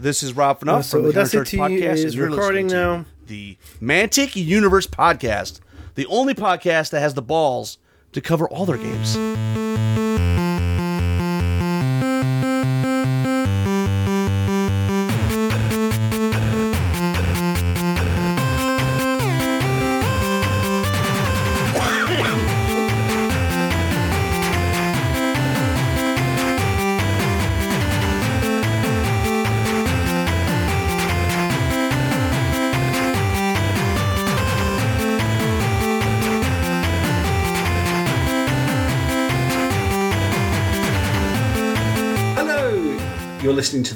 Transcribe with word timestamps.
This 0.00 0.22
is 0.22 0.32
Rob 0.34 0.60
Fnuff 0.60 0.68
Uh, 0.78 0.82
so 0.82 0.98
from 0.98 1.06
the 1.08 1.12
Counter 1.12 1.38
Audacity 1.38 1.56
Podcast. 1.58 2.04
is 2.04 2.14
you're 2.14 2.30
recording 2.30 2.66
now. 2.68 3.04
The 3.26 3.56
Mantic 3.82 4.36
Universe 4.36 4.86
Podcast, 4.86 5.60
the 5.96 6.06
only 6.06 6.34
podcast 6.34 6.90
that 6.90 7.00
has 7.00 7.14
the 7.14 7.22
balls 7.22 7.78
to 8.12 8.20
cover 8.20 8.48
all 8.48 8.64
their 8.64 8.76
games. 8.78 9.16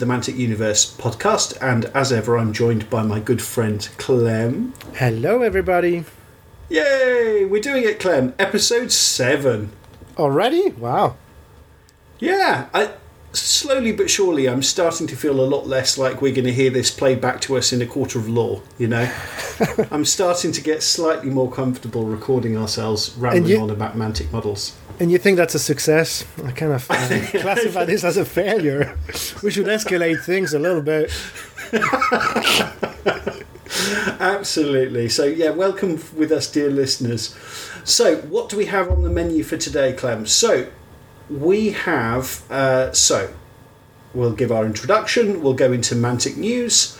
The 0.03 0.13
Mantic 0.13 0.37
Universe 0.37 0.97
podcast, 0.97 1.57
and 1.63 1.85
as 1.95 2.11
ever, 2.11 2.37
I'm 2.37 2.53
joined 2.53 2.91
by 2.91 3.05
my 3.05 3.21
good 3.21 3.41
friend 3.41 3.89
Clem. 3.99 4.75
Hello, 4.97 5.43
everybody. 5.43 6.05
Yay! 6.69 7.45
We're 7.45 7.63
doing 7.63 7.85
it, 7.85 8.01
Clem. 8.01 8.35
Episode 8.37 8.91
7. 8.91 9.71
Already? 10.19 10.71
Wow. 10.71 11.15
Yeah, 12.19 12.67
I, 12.75 12.95
slowly 13.33 13.93
but 13.93 14.11
surely, 14.11 14.49
I'm 14.49 14.65
starting 14.65 15.07
to 15.07 15.15
feel 15.15 15.39
a 15.41 15.47
lot 15.47 15.69
less 15.69 15.97
like 15.97 16.21
we're 16.21 16.35
going 16.35 16.47
to 16.47 16.53
hear 16.53 16.71
this 16.71 16.91
played 16.91 17.21
back 17.21 17.41
to 17.43 17.57
us 17.57 17.73
in 17.73 17.81
a 17.81 17.87
quarter 17.87 18.19
of 18.19 18.29
law, 18.29 18.61
you 18.79 18.89
know? 18.89 19.09
I'm 19.93 20.05
starting 20.05 20.51
to 20.51 20.61
get 20.61 20.83
slightly 20.83 21.31
more 21.31 21.49
comfortable 21.49 22.07
recording 22.07 22.57
ourselves 22.57 23.15
rambling 23.17 23.47
you- 23.47 23.61
on 23.61 23.71
about 23.71 23.97
Mantic 23.97 24.33
models. 24.33 24.77
And 25.01 25.11
you 25.11 25.19
think 25.19 25.37
that's 25.37 25.55
a 25.55 25.59
success? 25.59 26.25
I 26.45 26.53
kind 26.53 26.73
of 26.73 26.89
uh, 26.91 26.95
classify 27.41 27.85
this 27.85 28.05
as 28.05 28.17
a 28.17 28.25
failure. 28.25 28.97
We 29.43 29.51
should 29.51 29.67
escalate 29.67 30.25
things 30.25 30.55
a 30.55 30.59
little 30.59 30.83
bit. 30.83 31.11
Absolutely. 34.21 35.09
So, 35.09 35.25
yeah, 35.25 35.51
welcome 35.51 36.01
with 36.17 36.31
us, 36.31 36.51
dear 36.51 36.71
listeners. 36.71 37.37
So, 37.85 38.19
what 38.19 38.49
do 38.49 38.57
we 38.57 38.67
have 38.67 38.91
on 38.91 39.03
the 39.03 39.11
menu 39.11 39.43
for 39.43 39.57
today, 39.57 39.93
Clem? 39.93 40.27
So, 40.27 40.69
we 41.29 41.71
have. 41.71 42.45
Uh, 42.51 42.93
so, 42.93 43.35
we'll 44.15 44.35
give 44.35 44.53
our 44.53 44.65
introduction, 44.65 45.43
we'll 45.43 45.55
go 45.55 45.73
into 45.73 45.95
Mantic 45.95 46.37
news. 46.37 46.99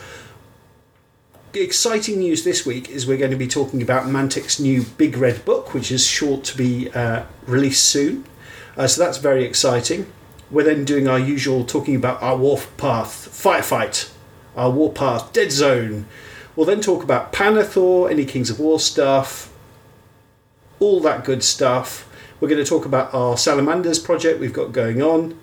Exciting 1.55 2.21
news 2.21 2.45
this 2.45 2.65
week 2.65 2.89
is 2.89 3.07
we're 3.07 3.19
going 3.19 3.31
to 3.31 3.37
be 3.37 3.47
talking 3.47 3.83
about 3.83 4.09
Mantic's 4.09 4.59
new 4.59 4.85
Big 4.97 5.19
Red 5.19 5.45
Book, 5.45 5.75
which 5.75 5.93
is 5.93 6.07
short 6.07 6.45
to 6.45 6.57
be 6.57 6.91
uh, 6.93 7.25
released 7.47 7.85
soon. 7.85 8.25
Uh, 8.75 8.87
so, 8.87 9.05
that's 9.05 9.19
very 9.19 9.45
exciting. 9.45 10.11
We're 10.51 10.65
then 10.65 10.87
doing 10.87 11.07
our 11.09 11.19
usual 11.19 11.67
talking 11.67 11.95
about 11.95 12.23
our 12.23 12.39
Warpath 12.39 13.29
Firefight, 13.29 14.11
our 14.57 14.71
Warpath 14.71 15.35
Dead 15.35 15.53
Zone. 15.53 16.07
We'll 16.57 16.65
then 16.65 16.81
talk 16.81 17.05
about 17.05 17.35
Pannithor, 17.35 18.11
any 18.11 18.25
Kings 18.25 18.49
of 18.49 18.59
War 18.59 18.81
stuff, 18.81 19.53
all 20.81 21.01
that 21.01 21.23
good 21.23 21.45
stuff. 21.45 22.09
We're 22.41 22.49
going 22.49 22.65
to 22.65 22.69
talk 22.69 22.87
about 22.87 23.13
our 23.13 23.37
Salamanders 23.37 23.99
project 23.99 24.41
we've 24.41 24.55
got 24.55 24.73
going 24.73 25.03
on. 25.03 25.39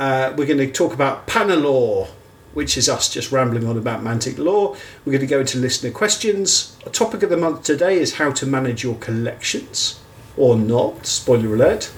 Uh, 0.00 0.34
we're 0.36 0.46
going 0.46 0.58
to 0.58 0.72
talk 0.72 0.92
about 0.92 1.28
Pannilore, 1.28 2.08
which 2.56 2.78
is 2.78 2.88
us 2.88 3.12
just 3.12 3.30
rambling 3.30 3.66
on 3.66 3.76
about 3.76 4.02
Mantic 4.02 4.38
lore. 4.38 4.74
We're 5.04 5.12
going 5.12 5.20
to 5.20 5.26
go 5.26 5.40
into 5.40 5.58
listener 5.58 5.90
questions. 5.90 6.74
Our 6.86 6.90
topic 6.90 7.22
of 7.22 7.28
the 7.28 7.36
month 7.36 7.64
today 7.64 7.98
is 7.98 8.14
how 8.14 8.32
to 8.32 8.46
manage 8.46 8.82
your 8.82 8.94
collections, 8.94 10.00
or 10.38 10.56
not, 10.56 11.04
spoiler 11.04 11.54
alert. 11.54 11.92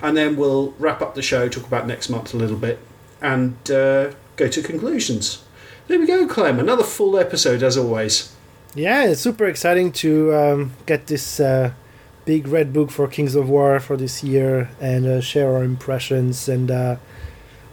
And 0.00 0.16
then 0.16 0.36
we'll 0.36 0.70
wrap 0.78 1.02
up 1.02 1.16
the 1.16 1.22
show, 1.22 1.48
talk 1.48 1.66
about 1.66 1.88
next 1.88 2.10
month 2.10 2.32
a 2.32 2.36
little 2.36 2.56
bit, 2.56 2.78
and 3.20 3.56
uh, 3.68 4.12
go 4.36 4.46
to 4.46 4.62
conclusions. 4.62 5.42
There 5.88 5.98
we 5.98 6.06
go, 6.06 6.28
Clem. 6.28 6.60
Another 6.60 6.84
full 6.84 7.18
episode 7.18 7.64
as 7.64 7.76
always. 7.76 8.32
Yeah, 8.76 9.06
it's 9.06 9.20
super 9.20 9.46
exciting 9.46 9.90
to 9.94 10.32
um, 10.32 10.72
get 10.86 11.08
this 11.08 11.40
uh, 11.40 11.72
big 12.24 12.46
red 12.46 12.72
book 12.72 12.92
for 12.92 13.08
Kings 13.08 13.34
of 13.34 13.48
War 13.48 13.80
for 13.80 13.96
this 13.96 14.22
year 14.22 14.70
and 14.80 15.06
uh, 15.06 15.20
share 15.20 15.56
our 15.56 15.64
impressions 15.64 16.48
and 16.48 16.70
uh, 16.70 16.96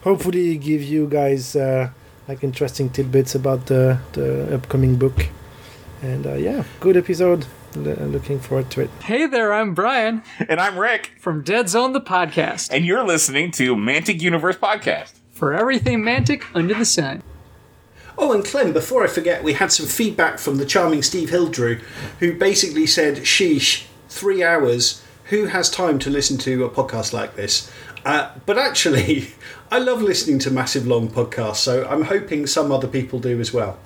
hopefully 0.02 0.58
give 0.58 0.82
you 0.82 1.06
guys 1.06 1.56
uh, 1.56 1.92
like 2.28 2.44
interesting 2.44 2.90
tidbits 2.90 3.36
about 3.36 3.66
the, 3.68 4.00
the 4.14 4.54
upcoming 4.56 4.96
book. 4.96 5.28
And 6.02 6.26
uh, 6.26 6.34
yeah, 6.34 6.64
good 6.80 6.98
episode. 6.98 7.46
L- 7.76 7.82
looking 7.84 8.40
forward 8.40 8.70
to 8.72 8.82
it. 8.82 8.90
Hey 9.04 9.26
there, 9.28 9.54
I'm 9.54 9.74
Brian 9.74 10.24
And 10.50 10.60
I'm 10.60 10.78
Rick, 10.78 11.12
from 11.20 11.42
Dead 11.42 11.70
Zone 11.70 11.94
the 11.94 12.02
podcast. 12.02 12.70
and 12.72 12.86
you're 12.86 13.06
listening 13.06 13.52
to 13.52 13.76
Mantic 13.76 14.20
Universe 14.22 14.58
Podcast. 14.58 15.14
For 15.32 15.54
everything 15.54 16.02
Mantic 16.02 16.44
under 16.54 16.74
the 16.74 16.86
sun. 16.86 17.24
Oh, 18.18 18.34
and 18.34 18.44
Clem, 18.44 18.74
before 18.74 19.04
I 19.04 19.08
forget, 19.08 19.42
we 19.44 19.54
had 19.54 19.72
some 19.72 19.86
feedback 19.88 20.38
from 20.38 20.58
the 20.58 20.66
charming 20.66 21.02
Steve 21.02 21.30
Hildrew, 21.30 21.82
who 22.20 22.38
basically 22.38 22.86
said, 22.86 23.18
Sheesh, 23.20 23.86
three 24.10 24.44
hours. 24.44 25.02
Who 25.26 25.46
has 25.46 25.70
time 25.70 25.98
to 26.00 26.10
listen 26.10 26.38
to 26.40 26.66
a 26.66 26.70
podcast 26.70 27.14
like 27.14 27.36
this? 27.38 27.72
Uh, 28.06 28.32
but 28.46 28.58
actually, 28.58 29.28
I 29.72 29.80
love 29.80 30.02
listening 30.02 30.40
to 30.40 30.52
massive 30.52 30.88
long 30.88 31.10
podcasts, 31.10 31.58
so 31.58 31.86
I'm 31.88 32.04
hoping 32.04 32.48
some 32.48 32.72
other 32.72 32.88
people 32.88 33.20
do 33.20 33.40
as 33.40 33.54
well. 33.54 33.78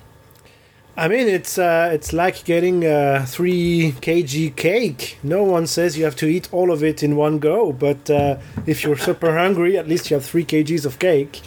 I 0.98 1.08
mean, 1.08 1.28
it's 1.28 1.58
uh, 1.58 1.90
it's 1.92 2.14
like 2.14 2.44
getting 2.44 2.82
a 2.86 3.26
three 3.26 3.92
kg 4.00 4.56
cake. 4.56 5.18
No 5.22 5.42
one 5.42 5.66
says 5.66 5.98
you 5.98 6.04
have 6.04 6.16
to 6.16 6.26
eat 6.26 6.48
all 6.52 6.70
of 6.70 6.82
it 6.82 7.02
in 7.02 7.16
one 7.16 7.38
go, 7.38 7.70
but 7.72 8.08
uh, 8.08 8.38
if 8.66 8.82
you're 8.82 8.96
super 8.96 9.36
hungry, 9.36 9.76
at 9.76 9.86
least 9.86 10.08
you 10.10 10.14
have 10.16 10.24
three 10.24 10.44
kgs 10.46 10.86
of 10.86 10.98
cake. 10.98 11.42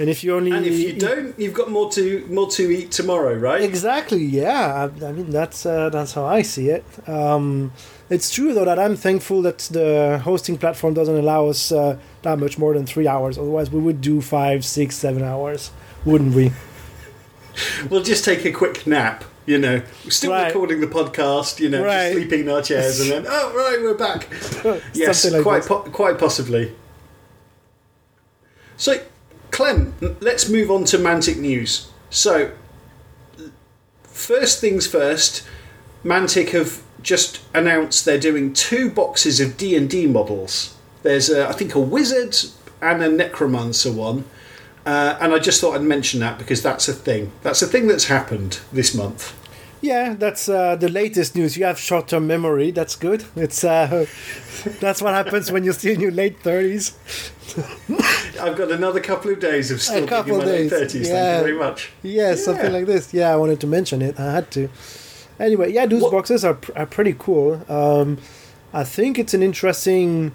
And 0.00 0.08
if 0.08 0.22
you 0.24 0.34
only 0.34 0.50
And 0.52 0.66
if 0.66 0.74
you 0.74 0.88
eat- 0.90 1.00
don't, 1.00 1.38
you've 1.38 1.54
got 1.54 1.70
more 1.70 1.90
to 1.92 2.26
more 2.28 2.48
to 2.50 2.62
eat 2.70 2.90
tomorrow, 2.90 3.34
right? 3.34 3.62
exactly, 3.62 4.24
yeah. 4.24 4.88
I, 5.00 5.06
I 5.06 5.12
mean, 5.12 5.30
that's 5.30 5.64
uh, 5.64 5.90
that's 5.90 6.12
how 6.14 6.26
I 6.26 6.42
see 6.42 6.68
it. 6.70 6.84
Um, 7.08 7.72
it's 8.10 8.30
true 8.30 8.52
though 8.54 8.64
that 8.64 8.78
I'm 8.78 8.96
thankful 8.96 9.42
that 9.42 9.58
the 9.70 10.20
hosting 10.24 10.56
platform 10.58 10.94
doesn't 10.94 11.16
allow 11.16 11.48
us 11.48 11.70
uh, 11.72 11.98
that 12.22 12.38
much 12.38 12.58
more 12.58 12.74
than 12.74 12.86
three 12.86 13.06
hours. 13.06 13.36
Otherwise, 13.38 13.70
we 13.70 13.80
would 13.80 14.00
do 14.00 14.20
five, 14.20 14.64
six, 14.64 14.96
seven 14.96 15.22
hours, 15.22 15.70
wouldn't 16.04 16.34
we? 16.34 16.52
We'll 17.90 18.04
just 18.04 18.24
take 18.24 18.44
a 18.44 18.52
quick 18.52 18.86
nap. 18.86 19.24
You 19.44 19.58
know, 19.58 19.82
We're 20.04 20.10
still 20.12 20.30
Right. 20.30 20.46
recording 20.46 20.80
the 20.80 20.86
podcast. 20.86 21.58
You 21.58 21.68
know, 21.70 21.82
Right. 21.82 22.10
just 22.10 22.12
sleeping 22.12 22.40
in 22.42 22.48
our 22.50 22.62
chairs, 22.62 23.00
and 23.00 23.10
then 23.10 23.24
oh 23.28 23.52
right, 23.56 23.78
we're 23.82 23.94
back. 23.94 24.28
Yes, 24.94 25.28
like 25.28 25.42
quite 25.42 25.64
po- 25.64 25.80
quite 25.90 26.18
possibly. 26.18 26.72
So, 28.76 29.00
Clem, 29.50 29.94
let's 30.20 30.48
move 30.48 30.70
on 30.70 30.84
to 30.84 30.98
Mantic 30.98 31.38
news. 31.38 31.88
So, 32.10 32.52
first 34.04 34.60
things 34.60 34.86
first, 34.86 35.42
Mantic 36.04 36.50
have 36.50 36.82
just 37.02 37.40
announced 37.54 38.04
they're 38.04 38.18
doing 38.18 38.52
two 38.52 38.90
boxes 38.90 39.40
of 39.40 39.56
D 39.56 39.76
and 39.76 39.88
D 39.88 40.06
models. 40.06 40.76
There's, 41.02 41.30
a, 41.30 41.48
I 41.48 41.52
think, 41.52 41.74
a 41.74 41.80
wizard 41.80 42.36
and 42.80 43.02
a 43.02 43.08
necromancer 43.08 43.92
one. 43.92 44.24
Uh, 44.86 45.18
and 45.20 45.34
I 45.34 45.38
just 45.38 45.60
thought 45.60 45.74
I'd 45.74 45.82
mention 45.82 46.20
that 46.20 46.38
because 46.38 46.62
that's 46.62 46.88
a 46.88 46.92
thing. 46.92 47.32
That's 47.42 47.62
a 47.62 47.66
thing 47.66 47.88
that's 47.88 48.06
happened 48.06 48.60
this 48.72 48.94
month. 48.94 49.34
Yeah, 49.80 50.14
that's 50.14 50.48
uh, 50.48 50.76
the 50.76 50.88
latest 50.88 51.36
news. 51.36 51.56
You 51.56 51.66
have 51.66 51.78
short-term 51.78 52.26
memory. 52.26 52.70
That's 52.70 52.96
good. 52.96 53.24
It's 53.36 53.62
uh, 53.62 54.06
that's 54.80 55.00
what 55.00 55.14
happens 55.14 55.52
when 55.52 55.62
you're 55.62 55.74
still 55.74 55.94
in 55.94 56.00
your 56.00 56.10
late 56.10 56.40
thirties. 56.40 56.98
I've 58.40 58.56
got 58.56 58.72
another 58.72 59.00
couple 59.00 59.30
of 59.30 59.40
days 59.40 59.70
of 59.70 59.80
still 59.80 60.06
being 60.06 60.28
in 60.28 60.30
my 60.30 60.36
of 60.36 60.44
late 60.44 60.58
days, 60.58 60.70
thirties. 60.70 61.08
yeah. 61.08 61.14
Thank 61.14 61.46
you 61.46 61.54
very 61.54 61.58
much. 61.58 61.90
Yeah, 62.02 62.34
something 62.34 62.72
like 62.72 62.86
this. 62.86 63.14
Yeah, 63.14 63.32
I 63.32 63.36
wanted 63.36 63.60
to 63.60 63.66
mention 63.66 64.02
it. 64.02 64.18
I 64.18 64.32
had 64.32 64.50
to. 64.52 64.68
Anyway, 65.40 65.72
yeah, 65.72 65.86
those 65.86 66.02
What- 66.02 66.12
boxes 66.12 66.44
are, 66.44 66.54
pr- 66.54 66.72
are 66.76 66.86
pretty 66.86 67.14
cool. 67.18 67.60
Um, 67.68 68.18
I 68.72 68.84
think 68.84 69.18
it's 69.18 69.34
an 69.34 69.42
interesting, 69.42 70.32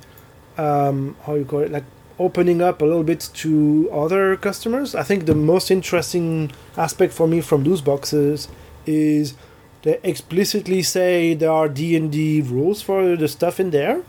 um, 0.57 1.15
how 1.25 1.35
you 1.35 1.45
call 1.45 1.59
it, 1.59 1.71
like 1.71 1.83
opening 2.19 2.61
up 2.61 2.81
a 2.81 2.85
little 2.85 3.03
bit 3.03 3.29
to 3.33 3.89
other 3.91 4.35
customers. 4.37 4.95
I 4.95 5.03
think 5.03 5.25
the 5.25 5.35
most 5.35 5.69
interesting 5.71 6.51
aspect 6.77 7.13
for 7.13 7.27
me 7.27 7.41
from 7.41 7.63
those 7.63 7.81
boxes 7.81 8.47
is 8.85 9.33
they 9.81 9.99
explicitly 10.03 10.81
say 10.83 11.33
there 11.33 11.51
are 11.51 11.67
D 11.67 11.95
and 11.95 12.11
D 12.11 12.41
rules 12.41 12.81
for 12.81 13.15
the 13.15 13.27
stuff 13.27 13.59
in 13.59 13.71
there. 13.71 14.01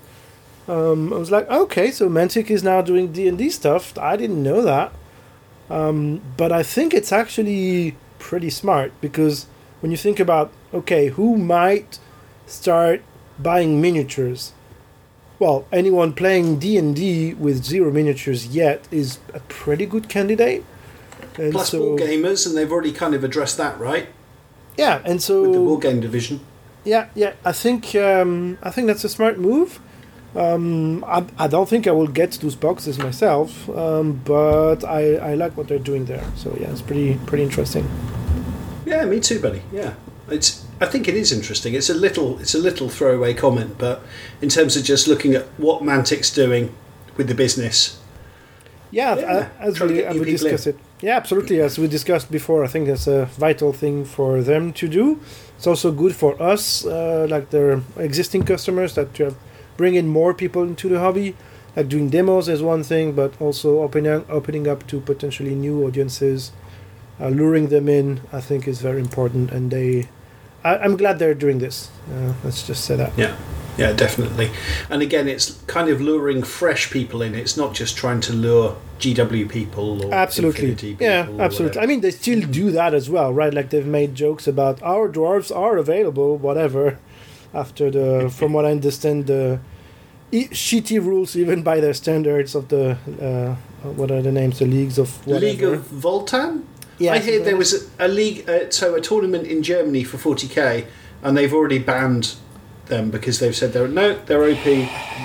Um, 0.68 1.12
I 1.12 1.16
was 1.18 1.30
like, 1.30 1.50
okay, 1.50 1.90
so 1.90 2.08
Mantic 2.08 2.50
is 2.50 2.62
now 2.62 2.80
doing 2.80 3.12
D 3.12 3.26
and 3.28 3.36
D 3.36 3.50
stuff. 3.50 3.96
I 3.98 4.16
didn't 4.16 4.42
know 4.42 4.62
that. 4.62 4.92
Um, 5.68 6.20
but 6.36 6.52
I 6.52 6.62
think 6.62 6.94
it's 6.94 7.12
actually 7.12 7.96
pretty 8.18 8.50
smart 8.50 8.92
because 9.00 9.46
when 9.84 9.90
you 9.90 9.98
think 9.98 10.18
about 10.18 10.50
okay, 10.72 11.08
who 11.08 11.36
might 11.36 11.98
start 12.46 13.02
buying 13.38 13.82
miniatures? 13.82 14.54
Well, 15.38 15.66
anyone 15.70 16.14
playing 16.14 16.58
D 16.58 16.78
and 16.78 16.96
D 16.96 17.34
with 17.34 17.62
zero 17.62 17.92
miniatures 17.92 18.46
yet 18.46 18.88
is 18.90 19.18
a 19.34 19.40
pretty 19.40 19.84
good 19.84 20.08
candidate. 20.08 20.64
And 21.36 21.52
Plus 21.52 21.68
so, 21.68 21.80
board 21.80 22.00
gamers, 22.00 22.46
and 22.46 22.56
they've 22.56 22.72
already 22.72 22.92
kind 22.92 23.14
of 23.14 23.24
addressed 23.24 23.58
that, 23.58 23.78
right? 23.78 24.08
Yeah, 24.78 25.02
and 25.04 25.22
so 25.22 25.42
With 25.42 25.52
the 25.52 25.58
board 25.58 25.82
game 25.82 26.00
division. 26.00 26.40
Yeah, 26.84 27.10
yeah. 27.14 27.34
I 27.44 27.52
think 27.52 27.94
um, 27.94 28.56
I 28.62 28.70
think 28.70 28.86
that's 28.86 29.04
a 29.04 29.10
smart 29.10 29.38
move. 29.38 29.80
Um, 30.34 31.04
I, 31.04 31.26
I 31.36 31.46
don't 31.46 31.68
think 31.68 31.86
I 31.86 31.90
will 31.90 32.08
get 32.08 32.32
those 32.40 32.56
boxes 32.56 32.98
myself, 32.98 33.68
um, 33.68 34.22
but 34.24 34.82
I, 34.82 35.16
I 35.16 35.34
like 35.34 35.58
what 35.58 35.68
they're 35.68 35.86
doing 35.92 36.06
there. 36.06 36.24
So 36.36 36.56
yeah, 36.58 36.70
it's 36.70 36.80
pretty 36.80 37.18
pretty 37.26 37.44
interesting. 37.44 37.86
Yeah, 38.84 39.04
me 39.04 39.20
too, 39.20 39.40
buddy. 39.40 39.62
Yeah, 39.72 39.94
it's. 40.28 40.64
I 40.80 40.86
think 40.86 41.08
it 41.08 41.14
is 41.14 41.32
interesting. 41.32 41.74
It's 41.74 41.90
a 41.90 41.94
little. 41.94 42.38
It's 42.40 42.54
a 42.54 42.58
little 42.58 42.88
throwaway 42.88 43.34
comment, 43.34 43.76
but 43.78 44.02
in 44.42 44.48
terms 44.48 44.76
of 44.76 44.84
just 44.84 45.08
looking 45.08 45.34
at 45.34 45.44
what 45.58 45.82
Mantic's 45.82 46.30
doing 46.34 46.74
with 47.16 47.28
the 47.28 47.34
business, 47.34 48.00
Yeah, 48.90 49.16
Yeah, 49.16 49.26
uh, 49.26 49.48
as 49.60 49.80
we, 49.80 50.02
as 50.04 50.14
we 50.14 50.20
people 50.20 50.26
in. 50.26 50.32
discussed 50.32 50.66
it. 50.66 50.76
Yeah, 51.00 51.16
absolutely. 51.16 51.60
As 51.60 51.78
we 51.78 51.86
discussed 51.88 52.30
before, 52.30 52.64
I 52.64 52.68
think 52.68 52.88
it's 52.88 53.06
a 53.06 53.26
vital 53.38 53.72
thing 53.72 54.04
for 54.04 54.42
them 54.42 54.72
to 54.72 54.88
do. 54.88 55.18
It's 55.56 55.66
also 55.66 55.90
good 55.92 56.14
for 56.14 56.40
us, 56.42 56.84
uh, 56.84 57.26
like 57.30 57.50
their 57.50 57.80
existing 57.96 58.44
customers, 58.44 58.94
that 58.94 59.14
to 59.14 59.24
have, 59.24 59.36
bring 59.76 59.94
in 59.96 60.08
more 60.08 60.34
people 60.34 60.62
into 60.62 60.88
the 60.88 60.98
hobby. 60.98 61.34
Like 61.76 61.88
doing 61.88 62.08
demos 62.10 62.48
is 62.48 62.62
one 62.62 62.82
thing, 62.84 63.12
but 63.12 63.32
also 63.40 63.82
opening 63.82 64.24
opening 64.28 64.68
up 64.68 64.86
to 64.88 65.00
potentially 65.00 65.54
new 65.54 65.84
audiences, 65.86 66.52
uh, 67.20 67.28
luring 67.28 67.68
them 67.68 67.88
in, 67.88 68.20
I 68.32 68.40
think 68.40 68.66
is 68.66 68.80
very 68.80 69.00
important. 69.00 69.50
And 69.52 69.70
they, 69.70 70.08
I, 70.62 70.78
I'm 70.78 70.96
glad 70.96 71.18
they're 71.18 71.34
doing 71.34 71.58
this. 71.58 71.90
Uh, 72.12 72.32
let's 72.42 72.66
just 72.66 72.84
say 72.84 72.96
that. 72.96 73.12
yeah, 73.16 73.36
yeah, 73.76 73.92
definitely. 73.92 74.50
And 74.90 75.02
again, 75.02 75.28
it's 75.28 75.60
kind 75.66 75.88
of 75.88 76.00
luring 76.00 76.42
fresh 76.42 76.90
people 76.90 77.22
in. 77.22 77.34
It's 77.34 77.56
not 77.56 77.74
just 77.74 77.96
trying 77.96 78.20
to 78.22 78.32
lure 78.32 78.76
GW 79.00 79.48
people 79.50 80.06
or 80.06 80.14
absolutely 80.14 80.74
people 80.76 81.04
yeah 81.04 81.28
absolutely 81.40 81.80
i 81.80 81.84
mean 81.84 82.00
they 82.00 82.12
still 82.12 82.40
do 82.40 82.70
that 82.70 82.94
as 82.94 83.10
well 83.10 83.32
right 83.34 83.52
like 83.52 83.68
they've 83.70 83.84
made 83.84 84.14
jokes 84.14 84.46
about 84.46 84.80
our 84.84 85.08
dwarves 85.08 85.54
are 85.54 85.76
available 85.76 86.38
whatever 86.38 86.96
after 87.52 87.90
the 87.90 88.30
from 88.30 88.52
what 88.52 88.64
i 88.64 88.70
understand 88.70 89.26
the 89.26 89.58
e- 90.30 90.46
shitty 90.48 91.04
rules 91.04 91.36
even 91.36 91.62
by 91.62 91.80
their 91.80 91.92
standards 91.92 92.54
of 92.54 92.68
the 92.68 92.96
uh, 93.20 93.54
what 93.90 94.10
are 94.12 94.22
the 94.22 94.32
names 94.32 94.60
the 94.60 94.66
leagues 94.66 94.96
of 94.96 95.26
whatever. 95.26 95.44
League 95.46 95.62
of 95.64 95.80
Votann. 95.90 96.62
Yeah. 96.98 97.12
I 97.12 97.18
hear 97.18 97.40
there 97.42 97.56
was 97.56 97.72
a, 97.98 98.06
a 98.06 98.08
league, 98.08 98.48
uh, 98.48 98.70
so 98.70 98.94
a 98.94 99.00
tournament 99.00 99.46
in 99.46 99.62
Germany 99.62 100.04
for 100.04 100.16
40k, 100.18 100.86
and 101.22 101.36
they've 101.36 101.52
already 101.52 101.78
banned 101.78 102.34
them 102.86 103.10
because 103.10 103.38
they've 103.40 103.56
said 103.56 103.72
they're 103.72 103.88
no, 103.88 104.14
they're 104.26 104.44
OP. 104.44 104.66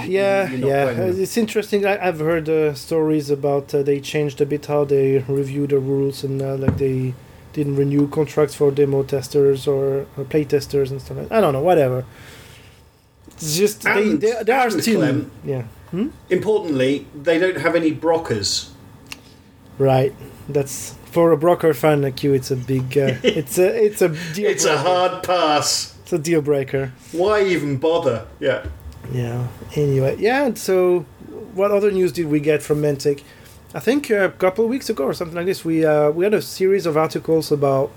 yeah 0.07 0.49
yeah. 0.49 0.89
it's 0.91 1.35
interesting. 1.35 1.85
I, 1.85 2.07
i've 2.07 2.19
heard 2.19 2.47
uh, 2.47 2.73
stories 2.73 3.29
about 3.29 3.73
uh, 3.75 3.83
they 3.83 3.99
changed 3.99 4.39
a 4.39 4.45
bit 4.45 4.67
how 4.67 4.85
they 4.85 5.19
review 5.27 5.67
the 5.67 5.77
rules 5.77 6.23
and 6.23 6.41
uh, 6.41 6.55
like 6.55 6.77
they 6.77 7.13
didn't 7.51 7.75
renew 7.75 8.07
contracts 8.07 8.55
for 8.55 8.71
demo 8.71 9.03
testers 9.03 9.67
or, 9.67 10.05
or 10.15 10.23
play 10.23 10.45
testers 10.45 10.89
and 10.91 11.01
stuff 11.01 11.17
like 11.17 11.31
i 11.31 11.41
don't 11.41 11.51
know 11.53 11.61
whatever. 11.61 12.05
It's 13.27 13.57
just 13.57 13.81
they, 13.83 13.91
And- 14.11 14.21
they, 14.21 14.43
they 14.43 14.53
are 14.53 14.69
still 14.69 14.99
Clem. 15.01 15.31
yeah 15.43 15.63
Importantly, 16.29 17.07
they 17.15 17.39
don't 17.39 17.57
have 17.57 17.75
any 17.75 17.91
brokers. 17.91 18.71
right. 19.79 20.13
That's 20.47 20.95
for 21.11 21.31
a 21.31 21.37
broker 21.37 21.73
fan 21.73 22.01
like 22.01 22.23
you 22.23 22.33
it's 22.33 22.51
a 22.51 22.55
big 22.55 22.97
uh, 22.97 23.15
it's 23.23 23.57
a 23.57 23.85
it's 23.85 24.01
a 24.01 24.09
deal 24.33 24.49
It's 24.51 24.65
a 24.65 24.77
hard 24.77 25.23
pass. 25.23 25.95
it's 26.03 26.13
a 26.13 26.19
deal 26.19 26.41
breaker 26.41 26.91
Why 27.11 27.43
even 27.43 27.77
bother? 27.77 28.25
Yeah. 28.39 28.65
Yeah. 29.11 29.47
Anyway, 29.75 30.17
yeah. 30.19 30.53
So, 30.53 31.05
what 31.55 31.71
other 31.71 31.89
news 31.91 32.11
did 32.11 32.27
we 32.27 32.39
get 32.39 32.61
from 32.61 32.81
Mantic? 32.81 33.23
I 33.73 33.79
think 33.79 34.09
a 34.11 34.29
couple 34.37 34.63
of 34.65 34.69
weeks 34.69 34.87
ago 34.89 35.03
or 35.05 35.13
something 35.13 35.35
like 35.35 35.45
this, 35.47 35.65
we 35.65 35.83
uh, 35.85 36.11
we 36.11 36.25
had 36.25 36.33
a 36.35 36.41
series 36.41 36.85
of 36.85 36.95
articles 36.95 37.51
about 37.51 37.89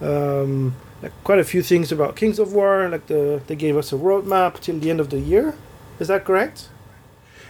um, 0.00 0.74
like 1.02 1.12
quite 1.24 1.40
a 1.40 1.44
few 1.44 1.62
things 1.62 1.90
about 1.90 2.14
Kings 2.16 2.38
of 2.38 2.52
War. 2.52 2.88
Like 2.88 3.06
the 3.06 3.40
they 3.48 3.56
gave 3.56 3.76
us 3.76 3.92
a 3.92 3.96
roadmap 3.96 4.60
till 4.60 4.78
the 4.78 4.88
end 4.90 5.00
of 5.00 5.08
the 5.10 5.18
year. 5.18 5.54
Is 5.98 6.08
that 6.08 6.24
correct? 6.24 6.68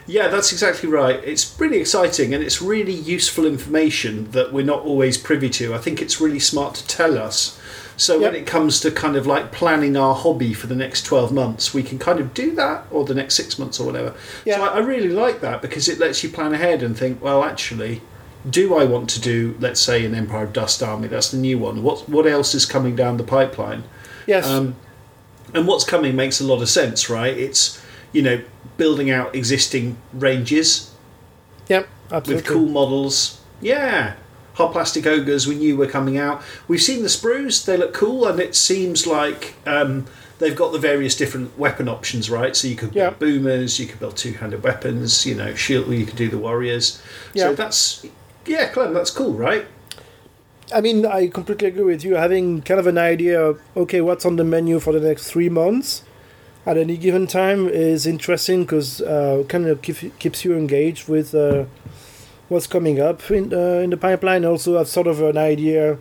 Yeah, 0.06 0.28
that's 0.28 0.52
exactly 0.52 0.88
right. 0.88 1.22
It's 1.24 1.58
really 1.60 1.78
exciting 1.78 2.34
and 2.34 2.42
it's 2.42 2.60
really 2.60 2.94
useful 2.94 3.46
information 3.46 4.30
that 4.32 4.52
we're 4.52 4.64
not 4.64 4.82
always 4.82 5.16
privy 5.16 5.48
to. 5.50 5.74
I 5.74 5.78
think 5.78 6.02
it's 6.02 6.20
really 6.20 6.40
smart 6.40 6.74
to 6.76 6.86
tell 6.86 7.16
us. 7.18 7.58
So 7.96 8.20
when 8.20 8.34
it 8.34 8.46
comes 8.46 8.80
to 8.80 8.90
kind 8.90 9.16
of 9.16 9.26
like 9.26 9.52
planning 9.52 9.96
our 9.96 10.14
hobby 10.14 10.54
for 10.54 10.66
the 10.66 10.74
next 10.74 11.04
12 11.04 11.32
months, 11.32 11.72
we 11.72 11.82
can 11.82 11.98
kind 11.98 12.18
of 12.18 12.34
do 12.34 12.54
that 12.56 12.84
or 12.90 13.04
the 13.04 13.14
next 13.14 13.34
six 13.34 13.58
months 13.58 13.78
or 13.78 13.86
whatever. 13.86 14.14
Yeah. 14.44 14.56
So 14.56 14.64
I, 14.64 14.66
I 14.68 14.78
really 14.78 15.10
like 15.10 15.40
that 15.42 15.62
because 15.62 15.88
it 15.88 15.98
lets 15.98 16.24
you 16.24 16.30
plan 16.30 16.52
ahead 16.52 16.82
and 16.82 16.98
think, 16.98 17.22
well, 17.22 17.44
actually, 17.44 18.00
do 18.48 18.74
I 18.74 18.84
want 18.84 19.08
to 19.10 19.20
do, 19.20 19.56
let's 19.60 19.80
say, 19.80 20.04
an 20.04 20.14
Empire 20.14 20.44
of 20.44 20.52
Dust 20.52 20.82
army? 20.82 21.08
That's 21.08 21.30
the 21.30 21.36
new 21.36 21.58
one. 21.58 21.82
What, 21.82 22.08
what 22.08 22.26
else 22.26 22.54
is 22.54 22.66
coming 22.66 22.96
down 22.96 23.18
the 23.18 23.24
pipeline? 23.24 23.84
Yes. 24.26 24.48
Um, 24.48 24.74
and 25.54 25.68
what's 25.68 25.84
coming 25.84 26.16
makes 26.16 26.40
a 26.40 26.44
lot 26.44 26.62
of 26.62 26.68
sense, 26.68 27.08
right? 27.10 27.36
It's, 27.36 27.80
you 28.12 28.22
know, 28.22 28.42
building 28.76 29.10
out 29.10 29.34
existing 29.34 29.96
ranges 30.12 30.94
yep. 31.68 31.88
absolutely. 32.10 32.34
with 32.34 32.46
cool 32.46 32.68
models. 32.68 33.40
Yeah. 33.60 34.14
Hot 34.54 34.72
plastic 34.72 35.06
ogres 35.06 35.46
we 35.46 35.54
knew 35.54 35.76
were 35.76 35.86
coming 35.86 36.18
out. 36.18 36.42
We've 36.68 36.82
seen 36.82 37.02
the 37.02 37.08
sprues, 37.08 37.64
they 37.64 37.76
look 37.76 37.94
cool, 37.94 38.26
and 38.26 38.38
it 38.38 38.54
seems 38.54 39.06
like 39.06 39.54
um, 39.66 40.06
they've 40.38 40.56
got 40.56 40.72
the 40.72 40.78
various 40.78 41.16
different 41.16 41.58
weapon 41.58 41.88
options, 41.88 42.28
right? 42.28 42.54
So 42.54 42.68
you 42.68 42.76
could 42.76 42.92
build 42.92 43.18
boomers, 43.18 43.80
you 43.80 43.86
could 43.86 43.98
build 43.98 44.16
two 44.16 44.34
handed 44.34 44.62
weapons, 44.62 45.24
you 45.24 45.34
know, 45.34 45.54
shield, 45.54 45.88
you 45.88 46.04
could 46.04 46.16
do 46.16 46.28
the 46.28 46.38
warriors. 46.38 47.02
Yeah. 47.32 47.44
So 47.44 47.54
that's, 47.54 48.06
yeah, 48.44 48.68
Clem, 48.68 48.92
that's 48.92 49.10
cool, 49.10 49.32
right? 49.32 49.66
I 50.74 50.80
mean, 50.80 51.06
I 51.06 51.28
completely 51.28 51.68
agree 51.68 51.84
with 51.84 52.04
you. 52.04 52.16
Having 52.16 52.62
kind 52.62 52.80
of 52.80 52.86
an 52.86 52.98
idea 52.98 53.40
of 53.40 53.60
okay, 53.76 54.00
what's 54.00 54.24
on 54.24 54.36
the 54.36 54.44
menu 54.44 54.80
for 54.80 54.92
the 54.92 55.06
next 55.06 55.30
three 55.30 55.48
months 55.48 56.02
at 56.64 56.76
any 56.76 56.96
given 56.96 57.26
time 57.26 57.68
is 57.68 58.06
interesting 58.06 58.62
because 58.62 59.00
uh, 59.00 59.44
kind 59.48 59.66
of 59.66 59.82
keep, 59.82 60.18
keeps 60.18 60.44
you 60.44 60.56
engaged 60.56 61.08
with 61.08 61.34
uh, 61.34 61.64
what's 62.48 62.66
coming 62.66 63.00
up 63.00 63.30
in 63.30 63.52
uh, 63.52 63.80
in 63.82 63.90
the 63.90 63.96
pipeline. 63.96 64.44
Also, 64.44 64.78
have 64.78 64.88
sort 64.88 65.06
of 65.06 65.20
an 65.20 65.36
idea. 65.36 65.98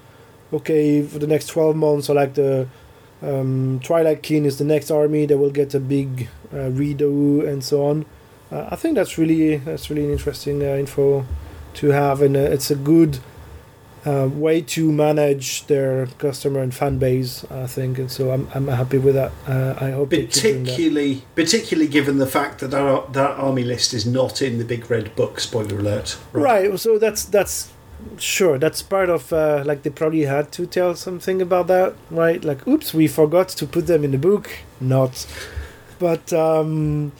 Okay, 0.53 1.01
for 1.01 1.17
the 1.17 1.27
next 1.27 1.47
twelve 1.47 1.75
months, 1.75 2.09
or 2.09 2.15
like 2.15 2.33
the 2.33 2.67
um, 3.21 3.79
Twilight 3.83 4.21
Kin 4.21 4.45
is 4.45 4.57
the 4.57 4.65
next 4.65 4.91
army 4.91 5.25
that 5.25 5.37
will 5.37 5.51
get 5.51 5.73
a 5.73 5.79
big 5.79 6.27
uh, 6.51 6.69
redo 6.69 7.47
and 7.47 7.63
so 7.63 7.85
on. 7.85 8.05
Uh, 8.51 8.67
I 8.69 8.75
think 8.75 8.95
that's 8.95 9.17
really 9.17 9.57
that's 9.57 9.89
really 9.89 10.11
interesting 10.11 10.61
info 10.61 11.25
to 11.75 11.87
have, 11.87 12.21
and 12.21 12.35
it's 12.35 12.69
a 12.69 12.75
good 12.75 13.19
uh, 14.05 14.29
way 14.31 14.61
to 14.61 14.91
manage 14.91 15.67
their 15.67 16.07
customer 16.17 16.61
and 16.61 16.73
fan 16.73 16.97
base. 16.97 17.45
I 17.51 17.67
think, 17.67 17.99
and 17.99 18.11
so 18.11 18.31
I'm 18.31 18.47
I'm 18.53 18.67
happy 18.67 18.97
with 18.97 19.15
that. 19.15 19.31
Uh, 19.47 19.75
I 19.79 19.91
hope. 19.91 20.09
Particularly, 20.09 21.23
particularly 21.35 21.89
given 21.89 22.17
the 22.17 22.27
fact 22.27 22.59
that 22.59 22.73
our, 22.73 23.07
that 23.11 23.37
army 23.37 23.63
list 23.63 23.93
is 23.93 24.05
not 24.05 24.41
in 24.41 24.57
the 24.57 24.65
big 24.65 24.89
red 24.89 25.15
book. 25.15 25.39
Spoiler 25.39 25.79
alert. 25.79 26.17
Right. 26.33 26.79
So 26.79 26.97
that's 26.97 27.25
that's 27.25 27.71
sure 28.17 28.57
that's 28.57 28.81
part 28.81 29.09
of 29.09 29.31
uh, 29.31 29.63
like 29.65 29.83
they 29.83 29.89
probably 29.89 30.23
had 30.23 30.51
to 30.53 30.65
tell 30.65 30.95
something 30.95 31.41
about 31.41 31.67
that, 31.67 31.93
right? 32.09 32.43
Like, 32.43 32.67
oops, 32.67 32.93
we 32.93 33.07
forgot 33.07 33.49
to 33.49 33.67
put 33.67 33.87
them 33.87 34.03
in 34.03 34.11
the 34.11 34.17
book. 34.17 34.49
Not, 34.79 35.27
but 35.99 36.33
um, 36.33 37.11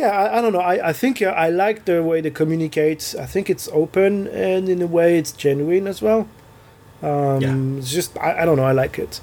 yeah, 0.00 0.10
I, 0.22 0.38
I 0.38 0.40
don't 0.42 0.52
know. 0.56 0.60
I 0.72 0.90
I 0.90 0.92
think 0.92 1.20
uh, 1.22 1.26
I 1.46 1.48
like 1.64 1.78
the 1.84 2.02
way 2.10 2.20
they 2.20 2.30
communicate. 2.42 3.02
I 3.24 3.26
think 3.32 3.48
it's 3.54 3.68
open 3.72 4.12
and 4.28 4.68
in 4.68 4.80
a 4.82 4.86
way 4.98 5.18
it's 5.20 5.32
genuine 5.44 5.86
as 5.88 6.00
well. 6.02 6.22
Um, 7.02 7.40
Yeah. 7.40 7.78
It's 7.78 7.92
just 7.98 8.10
I, 8.18 8.30
I 8.42 8.44
don't 8.46 8.56
know. 8.60 8.68
I 8.72 8.72
like 8.84 8.98
it. 9.04 9.20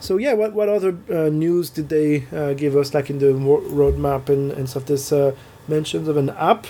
So 0.00 0.18
yeah, 0.18 0.34
what 0.40 0.52
what 0.58 0.68
other 0.68 0.92
uh, 1.10 1.28
news 1.30 1.70
did 1.70 1.88
they 1.88 2.24
uh, 2.32 2.54
give 2.62 2.76
us 2.80 2.92
like 2.94 3.10
in 3.12 3.18
the 3.18 3.32
ro- 3.48 3.64
roadmap 3.80 4.28
and 4.28 4.52
and 4.58 4.68
stuff? 4.68 4.84
There's 4.86 5.12
uh, 5.12 5.30
mentions 5.68 6.08
of 6.08 6.16
an 6.16 6.30
app, 6.30 6.66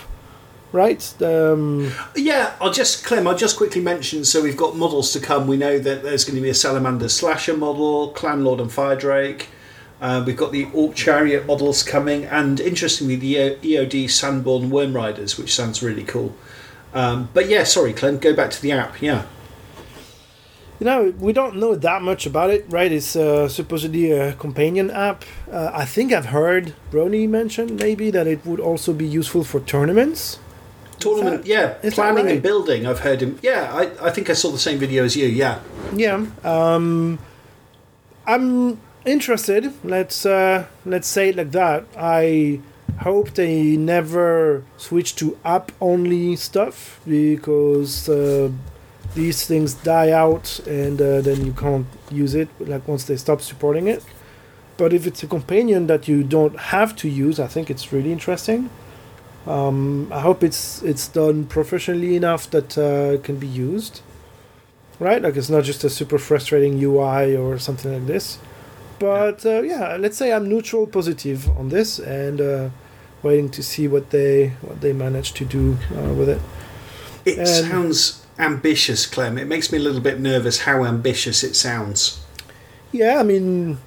right? 0.73 1.03
Um, 1.23 1.93
Yeah, 2.15 2.53
I'll 2.61 2.73
just 2.73 3.05
Clem. 3.07 3.27
I'll 3.27 3.39
just 3.47 3.57
quickly 3.57 3.81
mention. 3.83 4.25
So 4.25 4.43
we've 4.43 4.57
got 4.65 4.77
models 4.77 5.13
to 5.13 5.21
come. 5.21 5.47
We 5.47 5.57
know 5.57 5.79
that 5.79 6.03
there's 6.03 6.25
going 6.27 6.37
to 6.37 6.43
be 6.43 6.51
a 6.51 6.55
Salamander 6.55 7.09
Slasher 7.09 7.57
model, 7.57 8.09
Clan 8.19 8.45
Lord 8.45 8.61
and 8.61 8.71
Fire 8.71 8.97
Drake. 8.97 9.49
Uh, 10.03 10.21
we've 10.27 10.37
got 10.37 10.51
the 10.51 10.67
Orc 10.75 10.97
Chariot 10.97 11.47
models 11.47 11.85
coming, 11.85 12.25
and 12.25 12.59
interestingly, 12.59 13.15
the 13.15 13.37
EOD 13.63 14.07
Sandborn 14.07 14.69
Worm 14.69 14.95
Riders, 14.97 15.39
which 15.39 15.55
sounds 15.55 15.81
really 15.81 16.03
cool. 16.03 16.35
Um, 16.93 17.29
but 17.33 17.49
yeah, 17.49 17.63
sorry, 17.63 17.93
Clem. 17.93 18.19
Go 18.19 18.35
back 18.35 18.51
to 18.51 18.61
the 18.61 18.73
app. 18.73 19.01
Yeah. 19.01 19.27
You 20.81 20.87
know, 20.87 21.15
we 21.21 21.33
don't 21.33 21.55
know 21.57 21.77
that 21.77 22.03
much 22.03 22.27
about 22.27 22.51
it, 22.51 22.67
right? 22.69 22.91
It's 22.91 23.15
uh, 23.15 23.49
supposedly 23.49 24.11
a 24.11 24.33
companion 24.33 24.91
app. 24.91 25.25
Uh, 25.49 25.71
I 25.73 25.85
think 25.85 26.13
I've 26.13 26.27
heard 26.27 26.75
Brony 26.91 27.29
mention 27.29 27.77
maybe 27.77 28.11
that 28.11 28.27
it 28.27 28.45
would 28.45 28.59
also 28.59 28.93
be 28.93 29.07
useful 29.07 29.45
for 29.45 29.61
tournaments. 29.61 30.41
Tournament, 30.99 31.45
that- 31.45 31.49
yeah, 31.49 31.91
planning 31.93 32.25
right? 32.25 32.35
and 32.35 32.43
building. 32.43 32.87
I've 32.87 32.99
heard 33.01 33.23
him. 33.23 33.39
Yeah, 33.43 33.71
I, 33.73 34.09
I 34.09 34.11
think 34.11 34.29
I 34.29 34.33
saw 34.33 34.51
the 34.51 34.59
same 34.59 34.79
video 34.81 35.05
as 35.05 35.15
you. 35.17 35.29
Yeah, 35.29 35.61
Yeah, 35.95 36.27
um, 36.43 37.21
I'm 38.27 38.81
interested. 39.05 39.73
Let's 39.85 40.27
uh, 40.27 40.67
let's 40.85 41.09
say 41.09 41.31
it 41.31 41.37
like 41.37 41.53
that. 41.53 41.85
I 41.97 42.61
hope 43.01 43.35
they 43.35 43.77
never 43.77 44.65
switch 44.77 45.17
to 45.17 45.37
app 45.45 45.73
only 45.81 46.37
stuff 46.37 47.01
because 47.07 48.09
uh, 48.09 48.51
these 49.15 49.47
things 49.47 49.75
die 49.75 50.11
out 50.11 50.61
and 50.67 51.01
uh, 51.01 51.21
then 51.21 51.45
you 51.45 51.53
can't 51.53 51.87
use 52.11 52.35
it 52.35 52.49
like 52.61 52.87
once 52.87 53.05
they 53.05 53.17
stop 53.17 53.41
supporting 53.41 53.89
it. 53.89 54.05
But 54.77 54.93
if 54.93 55.07
it's 55.07 55.23
a 55.23 55.27
companion 55.27 55.87
that 55.87 56.09
you 56.09 56.23
don't 56.23 56.59
have 56.59 56.97
to 56.97 57.09
use, 57.09 57.39
I 57.39 57.47
think 57.47 57.71
it's 57.71 57.93
really 57.93 58.13
interesting. 58.13 58.71
Um, 59.47 60.09
I 60.13 60.21
hope 60.21 60.43
it's 60.43 60.83
it's 60.83 61.09
done 61.09 61.47
professionally 61.47 62.17
enough 62.17 62.49
that 62.51 62.79
uh, 62.79 63.15
it 63.15 63.25
can 63.25 63.37
be 63.37 63.47
used. 63.47 64.01
Right, 64.99 65.21
like 65.21 65.37
it's 65.37 65.51
not 65.51 65.65
just 65.65 65.83
a 65.83 65.91
super 65.91 66.19
frustrating 66.19 66.81
UI 66.81 67.37
or 67.37 67.59
something 67.59 67.93
like 67.93 68.07
this. 68.07 68.39
But 69.03 69.45
uh, 69.45 69.63
yeah, 69.63 69.97
let's 69.99 70.17
say 70.17 70.33
I'm 70.33 70.49
neutral, 70.49 70.87
positive 70.87 71.49
on 71.59 71.71
this, 71.71 71.99
and 71.99 72.41
uh, 72.41 72.69
waiting 73.25 73.51
to 73.51 73.61
see 73.61 73.89
what 73.89 74.11
they 74.11 74.51
what 74.61 74.81
they 74.81 74.93
manage 74.93 75.33
to 75.33 75.45
do 75.45 75.77
uh, 75.99 76.15
with 76.15 76.29
it. 76.29 76.41
It 77.25 77.39
Um, 77.41 77.47
sounds 77.47 78.25
ambitious, 78.39 79.07
Clem. 79.07 79.39
It 79.39 79.49
makes 79.49 79.73
me 79.73 79.79
a 79.79 79.83
little 79.83 80.01
bit 80.01 80.21
nervous 80.21 80.61
how 80.61 80.85
ambitious 80.85 81.43
it 81.43 81.57
sounds. 81.57 82.21
Yeah, 82.93 83.19
I 83.19 83.25
mean, 83.25 83.79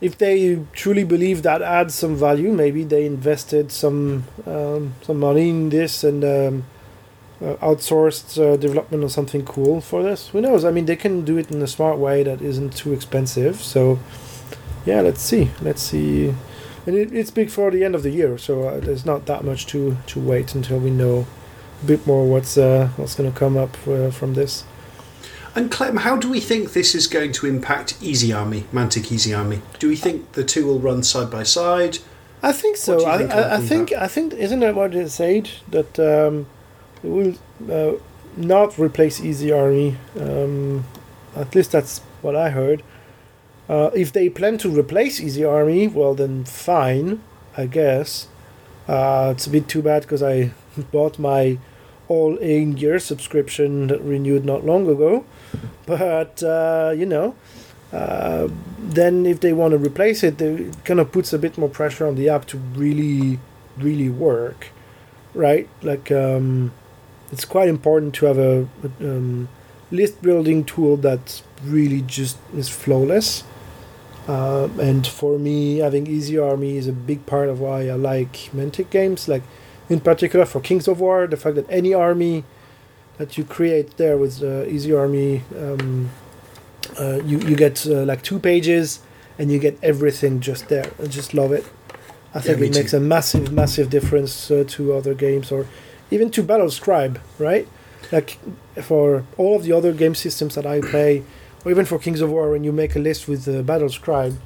if 0.00 0.16
they 0.16 0.58
truly 0.72 1.04
believe 1.04 1.42
that 1.42 1.60
adds 1.60 1.94
some 1.94 2.16
value, 2.16 2.50
maybe 2.50 2.84
they 2.84 3.04
invested 3.04 3.70
some 3.70 4.24
um, 4.46 4.94
some 5.02 5.18
money 5.20 5.50
in 5.50 5.68
this 5.68 6.02
and 6.02 6.24
um, 6.24 6.64
uh, 7.40 7.56
outsourced 7.56 8.40
uh, 8.40 8.56
development 8.56 9.04
or 9.04 9.08
something 9.08 9.44
cool 9.44 9.80
for 9.80 10.02
this. 10.02 10.28
Who 10.28 10.40
knows? 10.40 10.64
I 10.64 10.70
mean, 10.70 10.86
they 10.86 10.96
can 10.96 11.24
do 11.24 11.38
it 11.38 11.50
in 11.50 11.62
a 11.62 11.66
smart 11.66 11.98
way 11.98 12.22
that 12.22 12.42
isn't 12.42 12.76
too 12.76 12.92
expensive. 12.92 13.62
So, 13.62 13.98
yeah, 14.84 15.00
let's 15.00 15.22
see. 15.22 15.50
Let's 15.62 15.82
see. 15.82 16.34
And 16.86 16.96
it, 16.96 17.12
it's 17.12 17.30
big 17.30 17.50
for 17.50 17.70
the 17.70 17.84
end 17.84 17.94
of 17.94 18.02
the 18.02 18.10
year, 18.10 18.38
so 18.38 18.64
uh, 18.64 18.80
there's 18.80 19.04
not 19.04 19.26
that 19.26 19.44
much 19.44 19.66
to 19.66 19.98
to 20.06 20.20
wait 20.20 20.54
until 20.54 20.78
we 20.78 20.90
know 20.90 21.26
a 21.82 21.86
bit 21.86 22.06
more 22.06 22.26
what's 22.26 22.56
uh, 22.56 22.88
what's 22.96 23.14
going 23.14 23.30
to 23.30 23.38
come 23.38 23.56
up 23.56 23.76
uh, 23.86 24.10
from 24.10 24.34
this. 24.34 24.64
And 25.54 25.70
Clem, 25.70 25.98
how 25.98 26.16
do 26.16 26.30
we 26.30 26.40
think 26.40 26.72
this 26.72 26.94
is 26.94 27.06
going 27.06 27.32
to 27.32 27.46
impact 27.46 27.98
Easy 28.00 28.32
Army, 28.32 28.64
Mantic 28.72 29.10
Easy 29.10 29.34
Army? 29.34 29.60
Do 29.78 29.88
we 29.88 29.96
think 29.96 30.32
the 30.32 30.44
two 30.44 30.66
will 30.66 30.78
run 30.78 31.02
side 31.02 31.30
by 31.30 31.42
side? 31.42 31.98
I 32.42 32.52
think 32.52 32.76
so. 32.76 33.06
I, 33.06 33.18
think 33.18 33.32
I, 33.32 33.56
I 33.56 33.60
think 33.60 33.92
I 33.92 34.08
think 34.08 34.34
isn't 34.34 34.60
that 34.60 34.74
what 34.74 34.94
it 34.94 35.10
said 35.10 35.50
that 35.70 35.98
um, 35.98 36.46
it 37.02 37.08
will 37.08 37.34
uh, 37.70 37.98
not 38.36 38.78
replace 38.78 39.20
Easy 39.20 39.52
Army. 39.52 39.96
Um, 40.18 40.84
at 41.36 41.54
least 41.54 41.72
that's 41.72 42.00
what 42.22 42.34
I 42.36 42.50
heard. 42.50 42.82
Uh, 43.68 43.90
if 43.94 44.12
they 44.12 44.28
plan 44.28 44.58
to 44.58 44.70
replace 44.70 45.20
Easy 45.20 45.44
Army, 45.44 45.88
well 45.88 46.14
then 46.14 46.44
fine, 46.44 47.22
I 47.56 47.66
guess. 47.66 48.28
Uh, 48.86 49.32
it's 49.36 49.46
a 49.46 49.50
bit 49.50 49.68
too 49.68 49.82
bad 49.82 50.02
because 50.02 50.22
I 50.22 50.52
bought 50.92 51.18
my 51.18 51.58
all 52.08 52.36
in 52.38 52.76
year 52.78 52.98
subscription 52.98 53.88
that 53.88 54.00
renewed 54.00 54.44
not 54.44 54.64
long 54.64 54.88
ago. 54.88 55.24
But 55.86 56.42
uh, 56.42 56.94
you 56.96 57.06
know, 57.06 57.34
uh, 57.92 58.48
then 58.78 59.26
if 59.26 59.40
they 59.40 59.52
want 59.52 59.72
to 59.72 59.78
replace 59.78 60.22
it, 60.22 60.40
it 60.40 60.84
kind 60.84 61.00
of 61.00 61.12
puts 61.12 61.32
a 61.32 61.38
bit 61.38 61.56
more 61.56 61.68
pressure 61.68 62.06
on 62.06 62.14
the 62.16 62.28
app 62.28 62.46
to 62.46 62.58
really, 62.58 63.38
really 63.76 64.08
work, 64.08 64.68
right? 65.34 65.68
Like 65.82 66.10
um, 66.10 66.72
it's 67.32 67.44
quite 67.44 67.68
important 67.68 68.14
to 68.16 68.26
have 68.26 68.38
a, 68.38 68.68
um, 69.00 69.48
list 69.90 70.20
building 70.22 70.64
tool 70.64 70.96
that 70.98 71.42
really 71.64 72.02
just 72.02 72.38
is 72.54 72.68
flawless. 72.68 73.44
Uh, 74.26 74.68
and 74.78 75.06
for 75.06 75.38
me, 75.38 75.78
having 75.78 76.06
Easy 76.06 76.38
Army 76.38 76.76
is 76.76 76.86
a 76.86 76.92
big 76.92 77.24
part 77.24 77.48
of 77.48 77.60
why 77.60 77.88
I 77.88 77.94
like 77.94 78.32
Mantic 78.54 78.90
games. 78.90 79.26
Like, 79.26 79.42
in 79.88 80.00
particular 80.00 80.44
for 80.44 80.60
Kings 80.60 80.86
of 80.86 81.00
War, 81.00 81.26
the 81.26 81.36
fact 81.38 81.56
that 81.56 81.66
any 81.70 81.94
army 81.94 82.44
that 83.16 83.38
you 83.38 83.44
create 83.44 83.96
there 83.96 84.18
with 84.18 84.42
uh, 84.42 84.64
Easy 84.66 84.92
Army, 84.92 85.42
um, 85.56 86.10
uh, 87.00 87.20
you 87.24 87.38
you 87.38 87.56
get 87.56 87.86
uh, 87.86 88.04
like 88.04 88.22
two 88.22 88.38
pages, 88.38 89.00
and 89.38 89.50
you 89.50 89.58
get 89.58 89.78
everything 89.82 90.40
just 90.40 90.68
there. 90.68 90.90
I 91.02 91.06
just 91.06 91.32
love 91.32 91.52
it. 91.52 91.64
I 92.34 92.40
think 92.40 92.60
me 92.60 92.66
it 92.66 92.74
makes 92.74 92.90
too. 92.90 92.98
a 92.98 93.00
massive, 93.00 93.50
massive 93.50 93.88
difference 93.88 94.50
uh, 94.50 94.64
to 94.68 94.92
other 94.92 95.14
games 95.14 95.50
or 95.50 95.66
even 96.10 96.30
to 96.32 96.42
BattleScribe, 96.42 97.18
right? 97.38 97.66
Like 98.12 98.38
for 98.82 99.24
all 99.36 99.56
of 99.56 99.64
the 99.64 99.72
other 99.72 99.92
game 99.92 100.14
systems 100.14 100.54
that 100.54 100.66
I 100.66 100.80
play, 100.80 101.22
or 101.64 101.70
even 101.70 101.84
for 101.84 101.98
Kings 101.98 102.20
of 102.20 102.30
War, 102.30 102.50
when 102.50 102.64
you 102.64 102.72
make 102.72 102.96
a 102.96 102.98
list 103.00 103.28
with 103.28 103.46
uh, 103.48 103.62
BattleScribe 103.62 104.36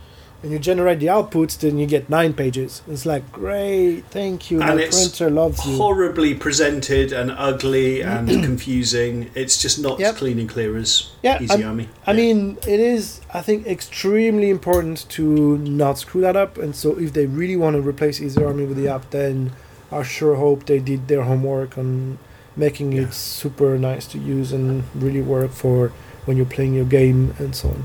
and 0.43 0.51
you 0.51 0.59
generate 0.59 0.99
the 0.99 1.07
outputs, 1.07 1.57
then 1.61 1.79
you 1.79 1.87
get 1.87 2.11
nine 2.11 2.33
pages. 2.35 2.83
It's 2.89 3.07
like 3.07 3.31
great, 3.31 4.01
thank 4.11 4.51
you. 4.51 4.61
And 4.61 4.77
My 4.77 4.83
it's 4.83 4.99
printer 5.19 5.31
loves 5.31 5.65
you. 5.65 5.77
Horribly 5.77 6.35
presented 6.35 7.13
and 7.13 7.31
ugly 7.31 8.01
and 8.15 8.27
confusing. 8.29 9.31
It's 9.37 9.63
just 9.63 9.79
not 9.79 10.01
Yep. 10.01 10.15
as 10.15 10.19
clean 10.19 10.41
and 10.41 10.49
clear 10.49 10.77
as 10.77 11.11
Yeah, 11.23 11.41
Easy 11.41 11.53
I'm- 11.55 11.69
Army. 11.69 11.89
I 12.05 12.11
Yeah. 12.11 12.17
mean, 12.17 12.59
it 12.67 12.81
is, 12.81 13.21
I 13.33 13.41
think, 13.43 13.69
extremely 13.69 14.51
important 14.51 15.09
to 15.11 15.59
not 15.59 15.99
screw 15.99 16.23
that 16.23 16.35
up. 16.35 16.59
And 16.59 16.75
so, 16.75 16.99
if 16.99 17.13
they 17.13 17.27
really 17.27 17.57
want 17.57 17.77
to 17.77 17.83
replace 17.83 18.21
Easy 18.21 18.43
Army 18.43 18.65
with 18.65 18.79
the 18.79 18.89
app, 18.89 19.11
then 19.11 19.53
I 19.93 20.03
sure 20.03 20.35
hope 20.37 20.67
they 20.67 20.79
did 20.79 21.09
their 21.09 21.23
homework 21.23 21.77
on 21.79 22.19
making 22.57 22.93
Yeah. 22.93 23.03
it 23.03 23.15
super 23.15 23.79
nice 23.79 24.07
to 24.09 24.19
use 24.19 24.53
and 24.53 24.85
really 24.95 25.23
work 25.23 25.53
for 25.53 25.93
when 26.25 26.37
you're 26.37 26.47
playing 26.47 26.75
your 26.75 26.85
game 26.85 27.35
and 27.39 27.55
so 27.55 27.69
on. 27.69 27.85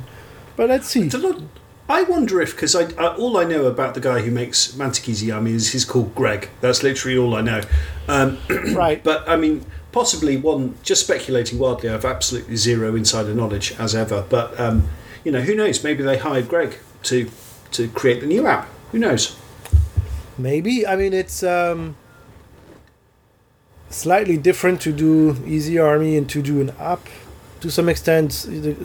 But 0.55 0.69
let's 0.69 0.87
see. 0.87 1.01
It's 1.05 1.15
a 1.15 1.19
lot- 1.19 1.41
I 1.89 2.03
wonder 2.03 2.41
if 2.41 2.51
because 2.51 2.75
I, 2.75 2.83
I 3.01 3.15
all 3.15 3.37
I 3.37 3.45
know 3.45 3.65
about 3.65 3.93
the 3.93 4.01
guy 4.01 4.19
who 4.19 4.29
makes 4.31 4.73
Mantic 4.73 5.07
Easy 5.07 5.31
Army 5.31 5.53
is 5.53 5.71
he's 5.71 5.85
called 5.85 6.13
Greg. 6.15 6.49
That's 6.59 6.83
literally 6.83 7.17
all 7.17 7.33
I 7.33 7.41
know. 7.41 7.61
Um, 8.09 8.37
right. 8.73 9.01
but 9.01 9.27
I 9.29 9.37
mean, 9.37 9.65
possibly 9.93 10.35
one. 10.35 10.75
Just 10.83 11.03
speculating 11.05 11.59
wildly. 11.59 11.87
I 11.87 11.93
have 11.93 12.03
absolutely 12.03 12.57
zero 12.57 12.93
insider 12.95 13.33
knowledge 13.33 13.73
as 13.79 13.95
ever. 13.95 14.25
But 14.29 14.59
um, 14.59 14.89
you 15.23 15.31
know, 15.31 15.39
who 15.41 15.55
knows? 15.55 15.81
Maybe 15.81 16.03
they 16.03 16.17
hired 16.17 16.49
Greg 16.49 16.77
to 17.03 17.29
to 17.71 17.87
create 17.89 18.19
the 18.19 18.27
new 18.27 18.45
app. 18.47 18.67
Who 18.91 18.99
knows? 18.99 19.37
Maybe. 20.37 20.85
I 20.85 20.95
mean, 20.95 21.13
it's 21.13 21.43
um, 21.43 21.95
slightly 23.89 24.37
different 24.37 24.81
to 24.81 24.91
do 24.91 25.37
Easy 25.45 25.79
Army 25.79 26.17
and 26.17 26.29
to 26.29 26.41
do 26.41 26.61
an 26.61 26.71
app. 26.79 27.07
To 27.61 27.71
some 27.71 27.89
extent, 27.89 28.33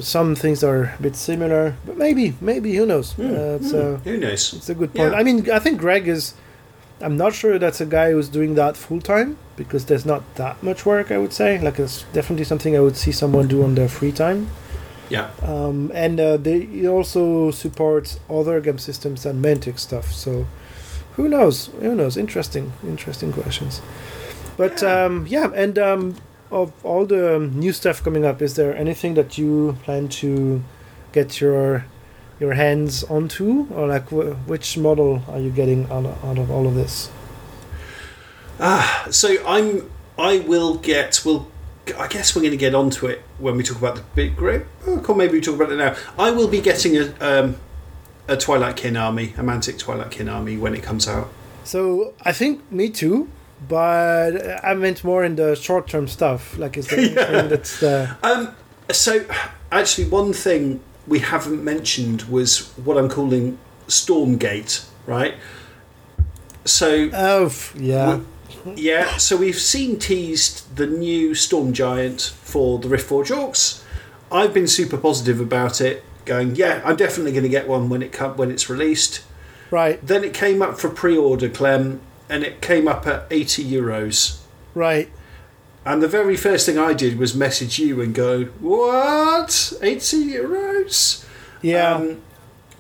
some 0.01 0.35
things 0.35 0.65
are 0.65 0.95
a 0.99 1.03
bit 1.03 1.15
similar, 1.15 1.77
but 1.85 1.99
maybe, 1.99 2.35
maybe 2.41 2.75
who 2.75 2.87
knows? 2.87 3.19
Uh, 3.19 3.59
it's, 3.61 3.75
uh, 3.75 4.01
Who 4.03 4.17
knows? 4.17 4.55
it's 4.55 4.71
a 4.71 4.75
good 4.75 4.95
point. 4.95 5.13
Yeah. 5.13 5.19
I 5.19 5.23
mean, 5.23 5.51
I 5.51 5.59
think 5.59 5.79
Greg 5.79 6.09
is. 6.09 6.35
I'm 7.03 7.17
not 7.17 7.35
sure 7.35 7.59
that's 7.59 7.81
a 7.81 7.87
guy 7.87 8.13
who's 8.13 8.29
doing 8.29 8.55
that 8.55 8.77
full 8.77 9.01
time 9.01 9.37
because 9.57 9.87
there's 9.87 10.07
not 10.07 10.23
that 10.37 10.63
much 10.63 10.87
work. 10.87 11.11
I 11.11 11.19
would 11.19 11.33
say, 11.35 11.59
like 11.61 11.79
it's 11.79 12.05
definitely 12.15 12.45
something 12.45 12.75
I 12.77 12.81
would 12.81 12.97
see 12.97 13.13
someone 13.13 13.47
do 13.49 13.63
on 13.63 13.75
their 13.75 13.89
free 13.89 14.13
time. 14.13 14.49
Yeah. 15.11 15.29
Um, 15.43 15.91
and 15.95 16.19
uh, 16.19 16.37
they 16.39 16.87
also 16.87 17.51
supports 17.51 18.21
other 18.31 18.61
game 18.61 18.79
systems 18.79 19.27
and 19.27 19.45
Mantic 19.45 19.79
stuff. 19.79 20.13
So 20.13 20.47
who 21.17 21.29
knows? 21.29 21.67
Who 21.81 21.95
knows? 21.95 22.17
Interesting, 22.17 22.73
interesting 22.85 23.33
questions. 23.33 23.81
But 24.57 24.83
Yeah. 24.83 25.05
um, 25.05 25.27
yeah, 25.29 25.51
and 25.55 25.79
um, 25.79 26.15
of 26.51 26.73
all 26.85 27.07
the 27.07 27.37
um, 27.37 27.59
new 27.59 27.73
stuff 27.73 28.03
coming 28.03 28.25
up, 28.25 28.41
is 28.43 28.55
there 28.55 28.77
anything 28.77 29.15
that 29.15 29.39
you 29.39 29.77
plan 29.85 30.09
to 30.21 30.63
get 31.13 31.41
your 31.41 31.85
your 32.41 32.55
hands 32.55 33.05
onto, 33.05 33.67
or 33.75 33.87
like 33.87 34.09
wh- 34.09 34.35
which 34.49 34.77
model 34.77 35.23
are 35.29 35.39
you 35.39 35.51
getting 35.51 35.85
out 35.91 36.05
of, 36.07 36.25
out 36.25 36.39
of 36.39 36.51
all 36.51 36.67
of 36.67 36.75
this? 36.75 37.09
Ah, 38.61 39.07
so 39.11 39.29
I'm. 39.47 39.91
I 40.19 40.39
will 40.41 40.75
get. 40.77 41.23
Well, 41.25 41.49
I 41.99 42.07
guess 42.09 42.35
we're 42.37 42.43
going 42.43 42.53
to 42.53 42.57
get 42.59 42.75
onto 42.75 43.07
it 43.07 43.23
when 43.39 43.57
we 43.57 43.63
talk 43.63 43.79
about 43.79 43.97
the 43.97 44.03
big 44.15 44.37
group. 44.37 44.67
Or 45.09 45.15
maybe 45.15 45.35
we 45.35 45.41
talk 45.41 45.57
about 45.57 45.73
it 45.73 45.77
now. 45.77 45.97
I 46.19 46.31
will 46.31 46.49
be 46.49 46.61
getting 46.61 46.97
a 46.97 47.15
um, 47.21 47.57
a 48.29 48.37
Twilight 48.37 48.77
Kin 48.77 48.97
army, 48.97 49.35
a 49.37 49.43
Mantic 49.43 49.79
Twilight 49.79 50.11
Kin 50.11 50.29
army 50.29 50.57
when 50.57 50.75
it 50.75 50.83
comes 50.83 51.09
out. 51.09 51.29
So 51.65 52.15
I 52.23 52.33
think 52.33 52.71
me 52.71 52.91
too, 52.91 53.29
but 53.69 54.65
I 54.65 54.75
meant 54.75 55.05
more 55.05 55.25
in 55.25 55.37
the 55.37 55.55
short 55.55 55.89
term 55.89 56.09
stuff. 56.09 56.59
Like 56.59 56.77
is 56.77 56.89
there 56.89 56.99
anything 57.01 57.49
that's 57.49 57.83
uh, 57.83 58.15
Um, 58.23 58.55
so, 58.91 59.25
actually, 59.71 60.09
one 60.09 60.33
thing 60.33 60.81
we 61.07 61.21
haven't 61.21 61.63
mentioned 61.65 62.23
was 62.23 62.73
what 62.77 62.97
I'm 62.97 63.09
calling 63.09 63.59
Stormgate, 63.89 64.87
right? 65.07 65.35
So, 66.65 67.11
oh 67.13 67.53
yeah. 67.77 68.21
yeah, 68.77 69.17
so 69.17 69.37
we've 69.37 69.59
seen 69.59 69.99
teased 69.99 70.77
the 70.77 70.87
new 70.87 71.35
Storm 71.35 71.73
Giant 71.73 72.21
for 72.21 72.79
the 72.79 72.89
Riftforge 72.89 73.35
Orcs. 73.35 73.83
I've 74.31 74.55
been 74.55 74.69
super 74.69 74.97
positive 74.97 75.41
about 75.41 75.81
it, 75.81 76.05
going, 76.25 76.57
yeah, 76.57 76.81
I'm 76.85 76.97
definitely 76.97 77.33
going 77.33 77.45
to 77.45 77.49
get 77.49 77.69
one 77.69 77.89
when 77.89 78.03
it 78.03 78.13
come, 78.13 78.37
when 78.37 78.51
it's 78.51 78.69
released. 78.71 79.23
Right, 79.71 80.05
Then 80.07 80.23
it 80.23 80.35
came 80.35 80.61
up 80.61 80.79
for 80.79 80.91
pre-order, 80.91 81.49
Clem, 81.49 82.01
and 82.29 82.45
it 82.45 82.61
came 82.61 82.87
up 82.87 83.07
at 83.07 83.27
80 83.31 83.65
euros. 83.65 84.41
right. 84.75 85.09
And 85.85 86.01
the 86.01 86.07
very 86.09 86.37
first 86.37 86.65
thing 86.65 86.79
I 86.79 86.93
did 86.93 87.19
was 87.19 87.35
message 87.35 87.81
you 87.81 88.01
and 88.01 88.15
go, 88.15 88.45
"What? 88.61 89.73
Eighty 89.83 90.25
euros?" 90.33 91.25
Yeah. 91.61 91.91
Um, 91.95 92.23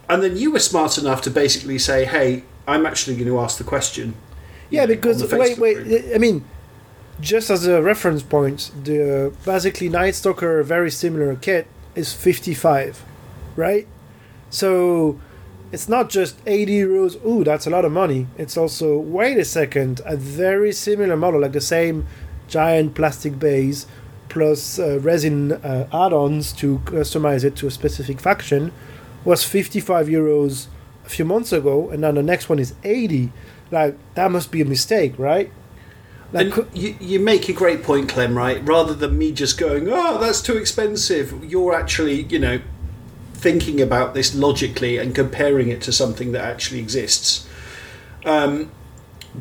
and 0.08 0.22
then 0.22 0.36
you 0.36 0.52
were 0.52 0.60
smart 0.60 0.98
enough 0.98 1.20
to 1.22 1.30
basically 1.30 1.78
say, 1.80 2.04
"Hey, 2.04 2.44
I'm 2.68 2.86
actually 2.86 3.16
going 3.16 3.26
to 3.26 3.40
ask 3.40 3.58
the 3.58 3.64
question." 3.64 4.14
yeah, 4.70 4.86
because 4.86 5.20
wait, 5.32 5.58
wait. 5.58 5.74
group. 5.82 6.04
I 6.14 6.18
mean, 6.18 6.44
just 7.20 7.50
as 7.50 7.66
a 7.66 7.82
reference 7.82 8.22
point, 8.22 8.70
the 8.84 9.32
basically 9.44 9.88
Night 9.88 10.14
Stalker 10.14 10.62
very 10.62 10.90
similar 10.92 11.34
kit 11.34 11.66
is 11.96 12.12
55, 12.12 13.02
right? 13.56 13.86
So 14.50 15.20
it's 15.72 15.88
not 15.88 16.10
just 16.10 16.36
80 16.46 16.72
euros. 16.72 17.24
Ooh, 17.24 17.44
that's 17.44 17.66
a 17.66 17.70
lot 17.70 17.84
of 17.84 17.92
money. 17.92 18.26
It's 18.36 18.56
also 18.56 18.98
wait 18.98 19.38
a 19.38 19.44
second, 19.44 20.00
a 20.04 20.16
very 20.16 20.72
similar 20.72 21.16
model, 21.16 21.40
like 21.40 21.52
the 21.52 21.60
same 21.60 22.06
giant 22.48 22.94
plastic 22.94 23.38
base 23.38 23.86
plus 24.28 24.78
uh, 24.78 24.98
resin 25.00 25.52
uh, 25.52 25.86
add-ons 25.92 26.52
to 26.54 26.78
customize 26.80 27.44
it 27.44 27.54
to 27.56 27.66
a 27.66 27.70
specific 27.70 28.18
faction 28.20 28.72
was 29.24 29.44
55 29.44 30.06
euros 30.08 30.66
a 31.04 31.08
few 31.08 31.24
months 31.24 31.52
ago, 31.52 31.90
and 31.90 32.00
now 32.00 32.12
the 32.12 32.22
next 32.22 32.48
one 32.48 32.58
is 32.58 32.74
80. 32.84 33.30
Like 33.70 33.96
that 34.14 34.30
must 34.30 34.50
be 34.50 34.60
a 34.60 34.64
mistake, 34.64 35.18
right? 35.18 35.50
Like, 36.32 36.56
And 36.56 36.66
you, 36.74 36.96
you 36.98 37.20
make 37.20 37.48
a 37.48 37.52
great 37.52 37.82
point, 37.82 38.08
Clem, 38.08 38.36
right? 38.36 38.66
Rather 38.66 38.94
than 38.94 39.18
me 39.18 39.32
just 39.32 39.58
going, 39.58 39.88
oh, 39.90 40.18
that's 40.18 40.40
too 40.40 40.56
expensive, 40.56 41.44
you're 41.44 41.74
actually, 41.74 42.22
you 42.22 42.38
know, 42.38 42.60
thinking 43.42 43.80
about 43.80 44.14
this 44.14 44.34
logically 44.34 44.98
and 44.98 45.14
comparing 45.14 45.68
it 45.68 45.82
to 45.82 45.92
something 45.92 46.32
that 46.32 46.44
actually 46.44 46.78
exists. 46.78 47.46
Um, 48.24 48.70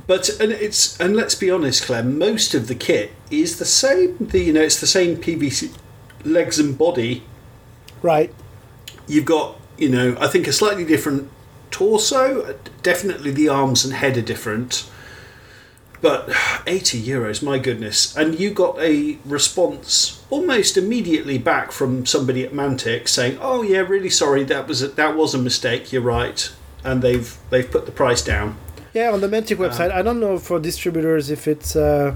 but 0.07 0.29
and 0.39 0.51
it's 0.51 0.99
and 0.99 1.15
let's 1.15 1.35
be 1.35 1.51
honest, 1.51 1.83
Clem, 1.83 2.17
most 2.17 2.53
of 2.53 2.67
the 2.67 2.75
kit 2.75 3.11
is 3.29 3.59
the 3.59 3.65
same. 3.65 4.17
The, 4.19 4.39
you 4.39 4.53
know, 4.53 4.61
it's 4.61 4.79
the 4.79 4.87
same 4.87 5.17
PVC 5.17 5.73
legs 6.23 6.59
and 6.59 6.77
body. 6.77 7.23
right. 8.01 8.33
You've 9.07 9.25
got, 9.25 9.59
you 9.77 9.89
know, 9.89 10.15
I 10.19 10.27
think 10.27 10.47
a 10.47 10.53
slightly 10.53 10.85
different 10.85 11.29
torso. 11.69 12.57
Definitely 12.81 13.31
the 13.31 13.49
arms 13.49 13.83
and 13.83 13.93
head 13.93 14.15
are 14.17 14.21
different. 14.21 14.89
But 16.01 16.29
80 16.65 17.01
euros, 17.01 17.43
my 17.43 17.59
goodness. 17.59 18.15
And 18.17 18.39
you 18.39 18.51
got 18.51 18.79
a 18.79 19.17
response 19.23 20.23
almost 20.31 20.75
immediately 20.75 21.37
back 21.37 21.71
from 21.71 22.05
somebody 22.07 22.43
at 22.43 22.53
Mantic 22.53 23.07
saying, 23.07 23.37
"Oh 23.39 23.61
yeah, 23.61 23.79
really 23.79 24.09
sorry, 24.09 24.43
that 24.45 24.67
was 24.67 24.81
a, 24.81 24.87
that 24.89 25.15
was 25.15 25.35
a 25.35 25.37
mistake. 25.37 25.93
You're 25.93 26.01
right." 26.01 26.51
And 26.83 27.03
they've 27.03 27.37
they've 27.51 27.69
put 27.69 27.85
the 27.85 27.91
price 27.91 28.23
down. 28.23 28.57
Yeah, 28.93 29.11
on 29.11 29.21
the 29.21 29.27
Mantic 29.27 29.57
website. 29.57 29.91
I 29.91 30.01
don't 30.01 30.19
know 30.19 30.39
for 30.39 30.59
distributors 30.59 31.29
if 31.29 31.47
it's. 31.47 31.75
Uh, 31.75 32.15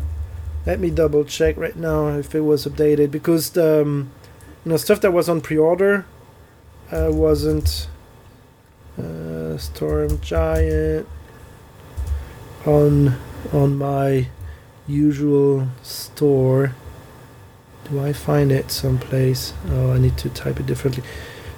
let 0.65 0.79
me 0.79 0.89
double 0.89 1.23
check 1.23 1.57
right 1.57 1.75
now 1.75 2.07
if 2.07 2.33
it 2.33 2.41
was 2.41 2.65
updated 2.65 3.11
because 3.11 3.51
the 3.51 3.83
um, 3.83 4.11
you 4.65 4.71
know 4.71 4.77
stuff 4.77 4.99
that 5.01 5.11
was 5.11 5.29
on 5.29 5.41
pre-order 5.41 6.05
uh, 6.91 7.09
wasn't. 7.11 7.87
Uh, 8.97 9.57
Storm 9.57 10.19
Giant 10.21 11.05
on 12.65 13.15
on 13.53 13.77
my 13.77 14.27
usual 14.87 15.67
store. 15.83 16.73
Do 17.89 18.03
I 18.03 18.13
find 18.13 18.51
it 18.51 18.71
someplace? 18.71 19.53
Oh, 19.69 19.93
I 19.93 19.97
need 19.99 20.17
to 20.17 20.29
type 20.29 20.59
it 20.59 20.65
differently. 20.65 21.03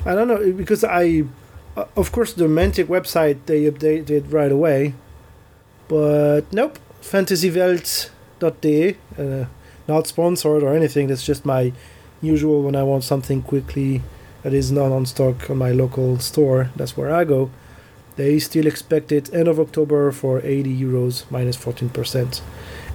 I 0.05 0.13
don't 0.15 0.27
know 0.27 0.51
because 0.51 0.83
I, 0.83 1.23
uh, 1.75 1.85
of 1.95 2.11
course, 2.11 2.33
the 2.33 2.45
Mantic 2.45 2.85
website 2.85 3.45
they 3.45 3.69
updated 3.69 4.31
right 4.33 4.51
away, 4.51 4.93
but 5.87 6.41
nope. 6.51 6.79
FantasyWelt.de, 7.01 8.97
uh, 9.17 9.45
not 9.87 10.07
sponsored 10.07 10.63
or 10.63 10.73
anything. 10.75 11.07
That's 11.07 11.25
just 11.25 11.45
my 11.45 11.71
usual 12.21 12.63
when 12.63 12.75
I 12.75 12.83
want 12.83 13.03
something 13.03 13.41
quickly 13.41 14.01
that 14.43 14.53
is 14.53 14.71
not 14.71 14.91
on 14.91 15.05
stock 15.05 15.49
on 15.49 15.57
my 15.57 15.71
local 15.71 16.19
store. 16.19 16.69
That's 16.75 16.97
where 16.97 17.13
I 17.13 17.23
go. 17.23 17.49
They 18.17 18.39
still 18.39 18.67
expect 18.67 19.11
it 19.11 19.33
end 19.33 19.47
of 19.47 19.59
October 19.59 20.11
for 20.11 20.41
80 20.43 20.75
euros 20.81 21.23
minus 21.31 21.55
14%. 21.55 22.41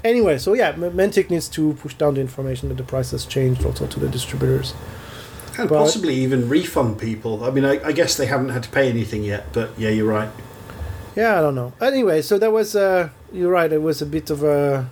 Anyway, 0.04 0.36
so 0.38 0.52
yeah, 0.52 0.72
Mantic 0.72 1.30
needs 1.30 1.48
to 1.50 1.74
push 1.74 1.94
down 1.94 2.14
the 2.14 2.20
information 2.20 2.68
that 2.68 2.76
the 2.76 2.82
price 2.82 3.12
has 3.12 3.24
changed 3.24 3.64
also 3.64 3.86
to 3.86 4.00
the 4.00 4.08
distributors. 4.08 4.74
And 5.58 5.68
But- 5.68 5.78
possibly 5.78 6.14
even 6.16 6.48
refund 6.48 6.98
people. 6.98 7.44
I 7.44 7.50
mean, 7.50 7.64
I, 7.64 7.78
I 7.84 7.92
guess 7.92 8.16
they 8.16 8.26
haven't 8.26 8.48
had 8.50 8.62
to 8.64 8.68
pay 8.70 8.88
anything 8.88 9.22
yet, 9.22 9.44
but 9.52 9.70
yeah, 9.78 9.90
you're 9.90 10.08
right. 10.08 10.30
Yeah, 11.14 11.38
I 11.38 11.40
don't 11.42 11.54
know. 11.54 11.72
Anyway, 11.80 12.22
so 12.22 12.38
that 12.38 12.50
was 12.52 12.74
uh 12.74 13.10
you're 13.32 13.50
right, 13.50 13.72
it 13.72 13.82
was 13.82 14.02
a 14.02 14.06
bit 14.06 14.30
of 14.30 14.42
a 14.42 14.88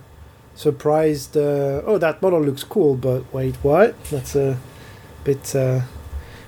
surprised 0.55 1.35
uh, 1.35 1.81
oh 1.85 1.97
that 1.97 2.21
model 2.21 2.41
looks 2.41 2.63
cool, 2.63 2.95
but 2.95 3.23
wait, 3.33 3.55
what? 3.63 4.01
That's 4.05 4.35
a 4.35 4.57
bit 5.23 5.55
uh 5.55 5.81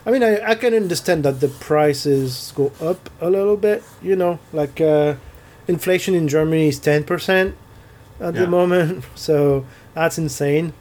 I 0.05 0.11
mean 0.11 0.23
I, 0.23 0.51
I 0.51 0.55
can 0.55 0.73
understand 0.73 1.23
that 1.23 1.39
the 1.39 1.47
prices 1.47 2.51
go 2.55 2.71
up 2.81 3.09
a 3.21 3.29
little 3.29 3.57
bit, 3.57 3.83
you 4.01 4.15
know, 4.15 4.39
like 4.51 4.81
uh 4.81 5.15
inflation 5.67 6.13
in 6.15 6.27
Germany 6.27 6.67
is 6.67 6.79
ten 6.79 7.03
percent 7.03 7.55
at 8.19 8.33
Yeah. 8.35 8.41
the 8.41 8.47
moment. 8.47 9.05
So 9.15 9.65
that's 9.93 10.17
insane. 10.17 10.73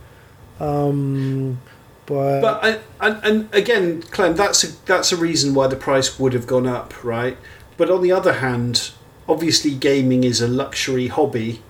Um 0.61 1.59
but, 2.07 2.41
But 2.41 2.65
I, 2.65 2.79
and, 3.07 3.25
and 3.25 3.55
again, 3.55 4.03
Clem, 4.03 4.35
that's 4.35 4.65
a, 4.65 4.69
that's 4.87 5.13
a 5.13 5.17
reason 5.17 5.55
why 5.55 5.69
the 5.69 5.77
price 5.77 6.19
would 6.19 6.33
have 6.33 6.47
gone 6.49 6.67
up, 6.67 7.05
right? 7.05 7.37
But 7.77 7.91
on 7.91 8.03
the 8.03 8.11
other 8.11 8.35
hand, 8.35 8.91
obviously, 9.29 9.71
gaming 9.75 10.25
is 10.25 10.41
a 10.43 10.49
luxury 10.49 11.07
hobby, 11.07 11.63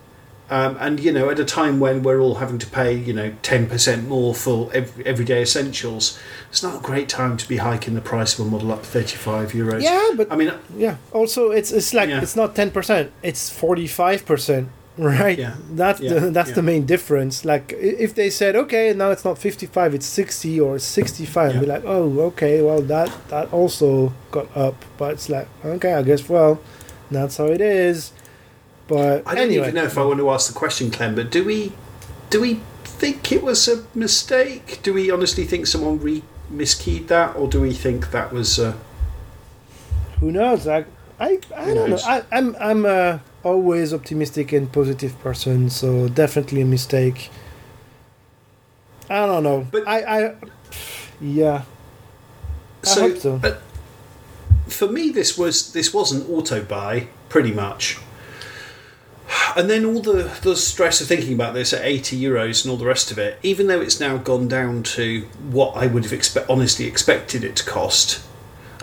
um, 0.51 0.77
and 0.81 1.01
you 1.01 1.13
know, 1.13 1.31
at 1.31 1.39
a 1.39 1.45
time 1.45 1.81
when 1.81 2.03
we're 2.03 2.21
all 2.21 2.35
having 2.37 2.59
to 2.59 2.67
pay, 2.67 2.93
you 2.95 3.13
know, 3.13 3.33
ten 3.43 3.67
percent 3.67 4.07
more 4.09 4.35
for 4.35 4.71
ev- 4.75 5.01
everyday 5.07 5.43
essentials, 5.43 6.19
it's 6.51 6.63
not 6.63 6.77
a 6.77 6.81
great 6.83 7.09
time 7.09 7.37
to 7.39 7.49
be 7.49 7.57
hiking 7.59 7.95
the 7.95 8.01
price 8.03 8.39
of 8.39 8.47
a 8.47 8.51
model 8.51 8.71
up 8.73 8.85
thirty-five 8.85 9.53
euros. 9.53 9.83
yeah, 9.83 10.11
but 10.17 10.31
I 10.31 10.37
mean, 10.37 10.53
Yeah. 10.77 10.97
Also, 11.13 11.51
it's 11.51 11.73
it's 11.73 11.95
like 11.95 12.09
Yeah. 12.11 12.21
it's 12.23 12.37
not 12.37 12.55
ten 12.55 12.71
percent; 12.71 13.11
it's 13.23 13.49
forty 13.51 13.87
five 13.87 14.27
percent. 14.27 14.69
Right. 14.99 15.39
Yeah. 15.39 15.55
That's 15.71 16.01
Yeah. 16.03 16.13
the 16.19 16.31
that's 16.39 16.53
the 16.53 16.61
main 16.63 16.85
difference. 16.85 17.47
Like 17.47 17.73
if 17.81 18.15
they 18.15 18.29
said, 18.29 18.55
okay, 18.57 18.93
now 18.93 19.11
it's 19.11 19.25
not 19.25 19.39
fifty 19.39 19.65
five, 19.65 19.95
it's 19.95 20.05
sixty 20.05 20.61
or 20.61 20.79
sixty 20.79 21.25
five, 21.25 21.55
Yeah. 21.55 21.61
be 21.61 21.67
like, 21.67 21.85
oh, 21.87 22.21
okay, 22.29 22.61
well 22.61 22.83
that 22.83 23.11
that 23.29 23.51
also 23.55 24.13
got 24.31 24.55
up, 24.55 24.85
but 24.99 25.13
it's 25.15 25.31
like, 25.31 25.49
okay, 25.65 25.95
I 25.95 26.03
guess 26.03 26.29
well, 26.29 26.61
that's 27.11 27.39
how 27.39 27.47
it 27.47 27.63
is. 27.63 28.13
But 28.93 29.23
I 29.27 29.35
don't 29.35 29.49
anyway, 29.49 29.69
even 29.69 29.75
know 29.77 29.85
if 29.85 29.97
I 29.97 30.05
want 30.05 30.19
to 30.21 30.31
ask 30.31 30.53
the 30.53 30.59
question, 30.59 30.91
Clem. 30.91 31.15
But 31.15 31.31
do 31.31 31.45
we 31.45 31.73
do 32.29 32.41
we 32.43 32.61
think 32.85 33.33
it 33.33 33.43
was 33.43 33.67
a 33.69 33.85
mistake? 33.95 34.81
Do 34.83 34.93
we 34.93 35.11
honestly 35.11 35.45
think 35.45 35.67
someone 35.67 35.99
re- 35.99 36.23
miskeyed 36.53 37.07
that, 37.07 37.35
or 37.37 37.49
do 37.49 37.61
we 37.63 37.73
think 37.73 38.11
that 38.11 38.33
was? 38.33 38.59
Uh, 38.59 38.75
who 40.21 40.31
knows? 40.31 40.67
Like 40.67 40.87
I 41.19 41.41
I 41.57 41.73
don't 41.73 41.91
know. 41.91 41.99
I, 42.05 42.23
I'm 42.31 42.55
I'm 42.61 42.85
a 42.85 43.23
always 43.43 43.95
optimistic 43.95 44.53
and 44.53 44.71
positive 44.71 45.19
person, 45.21 45.71
so 45.71 46.09
definitely 46.09 46.61
a 46.61 46.67
mistake. 46.67 47.31
I 49.09 49.25
don't 49.27 49.43
know. 49.43 49.67
But- 49.71 49.89
I 49.89 49.99
I 50.05 50.35
yeah. 51.21 51.63
I 52.85 52.87
so, 52.87 53.01
hope 53.09 53.19
so. 53.19 53.39
but 53.39 53.63
for 54.67 54.89
me, 54.89 55.11
this 55.11 55.39
was 55.39 55.73
this 55.73 55.95
was 55.95 56.13
an 56.13 56.27
auto 56.29 56.63
buy, 56.63 57.09
pretty 57.31 57.53
much. 57.53 57.99
And 59.57 59.69
then 59.69 59.85
all 59.85 60.01
the, 60.01 60.39
the 60.43 60.57
stress 60.57 61.01
of 61.01 61.09
thinking 61.09 61.35
about 61.35 61.55
this 61.55 61.73
at 61.73 61.85
80 61.85 62.21
euros 62.21 62.65
and 62.65 62.71
all 62.71 62.77
the 62.77 62.87
rest 62.87 63.11
of 63.11 63.19
it, 63.19 63.39
even 63.43 63.67
though 63.67 63.81
it's 63.81 64.01
now 64.01 64.17
gone 64.17 64.49
down 64.49 64.83
to 64.85 65.23
what 65.51 65.77
I 65.77 65.87
would 65.87 66.05
have 66.05 66.13
expect, 66.13 66.49
honestly 66.49 66.87
expected 66.87 67.45
it 67.45 67.57
to 67.57 67.65
cost, 67.65 68.25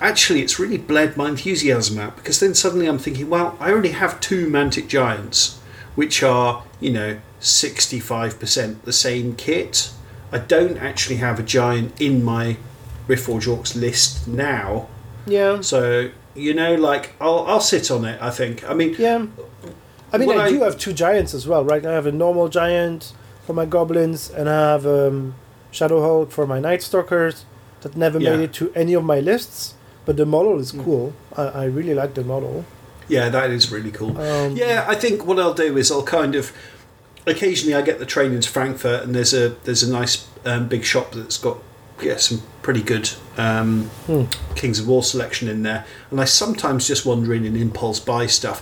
actually 0.01 0.41
it's 0.41 0.59
really 0.59 0.77
bled 0.77 1.17
my 1.17 1.29
enthusiasm 1.29 1.99
out 1.99 2.15
because 2.15 2.39
then 2.39 2.53
suddenly 2.53 2.87
I'm 2.87 2.99
thinking, 2.99 3.29
well, 3.29 3.57
I 3.59 3.71
already 3.71 3.91
have 3.91 4.19
two 4.19 4.47
Mantic 4.47 4.87
Giants, 4.87 5.59
which 5.95 6.23
are, 6.23 6.63
you 6.79 6.91
know, 6.91 7.19
65% 7.41 8.81
the 8.83 8.93
same 8.93 9.35
kit. 9.35 9.91
I 10.31 10.37
don't 10.37 10.77
actually 10.77 11.17
have 11.17 11.39
a 11.39 11.43
Giant 11.43 11.99
in 11.99 12.23
my 12.23 12.57
Riftforge 13.07 13.47
Orcs 13.47 13.75
list 13.75 14.27
now. 14.27 14.87
Yeah. 15.25 15.61
So, 15.61 16.11
you 16.35 16.53
know, 16.53 16.75
like, 16.75 17.13
I'll, 17.19 17.39
I'll 17.47 17.61
sit 17.61 17.89
on 17.89 18.05
it, 18.05 18.21
I 18.21 18.29
think. 18.29 18.63
I 18.69 18.73
mean, 18.73 18.95
Yeah. 18.97 19.25
I 20.13 20.17
mean, 20.17 20.31
I, 20.31 20.45
I- 20.45 20.49
do 20.49 20.61
have 20.63 20.77
two 20.77 20.93
giants 20.93 21.33
as 21.33 21.47
well, 21.47 21.63
right? 21.63 21.85
I 21.85 21.91
have 21.93 22.05
a 22.07 22.11
normal 22.11 22.49
giant 22.49 23.13
for 23.45 23.53
my 23.53 23.65
goblins, 23.65 24.29
and 24.29 24.49
I 24.49 24.71
have 24.71 24.85
um, 24.85 25.35
Shadow 25.71 26.01
Hulk 26.01 26.31
for 26.31 26.45
my 26.47 26.59
Night 26.59 26.81
Stalkers 26.83 27.45
that 27.81 27.95
never 27.95 28.19
Yeah. 28.19 28.35
made 28.35 28.43
it 28.45 28.53
to 28.53 28.71
any 28.75 28.93
of 28.93 29.03
my 29.03 29.19
lists. 29.19 29.73
But 30.05 30.17
the 30.17 30.25
model 30.25 30.59
is 30.59 30.71
Mm. 30.71 30.83
cool. 30.83 31.13
I, 31.37 31.43
I 31.43 31.65
really 31.65 31.93
like 31.93 32.13
the 32.15 32.23
model. 32.23 32.65
yeah, 33.07 33.29
that 33.29 33.49
is 33.51 33.71
really 33.71 33.91
cool. 33.91 34.17
Um, 34.19 34.55
Yeah, 34.55 34.85
I 34.87 34.95
think 34.95 35.25
what 35.25 35.39
I'll 35.39 35.53
do 35.53 35.77
is 35.77 35.91
I'll 35.91 36.03
kind 36.03 36.35
of 36.35 36.51
occasionally 37.27 37.75
I 37.75 37.81
get 37.81 37.99
the 37.99 38.05
train 38.05 38.33
into 38.33 38.49
Frankfurt 38.49 39.03
and 39.03 39.13
there's 39.15 39.33
a 39.33 39.49
there's 39.65 39.83
a 39.83 39.91
nice 39.91 40.27
um, 40.45 40.67
big 40.67 40.83
shop 40.83 41.11
that's 41.13 41.37
got 41.37 41.57
yeah 42.01 42.17
some 42.17 42.41
pretty 42.61 42.81
good 42.83 43.09
um, 43.37 43.85
Hmm. 44.05 44.23
Kings 44.55 44.79
of 44.79 44.87
War 44.87 45.01
selection 45.01 45.47
in 45.47 45.63
there, 45.63 45.85
and 46.11 46.19
I 46.19 46.25
sometimes 46.25 46.87
just 46.87 47.05
wander 47.05 47.33
in 47.33 47.45
and 47.45 47.55
impulse 47.55 47.99
buy 47.99 48.25
stuff. 48.27 48.61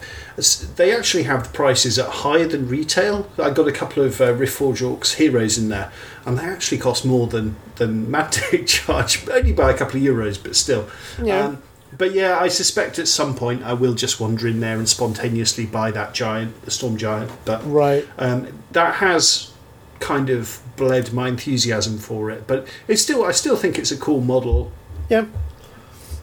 They 0.75 0.95
actually 0.95 1.23
have 1.23 1.43
the 1.45 1.49
prices 1.49 1.97
at 1.97 2.07
higher 2.07 2.47
than 2.47 2.67
retail. 2.69 3.27
I 3.39 3.49
got 3.49 3.67
a 3.67 3.71
couple 3.71 4.03
of 4.03 4.21
uh, 4.21 4.33
Riftforge 4.33 4.81
Orcs 4.81 5.15
heroes 5.15 5.57
in 5.57 5.69
there, 5.69 5.91
and 6.25 6.37
they 6.37 6.43
actually 6.43 6.77
cost 6.77 7.05
more 7.05 7.25
than 7.27 7.55
than 7.77 8.05
Mantic 8.07 8.67
charge, 8.85 9.27
only 9.29 9.51
by 9.53 9.71
a 9.71 9.77
couple 9.77 9.97
of 9.97 10.03
euros, 10.03 10.41
but 10.41 10.55
still. 10.55 10.87
Yeah. 11.23 11.45
Um, 11.45 11.63
but 11.97 12.11
yeah, 12.13 12.37
I 12.37 12.47
suspect 12.49 12.99
at 12.99 13.07
some 13.07 13.33
point 13.33 13.63
I 13.63 13.73
will 13.73 13.95
just 13.95 14.19
wander 14.19 14.47
in 14.47 14.59
there 14.59 14.77
and 14.77 14.87
spontaneously 14.87 15.65
buy 15.65 15.89
that 15.91 16.13
giant, 16.13 16.61
the 16.65 16.69
Storm 16.71 16.97
Giant. 16.97 17.31
But 17.45 17.65
Right. 17.65 18.05
um, 18.19 18.47
that 18.73 18.95
has 18.95 19.51
kind 19.99 20.29
of 20.29 20.59
bled 20.75 21.13
my 21.13 21.27
enthusiasm 21.27 21.97
for 21.97 22.29
it. 22.31 22.45
But 22.47 22.67
it's 22.87 23.01
still, 23.01 23.23
I 23.25 23.31
still 23.31 23.55
think 23.55 23.77
it's 23.77 23.91
a 23.91 23.97
cool 23.97 24.21
model. 24.21 24.71
Yeah. 25.09 25.25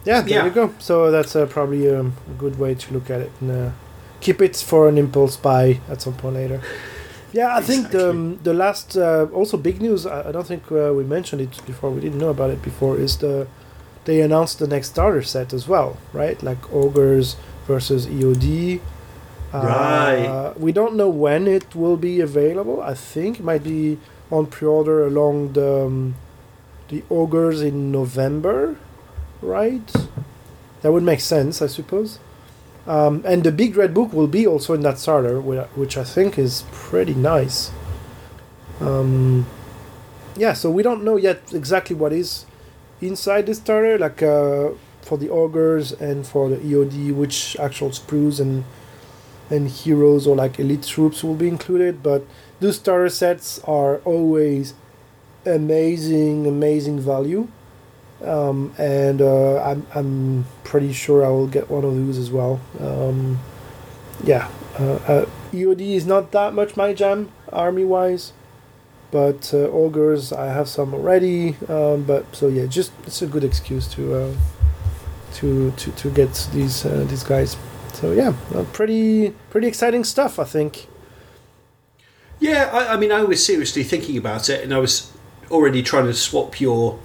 Yeah, 0.05 0.21
there 0.21 0.29
Yeah. 0.31 0.45
you 0.47 0.51
go. 0.51 0.75
So 0.79 1.11
that's 1.11 1.35
uh, 1.35 1.47
probably 1.47 1.89
um, 1.95 2.15
a 2.31 2.39
good 2.39 2.59
way 2.59 2.75
to 2.75 2.93
look 2.95 3.11
at 3.11 3.21
it. 3.21 3.33
And, 3.41 3.51
uh, 3.51 3.71
keep 4.21 4.41
it 4.41 4.57
for 4.57 4.89
an 4.89 4.97
impulse 4.99 5.37
buy 5.37 5.81
at 5.91 6.01
some 6.03 6.15
point 6.15 6.35
later. 6.37 6.61
Yeah, 7.33 7.57
I 7.57 7.61
think 7.63 7.91
the, 7.91 8.11
um, 8.11 8.39
the 8.45 8.55
last, 8.55 8.97
uh, 8.97 9.27
also 9.35 9.57
big 9.57 9.83
news, 9.83 10.07
I, 10.07 10.29
I 10.29 10.33
don't 10.33 10.47
think 10.47 10.71
uh, 10.71 10.93
we 10.95 11.03
mentioned 11.05 11.43
it 11.43 11.61
before, 11.67 11.91
we 11.91 12.01
didn't 12.01 12.19
know 12.19 12.29
about 12.31 12.51
it 12.51 12.63
before, 12.63 12.97
is 12.97 13.19
the 13.19 13.47
they 14.05 14.21
announced 14.21 14.59
the 14.59 14.67
next 14.67 14.89
starter 14.89 15.23
set 15.23 15.53
as 15.55 15.67
well, 15.67 15.97
right? 16.13 16.41
Like 16.43 16.71
Ogres 16.73 17.37
versus 17.67 18.07
EOD. 18.07 18.81
Right. 19.63 20.27
Uh, 20.27 20.55
we 20.57 20.73
don't 20.73 20.97
know 20.97 21.09
when 21.09 21.47
it 21.47 21.75
will 21.77 21.97
be 21.97 22.21
available. 22.21 22.83
I 22.83 22.95
think 22.95 23.39
it 23.39 23.45
might 23.45 23.63
be 23.63 23.99
on 24.31 24.47
pre-order 24.47 25.07
along 25.07 25.53
the 25.53 25.85
um, 25.87 26.17
the 26.89 27.03
ogres 27.09 27.63
in 27.63 27.91
November, 27.91 28.77
right? 29.41 29.93
That 30.83 30.93
would 30.93 31.03
make 31.03 31.21
sense, 31.21 31.63
I 31.63 31.67
suppose. 31.67 32.19
Um, 32.87 33.23
and 33.25 33.43
the 33.45 33.53
big 33.53 33.77
red 33.77 33.95
book 33.95 34.13
will 34.13 34.27
be 34.27 34.47
also 34.47 34.75
in 34.75 34.83
that 34.83 34.99
starter, 34.99 35.41
which 35.41 35.97
I 35.97 36.05
think 36.05 36.39
is 36.39 36.65
pretty 36.73 37.15
nice. 37.15 37.71
Um, 38.81 39.47
yeah, 40.37 40.53
so 40.53 40.71
we 40.71 40.83
don't 40.83 41.05
know 41.05 41.17
yet 41.17 41.55
exactly 41.55 41.97
what 41.97 42.13
is 42.13 42.45
inside 43.01 43.47
the 43.47 43.55
starter, 43.55 43.99
like 43.99 44.23
uh, 44.23 44.71
for 45.01 45.17
the 45.17 45.31
ogres 45.31 45.93
and 45.93 46.27
for 46.27 46.51
the 46.51 46.57
EOD, 46.57 47.15
which 47.15 47.57
actual 47.59 47.91
sprues 47.91 48.41
and 48.41 48.65
and 49.55 49.69
heroes 49.69 50.27
or 50.27 50.37
like 50.37 50.59
elite 50.59 50.83
troops 50.83 51.23
will 51.23 51.35
be 51.35 51.49
included. 51.49 52.03
But 52.03 52.27
those 52.61 52.77
starter 52.77 53.09
sets 53.09 53.59
are 53.61 53.99
always 53.99 54.75
amazing, 55.47 56.47
amazing 56.47 57.01
value. 57.01 57.49
Um, 58.23 58.75
and 58.79 59.21
uh, 59.21 59.63
I'm, 59.63 59.87
I'm 59.95 60.47
pretty 60.65 60.93
sure 60.93 61.25
I 61.25 61.29
will 61.29 61.47
get 61.47 61.71
one 61.71 61.85
of 61.85 61.95
those 61.95 62.19
as 62.19 62.31
well. 62.31 62.61
Um, 62.81 63.41
yeah, 64.23 64.51
uh, 64.79 64.95
uh, 65.07 65.27
EOD 65.53 65.81
is 65.95 66.07
not 66.07 66.33
that 66.33 66.55
much 66.55 66.77
my 66.77 66.93
jam, 66.93 67.31
army 67.53 67.85
wise, 67.85 68.33
but 69.11 69.53
uh, 69.53 69.59
ogres 69.69 70.33
I 70.33 70.47
have 70.47 70.69
some 70.69 70.95
already. 70.95 71.57
Um, 71.69 72.05
but 72.05 72.35
so 72.35 72.49
yeah, 72.49 72.67
just 72.67 72.93
it's 73.07 73.21
a 73.23 73.27
good 73.27 73.45
excuse 73.45 73.87
to 73.95 74.15
uh, 74.15 74.35
to, 75.35 75.73
to 75.73 75.91
to 75.93 76.11
get 76.11 76.49
these 76.53 76.87
uh, 76.87 77.05
these 77.09 77.25
guys. 77.25 77.57
So 78.05 78.13
yeah, 78.13 78.35
pretty 78.75 79.31
pretty 79.49 79.67
exciting 79.67 80.05
stuff, 80.05 80.39
I 80.39 80.45
think. 80.45 80.89
Yeah, 82.39 82.69
I, 82.71 82.93
I 82.93 82.97
mean, 82.99 83.11
I 83.11 83.23
was 83.23 83.43
seriously 83.43 83.83
thinking 83.83 84.19
about 84.19 84.51
it, 84.51 84.63
and 84.63 84.75
I 84.75 84.79
was 84.79 85.11
already 85.51 85.83
trying 85.83 86.05
to 86.05 86.13
swap 86.13 86.61
your 86.61 86.99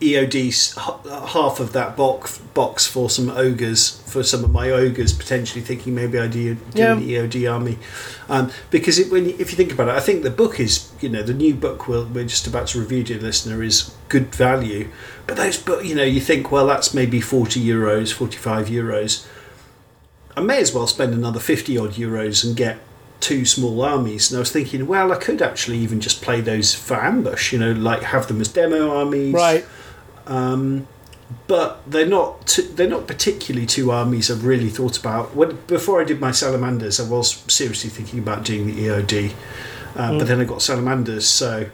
EOD 0.00 0.74
half 1.32 1.60
of 1.60 1.72
that 1.74 1.94
box 1.96 2.38
box 2.54 2.86
for 2.86 3.10
some 3.10 3.28
ogres 3.30 4.00
for 4.06 4.22
some 4.22 4.42
of 4.42 4.50
my 4.50 4.70
ogres 4.70 5.12
potentially 5.12 5.60
thinking 5.60 5.94
maybe 5.94 6.18
I 6.18 6.26
do, 6.26 6.54
do 6.54 6.60
Yeah. 6.74 6.92
an 6.94 7.02
EOD 7.02 7.52
army 7.52 7.78
um, 8.28 8.50
because 8.70 8.98
it, 8.98 9.12
when 9.12 9.26
you, 9.26 9.36
if 9.38 9.50
you 9.50 9.56
think 9.56 9.72
about 9.72 9.88
it 9.88 9.94
I 9.94 10.00
think 10.00 10.22
the 10.22 10.30
book 10.30 10.58
is 10.58 10.90
you 11.02 11.10
know 11.10 11.22
the 11.22 11.34
new 11.34 11.54
book 11.54 11.86
we'll, 11.86 12.06
we're 12.06 12.24
just 12.24 12.46
about 12.46 12.68
to 12.68 12.80
review 12.80 13.04
dear 13.04 13.18
listener 13.20 13.62
is 13.62 13.94
good 14.08 14.34
value 14.34 14.88
but 15.26 15.36
those 15.36 15.58
book 15.58 15.84
you 15.84 15.94
know 15.94 16.04
you 16.04 16.20
think 16.20 16.50
well 16.50 16.66
that's 16.66 16.94
maybe 16.94 17.20
40 17.20 17.62
euros 17.62 18.12
45 18.12 18.68
euros 18.68 19.26
I 20.36 20.40
may 20.40 20.60
as 20.60 20.72
well 20.72 20.86
spend 20.86 21.12
another 21.12 21.40
50 21.40 21.76
odd 21.76 21.90
euros 21.92 22.44
and 22.44 22.56
get 22.56 22.78
two 23.18 23.44
small 23.44 23.82
armies. 23.82 24.30
And 24.30 24.38
I 24.38 24.40
was 24.40 24.52
thinking, 24.52 24.86
well, 24.86 25.12
I 25.12 25.16
could 25.16 25.42
actually 25.42 25.76
even 25.78 26.00
just 26.00 26.22
play 26.22 26.40
those 26.40 26.72
for 26.74 26.94
ambush, 26.94 27.52
you 27.52 27.58
know, 27.58 27.72
like 27.72 28.02
have 28.04 28.28
them 28.28 28.40
as 28.40 28.48
demo 28.48 28.96
armies. 28.96 29.34
Right. 29.34 29.66
Um, 30.30 30.86
but 31.46 31.80
they're 31.88 32.06
not 32.06 32.46
t- 32.46 32.62
they're 32.62 32.88
not 32.88 33.06
particularly 33.06 33.66
two 33.66 33.90
armies 33.90 34.30
I've 34.30 34.44
really 34.44 34.68
thought 34.68 34.98
about. 34.98 35.34
When, 35.36 35.58
before 35.66 36.00
I 36.00 36.04
did 36.04 36.20
my 36.20 36.30
salamanders, 36.32 36.98
I 36.98 37.08
was 37.08 37.44
seriously 37.46 37.90
thinking 37.90 38.18
about 38.18 38.44
doing 38.44 38.66
the 38.66 38.72
EOD, 38.86 39.32
uh, 39.96 40.18
but 40.18 40.26
then 40.26 40.40
I 40.40 40.44
got 40.44 40.60
salamanders. 40.62 41.26
So, 41.28 41.70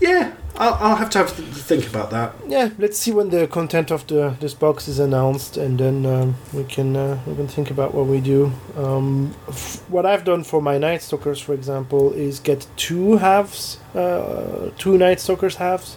yeah, 0.00 0.34
I'll, 0.56 0.74
I'll 0.74 0.96
have 0.96 1.10
to 1.10 1.18
have 1.18 1.34
to 1.36 1.42
think 1.42 1.88
about 1.88 2.10
that. 2.10 2.34
yeah, 2.46 2.70
let's 2.78 2.96
see 2.98 3.10
when 3.10 3.30
the 3.30 3.48
content 3.48 3.90
of 3.90 4.06
the 4.06 4.36
this 4.38 4.54
box 4.54 4.86
is 4.86 5.00
announced, 5.00 5.56
and 5.56 5.78
then 5.80 6.06
um, 6.06 6.36
we 6.52 6.62
can 6.62 6.94
uh, 6.96 7.18
we 7.26 7.34
can 7.34 7.48
think 7.48 7.70
about 7.72 7.94
what 7.94 8.06
we 8.06 8.20
do. 8.20 8.52
Um, 8.76 9.34
f- 9.48 9.82
what 9.88 10.06
I've 10.06 10.24
done 10.24 10.44
for 10.44 10.62
my 10.62 10.78
Night 10.78 11.02
Stalkers, 11.02 11.40
for 11.40 11.54
example, 11.54 12.12
is 12.12 12.38
get 12.38 12.68
two 12.76 13.16
halves, 13.16 13.78
uh, 13.96 14.70
two 14.78 14.96
Night 14.96 15.18
Stalkers 15.18 15.56
halves, 15.56 15.96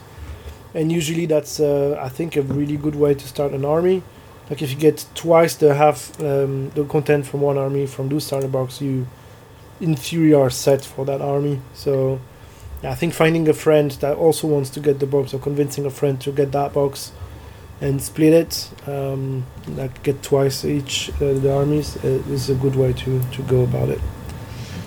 and 0.76 0.92
usually 0.92 1.26
that's 1.26 1.60
uh, 1.60 1.98
I 2.00 2.10
think 2.10 2.36
a 2.36 2.44
really 2.44 2.78
good 2.78 2.96
way 2.96 3.16
to 3.16 3.28
start 3.28 3.54
an 3.54 3.66
army. 3.66 4.04
Like 4.50 4.62
if 4.62 4.70
you 4.70 4.78
get 4.78 5.06
twice 5.16 5.56
the 5.56 5.74
half 5.74 6.20
um, 6.20 6.70
the 6.76 6.84
content 6.86 7.26
from 7.26 7.42
one 7.42 7.58
army 7.58 7.88
from 7.88 8.10
those 8.10 8.28
starter 8.28 8.48
box, 8.48 8.82
you 8.82 9.08
in 9.82 9.96
theory 9.96 10.34
are 10.34 10.52
set 10.52 10.86
for 10.86 11.06
that 11.06 11.22
army. 11.22 11.62
So. 11.74 12.20
Yeah, 12.84 12.92
I 12.92 12.96
think 12.96 13.14
finding 13.14 13.48
a 13.48 13.54
friend 13.54 13.90
that 14.02 14.18
also 14.18 14.48
wants 14.48 14.70
to 14.72 14.82
get 14.82 15.00
the 15.00 15.08
box 15.08 15.34
or 15.34 15.40
convincing 15.40 15.86
a 15.86 15.90
friend 15.90 16.20
to 16.22 16.32
get 16.32 16.52
that 16.52 16.74
box 16.74 17.14
and 17.82 18.02
split 18.02 18.34
it, 18.34 18.70
um, 18.88 19.46
like 19.70 20.04
get 20.04 20.22
twice 20.22 20.66
each 20.66 21.10
uh, 21.22 21.34
the 21.34 21.54
armies, 21.54 21.98
uh, 22.04 22.22
is 22.30 22.50
a 22.50 22.56
good 22.56 22.76
way 22.76 22.94
to, 22.94 23.22
to 23.32 23.42
go 23.44 23.64
about 23.64 23.90
it. 23.90 24.00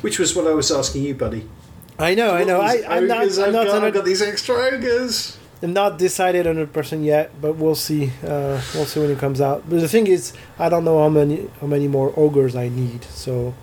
Which 0.03 0.19
was 0.19 0.37
what 0.37 0.47
I 0.47 0.55
was 0.55 0.71
asking 0.71 1.03
you, 1.05 1.15
buddy. 1.15 1.49
I 1.99 2.15
know, 2.15 2.31
I 2.35 2.45
know. 2.45 2.61
I, 2.61 2.83
I'm 2.89 3.09
not, 3.09 3.23
I'm 3.23 3.45
I've 3.45 3.53
not, 3.53 3.67
got, 3.67 3.83
I've 3.83 3.95
got 3.95 4.05
these 4.05 4.23
extra 4.23 4.55
ogres. 4.55 5.39
I'm 5.63 5.73
not 5.73 5.99
decided 5.99 6.47
100% 6.47 7.05
yet, 7.05 7.31
but 7.41 7.57
we'll 7.57 7.75
see. 7.75 8.13
Uh, 8.23 8.61
we'll 8.75 8.87
see 8.87 9.01
when 9.01 9.11
it 9.11 9.19
comes 9.19 9.41
out. 9.41 9.69
But 9.69 9.81
the 9.81 9.89
thing 9.89 10.07
is, 10.07 10.33
I 10.59 10.69
don't 10.69 10.85
know 10.85 10.99
how 11.03 11.09
many 11.09 11.49
how 11.61 11.67
many 11.67 11.89
more 11.89 12.13
ogres 12.17 12.55
I 12.55 12.69
need, 12.69 13.03
so 13.05 13.55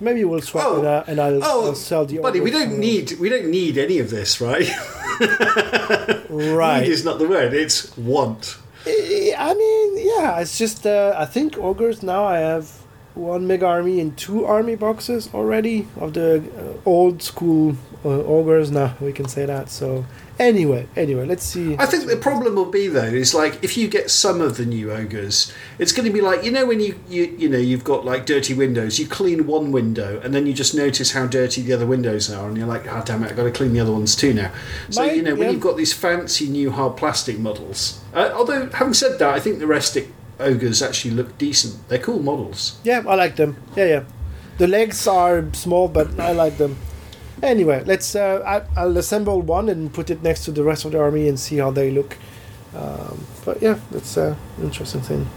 maybe 0.00 0.24
we'll 0.24 0.40
swap 0.40 0.64
Oh, 0.66 0.80
it 0.80 0.86
out 0.86 1.08
and 1.08 1.20
I'll, 1.20 1.44
oh, 1.44 1.66
I'll 1.66 1.74
sell 1.74 2.06
the 2.06 2.18
Buddy, 2.18 2.40
we 2.40 2.50
don't 2.50 2.78
need 2.78 3.12
we 3.20 3.28
don't 3.28 3.50
need 3.50 3.76
any 3.76 3.98
of 3.98 4.08
this, 4.10 4.40
right? 4.40 4.68
Right. 6.30 6.82
Need 6.82 6.90
is 6.90 7.04
not 7.04 7.18
the 7.18 7.28
word; 7.28 7.52
it's 7.52 7.94
want. 7.96 8.56
I 8.86 9.54
mean, 9.54 10.06
yeah, 10.16 10.40
it's 10.40 10.56
just 10.58 10.86
uh, 10.86 11.14
I 11.16 11.26
think 11.26 11.56
ogres 11.58 12.02
now 12.02 12.24
I 12.24 12.38
have 12.38 12.81
one 13.14 13.46
mega 13.46 13.66
army 13.66 14.00
and 14.00 14.16
two 14.16 14.44
army 14.44 14.74
boxes 14.74 15.28
already 15.34 15.86
of 16.00 16.14
the 16.14 16.42
uh, 16.56 16.88
old 16.88 17.22
school 17.22 17.76
uh, 18.04 18.08
ogres. 18.08 18.70
Now 18.70 18.94
we 19.00 19.12
can 19.12 19.28
say 19.28 19.46
that. 19.46 19.68
So 19.68 20.04
anyway, 20.38 20.88
anyway, 20.96 21.26
let's 21.26 21.44
see. 21.44 21.76
I 21.78 21.86
think 21.86 22.06
the 22.06 22.16
problem 22.16 22.54
will 22.54 22.70
be 22.70 22.88
though 22.88 23.02
is 23.02 23.34
like 23.34 23.62
if 23.62 23.76
you 23.76 23.88
get 23.88 24.10
some 24.10 24.40
of 24.40 24.56
the 24.56 24.64
new 24.64 24.90
ogres, 24.92 25.52
it's 25.78 25.92
going 25.92 26.06
to 26.06 26.12
be 26.12 26.20
like 26.20 26.42
you 26.44 26.50
know 26.50 26.66
when 26.66 26.80
you 26.80 26.98
you 27.08 27.34
you 27.38 27.48
know 27.48 27.58
you've 27.58 27.84
got 27.84 28.04
like 28.04 28.26
dirty 28.26 28.54
windows, 28.54 28.98
you 28.98 29.06
clean 29.06 29.46
one 29.46 29.72
window 29.72 30.20
and 30.24 30.34
then 30.34 30.46
you 30.46 30.52
just 30.54 30.74
notice 30.74 31.12
how 31.12 31.26
dirty 31.26 31.62
the 31.62 31.72
other 31.72 31.86
windows 31.86 32.30
are, 32.30 32.48
and 32.48 32.56
you're 32.56 32.66
like, 32.66 32.86
oh 32.86 33.02
damn 33.04 33.22
it, 33.24 33.30
I've 33.30 33.36
got 33.36 33.44
to 33.44 33.50
clean 33.52 33.72
the 33.72 33.80
other 33.80 33.92
ones 33.92 34.16
too 34.16 34.32
now. 34.32 34.50
So 34.90 35.02
Might- 35.02 35.16
you 35.16 35.22
know 35.22 35.34
when 35.34 35.48
yeah. 35.48 35.50
you've 35.50 35.60
got 35.60 35.76
these 35.76 35.92
fancy 35.92 36.48
new 36.48 36.70
hard 36.70 36.96
plastic 36.96 37.38
models. 37.38 38.00
Uh, 38.14 38.30
although 38.34 38.68
having 38.70 38.94
said 38.94 39.18
that, 39.18 39.34
I 39.34 39.40
think 39.40 39.58
the 39.58 39.66
rustic 39.66 40.08
ogres 40.42 40.82
actually 40.82 41.14
look 41.14 41.38
decent. 41.38 41.88
They're 41.88 41.98
cool 41.98 42.20
models. 42.22 42.78
Yeah, 42.84 43.02
I 43.06 43.14
like 43.14 43.36
them. 43.36 43.56
Yeah, 43.76 43.86
yeah. 43.86 44.04
The 44.58 44.66
legs 44.68 45.06
are 45.06 45.44
small, 45.52 45.88
but 45.88 46.18
I 46.20 46.32
like 46.32 46.58
them. 46.58 46.76
Anyway, 47.42 47.82
let's. 47.86 48.14
Uh, 48.14 48.42
I, 48.46 48.80
I'll 48.80 48.96
assemble 48.98 49.40
one 49.42 49.68
and 49.68 49.92
put 49.92 50.10
it 50.10 50.22
next 50.22 50.44
to 50.44 50.52
the 50.52 50.62
rest 50.62 50.84
of 50.84 50.92
the 50.92 51.00
army 51.00 51.28
and 51.28 51.38
see 51.40 51.56
how 51.56 51.70
they 51.70 51.90
look. 51.90 52.16
Um, 52.76 53.26
but 53.44 53.60
yeah, 53.60 53.78
that's 53.90 54.16
an 54.16 54.36
interesting 54.62 55.00
thing. 55.00 55.28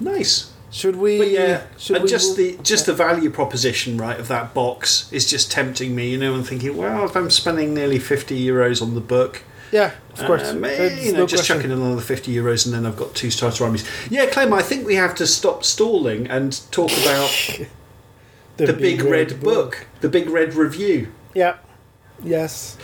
Nice. 0.00 0.52
Should 0.70 0.96
we? 0.96 1.18
But 1.18 1.30
yeah, 1.30 1.62
should 1.78 1.96
and 1.96 2.04
we 2.04 2.10
just 2.10 2.38
move- 2.38 2.56
the 2.58 2.62
just 2.62 2.86
the 2.86 2.94
value 2.94 3.28
proposition, 3.28 3.98
right, 3.98 4.18
of 4.18 4.28
that 4.28 4.54
box 4.54 5.12
is 5.12 5.28
just 5.28 5.50
tempting 5.50 5.94
me. 5.96 6.10
You 6.10 6.18
know, 6.18 6.34
and 6.34 6.46
thinking, 6.46 6.76
well, 6.76 7.04
if 7.04 7.16
I'm 7.16 7.28
spending 7.28 7.74
nearly 7.74 7.98
fifty 7.98 8.40
euros 8.46 8.80
on 8.80 8.94
the 8.94 9.00
book, 9.00 9.42
Yeah, 9.72 9.92
of 10.14 10.24
course. 10.26 10.50
Um, 10.50 10.60
may- 10.60 11.04
you 11.04 11.12
know, 11.12 11.20
no 11.20 11.26
just 11.26 11.46
question. 11.46 11.56
chucking 11.56 11.70
in 11.70 11.78
another 11.78 12.00
fifty 12.00 12.34
euros, 12.34 12.66
and 12.66 12.74
then 12.74 12.84
I've 12.86 12.96
got 12.96 13.14
two 13.14 13.30
starter 13.30 13.64
armies. 13.64 13.88
Yeah, 14.10 14.26
Clem, 14.26 14.52
I 14.52 14.62
think 14.62 14.86
we 14.86 14.96
have 14.96 15.14
to 15.16 15.26
stop 15.26 15.64
stalling 15.64 16.26
and 16.26 16.60
talk 16.72 16.90
about 17.02 17.30
the, 18.56 18.72
big, 18.72 19.02
red, 19.02 19.40
book, 19.40 19.86
the 20.00 20.08
big 20.08 20.28
red 20.28 20.54
review. 20.54 21.12
Yeah. 21.34 21.56
Yes. 22.22 22.76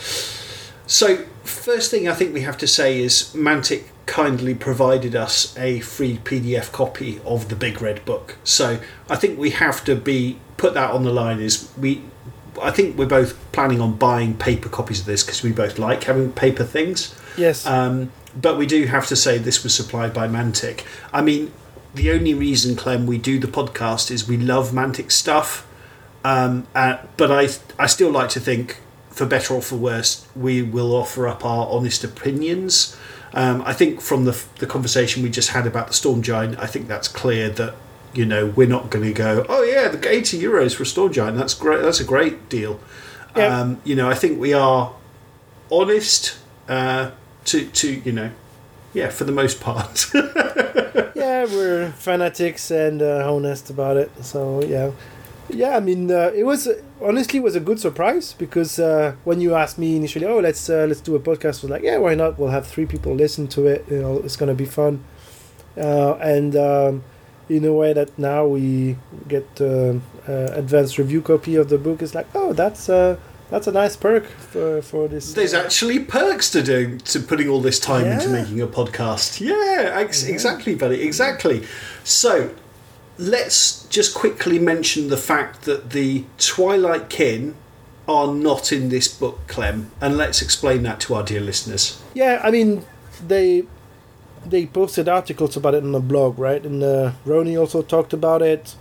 So, 0.86 1.24
first 1.44 1.90
thing 1.90 2.08
I 2.08 2.14
think 2.14 2.32
we 2.32 2.42
have 2.42 2.56
to 2.58 2.66
say 2.66 3.00
is 3.00 3.32
Mantic 3.34 3.84
kindly 4.06 4.54
provided 4.54 5.16
us 5.16 5.56
a 5.58 5.80
free 5.80 6.18
PDF 6.18 6.70
copy 6.70 7.20
of 7.24 7.48
the 7.48 7.56
Big 7.56 7.82
Red 7.82 8.04
Book. 8.04 8.36
So, 8.44 8.78
I 9.10 9.16
think 9.16 9.38
we 9.38 9.50
have 9.50 9.84
to 9.84 9.96
be 9.96 10.38
put 10.56 10.74
that 10.74 10.90
on 10.92 11.02
the 11.02 11.12
line. 11.12 11.40
Is 11.40 11.68
we, 11.76 12.02
I 12.62 12.70
think 12.70 12.96
we're 12.96 13.06
both 13.06 13.36
planning 13.52 13.80
on 13.80 13.96
buying 13.96 14.36
paper 14.36 14.68
copies 14.68 15.00
of 15.00 15.06
this 15.06 15.22
because 15.22 15.42
we 15.42 15.52
both 15.52 15.78
like 15.78 16.04
having 16.04 16.32
paper 16.32 16.64
things. 16.64 17.14
Yes. 17.36 17.66
Um, 17.66 18.12
but 18.40 18.58
we 18.58 18.66
do 18.66 18.86
have 18.86 19.06
to 19.06 19.16
say 19.16 19.38
this 19.38 19.62
was 19.62 19.74
supplied 19.74 20.12
by 20.12 20.28
Mantic. 20.28 20.84
I 21.12 21.22
mean, 21.22 21.52
the 21.94 22.10
only 22.10 22.34
reason, 22.34 22.76
Clem, 22.76 23.06
we 23.06 23.18
do 23.18 23.38
the 23.38 23.46
podcast 23.46 24.10
is 24.10 24.28
we 24.28 24.36
love 24.36 24.70
Mantic 24.70 25.10
stuff. 25.10 25.66
Um, 26.24 26.66
uh, 26.74 26.98
but 27.16 27.30
I 27.30 27.48
I 27.78 27.86
still 27.86 28.10
like 28.10 28.28
to 28.30 28.40
think, 28.40 28.80
for 29.10 29.26
better 29.26 29.54
or 29.54 29.62
for 29.62 29.76
worse, 29.76 30.26
we 30.34 30.60
will 30.60 30.94
offer 30.94 31.28
up 31.28 31.44
our 31.44 31.68
honest 31.68 32.04
opinions. 32.04 32.96
Um, 33.32 33.62
I 33.64 33.72
think 33.72 34.00
from 34.00 34.24
the 34.24 34.44
the 34.58 34.66
conversation 34.66 35.22
we 35.22 35.30
just 35.30 35.50
had 35.50 35.66
about 35.66 35.88
the 35.88 35.94
Storm 35.94 36.22
Giant, 36.22 36.58
I 36.58 36.66
think 36.66 36.88
that's 36.88 37.08
clear 37.08 37.48
that 37.50 37.74
you 38.16 38.26
know 38.26 38.46
we're 38.46 38.68
not 38.68 38.90
going 38.90 39.04
to 39.04 39.12
go, 39.12 39.44
oh 39.48 39.62
yeah, 39.62 39.88
the 39.88 40.08
eighty 40.08 40.40
euros 40.40 40.74
for 40.74 40.82
a 40.82 40.86
Storm 40.86 41.12
Giant, 41.12 41.36
that's 41.36 41.54
great, 41.54 41.82
that's 41.82 42.00
a 42.00 42.04
great 42.04 42.48
deal. 42.48 42.80
Um, 43.34 43.80
you 43.84 43.94
know, 43.94 44.08
I 44.08 44.14
think 44.14 44.40
we 44.40 44.54
are 44.54 44.94
honest 45.70 46.38
uh, 46.68 47.10
to 47.44 47.66
to 47.66 47.92
you 47.92 48.12
know, 48.12 48.30
yeah, 48.94 49.10
for 49.10 49.24
the 49.24 49.32
most 49.32 49.60
part. 49.60 50.10
yeah, 50.14 51.44
we're 51.44 51.92
fanatics 51.92 52.70
and 52.70 53.02
uh, 53.02 53.32
honest 53.32 53.70
about 53.70 53.96
it. 53.96 54.10
So 54.24 54.64
yeah, 54.64 54.92
yeah. 55.50 55.76
I 55.76 55.80
mean, 55.80 56.10
uh, 56.10 56.32
it 56.34 56.44
was 56.44 56.68
honestly 57.00 57.38
it 57.38 57.42
was 57.42 57.56
a 57.56 57.60
good 57.60 57.78
surprise 57.78 58.32
because 58.32 58.78
uh, 58.78 59.16
when 59.24 59.40
you 59.40 59.54
asked 59.54 59.78
me 59.78 59.96
initially, 59.96 60.26
oh, 60.26 60.38
let's 60.38 60.70
uh, 60.70 60.86
let's 60.88 61.00
do 61.00 61.14
a 61.14 61.20
podcast, 61.20 61.44
I 61.44 61.66
was 61.66 61.70
like, 61.70 61.82
yeah, 61.82 61.98
why 61.98 62.14
not? 62.14 62.38
We'll 62.38 62.50
have 62.50 62.66
three 62.66 62.86
people 62.86 63.14
listen 63.14 63.48
to 63.48 63.66
it. 63.66 63.84
You 63.90 64.00
know, 64.00 64.18
it's 64.18 64.36
gonna 64.36 64.54
be 64.54 64.66
fun. 64.66 65.04
Uh, 65.76 66.14
and 66.14 66.56
um, 66.56 67.04
in 67.48 67.64
a 67.64 67.72
way 67.72 67.92
that 67.92 68.18
now 68.18 68.46
we 68.46 68.96
get 69.28 69.46
uh, 69.60 69.94
uh, 70.28 70.32
advanced 70.52 70.98
review 70.98 71.22
copy 71.22 71.56
of 71.56 71.68
the 71.68 71.78
book, 71.78 72.02
it's 72.02 72.14
like, 72.14 72.26
oh, 72.34 72.52
that's 72.52 72.88
uh, 72.88 73.16
that's 73.50 73.66
a 73.66 73.72
nice 73.72 73.96
perk 73.96 74.26
for 74.26 74.82
for 74.82 75.08
this. 75.08 75.32
There's 75.32 75.54
uh, 75.54 75.60
actually 75.60 76.00
perks 76.00 76.50
to 76.50 76.62
doing 76.62 76.98
to 76.98 77.20
putting 77.20 77.48
all 77.48 77.60
this 77.60 77.78
time 77.78 78.06
into 78.06 78.28
making 78.28 78.60
a 78.60 78.66
podcast. 78.66 79.40
Yeah, 79.40 79.90
ex- 79.94 80.24
exactly, 80.24 80.74
buddy, 80.74 81.02
exactly. 81.02 81.64
So 82.02 82.50
let's 83.18 83.86
just 83.86 84.14
quickly 84.14 84.58
mention 84.58 85.08
the 85.08 85.16
fact 85.16 85.62
that 85.62 85.90
the 85.90 86.24
Twilight 86.38 87.08
Kin 87.08 87.54
are 88.08 88.32
not 88.32 88.72
in 88.72 88.88
this 88.88 89.08
book, 89.08 89.46
Clem, 89.48 89.90
and 90.00 90.16
let's 90.16 90.42
explain 90.42 90.82
that 90.84 91.00
to 91.00 91.14
our 91.14 91.22
dear 91.22 91.40
listeners. 91.40 92.02
Yeah, 92.14 92.40
I 92.42 92.50
mean, 92.50 92.84
they 93.26 93.64
they 94.50 94.66
posted 94.66 95.08
articles 95.08 95.56
about 95.56 95.74
it 95.74 95.82
on 95.82 95.92
the 95.92 96.00
blog, 96.00 96.38
right? 96.38 96.64
And 96.64 96.82
uh, 96.82 97.12
Ronnie 97.24 97.56
also 97.56 97.82
talked 97.82 98.12
about 98.12 98.42
it. 98.42 98.74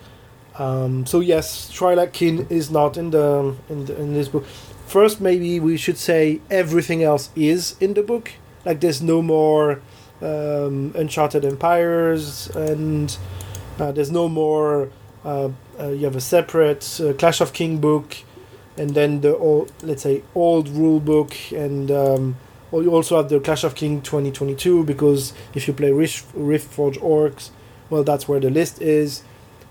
Um, 0.58 1.06
so 1.06 1.20
yes, 1.20 1.70
Twilight 1.74 2.14
Kin 2.14 2.48
is 2.50 2.72
not 2.72 2.98
in 2.98 3.12
the 3.12 3.56
in 3.70 3.86
the, 3.86 4.00
in 4.00 4.14
this 4.14 4.30
book. 4.30 4.46
First, 4.88 5.20
maybe 5.20 5.60
we 5.60 5.78
should 5.78 5.98
say 5.98 6.42
everything 6.50 7.04
else 7.04 7.30
is 7.36 7.76
in 7.80 7.94
the 7.94 8.04
book. 8.04 8.32
Like 8.64 8.80
there's 8.80 9.02
no 9.02 9.22
more 9.22 9.82
um, 10.22 10.94
Uncharted 10.96 11.44
Empires, 11.44 12.48
and 12.56 13.18
uh, 13.80 13.92
there's 13.92 14.12
no 14.12 14.30
more. 14.30 14.90
Uh, 15.24 15.50
uh, 15.80 15.90
you 15.90 16.06
have 16.06 16.16
a 16.16 16.22
separate 16.22 17.02
uh, 17.02 17.12
Clash 17.14 17.42
of 17.42 17.52
King 17.52 17.80
book, 17.80 18.16
and 18.78 18.92
then 18.92 19.22
the 19.22 19.36
old, 19.36 19.72
let's 19.82 20.04
say, 20.04 20.24
old 20.36 20.70
rule 20.70 21.00
book, 21.00 21.36
and 21.52 21.90
um, 21.92 22.38
well, 22.72 22.84
you 22.84 22.92
also 22.92 23.18
have 23.18 23.30
the 23.30 23.40
Clash 23.40 23.64
of 23.64 23.76
King 23.76 24.02
2022 24.02 24.84
because 24.84 25.34
if 25.54 25.68
you 25.68 25.74
play 25.74 25.92
Rift, 25.92 26.26
Rift 26.34 26.72
Forge 26.72 26.98
Orcs, 27.00 27.50
well, 27.90 28.04
that's 28.04 28.28
where 28.28 28.40
the 28.40 28.50
list 28.50 28.82
is. 28.82 29.24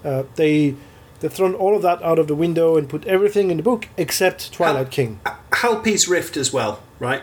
Uh, 0.05 0.25
they 0.37 0.75
they've 1.21 1.33
thrown 1.33 1.55
all 1.55 1.75
of 1.75 1.83
that 1.83 2.03
out 2.03 2.19
of 2.19 2.29
the 2.29 2.35
window 2.35 2.77
and 2.77 2.89
put 2.89 3.05
everything 3.07 3.51
in 3.51 3.57
the 3.57 3.63
book 3.63 3.89
except 3.97 4.53
Twilight 4.53 4.91
Kin. 4.91 5.21
Halpi's 5.51 6.07
Rift 6.09 6.37
as 6.37 6.53
well, 6.53 6.83
right? 6.99 7.23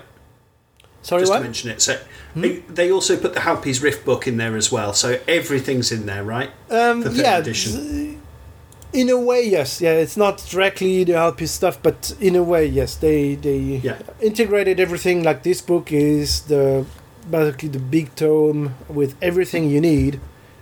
Sorry, 1.04 1.22
Just 1.22 1.32
what? 1.32 1.38
to 1.40 1.44
mention 1.44 1.70
it. 1.72 1.82
So 1.82 2.00
they, 2.36 2.58
they 2.60 2.92
also 2.92 3.18
put 3.18 3.34
the 3.34 3.40
Halpi's 3.40 3.82
Rift 3.82 4.06
book 4.06 4.28
in 4.28 4.38
there 4.38 4.56
as 4.56 4.72
well. 4.72 4.94
So 4.94 5.20
everything's 5.28 5.92
in 5.92 6.06
there, 6.06 6.24
right? 6.24 6.52
Um, 6.70 7.04
yeah, 7.14 7.38
edition. 7.38 8.21
In 8.94 9.10
a 9.10 9.18
way, 9.18 9.42
yes. 9.44 9.80
Yeah, 9.82 9.94
it's 9.94 10.18
not 10.18 10.46
directly 10.50 11.04
the 11.06 11.14
Halpi 11.14 11.48
stuff, 11.48 11.80
but 11.82 12.14
in 12.20 12.36
a 12.36 12.44
way, 12.44 12.66
yes. 12.66 12.96
They 12.96 13.36
they 13.36 13.80
Yeah. 13.84 13.98
integrated 14.22 14.80
everything. 14.80 15.24
Like 15.24 15.44
this 15.44 15.62
book 15.62 15.92
is 15.92 16.42
the 16.42 16.86
basically 17.30 17.70
the 17.70 17.80
big 17.80 18.14
tome 18.16 18.74
with 18.90 19.16
everything 19.22 19.70
you 19.70 19.80
need, 19.80 20.20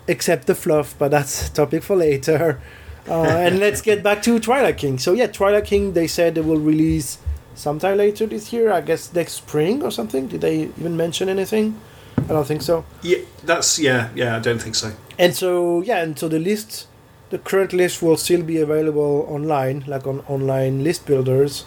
except 0.08 0.46
the 0.46 0.54
fluff. 0.56 0.94
But 1.00 1.10
that's 1.12 1.48
a 1.48 1.52
topic 1.52 1.84
for 1.84 1.96
later. 1.96 2.60
Uh, 3.08 3.24
and 3.24 3.58
let's 3.60 3.82
get 3.82 4.04
back 4.04 4.22
to 4.22 4.40
Twilight 4.40 4.78
Kin. 4.78 5.00
So 5.00 5.14
yeah, 5.14 5.26
Twilight 5.28 5.66
Kin. 5.66 5.94
They 5.94 6.06
said 6.06 6.36
they 6.36 6.42
will 6.42 6.60
release 6.60 7.18
sometime 7.56 7.98
later 7.98 8.28
this 8.28 8.54
year. 8.54 8.72
I 8.72 8.82
guess 8.82 9.12
next 9.16 9.34
spring 9.34 9.82
or 9.82 9.90
something. 9.90 10.28
Did 10.28 10.42
they 10.42 10.70
even 10.78 10.96
mention 10.96 11.28
anything? 11.28 11.74
I 12.18 12.34
don't 12.34 12.46
think 12.46 12.62
so. 12.62 12.84
Yeah, 13.02 13.20
that's 13.44 13.80
yeah, 13.80 14.10
yeah. 14.14 14.36
I 14.36 14.40
don't 14.40 14.62
think 14.62 14.76
so. 14.76 14.92
And 15.18 15.34
so 15.34 15.82
yeah, 15.82 16.04
and 16.04 16.20
so 16.20 16.28
the 16.28 16.38
list, 16.38 16.86
the 17.30 17.38
current 17.38 17.74
list 17.74 18.02
will 18.02 18.18
still 18.18 18.44
be 18.44 18.60
available 18.60 19.26
online, 19.30 19.84
like 19.88 20.08
on 20.08 20.22
online 20.28 20.84
list 20.84 21.06
builders. 21.06 21.66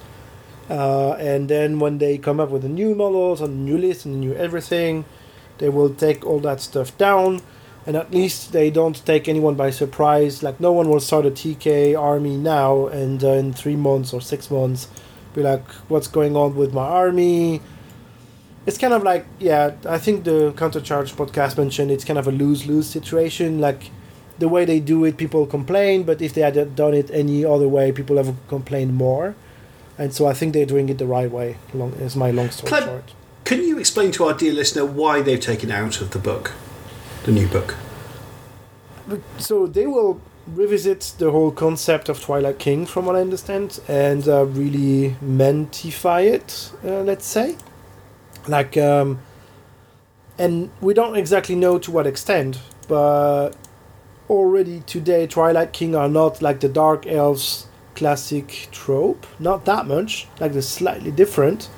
Uh, 0.68 1.12
and 1.12 1.48
then 1.48 1.78
when 1.78 1.98
they 1.98 2.18
come 2.18 2.40
up 2.40 2.50
with 2.50 2.62
the 2.62 2.68
new 2.68 2.94
models 2.94 3.40
and 3.40 3.64
new 3.64 3.78
list 3.78 4.04
and 4.04 4.20
new 4.20 4.34
everything, 4.34 5.04
they 5.58 5.68
will 5.68 5.92
take 5.92 6.24
all 6.24 6.40
that 6.40 6.60
stuff 6.60 6.96
down. 6.98 7.40
And 7.86 7.96
at 7.96 8.12
least 8.12 8.52
they 8.52 8.70
don't 8.70 9.04
take 9.04 9.28
anyone 9.28 9.54
by 9.54 9.70
surprise. 9.70 10.42
Like 10.42 10.60
no 10.60 10.72
one 10.72 10.88
will 10.88 11.00
start 11.00 11.26
a 11.26 11.30
TK 11.30 11.98
army 11.98 12.36
now 12.36 12.86
and 12.86 13.22
uh, 13.22 13.28
in 13.32 13.52
three 13.52 13.76
months 13.76 14.12
or 14.12 14.20
six 14.20 14.50
months, 14.50 14.88
be 15.34 15.42
like, 15.42 15.66
"What's 15.88 16.06
going 16.06 16.36
on 16.36 16.54
with 16.54 16.72
my 16.72 16.84
army?" 16.84 17.60
it's 18.64 18.78
kind 18.78 18.92
of 18.92 19.02
like 19.02 19.26
yeah 19.40 19.72
i 19.88 19.98
think 19.98 20.22
the 20.24 20.52
countercharge 20.56 21.12
podcast 21.14 21.58
mentioned 21.58 21.90
it's 21.90 22.04
kind 22.04 22.18
of 22.18 22.28
a 22.28 22.30
lose-lose 22.30 22.88
situation 22.88 23.60
like 23.60 23.90
the 24.38 24.48
way 24.48 24.64
they 24.64 24.80
do 24.80 25.04
it 25.04 25.16
people 25.16 25.46
complain 25.46 26.02
but 26.02 26.20
if 26.22 26.32
they 26.34 26.40
had 26.40 26.74
done 26.76 26.94
it 26.94 27.10
any 27.10 27.44
other 27.44 27.68
way 27.68 27.92
people 27.92 28.16
have 28.16 28.34
complained 28.48 28.94
more. 28.94 29.34
And 29.98 30.12
so 30.14 30.26
i 30.26 30.32
think 30.32 30.52
they're 30.54 30.66
doing 30.66 30.88
it 30.88 30.98
the 30.98 31.06
right 31.06 31.30
way 31.30 31.56
long 31.74 31.92
is 31.94 32.16
my 32.16 32.30
long 32.30 32.50
story 32.50 32.68
Clem- 32.68 32.84
short. 32.84 33.14
Can 33.44 33.62
you 33.62 33.78
explain 33.78 34.12
to 34.12 34.24
our 34.24 34.34
dear 34.34 34.52
listener 34.52 34.84
why 34.86 35.20
they've 35.20 35.40
taken 35.40 35.70
out 35.70 36.00
of 36.00 36.10
the 36.12 36.18
book, 36.18 36.52
the 37.24 37.32
new 37.32 37.48
book? 37.48 37.74
So 39.38 39.66
they 39.66 39.86
will 39.86 40.20
revisit 40.46 41.14
the 41.18 41.30
whole 41.30 41.50
concept 41.50 42.08
of 42.08 42.20
twilight 42.20 42.58
kin 42.58 42.84
from 42.86 43.06
what 43.06 43.14
i 43.14 43.20
understand 43.20 43.78
and 43.86 44.26
uh, 44.26 44.44
really 44.44 45.16
mentify 45.22 46.24
it 46.24 46.72
uh, 46.84 47.02
let's 47.02 47.26
say. 47.26 47.56
Like 48.48 48.76
um 48.76 49.20
and 50.38 50.70
we 50.80 50.94
don't 50.94 51.16
exactly 51.16 51.54
know 51.54 51.78
to 51.78 51.90
what 51.90 52.06
extent 52.06 52.58
but 52.88 53.50
already 54.32 54.80
today 54.86 55.26
twilight 55.26 55.72
kin 55.72 55.94
are 55.94 56.08
not 56.08 56.40
like 56.42 56.58
the 56.60 56.68
dark 56.68 57.06
elves 57.06 57.66
classic 57.94 58.68
trope 58.72 59.26
not 59.38 59.64
that 59.66 59.86
much 59.86 60.26
like 60.40 60.52
they're 60.52 60.62
slightly 60.62 61.10
different 61.10 61.68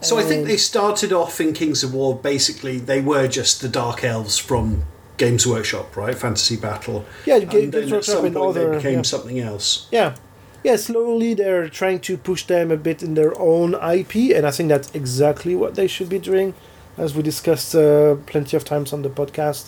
So 0.00 0.16
I 0.16 0.22
think 0.22 0.46
they 0.46 0.56
started 0.56 1.12
off 1.12 1.40
in 1.40 1.52
Kings 1.52 1.82
of 1.82 1.92
War. 1.92 2.14
Basically, 2.14 2.78
they 2.78 3.00
were 3.00 3.26
just 3.26 3.60
the 3.62 3.68
Dark 3.68 4.04
Elves 4.04 4.38
from 4.38 4.84
Games 5.16 5.44
Workshop, 5.44 5.96
right? 5.96 6.16
Fantasy 6.16 6.56
Battle. 6.56 7.04
Yeah, 7.26 7.38
and 7.38 7.50
Games 7.50 7.72
then 7.72 7.82
at 7.82 7.90
Workshop 7.90 8.14
some 8.14 8.22
point 8.22 8.36
other- 8.36 8.70
they 8.70 8.76
became 8.76 8.98
yeah. 8.98 9.02
something 9.14 9.40
else. 9.40 9.88
Yeah. 9.90 10.14
Yeah, 10.62 10.76
slowly 10.76 11.34
they're 11.34 11.68
trying 11.68 11.98
to 12.08 12.16
push 12.16 12.42
them 12.46 12.70
a 12.70 12.76
bit 12.76 13.02
in 13.02 13.14
their 13.14 13.34
own 13.40 13.74
IP, 13.74 14.14
and 14.36 14.46
I 14.46 14.52
think 14.52 14.68
that's 14.68 14.90
exactly 14.94 15.54
what 15.56 15.74
they 15.74 15.88
should 15.88 16.08
be 16.08 16.20
doing, 16.20 16.54
as 16.96 17.14
we 17.16 17.22
discussed 17.22 17.74
uh, 17.74 18.14
plenty 18.32 18.56
of 18.56 18.62
times 18.64 18.92
on 18.92 19.02
the 19.02 19.10
podcast. 19.10 19.64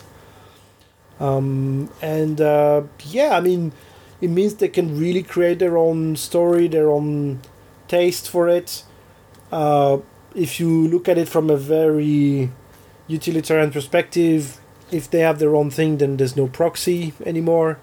Um, 1.20 1.90
and 2.00 2.40
uh, 2.40 2.82
yeah, 3.04 3.36
I 3.36 3.40
mean, 3.40 3.72
it 4.20 4.28
means 4.28 4.54
they 4.54 4.68
can 4.68 4.98
really 4.98 5.22
create 5.22 5.58
their 5.58 5.76
own 5.76 6.16
story, 6.16 6.66
their 6.66 6.90
own 6.90 7.40
taste 7.88 8.28
for 8.28 8.48
it. 8.48 8.82
Uh, 9.52 9.98
if 10.34 10.58
you 10.58 10.88
look 10.88 11.08
at 11.08 11.18
it 11.18 11.28
from 11.28 11.50
a 11.50 11.56
very 11.56 12.50
utilitarian 13.06 13.70
perspective, 13.70 14.58
if 14.90 15.10
they 15.10 15.20
have 15.20 15.38
their 15.38 15.54
own 15.54 15.70
thing, 15.70 15.98
then 15.98 16.16
there's 16.16 16.36
no 16.36 16.46
proxy 16.46 17.12
anymore, 17.26 17.78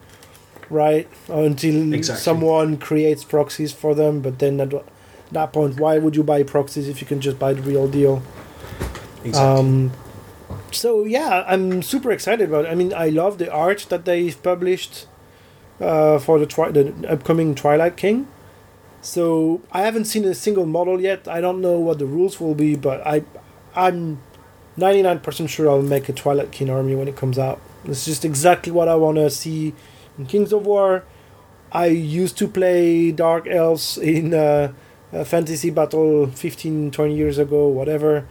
right? 0.70 1.08
Until 1.28 1.94
Exactly. 1.94 2.24
someone 2.24 2.78
creates 2.78 3.24
proxies 3.24 3.72
for 3.72 3.94
them, 3.94 4.22
but 4.22 4.40
then 4.40 4.60
at 4.60 4.74
that 5.32 5.54
point, 5.54 5.80
why 5.80 5.98
would 5.98 6.16
you 6.16 6.24
buy 6.24 6.44
proxies 6.44 6.88
if 6.88 7.02
you 7.02 7.08
can 7.08 7.22
just 7.22 7.38
buy 7.38 7.54
the 7.54 7.62
real 7.62 7.88
deal? 7.88 8.24
Exactly. 9.24 9.60
Um, 9.60 9.92
so 10.72 11.06
yeah, 11.06 11.44
I'm 11.48 11.82
super 11.82 12.12
excited 12.12 12.50
about 12.50 12.66
it. 12.66 12.70
I 12.70 12.76
mean, 12.76 12.94
I 12.94 13.10
love 13.10 13.38
the 13.38 13.52
art 13.52 13.86
that 13.90 14.06
they've 14.06 14.42
published 14.42 15.08
uh, 15.80 16.20
for 16.20 16.40
the, 16.40 16.46
the 16.46 17.12
upcoming 17.12 17.56
Twilight 17.56 17.98
Kin. 17.98 18.28
So 19.02 19.62
I 19.72 19.82
haven't 19.82 20.06
seen 20.06 20.26
a 20.26 20.34
single 20.34 20.66
model 20.66 21.00
yet. 21.00 21.28
I 21.28 21.40
don't 21.42 21.62
know 21.62 21.80
what 21.80 22.00
the 22.00 22.06
rules 22.06 22.40
will 22.40 22.56
be, 22.56 22.76
but 22.76 23.06
I, 23.06 23.24
I'm 23.76 24.22
99% 24.78 25.50
sure 25.50 25.70
I'll 25.70 25.82
make 25.82 26.10
a 26.10 26.14
Twilight 26.14 26.52
Kin 26.52 26.70
army 26.70 26.96
when 26.96 27.08
it 27.08 27.16
comes 27.16 27.40
out. 27.40 27.62
It's 27.86 28.06
just 28.06 28.26
exactly 28.26 28.72
what 28.72 28.88
I 28.88 28.96
want 28.96 29.18
to 29.18 29.30
see 29.30 29.74
in 30.18 30.26
Kings 30.26 30.52
of 30.52 30.66
War. 30.66 31.04
I 31.72 31.88
used 31.88 32.38
to 32.40 32.48
play 32.48 33.12
Dark 33.12 33.48
Elves 33.48 33.98
in 33.98 34.34
uh, 34.34 34.74
Fantasy 35.26 35.70
Battle 35.70 36.28
15, 36.28 36.92
20 36.92 37.16
years 37.16 37.38
ago, 37.38 37.68
whatever. 37.68 38.28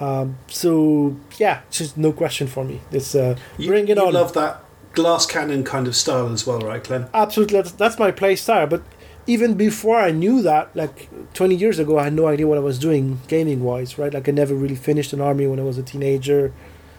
Um, 0.00 0.38
so 0.48 1.16
yeah, 1.38 1.62
just 1.70 1.96
no 1.96 2.12
question 2.12 2.46
for 2.46 2.64
me. 2.64 2.80
It's 2.90 3.14
uh, 3.14 3.36
you 3.58 3.68
bring 3.68 3.88
it 3.88 3.96
you 3.96 4.06
on. 4.06 4.12
love 4.12 4.32
that 4.34 4.64
glass 4.94 5.26
cannon 5.26 5.64
kind 5.64 5.86
of 5.86 5.94
style 5.96 6.32
as 6.32 6.46
well, 6.46 6.60
right, 6.60 6.82
Clem? 6.82 7.08
Absolutely, 7.12 7.60
that's, 7.60 7.72
that's 7.72 7.98
my 7.98 8.10
play 8.10 8.36
style. 8.36 8.66
But 8.66 8.82
even 9.26 9.54
before 9.54 9.98
I 9.98 10.10
knew 10.10 10.42
that, 10.42 10.74
like 10.74 11.08
20 11.34 11.54
years 11.54 11.78
ago, 11.78 11.98
I 11.98 12.04
had 12.04 12.12
no 12.12 12.26
idea 12.26 12.46
what 12.46 12.58
I 12.58 12.62
was 12.62 12.78
doing 12.78 13.20
gaming 13.28 13.62
wise, 13.62 13.98
right? 13.98 14.12
Like 14.12 14.28
I 14.28 14.32
never 14.32 14.54
really 14.54 14.76
finished 14.76 15.12
an 15.12 15.20
army 15.20 15.46
when 15.46 15.58
I 15.58 15.62
was 15.64 15.78
a 15.78 15.82
teenager. 15.82 16.52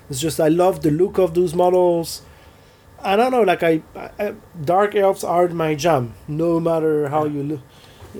It's 0.09 0.19
just 0.19 0.39
I 0.39 0.47
love 0.49 0.81
the 0.81 0.91
look 0.91 1.17
of 1.17 1.33
those 1.33 1.53
models. 1.53 2.21
I 3.01 3.15
don't 3.15 3.31
know, 3.31 3.43
like 3.43 3.61
I, 3.61 3.83
I 3.95 4.33
dark 4.63 4.95
elves 4.95 5.23
are 5.23 5.47
my 5.49 5.75
jam. 5.75 6.15
No 6.27 6.59
matter 6.59 7.09
how 7.09 7.25
you 7.25 7.43
look. 7.43 7.61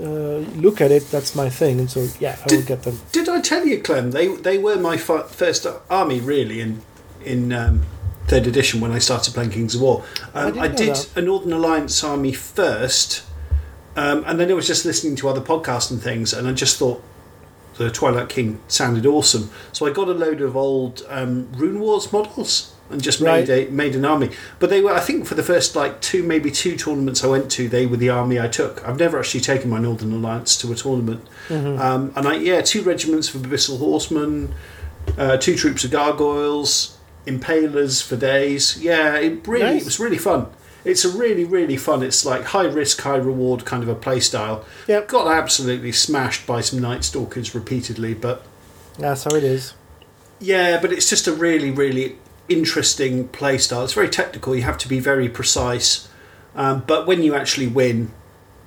Uh, 0.01 0.39
look 0.59 0.81
at 0.81 0.91
it, 0.91 1.09
that's 1.09 1.35
my 1.35 1.49
thing, 1.49 1.79
and 1.79 1.89
so 1.89 2.07
yeah, 2.19 2.37
I 2.49 2.53
will 2.53 2.63
get 2.63 2.83
them. 2.83 2.99
Did 3.11 3.29
I 3.29 3.39
tell 3.39 3.65
you, 3.65 3.81
Clem? 3.81 4.11
They 4.11 4.27
they 4.27 4.57
were 4.57 4.75
my 4.77 4.97
fi- 4.97 5.23
first 5.23 5.65
army 5.89 6.19
really 6.19 6.59
in 6.59 6.81
in 7.23 7.53
um, 7.53 7.85
third 8.27 8.45
edition 8.45 8.81
when 8.81 8.91
I 8.91 8.99
started 8.99 9.33
playing 9.33 9.51
Kings 9.51 9.75
of 9.75 9.81
War. 9.81 10.03
Um, 10.33 10.53
didn't 10.53 10.61
I, 10.63 10.67
did 10.67 10.95
that. 10.95 11.17
a 11.17 11.21
Northern 11.21 11.53
Alliance 11.53 12.03
army 12.03 12.33
first, 12.33 13.23
um, 13.95 14.23
and 14.27 14.37
then 14.39 14.51
I 14.51 14.53
was 14.53 14.67
just 14.67 14.83
listening 14.83 15.15
to 15.17 15.29
other 15.29 15.41
podcasts 15.41 15.89
and 15.91 16.01
things, 16.01 16.33
and 16.33 16.47
I 16.47 16.51
just 16.51 16.77
thought 16.77 17.01
the 17.77 17.89
Twilight 17.89 18.29
Kin 18.29 18.59
sounded 18.67 19.05
awesome. 19.05 19.49
So 19.71 19.85
I 19.85 19.91
got 19.91 20.09
a 20.09 20.13
load 20.13 20.41
of 20.41 20.57
old 20.57 21.05
um, 21.07 21.49
Rune 21.53 21.79
Wars 21.79 22.11
models 22.11 22.74
and 22.89 23.01
just 23.01 23.19
made 23.21 23.49
Right. 23.49 23.67
a 23.67 23.71
made 23.71 23.95
an 23.95 24.05
army. 24.05 24.29
But 24.59 24.69
they 24.69 24.79
were, 24.81 24.93
I 24.93 24.99
think, 24.99 25.25
for 25.25 25.33
the 25.35 25.43
first 25.43 25.75
like 25.75 26.01
two, 26.01 26.21
maybe 26.23 26.51
two 26.51 26.75
tournaments 26.75 27.23
I 27.23 27.27
went 27.27 27.49
to, 27.53 27.67
they 27.67 27.85
were 27.85 27.97
the 27.97 28.09
army 28.09 28.39
I 28.39 28.47
took. 28.47 28.87
I've 28.87 28.99
never 28.99 29.17
actually 29.19 29.41
taken 29.41 29.69
my 29.69 29.79
Northern 29.79 30.11
Alliance 30.13 30.55
to 30.57 30.71
a 30.71 30.75
tournament. 30.75 31.25
Um, 31.49 32.11
and 32.15 32.27
I 32.27 32.35
yeah, 32.35 32.61
two 32.61 32.83
regiments 32.83 33.33
of 33.33 33.41
Abyssal 33.41 33.79
Horsemen, 33.79 34.53
uh, 35.17 35.37
two 35.37 35.55
troops 35.55 35.83
of 35.83 35.91
gargoyles, 35.91 36.97
impalers 37.25 38.03
for 38.03 38.15
days. 38.15 38.77
Yeah, 38.81 39.15
it 39.15 39.47
really 39.47 39.63
Nice. 39.65 39.81
it 39.81 39.85
was 39.85 39.99
really 39.99 40.17
fun. 40.17 40.47
It's 40.83 41.03
a 41.03 41.09
really 41.09 41.43
really 41.43 41.77
fun. 41.77 42.03
It's 42.03 42.23
like 42.25 42.43
high 42.45 42.67
risk, 42.67 43.01
high 43.01 43.15
reward 43.17 43.65
kind 43.65 43.81
of 43.81 43.89
a 43.89 43.95
play 43.95 44.19
style. 44.19 44.63
Yep. 44.87 45.07
Got 45.07 45.27
absolutely 45.31 45.91
smashed 45.91 46.45
by 46.45 46.61
some 46.61 46.79
Night 46.79 47.03
Stalkers 47.03 47.55
repeatedly, 47.55 48.13
but 48.13 48.43
That's 48.99 49.23
how 49.23 49.35
it 49.35 49.43
is. 49.43 49.73
yeah, 50.39 50.79
but 50.79 50.91
it's 50.93 51.09
just 51.09 51.25
a 51.27 51.33
really, 51.33 51.71
really 51.71 52.17
interesting 52.47 53.27
play 53.29 53.57
style. 53.57 53.83
It's 53.83 53.93
very 53.93 54.09
technical. 54.09 54.55
You 54.55 54.63
have 54.63 54.77
to 54.79 54.87
be 54.87 54.99
very 54.99 55.29
precise, 55.29 56.07
um, 56.55 56.83
but 56.85 57.07
when 57.07 57.23
you 57.23 57.35
actually 57.35 57.67
win, 57.67 58.11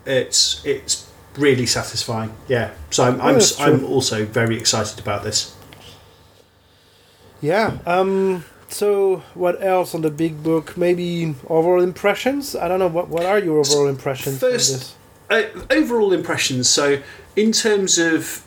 it's 0.06 0.64
it's 0.64 1.08
really 1.36 1.66
satisfying. 1.66 2.34
Yeah. 2.48 2.72
So 2.90 3.04
I'm 3.04 3.20
I'm, 3.20 3.40
true. 3.40 3.64
I'm 3.64 3.84
also 3.84 4.24
very 4.24 4.56
excited 4.56 4.98
about 4.98 5.22
this. 5.22 5.54
Yeah. 7.40 7.78
Um. 7.86 8.44
So, 8.70 9.22
what 9.32 9.62
else 9.62 9.94
on 9.94 10.02
the 10.02 10.10
big 10.10 10.42
book? 10.42 10.76
Maybe 10.76 11.34
overall 11.48 11.82
impressions. 11.82 12.54
I 12.54 12.68
don't 12.68 12.78
know. 12.78 12.88
What 12.88 13.08
What 13.08 13.24
are 13.24 13.38
your 13.38 13.58
overall 13.60 13.88
impressions? 13.88 14.40
First- 14.40 14.72
this? 14.72 14.94
Uh, 15.30 15.42
overall 15.70 16.14
impressions. 16.14 16.70
So, 16.70 17.02
in 17.36 17.52
terms 17.52 17.98
of 17.98 18.44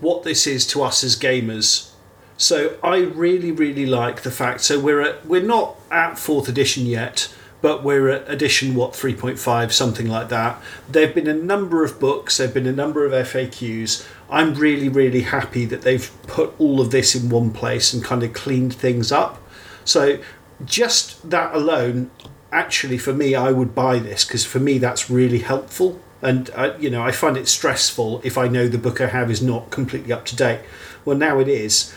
what 0.00 0.22
this 0.22 0.46
is 0.46 0.66
to 0.68 0.82
us 0.82 1.04
as 1.04 1.16
gamers, 1.16 1.90
so 2.36 2.76
I 2.82 2.98
really, 2.98 3.52
really 3.52 3.86
like 3.86 4.22
the 4.22 4.30
fact. 4.30 4.60
So 4.62 4.80
we're 4.80 5.00
at, 5.00 5.26
we're 5.26 5.42
not 5.42 5.76
at 5.90 6.18
fourth 6.18 6.48
edition 6.48 6.86
yet, 6.86 7.32
but 7.62 7.82
we're 7.82 8.08
at 8.10 8.28
edition 8.28 8.74
what 8.74 8.94
three 8.94 9.14
point 9.14 9.38
five, 9.38 9.72
something 9.72 10.08
like 10.08 10.28
that. 10.28 10.60
There've 10.88 11.14
been 11.14 11.28
a 11.28 11.34
number 11.34 11.84
of 11.84 11.98
books. 11.98 12.36
There've 12.36 12.52
been 12.52 12.66
a 12.66 12.72
number 12.72 13.06
of 13.06 13.12
FAQs. 13.12 14.06
I'm 14.28 14.54
really, 14.54 14.88
really 14.88 15.22
happy 15.22 15.64
that 15.66 15.82
they've 15.82 16.10
put 16.26 16.54
all 16.58 16.80
of 16.80 16.90
this 16.90 17.14
in 17.14 17.30
one 17.30 17.52
place 17.52 17.94
and 17.94 18.04
kind 18.04 18.22
of 18.22 18.32
cleaned 18.32 18.74
things 18.74 19.12
up. 19.12 19.40
So 19.84 20.18
just 20.64 21.30
that 21.30 21.54
alone, 21.54 22.10
actually, 22.50 22.98
for 22.98 23.12
me, 23.12 23.34
I 23.34 23.50
would 23.52 23.74
buy 23.74 23.98
this 23.98 24.24
because 24.24 24.44
for 24.44 24.58
me 24.58 24.78
that's 24.78 25.08
really 25.08 25.40
helpful. 25.40 26.00
And 26.20 26.50
uh, 26.54 26.74
you 26.78 26.90
know, 26.90 27.02
I 27.02 27.12
find 27.12 27.36
it 27.36 27.48
stressful 27.48 28.22
if 28.24 28.38
I 28.38 28.48
know 28.48 28.66
the 28.66 28.78
book 28.78 29.00
I 29.00 29.06
have 29.06 29.30
is 29.30 29.42
not 29.42 29.70
completely 29.70 30.12
up 30.12 30.24
to 30.26 30.36
date. 30.36 30.60
Well, 31.04 31.16
now 31.16 31.38
it 31.38 31.48
is, 31.48 31.94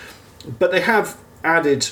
but 0.59 0.71
they 0.71 0.81
have 0.81 1.17
added 1.43 1.89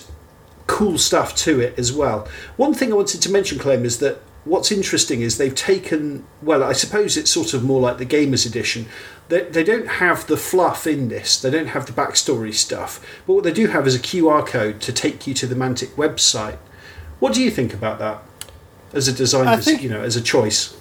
cool 0.67 0.97
stuff 0.97 1.35
to 1.35 1.59
it 1.59 1.77
as 1.77 1.93
well. 1.93 2.27
One 2.57 2.73
thing 2.73 2.91
I 2.91 2.95
wanted 2.95 3.21
to 3.21 3.31
mention, 3.31 3.59
Clem, 3.59 3.85
is 3.85 3.99
that 3.99 4.19
what's 4.45 4.71
interesting 4.71 5.21
is 5.21 5.37
they've 5.37 5.53
taken, 5.53 6.25
well, 6.41 6.63
I 6.63 6.73
suppose 6.73 7.17
it's 7.17 7.31
sort 7.31 7.53
of 7.53 7.63
more 7.63 7.79
like 7.81 7.97
the 7.97 8.05
Gamers 8.05 8.45
Edition. 8.45 8.87
They, 9.27 9.41
they 9.43 9.63
don't 9.63 9.87
have 9.87 10.27
the 10.27 10.37
fluff 10.37 10.85
in 10.87 11.09
this, 11.09 11.41
they 11.41 11.49
don't 11.49 11.67
have 11.67 11.85
the 11.87 11.93
backstory 11.93 12.53
stuff, 12.53 12.99
but 13.25 13.33
what 13.33 13.43
they 13.43 13.53
do 13.53 13.67
have 13.67 13.87
is 13.87 13.95
a 13.95 13.99
QR 13.99 14.45
code 14.45 14.81
to 14.81 14.93
take 14.93 15.25
you 15.27 15.33
to 15.35 15.47
the 15.47 15.55
Mantic 15.55 15.89
website. 15.95 16.57
What 17.19 17.33
do 17.33 17.41
you 17.41 17.49
think 17.49 17.73
about 17.73 17.97
that 17.99 18.23
as 18.93 19.07
a 19.07 19.13
design, 19.13 19.47
I 19.47 19.57
think- 19.57 19.81
you 19.81 19.89
know, 19.89 20.01
as 20.01 20.15
a 20.15 20.21
choice? 20.21 20.75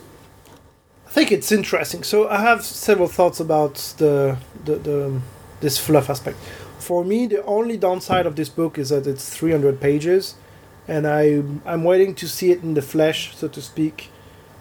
I 1.07 1.11
think 1.11 1.31
it's 1.31 1.53
interesting. 1.53 2.03
So 2.03 2.29
I 2.29 2.41
have 2.41 2.65
several 2.65 3.07
thoughts 3.09 3.39
about 3.39 3.75
the 3.99 4.37
the, 4.65 4.75
the 4.77 5.21
this 5.61 5.79
fluff 5.79 6.11
aspect. 6.11 6.37
For 6.85 7.03
me, 7.03 7.27
the 7.27 7.43
only 7.45 7.79
downside 7.79 8.27
of 8.27 8.37
this 8.37 8.51
book 8.51 8.77
is 8.77 8.91
that 8.91 9.07
it's 9.07 9.31
300 9.31 9.81
pages, 9.81 10.35
and 10.87 11.07
I 11.07 11.43
I'm 11.65 11.83
waiting 11.83 12.15
to 12.17 12.29
see 12.29 12.51
it 12.51 12.63
in 12.63 12.75
the 12.75 12.83
flesh, 12.83 13.35
so 13.35 13.49
to 13.49 13.63
speak, 13.63 14.11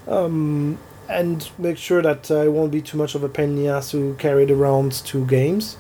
um, 0.08 0.78
and 1.10 1.50
make 1.58 1.78
sure 1.78 2.02
that 2.02 2.32
it 2.32 2.50
won't 2.50 2.72
be 2.72 2.82
too 2.82 2.98
much 2.98 3.14
of 3.14 3.24
a 3.24 3.28
pain 3.28 3.50
in 3.50 3.56
the 3.58 3.68
ass 3.68 3.92
to 3.92 4.16
carry 4.20 4.44
it 4.44 4.52
around 4.52 4.94
to 5.12 5.26
games. 5.26 5.76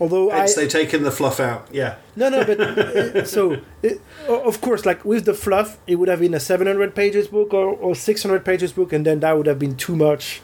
Although 0.00 0.30
I, 0.30 0.36
Hence, 0.36 0.54
they've 0.54 0.70
taken 0.70 1.02
the 1.02 1.10
fluff 1.10 1.40
out, 1.40 1.66
yeah. 1.72 1.96
no, 2.14 2.28
no, 2.28 2.44
but 2.44 2.60
uh, 2.60 3.24
so 3.24 3.56
it, 3.82 4.00
of 4.28 4.60
course, 4.60 4.86
like 4.86 5.04
with 5.04 5.24
the 5.24 5.34
fluff, 5.34 5.78
it 5.88 5.96
would 5.96 6.08
have 6.08 6.20
been 6.20 6.34
a 6.34 6.38
700 6.38 6.94
pages 6.94 7.26
book 7.26 7.52
or, 7.52 7.74
or 7.74 7.96
600 7.96 8.44
pages 8.44 8.72
book, 8.72 8.92
and 8.92 9.04
then 9.04 9.18
that 9.18 9.36
would 9.36 9.46
have 9.46 9.58
been 9.58 9.74
too 9.74 9.96
much. 9.96 10.42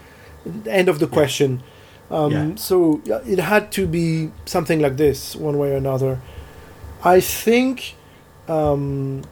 End 0.67 0.89
of 0.89 0.99
the 0.99 1.07
question. 1.07 1.63
Um, 2.11 2.33
Yeah. 2.33 2.55
So 2.57 3.01
it 3.27 3.39
had 3.39 3.73
to 3.73 3.87
be 3.87 4.31
something 4.47 4.81
like 4.81 4.97
this, 4.97 5.35
one 5.37 5.59
way 5.59 5.73
or 5.73 5.77
another. 5.77 6.21
I 7.03 7.21
think 7.21 7.95
um, 8.49 9.23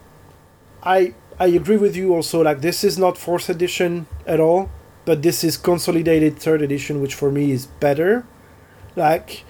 I 0.82 1.14
I 1.38 1.46
agree 1.46 1.76
with 1.76 1.96
you 1.96 2.14
also. 2.14 2.42
Like 2.42 2.60
this 2.60 2.84
is 2.84 2.98
not 2.98 3.16
fourth 3.18 3.48
edition 3.48 4.06
at 4.26 4.40
all, 4.40 4.70
but 5.04 5.22
this 5.22 5.44
is 5.44 5.56
consolidated 5.56 6.38
third 6.38 6.62
edition, 6.62 7.00
which 7.00 7.14
for 7.14 7.30
me 7.30 7.50
is 7.50 7.66
better. 7.66 8.24
Like 8.96 9.44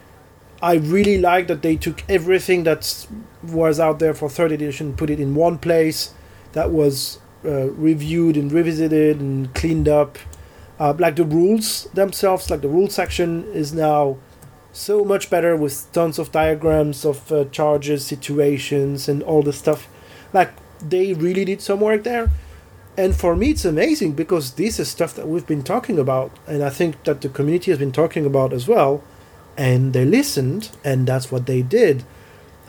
I 0.63 0.75
really 0.75 1.19
like 1.19 1.49
that 1.49 1.63
they 1.63 1.77
took 1.77 2.05
everything 2.09 2.63
that 2.65 3.07
was 3.43 3.81
out 3.81 3.99
there 3.99 4.15
for 4.15 4.29
third 4.29 4.53
edition, 4.53 4.95
put 4.95 5.11
it 5.11 5.19
in 5.19 5.35
one 5.35 5.59
place 5.59 6.15
that 6.53 6.71
was 6.71 7.19
uh, 7.45 7.71
reviewed 7.71 8.37
and 8.37 8.53
revisited 8.53 9.21
and 9.21 9.53
cleaned 9.55 9.89
up. 9.89 10.19
Uh, 10.83 10.93
like 10.99 11.15
the 11.15 11.25
rules 11.25 11.85
themselves, 11.95 12.51
like 12.51 12.61
the 12.67 12.69
rule 12.79 12.91
section 12.91 13.31
is 13.63 13.73
now 13.73 14.17
so 14.73 15.05
much 15.05 15.25
better 15.31 15.55
with 15.65 15.75
tons 15.93 16.19
of 16.19 16.33
diagrams 16.33 17.05
of 17.05 17.19
uh, 17.31 17.45
charges, 17.59 18.01
situations, 18.15 19.09
and 19.11 19.23
all 19.23 19.43
the 19.43 19.53
stuff. 19.53 19.81
Like 20.33 20.51
they 20.93 21.07
really 21.15 21.45
did 21.45 21.61
some 21.61 21.81
work 21.81 22.03
there. 22.03 22.31
And 23.03 23.15
for 23.15 23.33
me, 23.37 23.47
it's 23.55 23.65
amazing 23.65 24.13
because 24.23 24.45
this 24.63 24.81
is 24.81 24.89
stuff 24.89 25.15
that 25.15 25.27
we've 25.29 25.47
been 25.47 25.63
talking 25.63 25.99
about, 25.99 26.31
and 26.47 26.61
I 26.65 26.71
think 26.79 27.05
that 27.05 27.21
the 27.21 27.29
community 27.29 27.71
has 27.71 27.79
been 27.79 27.93
talking 27.93 28.27
about 28.27 28.53
as 28.53 28.67
well. 28.67 29.03
And 29.57 29.93
they 29.93 30.05
listened, 30.05 30.71
and 30.85 31.07
that's 31.07 31.31
what 31.33 31.47
they 31.47 31.63
did. 31.63 32.05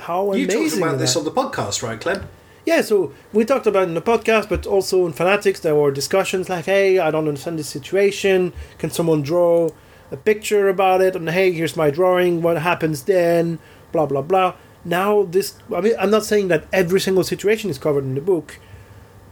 How 0.07 0.33
You 0.33 0.45
amazing! 0.45 0.69
talked 0.69 0.77
about 0.91 0.99
this 0.99 1.13
that? 1.13 1.19
on 1.19 1.25
the 1.25 1.31
podcast, 1.31 1.81
right, 1.81 1.99
Clem? 1.99 2.27
Yeah, 2.65 2.81
so 2.81 3.13
we 3.33 3.43
talked 3.43 3.67
about 3.67 3.89
in 3.89 3.93
the 3.93 4.01
podcast, 4.01 4.47
but 4.47 4.65
also 4.65 5.05
in 5.05 5.11
Fanatics, 5.11 5.59
there 5.59 5.75
were 5.75 5.91
discussions 5.91 6.47
like, 6.47 6.65
hey, 6.65 6.97
I 6.97 7.11
don't 7.11 7.27
understand 7.27 7.59
this 7.59 7.67
situation. 7.67 8.53
Can 8.77 8.89
someone 8.89 9.21
draw 9.21 9.69
a 10.11 10.17
picture 10.17 10.69
about 10.69 11.01
it? 11.01 11.15
And 11.15 11.29
hey, 11.29 11.51
here's 11.51 11.75
my 11.75 11.89
drawing. 11.89 12.41
What 12.41 12.57
happens 12.57 13.03
then? 13.03 13.59
Blah, 13.91 14.05
blah, 14.05 14.21
blah. 14.21 14.55
Now, 14.85 15.23
this, 15.23 15.55
I 15.75 15.81
mean, 15.81 15.93
I'm 15.99 16.09
not 16.09 16.23
saying 16.23 16.47
that 16.49 16.65
every 16.71 17.01
single 17.01 17.23
situation 17.25 17.69
is 17.69 17.77
covered 17.77 18.05
in 18.05 18.15
the 18.15 18.21
book, 18.21 18.59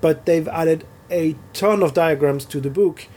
but 0.01 0.25
they've 0.25 0.47
added 0.49 0.85
a 1.09 1.35
ton 1.53 1.83
of 1.83 1.93
diagrams 1.93 2.43
to 2.45 2.59
the 2.59 2.69
book. 2.69 3.07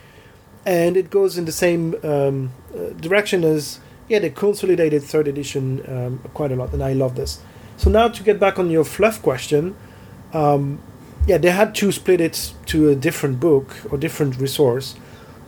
And 0.65 0.95
it 0.95 1.09
goes 1.09 1.37
in 1.37 1.45
the 1.45 1.51
same 1.51 1.95
um, 2.03 2.53
uh, 2.73 2.89
direction 2.93 3.43
as, 3.43 3.79
yeah, 4.07 4.19
the 4.19 4.29
consolidated 4.29 5.03
third 5.03 5.27
edition 5.27 5.83
um, 5.87 6.19
quite 6.33 6.51
a 6.51 6.55
lot, 6.55 6.73
and 6.73 6.81
I 6.81 6.93
love 6.93 7.15
this. 7.15 7.41
So 7.77 7.89
now 7.89 8.07
to 8.07 8.23
get 8.23 8.39
back 8.39 8.57
on 8.57 8.69
your 8.69 8.85
fluff 8.85 9.21
question, 9.21 9.75
um, 10.33 10.79
yeah, 11.27 11.37
they 11.37 11.51
had 11.51 11.73
to 11.75 11.91
split 11.91 12.21
it 12.21 12.53
to 12.67 12.89
a 12.89 12.95
different 12.95 13.39
book 13.39 13.75
or 13.91 13.97
different 13.97 14.37
resource. 14.37 14.95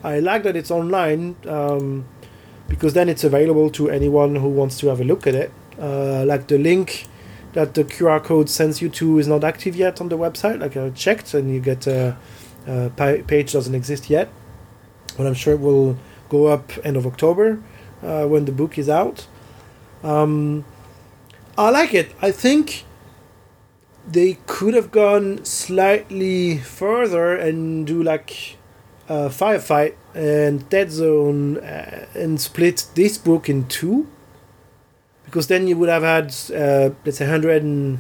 I 0.04 0.20
like 0.20 0.44
that 0.44 0.56
it's 0.56 0.72
online 0.72 1.36
um, 1.48 2.06
because 2.68 2.94
then 2.94 3.10
it's 3.10 3.24
available 3.24 3.70
to 3.72 3.90
anyone 3.90 4.36
who 4.36 4.50
wants 4.50 4.80
to 4.80 4.88
have 4.88 5.00
a 5.00 5.04
look 5.04 5.28
at 5.28 5.36
it. 5.36 5.52
Uh, 5.80 6.26
like 6.26 6.48
the 6.48 6.58
link 6.58 7.08
that 7.54 7.74
the 7.74 7.84
QR 7.84 8.24
code 8.24 8.50
sends 8.50 8.82
you 8.82 8.90
to 8.90 9.20
is 9.20 9.28
not 9.28 9.44
active 9.44 9.76
yet 9.76 10.02
on 10.02 10.10
the 10.10 10.18
website. 10.18 10.60
Like 10.60 10.76
I 10.78 10.90
checked, 10.92 11.34
and 11.34 11.54
you 11.54 11.60
get 11.60 11.86
a, 11.88 12.18
a 12.66 12.90
page 13.28 13.54
doesn't 13.54 13.76
exist 13.76 14.10
yet, 14.10 14.30
but 15.16 15.28
I'm 15.28 15.34
sure 15.34 15.54
it 15.54 15.60
will 15.60 15.98
go 16.30 16.48
up 16.48 16.72
end 16.84 16.98
of 16.98 17.06
October 17.06 17.60
uh, 18.04 18.26
when 18.26 18.46
the 18.46 18.52
book 18.52 18.78
is 18.78 18.90
out. 18.90 19.28
Um, 20.04 20.66
I 21.58 21.70
like 21.70 21.94
it. 21.94 22.14
I 22.22 22.32
think 22.32 22.86
they 24.08 24.38
could 24.48 24.74
have 24.74 24.90
gone 24.90 25.44
slightly 25.44 26.58
further 26.60 27.36
and 27.36 27.86
do 27.86 28.02
like 28.02 28.58
uh, 29.10 29.28
Firefight 29.30 29.96
and 30.16 30.68
Dead 30.70 30.92
Zone 30.92 31.58
uh, 31.58 32.08
and 32.16 32.40
split 32.40 32.86
this 32.96 33.18
book 33.18 33.50
in 33.50 33.68
two. 33.68 34.08
Because 35.26 35.48
then 35.48 35.68
you 35.68 35.78
would 35.78 35.90
have 35.90 36.04
had, 36.04 36.34
uh, 36.56 36.96
let's 37.04 37.18
say, 37.18 37.26
100 37.26 37.62
and 37.62 38.00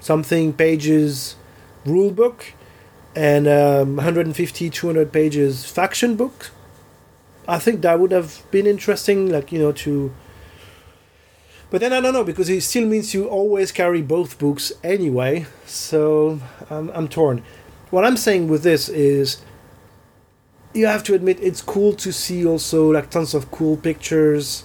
something 0.00 0.52
pages 0.52 1.36
rule 1.84 2.10
book 2.10 2.52
and 3.14 3.46
um, 3.46 3.96
150, 3.96 4.68
200 4.70 5.12
pages 5.12 5.64
faction 5.64 6.16
book. 6.16 6.50
I 7.46 7.60
think 7.60 7.82
that 7.82 8.00
would 8.00 8.10
have 8.10 8.42
been 8.50 8.66
interesting, 8.66 9.30
like, 9.30 9.52
you 9.52 9.60
know, 9.60 9.72
to. 9.72 10.12
But 11.70 11.80
then 11.80 11.92
I 11.92 12.00
don't 12.00 12.12
know, 12.12 12.24
because 12.24 12.48
it 12.48 12.60
still 12.62 12.86
means 12.86 13.12
you 13.12 13.26
always 13.26 13.72
carry 13.72 14.00
both 14.00 14.38
books 14.38 14.72
anyway, 14.84 15.46
so 15.66 16.40
I'm, 16.70 16.90
I'm 16.90 17.08
torn. 17.08 17.42
What 17.90 18.04
I'm 18.04 18.16
saying 18.16 18.48
with 18.48 18.62
this 18.62 18.88
is 18.88 19.42
you 20.74 20.86
have 20.86 21.02
to 21.04 21.14
admit 21.14 21.38
it's 21.40 21.62
cool 21.62 21.92
to 21.94 22.12
see 22.12 22.44
also 22.46 22.90
like 22.92 23.10
tons 23.10 23.34
of 23.34 23.50
cool 23.50 23.76
pictures 23.78 24.64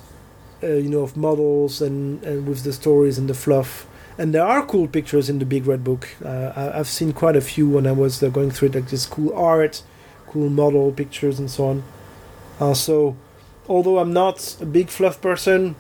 uh, 0.62 0.68
you 0.68 0.90
know 0.90 1.02
of 1.02 1.16
models 1.16 1.82
and 1.82 2.22
and 2.24 2.48
with 2.48 2.64
the 2.64 2.74
stories 2.74 3.18
and 3.18 3.30
the 3.30 3.34
fluff. 3.34 3.88
And 4.18 4.34
there 4.34 4.44
are 4.46 4.66
cool 4.66 4.88
pictures 4.88 5.30
in 5.30 5.40
the 5.40 5.46
big 5.46 5.66
red 5.66 5.84
book. 5.84 6.10
Uh, 6.24 6.52
I- 6.56 6.80
i've 6.80 6.88
seen 6.88 7.14
quite 7.14 7.36
a 7.36 7.42
few 7.42 7.68
when 7.70 7.88
i 7.88 7.92
was 7.92 8.22
uh, 8.22 8.30
going 8.30 8.52
through 8.52 8.70
it 8.70 8.76
like 8.76 8.90
this 8.90 9.06
cool 9.06 9.34
art 9.34 9.82
cool 10.28 10.50
model 10.50 10.92
pictures 10.92 11.40
and 11.40 11.50
so 11.50 11.66
on. 11.66 11.84
Uh, 12.60 12.74
so 12.74 13.16
although 13.68 13.98
i'm 14.00 14.14
not 14.14 14.58
a 14.62 14.66
big 14.66 14.90
fluff 14.90 15.22
person 15.22 15.76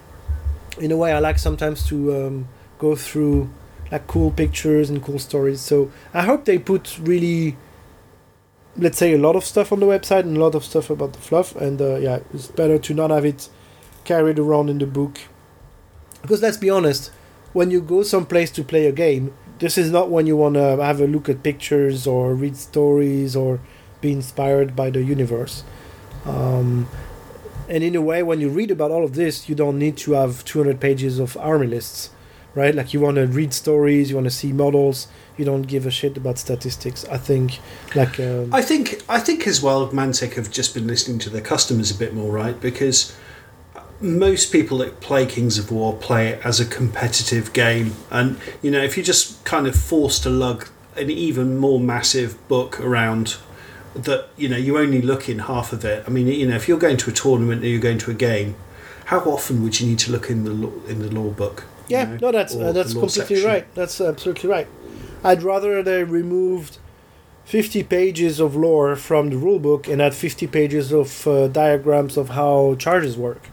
in 0.79 0.91
a 0.91 0.97
way 0.97 1.11
i 1.11 1.19
like 1.19 1.37
sometimes 1.37 1.85
to 1.87 2.15
um, 2.15 2.47
go 2.79 2.95
through 2.95 3.49
like 3.91 4.07
cool 4.07 4.31
pictures 4.31 4.89
and 4.89 5.03
cool 5.03 5.19
stories. 5.19 5.61
So 5.61 5.91
i 6.13 6.23
hope 6.23 6.45
they 6.45 6.57
put 6.57 6.97
really 6.99 7.57
let's 8.77 8.97
say 8.97 9.13
a 9.13 9.17
lot 9.17 9.35
of 9.35 9.43
stuff 9.43 9.71
on 9.73 9.81
the 9.81 9.85
website 9.85 10.21
and 10.21 10.37
a 10.37 10.39
lot 10.39 10.55
of 10.55 10.63
stuff 10.63 10.89
about 10.89 11.13
the 11.13 11.19
fluff. 11.19 11.55
And 11.55 11.81
uh, 11.81 11.97
yeah 11.97 12.19
it's 12.33 12.47
better 12.47 12.77
to 12.79 12.93
not 12.93 13.11
have 13.11 13.25
it 13.25 13.49
carried 14.03 14.39
around 14.39 14.69
in 14.69 14.79
the 14.79 14.87
book. 14.87 15.19
Because 16.21 16.41
let's 16.41 16.57
be 16.57 16.69
honest 16.69 17.11
when 17.53 17.69
you 17.69 17.81
go 17.81 18.01
someplace 18.01 18.49
to 18.49 18.63
play 18.63 18.87
a 18.87 18.93
game 18.93 19.33
this 19.59 19.77
is 19.77 19.91
not 19.91 20.09
when 20.09 20.25
you 20.25 20.35
want 20.35 20.55
to 20.55 20.77
have 20.81 20.99
a 20.99 21.05
look 21.05 21.29
at 21.29 21.43
pictures 21.43 22.07
or 22.07 22.33
read 22.33 22.57
stories 22.57 23.35
or 23.35 23.59
be 23.99 24.11
inspired 24.11 24.75
by 24.75 24.89
the 24.89 25.03
universe. 25.03 25.63
Um, 26.25 26.87
and 27.71 27.83
in 27.83 27.95
a 27.95 28.01
way 28.01 28.21
when 28.21 28.39
you 28.39 28.49
read 28.49 28.69
about 28.69 28.91
all 28.91 29.03
of 29.03 29.15
this 29.15 29.49
you 29.49 29.55
don't 29.55 29.79
need 29.79 29.97
to 29.97 30.11
have 30.11 30.45
200 30.45 30.79
pages 30.79 31.17
of 31.17 31.35
army 31.37 31.67
lists 31.67 32.11
right? 32.53 32.75
Like 32.75 32.93
you 32.93 32.99
want 32.99 33.15
to 33.15 33.25
read 33.25 33.53
stories 33.53 34.09
you 34.09 34.15
want 34.17 34.25
to 34.25 34.37
see 34.41 34.51
models 34.51 35.07
you 35.37 35.45
don't 35.45 35.63
give 35.63 35.85
a 35.85 35.91
shit 35.91 36.17
about 36.17 36.37
statistics. 36.37 37.03
I 37.05 37.17
think 37.17 37.59
like 37.95 38.19
um, 38.19 38.53
I 38.53 38.61
think 38.61 39.03
I 39.09 39.19
think 39.19 39.47
as 39.47 39.61
well, 39.61 39.87
Mantic 39.89 40.35
have 40.35 40.51
just 40.51 40.73
been 40.73 40.87
listening 40.87 41.19
to 41.19 41.29
their 41.29 41.41
customers 41.41 41.89
a 41.89 41.95
bit 41.95 42.13
more, 42.13 42.31
right? 42.31 42.59
Because 42.59 43.15
most 43.99 44.51
people 44.51 44.77
that 44.79 44.99
play 44.99 45.25
Kings 45.25 45.57
of 45.57 45.71
War 45.71 45.95
play 45.95 46.29
it 46.29 46.45
as 46.45 46.59
a 46.59 46.65
competitive 46.65 47.53
game, 47.53 47.95
and 48.11 48.37
you 48.61 48.69
know 48.69 48.83
if 48.83 48.95
you're 48.95 49.03
just 49.03 49.43
kind 49.43 49.65
of 49.65 49.75
forced 49.75 50.23
to 50.23 50.29
lug 50.29 50.67
an 50.95 51.09
even 51.09 51.57
more 51.57 51.79
massive 51.79 52.47
book 52.47 52.79
around 52.79 53.37
that 53.93 54.29
you 54.37 54.47
know 54.47 54.57
you 54.57 54.77
only 54.77 55.01
look 55.01 55.27
in 55.27 55.39
half 55.39 55.73
of 55.73 55.83
it. 55.85 56.03
I 56.07 56.09
mean, 56.09 56.27
you 56.27 56.47
know, 56.47 56.55
if 56.55 56.67
you're 56.67 56.79
going 56.79 56.97
to 56.97 57.09
a 57.09 57.13
tournament 57.13 57.63
or 57.63 57.67
you're 57.67 57.81
going 57.81 57.97
to 57.99 58.11
a 58.11 58.15
game, 58.15 58.55
how 59.05 59.19
often 59.19 59.63
would 59.63 59.79
you 59.79 59.87
need 59.87 59.99
to 59.99 60.11
look 60.11 60.29
in 60.29 60.43
the 60.43 60.51
lore, 60.51 60.73
in 60.87 60.99
the 60.99 61.09
lore 61.09 61.31
book? 61.31 61.65
Yeah, 61.87 62.05
know, 62.05 62.17
no, 62.21 62.31
that's 62.31 62.55
uh, 62.55 62.71
that's 62.71 62.93
completely 62.93 63.35
section? 63.35 63.49
right. 63.49 63.75
That's 63.75 63.99
absolutely 63.99 64.49
right. 64.49 64.67
I'd 65.23 65.43
rather 65.43 65.83
they 65.83 66.03
removed 66.03 66.77
fifty 67.43 67.83
pages 67.83 68.39
of 68.39 68.55
lore 68.55 68.95
from 68.95 69.29
the 69.29 69.35
rulebook 69.35 69.91
and 69.91 70.01
add 70.01 70.13
fifty 70.13 70.47
pages 70.47 70.91
of 70.93 71.27
uh, 71.27 71.47
diagrams 71.47 72.15
of 72.17 72.29
how 72.29 72.75
charges 72.75 73.17
work. 73.17 73.49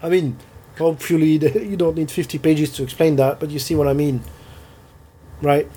I 0.00 0.08
mean, 0.08 0.36
hopefully 0.78 1.38
the, 1.38 1.64
you 1.66 1.76
don't 1.76 1.96
need 1.96 2.10
fifty 2.10 2.38
pages 2.38 2.72
to 2.74 2.84
explain 2.84 3.16
that, 3.16 3.40
but 3.40 3.50
you 3.50 3.58
see 3.58 3.74
what 3.74 3.88
I 3.88 3.94
mean, 3.94 4.22
right? 5.42 5.68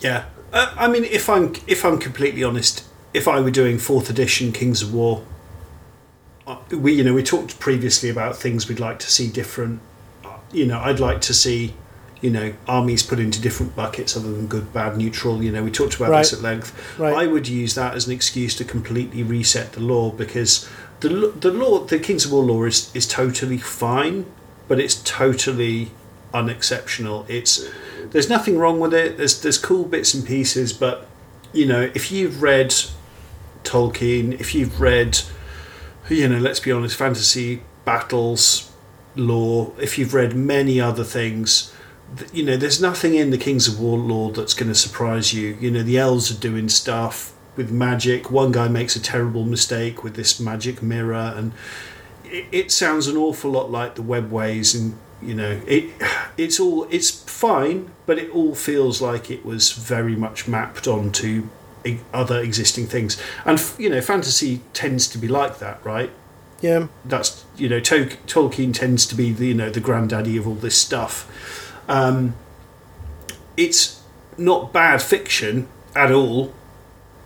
Yeah, 0.00 0.24
uh, 0.52 0.74
I 0.76 0.88
mean, 0.88 1.04
if 1.04 1.28
I'm 1.28 1.54
if 1.66 1.84
I'm 1.84 1.98
completely 1.98 2.42
honest, 2.42 2.84
if 3.12 3.28
I 3.28 3.40
were 3.40 3.50
doing 3.50 3.78
fourth 3.78 4.10
edition 4.10 4.52
Kings 4.52 4.82
of 4.82 4.92
War, 4.94 5.24
uh, 6.46 6.56
we 6.70 6.94
you 6.94 7.04
know 7.04 7.14
we 7.14 7.22
talked 7.22 7.58
previously 7.60 8.08
about 8.08 8.36
things 8.36 8.68
we'd 8.68 8.80
like 8.80 8.98
to 9.00 9.10
see 9.10 9.28
different. 9.30 9.80
Uh, 10.24 10.38
You 10.52 10.66
know, 10.66 10.80
I'd 10.80 11.00
like 11.00 11.20
to 11.22 11.34
see 11.34 11.74
you 12.20 12.30
know 12.30 12.52
armies 12.66 13.02
put 13.02 13.18
into 13.18 13.40
different 13.40 13.76
buckets 13.76 14.16
other 14.16 14.32
than 14.32 14.46
good, 14.46 14.72
bad, 14.72 14.96
neutral. 14.96 15.42
You 15.42 15.52
know, 15.52 15.62
we 15.62 15.70
talked 15.70 15.96
about 15.96 16.10
this 16.18 16.32
at 16.32 16.40
length. 16.40 16.98
Right. 16.98 17.14
I 17.14 17.26
would 17.26 17.48
use 17.48 17.74
that 17.74 17.94
as 17.94 18.06
an 18.06 18.12
excuse 18.12 18.56
to 18.56 18.64
completely 18.64 19.22
reset 19.22 19.72
the 19.72 19.80
lore 19.80 20.12
because 20.12 20.68
the 21.00 21.08
the 21.40 21.50
lore, 21.50 21.86
the 21.86 21.98
Kings 21.98 22.24
of 22.24 22.32
War 22.32 22.44
lore 22.44 22.66
is 22.66 22.90
is 22.94 23.06
totally 23.06 23.58
fine, 23.58 24.24
but 24.66 24.80
it's 24.80 24.96
totally 25.02 25.90
unexceptional. 26.34 27.24
It's 27.28 27.68
there's 28.10 28.28
nothing 28.28 28.58
wrong 28.58 28.80
with 28.80 28.94
it. 28.94 29.16
There's 29.16 29.40
there's 29.40 29.58
cool 29.58 29.84
bits 29.84 30.14
and 30.14 30.26
pieces, 30.26 30.72
but 30.72 31.06
you 31.52 31.66
know 31.66 31.90
if 31.94 32.12
you've 32.12 32.42
read 32.42 32.74
Tolkien, 33.68 34.38
if 34.40 34.54
you've 34.54 34.80
read, 34.80 35.20
you 36.08 36.28
know, 36.28 36.38
let's 36.38 36.60
be 36.60 36.72
honest, 36.72 36.96
fantasy 36.96 37.62
battles, 37.84 38.72
lore, 39.14 39.72
if 39.78 39.98
you've 39.98 40.14
read 40.14 40.34
many 40.34 40.80
other 40.80 41.04
things, 41.04 41.74
you 42.32 42.44
know, 42.44 42.56
there's 42.56 42.80
nothing 42.80 43.14
in 43.14 43.30
the 43.30 43.38
Kings 43.38 43.68
of 43.68 43.78
War 43.78 43.98
lore 43.98 44.32
that's 44.32 44.54
going 44.54 44.68
to 44.68 44.74
surprise 44.74 45.34
you. 45.34 45.58
You 45.60 45.70
know, 45.70 45.82
the 45.82 45.98
elves 45.98 46.30
are 46.30 46.40
doing 46.40 46.68
stuff 46.68 47.34
with 47.56 47.70
magic. 47.70 48.30
One 48.30 48.52
guy 48.52 48.68
makes 48.68 48.96
a 48.96 49.02
terrible 49.02 49.44
mistake 49.44 50.02
with 50.02 50.14
this 50.14 50.40
magic 50.40 50.82
mirror, 50.82 51.34
and 51.36 51.52
it, 52.24 52.46
it 52.50 52.72
sounds 52.72 53.06
an 53.06 53.16
awful 53.16 53.50
lot 53.50 53.70
like 53.70 53.94
the 53.94 54.02
webways 54.02 54.74
and 54.74 54.96
you 55.20 55.34
know 55.34 55.60
it 55.66 55.90
it's 56.36 56.60
all 56.60 56.86
it's 56.90 57.10
fine 57.10 57.90
but 58.06 58.18
it 58.18 58.30
all 58.30 58.54
feels 58.54 59.02
like 59.02 59.30
it 59.30 59.44
was 59.44 59.72
very 59.72 60.14
much 60.14 60.46
mapped 60.46 60.86
onto 60.86 61.48
other 62.12 62.40
existing 62.40 62.86
things. 62.86 63.20
And 63.44 63.62
you 63.78 63.88
know 63.88 64.00
fantasy 64.00 64.60
tends 64.72 65.06
to 65.08 65.18
be 65.18 65.28
like 65.28 65.58
that 65.58 65.84
right? 65.84 66.10
Yeah, 66.60 66.88
that's 67.04 67.44
you 67.56 67.68
know 67.68 67.80
Tol- 67.80 68.16
Tolkien 68.26 68.74
tends 68.74 69.06
to 69.06 69.14
be 69.14 69.32
the 69.32 69.48
you 69.48 69.54
know 69.54 69.70
the 69.70 69.80
granddaddy 69.80 70.36
of 70.36 70.46
all 70.46 70.54
this 70.54 70.80
stuff. 70.80 71.74
Um, 71.88 72.34
it's 73.56 74.02
not 74.36 74.72
bad 74.72 75.02
fiction 75.02 75.68
at 75.96 76.12
all 76.12 76.54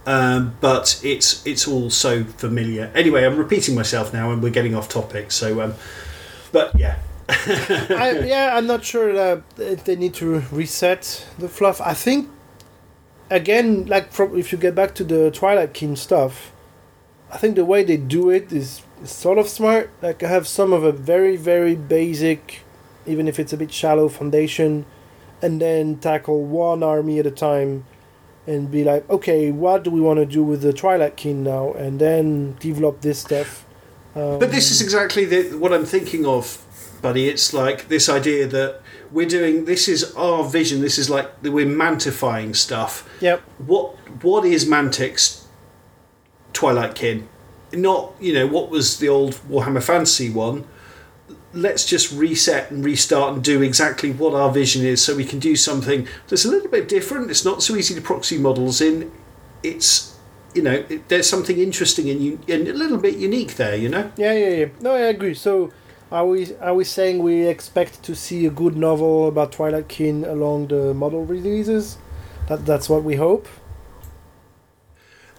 um, 0.06 0.56
but 0.60 1.00
it's 1.04 1.44
it's 1.46 1.66
all 1.66 1.90
so 1.90 2.24
familiar. 2.24 2.90
Anyway 2.94 3.24
I'm 3.24 3.36
repeating 3.36 3.74
myself 3.74 4.12
now 4.12 4.30
and 4.30 4.42
we're 4.42 4.50
getting 4.50 4.74
off 4.74 4.88
topic 4.88 5.30
so 5.32 5.60
um, 5.60 5.74
but 6.52 6.78
yeah 6.78 6.98
I, 7.90 8.22
yeah, 8.24 8.56
I'm 8.56 8.66
not 8.66 8.84
sure 8.84 9.12
that 9.12 9.42
if 9.58 9.84
they 9.84 9.96
need 9.96 10.14
to 10.14 10.40
reset 10.50 11.26
the 11.38 11.48
fluff. 11.48 11.80
I 11.80 11.94
think 11.94 12.28
again, 13.30 13.86
like 13.86 14.12
from 14.12 14.36
if 14.38 14.52
you 14.52 14.58
get 14.58 14.74
back 14.74 14.94
to 14.96 15.04
the 15.04 15.30
Twilight 15.30 15.74
Kin 15.74 15.96
stuff, 15.96 16.52
I 17.30 17.38
think 17.38 17.56
the 17.56 17.64
way 17.64 17.82
they 17.84 17.96
do 17.96 18.30
it 18.30 18.52
is, 18.52 18.82
is 19.02 19.10
sort 19.10 19.38
of 19.38 19.48
smart. 19.48 19.90
Like 20.02 20.22
I 20.22 20.28
have 20.28 20.46
some 20.46 20.72
of 20.72 20.84
a 20.84 20.92
very 20.92 21.36
very 21.36 21.74
basic, 21.74 22.60
even 23.06 23.28
if 23.28 23.38
it's 23.38 23.52
a 23.52 23.56
bit 23.56 23.72
shallow 23.72 24.08
foundation, 24.08 24.84
and 25.40 25.60
then 25.60 25.98
tackle 25.98 26.44
one 26.44 26.82
army 26.82 27.18
at 27.18 27.26
a 27.26 27.30
time, 27.30 27.84
and 28.46 28.70
be 28.70 28.84
like, 28.84 29.08
okay, 29.08 29.50
what 29.50 29.84
do 29.84 29.90
we 29.90 30.00
want 30.00 30.18
to 30.18 30.26
do 30.26 30.42
with 30.42 30.62
the 30.62 30.72
Twilight 30.72 31.16
Kin 31.16 31.42
now, 31.42 31.72
and 31.72 32.00
then 32.00 32.56
develop 32.60 33.00
this 33.00 33.20
stuff. 33.20 33.64
Um, 34.14 34.38
But 34.38 34.50
this 34.50 34.70
is 34.70 34.82
exactly 34.82 35.24
the, 35.24 35.56
what 35.56 35.72
I'm 35.72 35.86
thinking 35.86 36.26
of, 36.26 36.44
buddy. 37.02 37.28
It's 37.28 37.52
like 37.52 37.88
this 37.88 38.08
idea 38.08 38.46
that 38.46 38.80
we're 39.10 39.28
doing. 39.28 39.64
This 39.66 39.88
is 39.88 40.14
our 40.14 40.44
vision. 40.44 40.80
This 40.80 40.98
is 40.98 41.10
like 41.10 41.30
we're 41.42 41.66
mantifying 41.66 42.56
stuff. 42.56 43.08
Yep. 43.20 43.40
What 43.58 43.96
What 44.22 44.44
is 44.44 44.66
Mantic's 44.66 45.46
Twilight 46.52 46.94
Kin? 46.94 47.28
Not 47.72 48.14
you 48.20 48.32
know 48.32 48.46
what 48.46 48.70
was 48.70 48.98
the 48.98 49.08
old 49.08 49.34
Warhammer 49.48 49.82
Fantasy 49.82 50.30
one. 50.30 50.64
Let's 51.54 51.84
just 51.84 52.10
reset 52.12 52.70
and 52.70 52.82
restart 52.82 53.34
and 53.34 53.44
do 53.44 53.60
exactly 53.60 54.10
what 54.10 54.32
our 54.32 54.50
vision 54.50 54.86
is, 54.86 55.04
so 55.04 55.14
we 55.14 55.24
can 55.24 55.38
do 55.38 55.54
something 55.54 56.08
that's 56.28 56.46
a 56.46 56.48
little 56.48 56.70
bit 56.70 56.88
different. 56.88 57.30
It's 57.30 57.44
not 57.44 57.62
so 57.62 57.76
easy 57.76 57.94
to 57.94 58.00
proxy 58.00 58.38
models 58.38 58.80
in. 58.80 59.12
It's 59.62 60.16
you 60.54 60.62
know 60.62 60.84
it, 60.88 61.08
there's 61.08 61.28
something 61.28 61.58
interesting 61.58 62.08
and, 62.08 62.22
you, 62.22 62.38
and 62.48 62.68
a 62.68 62.72
little 62.72 62.96
bit 62.98 63.16
unique 63.16 63.56
there. 63.56 63.76
You 63.76 63.90
know. 63.90 64.10
Yeah, 64.16 64.32
yeah, 64.32 64.48
yeah. 64.48 64.66
No, 64.80 64.94
I 64.94 65.00
agree. 65.00 65.34
So, 65.34 65.70
are 66.12 66.26
we 66.26 66.54
are 66.60 66.74
we 66.74 66.84
saying 66.84 67.22
we 67.22 67.46
expect 67.46 68.02
to 68.04 68.14
see 68.14 68.46
a 68.46 68.50
good 68.50 68.76
novel 68.76 69.26
about 69.28 69.52
Twilight 69.52 69.88
Kin 69.88 70.24
along 70.24 70.68
the 70.68 70.94
model 70.94 71.24
releases? 71.24 71.96
That 72.48 72.66
that's 72.66 72.88
what 72.88 73.02
we 73.02 73.16
hope. 73.16 73.48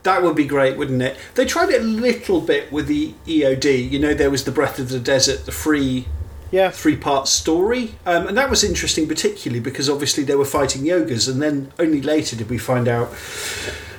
That 0.04 0.22
would 0.22 0.36
be 0.36 0.46
great, 0.46 0.78
wouldn't 0.78 1.02
it? 1.02 1.16
They 1.36 1.46
tried 1.46 1.70
it 1.70 1.80
a 1.82 1.86
little 1.86 2.42
bit 2.42 2.72
with 2.74 2.88
the 2.88 3.14
EOD. 3.26 3.90
You 3.90 4.00
know, 4.00 4.14
there 4.14 4.30
was 4.30 4.44
the 4.44 4.52
Breath 4.52 4.78
of 4.78 4.90
the 4.90 5.00
Desert, 5.00 5.46
the 5.46 5.54
free 5.54 6.08
Yeah, 6.52 6.72
three 6.72 6.98
part 6.98 7.28
story. 7.30 7.96
Um, 8.06 8.28
and 8.28 8.38
that 8.38 8.50
was 8.50 8.64
interesting, 8.66 9.08
particularly 9.08 9.62
because 9.62 9.90
obviously 9.90 10.24
they 10.26 10.36
were 10.36 10.44
fighting 10.46 10.84
yogas, 10.84 11.30
and 11.32 11.42
then 11.42 11.72
only 11.80 12.02
later 12.02 12.36
did 12.36 12.50
we 12.50 12.58
find 12.58 12.88
out 12.90 13.10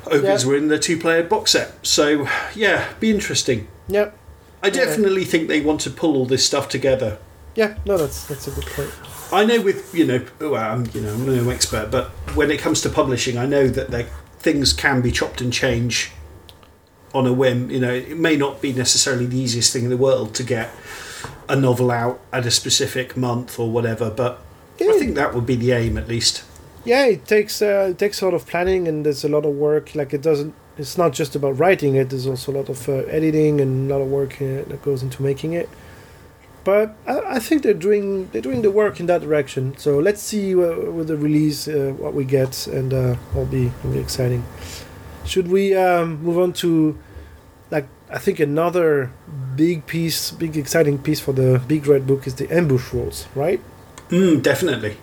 ogres 0.06 0.42
Yeah. 0.42 0.48
were 0.50 0.56
in 0.56 0.68
the 0.68 0.78
two-player 0.78 1.22
box 1.22 1.52
set. 1.52 1.72
So 1.86 2.28
yeah, 2.54 2.84
be 3.00 3.10
interesting. 3.10 3.68
Yeah, 3.88 4.10
I 4.64 4.70
definitely 4.70 5.24
think 5.24 5.48
they 5.48 5.60
want 5.60 5.80
to 5.82 5.90
pull 5.90 6.16
all 6.16 6.26
this 6.26 6.44
stuff 6.44 6.68
together. 6.68 7.18
yeah. 7.54 7.76
No, 7.84 7.96
that's 7.96 8.26
that's 8.26 8.48
a 8.48 8.50
good 8.50 8.66
point. 8.66 8.90
I 9.32 9.44
know 9.44 9.60
with 9.60 9.94
you 9.94 10.06
know, 10.06 10.24
well, 10.40 10.54
I'm 10.56 10.86
you 10.94 11.00
know 11.00 11.12
I'm 11.14 11.26
no 11.26 11.50
expert, 11.50 11.90
but 11.90 12.08
when 12.34 12.50
it 12.50 12.60
comes 12.60 12.80
to 12.82 12.88
publishing, 12.90 13.36
I 13.36 13.46
know 13.46 13.68
that 13.68 13.90
they, 13.90 14.06
things 14.38 14.72
can 14.72 15.00
be 15.00 15.10
chopped 15.12 15.40
and 15.40 15.52
changed 15.52 16.12
on 17.12 17.26
a 17.26 17.32
whim. 17.32 17.70
You 17.70 17.80
know, 17.80 17.92
it 17.92 18.18
may 18.18 18.36
not 18.36 18.60
be 18.60 18.72
necessarily 18.72 19.26
the 19.26 19.38
easiest 19.38 19.72
thing 19.72 19.84
in 19.84 19.90
the 19.90 19.96
world 19.96 20.34
to 20.36 20.42
get 20.42 20.70
a 21.48 21.56
novel 21.56 21.90
out 21.90 22.20
at 22.32 22.46
a 22.46 22.50
specific 22.50 23.16
month 23.16 23.58
or 23.58 23.70
whatever, 23.70 24.10
but 24.10 24.40
I 24.80 24.98
think 24.98 25.14
that 25.14 25.34
would 25.34 25.46
be 25.46 25.56
the 25.56 25.72
aim 25.72 25.96
at 25.98 26.08
least. 26.08 26.42
Yeah, 26.84 27.06
it 27.06 27.26
takes 27.26 27.62
uh, 27.62 27.88
it 27.90 27.98
takes 27.98 28.20
a 28.20 28.24
lot 28.26 28.34
of 28.34 28.46
planning 28.46 28.86
and 28.88 29.06
there's 29.06 29.24
a 29.24 29.28
lot 29.28 29.44
of 29.46 29.54
work. 29.54 29.94
Like 29.94 30.12
it 30.12 30.22
doesn't. 30.22 30.54
It's 30.76 30.98
not 30.98 31.12
just 31.12 31.36
about 31.36 31.58
writing 31.58 31.94
it. 31.94 32.10
There's 32.10 32.26
also 32.26 32.52
a 32.52 32.54
lot 32.58 32.68
of 32.68 32.88
uh, 32.88 32.92
editing 33.18 33.60
and 33.60 33.90
a 33.90 33.94
lot 33.94 34.02
of 34.02 34.08
work 34.10 34.34
uh, 34.42 34.64
that 34.68 34.82
goes 34.82 35.02
into 35.02 35.22
making 35.22 35.52
it. 35.52 35.68
But 36.64 36.96
I, 37.06 37.36
I 37.36 37.38
think 37.38 37.62
they're 37.62 37.74
doing 37.74 38.28
they're 38.32 38.42
doing 38.42 38.62
the 38.62 38.70
work 38.70 38.98
in 38.98 39.06
that 39.06 39.20
direction. 39.20 39.76
So 39.78 39.98
let's 39.98 40.20
see 40.22 40.52
uh, 40.54 40.90
with 40.90 41.08
the 41.08 41.16
release 41.16 41.68
uh, 41.68 41.92
what 41.96 42.14
we 42.14 42.24
get, 42.24 42.66
and 42.66 42.92
uh, 42.92 43.16
it'll 43.30 43.46
be 43.46 43.66
it'll 43.80 43.92
be 43.92 43.98
exciting. 44.00 44.44
Should 45.24 45.48
we 45.48 45.74
um, 45.76 46.22
move 46.22 46.38
on 46.38 46.52
to 46.54 46.98
like 47.70 47.86
I 48.10 48.18
think 48.18 48.40
another 48.40 49.12
big 49.54 49.86
piece, 49.86 50.30
big 50.32 50.56
exciting 50.56 50.98
piece 50.98 51.20
for 51.20 51.32
the 51.32 51.60
big 51.68 51.86
red 51.86 52.06
book 52.06 52.26
is 52.26 52.34
the 52.34 52.52
ambush 52.52 52.92
rules, 52.92 53.26
right? 53.34 53.60
Mm, 54.08 54.42
definitely. 54.42 54.96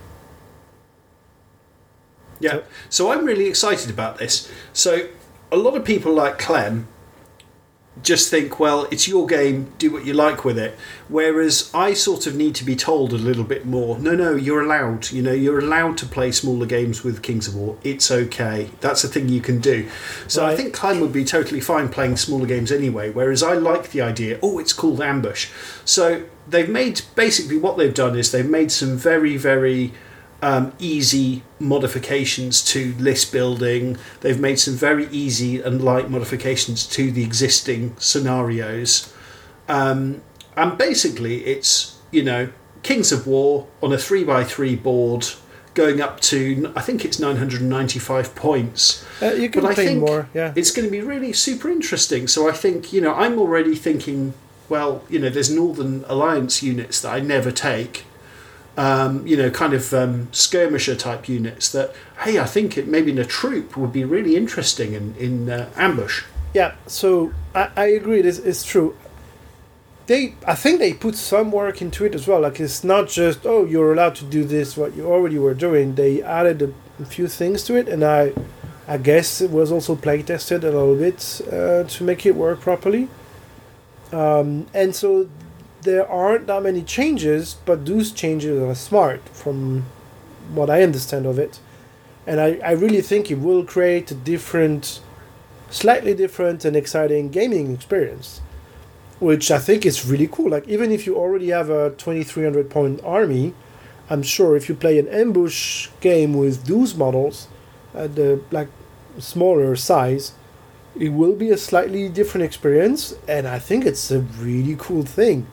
Yeah. 2.39 2.53
So- 2.53 2.63
So 2.89 3.11
I'm 3.11 3.23
really 3.25 3.47
excited 3.47 3.89
about 3.89 4.17
this. 4.17 4.51
So 4.73 5.07
a 5.51 5.57
lot 5.57 5.75
of 5.75 5.83
people 5.83 6.13
like 6.13 6.39
Clem 6.39 6.87
just 8.03 8.31
think, 8.31 8.57
well, 8.57 8.87
it's 8.89 9.07
your 9.07 9.27
game, 9.27 9.73
do 9.77 9.91
what 9.91 10.05
you 10.05 10.13
like 10.13 10.45
with 10.45 10.57
it. 10.57 10.77
Whereas 11.09 11.69
I 11.73 11.93
sort 11.93 12.25
of 12.25 12.35
need 12.35 12.55
to 12.55 12.63
be 12.63 12.75
told 12.75 13.11
a 13.11 13.17
little 13.17 13.43
bit 13.43 13.65
more. 13.65 13.99
No, 13.99 14.15
no, 14.15 14.33
you're 14.33 14.61
allowed. 14.61 15.11
You 15.11 15.21
know, 15.21 15.33
you're 15.33 15.59
allowed 15.59 15.97
to 15.99 16.05
play 16.05 16.31
smaller 16.31 16.65
games 16.65 17.03
with 17.03 17.21
Kings 17.21 17.49
of 17.49 17.55
War. 17.55 17.77
It's 17.83 18.09
okay. 18.09 18.69
That's 18.79 19.03
a 19.03 19.09
thing 19.09 19.27
you 19.27 19.41
can 19.41 19.59
do. 19.59 19.89
So 20.27 20.45
I 20.45 20.55
think 20.55 20.73
Clem 20.73 21.01
would 21.01 21.11
be 21.11 21.25
totally 21.25 21.59
fine 21.59 21.89
playing 21.89 22.15
smaller 22.15 22.47
games 22.47 22.71
anyway. 22.71 23.11
Whereas 23.11 23.43
I 23.43 23.53
like 23.55 23.91
the 23.91 24.01
idea. 24.01 24.39
Oh, 24.41 24.57
it's 24.57 24.73
called 24.73 25.01
Ambush. 25.01 25.49
So 25.83 26.23
they've 26.47 26.69
made 26.69 27.01
basically 27.15 27.57
what 27.57 27.77
they've 27.77 27.93
done 27.93 28.17
is 28.17 28.31
they've 28.31 28.49
made 28.49 28.71
some 28.71 28.95
very 28.97 29.35
very 29.35 29.91
um, 30.41 30.73
easy 30.79 31.43
modifications 31.59 32.63
to 32.65 32.93
list 32.95 33.31
building. 33.31 33.97
They've 34.21 34.39
made 34.39 34.59
some 34.59 34.75
very 34.75 35.07
easy 35.07 35.61
and 35.61 35.83
light 35.83 36.09
modifications 36.09 36.87
to 36.87 37.11
the 37.11 37.23
existing 37.23 37.95
scenarios. 37.97 39.13
Um, 39.67 40.21
and 40.55 40.77
basically, 40.77 41.45
it's, 41.45 41.99
you 42.11 42.23
know, 42.23 42.49
Kings 42.83 43.11
of 43.11 43.27
War 43.27 43.67
on 43.81 43.93
a 43.93 43.97
3x3 43.97 44.81
board 44.81 45.27
going 45.73 46.01
up 46.01 46.19
to, 46.19 46.73
I 46.75 46.81
think 46.81 47.05
it's 47.05 47.19
995 47.19 48.35
points. 48.35 49.05
Uh, 49.21 49.33
you 49.33 49.49
can 49.49 49.61
But 49.61 49.71
I 49.71 49.73
play 49.73 49.85
think 49.87 49.99
more. 50.01 50.29
Yeah. 50.33 50.53
It's 50.55 50.71
going 50.71 50.85
to 50.85 50.91
be 50.91 51.01
really 51.01 51.31
super 51.33 51.69
interesting. 51.69 52.27
So 52.27 52.49
I 52.49 52.51
think, 52.51 52.91
you 52.91 52.99
know, 52.99 53.13
I'm 53.13 53.39
already 53.39 53.75
thinking, 53.75 54.33
well, 54.67 55.03
you 55.09 55.19
know, 55.19 55.29
there's 55.29 55.49
Northern 55.49 56.03
Alliance 56.07 56.61
units 56.61 56.99
that 57.01 57.13
I 57.13 57.19
never 57.19 57.51
take. 57.51 58.05
Um, 58.77 59.27
you 59.27 59.35
know, 59.35 59.49
kind 59.49 59.73
of 59.73 59.93
um, 59.93 60.29
skirmisher 60.31 60.95
type 60.95 61.27
units 61.27 61.73
that, 61.73 61.93
hey, 62.21 62.39
I 62.39 62.45
think 62.45 62.77
it 62.77 62.87
maybe 62.87 63.11
in 63.11 63.17
a 63.17 63.25
troop 63.25 63.75
would 63.75 63.91
be 63.91 64.05
really 64.05 64.37
interesting 64.37 64.93
in, 64.93 65.13
in 65.17 65.49
uh, 65.49 65.69
ambush. 65.75 66.23
Yeah, 66.53 66.75
so 66.87 67.33
I, 67.53 67.69
I 67.75 67.85
agree. 67.87 68.19
It 68.19 68.25
is 68.25 68.39
it's 68.39 68.63
true. 68.63 68.95
They, 70.07 70.35
I 70.45 70.55
think 70.55 70.79
they 70.79 70.93
put 70.93 71.15
some 71.15 71.51
work 71.51 71.81
into 71.81 72.05
it 72.05 72.15
as 72.15 72.27
well. 72.27 72.41
Like 72.41 72.59
it's 72.59 72.83
not 72.83 73.07
just 73.07 73.45
oh 73.45 73.65
you're 73.65 73.93
allowed 73.93 74.15
to 74.15 74.25
do 74.25 74.43
this 74.43 74.75
what 74.75 74.95
you 74.95 75.05
already 75.05 75.37
were 75.37 75.53
doing. 75.53 75.95
They 75.95 76.21
added 76.21 76.61
a, 76.61 76.73
a 77.01 77.05
few 77.05 77.27
things 77.27 77.63
to 77.65 77.75
it, 77.75 77.87
and 77.87 78.03
I, 78.03 78.33
I 78.87 78.97
guess 78.97 79.41
it 79.41 79.51
was 79.51 79.71
also 79.71 79.95
play 79.95 80.21
tested 80.23 80.63
a 80.63 80.71
little 80.71 80.95
bit 80.95 81.41
uh, 81.51 81.83
to 81.83 82.03
make 82.03 82.25
it 82.25 82.35
work 82.35 82.59
properly. 82.61 83.07
Um, 84.11 84.67
and 84.73 84.93
so 84.93 85.29
there 85.83 86.09
aren't 86.09 86.47
that 86.47 86.63
many 86.63 86.81
changes, 86.83 87.55
but 87.65 87.85
those 87.85 88.11
changes 88.11 88.61
are 88.61 88.75
smart 88.75 89.27
from 89.29 89.85
what 90.53 90.69
I 90.69 90.83
understand 90.83 91.25
of 91.25 91.39
it. 91.39 91.59
And 92.27 92.39
I, 92.39 92.59
I 92.63 92.71
really 92.71 93.01
think 93.01 93.31
it 93.31 93.39
will 93.39 93.63
create 93.63 94.11
a 94.11 94.15
different 94.15 95.01
slightly 95.69 96.13
different 96.13 96.65
and 96.65 96.75
exciting 96.75 97.29
gaming 97.29 97.73
experience, 97.73 98.41
which 99.19 99.49
I 99.49 99.57
think 99.57 99.85
is 99.85 100.05
really 100.05 100.27
cool. 100.27 100.49
Like 100.49 100.67
even 100.67 100.91
if 100.91 101.05
you 101.05 101.15
already 101.15 101.49
have 101.49 101.69
a 101.69 101.91
twenty 101.91 102.23
three 102.23 102.43
hundred 102.43 102.69
point 102.69 103.01
army, 103.03 103.53
I'm 104.09 104.23
sure 104.23 104.55
if 104.55 104.67
you 104.67 104.75
play 104.75 104.99
an 104.99 105.07
ambush 105.07 105.87
game 106.01 106.33
with 106.33 106.65
those 106.65 106.95
models 106.95 107.47
at 107.93 108.15
the 108.15 108.41
like 108.51 108.67
smaller 109.17 109.75
size, 109.75 110.33
it 110.99 111.09
will 111.09 111.35
be 111.35 111.49
a 111.49 111.57
slightly 111.57 112.09
different 112.09 112.45
experience, 112.45 113.15
and 113.27 113.47
I 113.47 113.59
think 113.59 113.85
it's 113.85 114.11
a 114.11 114.19
really 114.19 114.75
cool 114.77 115.03
thing. 115.03 115.47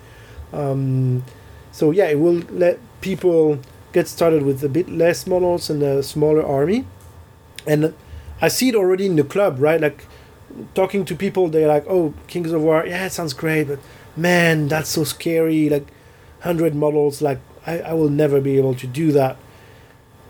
Um, 0.52 1.24
so 1.72 1.90
yeah, 1.90 2.06
it 2.06 2.18
will 2.18 2.42
let 2.50 2.78
people 3.00 3.60
get 3.92 4.08
started 4.08 4.42
with 4.42 4.62
a 4.64 4.68
bit 4.68 4.88
less 4.88 5.26
models 5.26 5.70
and 5.70 5.82
a 5.82 6.02
smaller 6.02 6.44
army, 6.44 6.84
and 7.66 7.94
I 8.40 8.48
see 8.48 8.68
it 8.68 8.74
already 8.74 9.06
in 9.06 9.16
the 9.16 9.24
club, 9.24 9.56
right? 9.58 9.80
Like 9.80 10.04
talking 10.74 11.04
to 11.06 11.14
people, 11.14 11.48
they're 11.48 11.68
like, 11.68 11.84
"Oh, 11.88 12.14
Kings 12.26 12.52
of 12.52 12.62
War, 12.62 12.84
yeah, 12.86 13.06
it 13.06 13.12
sounds 13.12 13.32
great, 13.32 13.68
but 13.68 13.78
man, 14.16 14.68
that's 14.68 14.90
so 14.90 15.04
scary. 15.04 15.68
Like, 15.68 15.86
hundred 16.40 16.74
models, 16.74 17.20
like 17.22 17.38
I, 17.66 17.80
I 17.80 17.92
will 17.94 18.10
never 18.10 18.40
be 18.40 18.56
able 18.58 18.74
to 18.76 18.86
do 18.86 19.12
that." 19.12 19.36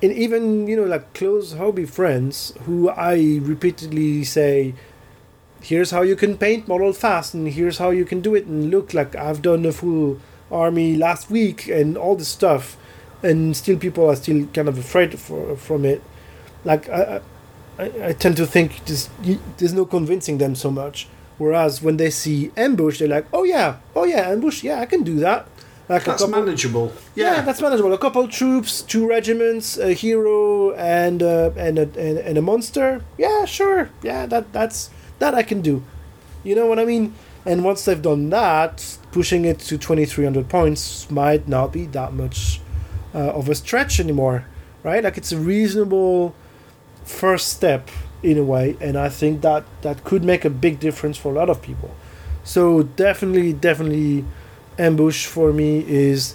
And 0.03 0.13
even 0.13 0.69
you 0.69 0.77
know, 0.77 0.85
like 0.85 1.13
close 1.15 1.55
hobby 1.55 1.85
friends 1.85 2.53
who 2.63 2.89
I 2.89 3.41
repeatedly 3.43 4.25
say, 4.25 4.75
"Here's 5.69 5.91
how 5.91 6.03
you 6.03 6.17
can 6.17 6.37
paint 6.37 6.69
model 6.69 6.93
fast, 6.93 7.35
and 7.35 7.49
here's 7.59 7.79
how 7.79 7.91
you 7.91 8.05
can 8.05 8.21
do 8.21 8.35
it, 8.35 8.47
and 8.47 8.71
look, 8.71 8.95
like 8.95 9.15
I've 9.17 9.43
done 9.43 9.65
a 9.67 9.73
full 9.73 10.19
army 10.51 10.97
last 10.97 11.31
week, 11.31 11.69
and 11.69 11.97
all 11.97 12.17
this 12.17 12.29
stuff." 12.29 12.77
And 13.23 13.57
still, 13.57 13.77
people 13.77 14.09
are 14.11 14.17
still 14.17 14.47
kind 14.55 14.69
of 14.69 14.79
afraid 14.79 15.19
for, 15.19 15.57
from 15.57 15.85
it. 15.85 16.01
Like 16.65 16.89
I, 16.89 17.01
I 17.03 17.21
I, 17.79 18.13
tend 18.13 18.37
to 18.39 18.47
think 18.47 18.85
just 18.85 19.11
there's 19.59 19.73
no 19.73 19.85
convincing 19.87 20.39
them 20.39 20.55
so 20.55 20.71
much. 20.71 21.09
Whereas 21.39 21.81
when 21.81 21.97
they 21.97 22.11
see 22.11 22.51
ambush, 22.57 22.99
they're 22.99 23.09
like, 23.09 23.27
"Oh 23.33 23.45
yeah, 23.45 23.77
oh 23.95 24.05
yeah, 24.05 24.29
ambush, 24.31 24.65
yeah, 24.65 24.81
I 24.81 24.87
can 24.87 25.05
do 25.05 25.21
that." 25.21 25.47
Like 25.89 26.05
That's 26.05 26.23
couple, 26.23 26.45
manageable. 26.45 26.93
yeah. 27.15 27.37
Yeah, 27.37 27.43
that's 27.43 27.63
manageable. 27.63 27.93
A 27.95 27.99
couple 27.99 28.27
troops, 28.29 28.83
two 28.83 29.09
regiments, 29.09 29.79
a 29.79 29.93
hero, 29.95 30.73
and 30.75 31.23
uh, 31.23 31.51
and 31.57 31.79
a 31.79 31.83
and, 31.83 32.19
and 32.19 32.37
a 32.37 32.43
monster. 32.43 33.05
Yeah, 33.17 33.45
sure. 33.45 33.91
Yeah, 34.03 34.27
that 34.27 34.53
that's 34.53 34.91
that 35.19 35.35
I 35.35 35.43
can 35.43 35.61
do. 35.61 35.83
You 36.45 36.55
know 36.55 36.67
what 36.67 36.79
I 36.79 36.85
mean? 36.85 37.15
And 37.45 37.65
once 37.65 37.85
they've 37.85 38.01
done 38.01 38.31
that, 38.31 38.99
pushing 39.13 39.45
it 39.45 39.59
to 39.61 39.79
twenty 39.79 40.05
three 40.05 40.25
hundred 40.25 40.49
points 40.49 41.11
might 41.11 41.49
not 41.49 41.73
be 41.73 41.87
that 41.87 42.13
much 42.13 42.61
uh, 43.15 43.31
of 43.31 43.49
a 43.49 43.55
stretch 43.55 44.01
anymore, 44.01 44.47
right? 44.83 45.03
Like 45.03 45.17
it's 45.17 45.33
a 45.33 45.39
reasonable 45.39 46.35
first 47.05 47.49
step 47.49 47.89
in 48.23 48.37
a 48.37 48.43
way, 48.43 48.77
and 48.81 48.99
I 48.99 49.09
think 49.09 49.43
that 49.43 49.65
that 49.83 50.05
could 50.05 50.25
make 50.25 50.45
a 50.45 50.51
big 50.51 50.81
difference 50.81 51.17
for 51.17 51.31
a 51.33 51.35
lot 51.35 51.49
of 51.49 51.63
people. 51.63 51.91
So 52.45 52.83
definitely, 52.83 53.53
definitely, 53.53 54.25
ambush 54.79 55.27
for 55.27 55.53
me 55.53 55.85
is 55.87 56.35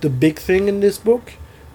the 0.00 0.10
big 0.10 0.38
thing 0.38 0.68
in 0.68 0.80
this 0.80 0.98
book. 0.98 1.32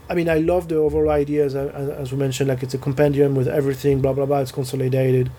I 0.10 0.16
mean, 0.16 0.30
I 0.30 0.38
love 0.39 0.68
the 0.68 0.78
overall 0.78 1.12
idea 1.12 1.45
as, 1.45 1.55
as 1.55 2.12
we 2.12 2.18
mentioned, 2.18 2.49
like 2.49 2.64
it's 2.64 2.74
a 2.74 2.78
compendium 2.78 3.36
with 3.36 3.47
everything, 3.47 4.01
blah 4.01 4.14
blah 4.14 4.26
blah. 4.26 4.39
It's 4.39 4.51
consolidated, 4.51 5.30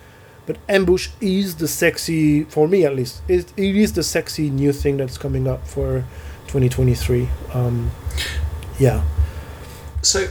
but 0.51 0.59
ambush 0.69 1.11
is 1.21 1.55
the 1.57 1.69
sexy 1.69 2.43
for 2.43 2.67
me 2.67 2.85
at 2.85 2.97
least. 2.97 3.23
It, 3.29 3.53
it 3.57 3.77
is 3.77 3.93
the 3.93 4.03
sexy 4.03 4.51
new 4.51 4.73
thing 4.73 4.97
that's 4.97 5.17
coming 5.17 5.47
up 5.47 5.65
for 5.65 6.01
2023. 6.49 7.29
Um, 7.55 7.93
yeah. 8.77 9.05
So 10.03 10.27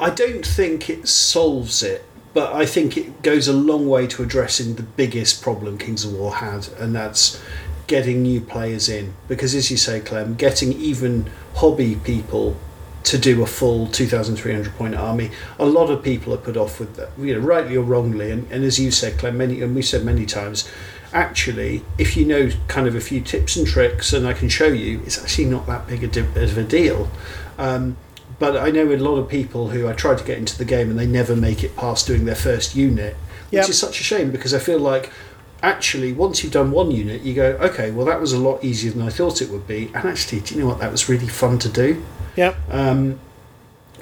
I 0.00 0.08
don't 0.08 0.46
think 0.46 0.88
it 0.88 1.06
solves 1.06 1.82
it, 1.82 2.02
but 2.32 2.50
I 2.54 2.64
think 2.64 2.96
it 2.96 3.20
goes 3.20 3.46
a 3.46 3.52
long 3.52 3.86
way 3.86 4.06
to 4.06 4.22
addressing 4.22 4.76
the 4.76 4.82
biggest 4.82 5.42
problem 5.42 5.76
Kings 5.76 6.02
of 6.02 6.14
War 6.14 6.36
had, 6.36 6.68
and 6.78 6.94
that's 6.94 7.38
getting 7.88 8.22
new 8.22 8.40
players 8.40 8.88
in. 8.88 9.12
Because 9.28 9.54
as 9.54 9.70
you 9.70 9.76
say, 9.76 10.00
Clem, 10.00 10.34
getting 10.34 10.72
even 10.72 11.28
hobby 11.56 11.96
people 11.96 12.56
to 13.08 13.18
do 13.18 13.42
a 13.42 13.46
full 13.46 13.86
2,300 13.86 14.74
point 14.74 14.94
army, 14.94 15.30
a 15.58 15.64
lot 15.64 15.90
of 15.90 16.02
people 16.02 16.34
are 16.34 16.38
put 16.38 16.56
off 16.56 16.78
with 16.78 16.96
that, 16.96 17.10
you 17.18 17.34
know, 17.34 17.40
rightly 17.40 17.76
or 17.76 17.82
wrongly. 17.82 18.30
And, 18.30 18.50
and 18.52 18.64
as 18.64 18.78
you 18.78 18.90
said, 18.90 19.18
Clem, 19.18 19.38
many 19.38 19.62
and 19.62 19.74
we 19.74 19.82
said 19.82 20.04
many 20.04 20.26
times, 20.26 20.70
actually, 21.12 21.82
if 21.96 22.16
you 22.16 22.26
know 22.26 22.50
kind 22.66 22.86
of 22.86 22.94
a 22.94 23.00
few 23.00 23.20
tips 23.22 23.56
and 23.56 23.66
tricks, 23.66 24.12
and 24.12 24.26
I 24.26 24.34
can 24.34 24.50
show 24.50 24.66
you, 24.66 25.00
it's 25.06 25.22
actually 25.22 25.46
not 25.46 25.66
that 25.66 25.86
big 25.86 26.04
a 26.04 26.06
di- 26.06 26.20
of 26.20 26.58
a 26.58 26.64
deal. 26.64 27.10
Um, 27.56 27.96
but 28.38 28.56
I 28.56 28.70
know 28.70 28.92
a 28.92 28.96
lot 28.96 29.16
of 29.16 29.28
people 29.28 29.70
who 29.70 29.88
I 29.88 29.94
try 29.94 30.14
to 30.14 30.24
get 30.24 30.38
into 30.38 30.56
the 30.56 30.64
game 30.64 30.90
and 30.90 30.98
they 30.98 31.06
never 31.06 31.34
make 31.34 31.64
it 31.64 31.76
past 31.76 32.06
doing 32.06 32.24
their 32.24 32.36
first 32.36 32.76
unit, 32.76 33.16
which 33.50 33.68
is 33.68 33.78
such 33.78 34.00
a 34.00 34.04
shame 34.04 34.30
because 34.30 34.54
I 34.54 34.58
feel 34.58 34.78
like 34.78 35.10
actually 35.60 36.12
once 36.12 36.44
you've 36.44 36.52
done 36.52 36.70
one 36.70 36.90
unit, 36.90 37.22
you 37.22 37.34
go, 37.34 37.56
okay, 37.60 37.90
well 37.90 38.06
that 38.06 38.20
was 38.20 38.32
a 38.32 38.38
lot 38.38 38.62
easier 38.62 38.92
than 38.92 39.02
I 39.02 39.10
thought 39.10 39.42
it 39.42 39.50
would 39.50 39.66
be, 39.66 39.90
and 39.94 40.04
actually, 40.08 40.40
do 40.40 40.54
you 40.54 40.60
know 40.60 40.68
what? 40.68 40.78
That 40.78 40.92
was 40.92 41.08
really 41.08 41.26
fun 41.26 41.58
to 41.60 41.68
do. 41.68 42.04
Yeah. 42.38 42.54
Um, 42.70 43.18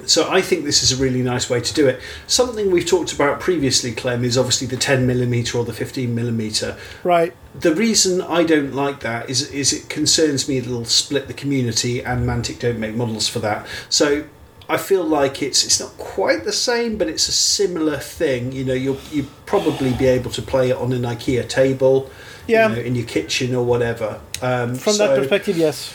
so 0.05 0.29
I 0.31 0.41
think 0.41 0.63
this 0.63 0.83
is 0.83 0.97
a 0.97 1.03
really 1.03 1.23
nice 1.23 1.49
way 1.49 1.59
to 1.59 1.73
do 1.73 1.87
it. 1.87 1.99
Something 2.27 2.69
we've 2.69 2.85
talked 2.85 3.11
about 3.11 3.39
previously, 3.39 3.91
Clem, 3.91 4.23
is 4.23 4.37
obviously 4.37 4.67
the 4.67 4.77
10 4.77 5.07
millimeter 5.07 5.57
or 5.57 5.65
the 5.65 5.73
15 5.73 6.13
millimeter. 6.13 6.77
Right. 7.03 7.33
The 7.59 7.73
reason 7.73 8.21
I 8.21 8.43
don't 8.43 8.73
like 8.75 8.99
that 8.99 9.27
is 9.27 9.49
is 9.51 9.73
it 9.73 9.89
concerns 9.89 10.47
me 10.47 10.59
that 10.59 10.69
it'll 10.69 10.85
split 10.85 11.27
the 11.27 11.33
community, 11.33 12.03
and 12.03 12.27
Mantic 12.29 12.59
don't 12.59 12.79
make 12.79 12.93
models 12.93 13.27
for 13.27 13.39
that. 13.39 13.65
So 13.89 14.25
I 14.69 14.77
feel 14.77 15.03
like 15.03 15.41
it's 15.41 15.63
it's 15.65 15.79
not 15.79 15.97
quite 15.97 16.43
the 16.43 16.53
same, 16.53 16.97
but 16.99 17.07
it's 17.09 17.27
a 17.27 17.31
similar 17.33 17.97
thing. 17.97 18.51
You 18.51 18.65
know, 18.65 18.75
you'll 18.75 18.99
you 19.11 19.25
probably 19.47 19.93
be 19.93 20.05
able 20.05 20.29
to 20.31 20.41
play 20.43 20.69
it 20.69 20.77
on 20.77 20.93
an 20.93 21.01
IKEA 21.01 21.49
table, 21.49 22.11
Yeah. 22.45 22.69
you 22.69 22.75
know, 22.75 22.81
in 22.81 22.95
your 22.95 23.07
kitchen 23.07 23.55
or 23.55 23.65
whatever. 23.65 24.21
Um, 24.43 24.75
From 24.75 24.93
so 24.93 25.07
that 25.07 25.17
perspective, 25.17 25.57
yes. 25.57 25.91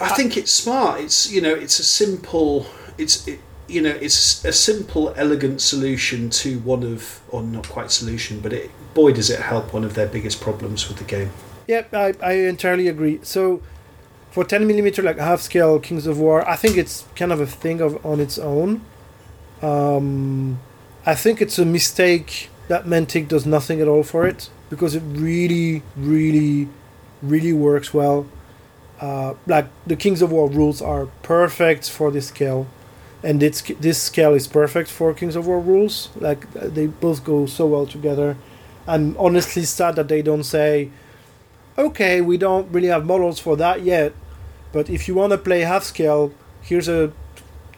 I 0.00 0.10
think 0.10 0.36
it's 0.36 0.52
smart. 0.52 1.00
It's 1.00 1.30
you 1.30 1.40
know, 1.40 1.54
it's 1.54 1.78
a 1.78 1.84
simple. 1.84 2.66
It's 2.98 3.26
it, 3.26 3.40
you 3.68 3.82
know, 3.82 3.90
it's 3.90 4.44
a 4.44 4.52
simple, 4.52 5.12
elegant 5.16 5.60
solution 5.60 6.30
to 6.30 6.60
one 6.60 6.84
of, 6.84 7.20
or 7.30 7.42
not 7.42 7.68
quite 7.68 7.90
solution, 7.90 8.40
but 8.40 8.52
it 8.52 8.70
boy 8.94 9.12
does 9.12 9.28
it 9.28 9.40
help 9.40 9.72
one 9.72 9.84
of 9.84 9.94
their 9.94 10.06
biggest 10.06 10.40
problems 10.40 10.88
with 10.88 10.98
the 10.98 11.04
game. 11.04 11.30
Yep, 11.66 11.94
I, 11.94 12.14
I 12.22 12.32
entirely 12.32 12.88
agree. 12.88 13.18
So, 13.22 13.60
for 14.30 14.44
10 14.44 14.66
millimeter 14.66 15.02
like 15.02 15.18
half 15.18 15.40
scale 15.40 15.80
Kings 15.80 16.06
of 16.06 16.18
War, 16.18 16.48
I 16.48 16.56
think 16.56 16.76
it's 16.76 17.04
kind 17.16 17.32
of 17.32 17.40
a 17.40 17.46
thing 17.46 17.80
of 17.80 18.04
on 18.06 18.20
its 18.20 18.38
own. 18.38 18.82
Um, 19.62 20.60
I 21.04 21.14
think 21.14 21.42
it's 21.42 21.58
a 21.58 21.64
mistake 21.64 22.50
that 22.68 22.84
Mantic 22.84 23.28
does 23.28 23.46
nothing 23.46 23.80
at 23.80 23.88
all 23.88 24.02
for 24.02 24.26
it 24.26 24.50
because 24.70 24.94
it 24.94 25.02
really, 25.06 25.82
really, 25.96 26.68
really 27.22 27.52
works 27.52 27.92
well. 27.92 28.26
Uh, 29.00 29.34
like 29.46 29.66
the 29.86 29.96
Kings 29.96 30.22
of 30.22 30.32
War 30.32 30.48
rules 30.48 30.80
are 30.80 31.06
perfect 31.22 31.90
for 31.90 32.10
this 32.10 32.28
scale, 32.28 32.66
and 33.22 33.42
it's, 33.42 33.60
this 33.80 34.02
scale 34.02 34.32
is 34.32 34.46
perfect 34.46 34.90
for 34.90 35.12
Kings 35.12 35.36
of 35.36 35.46
War 35.46 35.60
rules. 35.60 36.08
Like 36.16 36.50
they 36.52 36.86
both 36.86 37.24
go 37.24 37.46
so 37.46 37.66
well 37.66 37.86
together. 37.86 38.36
I'm 38.86 39.16
honestly 39.18 39.64
sad 39.64 39.96
that 39.96 40.08
they 40.08 40.22
don't 40.22 40.44
say, 40.44 40.90
okay, 41.76 42.20
we 42.20 42.38
don't 42.38 42.70
really 42.72 42.88
have 42.88 43.04
models 43.04 43.38
for 43.38 43.56
that 43.56 43.82
yet, 43.82 44.12
but 44.72 44.88
if 44.88 45.08
you 45.08 45.14
want 45.14 45.32
to 45.32 45.38
play 45.38 45.60
half 45.60 45.84
scale, 45.84 46.32
here's 46.62 46.88
a 46.88 47.12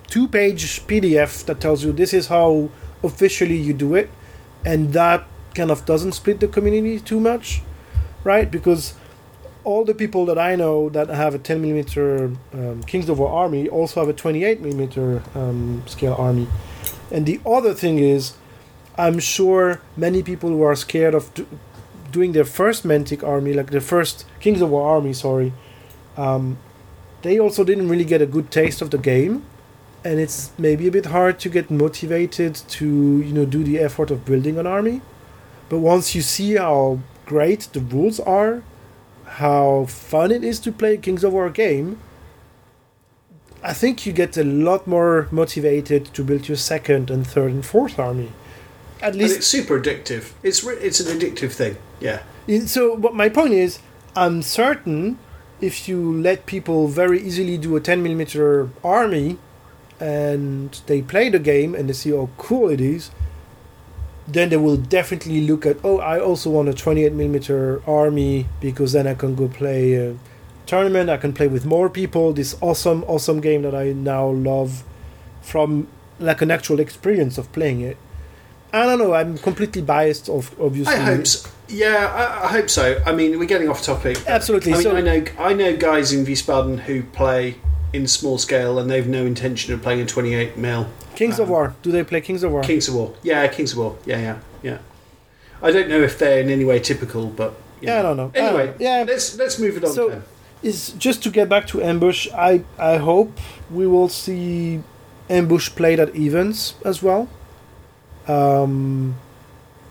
two 0.06 0.28
page 0.28 0.86
PDF 0.86 1.44
that 1.46 1.60
tells 1.60 1.84
you 1.84 1.92
this 1.92 2.14
is 2.14 2.28
how 2.28 2.70
officially 3.02 3.56
you 3.56 3.72
do 3.72 3.94
it, 3.94 4.10
and 4.64 4.92
that 4.92 5.24
kind 5.54 5.70
of 5.70 5.84
doesn't 5.84 6.12
split 6.12 6.40
the 6.40 6.48
community 6.48 7.00
too 7.00 7.18
much, 7.18 7.62
right? 8.22 8.50
Because 8.50 8.94
all 9.68 9.84
the 9.84 9.94
people 9.94 10.24
that 10.26 10.38
I 10.38 10.56
know 10.56 10.88
that 10.88 11.08
have 11.08 11.34
a 11.34 11.38
10 11.38 11.60
millimeter 11.60 12.32
um, 12.54 12.82
Kings 12.84 13.08
of 13.10 13.18
War 13.18 13.28
army 13.28 13.68
also 13.68 14.00
have 14.00 14.08
a 14.08 14.14
28 14.14 14.62
millimeter 14.62 15.22
um, 15.34 15.82
scale 15.86 16.14
army. 16.18 16.46
And 17.10 17.26
the 17.26 17.38
other 17.44 17.74
thing 17.74 17.98
is, 17.98 18.32
I'm 18.96 19.18
sure 19.18 19.82
many 19.94 20.22
people 20.22 20.48
who 20.48 20.62
are 20.62 20.74
scared 20.74 21.14
of 21.14 21.32
do- 21.34 21.46
doing 22.10 22.32
their 22.32 22.46
first 22.46 22.86
Mantic 22.86 23.22
army, 23.22 23.52
like 23.52 23.70
the 23.70 23.82
first 23.82 24.24
Kings 24.40 24.62
of 24.62 24.70
War 24.70 24.88
army, 24.88 25.12
sorry, 25.12 25.52
um, 26.16 26.56
they 27.20 27.38
also 27.38 27.62
didn't 27.62 27.88
really 27.88 28.04
get 28.04 28.22
a 28.22 28.26
good 28.26 28.50
taste 28.50 28.80
of 28.80 28.90
the 28.90 28.98
game, 28.98 29.44
and 30.02 30.18
it's 30.18 30.50
maybe 30.56 30.86
a 30.86 30.90
bit 30.90 31.06
hard 31.06 31.38
to 31.40 31.48
get 31.48 31.70
motivated 31.70 32.54
to 32.54 32.86
you 33.28 33.32
know 33.32 33.44
do 33.44 33.62
the 33.62 33.78
effort 33.78 34.10
of 34.10 34.24
building 34.24 34.58
an 34.58 34.66
army. 34.66 35.00
But 35.68 35.78
once 35.78 36.14
you 36.14 36.22
see 36.22 36.54
how 36.54 37.00
great 37.26 37.68
the 37.72 37.80
rules 37.80 38.18
are, 38.20 38.62
how 39.38 39.86
fun 39.86 40.30
it 40.32 40.42
is 40.42 40.58
to 40.60 40.72
play 40.72 40.94
a 40.94 40.96
Kings 40.96 41.22
of 41.22 41.32
War 41.32 41.48
game, 41.48 41.98
I 43.62 43.72
think 43.72 44.04
you 44.04 44.12
get 44.12 44.36
a 44.36 44.44
lot 44.44 44.86
more 44.86 45.28
motivated 45.30 46.06
to 46.14 46.24
build 46.24 46.48
your 46.48 46.56
second 46.56 47.10
and 47.10 47.26
third 47.26 47.52
and 47.52 47.64
fourth 47.64 47.98
army. 47.98 48.32
At 49.00 49.12
And 49.12 49.22
least 49.22 49.36
it's 49.36 49.46
super 49.46 49.80
addictive. 49.80 50.32
It's 50.42 50.64
re- 50.64 50.76
it's 50.76 51.00
an 51.00 51.06
addictive 51.16 51.52
thing. 51.52 51.76
Yeah. 52.00 52.22
So, 52.66 52.94
what 52.94 53.14
my 53.14 53.28
point 53.28 53.52
is, 53.54 53.78
I'm 54.16 54.42
certain 54.42 55.18
if 55.60 55.88
you 55.88 56.20
let 56.20 56.46
people 56.46 56.88
very 56.88 57.20
easily 57.20 57.58
do 57.58 57.76
a 57.76 57.80
10 57.80 58.02
millimeter 58.02 58.70
army 58.82 59.38
and 60.00 60.70
they 60.86 61.02
play 61.02 61.28
the 61.28 61.38
game 61.38 61.74
and 61.74 61.88
they 61.88 61.92
see 61.92 62.10
how 62.10 62.28
cool 62.38 62.68
it 62.70 62.80
is, 62.80 63.10
then 64.28 64.50
they 64.50 64.56
will 64.58 64.76
definitely 64.76 65.40
look 65.46 65.64
at, 65.64 65.78
oh, 65.82 65.98
I 65.98 66.20
also 66.20 66.50
want 66.50 66.68
a 66.68 66.74
28 66.74 67.12
millimeter 67.12 67.82
army 67.86 68.46
because 68.60 68.92
then 68.92 69.06
I 69.06 69.14
can 69.14 69.34
go 69.34 69.48
play 69.48 69.94
a 69.94 70.16
tournament, 70.66 71.08
I 71.08 71.16
can 71.16 71.32
play 71.32 71.48
with 71.48 71.64
more 71.64 71.88
people, 71.88 72.34
this 72.34 72.56
awesome, 72.60 73.02
awesome 73.04 73.40
game 73.40 73.62
that 73.62 73.74
I 73.74 73.92
now 73.92 74.28
love 74.28 74.84
from 75.40 75.88
like 76.20 76.42
an 76.42 76.50
actual 76.50 76.78
experience 76.78 77.38
of 77.38 77.50
playing 77.52 77.80
it. 77.80 77.96
I 78.70 78.84
don't 78.84 78.98
know, 78.98 79.14
I'm 79.14 79.38
completely 79.38 79.80
biased, 79.80 80.28
of 80.28 80.54
obviously. 80.60 80.94
I 80.94 80.98
hope 80.98 81.26
so. 81.26 81.48
Yeah, 81.68 82.12
I, 82.14 82.44
I 82.44 82.48
hope 82.48 82.68
so. 82.68 83.02
I 83.06 83.12
mean, 83.12 83.38
we're 83.38 83.46
getting 83.46 83.70
off 83.70 83.82
topic. 83.82 84.18
Absolutely. 84.26 84.72
I 84.72 84.76
mean, 84.76 84.82
so, 84.82 84.96
I 84.96 85.00
know 85.00 85.24
I 85.38 85.54
know 85.54 85.76
guys 85.76 86.12
in 86.12 86.26
Wiesbaden 86.26 86.80
who 86.80 87.02
play 87.02 87.56
in 87.92 88.06
small 88.06 88.38
scale 88.38 88.78
and 88.78 88.90
they've 88.90 89.06
no 89.06 89.24
intention 89.24 89.72
of 89.72 89.82
playing 89.82 90.00
a 90.00 90.06
28 90.06 90.56
mil 90.56 90.86
Kings 91.14 91.38
of 91.38 91.46
um, 91.46 91.50
War. 91.50 91.74
Do 91.82 91.90
they 91.90 92.04
play 92.04 92.20
Kings 92.20 92.42
of 92.42 92.52
War? 92.52 92.62
Kings 92.62 92.88
of 92.88 92.94
War. 92.94 93.14
Yeah, 93.22 93.46
Kings 93.48 93.72
of 93.72 93.78
War. 93.78 93.96
Yeah, 94.06 94.18
yeah, 94.20 94.38
yeah. 94.62 94.78
I 95.62 95.72
don't 95.72 95.88
know 95.88 96.00
if 96.00 96.18
they're 96.18 96.40
in 96.40 96.50
any 96.50 96.64
way 96.64 96.78
typical, 96.78 97.26
but 97.26 97.54
Yeah, 97.80 97.98
I 97.98 98.02
don't 98.02 98.16
know. 98.16 98.30
I 98.34 98.38
don't 98.38 98.46
Anyway, 98.48 98.66
know. 98.66 98.74
Yeah. 98.78 99.04
let's 99.06 99.36
let's 99.36 99.58
move 99.58 99.76
it 99.76 99.84
on. 99.84 99.92
So- 99.92 100.22
Is 100.62 100.90
just 100.98 101.22
to 101.22 101.30
get 101.30 101.48
back 101.48 101.66
to 101.68 101.80
ambush. 101.82 102.28
I 102.34 102.62
I 102.78 102.96
hope 102.96 103.30
we 103.70 103.86
will 103.86 104.08
see 104.08 104.82
ambush 105.30 105.70
played 105.70 106.00
at 106.00 106.14
events 106.16 106.74
as 106.84 107.00
well. 107.02 107.28
Um, 108.26 109.14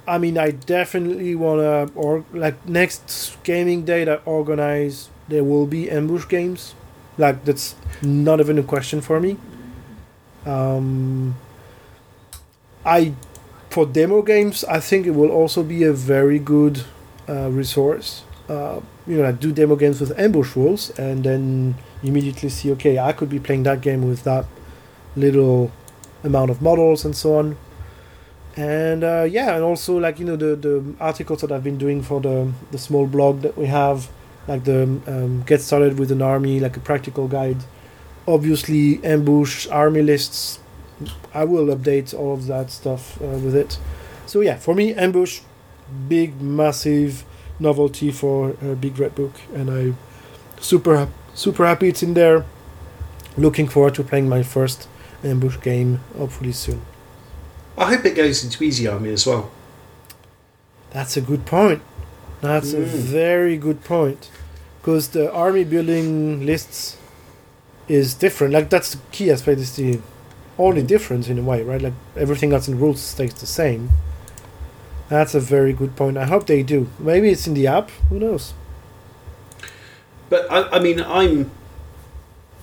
I 0.08 0.18
mean, 0.18 0.38
I 0.38 0.52
definitely 0.52 1.36
wanna 1.36 1.88
or 1.96 2.24
like 2.34 2.56
next 2.68 3.38
gaming 3.44 3.86
day 3.86 4.04
that 4.06 4.20
I 4.26 4.30
organize, 4.30 5.10
there 5.28 5.44
will 5.44 5.68
be 5.68 5.90
ambush 5.90 6.28
games. 6.28 6.74
Like 7.18 7.46
that's 7.46 7.76
not 8.02 8.40
even 8.40 8.58
a 8.60 8.64
question 8.64 9.02
for 9.02 9.20
me. 9.20 9.38
Um, 10.46 11.36
I 12.86 13.14
for 13.70 13.86
demo 13.86 14.22
games, 14.22 14.64
I 14.64 14.80
think 14.80 15.06
it 15.06 15.12
will 15.12 15.30
also 15.30 15.64
be 15.64 15.84
a 15.84 15.94
very 15.94 16.40
good 16.40 16.84
uh, 17.28 17.50
resource. 17.50 18.24
Uh, 18.50 18.80
you 19.06 19.18
know, 19.18 19.24
like 19.24 19.40
do 19.40 19.52
demo 19.52 19.76
games 19.76 20.00
with 20.00 20.18
ambush 20.18 20.56
rules, 20.56 20.90
and 20.98 21.24
then 21.24 21.76
immediately 22.04 22.50
see, 22.50 22.72
okay, 22.74 22.98
I 22.98 23.12
could 23.12 23.30
be 23.30 23.40
playing 23.40 23.64
that 23.64 23.82
game 23.82 24.08
with 24.08 24.24
that 24.24 24.46
little 25.16 25.72
amount 26.24 26.52
of 26.52 26.62
models 26.62 27.06
and 27.06 27.16
so 27.16 27.38
on. 27.38 27.58
And 28.56 29.04
uh, 29.04 29.28
yeah, 29.30 29.56
and 29.56 29.64
also 29.64 29.98
like 29.98 30.20
you 30.20 30.26
know 30.26 30.36
the 30.36 30.56
the 30.56 30.84
articles 31.00 31.42
that 31.42 31.52
I've 31.52 31.64
been 31.64 31.78
doing 31.78 32.02
for 32.02 32.20
the 32.20 32.52
the 32.72 32.78
small 32.80 33.06
blog 33.06 33.42
that 33.42 33.58
we 33.58 33.68
have, 33.68 34.10
like 34.48 34.64
the 34.64 34.84
um, 35.08 35.44
get 35.46 35.62
started 35.62 36.00
with 36.00 36.12
an 36.12 36.22
army, 36.22 36.60
like 36.60 36.78
a 36.78 36.80
practical 36.80 37.28
guide. 37.28 37.58
Obviously, 38.28 39.04
ambush 39.04 39.68
army 39.68 40.02
lists. 40.02 40.60
I 41.34 41.44
will 41.44 41.68
update 41.76 42.14
all 42.18 42.34
of 42.34 42.48
that 42.48 42.72
stuff 42.72 43.22
uh, 43.22 43.26
with 43.26 43.56
it. 43.56 43.78
So 44.26 44.42
yeah, 44.42 44.58
for 44.58 44.74
me, 44.74 44.94
ambush, 44.94 45.42
big, 46.10 46.42
massive 46.42 47.24
novelty 47.60 48.12
for 48.12 48.56
a 48.62 48.76
big 48.76 49.00
red 49.00 49.16
book, 49.16 49.34
and 49.54 49.70
I 49.70 49.94
super 50.60 51.08
super 51.34 51.66
happy 51.66 51.90
it's 51.90 52.04
in 52.04 52.14
there. 52.14 52.46
Looking 53.38 53.68
forward 53.68 53.94
to 53.96 54.04
playing 54.04 54.28
my 54.28 54.42
first 54.44 54.88
ambush 55.24 55.60
game, 55.62 56.00
hopefully 56.18 56.52
soon. 56.52 56.82
I 57.78 57.94
hope 57.94 58.06
it 58.06 58.16
goes 58.16 58.44
into 58.44 58.64
Easy 58.64 58.88
Army 58.88 59.12
as 59.12 59.28
well. 59.28 59.52
That's 60.90 61.16
a 61.18 61.22
good 61.22 61.46
point. 61.46 61.82
That's 62.42 62.74
a 62.74 62.78
Mm. 62.78 62.86
very 62.86 63.58
good 63.58 63.84
point. 63.84 64.30
Because 64.88 65.10
the 65.10 65.30
army 65.34 65.66
building 65.66 66.46
lists 66.46 66.96
is 67.90 68.14
different. 68.14 68.54
Like 68.54 68.70
that's 68.70 68.96
the 68.96 69.02
key 69.12 69.30
aspect. 69.30 69.60
Is 69.60 69.76
the 69.76 70.00
only 70.58 70.82
mm. 70.82 70.88
difference 70.88 71.28
in 71.28 71.38
a 71.38 71.42
way, 71.42 71.62
right? 71.62 71.82
Like 71.82 71.92
everything 72.16 72.54
else 72.54 72.70
in 72.70 72.80
rules 72.80 73.02
stays 73.02 73.34
the 73.34 73.48
same. 73.48 73.90
That's 75.10 75.36
a 75.36 75.42
very 75.42 75.74
good 75.74 75.98
point. 75.98 76.18
I 76.18 76.24
hope 76.24 76.48
they 76.48 76.64
do. 76.64 76.88
Maybe 77.00 77.30
it's 77.32 77.46
in 77.48 77.54
the 77.54 77.68
app. 77.68 77.90
Who 78.08 78.18
knows? 78.18 78.54
But 80.30 80.50
I, 80.50 80.78
I 80.78 80.80
mean, 80.80 81.02
I'm 81.02 81.52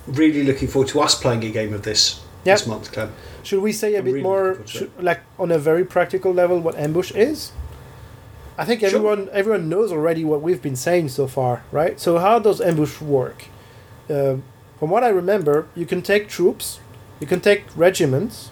really 0.07 0.45
looking 0.45 0.68
forward 0.68 0.89
to 0.93 1.03
us 1.03 1.14
playing 1.14 1.45
a 1.45 1.51
game 1.51 1.75
of 1.75 1.83
this 1.83 2.22
Yep. 2.45 2.59
this 2.59 2.66
month, 2.66 2.93
Clem. 2.93 3.12
Should 3.43 3.61
we 3.61 3.72
say 3.72 3.97
a 3.97 3.99
I'm 3.99 4.05
bit 4.07 4.11
really 4.12 4.22
more, 4.22 4.49
looking 4.49 4.64
forward 4.64 4.66
to 4.68 4.79
should, 4.79 5.05
like 5.05 5.20
on 5.39 5.53
a 5.53 5.59
very 5.59 5.85
practical 5.85 6.33
level, 6.33 6.59
what 6.59 6.75
ambush 6.79 7.12
is? 7.12 7.53
I 8.57 8.64
think 8.64 8.80
Sure. 8.80 8.88
everyone 8.88 9.28
everyone 9.32 9.68
knows 9.68 9.90
already 9.92 10.24
what 10.24 10.40
we've 10.42 10.62
been 10.62 10.76
saying 10.76 11.09
so 11.09 11.26
far, 11.26 11.62
right? 11.72 11.98
So 12.00 12.18
how 12.18 12.38
does 12.38 12.61
ambush 12.61 13.00
work? 13.00 13.44
Uh, 14.09 14.36
from 14.78 14.90
what 14.90 15.02
I 15.02 15.09
remember, 15.09 15.66
you 15.74 15.86
can 15.86 16.02
take 16.02 16.28
troops 16.28 16.80
You 17.20 17.28
can 17.28 17.40
take 17.40 17.62
regiments, 17.76 18.50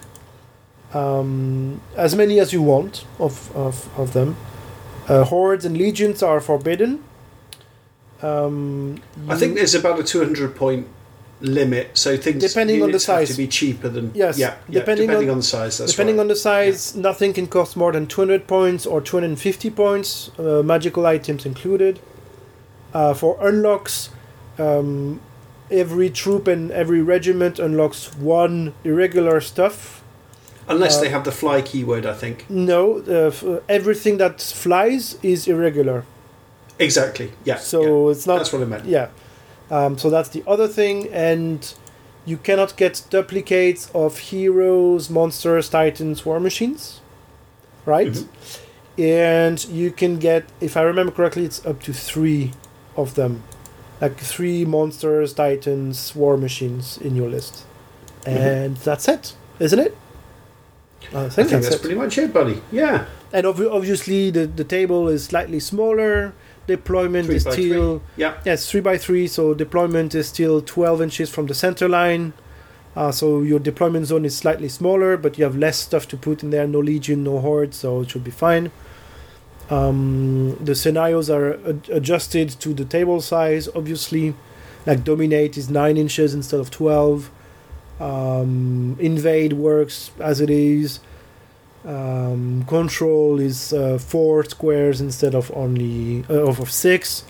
um, 0.95 1.81
as 1.97 2.15
many 2.15 2.39
as 2.41 2.53
you 2.53 2.63
want 2.63 3.05
of, 3.19 3.51
of, 3.57 3.89
of 3.99 4.13
them. 4.13 4.37
Uh, 5.09 5.25
hordes 5.25 5.65
and 5.65 5.77
legions 5.77 6.23
are 6.23 6.41
forbidden. 6.41 7.03
Um, 8.23 9.01
I 9.29 9.35
think 9.37 9.57
there's 9.57 9.75
about 9.75 9.99
a 9.99 10.05
200 10.05 10.55
point 10.55 10.87
limit, 11.43 11.91
so 11.99 12.17
things 12.17 12.43
Depending 12.43 12.83
on 12.83 12.91
the 12.93 13.01
size. 13.01 13.31
to 13.31 13.37
be 13.37 13.47
cheaper 13.49 13.89
than 13.89 14.13
Yes, 14.15 14.39
yeah, 14.39 14.55
yeah 14.69 14.81
depending 14.81 15.07
depending, 15.09 15.29
on- 15.29 15.33
on, 15.35 15.39
the 15.39 15.43
size. 15.43 15.79
That's 15.79 15.93
Depending 15.93 16.17
right. 16.17 16.23
on 16.23 16.29
the 16.29 16.37
size, 16.37 16.95
nothing 16.97 17.33
can 17.33 17.47
cost 17.47 17.77
more 17.77 17.93
than 17.93 18.07
200 18.07 18.47
points 18.47 18.87
or 18.87 19.01
250 19.01 19.71
points, 19.71 20.31
uh, 20.39 20.63
magical 20.63 21.05
items 21.07 21.45
included. 21.45 21.99
Uh, 22.95 23.15
for 23.15 23.37
unlocks, 23.41 24.11
um, 24.59 25.21
every 25.71 26.11
troop 26.11 26.47
and 26.47 26.71
every 26.71 27.03
regiment 27.03 27.59
unlocks 27.59 28.15
one 28.17 28.73
irregular 28.85 29.41
stuff. 29.41 30.03
unless 30.69 30.99
uh, 30.99 31.01
they 31.03 31.09
have 31.09 31.25
the 31.25 31.33
fly 31.33 31.61
keyword, 31.63 32.07
I 32.07 32.15
think. 32.15 32.49
No, 32.49 33.03
uh, 33.09 33.29
f- 33.29 33.45
everything 33.69 34.19
that 34.19 34.41
flies 34.41 35.17
is 35.23 35.49
irregular. 35.49 36.05
Exactly. 36.79 37.33
Yeah. 37.45 37.57
So 37.59 37.81
yeah. 38.09 38.13
it's 38.13 38.27
not. 38.27 38.37
That's 38.39 38.53
what 38.53 38.63
I 38.63 38.67
meant. 38.67 38.85
Yeah. 38.85 39.09
Um, 39.73 39.97
so 39.99 40.11
that's 40.11 40.29
the 40.29 40.45
other 40.47 40.69
thing, 40.69 41.09
and 41.13 41.59
you 42.27 42.37
cannot 42.37 42.77
get 42.77 42.95
duplicates 43.11 43.91
of 43.95 44.19
heroes, 44.19 45.09
monsters, 45.11 45.69
titans, 45.69 46.25
war 46.27 46.39
machines, 46.39 47.01
right? 47.87 48.13
Mm-hmm. 48.13 49.01
And 49.03 49.65
you 49.69 49.91
can 49.91 50.19
get, 50.19 50.45
if 50.61 50.77
I 50.77 50.83
remember 50.83 51.11
correctly, 51.13 51.45
it's 51.47 51.65
up 51.65 51.83
to 51.85 51.93
three 51.95 52.53
of 52.97 53.15
them, 53.15 53.43
like 54.01 54.19
three 54.19 54.65
monsters, 54.67 55.33
titans, 55.33 56.15
war 56.15 56.37
machines 56.37 56.99
in 56.99 57.17
your 57.17 57.29
list, 57.31 57.65
Mm-hmm. 58.25 58.39
and 58.39 58.77
that's 58.77 59.09
it, 59.09 59.35
isn't 59.59 59.81
it? 59.81 59.97
I 61.13 61.25
I 61.25 61.29
think, 61.29 61.33
think 61.35 61.51
that's, 61.51 61.69
that's 61.71 61.81
pretty 61.81 61.97
much 61.97 62.17
it, 62.19 62.33
buddy. 62.33 62.63
Yeah. 62.71 63.07
And 63.33 63.47
obvi- 63.47 63.69
obviously, 63.69 64.31
the 64.31 64.47
the 64.47 64.63
table 64.63 65.09
is 65.09 65.25
slightly 65.25 65.59
smaller. 65.59 66.33
Deployment 66.67 67.27
Three 67.27 67.37
is 67.37 67.43
still 67.43 67.99
three. 67.99 68.07
Yeah. 68.17 68.39
Yes, 68.45 68.71
three 68.71 68.81
by 68.81 68.97
three. 68.99 69.27
So 69.27 69.55
deployment 69.55 70.15
is 70.15 70.29
still 70.29 70.61
twelve 70.63 71.03
inches 71.03 71.29
from 71.29 71.47
the 71.47 71.55
center 71.55 71.89
line. 71.89 72.33
Uh, 72.95 73.11
so 73.11 73.41
your 73.43 73.59
deployment 73.59 74.07
zone 74.07 74.25
is 74.25 74.37
slightly 74.37 74.69
smaller, 74.69 75.17
but 75.17 75.39
you 75.39 75.45
have 75.45 75.57
less 75.57 75.79
stuff 75.79 76.07
to 76.09 76.17
put 76.17 76.43
in 76.43 76.51
there. 76.51 76.67
No 76.67 76.79
legion, 76.79 77.25
no 77.25 77.41
horde, 77.41 77.75
so 77.75 78.03
it 78.03 78.11
should 78.11 78.23
be 78.23 78.31
fine. 78.31 78.71
Um, 79.71 80.57
the 80.61 80.75
scenarios 80.75 81.31
are 81.31 81.55
ad- 81.67 81.89
adjusted 81.91 82.51
to 82.61 82.75
the 82.75 82.85
table 82.85 83.21
size, 83.21 83.69
obviously. 83.75 84.35
Like 84.85 85.05
dominate 85.05 85.57
is 85.57 85.71
nine 85.71 85.97
inches 85.97 86.35
instead 86.35 86.61
of 86.61 86.71
twelve. 86.71 87.31
Um, 88.01 88.97
invade 89.01 89.53
works 89.55 90.11
as 90.19 90.41
it 90.41 90.51
is. 90.51 91.01
Um, 91.85 92.65
control 92.69 93.41
is 93.41 93.73
uh, 93.73 93.99
four 93.99 94.45
squares 94.45 95.01
instead 95.01 95.35
of 95.35 95.51
only 95.55 96.25
uh, 96.31 96.35
of 96.49 96.61
of 96.61 96.71
six. 96.71 97.25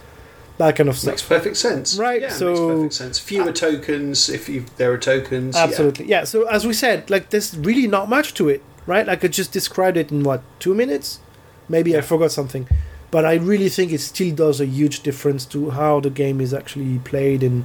That 0.58 0.76
kind 0.76 0.88
of 0.90 0.96
stuff. 0.98 1.12
Makes 1.14 1.22
perfect 1.22 1.56
sense. 1.56 1.96
Right, 1.96 2.20
Yeah, 2.20 2.28
so- 2.28 2.50
makes 2.50 2.60
perfect 2.60 2.94
sense. 2.94 3.18
Fewer 3.18 3.52
tokens 3.52 4.28
if 4.28 4.48
you 4.48 4.64
there 4.76 4.92
are 4.92 4.98
tokens. 4.98 5.54
yeah. 5.56 5.64
Absolutely. 5.64 6.06
Yeah. 6.06 6.24
So 6.24 6.46
as 6.48 6.66
we 6.66 6.74
said, 6.74 7.08
like 7.10 7.30
there's 7.30 7.56
really 7.56 7.86
not 7.86 8.08
much 8.10 8.34
to 8.34 8.48
it, 8.50 8.62
right? 8.86 9.06
Like 9.06 9.24
I 9.24 9.28
just 9.28 9.52
described 9.52 9.96
it 9.96 10.10
in 10.12 10.22
what 10.22 10.42
two 10.58 10.74
minutes. 10.74 11.20
Maybe 11.68 11.96
I 11.96 12.02
forgot 12.02 12.30
something, 12.32 12.68
but 13.10 13.24
I 13.24 13.34
really 13.36 13.70
think 13.70 13.92
it 13.92 14.00
still 14.00 14.34
does 14.34 14.60
a 14.60 14.66
huge 14.66 15.00
difference 15.02 15.46
to 15.46 15.70
how 15.70 16.00
the 16.00 16.10
game 16.10 16.40
is 16.42 16.52
actually 16.52 16.98
played 16.98 17.42
and 17.42 17.64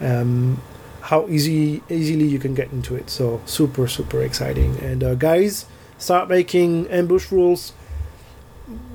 um, 0.00 0.62
how 1.02 1.28
easy 1.28 1.82
easily 1.90 2.24
you 2.24 2.38
can 2.38 2.54
get 2.54 2.72
into 2.72 2.96
it. 2.96 3.10
So 3.10 3.42
super 3.44 3.86
super 3.86 4.22
exciting. 4.22 4.78
And 4.80 5.04
uh, 5.04 5.14
guys, 5.16 5.66
start 6.02 6.28
making 6.28 6.88
ambush 6.88 7.30
rules. 7.30 7.72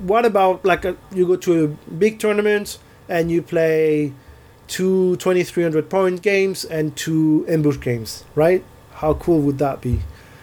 What 0.00 0.24
about 0.24 0.64
like 0.64 0.84
a, 0.84 0.96
you 1.12 1.26
go 1.26 1.36
to 1.36 1.64
a 1.64 1.68
big 1.90 2.18
tournament 2.18 2.78
and 3.08 3.30
you 3.30 3.42
play 3.42 4.12
two 4.66 5.16
2300 5.16 5.88
point 5.88 6.22
games 6.22 6.64
and 6.64 6.94
two 6.96 7.44
ambush 7.48 7.80
games, 7.80 8.24
right? 8.34 8.62
How 8.94 9.14
cool 9.14 9.40
would 9.40 9.58
that 9.58 9.80
be? 9.80 10.00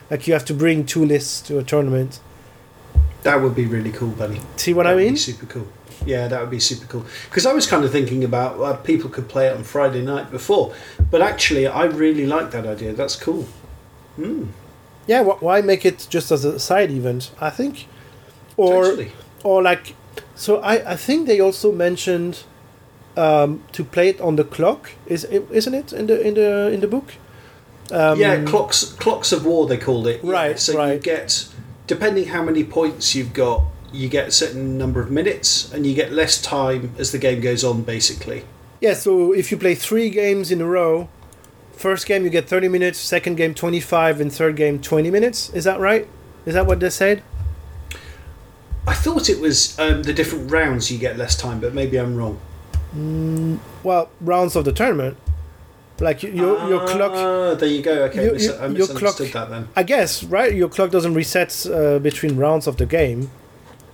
Like 0.09 0.27
you 0.27 0.33
have 0.33 0.45
to 0.45 0.53
bring 0.53 0.85
two 0.85 1.05
lists 1.05 1.41
to 1.47 1.59
a 1.59 1.63
tournament. 1.63 2.19
That 3.23 3.41
would 3.41 3.55
be 3.55 3.65
really 3.65 3.91
cool, 3.91 4.09
buddy. 4.09 4.39
See 4.55 4.73
what 4.73 4.83
that 4.83 4.93
I 4.93 4.97
mean? 4.97 5.13
Be 5.13 5.17
super 5.17 5.45
cool. 5.47 5.67
Yeah, 6.05 6.27
that 6.27 6.39
would 6.41 6.51
be 6.51 6.59
super 6.59 6.85
cool. 6.85 7.05
Because 7.29 7.45
I 7.45 7.53
was 7.53 7.65
kind 7.65 7.83
of 7.83 7.91
thinking 7.91 8.23
about 8.23 8.59
uh, 8.59 8.75
people 8.77 9.09
could 9.09 9.27
play 9.27 9.47
it 9.47 9.57
on 9.57 9.63
Friday 9.63 10.03
night 10.03 10.29
before, 10.29 10.73
but 11.09 11.21
actually, 11.21 11.65
I 11.67 11.85
really 11.85 12.27
like 12.27 12.51
that 12.51 12.67
idea. 12.67 12.93
That's 12.93 13.15
cool. 13.15 13.47
Mm, 14.19 14.49
Yeah, 15.07 15.23
wh- 15.23 15.41
why 15.43 15.61
make 15.61 15.85
it 15.85 16.07
just 16.09 16.31
as 16.31 16.45
a 16.45 16.59
side 16.59 16.91
event? 16.91 17.31
I 17.39 17.49
think, 17.49 17.87
or 18.57 18.97
or 19.43 19.61
like, 19.61 19.95
so 20.35 20.57
I 20.57 20.93
I 20.93 20.95
think 20.95 21.27
they 21.27 21.39
also 21.39 21.71
mentioned 21.71 22.43
um, 23.17 23.63
to 23.71 23.83
play 23.83 24.09
it 24.09 24.19
on 24.21 24.35
the 24.35 24.43
clock. 24.43 24.91
Is 25.07 25.23
isn't 25.25 25.73
it 25.73 25.93
in 25.93 26.07
the 26.07 26.21
in 26.27 26.33
the 26.33 26.71
in 26.73 26.79
the 26.81 26.87
book? 26.87 27.13
Um, 27.91 28.19
yeah, 28.19 28.43
clocks 28.45 28.83
clocks 28.99 29.31
of 29.31 29.45
war 29.45 29.67
they 29.67 29.77
called 29.77 30.07
it. 30.07 30.23
Right, 30.23 30.59
So 30.59 30.71
you 30.71 30.77
right. 30.79 31.03
get 31.03 31.47
depending 31.87 32.25
how 32.29 32.41
many 32.43 32.63
points 32.63 33.13
you've 33.13 33.31
got, 33.33 33.61
you 33.93 34.09
get 34.09 34.27
a 34.27 34.31
certain 34.31 34.75
number 34.77 34.99
of 35.01 35.11
minutes, 35.11 35.71
and 35.71 35.85
you 35.85 35.93
get 35.93 36.11
less 36.11 36.41
time 36.41 36.89
as 36.97 37.11
the 37.11 37.19
game 37.19 37.41
goes 37.41 37.63
on. 37.63 37.83
Basically, 37.83 38.41
Yeah, 38.81 38.95
so 38.95 39.33
if 39.33 39.51
you 39.51 39.57
play 39.57 39.75
three 39.75 40.09
games 40.09 40.49
in 40.51 40.61
a 40.61 40.65
row, 40.65 41.07
first 41.77 42.05
game 42.05 42.23
you 42.23 42.29
get 42.29 42.47
30 42.47 42.67
minutes, 42.69 42.97
second 42.99 43.35
game 43.35 43.53
25, 43.53 44.19
and 44.21 44.31
third 44.31 44.55
game 44.55 44.79
20 44.81 45.09
minutes. 45.11 45.49
Is 45.53 45.63
that 45.65 45.79
right? 45.79 46.07
Is 46.45 46.53
that 46.53 46.65
what 46.65 46.79
they 46.79 46.89
said? 46.89 47.23
I 48.87 48.93
thought 48.93 49.29
it 49.29 49.39
was 49.39 49.77
um, 49.79 50.03
the 50.03 50.13
different 50.13 50.51
rounds 50.51 50.91
you 50.91 50.97
get 50.99 51.17
less 51.17 51.35
time, 51.35 51.59
but 51.59 51.73
maybe 51.73 51.97
I'm 51.97 52.15
wrong. 52.15 52.39
Well, 53.83 54.09
rounds 54.21 54.55
of 54.55 54.63
the 54.65 54.71
tournament. 54.71 55.17
Like 55.99 56.23
you- 56.23 56.31
your 56.31 56.67
your 56.69 56.87
clock, 56.87 57.11
Ah, 57.15 57.53
there 57.55 57.69
you 57.69 57.81
go. 57.81 58.03
Okay, 58.05 58.25
Your- 58.25 58.33
mis- 58.33 58.45
your- 58.45 58.55
I 58.61 58.67
your 58.67 58.85
clock- 58.87 59.19
misunderstood 59.19 59.33
that 59.33 59.49
then. 59.49 59.67
I 59.77 59.83
guess, 59.83 60.23
right? 60.25 60.53
Your 60.53 60.67
clock 60.69 60.91
doesn't 60.91 61.13
reset 61.13 61.65
uh, 61.71 61.99
between 61.99 62.35
rounds 62.37 62.67
of 62.67 62.75
the 62.77 62.85
game. 62.85 63.31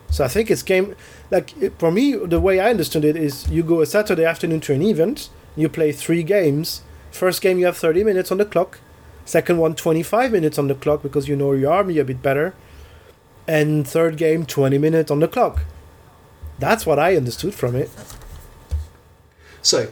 So 0.09 0.23
I 0.23 0.27
think 0.27 0.49
it's 0.51 0.63
game. 0.63 0.95
Like 1.29 1.53
it- 1.61 1.73
for 1.77 1.91
me, 1.91 2.15
the 2.15 2.39
way 2.39 2.59
I 2.59 2.71
understood 2.71 3.05
it 3.05 3.15
is 3.15 3.47
you 3.49 3.61
go 3.63 3.81
a 3.81 3.85
Saturday 3.85 4.25
afternoon 4.25 4.61
to 4.61 4.73
an 4.73 4.81
event, 4.81 5.29
you 5.55 5.69
play 5.69 5.91
three 5.91 6.23
games. 6.23 6.81
First 7.11 7.41
game 7.41 7.59
you 7.59 7.65
have 7.65 7.77
30 7.77 8.03
minutes 8.03 8.31
on 8.31 8.37
the 8.37 8.45
clock. 8.45 8.79
Second 9.25 9.57
one 9.59 9.75
25 9.75 10.31
minutes 10.31 10.57
on 10.57 10.67
the 10.67 10.75
clock 10.75 11.03
because 11.03 11.27
you 11.27 11.35
know 11.35 11.51
your 11.53 11.71
army 11.71 11.99
a 11.99 12.05
bit 12.05 12.21
better. 12.21 12.53
And 13.47 13.87
third 13.87 14.17
game 14.17 14.45
20 14.45 14.77
minutes 14.77 15.11
on 15.11 15.19
the 15.19 15.27
clock. 15.27 15.61
That's 16.57 16.85
what 16.85 16.99
I 16.99 17.15
understood 17.15 17.53
from 17.53 17.75
it. 17.75 17.89
So, 19.61 19.89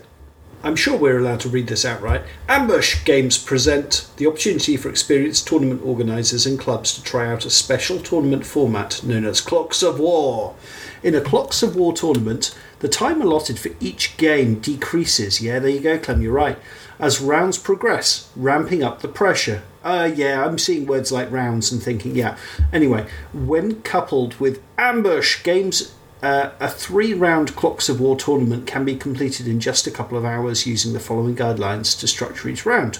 I'm 0.61 0.75
sure 0.75 0.97
we're 0.97 1.17
allowed 1.17 1.39
to 1.41 1.49
read 1.49 1.67
this 1.67 1.85
outright. 1.85 2.23
Ambush 2.49 3.05
Games 3.05 3.37
present 3.37 4.09
the 4.17 4.27
opportunity 4.27 4.75
for 4.75 4.89
experienced 4.89 5.47
tournament 5.47 5.81
organisers 5.85 6.45
and 6.45 6.59
clubs 6.59 6.93
to 6.95 7.03
try 7.03 7.31
out 7.31 7.45
a 7.45 7.49
special 7.49 7.99
tournament 7.99 8.45
format 8.45 9.01
known 9.03 9.25
as 9.25 9.39
Clocks 9.39 9.81
of 9.81 9.99
War. 9.99 10.55
In 11.01 11.15
a 11.15 11.21
Clocks 11.21 11.63
of 11.63 11.77
War 11.77 11.93
tournament, 11.93 12.53
the 12.79 12.89
time 12.89 13.21
allotted 13.21 13.57
for 13.57 13.71
each 13.79 14.17
game 14.17 14.59
decreases. 14.59 15.41
Yeah, 15.41 15.59
there 15.59 15.71
you 15.71 15.79
go, 15.79 15.97
Clem, 15.97 16.21
you're 16.21 16.33
right. 16.33 16.57
As 16.99 17.21
rounds 17.21 17.57
progress, 17.57 18.29
ramping 18.35 18.83
up 18.83 19.01
the 19.01 19.07
pressure. 19.07 19.63
Uh, 19.83 20.11
yeah, 20.13 20.45
I'm 20.45 20.57
seeing 20.57 20.85
words 20.85 21.11
like 21.11 21.31
rounds 21.31 21.71
and 21.71 21.81
thinking, 21.81 22.13
yeah. 22.13 22.37
Anyway, 22.73 23.07
when 23.33 23.81
coupled 23.83 24.35
with 24.35 24.61
ambush 24.77 25.41
games, 25.41 25.93
uh, 26.21 26.51
a 26.59 26.67
three 26.67 27.13
round 27.13 27.55
Clocks 27.55 27.87
of 27.87 28.01
War 28.01 28.17
tournament 28.17 28.67
can 28.67 28.83
be 28.83 28.95
completed 28.95 29.47
in 29.47 29.61
just 29.61 29.87
a 29.87 29.91
couple 29.91 30.17
of 30.17 30.25
hours 30.25 30.67
using 30.67 30.91
the 30.91 30.99
following 30.99 31.35
guidelines 31.35 31.97
to 31.99 32.07
structure 32.07 32.49
each 32.49 32.65
round. 32.65 32.99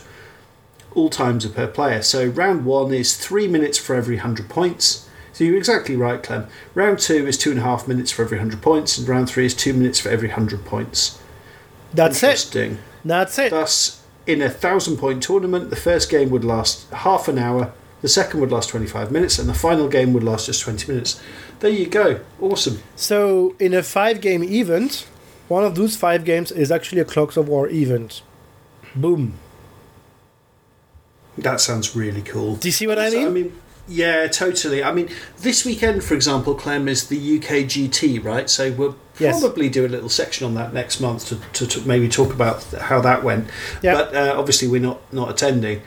All 0.95 1.10
times 1.10 1.45
are 1.45 1.50
per 1.50 1.68
player. 1.68 2.02
So, 2.02 2.28
round 2.28 2.66
one 2.66 2.93
is 2.93 3.18
three 3.18 3.47
minutes 3.47 3.78
for 3.78 3.95
every 3.95 4.16
100 4.16 4.47
points. 4.47 5.08
So, 5.34 5.43
you're 5.43 5.58
exactly 5.58 5.97
right, 5.97 6.24
Clem. 6.24 6.47
Round 6.74 6.97
two 6.97 7.28
is 7.28 7.38
two 7.38 7.52
and 7.52 7.60
a 7.60 7.64
half 7.64 7.88
minutes 7.88 8.12
for 8.12 8.24
every 8.24 8.38
100 8.38 8.62
points, 8.62 8.97
and 8.97 9.08
round 9.08 9.30
three 9.30 9.45
is 9.45 9.54
two 9.54 9.74
minutes 9.74 10.00
for 10.00 10.10
every 10.10 10.30
100 10.30 10.64
points. 10.64 11.22
That's 11.93 12.24
it. 12.24 12.80
That's 13.04 13.38
it. 13.39 13.52
Thus, 13.52 14.04
in 14.28 14.41
a 14.41 14.50
thousand 14.50 14.97
point 14.97 15.24
tournament, 15.24 15.70
the 15.70 15.76
first 15.76 16.10
game 16.10 16.30
would 16.30 16.43
last 16.43 16.89
half 16.91 17.28
an 17.28 17.38
hour, 17.38 17.74
the 18.02 18.08
second 18.08 18.39
would 18.39 18.52
last 18.52 18.70
25 18.70 19.12
minutes, 19.12 19.39
and 19.39 19.50
the 19.50 19.54
final 19.54 19.88
game 19.88 20.14
would 20.14 20.24
last 20.24 20.45
just 20.45 20.62
20 20.62 20.91
minutes. 20.91 21.22
There 21.60 21.70
you 21.72 21.88
go. 21.88 22.22
Awesome. 22.39 22.82
So 22.95 23.56
in 23.60 23.74
a 23.74 23.84
five 23.84 24.22
game 24.22 24.43
event, 24.43 25.08
one 25.47 25.64
of 25.64 25.76
those 25.76 25.95
five 25.95 26.24
games 26.26 26.52
is 26.52 26.72
actually 26.72 27.02
a 27.02 27.06
Clocks 27.06 27.36
of 27.38 27.50
War 27.50 27.68
event. 27.70 28.22
Boom. 28.95 29.34
That 31.38 31.60
sounds 31.62 31.95
really 31.95 32.22
cool. 32.22 32.56
Do 32.56 32.68
you 32.68 32.72
see 32.72 32.88
what 32.88 33.00
I 33.00 33.10
mean? 33.10 33.28
I 33.28 33.30
mean, 33.30 33.60
yeah, 33.89 34.27
totally. 34.27 34.83
I 34.83 34.91
mean, 34.93 35.09
this 35.39 35.65
weekend, 35.65 36.03
for 36.03 36.13
example, 36.13 36.53
Clem 36.55 36.87
is 36.87 37.07
the 37.07 37.17
UK 37.37 37.65
GT, 37.65 38.23
right? 38.23 38.49
So 38.49 38.71
we'll 38.71 38.95
Yes. 39.19 39.41
probably 39.41 39.67
do 39.67 39.85
a 39.85 39.89
little 39.89 40.07
section 40.07 40.45
on 40.47 40.53
that 40.53 40.73
next 40.73 41.01
month 41.01 41.27
to, 41.27 41.35
to, 41.53 41.67
to 41.67 41.85
maybe 41.85 42.07
talk 42.07 42.31
about 42.33 42.63
how 42.63 43.01
that 43.01 43.21
went. 43.23 43.49
Yeah. 43.81 43.93
But 43.95 44.15
uh, 44.15 44.35
obviously, 44.37 44.67
we're 44.69 44.79
not 44.81 45.01
not 45.11 45.29
attending. 45.29 45.81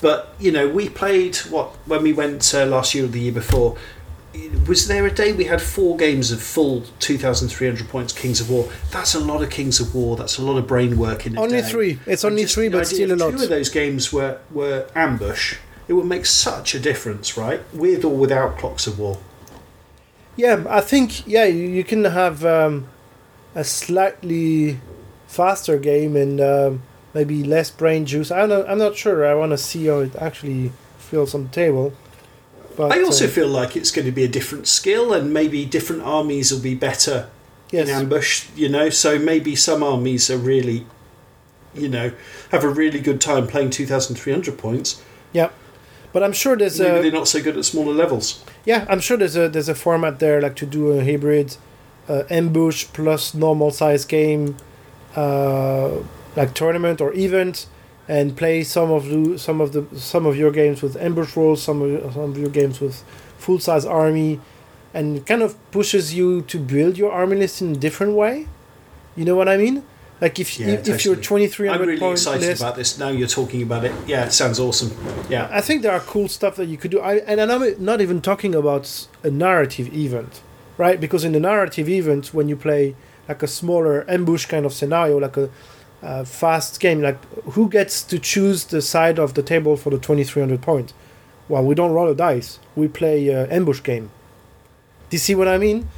But 0.00 0.34
you 0.38 0.52
know, 0.52 0.68
we 0.68 0.88
played 0.88 1.36
what 1.50 1.74
when 1.86 2.02
we 2.02 2.12
went 2.12 2.54
uh, 2.54 2.66
last 2.66 2.94
year 2.94 3.04
or 3.04 3.08
the 3.08 3.20
year 3.20 3.32
before. 3.32 3.76
Was 4.68 4.86
there 4.86 5.04
a 5.06 5.10
day 5.12 5.32
we 5.32 5.46
had 5.46 5.60
four 5.60 5.96
games 5.96 6.30
of 6.30 6.40
full 6.40 6.82
2,300 7.00 7.88
points 7.88 8.12
Kings 8.12 8.40
of 8.40 8.48
War? 8.48 8.70
That's 8.92 9.12
a 9.16 9.18
lot 9.20 9.42
of 9.42 9.50
Kings 9.50 9.80
of 9.80 9.92
War. 9.92 10.16
That's 10.16 10.38
a 10.38 10.42
lot 10.42 10.56
of 10.56 10.68
brain 10.68 10.96
work 10.96 11.26
in 11.26 11.36
Only 11.36 11.60
day. 11.62 11.68
three. 11.68 11.98
It's 12.06 12.24
only 12.24 12.42
just 12.42 12.54
three, 12.54 12.68
but 12.68 12.86
still 12.86 13.12
a 13.12 13.16
lot. 13.16 13.32
Two 13.32 13.42
of 13.42 13.48
those 13.48 13.68
games 13.70 14.12
were 14.12 14.38
were 14.52 14.86
ambush. 14.94 15.56
It 15.90 15.94
would 15.94 16.06
make 16.06 16.24
such 16.24 16.72
a 16.72 16.78
difference, 16.78 17.36
right? 17.36 17.62
With 17.74 18.04
or 18.04 18.16
without 18.16 18.56
Clocks 18.56 18.86
of 18.86 19.00
War. 19.00 19.18
Yeah, 20.36 20.64
I 20.68 20.82
think 20.82 21.26
yeah 21.26 21.46
you, 21.46 21.82
can 21.82 22.04
have 22.04 22.44
um, 22.44 22.86
a 23.56 23.64
slightly 23.64 24.78
faster 25.26 25.78
game 25.78 26.14
and 26.14 26.40
um 26.40 26.82
maybe 27.12 27.42
less 27.42 27.72
brain 27.72 28.06
juice. 28.06 28.30
I 28.30 28.46
don't. 28.46 28.68
I'm 28.70 28.78
not 28.78 28.96
sure. 28.96 29.26
I 29.26 29.34
want 29.34 29.50
to 29.50 29.58
see 29.58 29.86
how 29.86 29.98
it 29.98 30.14
actually 30.14 30.70
feels 30.98 31.34
on 31.34 31.42
the 31.42 31.50
table. 31.50 31.92
But 32.76 32.92
I 32.92 33.02
also 33.02 33.24
uh, 33.24 33.28
feel 33.28 33.48
like 33.48 33.76
it's 33.76 33.90
going 33.90 34.06
to 34.06 34.12
be 34.12 34.22
a 34.22 34.28
different 34.28 34.68
skill, 34.68 35.12
and 35.12 35.34
maybe 35.34 35.64
different 35.64 36.02
armies 36.02 36.52
will 36.52 36.60
be 36.60 36.76
better 36.76 37.28
yes, 37.72 37.88
in 37.88 37.94
ambush. 37.96 38.46
You 38.54 38.68
know, 38.68 38.90
so 38.90 39.18
maybe 39.18 39.56
some 39.56 39.82
armies 39.82 40.30
are 40.30 40.38
really, 40.38 40.86
you 41.74 41.88
know, 41.88 42.12
have 42.52 42.62
a 42.62 42.68
really 42.68 43.00
good 43.00 43.20
time 43.20 43.48
playing 43.48 43.70
two 43.70 43.86
thousand 43.86 44.14
three 44.14 44.32
hundred 44.32 44.56
points. 44.56 45.02
yeah. 45.32 45.50
But 46.12 46.22
I'm 46.22 46.32
sure 46.32 46.56
there's 46.56 46.80
Maybe 46.80 46.98
a 46.98 47.02
they're 47.02 47.12
not 47.12 47.28
so 47.28 47.40
good 47.42 47.56
at 47.56 47.64
smaller 47.64 47.92
levels. 47.92 48.42
yeah 48.64 48.84
I'm 48.88 49.00
sure 49.00 49.16
there's 49.16 49.36
a 49.36 49.48
there's 49.48 49.68
a 49.68 49.74
format 49.74 50.18
there 50.18 50.40
like 50.40 50.56
to 50.56 50.66
do 50.66 50.92
a 50.92 51.04
hybrid 51.04 51.56
uh, 52.08 52.24
ambush 52.30 52.86
plus 52.92 53.34
normal 53.34 53.70
size 53.70 54.04
game, 54.04 54.56
uh, 55.16 55.90
like 56.36 56.54
tournament 56.54 57.00
or 57.00 57.12
event, 57.14 57.66
and 58.08 58.36
play 58.36 58.62
some 58.64 58.90
of 58.90 59.04
the 59.06 59.38
some 59.38 59.60
of 59.60 59.72
the 59.72 59.82
some 59.98 60.26
of 60.26 60.36
your 60.36 60.50
games 60.50 60.82
with 60.82 60.96
ambush 60.96 61.36
rolls, 61.36 61.62
some 61.62 61.82
of 61.82 62.12
some 62.14 62.30
of 62.30 62.38
your 62.38 62.50
games 62.50 62.80
with 62.80 63.02
full 63.38 63.58
size 63.58 63.84
army, 63.84 64.40
and 64.92 65.24
kind 65.26 65.42
of 65.42 65.54
pushes 65.70 66.14
you 66.14 66.42
to 66.42 66.58
build 66.58 66.98
your 66.98 67.12
army 67.12 67.36
list 67.36 67.62
in 67.62 67.72
a 67.72 67.76
different 67.76 68.14
way. 68.14 68.48
You 69.16 69.24
know 69.24 69.36
what 69.36 69.48
I 69.48 69.56
mean? 69.56 69.82
Like 70.20 70.38
if 70.38 70.58
Yeah, 70.58 70.68
if, 70.68 70.88
if 70.88 71.04
your 71.04 71.14
totally. 71.14 71.22
twenty 71.22 71.46
three 71.48 71.68
I'm 71.68 71.80
really 71.80 72.10
excited 72.12 72.46
list, 72.46 72.60
about 72.60 72.76
this. 72.76 72.98
Now 72.98 73.08
you're 73.08 73.28
talking 73.28 73.62
about 73.62 73.84
it. 73.84 73.92
Yeah, 74.06 74.26
it 74.26 74.32
sounds 74.32 74.60
awesome. 74.60 74.90
Yeah, 75.30 75.48
I 75.50 75.60
think 75.60 75.82
there 75.82 75.92
are 75.92 76.00
cool 76.00 76.28
stuff 76.28 76.56
that 76.56 76.66
you 76.66 76.76
could 76.76 76.90
do. 76.90 77.00
I, 77.00 77.16
and 77.18 77.40
I'm 77.40 77.82
not 77.82 78.00
even 78.00 78.20
talking 78.20 78.54
about 78.54 79.06
a 79.22 79.30
narrative 79.30 79.94
event, 79.94 80.42
right? 80.76 81.00
Because 81.00 81.24
in 81.24 81.32
the 81.32 81.40
narrative 81.40 81.88
event, 81.88 82.34
when 82.34 82.48
you 82.48 82.56
play 82.56 82.94
like 83.28 83.42
a 83.42 83.46
smaller 83.46 84.04
ambush 84.10 84.46
kind 84.46 84.66
of 84.66 84.72
scenario, 84.74 85.18
like 85.18 85.36
a 85.36 85.48
uh, 86.02 86.24
fast 86.24 86.80
game, 86.80 87.00
like 87.00 87.22
who 87.52 87.68
gets 87.68 88.02
to 88.02 88.18
choose 88.18 88.64
the 88.64 88.82
side 88.82 89.18
of 89.18 89.34
the 89.34 89.42
table 89.42 89.76
for 89.76 89.90
the 89.90 89.98
2300 89.98 90.60
point? 90.60 90.92
Well, 91.48 91.64
we 91.64 91.74
don't 91.74 91.92
roll 91.92 92.08
a 92.08 92.14
dice. 92.14 92.58
We 92.76 92.88
play 92.88 93.32
uh, 93.34 93.46
ambush 93.50 93.82
game. 93.82 94.10
Do 95.08 95.14
you 95.16 95.18
see 95.18 95.34
what 95.34 95.48
I 95.48 95.58
mean? 95.58 95.88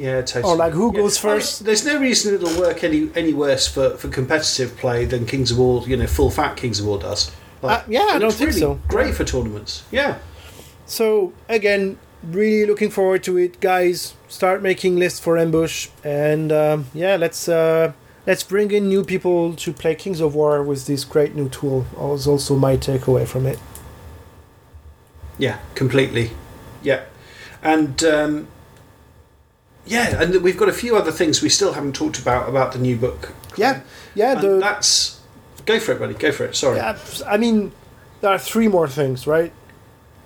Yeah, 0.00 0.22
totally. 0.22 0.52
Or 0.52 0.56
like 0.56 0.72
who 0.72 0.86
Yeah. 0.92 1.00
goes 1.02 1.24
I 1.24 1.28
mean, 1.28 1.36
first? 1.36 1.64
there's 1.64 1.84
no 1.84 2.00
reason 2.00 2.34
it'll 2.34 2.58
work 2.58 2.82
any 2.82 3.10
any 3.14 3.32
worse 3.34 3.68
for, 3.68 3.90
for 3.98 4.08
competitive 4.08 4.76
play 4.76 5.04
than 5.04 5.26
Kings 5.26 5.50
of 5.52 5.58
War. 5.58 5.84
You 5.86 5.96
know, 5.98 6.06
full 6.06 6.30
fat 6.30 6.56
Kings 6.56 6.80
of 6.80 6.86
War 6.86 6.98
does. 6.98 7.30
Uh, 7.62 7.82
yeah, 7.88 8.06
I 8.16 8.18
don't 8.18 8.32
think 8.32 8.48
really 8.50 8.60
so. 8.60 8.80
Great 8.88 9.14
for 9.14 9.24
tournaments. 9.24 9.82
Yeah. 9.90 10.18
So 10.86 11.32
again, 11.48 11.98
really 12.24 12.64
looking 12.66 12.90
forward 12.90 13.22
to 13.24 13.36
it, 13.36 13.60
guys. 13.60 14.14
Start 14.28 14.62
making 14.62 14.96
lists 14.96 15.20
for 15.20 15.36
ambush, 15.36 15.88
and 16.02 16.50
um, 16.52 16.86
yeah, 16.94 17.16
let's 17.16 17.48
uh, 17.48 17.92
let's 18.26 18.42
bring 18.42 18.70
in 18.70 18.88
new 18.88 19.04
people 19.04 19.54
to 19.56 19.72
play 19.72 19.94
Kings 19.94 20.20
of 20.20 20.34
War 20.34 20.62
with 20.62 20.86
this 20.86 21.04
great 21.04 21.34
new 21.34 21.48
tool. 21.50 21.84
Was 21.96 22.26
also 22.26 22.56
my 22.56 22.76
takeaway 22.78 23.26
from 23.26 23.44
it. 23.46 23.58
Yeah, 25.38 25.58
completely. 25.74 26.30
Yeah, 26.82 27.04
and 27.62 28.02
um, 28.04 28.46
yeah, 29.86 30.22
and 30.22 30.42
we've 30.42 30.56
got 30.56 30.68
a 30.68 30.72
few 30.72 30.96
other 30.96 31.12
things 31.12 31.42
we 31.42 31.48
still 31.48 31.72
haven't 31.72 31.94
talked 31.94 32.18
about 32.18 32.48
about 32.48 32.72
the 32.72 32.78
new 32.78 32.96
book. 32.96 33.32
Yeah, 33.56 33.80
yeah. 34.14 34.34
The 34.34 34.58
that's 34.58 35.20
go 35.66 35.78
for 35.80 35.92
it, 35.92 35.98
buddy. 35.98 36.14
Go 36.14 36.32
for 36.32 36.44
it. 36.44 36.56
Sorry. 36.56 36.76
yeah, 36.76 36.98
I 37.26 37.36
mean, 37.36 37.72
there 38.20 38.30
are 38.30 38.38
three 38.38 38.68
more 38.68 38.88
things, 38.88 39.26
right? 39.26 39.52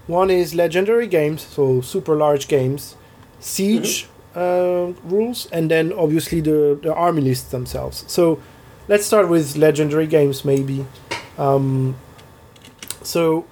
One 0.07 0.31
is 0.31 0.55
legendary 0.55 1.07
games, 1.07 1.43
so 1.43 1.81
super 1.81 2.15
large 2.15 2.47
games, 2.47 2.97
siege 3.41 4.07
uh, 4.35 4.93
rules, 5.05 5.47
and 5.51 5.71
then 5.71 5.93
obviously 5.93 6.41
the 6.41 6.79
the 6.83 6.93
army 6.93 7.23
lists 7.23 7.51
themselves. 7.51 8.05
So 8.07 8.41
let's 8.89 9.07
start 9.07 9.29
with 9.29 9.57
legendary 9.57 10.07
games, 10.07 10.45
maybe. 10.45 10.87
Um, 11.39 11.97
so, 13.03 13.47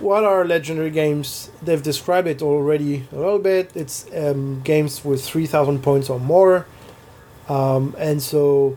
what 0.00 0.24
are 0.24 0.44
legendary 0.44 0.90
games? 0.90 1.50
They've 1.62 1.82
described 1.82 2.28
it 2.28 2.42
already 2.42 3.04
a 3.12 3.16
little 3.16 3.38
bit. 3.38 3.70
It's 3.74 4.06
um, 4.14 4.60
games 4.62 5.04
with 5.04 5.24
three 5.24 5.46
thousand 5.46 5.82
points 5.82 6.10
or 6.10 6.20
more, 6.20 6.66
um, 7.48 7.94
and 7.98 8.22
so 8.22 8.76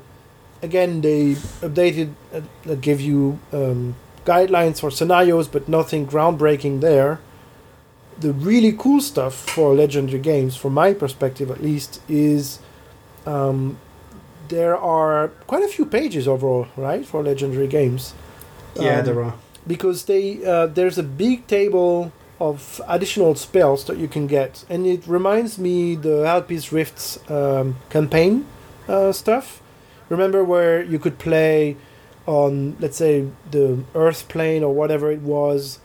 again 0.62 1.02
they 1.02 1.34
updated 1.62 2.14
uh, 2.34 2.42
uh, 2.70 2.76
give 2.76 3.00
you 3.02 3.40
um, 3.54 3.96
guidelines 4.26 4.80
for 4.80 4.92
scenarios 4.92 5.48
but 5.48 5.68
nothing 5.70 6.06
groundbreaking 6.06 6.82
there 6.82 7.20
the 8.20 8.34
really 8.34 8.74
cool 8.74 9.00
stuff 9.00 9.34
for 9.34 9.74
legendary 9.74 10.20
games 10.20 10.58
from 10.58 10.74
my 10.74 10.94
perspective 10.94 11.50
at 11.50 11.64
least 11.64 12.02
is 12.10 12.60
um, 13.26 13.78
there 14.50 14.76
are 14.78 15.30
quite 15.48 15.64
a 15.64 15.68
few 15.70 15.86
pages 15.86 16.28
overall 16.28 16.68
right 16.76 17.06
for 17.06 17.24
legendary 17.24 17.68
games 17.68 18.14
yeah, 18.76 19.00
Um, 19.00 19.06
there 19.06 19.24
are. 19.24 19.34
Because 19.68 20.06
they 20.06 20.44
uh, 20.46 20.68
there's 20.68 20.98
a 20.98 21.04
big 21.04 21.46
table 21.48 22.12
of 22.40 22.80
additional 22.88 23.36
spells 23.36 23.84
that 23.86 23.98
you 23.98 24.08
can 24.08 24.26
get, 24.28 24.66
and 24.70 24.86
it 24.86 25.06
reminds 25.08 25.58
me 25.60 25.96
the 25.96 26.24
Halpi's 26.26 26.72
Rifts 26.72 27.20
um, 27.30 27.76
campaign 27.90 28.46
uh, 28.88 29.12
stuff. 29.12 29.62
Remember 30.10 30.44
where 30.44 30.82
you 30.82 30.98
could 31.00 31.20
play 31.20 31.76
on, 32.26 32.78
let's 32.80 32.98
say, 32.98 33.26
the 33.52 33.84
Earth 33.94 34.28
plane 34.30 34.64
or 34.64 34.74
whatever 34.74 35.12
it 35.12 35.22
was, 35.22 35.80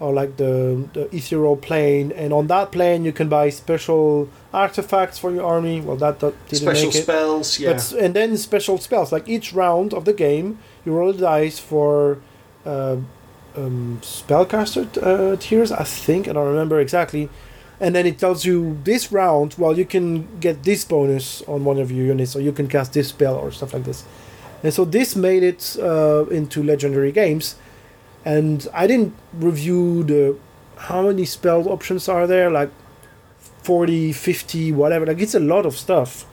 or 0.00 0.12
like 0.12 0.36
the 0.36 0.88
the 0.94 1.14
ethereal 1.14 1.56
plane, 1.56 2.10
and 2.12 2.32
on 2.32 2.46
that 2.46 2.72
plane 2.72 3.04
you 3.04 3.12
can 3.12 3.28
buy 3.28 3.50
special 3.50 4.28
artifacts 4.52 5.18
for 5.18 5.30
your 5.30 5.44
army. 5.44 5.80
Well, 5.80 5.96
that, 5.96 6.20
that 6.20 6.34
didn't 6.48 6.62
Special 6.62 6.86
make 6.86 6.96
it. 6.96 7.02
spells. 7.02 7.58
Yeah. 7.60 7.74
But, 7.74 7.92
and 7.92 8.14
then 8.14 8.36
special 8.36 8.78
spells. 8.78 9.12
Like 9.12 9.28
each 9.28 9.52
round 9.52 9.92
of 9.92 10.04
the 10.06 10.12
game, 10.14 10.58
you 10.84 10.92
roll 10.96 11.10
a 11.10 11.14
dice 11.14 11.58
for 11.58 12.18
uh, 12.64 12.96
um, 13.58 13.98
spellcaster 14.02 14.86
uh, 15.02 15.36
tiers, 15.36 15.72
I 15.72 15.84
think. 15.84 16.28
I 16.28 16.32
don't 16.32 16.48
remember 16.48 16.80
exactly. 16.80 17.28
And 17.80 17.94
then 17.94 18.06
it 18.06 18.18
tells 18.18 18.44
you 18.44 18.78
this 18.84 19.12
round, 19.12 19.54
well, 19.56 19.76
you 19.76 19.84
can 19.84 20.40
get 20.40 20.64
this 20.64 20.84
bonus 20.84 21.42
on 21.42 21.64
one 21.64 21.78
of 21.78 21.92
your 21.92 22.06
units, 22.06 22.34
or 22.34 22.40
you 22.40 22.52
can 22.52 22.68
cast 22.68 22.92
this 22.92 23.08
spell, 23.08 23.36
or 23.36 23.52
stuff 23.52 23.72
like 23.72 23.84
this. 23.84 24.04
And 24.62 24.74
so 24.74 24.84
this 24.84 25.14
made 25.14 25.42
it 25.42 25.76
uh, 25.80 26.26
into 26.26 26.62
legendary 26.62 27.12
games. 27.12 27.56
And 28.24 28.66
I 28.74 28.86
didn't 28.86 29.14
review 29.32 30.02
the 30.02 30.36
how 30.76 31.02
many 31.02 31.24
spell 31.24 31.68
options 31.68 32.08
are 32.08 32.26
there, 32.26 32.50
like 32.50 32.70
40, 33.62 34.12
50, 34.12 34.72
whatever. 34.72 35.06
Like 35.06 35.20
it's 35.20 35.34
a 35.34 35.40
lot 35.40 35.66
of 35.66 35.76
stuff 35.76 36.26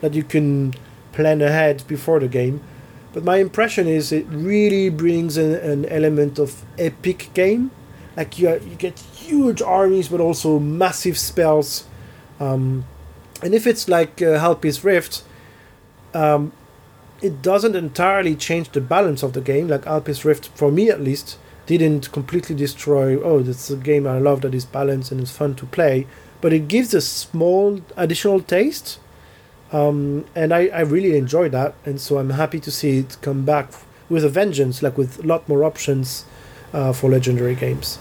that 0.00 0.14
you 0.14 0.22
can 0.22 0.74
plan 1.12 1.42
ahead 1.42 1.84
before 1.86 2.20
the 2.20 2.28
game. 2.28 2.62
But 3.18 3.24
my 3.24 3.38
impression 3.38 3.88
is 3.88 4.12
it 4.12 4.26
really 4.28 4.90
brings 4.90 5.36
an, 5.36 5.52
an 5.56 5.86
element 5.86 6.38
of 6.38 6.64
epic 6.78 7.30
game. 7.34 7.72
Like 8.16 8.38
you, 8.38 8.48
you 8.50 8.76
get 8.76 8.96
huge 8.96 9.60
armies, 9.60 10.08
but 10.08 10.20
also 10.20 10.60
massive 10.60 11.18
spells. 11.18 11.88
Um, 12.38 12.84
and 13.42 13.56
if 13.56 13.66
it's 13.66 13.88
like 13.88 14.22
uh, 14.22 14.54
Rift, 14.84 15.24
um, 16.14 16.52
it 17.20 17.42
doesn't 17.42 17.74
entirely 17.74 18.36
change 18.36 18.68
the 18.68 18.80
balance 18.80 19.24
of 19.24 19.32
the 19.32 19.40
game. 19.40 19.66
Like 19.66 19.82
Halpi's 19.82 20.24
Rift, 20.24 20.50
for 20.54 20.70
me 20.70 20.88
at 20.88 21.00
least, 21.00 21.38
didn't 21.66 22.12
completely 22.12 22.54
destroy. 22.54 23.20
Oh, 23.20 23.40
that's 23.40 23.68
a 23.68 23.74
game 23.74 24.06
I 24.06 24.20
love 24.20 24.42
that 24.42 24.54
is 24.54 24.64
balanced 24.64 25.10
and 25.10 25.20
it's 25.20 25.36
fun 25.36 25.56
to 25.56 25.66
play. 25.66 26.06
But 26.40 26.52
it 26.52 26.68
gives 26.68 26.94
a 26.94 27.00
small 27.00 27.80
additional 27.96 28.42
taste 28.42 29.00
um, 29.72 30.24
and 30.34 30.52
I, 30.52 30.68
I 30.68 30.80
really 30.80 31.16
enjoy 31.16 31.48
that 31.50 31.74
and 31.84 32.00
so 32.00 32.18
i'm 32.18 32.30
happy 32.30 32.60
to 32.60 32.70
see 32.70 32.98
it 32.98 33.16
come 33.20 33.44
back 33.44 33.70
with 34.08 34.24
a 34.24 34.28
vengeance 34.28 34.82
like 34.82 34.96
with 34.96 35.22
a 35.22 35.26
lot 35.26 35.48
more 35.48 35.64
options 35.64 36.24
uh, 36.72 36.92
for 36.92 37.10
legendary 37.10 37.54
games 37.54 37.98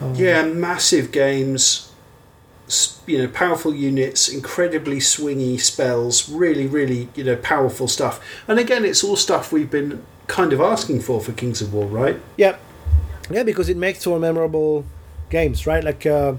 um, 0.00 0.14
Yeah, 0.14 0.44
massive 0.44 1.10
games, 1.10 1.90
you 3.06 3.18
know, 3.18 3.28
powerful 3.28 3.74
units, 3.74 4.28
incredibly 4.28 4.98
swingy 4.98 5.58
spells, 5.60 6.28
really, 6.28 6.66
really, 6.68 7.08
you 7.16 7.24
know, 7.24 7.36
powerful 7.36 7.88
stuff. 7.88 8.20
And 8.46 8.58
again, 8.60 8.84
it's 8.84 9.02
all 9.02 9.16
stuff 9.16 9.50
we've 9.52 9.70
been 9.70 10.04
kind 10.28 10.52
of 10.52 10.60
asking 10.60 11.00
for 11.00 11.20
for 11.20 11.32
Kings 11.32 11.60
of 11.62 11.72
War, 11.72 11.86
right? 11.86 12.20
yeah 12.36 12.56
yeah 13.30 13.42
because 13.42 13.68
it 13.68 13.76
makes 13.76 14.04
for 14.04 14.18
memorable 14.20 14.84
games 15.30 15.66
right 15.66 15.84
like 15.84 16.06
uh, 16.06 16.34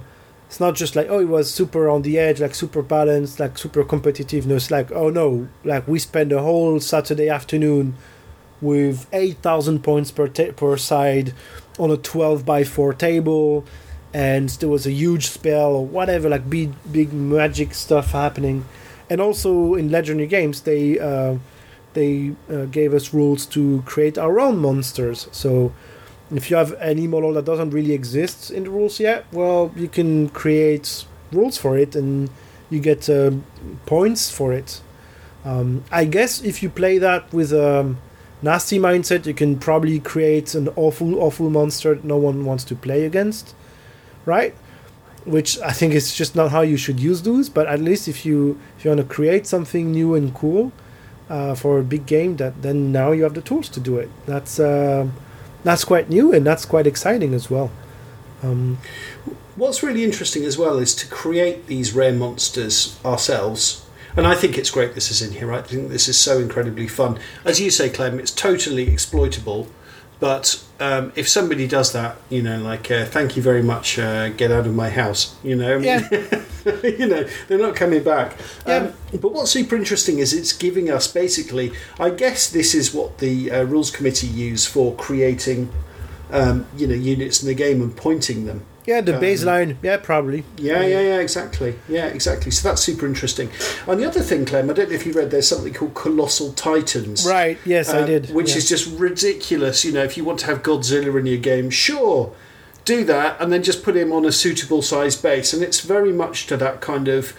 it's 0.49 0.59
not 0.59 0.75
just 0.75 0.95
like 0.97 1.07
oh 1.09 1.19
it 1.19 1.29
was 1.29 1.49
super 1.53 1.87
on 1.89 2.01
the 2.01 2.19
edge 2.19 2.41
like 2.41 2.53
super 2.53 2.81
balanced 2.81 3.39
like 3.39 3.57
super 3.57 3.85
competitiveness 3.85 4.69
like 4.69 4.91
oh 4.91 5.09
no 5.09 5.47
like 5.63 5.87
we 5.87 5.97
spent 5.97 6.31
a 6.31 6.41
whole 6.41 6.79
saturday 6.81 7.29
afternoon 7.29 7.95
with 8.61 9.07
8000 9.13 9.83
points 9.83 10.11
per 10.11 10.27
ta- 10.27 10.51
per 10.51 10.77
side 10.77 11.33
on 11.77 11.91
a 11.91 11.97
12 11.97 12.45
by 12.45 12.63
4 12.63 12.93
table. 12.93 13.65
And 14.13 14.49
there 14.49 14.69
was 14.69 14.85
a 14.85 14.91
huge 14.91 15.27
spell 15.27 15.75
or 15.75 15.85
whatever 15.85 16.29
like 16.29 16.49
big 16.49 16.71
big 16.91 17.13
magic 17.13 17.73
stuff 17.73 18.11
happening. 18.11 18.65
And 19.09 19.21
also 19.21 19.75
in 19.75 19.91
legendary 19.91 20.27
games 20.27 20.61
they 20.61 20.99
uh, 20.99 21.37
they 21.93 22.35
uh, 22.51 22.65
gave 22.65 22.93
us 22.93 23.13
rules 23.13 23.45
to 23.47 23.83
create 23.85 24.17
our 24.17 24.39
own 24.39 24.57
monsters. 24.57 25.27
So 25.31 25.73
if 26.31 26.49
you 26.49 26.57
have 26.57 26.73
any 26.79 27.07
model 27.07 27.33
that 27.33 27.45
doesn't 27.45 27.71
really 27.71 27.93
exist 27.93 28.51
in 28.51 28.63
the 28.63 28.69
rules 28.69 28.99
yet 28.99 29.25
well 29.31 29.71
you 29.75 29.87
can 29.87 30.29
create 30.29 31.05
rules 31.31 31.57
for 31.57 31.77
it 31.77 31.95
and 31.95 32.29
you 32.69 32.79
get 32.79 33.09
uh, 33.09 33.31
points 33.87 34.29
for 34.29 34.53
it. 34.53 34.81
Um, 35.45 35.83
i 35.91 36.03
guess 36.05 36.41
if 36.43 36.61
you 36.61 36.69
play 36.69 36.97
that 36.97 37.33
with 37.33 37.53
a 37.53 37.95
nasty 38.41 38.77
mindset 38.77 39.25
you 39.25 39.33
can 39.33 39.57
probably 39.57 39.99
create 39.99 40.53
an 40.53 40.67
awful 40.75 41.19
awful 41.19 41.49
monster 41.49 41.95
that 41.95 42.03
no 42.03 42.17
one 42.17 42.45
wants 42.45 42.63
to 42.65 42.75
play 42.75 43.05
against 43.05 43.55
right? 44.25 44.53
Which 45.25 45.57
i 45.59 45.71
think 45.71 45.93
is 45.93 46.13
just 46.13 46.35
not 46.35 46.51
how 46.51 46.61
you 46.61 46.77
should 46.77 46.99
use 46.99 47.21
those 47.21 47.49
but 47.49 47.67
at 47.67 47.79
least 47.79 48.07
if 48.07 48.25
you 48.25 48.59
if 48.77 48.83
you 48.83 48.91
want 48.91 49.01
to 49.01 49.07
create 49.15 49.47
something 49.47 49.91
new 49.91 50.13
and 50.13 50.33
cool 50.33 50.71
uh, 51.29 51.55
for 51.55 51.79
a 51.79 51.83
big 51.83 52.05
game 52.05 52.37
that 52.37 52.61
then 52.61 52.91
now 52.91 53.11
you 53.11 53.23
have 53.23 53.33
the 53.33 53.41
tools 53.41 53.69
to 53.69 53.79
do 53.79 53.97
it. 53.97 54.09
That's 54.25 54.59
uh, 54.59 55.07
that's 55.63 55.83
quite 55.83 56.09
new 56.09 56.33
and 56.33 56.45
that's 56.45 56.65
quite 56.65 56.87
exciting 56.87 57.33
as 57.33 57.49
well 57.49 57.71
um, 58.41 58.77
What's 59.59 59.83
really 59.83 60.05
interesting 60.05 60.45
as 60.45 60.57
well 60.57 60.77
is 60.77 60.95
to 60.95 61.07
create 61.09 61.67
these 61.67 61.93
rare 61.93 62.13
monsters 62.13 62.97
ourselves. 63.03 63.85
And 64.15 64.25
I 64.25 64.33
think 64.33 64.57
it's 64.57 64.71
great 64.71 64.95
this 64.95 65.11
is 65.11 65.21
in 65.21 65.33
here. 65.33 65.51
I 65.51 65.61
think 65.61 65.89
this 65.89 66.07
is 66.07 66.17
so 66.17 66.39
incredibly 66.39 66.87
fun. 66.87 67.19
As 67.43 67.59
you 67.59 67.69
say, 67.69 67.89
Clem, 67.89 68.21
it's 68.21 68.31
totally 68.31 68.87
exploitable. 68.89 69.67
But 70.19 70.63
um, 70.79 71.13
if 71.15 71.29
somebody 71.29 71.67
does 71.67 71.93
that, 71.93 72.17
you 72.29 72.41
know, 72.41 72.57
like, 72.61 72.91
uh, 72.91 73.05
thank 73.05 73.37
you 73.37 73.41
very 73.41 73.63
much, 73.63 73.97
uh, 73.97 74.29
get 74.29 74.51
out 74.51 74.67
of 74.67 74.75
my 74.75 74.89
house, 74.89 75.35
you 75.43 75.55
know, 75.55 75.77
Yeah. 75.77 76.07
you 76.83 77.07
know, 77.07 77.25
they're 77.47 77.57
not 77.57 77.75
coming 77.75 78.03
back. 78.03 78.37
Yeah. 78.67 78.75
Um, 78.75 78.93
but 79.19 79.31
what's 79.31 79.51
super 79.51 79.75
interesting 79.77 80.19
is 80.19 80.33
it's 80.33 80.51
giving 80.51 80.91
us 80.91 81.07
basically, 81.07 81.71
I 81.99 82.09
guess 82.09 82.49
this 82.49 82.75
is 82.75 82.93
what 82.93 83.19
the 83.19 83.49
uh, 83.49 83.63
rules 83.63 83.91
committee 83.91 84.27
use 84.27 84.65
for 84.65 84.93
creating, 84.95 85.71
um, 86.31 86.65
you 86.75 86.85
know, 86.87 86.95
units 86.95 87.41
in 87.41 87.47
the 87.47 87.53
game 87.53 87.81
and 87.81 87.95
pointing 87.95 88.45
them. 88.45 88.65
Yeah 88.89 89.01
the 89.01 89.15
Um, 89.15 89.21
baseline 89.21 89.77
yeah 89.83 89.97
probably 89.97 90.43
Yeah, 90.57 90.81
yeah, 90.93 91.01
yeah, 91.11 91.19
exactly. 91.19 91.71
Yeah, 91.87 92.07
exactly. 92.07 92.51
So 92.51 92.67
that's 92.67 92.81
super 92.81 93.05
interesting. 93.05 93.49
And 93.87 93.99
the 93.99 94.07
other 94.11 94.23
thing, 94.29 94.45
Clem, 94.45 94.69
I 94.69 94.73
don't 94.73 94.89
know 94.89 94.95
if 94.95 95.05
you 95.05 95.13
read, 95.13 95.29
there's 95.31 95.47
something 95.47 95.73
called 95.73 95.93
Colossal 95.93 96.53
Titans. 96.53 97.25
right 97.25 97.57
yes 97.65 97.89
i 97.89 97.99
um, 97.99 98.05
did 98.07 98.23
Which 98.39 98.51
yeah. 98.51 98.57
is 98.57 98.69
just 98.73 98.85
ridiculous. 99.07 99.85
You 99.85 99.93
know, 99.93 100.03
if 100.03 100.17
you 100.17 100.23
want 100.23 100.39
to 100.39 100.47
have 100.47 100.63
Godzilla 100.63 101.11
in 101.19 101.25
your 101.25 101.37
game, 101.37 101.69
sure, 101.69 102.33
do 102.85 103.03
that, 103.05 103.39
and 103.39 103.53
then 103.53 103.61
just 103.61 103.83
put 103.83 103.95
him 103.95 104.11
on 104.11 104.25
a 104.25 104.31
suitable 104.31 104.81
size 104.81 105.15
base. 105.15 105.53
And 105.53 105.61
it's 105.67 105.81
very 105.81 106.13
much 106.23 106.47
to 106.47 106.57
that 106.57 106.81
kind 106.81 107.07
of 107.07 107.33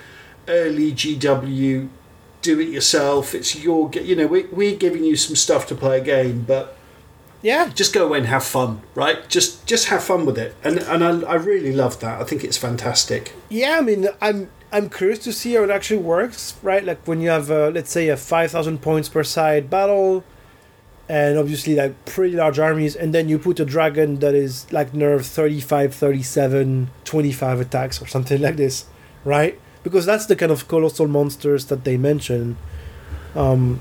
early 0.47 0.93
GW, 0.93 1.89
do 2.43 2.61
it 2.61 2.69
yourself. 2.69 3.35
It's 3.35 3.57
your, 3.57 3.91
you 3.93 4.17
know, 4.17 4.27
we, 4.27 4.45
we're 4.45 4.77
giving 4.77 5.05
you 5.05 5.17
some 5.17 5.37
stuff 5.37 5.67
to 5.69 5.75
play 5.75 5.99
a 5.99 6.05
game, 6.05 6.45
but 6.47 6.77
yeah 7.43 7.71
just 7.75 7.93
go 7.93 8.07
away 8.07 8.19
and 8.19 8.27
have 8.27 8.45
fun, 8.45 8.83
right? 8.95 9.29
Just 9.29 9.67
just 9.67 9.89
have 9.89 10.03
fun 10.03 10.27
with 10.27 10.39
it. 10.39 10.55
And 10.63 10.79
and 10.79 11.05
I, 11.05 11.33
I 11.33 11.35
really 11.35 11.73
love 11.73 12.01
that. 12.01 12.21
I 12.21 12.25
think 12.25 12.45
it's 12.45 12.57
fantastic. 12.57 13.33
Yeah, 13.49 13.79
I 13.79 13.81
mean, 13.81 14.09
I'm 14.21 14.51
I'm 14.73 14.89
curious 14.89 15.19
to 15.21 15.33
see 15.33 15.55
how 15.55 15.65
it 15.65 15.71
actually 15.71 16.03
works, 16.03 16.55
right? 16.63 16.85
Like 16.85 17.07
when 17.07 17.21
you 17.21 17.31
have, 17.31 17.51
uh, 17.51 17.69
let's 17.69 17.91
say, 17.91 18.09
a 18.09 18.17
five 18.17 18.51
thousand 18.51 18.83
points 18.83 19.09
per 19.09 19.25
side 19.25 19.69
battle, 19.69 20.23
and 21.09 21.39
obviously 21.39 21.75
like 21.75 22.05
pretty 22.05 22.37
large 22.37 22.59
armies, 22.59 22.95
and 22.95 23.13
then 23.13 23.29
you 23.29 23.39
put 23.39 23.59
a 23.59 23.65
dragon 23.65 24.21
that 24.21 24.35
is 24.35 24.71
like 24.73 24.95
nerve 24.95 25.27
35, 25.27 25.93
37, 25.95 26.89
25 27.05 27.61
attacks 27.61 28.01
or 28.01 28.07
something 28.07 28.41
like 28.47 28.57
this, 28.57 28.87
right? 29.25 29.61
Because 29.83 30.07
that's 30.07 30.27
the 30.27 30.37
kind 30.37 30.53
of 30.53 30.69
colossal 30.69 31.09
monsters 31.09 31.67
that 31.67 31.85
they 31.85 31.97
mention. 31.97 32.57
Um, 33.35 33.81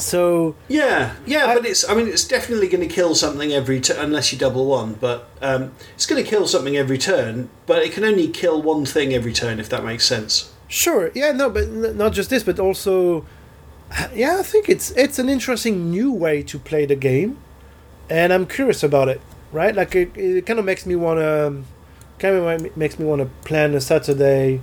so 0.00 0.54
Yeah, 0.68 1.14
yeah, 1.26 1.46
I- 1.46 1.54
but 1.54 1.66
it's. 1.66 1.88
I 1.88 1.94
mean, 1.94 2.08
it's 2.08 2.26
definitely 2.26 2.68
going 2.68 2.86
to 2.88 2.92
kill 2.94 3.14
something 3.14 3.52
every 3.52 3.80
turn, 3.80 3.98
unless 3.98 4.32
you 4.32 4.38
double 4.38 4.66
one. 4.66 4.94
But 4.94 5.28
um, 5.40 5.72
it's 5.94 6.06
going 6.06 6.22
to 6.22 6.28
kill 6.28 6.46
something 6.48 6.76
every 6.76 6.98
turn. 6.98 7.48
But 7.66 7.82
it 7.84 7.92
can 7.92 8.04
only 8.04 8.28
kill 8.28 8.60
one 8.62 8.84
thing 8.86 9.14
every 9.14 9.32
turn, 9.32 9.60
if 9.60 9.68
that 9.68 9.84
makes 9.84 10.04
sense. 10.04 10.52
Sure. 10.68 11.10
Yeah. 11.14 11.32
No, 11.32 11.48
but 11.50 11.64
n- 11.64 11.96
not 11.96 12.12
just 12.12 12.30
this, 12.30 12.42
but 12.42 12.58
also, 12.58 13.24
yeah, 14.14 14.36
I 14.38 14.42
think 14.42 14.68
it's 14.68 14.90
it's 14.92 15.18
an 15.18 15.28
interesting 15.28 15.90
new 15.90 16.12
way 16.12 16.42
to 16.44 16.58
play 16.58 16.86
the 16.86 16.96
game, 16.96 17.38
and 18.08 18.32
I'm 18.32 18.46
curious 18.46 18.82
about 18.82 19.08
it. 19.08 19.20
Right? 19.52 19.74
Like 19.74 19.96
it, 19.96 20.16
it 20.16 20.46
kind 20.46 20.58
of 20.60 20.64
makes 20.64 20.86
me 20.86 20.94
want 20.94 21.18
to, 21.18 21.62
kind 22.20 22.36
of 22.36 22.76
makes 22.76 22.98
me 23.00 23.04
want 23.04 23.20
to 23.20 23.26
plan 23.48 23.74
a 23.74 23.80
Saturday, 23.80 24.60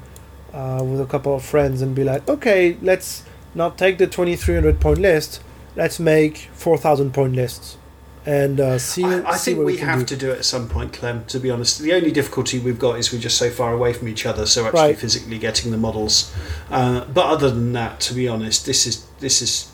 uh, 0.53 0.81
with 0.81 1.01
a 1.01 1.05
couple 1.05 1.35
of 1.35 1.43
friends 1.43 1.81
and 1.81 1.93
be 1.93 2.05
like, 2.05 2.25
okay, 2.29 2.77
let's 2.81 3.23
not 3.57 3.77
take 3.77 3.97
the 3.97 4.07
2,300 4.07 4.79
point 4.79 4.99
list. 4.99 5.41
Let's 5.75 5.99
make 5.99 6.37
4,000 6.53 7.13
point 7.13 7.35
lists, 7.35 7.77
and 8.25 8.59
uh, 8.59 8.79
see. 8.79 9.03
I, 9.03 9.31
I 9.31 9.35
see 9.35 9.53
think 9.53 9.65
we, 9.65 9.77
can 9.77 9.87
have 9.87 9.99
do. 9.99 10.05
to 10.05 10.17
do 10.17 10.31
it 10.31 10.39
at 10.39 10.45
some 10.45 10.67
point, 10.69 10.93
Clem. 10.93 11.25
To 11.25 11.39
be 11.39 11.51
honest, 11.51 11.79
the 11.79 11.93
only 11.93 12.11
difficulty 12.11 12.57
we've 12.59 12.79
got 12.79 12.97
is 12.97 13.11
we're 13.11 13.19
just 13.19 13.37
so 13.37 13.49
far 13.51 13.73
away 13.73 13.93
from 13.93 14.07
each 14.07 14.25
other. 14.25 14.45
So 14.45 14.65
actually, 14.65 14.79
Right. 14.81 14.97
physically 14.97 15.37
getting 15.37 15.71
the 15.71 15.77
models. 15.77 16.33
Uh, 16.71 17.05
but 17.05 17.25
other 17.25 17.49
than 17.51 17.73
that, 17.73 17.99
to 18.01 18.13
be 18.13 18.27
honest, 18.27 18.65
this 18.65 18.87
is 18.87 19.05
this 19.19 19.41
is. 19.41 19.71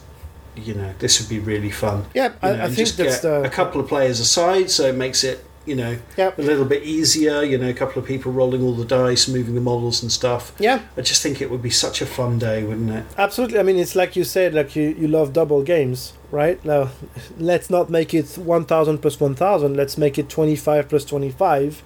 You 0.55 0.75
know, 0.75 0.93
this 0.99 1.19
would 1.19 1.29
be 1.29 1.39
really 1.39 1.71
fun. 1.71 2.05
Yeah, 2.13 2.27
You 2.27 2.33
I, 2.43 2.47
know, 2.51 2.53
I 2.53 2.65
and 2.65 2.75
think 2.75 2.87
just 2.89 2.97
that's 2.97 3.15
get 3.15 3.21
the 3.23 3.41
a 3.41 3.49
couple 3.49 3.81
of 3.81 3.87
players 3.87 4.19
aside, 4.19 4.69
so 4.69 4.85
it 4.85 4.93
makes 4.95 5.23
it 5.23 5.43
you 5.65 5.75
know 5.75 5.97
Yep. 6.17 6.39
a 6.39 6.41
little 6.41 6.65
bit 6.65 6.83
easier. 6.83 7.43
You 7.43 7.57
know, 7.57 7.69
a 7.69 7.73
couple 7.73 8.01
of 8.01 8.07
people 8.07 8.31
rolling 8.31 8.61
all 8.63 8.73
the 8.73 8.85
dice, 8.85 9.27
moving 9.27 9.55
the 9.55 9.61
models 9.61 10.01
and 10.03 10.11
stuff. 10.11 10.51
yeah. 10.59 10.81
I 10.97 11.01
just 11.01 11.21
think 11.23 11.41
it 11.41 11.49
would 11.49 11.61
be 11.61 11.69
such 11.69 12.01
a 12.01 12.05
fun 12.05 12.37
day, 12.39 12.63
wouldn't 12.63 12.89
it? 12.89 13.05
Absolutely. 13.17 13.59
I 13.59 13.63
mean, 13.63 13.77
it's 13.77 13.95
like 13.95 14.15
you 14.15 14.23
said, 14.23 14.53
like 14.53 14.75
you, 14.75 14.95
you 14.99 15.07
love 15.07 15.31
double 15.33 15.63
games, 15.63 16.13
right? 16.31 16.63
Now, 16.65 16.89
let's 17.37 17.69
not 17.69 17.89
make 17.89 18.13
it 18.13 18.37
1000 18.37 18.97
plus 18.99 19.19
1000. 19.19 19.75
Let's 19.77 19.97
make 19.97 20.17
it 20.19 20.29
25 20.29 20.89
plus 20.89 21.05
25 21.05 21.83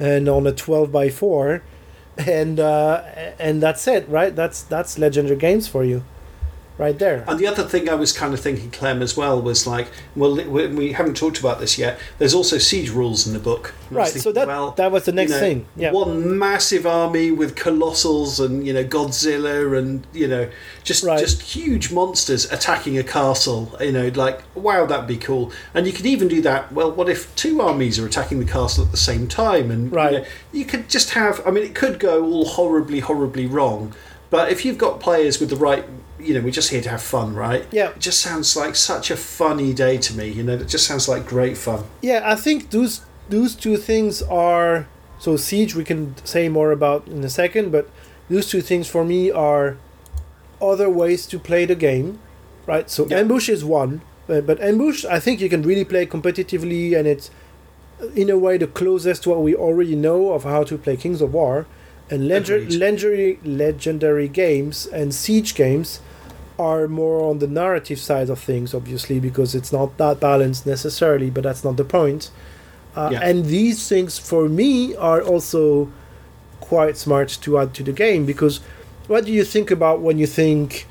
and 0.00 0.28
on 0.28 0.46
a 0.46 0.52
12 0.52 0.90
by 0.90 1.08
4. 1.08 1.62
And 2.16 2.60
uh, 2.60 3.02
and 3.40 3.60
that's 3.60 3.88
it, 3.88 4.08
right? 4.08 4.34
That's 4.36 4.62
that's 4.62 4.98
legendary 5.00 5.36
games 5.36 5.66
for 5.66 5.82
you, 5.82 6.04
right 6.78 6.98
there. 6.98 7.24
And 7.28 7.38
the 7.38 7.46
other 7.46 7.62
thing 7.64 7.88
I 7.88 7.94
was 7.94 8.12
kind 8.12 8.34
of 8.34 8.40
thinking, 8.40 8.70
Clem, 8.70 9.00
as 9.02 9.16
well, 9.16 9.40
was 9.40 9.66
like, 9.66 9.88
well, 10.16 10.34
we, 10.34 10.66
we 10.68 10.92
haven't 10.92 11.16
talked 11.16 11.38
about 11.38 11.60
this 11.60 11.78
yet. 11.78 11.98
There's 12.18 12.34
also 12.34 12.58
siege 12.58 12.90
rules 12.90 13.26
in 13.26 13.32
the 13.32 13.38
book. 13.38 13.74
And 13.90 13.98
I 13.98 14.00
was 14.02 14.14
Right. 14.14 14.22
So 14.22 14.32
that 14.32 14.46
well, 14.46 14.72
that 14.72 14.90
was 14.90 15.04
the 15.04 15.12
next 15.12 15.30
you 15.30 15.36
know, 15.36 15.40
thing. 15.40 15.66
Yeah. 15.76 15.92
One 15.92 16.38
massive 16.38 16.86
army 16.86 17.30
with 17.30 17.54
colossals 17.56 18.44
and 18.44 18.66
you 18.66 18.72
know 18.72 18.84
Godzilla 18.84 19.78
and 19.78 20.06
you 20.12 20.26
know 20.28 20.50
just 20.82 21.04
Right. 21.04 21.18
just 21.18 21.42
huge 21.42 21.92
monsters 21.92 22.50
attacking 22.50 22.98
a 22.98 23.02
castle. 23.04 23.74
You 23.80 23.92
know, 23.92 24.08
like 24.08 24.42
wow, 24.56 24.86
that'd 24.86 25.06
be 25.06 25.16
cool. 25.16 25.52
And 25.74 25.86
you 25.86 25.92
could 25.92 26.06
even 26.06 26.28
do 26.28 26.40
that. 26.42 26.72
Well, 26.72 26.90
what 26.92 27.08
if 27.08 27.34
two 27.36 27.60
armies 27.60 27.98
are 27.98 28.06
attacking 28.06 28.40
the 28.40 28.50
castle 28.50 28.84
at 28.84 28.90
the 28.90 28.96
same 28.96 29.28
time? 29.28 29.70
And 29.70 29.92
Right. 29.92 30.12
you, 30.12 30.18
know, 30.20 30.24
you 30.52 30.64
could 30.64 30.88
just 30.88 31.10
have. 31.10 31.40
I 31.46 31.50
mean, 31.50 31.64
it 31.64 31.74
could 31.74 31.98
go 32.00 32.24
all 32.24 32.46
horribly, 32.46 33.00
horribly 33.00 33.46
wrong. 33.46 33.94
But 34.30 34.50
if 34.50 34.64
you've 34.64 34.78
got 34.78 35.00
players 35.00 35.38
with 35.40 35.50
the 35.50 35.56
right, 35.56 35.84
you 36.18 36.34
know, 36.34 36.40
we're 36.40 36.50
just 36.50 36.70
here 36.70 36.80
to 36.82 36.88
have 36.88 37.02
fun, 37.02 37.34
right? 37.34 37.66
Yeah. 37.70 37.90
It 37.90 38.00
just 38.00 38.20
sounds 38.20 38.56
like 38.56 38.74
such 38.76 39.10
a 39.10 39.16
funny 39.16 39.72
day 39.72 39.98
to 39.98 40.16
me. 40.16 40.28
You 40.28 40.42
know, 40.42 40.54
it 40.54 40.68
just 40.68 40.86
sounds 40.86 41.08
like 41.08 41.26
great 41.26 41.56
fun. 41.56 41.84
Yeah, 42.02 42.22
I 42.24 42.34
think 42.34 42.70
those 42.70 43.02
those 43.28 43.54
two 43.54 43.76
things 43.76 44.22
are 44.22 44.86
so 45.18 45.36
siege. 45.36 45.74
We 45.74 45.84
can 45.84 46.14
say 46.24 46.48
more 46.48 46.72
about 46.72 47.06
in 47.08 47.22
a 47.24 47.28
second, 47.28 47.72
but 47.72 47.88
those 48.28 48.48
two 48.48 48.60
things 48.60 48.88
for 48.88 49.04
me 49.04 49.30
are 49.30 49.76
other 50.60 50.88
ways 50.88 51.26
to 51.26 51.38
play 51.38 51.66
the 51.66 51.74
game, 51.74 52.18
right? 52.66 52.88
So 52.90 53.06
Yeah. 53.06 53.18
ambush 53.18 53.48
is 53.48 53.64
one, 53.64 54.00
but, 54.26 54.46
but 54.46 54.60
ambush 54.60 55.04
I 55.04 55.20
think 55.20 55.40
you 55.40 55.48
can 55.48 55.62
really 55.62 55.84
play 55.84 56.06
competitively, 56.06 56.96
and 56.98 57.06
it's 57.06 57.30
in 58.14 58.28
a 58.30 58.38
way 58.38 58.56
the 58.58 58.66
closest 58.66 59.22
to 59.24 59.30
what 59.30 59.40
we 59.42 59.54
already 59.54 59.94
know 59.94 60.32
of 60.32 60.44
how 60.44 60.64
to 60.64 60.76
play 60.78 60.96
Kings 60.96 61.20
of 61.20 61.32
War, 61.34 61.66
and 62.10 62.28
legendary 62.28 63.38
legendary 63.44 64.28
games 64.28 64.86
and 64.86 65.14
siege 65.14 65.54
games 65.54 66.00
are 66.58 66.86
more 66.86 67.28
on 67.28 67.38
the 67.40 67.46
narrative 67.48 67.98
side 67.98 68.30
of 68.30 68.38
things, 68.38 68.74
obviously, 68.74 69.18
because 69.18 69.54
it's 69.54 69.72
not 69.72 69.96
that 69.98 70.20
balanced 70.20 70.66
necessarily, 70.66 71.30
but 71.30 71.42
that's 71.42 71.64
not 71.64 71.76
the 71.76 71.84
point. 71.84 72.30
Uh, 72.94 73.08
Yeah. 73.12 73.20
And 73.28 73.46
these 73.46 73.88
things, 73.88 74.18
for 74.18 74.48
me, 74.48 74.94
are 74.94 75.20
also 75.20 75.88
quite 76.60 76.96
smart 76.96 77.28
to 77.42 77.58
add 77.58 77.74
to 77.74 77.82
the 77.82 77.92
game 77.92 78.24
because 78.24 78.60
what 79.08 79.24
do 79.24 79.32
you 79.32 79.44
think 79.44 79.70
about 79.70 80.00
when 80.00 80.18
you 80.18 80.26
think 80.26 80.86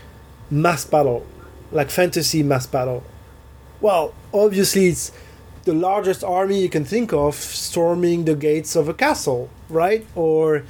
mass 0.51 0.83
battle, 0.85 1.25
like 1.71 1.89
fantasy 1.89 2.43
mass 2.43 2.67
battle? 2.67 3.03
Well, 3.79 4.13
obviously, 4.33 4.87
it's 4.87 5.11
the 5.63 5.73
largest 5.73 6.23
army 6.23 6.61
you 6.61 6.69
can 6.69 6.83
think 6.85 7.13
of 7.13 7.35
storming 7.35 8.25
the 8.25 8.35
gates 8.35 8.75
of 8.75 8.89
a 8.89 8.93
castle, 8.93 9.49
right? 9.69 10.05
Or 10.13 10.63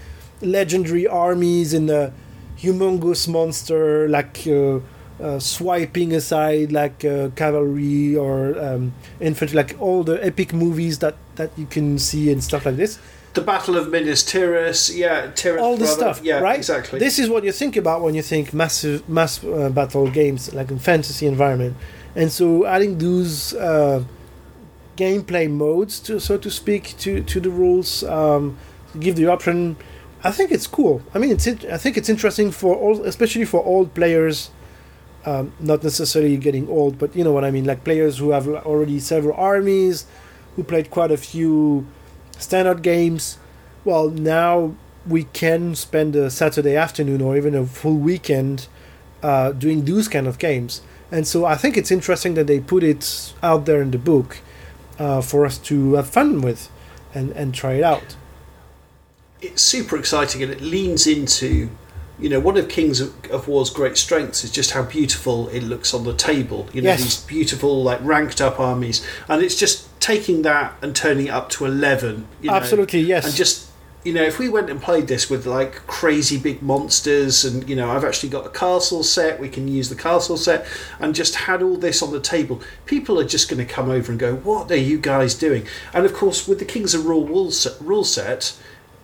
legendary 0.44 1.08
armies 1.08 1.74
in 1.74 1.90
a 1.90 2.14
humongous 2.58 3.28
monster 3.28 4.08
like 4.08 4.46
uh, 4.48 4.80
uh, 5.22 5.40
swiping 5.40 6.14
aside 6.14 6.72
like 6.72 7.06
uh, 7.06 7.30
cavalry 7.36 8.16
or 8.16 8.58
um, 8.60 8.94
infantry, 9.20 9.56
like 9.56 9.76
all 9.80 10.04
the 10.04 10.24
epic 10.26 10.54
movies 10.54 11.00
that 11.00 11.16
that 11.36 11.52
you 11.58 11.66
can 11.66 11.98
see 11.98 12.32
and 12.32 12.44
stuff 12.44 12.66
like 12.66 12.76
this. 12.76 13.00
The 13.34 13.42
Battle 13.42 13.78
of 13.78 13.90
Minas 13.90 14.24
Tirith, 14.24 14.96
yeah, 14.96 15.28
Tirith. 15.32 15.60
all 15.62 15.76
this 15.76 15.90
rather. 15.98 16.14
stuff, 16.14 16.24
yeah, 16.24 16.40
right? 16.40 16.58
exactly. 16.58 17.00
This 17.00 17.18
is 17.18 17.30
what 17.30 17.44
you 17.44 17.52
think 17.52 17.76
about 17.76 18.02
when 18.02 18.14
you 18.14 18.22
think 18.22 18.54
massive 18.54 19.08
mass 19.10 19.44
uh, 19.44 19.70
battle 19.70 20.10
games, 20.10 20.54
like 20.54 20.70
in 20.70 20.78
fantasy 20.78 21.26
environment, 21.26 21.76
and 22.16 22.32
so 22.32 22.66
adding 22.66 22.98
those 23.00 23.56
uh, 23.56 24.04
gameplay 24.98 25.50
modes, 25.50 26.00
to 26.02 26.20
so 26.20 26.38
to 26.38 26.52
speak, 26.52 26.96
to 27.00 27.24
to 27.24 27.40
the 27.40 27.50
rules, 27.50 28.04
um, 28.04 28.58
give 29.00 29.16
the 29.16 29.28
option. 29.28 29.78
I 30.24 30.32
think 30.32 30.52
it's 30.52 30.68
cool. 30.68 31.02
I 31.14 31.20
mean, 31.20 31.32
it's 31.32 31.48
I 31.48 31.78
think 31.78 31.98
it's 31.98 32.10
interesting 32.10 32.52
for 32.52 32.76
all, 32.76 33.04
especially 33.04 33.46
for 33.46 33.64
old 33.64 33.94
players. 33.94 34.52
Um, 35.26 35.54
not 35.60 35.84
necessarily 35.84 36.36
getting 36.36 36.68
old, 36.68 36.98
but 36.98 37.16
you 37.16 37.24
know 37.24 37.32
what 37.32 37.46
I 37.46 37.52
mean, 37.52 37.64
like 37.64 37.86
players 37.86 38.18
who 38.18 38.32
have 38.32 38.46
already 38.48 39.00
several 39.00 39.36
armies, 39.38 40.06
who 40.56 40.64
played 40.64 40.92
quite 40.92 41.12
a 41.12 41.18
few 41.18 41.88
standard 42.38 42.82
games. 42.82 43.38
Well, 43.86 44.10
now 44.10 44.76
we 45.08 45.26
can 45.26 45.76
spend 45.76 46.16
a 46.16 46.30
Saturday 46.30 46.76
afternoon 46.76 47.22
or 47.22 47.38
even 47.38 47.56
a 47.56 47.66
full 47.66 47.98
weekend 47.98 48.68
uh, 49.22 49.52
doing 49.52 49.86
those 49.86 50.08
kind 50.08 50.28
of 50.28 50.40
games. 50.40 50.82
And 51.12 51.28
so 51.28 51.46
I 51.46 51.56
think 51.56 51.78
it's 51.78 51.92
interesting 51.92 52.34
that 52.34 52.48
they 52.48 52.60
put 52.60 52.84
it 52.84 53.34
out 53.42 53.66
there 53.66 53.82
in 53.82 53.92
the 53.92 53.98
book 53.98 54.40
uh, 55.00 55.22
for 55.22 55.46
us 55.46 55.58
to 55.60 55.94
have 55.94 56.10
fun 56.10 56.42
with 56.42 56.70
and, 57.14 57.32
and 57.32 57.54
try 57.54 57.74
it 57.74 57.84
out. 57.84 58.16
It's 59.44 59.62
super 59.62 59.98
exciting 59.98 60.42
and 60.44 60.52
it 60.52 60.62
leans 60.62 61.06
into 61.08 61.70
you 62.20 62.30
know 62.30 62.40
one 62.40 62.56
of 62.58 62.70
kings 62.70 63.02
of, 63.02 63.14
of 63.32 63.48
war's 63.48 63.70
great 63.70 63.98
strengths 63.98 64.44
is 64.44 64.52
just 64.52 64.72
how 64.72 64.84
beautiful 64.84 65.48
it 65.50 65.64
looks 65.64 65.94
on 65.94 66.04
the 66.04 66.14
table 66.14 66.68
you 66.74 66.82
know 66.82 66.90
Yes. 66.90 67.04
these 67.04 67.24
beautiful 67.26 67.84
like 67.84 68.00
ranked 68.02 68.40
up 68.40 68.60
armies 68.60 69.06
and 69.28 69.42
it's 69.42 69.56
just 69.56 69.88
taking 70.00 70.44
that 70.44 70.74
and 70.82 70.96
turning 70.96 71.28
it 71.28 71.32
up 71.32 71.50
to 71.50 71.66
11 71.66 72.28
you 72.42 72.50
know, 72.50 72.56
Absolutely, 72.56 73.00
yes. 73.02 73.26
and 73.26 73.34
just 73.34 73.70
you 74.04 74.14
know 74.14 74.22
if 74.22 74.38
we 74.38 74.48
went 74.50 74.70
and 74.70 74.82
played 74.82 75.08
this 75.08 75.30
with 75.30 75.46
like 75.46 75.76
crazy 75.88 76.38
big 76.38 76.62
monsters 76.62 77.46
and 77.46 77.68
you 77.70 77.76
know 77.76 77.90
i've 77.90 78.04
actually 78.04 78.28
got 78.30 78.46
a 78.46 78.50
castle 78.50 79.02
set 79.02 79.40
we 79.40 79.48
can 79.48 79.68
use 79.68 79.88
the 79.90 79.96
castle 79.96 80.36
set 80.38 80.66
and 81.00 81.16
just 81.16 81.36
had 81.36 81.64
all 81.64 81.78
this 81.78 82.02
on 82.04 82.12
the 82.12 82.20
table 82.20 82.62
people 82.86 83.18
are 83.20 83.24
just 83.26 83.50
going 83.50 83.66
to 83.66 83.74
come 83.74 83.90
over 83.90 84.12
and 84.12 84.20
go 84.20 84.36
what 84.36 84.70
are 84.70 84.76
you 84.76 84.98
guys 85.00 85.34
doing 85.34 85.66
and 85.94 86.06
of 86.06 86.14
course 86.14 86.48
with 86.48 86.60
the 86.60 86.66
kings 86.66 86.94
of 86.94 87.06
rule 87.06 87.26
rule 87.26 88.04
set 88.04 88.54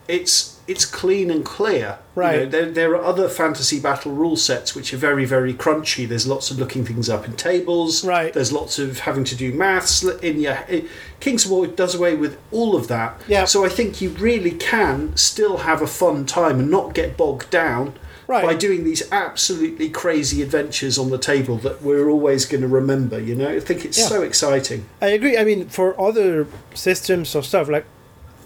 it's 0.09 0.57
it's 0.67 0.85
clean 0.85 1.31
and 1.31 1.43
clear. 1.45 1.97
You 2.15 2.21
Right. 2.21 2.39
know, 2.43 2.45
there, 2.49 2.65
there 2.71 2.91
are 2.95 3.03
other 3.03 3.27
fantasy 3.27 3.79
battle 3.79 4.11
rule 4.11 4.35
sets 4.35 4.75
which 4.75 4.93
are 4.93 4.97
very 4.97 5.25
very 5.25 5.53
crunchy. 5.53 6.07
There's 6.07 6.27
lots 6.27 6.51
of 6.51 6.59
looking 6.59 6.83
things 6.85 7.09
up 7.09 7.25
in 7.25 7.33
tables. 7.37 8.03
Right. 8.05 8.33
There's 8.33 8.51
lots 8.51 8.77
of 8.77 8.99
having 8.99 9.23
to 9.25 9.35
do 9.35 9.53
maths 9.53 10.03
in 10.03 10.39
your. 10.41 10.57
It, 10.67 10.85
Kings 11.19 11.45
of 11.45 11.51
War 11.51 11.65
does 11.67 11.95
away 11.95 12.15
with 12.15 12.37
all 12.51 12.75
of 12.75 12.87
that. 12.87 13.19
Yeah. 13.27 13.45
So 13.45 13.63
I 13.65 13.69
think 13.69 14.01
you 14.01 14.09
really 14.09 14.51
can 14.51 15.15
still 15.15 15.57
have 15.69 15.81
a 15.81 15.87
fun 15.87 16.25
time 16.25 16.59
and 16.59 16.69
not 16.71 16.93
get 16.93 17.15
bogged 17.17 17.49
down. 17.49 17.93
Right. 18.27 18.45
By 18.45 18.53
doing 18.53 18.83
these 18.83 19.01
absolutely 19.11 19.89
crazy 19.89 20.43
adventures 20.43 20.99
on 20.99 21.09
the 21.09 21.17
table 21.17 21.57
that 21.65 21.81
we're 21.81 22.09
always 22.09 22.45
going 22.45 22.61
to 22.61 22.67
remember, 22.67 23.19
you 23.19 23.33
know, 23.33 23.49
I 23.49 23.59
think 23.59 23.83
it's 23.85 23.97
Yeah. 23.97 24.05
so 24.05 24.21
exciting. 24.21 24.85
I 25.01 25.07
agree. 25.07 25.35
I 25.35 25.43
mean, 25.43 25.67
for 25.67 25.99
other 25.99 26.45
systems 26.75 27.33
or 27.35 27.41
stuff, 27.41 27.67
like 27.69 27.85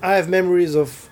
I 0.02 0.14
have 0.16 0.30
memories 0.30 0.74
of 0.74 1.10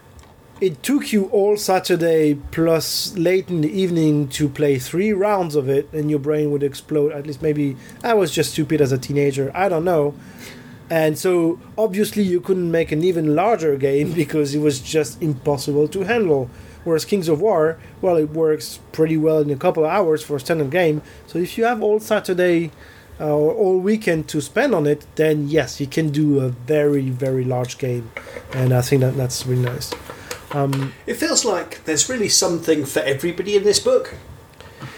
it 0.62 0.84
took 0.84 1.12
you 1.12 1.26
all 1.26 1.58
Saturday 1.58 2.36
plus 2.52 3.18
late 3.18 3.50
in 3.50 3.62
the 3.62 3.72
evening 3.72 4.28
to 4.30 4.48
play 4.48 4.78
three 4.78 5.12
rounds 5.12 5.56
of 5.56 5.68
it, 5.68 5.92
and 5.92 6.12
your 6.12 6.20
brain 6.20 6.52
would 6.52 6.62
explode. 6.62 7.12
At 7.12 7.26
least 7.26 7.42
maybe 7.42 7.76
I 8.04 8.14
was 8.14 8.32
just 8.32 8.52
stupid 8.52 8.80
as 8.80 8.92
a 8.92 8.98
teenager. 9.00 9.52
I 9.56 9.68
don't 9.70 9.84
know. 9.84 10.14
And 10.88 11.18
so 11.18 11.60
obviously 11.78 12.22
you 12.22 12.40
couldn't 12.40 12.70
make 12.70 12.92
an 12.92 13.04
even 13.04 13.34
larger 13.34 13.76
game 13.76 14.14
because 14.22 14.54
it 14.54 14.60
was 14.60 14.80
just 14.80 15.20
impossible 15.20 15.88
to 15.88 16.02
handle. 16.02 16.50
Whereas 16.84 17.06
Kings 17.06 17.28
of 17.28 17.42
War, 17.42 17.80
well, 18.00 18.18
it 18.18 18.30
works 18.30 18.80
pretty 18.92 19.18
well 19.18 19.40
in 19.40 19.50
a 19.50 19.56
couple 19.56 19.84
of 19.84 19.90
hours 19.90 20.24
for 20.24 20.36
a 20.36 20.40
standard 20.40 20.70
game. 20.70 21.02
So 21.26 21.40
if 21.40 21.58
you 21.58 21.64
have 21.66 21.82
all 21.82 22.00
Saturday 22.00 22.72
uh, 23.20 23.36
or 23.36 23.54
all 23.54 23.80
weekend 23.80 24.28
to 24.30 24.42
spend 24.42 24.76
on 24.76 24.86
it, 24.86 25.08
then 25.16 25.48
yes, 25.48 25.80
you 25.80 25.88
can 25.88 26.10
do 26.10 26.40
a 26.40 26.50
very 26.50 27.10
very 27.10 27.44
large 27.44 27.78
game, 27.78 28.12
and 28.54 28.74
I 28.74 28.82
think 28.82 29.02
that 29.02 29.16
that's 29.16 29.46
really 29.46 29.62
nice. 29.62 29.94
It 31.06 31.16
feels 31.16 31.46
like 31.46 31.84
there's 31.86 32.10
really 32.10 32.30
something 32.30 32.86
for 32.86 33.00
everybody 33.00 33.56
in 33.56 33.64
this 33.64 33.80
book, 33.80 34.16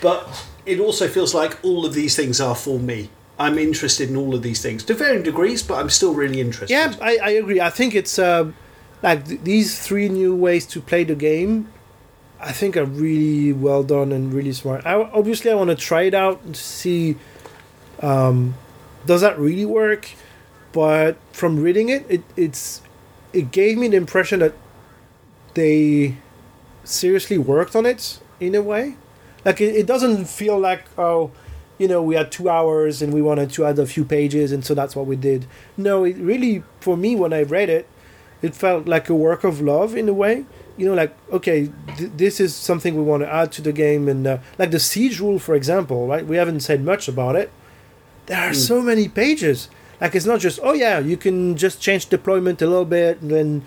but 0.02 0.46
it 0.66 0.80
also 0.80 1.08
feels 1.08 1.34
like 1.34 1.64
all 1.64 1.86
of 1.86 1.94
these 1.94 2.16
things 2.16 2.40
are 2.42 2.56
for 2.56 2.80
me. 2.80 3.10
I'm 3.40 3.58
interested 3.58 4.10
in 4.10 4.16
all 4.16 4.36
of 4.36 4.42
these 4.44 4.62
things 4.62 4.84
to 4.86 4.94
varying 4.94 5.24
degrees, 5.24 5.64
but 5.64 5.76
I'm 5.76 5.90
still 5.90 6.14
really 6.14 6.40
interested. 6.40 6.74
Yeah, 6.74 6.94
I, 7.02 7.18
I 7.22 7.30
agree. 7.32 7.60
I 7.60 7.70
think 7.70 7.96
it's 7.96 8.20
uh, 8.20 8.52
like 9.02 9.28
th- 9.28 9.42
these 9.42 9.80
three 9.80 10.08
new 10.08 10.36
ways 10.36 10.66
to 10.68 10.82
play 10.82 11.04
the 11.04 11.16
game. 11.16 11.72
I 12.40 12.52
think 12.52 12.76
are 12.76 12.86
really 12.86 13.54
well 13.54 13.84
done 13.84 14.12
and 14.12 14.34
really 14.34 14.52
smart. 14.52 14.86
I, 14.86 14.96
obviously, 14.96 15.50
I 15.50 15.56
want 15.56 15.70
to 15.70 15.78
try 15.78 16.04
it 16.04 16.14
out 16.14 16.42
and 16.44 16.56
see 16.58 17.16
um, 18.02 18.56
does 19.06 19.22
that 19.22 19.40
really 19.40 19.66
work. 19.66 20.10
But 20.74 21.18
from 21.32 21.62
reading 21.62 21.90
it, 21.90 22.06
it 22.10 22.24
it's 22.36 22.82
it 23.32 23.52
gave 23.52 23.78
me 23.78 23.88
the 23.88 23.98
impression 23.98 24.40
that 24.40 24.54
they 25.54 26.18
seriously 26.84 27.38
worked 27.38 27.76
on 27.76 27.86
it 27.86 28.20
in 28.40 28.56
a 28.56 28.62
way. 28.62 28.96
Like 29.46 29.62
it, 29.62 29.76
it 29.76 29.86
doesn't 29.86 30.26
feel 30.26 30.60
like 30.60 30.86
oh, 30.98 31.32
you 31.78 31.88
know, 31.88 32.02
we 32.02 32.16
had 32.16 32.32
two 32.32 32.50
hours 32.50 33.02
and 33.02 33.14
we 33.14 33.22
wanted 33.22 33.50
to 33.52 33.66
add 33.66 33.80
a 33.80 33.86
few 33.86 34.06
pages 34.06 34.52
and 34.52 34.64
so 34.64 34.74
that's 34.74 34.96
what 34.96 35.06
we 35.06 35.16
did. 35.16 35.46
No, 35.76 36.04
it 36.04 36.18
really 36.18 36.64
for 36.80 36.96
me 36.96 37.16
when 37.16 37.34
I 37.34 37.44
read 37.44 37.70
it, 37.70 37.88
it 38.42 38.56
felt 38.56 38.88
like 38.88 39.10
a 39.10 39.16
work 39.16 39.44
of 39.44 39.62
love 39.62 39.96
in 39.96 40.08
a 40.10 40.14
way. 40.14 40.46
You 40.78 40.88
know, 40.88 40.94
like 40.94 41.16
okay, 41.32 41.70
th- 41.98 42.12
this 42.16 42.40
is 42.40 42.56
something 42.56 42.96
we 42.96 43.04
want 43.04 43.24
to 43.24 43.32
add 43.32 43.52
to 43.54 43.62
the 43.62 43.72
game, 43.72 44.08
and 44.08 44.26
uh, 44.26 44.38
like 44.58 44.72
the 44.72 44.80
siege 44.80 45.20
rule, 45.20 45.38
for 45.38 45.54
example, 45.54 46.08
right? 46.08 46.26
We 46.26 46.38
haven't 46.38 46.62
said 46.62 46.84
much 46.84 47.08
about 47.08 47.36
it. 47.36 47.52
There 48.26 48.40
are 48.40 48.54
so 48.54 48.82
many 48.82 49.08
pages. 49.08 49.70
Like 50.02 50.16
it's 50.16 50.26
not 50.26 50.40
just 50.40 50.60
oh 50.64 50.74
yeah, 50.74 51.00
you 51.00 51.16
can 51.16 51.56
just 51.56 51.80
change 51.80 52.08
deployment 52.08 52.62
a 52.62 52.68
little 52.68 52.86
bit 52.86 53.22
and 53.22 53.30
then 53.30 53.66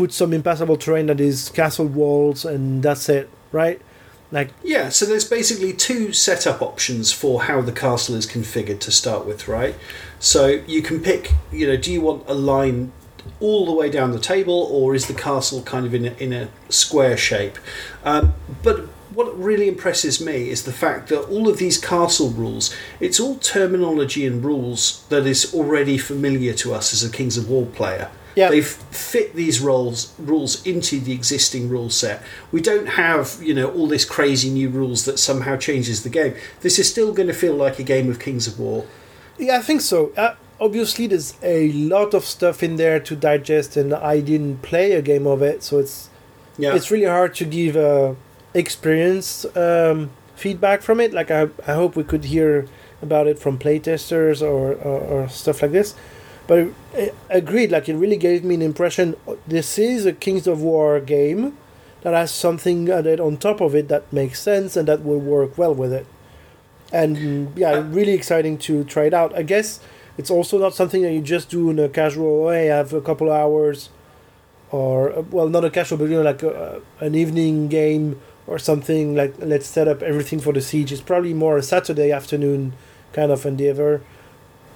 put 0.00 0.14
some 0.14 0.32
impassable 0.32 0.78
terrain 0.78 1.04
that 1.04 1.20
is 1.20 1.50
castle 1.50 1.84
walls 1.84 2.46
and 2.46 2.82
that's 2.82 3.06
it, 3.10 3.28
right? 3.52 3.82
Like 4.32 4.48
Yeah, 4.62 4.88
so 4.88 5.04
there's 5.04 5.28
basically 5.28 5.74
two 5.74 6.14
setup 6.14 6.62
options 6.62 7.12
for 7.12 7.42
how 7.42 7.60
the 7.60 7.72
castle 7.72 8.14
is 8.14 8.26
configured 8.26 8.80
to 8.80 8.90
start 8.90 9.26
with, 9.26 9.46
right? 9.46 9.74
So 10.18 10.46
you 10.66 10.80
can 10.80 11.00
pick, 11.00 11.34
you 11.52 11.66
know, 11.66 11.76
do 11.76 11.92
you 11.92 12.00
want 12.00 12.24
a 12.26 12.32
line 12.32 12.92
all 13.40 13.66
the 13.66 13.72
way 13.72 13.90
down 13.90 14.12
the 14.12 14.18
table, 14.18 14.68
or 14.72 14.94
is 14.94 15.06
the 15.06 15.12
castle 15.12 15.60
kind 15.64 15.84
of 15.84 15.92
in 15.92 16.06
a, 16.06 16.12
in 16.12 16.32
a 16.32 16.48
square 16.70 17.18
shape? 17.18 17.58
Um, 18.02 18.32
but 18.62 18.86
what 19.12 19.38
really 19.38 19.68
impresses 19.68 20.18
me 20.18 20.48
is 20.48 20.62
the 20.62 20.72
fact 20.72 21.10
that 21.10 21.28
all 21.28 21.46
of 21.46 21.58
these 21.58 21.76
castle 21.76 22.30
rules, 22.30 22.74
it's 23.00 23.20
all 23.20 23.36
terminology 23.36 24.24
and 24.24 24.42
rules 24.42 25.04
that 25.10 25.26
is 25.26 25.52
already 25.52 25.98
familiar 25.98 26.54
to 26.54 26.72
us 26.72 26.94
as 26.94 27.04
a 27.04 27.10
Kings 27.10 27.36
of 27.36 27.50
War 27.50 27.66
player. 27.66 28.10
Yeah. 28.40 28.50
They've 28.50 28.66
fit 29.10 29.28
these 29.42 29.58
roles 29.70 29.98
rules 30.32 30.52
into 30.72 30.94
the 31.06 31.12
existing 31.20 31.68
rule 31.74 31.90
set. 31.90 32.18
We 32.54 32.60
don't 32.70 32.88
have, 33.04 33.24
you 33.48 33.54
know, 33.58 33.68
all 33.76 33.86
this 33.94 34.04
crazy 34.16 34.50
new 34.60 34.68
rules 34.80 35.04
that 35.08 35.18
somehow 35.18 35.54
changes 35.68 36.02
the 36.06 36.12
game. 36.20 36.32
This 36.64 36.78
is 36.78 36.86
still 36.94 37.12
going 37.12 37.28
to 37.34 37.38
feel 37.44 37.54
like 37.64 37.76
a 37.78 37.86
game 37.94 38.08
of 38.12 38.16
Kings 38.26 38.46
of 38.50 38.54
War. 38.58 38.80
Yeah, 39.38 39.58
I 39.58 39.62
think 39.68 39.80
so. 39.80 39.98
Uh, 40.16 40.34
obviously, 40.66 41.06
there's 41.06 41.34
a 41.42 41.72
lot 41.72 42.14
of 42.14 42.24
stuff 42.24 42.62
in 42.62 42.76
there 42.76 43.00
to 43.08 43.12
digest, 43.16 43.76
and 43.76 43.92
I 44.14 44.20
didn't 44.20 44.58
play 44.62 44.92
a 44.92 45.02
game 45.02 45.26
of 45.34 45.40
it, 45.42 45.62
so 45.62 45.78
it's 45.82 46.08
Yeah. 46.58 46.76
it's 46.76 46.90
really 46.90 47.10
hard 47.18 47.32
to 47.40 47.44
give 47.58 47.74
uh, 47.76 48.14
experience 48.64 49.44
um, 49.56 50.10
feedback 50.36 50.82
from 50.82 51.00
it. 51.00 51.12
Like 51.12 51.30
I, 51.30 51.42
I 51.66 51.72
hope 51.80 51.96
we 51.96 52.04
could 52.04 52.24
hear 52.34 52.66
about 53.02 53.26
it 53.26 53.38
from 53.38 53.58
playtesters 53.58 54.42
or, 54.42 54.74
or, 54.90 55.00
or 55.12 55.28
stuff 55.28 55.62
like 55.62 55.72
this. 55.72 55.94
But 56.50 56.72
I 56.96 57.12
agreed. 57.28 57.70
Like 57.70 57.88
it 57.88 57.94
really 57.94 58.16
gave 58.16 58.42
me 58.42 58.56
an 58.56 58.62
impression. 58.62 59.14
This 59.46 59.78
is 59.78 60.04
a 60.04 60.12
Kings 60.12 60.48
of 60.48 60.60
War 60.60 60.98
game 60.98 61.56
that 62.02 62.12
has 62.12 62.32
something 62.34 62.90
added 62.90 63.20
on 63.20 63.36
top 63.36 63.60
of 63.60 63.76
it 63.76 63.86
that 63.86 64.12
makes 64.12 64.40
sense 64.40 64.76
and 64.76 64.88
that 64.88 65.04
will 65.04 65.20
work 65.20 65.56
well 65.56 65.72
with 65.72 65.92
it. 65.92 66.06
And 66.92 67.56
yeah, 67.56 67.80
really 67.88 68.14
exciting 68.14 68.58
to 68.66 68.82
try 68.82 69.04
it 69.04 69.14
out. 69.14 69.32
I 69.32 69.44
guess 69.44 69.78
it's 70.18 70.28
also 70.28 70.58
not 70.58 70.74
something 70.74 71.02
that 71.02 71.12
you 71.12 71.20
just 71.20 71.50
do 71.50 71.70
in 71.70 71.78
a 71.78 71.88
casual 71.88 72.42
way. 72.42 72.72
I 72.72 72.78
have 72.78 72.92
a 72.92 73.00
couple 73.00 73.30
hours, 73.30 73.90
or 74.72 75.12
uh, 75.12 75.22
well, 75.30 75.48
not 75.48 75.64
a 75.64 75.70
casual, 75.70 75.98
but 75.98 76.08
you 76.08 76.16
know, 76.16 76.22
like 76.22 76.42
a, 76.42 76.82
an 76.98 77.14
evening 77.14 77.68
game 77.68 78.20
or 78.48 78.58
something. 78.58 79.14
Like 79.14 79.34
let's 79.38 79.68
set 79.68 79.86
up 79.86 80.02
everything 80.02 80.40
for 80.40 80.52
the 80.52 80.60
siege. 80.60 80.90
It's 80.90 81.00
probably 81.00 81.32
more 81.32 81.58
a 81.58 81.62
Saturday 81.62 82.10
afternoon 82.10 82.72
kind 83.12 83.30
of 83.30 83.46
endeavor. 83.46 84.02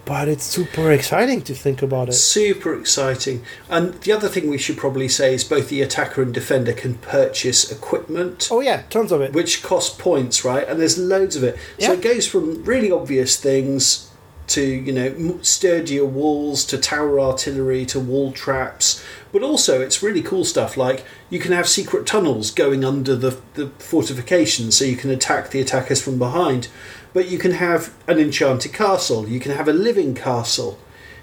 But 0.05 0.28
it's 0.28 0.44
super 0.44 0.90
exciting 0.93 1.43
to 1.43 1.55
think 1.55 1.82
about 1.82 2.09
it. 2.09 2.12
Super 2.12 2.78
exciting. 2.78 3.43
And 3.68 3.94
the 4.02 4.12
other 4.12 4.28
thing 4.28 4.48
we 4.48 4.59
should 4.59 4.76
probably 4.76 5.09
say 5.09 5.35
is 5.35 5.44
both 5.44 5.68
the 5.68 5.82
attacker 5.82 6.22
and 6.22 6.32
defender 6.32 6.72
can 6.72 6.94
purchase 6.94 7.70
equipment. 7.70 8.48
Oh 8.51 8.60
yeah, 8.60 8.82
tons 8.90 9.12
of 9.12 9.20
it. 9.20 9.32
which 9.32 9.62
cost 9.62 9.98
points, 9.98 10.44
right? 10.44 10.66
And 10.68 10.81
there's 10.81 10.98
loads 10.98 11.36
of 11.36 11.44
it. 11.44 11.56
Yeah. 11.78 11.89
So 11.89 11.93
it 11.94 12.02
goes 12.02 12.26
from 12.26 12.64
really 12.64 12.90
obvious 12.90 13.36
things 13.36 14.10
to 14.47 14.62
you 14.62 14.93
know 14.93 15.39
sturdier 15.40 16.05
walls 16.05 16.66
to 16.66 16.76
tower 16.76 17.18
artillery 17.18 17.86
to 17.86 17.98
wall 17.98 18.31
traps, 18.31 19.02
but 19.32 19.43
also 19.43 19.81
it's 19.81 20.02
really 20.02 20.20
cool 20.22 20.44
stuff 20.44 20.76
like 20.76 21.05
you 21.31 21.39
can 21.39 21.52
have 21.52 21.66
secret 21.66 22.06
tunnels 22.06 22.51
going 22.51 22.85
under 22.85 23.16
the 23.16 23.40
the 23.55 23.68
fortifications, 23.78 24.76
so 24.76 24.85
you 24.85 24.97
can 24.97 25.10
attack 25.10 25.51
the 25.51 25.60
attackers 25.60 26.02
from 26.02 26.18
behind. 26.18 26.68
But 27.14 27.28
you 27.28 27.38
can 27.38 27.52
have 27.52 27.94
an 28.06 28.18
enchanted 28.18 28.74
castle. 28.74 29.26
You 29.26 29.40
can 29.40 29.52
have 29.52 29.68
a 29.68 29.72
living 29.72 30.14
castle. 30.14 30.78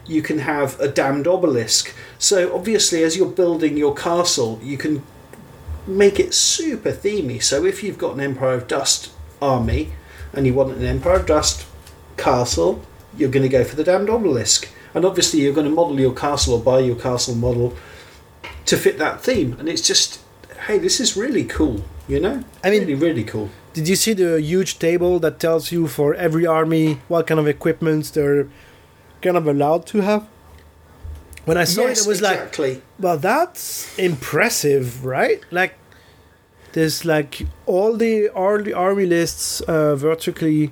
You 0.07 0.23
can 0.23 0.39
have 0.39 0.79
a 0.79 0.87
damned 0.87 1.27
obelisk. 1.27 1.93
So 2.17 2.55
obviously, 2.55 3.03
as 3.03 3.15
you're 3.15 3.29
building 3.29 3.77
your 3.77 3.93
castle, 3.93 4.59
you 4.63 4.77
can 4.77 5.03
make 5.85 6.19
it 6.19 6.33
super 6.33 6.91
themey. 6.91 7.43
So 7.43 7.65
if 7.65 7.83
you've 7.83 7.97
got 7.97 8.15
an 8.15 8.21
Empire 8.21 8.53
of 8.53 8.67
Dust 8.67 9.11
army 9.41 9.93
and 10.33 10.47
you 10.47 10.53
want 10.53 10.77
an 10.77 10.85
Empire 10.85 11.17
of 11.17 11.25
Dust 11.25 11.67
castle, 12.17 12.81
you're 13.17 13.29
going 13.29 13.43
to 13.43 13.49
go 13.49 13.63
for 13.63 13.75
the 13.75 13.83
damned 13.83 14.09
obelisk. 14.09 14.69
And 14.93 15.05
obviously, 15.05 15.41
you're 15.41 15.53
going 15.53 15.67
to 15.67 15.73
model 15.73 15.99
your 15.99 16.13
castle 16.13 16.55
or 16.55 16.63
buy 16.63 16.79
your 16.79 16.95
castle 16.95 17.35
model 17.35 17.75
to 18.65 18.77
fit 18.77 18.97
that 18.97 19.21
theme. 19.21 19.55
And 19.59 19.67
it's 19.67 19.85
just, 19.85 20.21
hey, 20.67 20.77
this 20.77 20.99
is 20.99 21.17
really 21.17 21.43
cool. 21.43 21.83
You 22.07 22.19
know, 22.19 22.43
I 22.63 22.69
mean- 22.69 22.81
really, 22.81 22.95
really 22.95 23.23
cool. 23.23 23.49
Did 23.73 23.87
you 23.87 23.95
see 23.95 24.13
the 24.13 24.41
huge 24.41 24.79
table 24.79 25.19
that 25.19 25.39
tells 25.39 25.71
you 25.71 25.87
for 25.87 26.13
every 26.15 26.45
army 26.45 26.99
what 27.07 27.27
kind 27.27 27.39
of 27.39 27.47
equipment 27.47 28.11
they're 28.13 28.47
kind 29.21 29.37
of 29.37 29.47
allowed 29.47 29.85
to 29.87 30.01
have? 30.01 30.27
When 31.45 31.57
I 31.57 31.63
saw 31.63 31.87
it, 31.87 31.97
it 31.99 32.07
was 32.07 32.21
like, 32.21 32.55
well, 32.99 33.17
that's 33.17 33.97
impressive, 33.97 35.05
right? 35.05 35.41
Like, 35.49 35.75
there's 36.73 37.03
like 37.03 37.47
all 37.65 37.97
the 37.97 38.29
all 38.29 38.61
the 38.61 38.73
army 38.73 39.05
lists 39.05 39.61
uh, 39.61 39.95
vertically, 39.95 40.71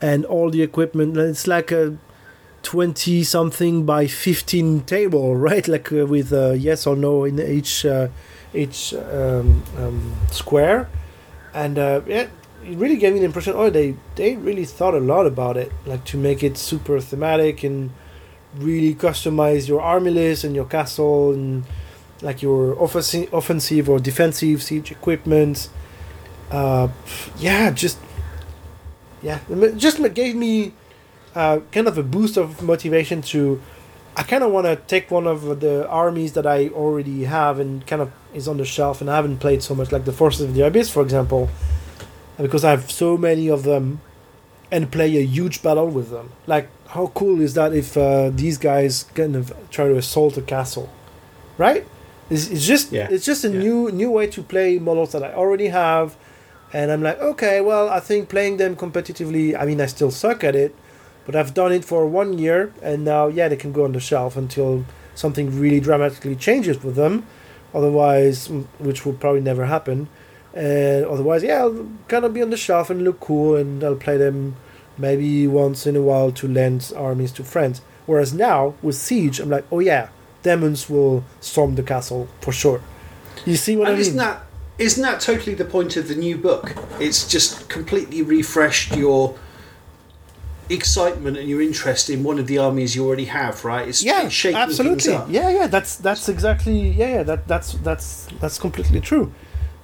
and 0.00 0.24
all 0.24 0.50
the 0.50 0.62
equipment. 0.62 1.16
It's 1.16 1.46
like 1.46 1.72
a 1.72 1.98
twenty 2.62 3.24
something 3.24 3.84
by 3.84 4.06
fifteen 4.06 4.82
table, 4.82 5.36
right? 5.48 5.66
Like 5.66 5.90
uh, 5.92 6.06
with 6.06 6.32
uh, 6.32 6.52
yes 6.52 6.86
or 6.86 6.96
no 6.96 7.24
in 7.24 7.40
each 7.40 7.84
uh, 7.84 8.08
each 8.54 8.94
um, 8.94 9.62
um, 9.76 10.14
square, 10.30 10.88
and 11.54 11.78
uh, 11.78 12.00
yeah, 12.06 12.26
it 12.64 12.76
really 12.76 12.96
gave 12.96 13.14
me 13.14 13.20
the 13.20 13.24
impression. 13.24 13.54
Oh, 13.56 13.70
they 13.70 13.96
they 14.16 14.36
really 14.36 14.64
thought 14.64 14.94
a 14.94 15.00
lot 15.00 15.26
about 15.26 15.56
it, 15.56 15.72
like 15.86 16.04
to 16.06 16.18
make 16.18 16.42
it 16.42 16.58
super 16.58 17.00
thematic 17.00 17.62
and 17.62 17.90
really 18.56 18.94
customize 18.94 19.68
your 19.68 19.80
army 19.80 20.10
list 20.10 20.44
and 20.44 20.54
your 20.54 20.64
castle 20.64 21.32
and 21.32 21.64
like 22.22 22.42
your 22.42 22.72
offensive, 22.82 23.32
offensive 23.32 23.88
or 23.88 23.98
defensive 23.98 24.62
siege 24.62 24.90
equipment. 24.90 25.68
Uh, 26.50 26.88
yeah, 27.38 27.70
just 27.70 27.98
yeah, 29.22 29.38
just 29.76 30.02
gave 30.14 30.34
me 30.34 30.72
uh, 31.34 31.60
kind 31.72 31.86
of 31.86 31.96
a 31.98 32.02
boost 32.02 32.36
of 32.36 32.62
motivation 32.62 33.22
to. 33.22 33.60
I 34.16 34.22
kind 34.22 34.44
of 34.44 34.52
want 34.52 34.66
to 34.66 34.76
take 34.76 35.10
one 35.10 35.26
of 35.26 35.58
the 35.58 35.88
armies 35.88 36.34
that 36.34 36.46
I 36.46 36.68
already 36.68 37.24
have 37.24 37.58
and 37.58 37.84
kind 37.84 38.00
of 38.00 38.12
is 38.34 38.48
on 38.48 38.56
the 38.56 38.64
shelf 38.64 39.00
and 39.00 39.10
I 39.10 39.16
haven't 39.16 39.38
played 39.38 39.62
so 39.62 39.74
much, 39.74 39.92
like 39.92 40.04
the 40.04 40.12
Forces 40.12 40.42
of 40.42 40.54
the 40.54 40.62
Abyss, 40.66 40.90
for 40.90 41.02
example, 41.02 41.48
because 42.38 42.64
I 42.64 42.70
have 42.70 42.90
so 42.90 43.16
many 43.16 43.48
of 43.48 43.62
them, 43.62 44.00
and 44.70 44.90
play 44.90 45.16
a 45.18 45.24
huge 45.24 45.62
battle 45.62 45.86
with 45.88 46.10
them. 46.10 46.30
Like, 46.46 46.68
how 46.88 47.08
cool 47.08 47.40
is 47.40 47.54
that 47.54 47.72
if 47.72 47.96
uh, 47.96 48.30
these 48.30 48.58
guys 48.58 49.04
kind 49.14 49.36
of 49.36 49.52
try 49.70 49.86
to 49.86 49.96
assault 49.96 50.36
a 50.36 50.42
castle, 50.42 50.88
right? 51.58 51.86
It's, 52.30 52.48
it's 52.50 52.66
just 52.66 52.90
Yeah. 52.90 53.06
it's 53.10 53.24
just 53.24 53.44
a 53.44 53.48
Yeah. 53.50 53.58
new 53.60 53.90
new 53.92 54.10
way 54.10 54.26
to 54.28 54.42
play 54.42 54.78
models 54.78 55.12
that 55.12 55.22
I 55.22 55.32
already 55.32 55.68
have, 55.68 56.16
and 56.72 56.90
I'm 56.90 57.02
like, 57.02 57.20
okay, 57.20 57.60
well, 57.60 57.88
I 57.88 58.00
think 58.00 58.28
playing 58.28 58.56
them 58.56 58.74
competitively. 58.74 59.54
I 59.60 59.64
mean, 59.66 59.80
I 59.80 59.86
still 59.86 60.10
suck 60.10 60.42
at 60.42 60.56
it, 60.56 60.74
but 61.26 61.36
I've 61.36 61.52
done 61.54 61.72
it 61.72 61.84
for 61.84 62.06
one 62.06 62.38
year, 62.38 62.72
and 62.82 63.04
now 63.04 63.28
yeah, 63.28 63.48
they 63.48 63.56
can 63.56 63.72
go 63.72 63.84
on 63.84 63.92
the 63.92 64.00
shelf 64.00 64.36
until 64.36 64.84
something 65.14 65.60
really 65.60 65.78
dramatically 65.80 66.34
changes 66.34 66.82
with 66.82 66.96
them. 66.96 67.24
Otherwise, 67.74 68.48
which 68.78 69.04
will 69.04 69.14
probably 69.14 69.40
never 69.40 69.66
happen. 69.66 70.08
And 70.54 71.04
otherwise, 71.06 71.42
yeah, 71.42 71.62
I'll 71.62 71.88
kind 72.08 72.24
of 72.24 72.32
be 72.32 72.40
on 72.42 72.50
the 72.50 72.56
shelf 72.56 72.88
and 72.90 73.02
look 73.02 73.20
cool, 73.20 73.56
and 73.56 73.82
I'll 73.82 73.96
play 73.96 74.16
them 74.16 74.56
maybe 74.96 75.46
once 75.48 75.86
in 75.86 75.96
a 75.96 76.02
while 76.02 76.30
to 76.32 76.46
lend 76.46 76.92
armies 76.96 77.32
to 77.32 77.44
friends. 77.44 77.82
Whereas 78.06 78.32
now 78.32 78.74
with 78.80 78.94
Siege, 78.94 79.40
I'm 79.40 79.50
like, 79.50 79.64
oh 79.72 79.80
yeah, 79.80 80.08
demons 80.42 80.88
will 80.88 81.24
storm 81.40 81.74
the 81.74 81.82
castle 81.82 82.28
for 82.40 82.52
sure. 82.52 82.80
You 83.44 83.56
see 83.56 83.76
what 83.76 83.88
And 83.88 83.94
I 83.96 83.98
mean? 83.98 84.00
isn't 84.02 84.16
that 84.18 84.42
isn't 84.78 85.02
that 85.02 85.20
totally 85.20 85.54
the 85.54 85.64
point 85.64 85.96
of 85.96 86.08
the 86.08 86.14
new 86.14 86.36
book? 86.36 86.74
It's 87.00 87.26
just 87.28 87.68
completely 87.68 88.22
refreshed 88.22 88.96
your 88.96 89.36
excitement 90.68 91.36
and 91.36 91.48
your 91.48 91.60
interest 91.60 92.08
in 92.10 92.22
one 92.22 92.38
of 92.38 92.46
the 92.46 92.58
armies 92.58 92.96
you 92.96 93.06
already 93.06 93.26
have, 93.26 93.64
right? 93.64 93.86
It's 93.88 94.02
yeah, 94.02 94.28
shaking 94.28 94.56
absolutely. 94.56 95.12
Yeah, 95.28 95.50
yeah, 95.50 95.66
that's 95.66 95.96
that's 95.96 96.28
exactly 96.28 96.90
yeah, 96.90 97.16
yeah. 97.16 97.22
That 97.22 97.46
that's 97.48 97.72
that's 97.74 98.26
that's 98.40 98.58
completely 98.58 99.00
true. 99.00 99.32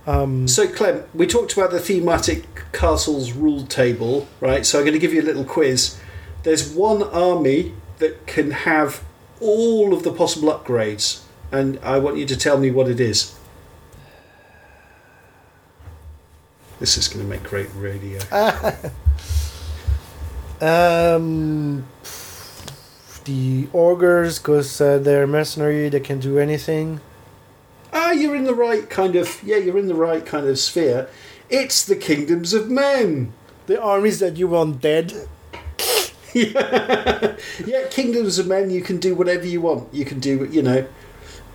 Um, 0.07 0.49
So, 0.49 0.67
Clem, 0.67 1.05
we 1.15 1.27
talked 1.27 1.53
about 1.53 1.71
the 1.71 1.79
thematic 1.79 2.73
castles 2.73 3.33
rule 3.33 3.67
table, 3.67 4.27
right? 4.41 4.65
So, 4.65 4.79
I'm 4.79 4.85
going 4.85 4.95
to 4.95 4.99
give 4.99 5.13
you 5.13 5.21
a 5.21 5.29
little 5.31 5.45
quiz. 5.45 5.99
There's 6.43 6.73
one 6.73 7.03
army 7.03 7.75
that 7.99 8.27
can 8.27 8.51
have 8.51 9.03
all 9.41 9.93
of 9.93 10.03
the 10.03 10.13
possible 10.13 10.49
upgrades, 10.49 11.23
and 11.53 11.79
I 11.83 11.99
want 11.99 12.17
you 12.17 12.27
to 12.27 12.37
tell 12.37 12.59
me 12.59 12.71
what 12.71 12.89
it 12.89 12.99
is. 12.99 13.37
This 16.79 16.97
is 16.97 17.09
going 17.09 17.21
to 17.23 17.29
make 17.29 17.43
great 17.43 17.69
radio. 17.75 18.21
um, 20.61 21.87
the 23.25 23.69
Ogres, 23.73 24.39
because 24.39 24.81
uh, 24.81 24.99
they're 24.99 25.27
mercenary, 25.27 25.89
they 25.89 26.01
can 26.01 26.21
do 26.21 26.39
anything. 26.39 27.01
Ah, 27.93 28.13
you're 28.13 28.37
in 28.37 28.45
the 28.45 28.55
right 28.55 28.89
kind 28.89 29.17
of 29.17 29.43
yeah, 29.43 29.57
you're 29.57 29.79
in 29.79 29.89
the 29.89 29.95
right 29.95 30.25
kind 30.25 30.47
of 30.47 30.59
sphere. 30.59 31.09
It's 31.49 31.85
the 31.85 31.97
kingdoms 31.97 32.53
of 32.53 32.71
men. 32.71 33.33
The 33.67 33.81
armies 33.81 34.21
that 34.21 34.37
you 34.37 34.49
want 34.49 34.81
dead. 34.81 35.13
yeah, 36.35 37.35
kingdoms 37.91 38.39
of 38.39 38.47
men. 38.47 38.71
You 38.71 38.83
can 38.83 38.99
do 38.99 39.15
whatever 39.15 39.47
you 39.47 39.61
want. 39.61 39.93
You 39.93 40.05
can 40.05 40.21
do 40.21 40.49
you 40.51 40.63
know, 40.63 40.87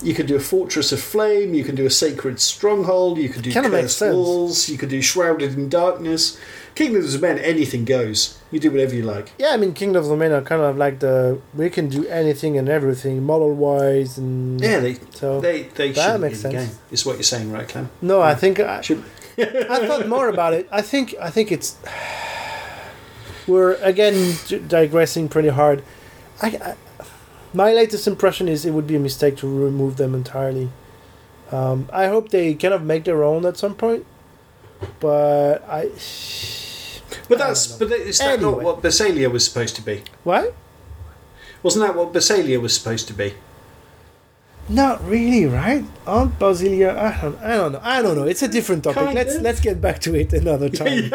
you 0.03 0.13
can 0.13 0.25
do 0.25 0.35
a 0.35 0.39
fortress 0.39 0.91
of 0.91 0.99
flame. 0.99 1.53
You 1.53 1.63
can 1.63 1.75
do 1.75 1.85
a 1.85 1.89
sacred 1.89 2.41
stronghold. 2.41 3.17
You 3.17 3.29
can 3.29 3.41
do 3.41 3.53
cursed 3.53 4.01
walls. 4.01 4.67
You 4.67 4.77
can 4.77 4.89
do 4.89 5.01
shrouded 5.01 5.53
in 5.53 5.69
darkness. 5.69 6.37
Kingdoms 6.75 7.15
of 7.15 7.21
men. 7.21 7.39
Anything 7.39 7.85
goes. 7.85 8.37
You 8.51 8.59
do 8.59 8.69
whatever 8.69 8.93
you 8.93 9.03
like. 9.03 9.31
Yeah, 9.39 9.49
I 9.53 9.57
mean, 9.57 9.73
Kingdom 9.73 10.03
of 10.03 10.09
the 10.09 10.15
Men 10.17 10.31
are 10.33 10.41
kind 10.41 10.61
of 10.61 10.77
like 10.77 10.99
the 10.99 11.39
we 11.53 11.69
can 11.69 11.87
do 11.89 12.05
anything 12.07 12.57
and 12.57 12.67
everything 12.69 13.23
model 13.23 13.53
wise 13.53 14.17
and 14.17 14.59
Yeah, 14.61 14.79
they 14.79 14.97
so 15.11 15.39
they 15.41 15.63
they 15.63 15.91
that 15.93 16.11
should 16.13 16.21
makes 16.21 16.43
be 16.43 16.49
in 16.49 16.53
the 16.55 16.59
sense. 16.61 16.71
game. 16.75 16.79
Is 16.91 17.05
what 17.05 17.15
you're 17.15 17.23
saying, 17.23 17.51
right, 17.51 17.67
Clem? 17.67 17.89
no, 18.01 18.21
I 18.21 18.35
think 18.35 18.59
I, 18.59 18.81
Should 18.81 19.03
I 19.37 19.87
thought 19.87 20.07
more 20.15 20.27
about 20.29 20.53
it. 20.53 20.67
I 20.71 20.81
think 20.81 21.15
I 21.19 21.29
think 21.29 21.51
it's 21.51 21.77
we're 23.47 23.75
again 23.75 24.35
digressing 24.67 25.29
pretty 25.29 25.49
hard. 25.49 25.83
I, 26.41 26.47
I 26.47 26.75
my 27.53 27.71
latest 27.71 28.05
impression 28.07 28.49
is 28.49 28.65
it 28.65 28.71
would 28.71 28.87
be 28.87 28.95
a 28.97 28.99
mistake 28.99 29.37
to 29.37 29.47
remove 29.47 29.95
them 29.95 30.13
entirely. 30.13 30.69
Um, 31.51 31.87
I 31.93 32.07
hope 32.07 32.29
they 32.29 32.53
kind 32.53 32.73
of 32.73 32.83
make 32.83 33.05
their 33.05 33.23
own 33.23 33.45
at 33.45 33.55
some 33.55 33.75
point, 33.75 34.05
but 34.99 35.63
I 35.69 35.89
But 37.27 37.37
that's 37.37 37.67
but 37.67 37.91
is 37.91 38.19
that 38.19 38.41
not 38.41 38.61
what 38.61 38.81
Basilea 38.81 39.29
was 39.31 39.45
supposed 39.45 39.75
to 39.77 39.81
be? 39.81 40.03
what? 40.23 40.53
Wasn't 41.63 41.83
that 41.85 41.95
what 41.95 42.13
Basilea 42.13 42.61
was 42.61 42.75
supposed 42.77 43.07
to 43.07 43.13
be? 43.13 43.33
Not 44.67 45.07
really, 45.07 45.45
right? 45.45 45.85
Aunt 46.07 46.39
Basilea, 46.39 46.97
I 46.97 47.21
don't, 47.21 47.39
I 47.39 47.55
don't 47.55 47.71
know. 47.73 47.79
I 47.83 48.01
don't 48.01 48.15
know. 48.15 48.23
It's 48.23 48.41
a 48.41 48.47
different 48.47 48.83
topic. 48.83 49.03
Kind 49.03 49.13
let's 49.15 49.35
of. 49.35 49.43
let's 49.43 49.59
get 49.59 49.79
back 49.79 49.99
to 50.01 50.15
it 50.15 50.33
another 50.33 50.69
time. 50.83 51.13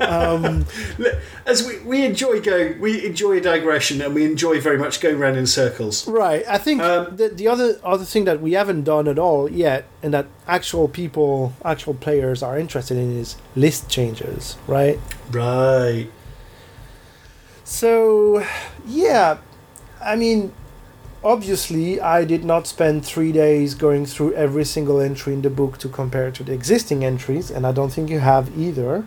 um, 0.00 0.64
As 1.46 1.66
we, 1.66 1.78
we 1.80 2.04
enjoy 2.06 2.40
going, 2.40 2.80
we 2.80 3.04
enjoy 3.04 3.32
a 3.36 3.40
digression, 3.40 4.00
and 4.00 4.14
we 4.14 4.24
enjoy 4.24 4.60
very 4.62 4.78
much 4.78 5.00
going 5.02 5.16
around 5.16 5.36
in 5.36 5.46
circles. 5.46 6.08
right. 6.08 6.42
I 6.48 6.56
think 6.56 6.80
Um, 6.80 7.14
the 7.16 7.28
the 7.28 7.48
other 7.48 7.78
other 7.84 8.04
thing 8.04 8.24
that 8.24 8.40
we 8.40 8.52
haven't 8.54 8.84
done 8.84 9.08
at 9.08 9.18
all 9.18 9.50
yet, 9.50 9.84
and 10.02 10.14
that 10.14 10.26
actual 10.48 10.88
people, 10.88 11.52
actual 11.64 11.92
players 11.94 12.42
are 12.42 12.58
interested 12.58 12.96
in, 12.96 13.14
is 13.18 13.36
list 13.54 13.90
changes, 13.90 14.56
right? 14.66 14.98
Right. 15.30 16.08
So, 17.64 18.42
yeah, 18.86 19.38
I 20.00 20.16
mean, 20.16 20.52
obviously, 21.26 22.00
I 22.00 22.24
did 22.24 22.44
not 22.44 22.66
spend 22.66 23.04
three 23.04 23.32
days 23.32 23.74
going 23.74 24.06
through 24.06 24.34
every 24.34 24.64
single 24.64 25.00
entry 25.00 25.32
in 25.32 25.42
the 25.42 25.50
book 25.50 25.78
to 25.78 25.88
compare 25.88 26.30
to 26.30 26.42
the 26.44 26.52
existing 26.52 27.04
entries, 27.04 27.50
and 27.50 27.66
I 27.66 27.72
don't 27.72 27.92
think 27.92 28.08
you 28.10 28.20
have 28.20 28.56
either, 28.56 29.04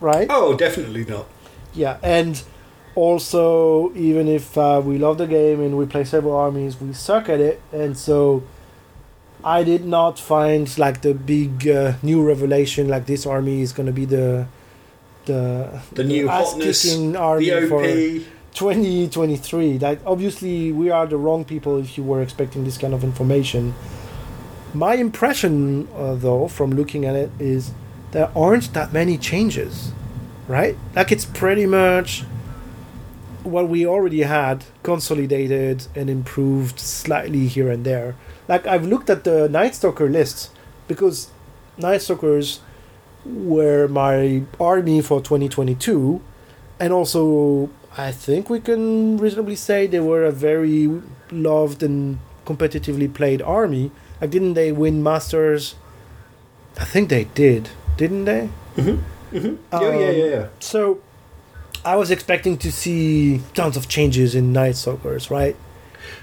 right? 0.00 0.26
Oh, 0.30 0.56
definitely 0.56 1.04
not. 1.04 1.26
Yeah, 1.74 1.98
and 2.02 2.42
also, 2.94 3.92
even 3.94 4.28
if 4.28 4.56
uh, 4.56 4.80
we 4.84 4.98
love 4.98 5.18
the 5.18 5.26
game 5.26 5.60
and 5.60 5.76
we 5.76 5.86
play 5.86 6.04
several 6.04 6.34
armies, 6.34 6.80
we 6.80 6.92
suck 6.92 7.28
at 7.28 7.40
it, 7.40 7.60
and 7.72 7.96
so 7.98 8.42
I 9.44 9.62
did 9.64 9.84
not 9.84 10.18
find 10.18 10.66
like 10.78 11.02
the 11.02 11.14
big 11.14 11.68
uh, 11.68 11.94
new 12.02 12.22
revelation 12.26 12.88
like 12.88 13.06
this 13.06 13.26
army 13.26 13.60
is 13.60 13.72
going 13.72 13.86
to 13.86 13.92
be 13.92 14.06
the 14.06 14.46
the 15.26 15.80
The 15.92 16.04
new 16.04 16.28
hotness, 16.28 16.84
army 17.16 17.50
the 17.50 17.68
for 17.68 17.84
OP. 17.84 18.33
2023. 18.54 19.78
that 19.78 19.98
obviously 20.06 20.72
we 20.72 20.88
are 20.88 21.06
the 21.06 21.16
wrong 21.16 21.44
people 21.44 21.78
if 21.78 21.98
you 21.98 22.04
were 22.04 22.22
expecting 22.22 22.64
this 22.64 22.78
kind 22.78 22.94
of 22.94 23.04
information. 23.04 23.74
My 24.72 24.94
impression, 24.94 25.88
uh, 25.94 26.14
though, 26.14 26.48
from 26.48 26.70
looking 26.70 27.04
at 27.04 27.14
it, 27.14 27.30
is 27.38 27.72
there 28.12 28.30
aren't 28.34 28.72
that 28.72 28.92
many 28.92 29.18
changes, 29.18 29.92
right? 30.48 30.76
Like 30.94 31.12
it's 31.12 31.24
pretty 31.24 31.66
much 31.66 32.24
what 33.42 33.68
we 33.68 33.86
already 33.86 34.22
had 34.22 34.64
consolidated 34.82 35.86
and 35.94 36.08
improved 36.08 36.80
slightly 36.80 37.46
here 37.46 37.70
and 37.70 37.84
there. 37.84 38.16
Like 38.48 38.66
I've 38.66 38.86
looked 38.86 39.10
at 39.10 39.24
the 39.24 39.48
Night 39.48 39.74
Stalker 39.74 40.08
lists 40.08 40.50
because 40.88 41.30
Night 41.76 42.02
Stalkers 42.02 42.60
were 43.24 43.88
my 43.88 44.42
army 44.60 45.00
for 45.00 45.20
2022, 45.20 46.20
and 46.78 46.92
also 46.92 47.70
I 47.96 48.10
think 48.10 48.50
we 48.50 48.60
can 48.60 49.18
reasonably 49.18 49.56
say 49.56 49.86
they 49.86 50.00
were 50.00 50.24
a 50.24 50.32
very 50.32 50.90
loved 51.30 51.82
and 51.82 52.18
competitively 52.44 53.12
played 53.12 53.40
army. 53.40 53.92
Like, 54.20 54.30
didn't 54.30 54.54
they 54.54 54.72
win 54.72 55.02
Masters? 55.02 55.76
I 56.78 56.84
think 56.84 57.08
they 57.08 57.24
did, 57.24 57.70
didn't 57.96 58.24
they? 58.24 58.48
Oh, 58.76 58.98
yeah, 59.32 59.50
yeah, 59.80 60.24
um, 60.26 60.30
yeah. 60.30 60.46
So, 60.60 61.00
I 61.84 61.96
was 61.96 62.10
expecting 62.10 62.58
to 62.58 62.72
see 62.72 63.42
tons 63.54 63.76
of 63.76 63.88
changes 63.88 64.34
in 64.34 64.52
Night 64.52 64.76
Stalkers, 64.76 65.30
right? 65.30 65.54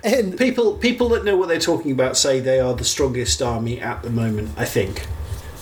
And 0.03 0.37
People, 0.37 0.75
people 0.77 1.09
that 1.09 1.23
know 1.23 1.37
what 1.37 1.47
they're 1.47 1.59
talking 1.59 1.91
about 1.91 2.17
say 2.17 2.39
they 2.39 2.59
are 2.59 2.73
the 2.73 2.83
strongest 2.83 3.41
army 3.41 3.79
at 3.79 4.03
the 4.03 4.09
moment. 4.09 4.49
I 4.57 4.65
think. 4.65 5.07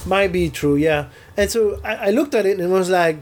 might 0.05 0.31
be 0.31 0.49
true, 0.49 0.75
yeah. 0.75 1.09
And 1.37 1.49
so 1.51 1.79
I, 1.83 1.95
I 1.95 2.09
looked 2.11 2.33
at 2.33 2.45
it 2.45 2.59
and 2.59 2.71
was 2.71 2.89
like, 2.89 3.17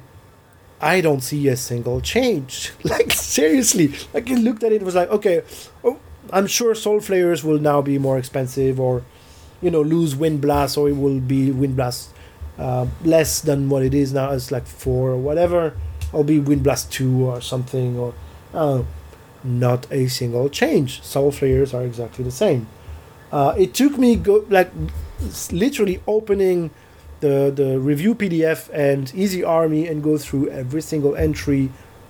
I 0.80 1.02
don't 1.02 1.22
see 1.22 1.48
a 1.48 1.58
single 1.58 2.02
change. 2.02 2.72
Like 2.84 3.12
seriously, 3.12 3.94
like 4.14 4.30
I 4.30 4.36
looked 4.36 4.64
at 4.64 4.72
it 4.72 4.78
and 4.78 4.86
was 4.86 4.96
like, 4.96 5.10
okay, 5.10 5.44
oh, 5.84 6.00
I'm 6.32 6.48
sure 6.48 6.76
Soul 6.76 7.00
Flayers 7.00 7.44
will 7.44 7.60
now 7.60 7.82
be 7.82 7.98
more 7.98 8.18
expensive, 8.18 8.80
or 8.80 9.04
you 9.62 9.72
know, 9.72 9.82
lose 9.82 10.16
Wind 10.16 10.42
Blast, 10.42 10.78
or 10.78 10.90
it 10.90 10.98
will 10.98 11.20
be 11.20 11.52
Wind 11.52 11.76
Blast 11.76 12.10
uh, 12.58 12.88
less 13.04 13.42
than 13.42 13.70
what 13.70 13.84
it 13.84 13.94
is 13.94 14.14
now. 14.14 14.32
It's 14.32 14.52
like 14.52 14.66
four 14.68 15.12
or 15.12 15.18
whatever. 15.18 15.74
I'll 16.14 16.24
be 16.24 16.40
Wind 16.40 16.64
Blast 16.64 16.92
two 16.92 17.26
or 17.28 17.42
something, 17.42 17.98
or 17.98 18.14
uh, 18.54 18.84
not 19.44 19.88
a 19.92 20.08
single 20.08 20.50
change. 20.50 21.02
Soul 21.04 21.32
Flayers 21.32 21.74
are 21.74 21.84
exactly 21.84 22.24
the 22.24 22.32
same. 22.32 22.68
Uh, 23.32 23.54
it 23.58 23.74
took 23.74 23.98
me 23.98 24.16
go 24.16 24.46
like 24.50 24.72
literally 25.52 26.02
opening 26.08 26.72
the 27.20 27.52
the 27.54 27.80
review 27.80 28.16
PDF 28.16 28.70
and 28.74 29.14
Easy 29.16 29.44
Army 29.44 29.88
and 29.88 30.04
go 30.04 30.18
through 30.18 30.50
every 30.50 30.82
single 30.82 31.16
entry 31.16 31.70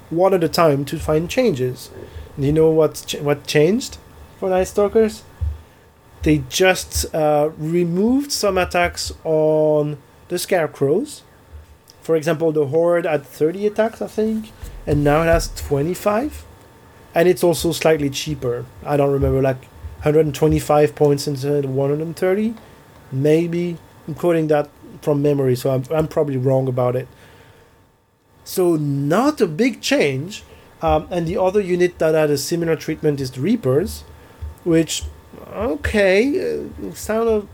one 0.10 0.34
at 0.34 0.44
a 0.44 0.50
time 0.50 0.86
to 0.86 0.98
find 1.00 1.30
changes. 1.30 1.90
And 2.36 2.46
you 2.46 2.52
know 2.52 2.70
what 2.70 3.04
ch- 3.08 3.16
what 3.22 3.46
changed 3.48 3.98
for 4.40 4.50
Night 4.50 4.66
Stalkers? 4.68 5.24
They 6.24 6.44
just 6.50 7.14
uh, 7.14 7.52
removed 7.58 8.32
some 8.32 8.58
attacks 8.58 9.14
on 9.24 9.98
the 10.28 10.38
Scarecrows. 10.38 11.24
For 12.02 12.16
example, 12.16 12.52
the 12.52 12.68
Horde 12.68 13.06
had 13.06 13.26
30 13.26 13.68
attacks, 13.68 14.02
I 14.02 14.08
think, 14.08 14.52
and 14.86 15.04
now 15.04 15.22
it 15.24 15.26
has 15.26 15.54
25. 15.56 16.46
And 17.14 17.28
it's 17.28 17.44
also 17.44 17.72
slightly 17.72 18.10
cheaper. 18.10 18.66
I 18.86 18.98
don't 18.98 19.12
remember, 19.12 19.42
like 19.42 19.64
125 20.04 20.96
points 20.96 21.28
instead 21.28 21.66
of 21.66 21.72
130 21.72 22.54
maybe 23.12 23.78
i'm 24.08 24.14
quoting 24.14 24.48
that 24.48 24.70
from 25.02 25.22
memory 25.22 25.56
so 25.56 25.72
i'm, 25.72 25.84
I'm 25.92 26.08
probably 26.08 26.38
wrong 26.38 26.68
about 26.68 26.96
it. 26.96 27.08
So 28.44 28.78
not 28.78 29.42
a 29.42 29.48
big 29.48 29.82
change 29.82 30.44
um, 30.82 31.08
and 31.12 31.28
the 31.28 31.38
other 31.38 31.60
unit 31.60 32.00
that 32.00 32.16
had 32.16 32.30
a 32.30 32.38
similar 32.38 32.76
treatment 32.76 33.20
is 33.20 33.32
the 33.32 33.42
reapers 33.42 34.04
which 34.64 35.04
okay 35.52 36.60
uh, 36.60 36.94
sound 36.94 37.30
of 37.30 37.48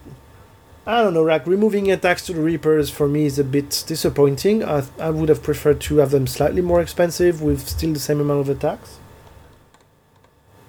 i 0.86 1.02
don't 1.02 1.14
know 1.14 1.24
like 1.24 1.48
removing 1.48 1.92
attacks 1.92 2.26
to 2.26 2.34
the 2.34 2.42
reapers 2.42 2.90
for 2.90 3.08
me 3.08 3.26
is 3.26 3.40
a 3.40 3.44
bit 3.44 3.84
disappointing. 3.88 4.64
I, 4.64 4.84
I 5.00 5.10
would 5.10 5.30
have 5.30 5.42
preferred 5.42 5.80
to 5.82 5.98
have 5.98 6.12
them 6.12 6.28
slightly 6.28 6.62
more 6.62 6.82
expensive 6.82 7.42
with 7.42 7.68
still 7.68 7.94
the 7.94 8.00
same 8.00 8.20
amount 8.20 8.42
of 8.42 8.50
attacks. 8.50 9.00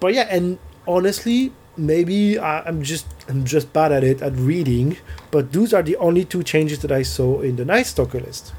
But 0.00 0.14
yeah 0.14 0.28
and 0.30 0.58
honestly 0.86 1.52
maybe 1.76 2.38
I, 2.38 2.60
i'm 2.62 2.82
just 2.82 3.06
i'm 3.28 3.44
just 3.44 3.72
bad 3.72 3.92
at 3.92 4.04
it 4.04 4.22
at 4.22 4.32
reading 4.34 4.96
but 5.30 5.52
those 5.52 5.74
are 5.74 5.82
the 5.82 5.96
only 5.96 6.24
two 6.24 6.42
changes 6.42 6.80
that 6.80 6.92
i 6.92 7.02
saw 7.02 7.40
in 7.40 7.56
the 7.56 7.64
night 7.64 7.86
stalker 7.86 8.20
list. 8.20 8.52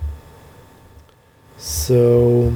So 1.58 2.54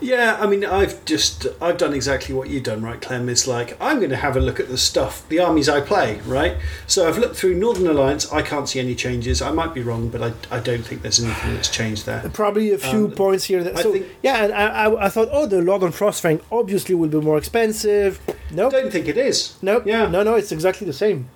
Yeah, 0.00 0.38
I 0.40 0.46
mean, 0.46 0.64
I've 0.64 1.04
just 1.04 1.46
I've 1.60 1.76
done 1.78 1.92
exactly 1.94 2.34
what 2.34 2.48
you've 2.48 2.62
done, 2.62 2.82
right, 2.82 3.00
Clem? 3.00 3.28
It's 3.28 3.46
like 3.46 3.76
I'm 3.80 3.98
going 3.98 4.10
to 4.10 4.16
have 4.16 4.36
a 4.36 4.40
look 4.40 4.58
at 4.58 4.68
the 4.68 4.78
stuff, 4.78 5.28
the 5.28 5.40
armies 5.40 5.68
I 5.68 5.80
play, 5.80 6.20
right? 6.26 6.56
So 6.86 7.06
I've 7.06 7.18
looked 7.18 7.36
through 7.36 7.54
Northern 7.56 7.86
Alliance. 7.86 8.30
I 8.32 8.42
can't 8.42 8.68
see 8.68 8.80
any 8.80 8.94
changes. 8.94 9.42
I 9.42 9.50
might 9.52 9.74
be 9.74 9.82
wrong, 9.82 10.08
but 10.08 10.22
I, 10.22 10.32
I 10.56 10.60
don't 10.60 10.82
think 10.82 11.02
there's 11.02 11.22
anything 11.22 11.54
that's 11.54 11.68
changed 11.70 12.06
there. 12.06 12.28
probably 12.32 12.72
a 12.72 12.78
few 12.78 13.06
Um, 13.06 13.12
points 13.12 13.44
here 13.44 13.62
that, 13.64 13.78
so 13.78 13.92
think- 13.92 14.06
yeah 14.22 14.44
and 14.44 14.52
I, 14.52 14.66
I, 14.86 15.06
I 15.06 15.08
thought 15.08 15.28
oh 15.32 15.46
the 15.46 15.60
lord 15.62 15.82
on 15.82 15.92
frostfang 15.92 16.40
obviously 16.50 16.94
will 16.94 17.08
be 17.08 17.20
more 17.20 17.36
expensive 17.38 18.20
nope 18.50 18.72
I 18.74 18.80
don't 18.82 18.90
think 18.92 19.08
it 19.08 19.16
is. 19.16 19.54
nope 19.62 19.84
Yeah. 19.86 20.06
no 20.08 20.22
no 20.22 20.34
it's 20.36 20.52
exactly 20.52 20.86
the 20.86 20.92
same 20.92 21.28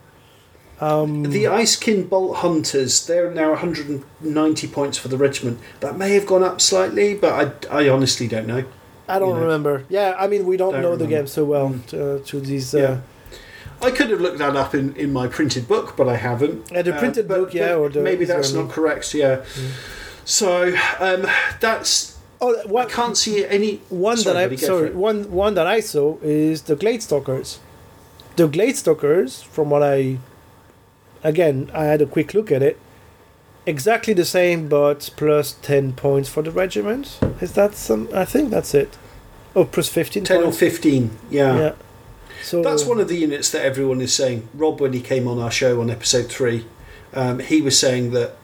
The 0.80 1.44
Icekin 1.44 2.08
Bolt 2.08 2.36
Hunters, 2.38 3.06
they're 3.06 3.30
now 3.30 3.50
190 3.50 4.66
points 4.68 4.98
for 4.98 5.08
the 5.08 5.16
regiment. 5.16 5.58
That 5.80 5.96
may 5.96 6.14
have 6.14 6.26
gone 6.26 6.42
up 6.42 6.60
slightly, 6.60 7.14
but 7.14 7.66
I, 7.70 7.84
I 7.84 7.88
honestly 7.88 8.28
don't 8.28 8.46
know. 8.46 8.64
i 9.08 9.18
don't 9.18 9.28
You 9.28 9.34
know. 9.34 9.40
remember 9.42 9.84
yeah 9.90 10.14
i 10.18 10.26
mean 10.26 10.46
we 10.46 10.56
don't, 10.56 10.72
Don't 10.72 10.82
know 10.82 10.96
the 10.96 11.06
game 11.06 11.26
so 11.26 11.44
well 11.44 11.68
Mm. 11.70 11.86
to, 11.92 11.98
to 12.30 12.40
these 12.40 12.74
uh, 12.74 12.78
Yeah. 12.78 12.96
I 13.86 13.90
could 13.90 14.08
have 14.10 14.20
looked 14.20 14.38
that 14.38 14.56
up 14.56 14.74
in, 14.74 14.94
in 14.96 15.12
my 15.12 15.26
printed 15.28 15.64
book, 15.68 15.94
but 15.98 16.08
I 16.08 16.16
haven't. 16.16 16.70
Yeah, 16.72 16.82
the 16.82 16.94
Uh, 16.94 16.98
printed 16.98 17.28
but- 17.28 17.38
book, 17.38 17.50
yeah, 17.54 17.74
or 17.80 17.88
the- 17.90 18.00
maybe 18.10 18.24
that's 18.24 18.52
not 18.58 18.70
correct. 18.70 19.12
Yeah. 19.14 19.36
So 20.24 20.48
um, 21.00 21.26
that's 21.60 22.16
oh 22.40 22.54
I 22.84 22.86
can't 22.86 23.16
see 23.24 23.44
any 23.58 23.80
one 23.90 24.16
sorry, 24.16 24.34
that 24.48 24.52
I 24.52 24.56
sorry 24.56 24.90
one 25.10 25.18
one 25.30 25.52
that 25.58 25.66
I 25.66 25.80
saw 25.80 26.16
is 26.22 26.62
the 26.62 26.76
Gladestalkers. 26.76 27.58
The 28.36 28.48
Gladestalkers, 28.48 29.44
from 29.54 29.66
what 29.70 29.82
I 29.82 30.18
again 31.24 31.70
I 31.74 31.84
had 31.86 32.00
a 32.00 32.06
quick 32.06 32.34
look 32.34 32.52
at 32.52 32.62
it, 32.62 32.78
exactly 33.66 34.14
the 34.14 34.24
same 34.24 34.68
but 34.68 35.10
plus 35.16 35.52
ten 35.62 35.92
points 35.92 36.28
for 36.28 36.42
the 36.42 36.50
regiment. 36.52 37.18
Is 37.40 37.52
that 37.54 37.74
some? 37.74 38.08
I 38.14 38.24
think 38.24 38.50
that's 38.50 38.74
it. 38.74 38.96
Oh, 39.56 39.64
plus 39.64 39.88
fifteen. 39.88 40.24
10 40.24 40.42
or 40.42 40.52
15. 40.52 41.10
Yeah. 41.30 41.58
Yeah. 41.58 41.72
So 42.42 42.62
That's 42.62 42.84
one 42.84 43.00
of 43.00 43.08
the 43.08 43.16
units 43.16 43.50
that 43.52 43.64
everyone 43.64 44.00
is 44.02 44.12
saying. 44.12 44.48
Rob, 44.52 44.80
when 44.80 44.92
he 44.92 45.00
came 45.00 45.26
on 45.26 45.38
our 45.38 45.50
show 45.50 45.80
on 45.80 45.88
episode 45.88 46.26
three, 46.30 46.66
um, 47.14 47.38
he 47.38 47.62
was 47.62 47.78
saying 47.78 48.10
that 48.10 48.36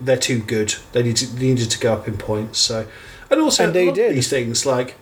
they're 0.00 0.16
too 0.16 0.38
good. 0.40 0.76
They, 0.92 1.02
need 1.02 1.16
to, 1.16 1.26
they 1.26 1.48
needed 1.48 1.70
to 1.72 1.78
go 1.78 1.92
up 1.92 2.08
in 2.08 2.16
points. 2.16 2.58
So, 2.60 2.86
and 3.30 3.40
also 3.42 3.64
And 3.64 3.74
they 3.74 3.90
did. 3.92 4.14
these 4.16 4.30
things 4.30 4.64
like 4.64 4.94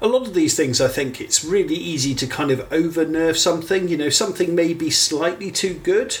a 0.00 0.06
lot 0.06 0.22
of 0.22 0.34
these 0.34 0.56
things. 0.56 0.80
I 0.80 0.88
think 0.88 1.20
it's 1.20 1.44
really 1.44 1.74
easy 1.74 2.14
to 2.14 2.26
kind 2.26 2.50
of 2.50 2.70
over 2.72 3.04
nerf 3.04 3.36
something. 3.36 3.88
You 3.88 3.96
know, 3.96 4.08
something 4.08 4.54
may 4.54 4.74
be 4.74 4.90
slightly 4.90 5.50
too 5.50 5.74
good, 5.74 6.18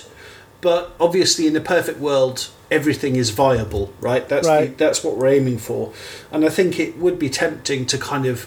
but 0.60 0.94
obviously 0.98 1.46
in 1.46 1.56
a 1.56 1.60
perfect 1.60 1.98
world. 1.98 2.48
Everything 2.70 3.16
is 3.16 3.30
viable, 3.30 3.94
right? 3.98 4.28
That's 4.28 4.46
Right. 4.46 4.76
The, 4.76 4.84
that's 4.84 5.02
what 5.02 5.16
we're 5.16 5.28
aiming 5.28 5.56
for, 5.56 5.94
and 6.30 6.44
I 6.44 6.50
think 6.50 6.78
it 6.78 6.98
would 6.98 7.18
be 7.18 7.30
tempting 7.30 7.86
to 7.86 7.96
kind 7.96 8.26
of 8.26 8.46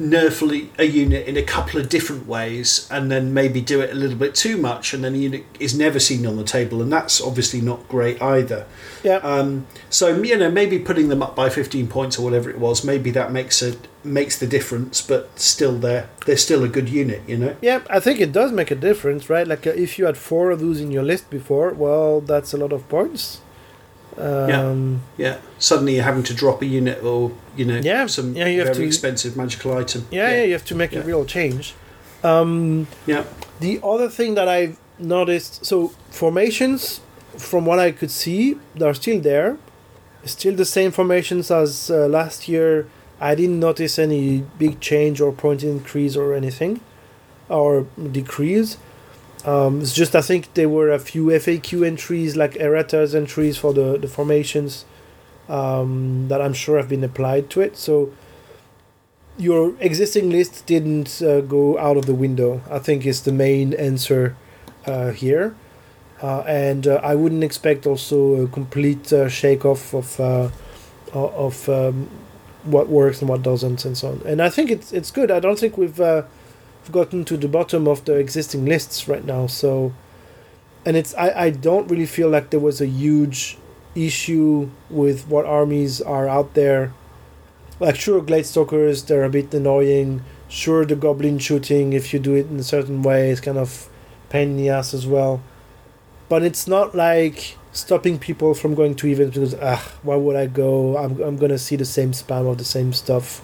nerf 0.00 0.38
a 0.78 0.86
unit 0.86 1.26
in 1.26 1.36
a 1.36 1.42
couple 1.42 1.80
of 1.80 1.88
different 1.88 2.26
ways 2.26 2.88
and 2.90 3.10
then 3.10 3.34
maybe 3.34 3.60
do 3.60 3.80
it 3.80 3.90
a 3.90 3.94
little 3.94 4.16
bit 4.16 4.34
too 4.34 4.56
much 4.56 4.94
and 4.94 5.02
then 5.02 5.12
the 5.12 5.18
unit 5.18 5.44
is 5.58 5.76
never 5.76 5.98
seen 5.98 6.24
on 6.24 6.36
the 6.36 6.44
table 6.44 6.80
and 6.80 6.92
that's 6.92 7.20
obviously 7.20 7.60
not 7.60 7.86
great 7.88 8.20
either 8.22 8.64
yeah. 9.02 9.16
um, 9.16 9.66
so 9.90 10.22
you 10.22 10.36
know 10.36 10.50
maybe 10.50 10.78
putting 10.78 11.08
them 11.08 11.22
up 11.22 11.34
by 11.34 11.48
15 11.48 11.88
points 11.88 12.18
or 12.18 12.22
whatever 12.22 12.48
it 12.48 12.58
was 12.58 12.84
maybe 12.84 13.10
that 13.10 13.32
makes 13.32 13.60
a 13.60 13.76
makes 14.04 14.38
the 14.38 14.46
difference 14.46 15.02
but 15.02 15.36
still 15.38 15.76
they're 15.76 16.08
they're 16.26 16.36
still 16.36 16.62
a 16.62 16.68
good 16.68 16.88
unit 16.88 17.20
you 17.26 17.36
know 17.36 17.56
Yeah, 17.60 17.82
I 17.90 18.00
think 18.00 18.20
it 18.20 18.32
does 18.32 18.52
make 18.52 18.70
a 18.70 18.74
difference, 18.74 19.28
right? 19.28 19.46
Like 19.46 19.66
uh, 19.66 19.70
if 19.70 19.98
you 19.98 20.06
had 20.06 20.16
four 20.16 20.50
of 20.50 20.60
those 20.60 20.80
in 20.80 20.90
your 20.90 21.02
list 21.02 21.28
before, 21.30 21.72
well, 21.74 22.20
that's 22.20 22.52
a 22.54 22.56
lot 22.56 22.72
of 22.72 22.88
points. 22.88 23.40
Um, 24.18 25.02
yeah 25.16 25.36
suddenly 25.58 25.94
you're 25.94 26.04
having 26.04 26.24
to 26.24 26.34
drop 26.34 26.60
a 26.62 26.66
unit 26.66 27.02
or 27.04 27.30
you 27.56 27.64
know 27.64 27.78
Yeah, 27.78 28.06
some 28.06 28.34
yeah, 28.34 28.48
you 28.48 28.64
have 28.64 28.74
to- 28.76 28.84
expensive 28.84 29.36
magical 29.36 29.72
item 29.76 30.06
yeah, 30.10 30.30
yeah, 30.34 30.42
you 30.44 30.52
have 30.52 30.64
to 30.66 30.74
make 30.74 30.92
a 30.92 31.02
real 31.02 31.24
change. 31.24 31.74
Um, 32.24 32.86
yeah 33.06 33.24
The 33.60 33.80
other 33.82 34.08
thing 34.08 34.34
that 34.34 34.48
I've 34.48 34.76
noticed, 34.98 35.64
so 35.64 35.92
formations, 36.10 37.00
from 37.36 37.64
what 37.66 37.78
I 37.78 37.92
could 37.92 38.10
see, 38.10 38.56
they're 38.74 38.94
still 38.94 39.20
there. 39.20 39.56
Still 40.24 40.54
the 40.56 40.64
same 40.64 40.90
formations 40.90 41.50
as 41.50 41.90
uh, 41.90 42.06
last 42.08 42.48
year. 42.48 42.86
I 43.20 43.34
didn't 43.34 43.60
notice 43.60 43.98
any 43.98 44.44
big 44.58 44.80
change 44.80 45.20
or 45.20 45.32
point 45.32 45.62
increase 45.62 46.16
or 46.16 46.34
anything, 46.34 46.80
or 47.48 47.86
decrease. 48.12 48.76
Um, 49.44 49.80
it's 49.80 49.94
just 49.94 50.16
I 50.16 50.20
think 50.20 50.54
there 50.54 50.68
were 50.68 50.90
a 50.90 50.98
few 50.98 51.26
FAQ 51.26 51.86
entries 51.86 52.36
like 52.36 52.54
erratas 52.54 53.14
entries 53.14 53.56
for 53.56 53.72
the 53.72 53.96
the 53.96 54.08
formations 54.08 54.84
um, 55.48 56.28
that 56.28 56.40
I'm 56.40 56.54
sure 56.54 56.76
have 56.76 56.88
been 56.88 57.04
applied 57.04 57.48
to 57.50 57.60
it. 57.60 57.76
So 57.76 58.12
your 59.38 59.74
existing 59.80 60.30
list 60.30 60.66
didn't 60.66 61.22
uh, 61.22 61.40
go 61.40 61.78
out 61.78 61.96
of 61.96 62.06
the 62.06 62.14
window. 62.14 62.60
I 62.70 62.80
think 62.80 63.06
is 63.06 63.22
the 63.22 63.32
main 63.32 63.74
answer 63.74 64.36
uh, 64.86 65.12
here. 65.12 65.54
Uh, 66.20 66.40
and 66.40 66.88
uh, 66.88 67.00
I 67.02 67.14
wouldn't 67.14 67.44
expect 67.44 67.86
also 67.86 68.42
a 68.42 68.48
complete 68.48 69.12
uh, 69.12 69.28
shake 69.28 69.64
off 69.64 69.94
of 69.94 70.18
uh, 70.18 70.50
of 71.12 71.68
um, 71.68 72.08
what 72.64 72.88
works 72.88 73.20
and 73.20 73.28
what 73.28 73.42
doesn't 73.42 73.84
and 73.84 73.96
so 73.96 74.08
on. 74.08 74.22
And 74.26 74.42
I 74.42 74.50
think 74.50 74.70
it's 74.70 74.92
it's 74.92 75.12
good. 75.12 75.30
I 75.30 75.38
don't 75.38 75.58
think 75.58 75.78
we've 75.78 75.98
we've 75.98 76.24
gotten 76.92 77.24
to 77.26 77.36
the 77.36 77.48
bottom 77.48 77.86
of 77.86 78.04
the 78.04 78.14
existing 78.14 78.64
lists 78.64 79.08
right 79.08 79.24
now. 79.24 79.46
So, 79.46 79.92
and 80.84 80.96
it's 80.96 81.14
I, 81.14 81.30
I 81.46 81.50
don't 81.50 81.88
really 81.88 82.06
feel 82.06 82.28
like 82.28 82.50
there 82.50 82.60
was 82.60 82.80
a 82.80 82.86
huge 82.86 83.58
issue 83.94 84.70
with 84.90 85.28
what 85.28 85.46
armies 85.46 86.00
are 86.00 86.28
out 86.28 86.54
there. 86.54 86.92
Like 87.80 87.96
sure, 87.96 88.20
Gladestalkers 88.20 89.06
they're 89.06 89.24
a 89.24 89.30
bit 89.30 89.52
annoying. 89.54 90.22
Sure, 90.48 90.84
the 90.84 90.96
goblin 90.96 91.38
shooting 91.38 91.92
if 91.92 92.12
you 92.12 92.18
do 92.18 92.34
it 92.34 92.46
in 92.46 92.58
a 92.58 92.62
certain 92.62 93.02
way 93.02 93.30
is 93.30 93.40
kind 93.40 93.58
of 93.58 93.88
pain 94.30 94.50
in 94.50 94.56
the 94.56 94.68
ass 94.68 94.94
as 94.94 95.06
well 95.06 95.42
but 96.28 96.42
it's 96.42 96.66
not 96.68 96.94
like 96.94 97.56
stopping 97.72 98.18
people 98.18 98.54
from 98.54 98.74
going 98.74 98.94
to 98.94 99.06
events 99.06 99.34
because 99.34 99.54
ah 99.60 99.92
why 100.02 100.16
would 100.16 100.36
I 100.36 100.46
go 100.46 100.96
I'm 100.96 101.20
I'm 101.20 101.36
gonna 101.36 101.58
see 101.58 101.76
the 101.76 101.84
same 101.84 102.12
spam 102.12 102.50
of 102.50 102.58
the 102.58 102.64
same 102.64 102.92
stuff 102.92 103.42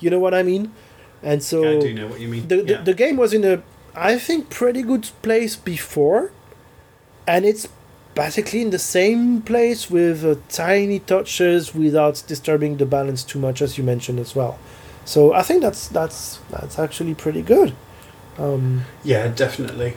you 0.00 0.10
know 0.10 0.18
what 0.18 0.34
I 0.34 0.42
mean 0.42 0.72
and 1.22 1.42
so 1.42 1.58
I 1.62 1.80
do 1.80 1.94
know 1.94 2.06
what 2.08 2.20
you 2.20 2.28
mean. 2.28 2.48
the, 2.48 2.56
the, 2.62 2.72
Yeah. 2.72 2.82
the 2.82 2.94
game 2.94 3.16
was 3.16 3.32
in 3.32 3.44
a 3.44 3.62
I 3.94 4.18
think 4.18 4.48
pretty 4.50 4.82
good 4.82 5.10
place 5.22 5.54
before 5.56 6.32
and 7.26 7.44
it's 7.44 7.68
basically 8.14 8.60
in 8.62 8.70
the 8.70 8.78
same 8.78 9.42
place 9.42 9.90
with 9.90 10.24
uh, 10.24 10.34
tiny 10.48 10.98
touches 10.98 11.74
without 11.74 12.22
disturbing 12.26 12.76
the 12.78 12.86
balance 12.86 13.22
too 13.24 13.38
much 13.38 13.62
as 13.62 13.76
you 13.78 13.84
mentioned 13.84 14.18
as 14.18 14.34
well 14.34 14.58
so 15.04 15.32
I 15.32 15.42
think 15.42 15.62
that's 15.62 15.88
that's 15.88 16.38
that's 16.50 16.78
actually 16.78 17.14
pretty 17.14 17.42
good 17.42 17.72
um, 18.38 18.84
Yeah, 19.04 19.28
definitely. 19.28 19.94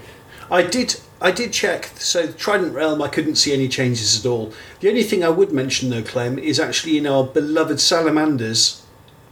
I 0.51 0.61
did. 0.63 0.99
I 1.21 1.31
did 1.31 1.53
check. 1.53 1.89
So 1.97 2.31
Trident 2.33 2.73
Realm, 2.73 3.01
I 3.01 3.07
couldn't 3.07 3.35
see 3.37 3.53
any 3.53 3.67
changes 3.69 4.19
at 4.19 4.29
all. 4.29 4.51
The 4.81 4.89
only 4.89 5.03
thing 5.03 5.23
I 5.23 5.29
would 5.29 5.51
mention, 5.53 5.89
though, 5.89 6.03
Clem, 6.03 6.37
is 6.37 6.59
actually 6.59 6.97
in 6.97 7.07
our 7.07 7.23
beloved 7.23 7.79
salamanders, 7.79 8.83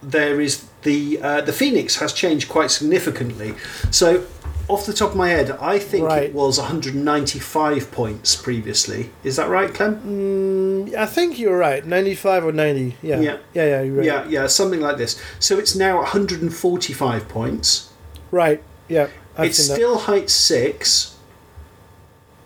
there 0.04 0.40
is 0.42 0.66
the 0.84 1.22
uh, 1.22 1.42
the 1.42 1.54
Phoenix 1.54 1.96
has 1.98 2.14
changed 2.14 2.50
quite 2.50 2.72
significantly. 2.72 3.56
So, 3.92 4.26
off 4.68 4.86
the 4.86 4.94
top 4.94 5.12
of 5.12 5.16
my 5.18 5.30
head, 5.30 5.52
I 5.62 5.80
think 5.80 6.06
Right. 6.06 6.24
it 6.24 6.34
was 6.34 6.58
195 6.60 7.92
points 7.92 8.36
previously. 8.36 9.10
Is 9.24 9.36
that 9.38 9.50
right, 9.50 9.74
Clem? 9.74 10.00
mm, 10.02 10.96
I 10.96 11.06
think 11.06 11.38
you're 11.40 11.58
right 11.58 11.86
95 11.86 12.46
or 12.46 12.52
90 12.52 12.96
yeah 13.02 13.20
Yeah. 13.20 13.38
yeah, 13.54 13.66
yeah 13.66 13.82
you're 13.82 13.96
right 13.96 14.06
Yeah, 14.06 14.26
yeah, 14.28 14.48
something 14.48 14.80
like 14.82 14.98
this. 14.98 15.20
So 15.40 15.58
it's 15.58 15.76
now 15.76 15.98
145 15.98 17.28
points. 17.28 17.90
Right. 18.32 18.64
Yeah. 18.88 19.08
I've 19.38 19.48
it's 19.48 19.64
still 19.64 19.98
height 20.00 20.30
six. 20.30 21.16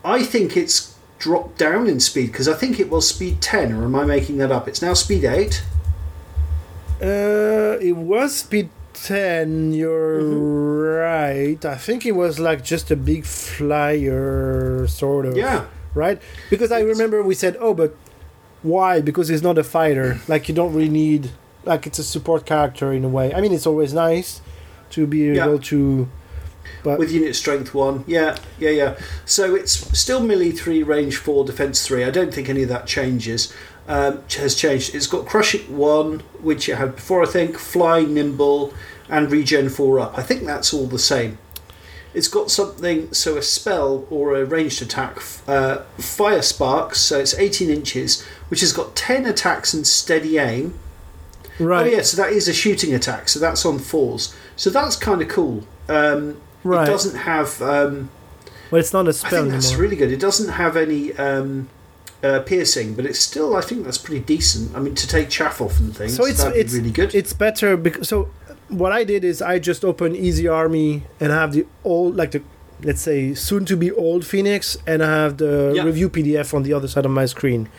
I 0.05 0.23
think 0.23 0.55
it's 0.55 0.95
dropped 1.19 1.57
down 1.57 1.87
in 1.87 1.99
speed 1.99 2.27
because 2.31 2.47
I 2.47 2.53
think 2.53 2.79
it 2.79 2.89
was 2.89 3.09
speed 3.09 3.41
ten, 3.41 3.73
or 3.73 3.83
am 3.85 3.95
I 3.95 4.05
making 4.05 4.37
that 4.37 4.51
up? 4.51 4.67
It's 4.67 4.81
now 4.81 4.93
speed 4.93 5.25
eight. 5.25 5.63
Uh, 7.01 7.77
it 7.79 7.95
was 7.95 8.35
speed 8.37 8.69
ten. 8.93 9.71
You're 9.73 10.21
Mm-hmm. 10.21 10.97
right. 10.97 11.65
I 11.65 11.75
think 11.75 12.05
it 12.05 12.13
was 12.13 12.39
like 12.39 12.63
just 12.63 12.89
a 12.91 12.95
big 12.95 13.25
flyer, 13.25 14.87
sort 14.87 15.25
of. 15.25 15.37
Yeah, 15.37 15.65
Right. 15.93 16.21
Because 16.49 16.71
I 16.71 16.81
remember 16.81 17.21
we 17.23 17.35
said, 17.35 17.55
"Oh, 17.59 17.73
but 17.73 17.95
why? 18.63 19.01
Because 19.01 19.27
he's 19.29 19.43
not 19.43 19.57
a 19.57 19.63
fighter. 19.63 20.19
Like 20.27 20.49
you 20.49 20.55
don't 20.55 20.73
really 20.73 20.89
need. 20.89 21.31
Like 21.65 21.85
it's 21.85 21.99
a 21.99 22.03
support 22.03 22.45
character 22.45 22.91
in 22.93 23.03
a 23.03 23.09
way. 23.09 23.33
I 23.33 23.41
mean, 23.41 23.51
it's 23.53 23.67
always 23.67 23.93
nice 23.93 24.41
to 24.91 25.05
be 25.07 25.19
Yeah. 25.19 25.45
able 25.45 25.59
to. 25.59 26.07
But 26.83 26.99
with 26.99 27.11
unit 27.11 27.35
strength 27.35 27.73
one. 27.73 28.03
Yeah, 28.07 28.35
yeah, 28.59 28.69
yeah. 28.69 28.95
So 29.25 29.55
it's 29.55 29.73
still 29.97 30.21
melee 30.21 30.51
three, 30.51 30.83
range 30.83 31.17
four, 31.17 31.45
defense 31.45 31.85
three. 31.85 32.03
I 32.03 32.09
don't 32.11 32.33
think 32.33 32.49
any 32.49 32.63
of 32.63 32.69
that 32.69 32.85
changes. 32.87 33.53
Um, 33.87 34.21
has 34.37 34.53
changed. 34.55 34.93
It's 34.93 35.07
got 35.07 35.25
crush 35.25 35.55
it 35.55 35.69
one, 35.69 36.19
which 36.41 36.67
it 36.67 36.75
had 36.75 36.95
before. 36.95 37.23
I 37.23 37.25
think 37.25 37.57
fly, 37.57 38.01
nimble, 38.03 38.73
and 39.09 39.31
regen 39.31 39.69
four 39.69 39.99
up. 39.99 40.17
I 40.17 40.23
think 40.23 40.43
that's 40.43 40.73
all 40.73 40.87
the 40.87 40.99
same. 40.99 41.37
It's 42.13 42.27
got 42.27 42.49
something, 42.51 43.13
so 43.13 43.37
a 43.37 43.41
spell 43.41 44.05
or 44.09 44.35
a 44.35 44.43
ranged 44.43 44.81
attack, 44.81 45.17
uh, 45.47 45.83
fire 45.99 46.41
sparks, 46.41 46.99
so 46.99 47.19
it's 47.19 47.35
18 47.35 47.69
inches, 47.69 48.23
which 48.49 48.61
has 48.61 48.73
got 48.73 48.95
10 48.95 49.25
attacks 49.25 49.73
and 49.73 49.85
steady 49.85 50.37
aim. 50.37 50.73
right. 51.59 51.85
Oh, 51.85 51.89
yeah, 51.97 52.01
so 52.01 52.17
that 52.17 52.31
is 52.33 52.47
a 52.47 52.53
shooting 52.53 52.93
attack, 52.93 53.29
so 53.29 53.39
that's 53.39 53.65
on 53.65 53.77
fours. 53.79 54.35
So 54.55 54.69
that's 54.69 54.95
kind 54.95 55.21
of 55.21 55.27
cool. 55.29 55.65
Um, 55.87 56.37
Right. 56.63 56.87
It 56.87 56.91
doesn't 56.91 57.15
have. 57.19 57.61
Um, 57.61 58.09
But 58.71 58.81
it's 58.81 58.91
not 58.91 59.07
a 59.07 59.13
spell 59.13 59.27
I 59.27 59.41
think 59.43 59.51
that's 59.53 59.67
anymore. 59.67 59.81
really 59.83 59.95
good. 59.95 60.11
It 60.11 60.19
doesn't 60.19 60.49
have 60.49 60.75
any 60.75 61.13
um, 61.13 61.69
uh, 62.23 62.39
piercing, 62.41 62.93
but 62.95 63.05
it's 63.05 63.19
still. 63.19 63.55
I 63.55 63.61
think 63.61 63.83
that's 63.85 63.97
pretty 63.97 64.21
decent. 64.25 64.75
I 64.75 64.79
mean, 64.79 64.95
to 64.95 65.07
take 65.07 65.29
chaff 65.29 65.61
off 65.61 65.79
and 65.79 65.95
things, 65.95 66.15
So 66.15 66.25
it's 66.25 66.43
it's 66.43 66.73
really 66.73 66.91
good. 66.91 67.13
It's 67.15 67.33
better 67.33 67.77
because 67.77 68.07
so 68.09 68.29
what 68.69 68.91
I 68.91 69.03
did 69.03 69.23
is 69.23 69.41
I 69.41 69.59
just 69.59 69.85
open 69.85 70.15
Easy 70.15 70.47
Army 70.47 71.03
and 71.19 71.31
I 71.31 71.35
have 71.35 71.53
the 71.53 71.65
old 71.83 72.15
like 72.15 72.31
the 72.31 72.41
let's 72.83 73.01
say 73.01 73.33
soon 73.33 73.65
to 73.65 73.75
be 73.77 73.91
old 73.91 74.25
Phoenix 74.25 74.77
and 74.85 75.01
I 75.03 75.07
have 75.23 75.37
the 75.37 75.73
Yeah. 75.75 75.83
review 75.83 76.09
PDF 76.09 76.53
on 76.53 76.63
the 76.63 76.73
other 76.73 76.87
side 76.87 77.05
of 77.05 77.11
my 77.11 77.25
screen. 77.25 77.69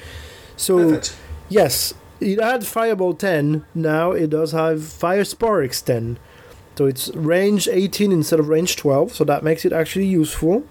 So 0.57 0.77
Perfect. 0.79 1.17
yes, 1.49 1.95
it 2.21 2.41
had 2.41 2.67
Fireball 2.67 3.15
10. 3.15 3.65
Now 3.75 4.13
it 4.13 4.31
does 4.31 4.53
have 4.53 4.83
Fire 4.85 5.25
Sparks 5.25 5.81
10. 5.83 6.19
So 6.77 6.87
it's 6.87 7.11
range 7.15 7.69
18 7.69 8.11
instead 8.13 8.41
of 8.41 8.49
range 8.49 8.77
12. 8.77 9.15
So 9.15 9.25
that 9.25 9.43
makes 9.45 9.65
it 9.65 9.73
actually 9.73 10.07
useful. 10.07 10.65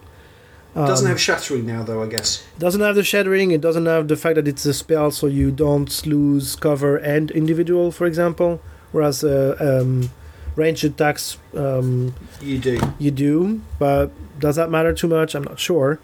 Doesn't 0.85 1.05
Um, 1.07 1.11
have 1.11 1.19
shattering 1.21 1.65
now, 1.65 1.81
though. 1.83 2.03
I 2.03 2.07
guess. 2.07 2.43
doesn't 2.59 2.81
have 2.81 2.95
the 2.95 3.03
shattering. 3.03 3.51
It 3.51 3.61
doesn't 3.61 3.85
have 3.87 4.07
the 4.07 4.15
fact 4.15 4.35
that 4.35 4.47
it's 4.47 4.65
a 4.65 4.73
spell 4.73 5.09
so 5.11 5.25
you 5.27 5.49
don't 5.51 6.05
lose 6.05 6.55
cover 6.55 6.97
and 6.97 7.31
individual 7.31 7.91
for 7.91 8.05
example. 8.05 8.59
Whereas 8.91 9.23
uh, 9.23 9.55
um, 9.59 10.09
ranged 10.55 10.83
attacks 10.83 11.37
um, 11.55 12.13
You 12.41 12.57
do. 12.59 12.79
you 12.99 13.11
do 13.11 13.61
but 13.79 14.11
does 14.39 14.55
that 14.55 14.69
matter 14.69 14.93
too 14.93 15.07
much? 15.07 15.33
I'm 15.35 15.43
not 15.43 15.59
sure. 15.59 15.99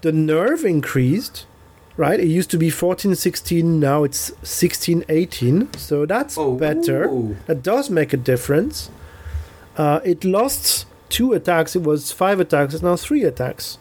The 0.00 0.12
nerve 0.12 0.64
increased 0.64 1.46
right? 1.96 2.20
It 2.20 2.28
used 2.28 2.50
to 2.52 2.58
be 2.58 2.70
14 2.70 3.14
16 3.16 3.80
now 3.80 4.04
it's 4.04 4.30
16 4.42 5.04
18 5.08 5.74
so 5.74 6.06
that's 6.06 6.38
Oh, 6.38 6.54
better. 6.56 7.08
ooh. 7.08 7.36
that 7.46 7.62
does 7.62 7.90
make 7.90 8.12
a 8.12 8.16
difference. 8.16 8.88
Uh, 9.76 10.00
it 10.04 10.24
lost 10.24 10.86
two 11.08 11.32
attacks. 11.32 11.74
It 11.76 11.82
was 11.82 12.12
five 12.12 12.38
attacks. 12.40 12.74
It's 12.74 12.82
now 12.82 12.96
three 12.96 13.22
attacks 13.24 13.78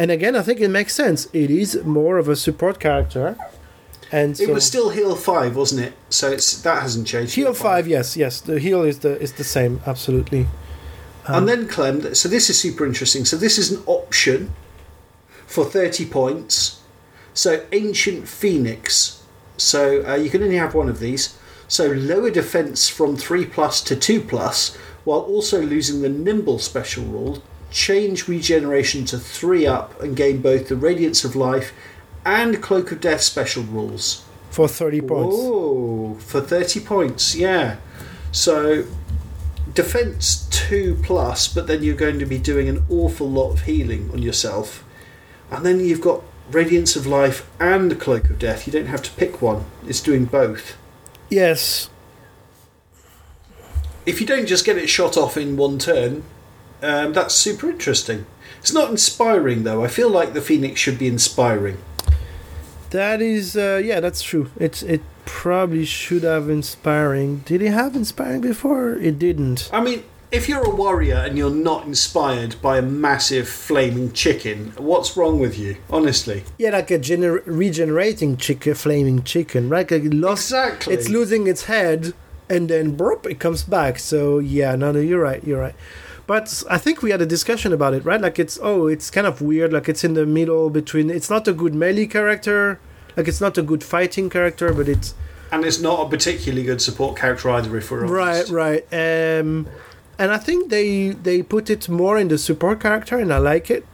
and 0.00 0.10
again 0.16 0.34
i 0.40 0.42
think 0.46 0.58
it 0.60 0.72
makes 0.80 0.94
sense 0.94 1.20
it 1.44 1.50
is 1.62 1.70
more 1.98 2.16
of 2.22 2.26
a 2.28 2.36
support 2.46 2.76
character 2.86 3.26
and 4.10 4.40
It 4.40 4.48
was 4.48 4.64
still 4.72 4.88
heal 4.98 5.14
five, 5.16 5.52
wasn't 5.54 5.82
it? 5.88 5.92
So 6.08 6.24
it's 6.36 6.48
that 6.62 6.78
hasn't 6.86 7.06
changed. 7.12 7.34
heal 7.34 7.52
five 7.52 7.84
yes 7.96 8.16
yes 8.16 8.40
the 8.40 8.58
heal 8.66 8.82
is 8.90 8.96
the 9.00 9.12
is 9.24 9.32
the 9.34 9.44
same 9.44 9.74
absolutely 9.92 10.42
Um, 11.26 11.34
and 11.36 11.48
then 11.50 11.68
Clem. 11.68 11.96
So 12.14 12.26
this 12.36 12.48
is 12.48 12.56
super 12.66 12.84
interesting. 12.90 13.26
So 13.26 13.36
this 13.36 13.58
is 13.62 13.66
an 13.74 13.80
option 13.86 14.38
for 15.54 15.64
thirty 15.76 16.06
points. 16.20 16.80
So 17.34 17.50
ancient 17.82 18.22
phoenix. 18.40 19.22
So 19.58 19.80
uh, 20.08 20.14
you 20.22 20.30
can 20.30 20.42
only 20.42 20.56
have 20.64 20.74
one 20.74 20.88
of 20.94 20.98
these. 21.00 21.22
So 21.76 21.84
lower 22.12 22.30
defense 22.30 22.88
from 22.88 23.10
three 23.26 23.44
plus 23.44 23.82
to 23.88 23.94
two 24.06 24.20
plus, 24.32 24.74
while 25.04 25.20
also 25.34 25.60
losing 25.60 26.00
the 26.00 26.08
nimble 26.26 26.58
special 26.58 27.04
rule. 27.04 27.42
Change 27.70 28.28
regeneration 28.28 29.04
to 29.06 29.18
three 29.18 29.66
up 29.66 30.00
and 30.00 30.16
gain 30.16 30.40
both 30.40 30.68
the 30.68 30.76
radiance 30.76 31.24
of 31.24 31.36
life 31.36 31.72
and 32.24 32.62
cloak 32.62 32.92
of 32.92 33.00
death 33.00 33.20
special 33.22 33.62
rules. 33.62 34.24
for 34.50 34.66
30 34.68 35.02
points 35.02 35.36
Oh, 35.38 36.14
for 36.20 36.40
30 36.40 36.80
points, 36.80 37.34
yeah. 37.36 37.76
So, 38.32 38.84
defense 39.74 40.46
2 40.50 40.98
plus, 41.02 41.46
but 41.48 41.66
then 41.66 41.82
you're 41.82 41.94
going 41.94 42.18
to 42.18 42.26
be 42.26 42.38
doing 42.38 42.68
an 42.68 42.84
awful 42.88 43.28
lot 43.30 43.50
of 43.52 43.62
healing 43.62 44.10
on 44.12 44.22
yourself. 44.22 44.84
And 45.50 45.64
then 45.64 45.80
you've 45.80 46.00
got 46.00 46.22
Radiance 46.50 46.96
of 46.96 47.06
Life 47.06 47.48
and 47.60 48.00
Cloak 48.00 48.30
of 48.30 48.38
Death. 48.38 48.66
You 48.66 48.72
don't 48.72 48.86
have 48.86 49.02
to 49.02 49.10
pick 49.12 49.40
one, 49.42 49.66
it's 49.86 50.00
doing 50.00 50.24
both. 50.24 50.76
yes 51.28 51.90
If 54.06 54.20
you 54.20 54.26
don't 54.26 54.46
just 54.46 54.64
get 54.64 54.78
it 54.78 54.88
shot 54.88 55.16
off 55.18 55.36
in 55.36 55.56
one 55.58 55.78
turn, 55.78 56.24
um, 56.82 57.12
that's 57.12 57.34
super 57.34 57.68
interesting. 57.70 58.26
It's 58.60 58.72
not 58.72 58.90
inspiring 58.90 59.64
though. 59.64 59.84
I 59.84 59.88
feel 59.88 60.10
like 60.10 60.34
the 60.34 60.40
Phoenix 60.40 60.80
should 60.80 60.98
be 60.98 61.06
inspiring. 61.06 61.78
That 62.90 63.20
is, 63.20 63.56
uh, 63.56 63.80
yeah, 63.84 64.00
that's 64.00 64.22
true. 64.22 64.50
It's 64.58 64.82
it 64.82 65.02
probably 65.26 65.84
should 65.84 66.22
have 66.22 66.48
inspiring. 66.48 67.38
Did 67.44 67.60
it 67.62 67.72
have 67.72 67.94
inspiring 67.94 68.40
before? 68.40 68.94
It 68.94 69.18
didn't. 69.18 69.68
I 69.72 69.82
mean, 69.82 70.04
if 70.30 70.48
you're 70.48 70.64
a 70.64 70.74
warrior 70.74 71.16
and 71.16 71.36
you're 71.36 71.50
not 71.50 71.86
inspired 71.86 72.60
by 72.62 72.78
a 72.78 72.82
massive 72.82 73.48
flaming 73.48 74.12
chicken, 74.12 74.72
what's 74.78 75.16
wrong 75.16 75.38
with 75.38 75.58
you? 75.58 75.76
Honestly. 75.90 76.44
Yeah, 76.58 76.70
like 76.70 76.90
a 76.90 76.98
gener- 76.98 77.42
regenerating 77.44 78.36
chicken, 78.38 78.74
flaming 78.74 79.22
chicken, 79.22 79.68
right? 79.68 79.90
Like 79.90 80.04
it 80.04 80.14
lost, 80.14 80.46
Exactly. 80.46 80.94
It's 80.94 81.08
losing 81.08 81.46
its 81.46 81.64
head, 81.64 82.14
and 82.48 82.68
then 82.70 82.96
burp, 82.96 83.26
it 83.26 83.38
comes 83.38 83.62
back. 83.62 83.98
So 83.98 84.38
yeah, 84.38 84.74
no, 84.76 84.92
no, 84.92 85.00
you're 85.00 85.20
right, 85.20 85.44
you're 85.44 85.60
right. 85.60 85.74
But 86.28 86.62
I 86.68 86.76
think 86.76 87.02
we 87.02 87.10
had 87.10 87.22
a 87.22 87.26
discussion 87.26 87.72
about 87.72 87.94
it, 87.94 88.04
right? 88.04 88.20
Like 88.20 88.38
it's 88.38 88.58
oh, 88.62 88.86
it's 88.86 89.08
kind 89.10 89.26
of 89.26 89.40
weird. 89.40 89.72
Like 89.72 89.88
it's 89.88 90.04
in 90.04 90.12
the 90.14 90.26
middle 90.26 90.68
between. 90.70 91.08
It's 91.10 91.30
not 91.30 91.48
a 91.48 91.52
good 91.52 91.74
melee 91.74 92.06
character. 92.06 92.78
Like 93.16 93.26
it's 93.26 93.40
not 93.40 93.56
a 93.58 93.62
good 93.62 93.82
fighting 93.82 94.28
character, 94.30 94.72
but 94.74 94.88
it's 94.88 95.14
And 95.50 95.64
it's 95.64 95.80
not 95.80 96.06
a 96.06 96.08
particularly 96.08 96.64
good 96.64 96.82
support 96.82 97.16
character 97.18 97.48
either, 97.50 97.74
if 97.78 97.90
we're 97.90 98.06
right, 98.06 98.44
honest. 98.46 98.52
right. 98.52 98.82
Um, 98.92 99.66
and 100.18 100.30
I 100.30 100.36
think 100.36 100.68
they 100.68 101.08
they 101.28 101.42
put 101.42 101.70
it 101.70 101.88
more 101.88 102.18
in 102.20 102.28
the 102.28 102.38
support 102.38 102.80
character, 102.80 103.16
and 103.18 103.32
I 103.32 103.38
like 103.38 103.70
it. 103.70 103.84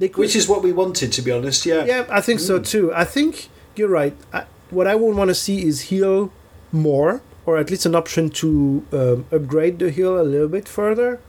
Could, 0.00 0.16
Which 0.16 0.34
is 0.34 0.48
what 0.48 0.62
we 0.64 0.72
wanted, 0.72 1.12
to 1.12 1.22
be 1.22 1.30
honest, 1.30 1.66
yeah. 1.66 1.84
Yeah, 1.84 2.06
I 2.10 2.20
think 2.22 2.40
so 2.40 2.58
too. 2.58 2.90
I 2.94 3.04
think 3.04 3.48
you're 3.76 3.94
right. 4.02 4.14
I, 4.32 4.44
what 4.70 4.86
I 4.86 4.94
would 4.96 5.14
want 5.14 5.28
to 5.28 5.34
see 5.34 5.56
is 5.70 5.76
heal 5.92 6.32
more, 6.72 7.20
or 7.46 7.58
at 7.58 7.70
least 7.70 7.86
an 7.86 7.94
option 7.94 8.30
to 8.30 8.48
um, 8.92 9.26
upgrade 9.30 9.78
the 9.78 9.90
heal 9.90 10.18
a 10.18 10.24
little 10.24 10.48
bit 10.48 10.66
further, 10.68 11.20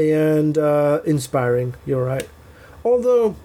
and 0.00 0.56
uh, 0.56 1.00
inspiring. 1.04 1.74
You're 1.86 2.04
right. 2.04 2.28
Although, 2.84 3.36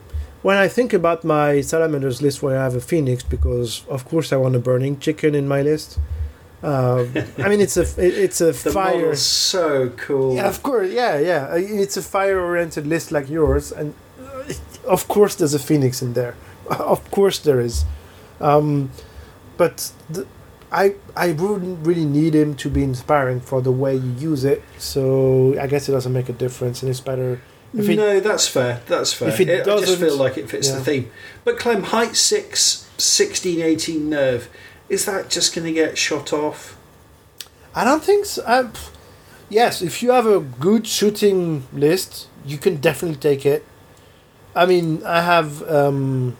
when 0.41 0.57
I 0.57 0.67
think 0.67 0.93
about 0.93 1.23
my 1.23 1.61
salamanders 1.61 2.21
list, 2.21 2.41
where 2.43 2.57
I 2.57 2.63
have 2.63 2.75
a 2.75 2.81
phoenix, 2.81 3.23
because 3.23 3.83
of 3.87 4.05
course 4.05 4.31
I 4.31 4.37
want 4.37 4.55
a 4.55 4.59
burning 4.59 4.99
chicken 4.99 5.35
in 5.35 5.47
my 5.47 5.61
list. 5.61 5.99
Um, 6.63 7.13
I 7.37 7.49
mean, 7.49 7.61
it's 7.61 7.77
a 7.77 7.85
it's 7.97 8.41
a 8.41 8.51
The 8.63 8.71
fire. 8.71 9.15
so 9.15 9.89
cool. 9.97 10.35
Yeah, 10.35 10.47
of 10.47 10.63
course. 10.63 10.89
Yeah, 10.91 11.19
yeah. 11.19 11.53
It's 11.55 11.97
a 11.97 12.01
fire-oriented 12.01 12.87
list 12.87 13.11
like 13.11 13.29
yours, 13.29 13.71
and 13.71 13.93
uh, 14.19 14.53
of 14.87 15.07
course 15.07 15.35
there's 15.35 15.53
a 15.53 15.59
phoenix 15.59 16.01
in 16.01 16.13
there. 16.13 16.35
of 16.79 17.11
course 17.11 17.37
there 17.39 17.59
is. 17.59 17.85
Um, 18.41 18.89
but 19.57 19.91
the, 20.09 20.25
I 20.71 20.95
I 21.15 21.31
wouldn't 21.31 21.85
really 21.85 22.05
need 22.05 22.33
him 22.35 22.55
to 22.55 22.69
be 22.69 22.83
inspiring 22.83 23.39
for 23.39 23.61
the 23.61 23.71
way 23.71 23.95
you 23.95 24.11
use 24.31 24.43
it. 24.43 24.63
So 24.77 25.57
I 25.59 25.67
guess 25.67 25.87
it 25.89 25.91
doesn't 25.93 26.11
make 26.13 26.29
a 26.29 26.33
difference, 26.33 26.81
and 26.81 26.89
it's 26.89 26.99
better. 26.99 27.41
If 27.73 27.89
it, 27.89 27.97
no, 27.97 28.19
that's 28.21 28.47
fair. 28.47 28.81
That's 28.87 29.13
fair. 29.13 29.27
if 29.29 29.39
it 29.41 29.49
I 29.49 29.55
just 29.57 29.65
doesn't- 29.65 29.99
feel 29.99 30.15
like 30.17 30.37
it 30.37 30.49
fits 30.49 30.69
yeah. 30.69 30.75
the 30.77 30.83
theme. 30.83 31.11
But 31.43 31.59
Clem, 31.59 31.83
height 31.83 32.15
6, 32.15 32.89
16, 32.97 33.61
18 33.61 34.09
nerve, 34.09 34.47
is 34.87 35.03
that 35.05 35.29
just 35.29 35.53
going 35.53 35.65
to 35.65 35.73
get 35.73 35.97
shot 35.97 36.31
off? 36.31 36.77
I 37.73 37.83
don't 37.83 38.01
think 38.01 38.25
so. 38.25 38.43
Pff, 38.43 38.91
yes, 39.49 39.81
if 39.81 40.01
you 40.01 40.11
have 40.11 40.25
a 40.25 40.39
good 40.39 40.87
shooting 40.87 41.67
list, 41.73 42.27
you 42.45 42.57
can 42.57 42.77
definitely 42.77 43.17
take 43.17 43.45
it. 43.45 43.65
I 44.55 44.65
mean, 44.65 45.03
I 45.03 45.21
have 45.21 45.61
um, 45.69 46.37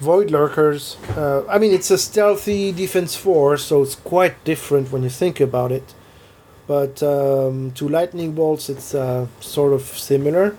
Void 0.00 0.30
Lurkers. 0.30 0.96
Uh, 1.16 1.44
I 1.48 1.58
mean, 1.58 1.72
it's 1.72 1.90
a 1.90 1.98
stealthy 1.98 2.72
defense 2.72 3.16
4, 3.16 3.56
so 3.56 3.82
it's 3.82 3.94
quite 3.94 4.42
different 4.44 4.92
when 4.92 5.02
you 5.02 5.10
think 5.10 5.40
about 5.40 5.72
it. 5.72 5.94
But 6.66 7.02
um, 7.02 7.70
to 7.72 7.88
Lightning 7.88 8.32
Bolts, 8.32 8.68
it's 8.68 8.94
uh, 8.94 9.26
sort 9.40 9.72
of 9.72 9.82
similar. 9.82 10.56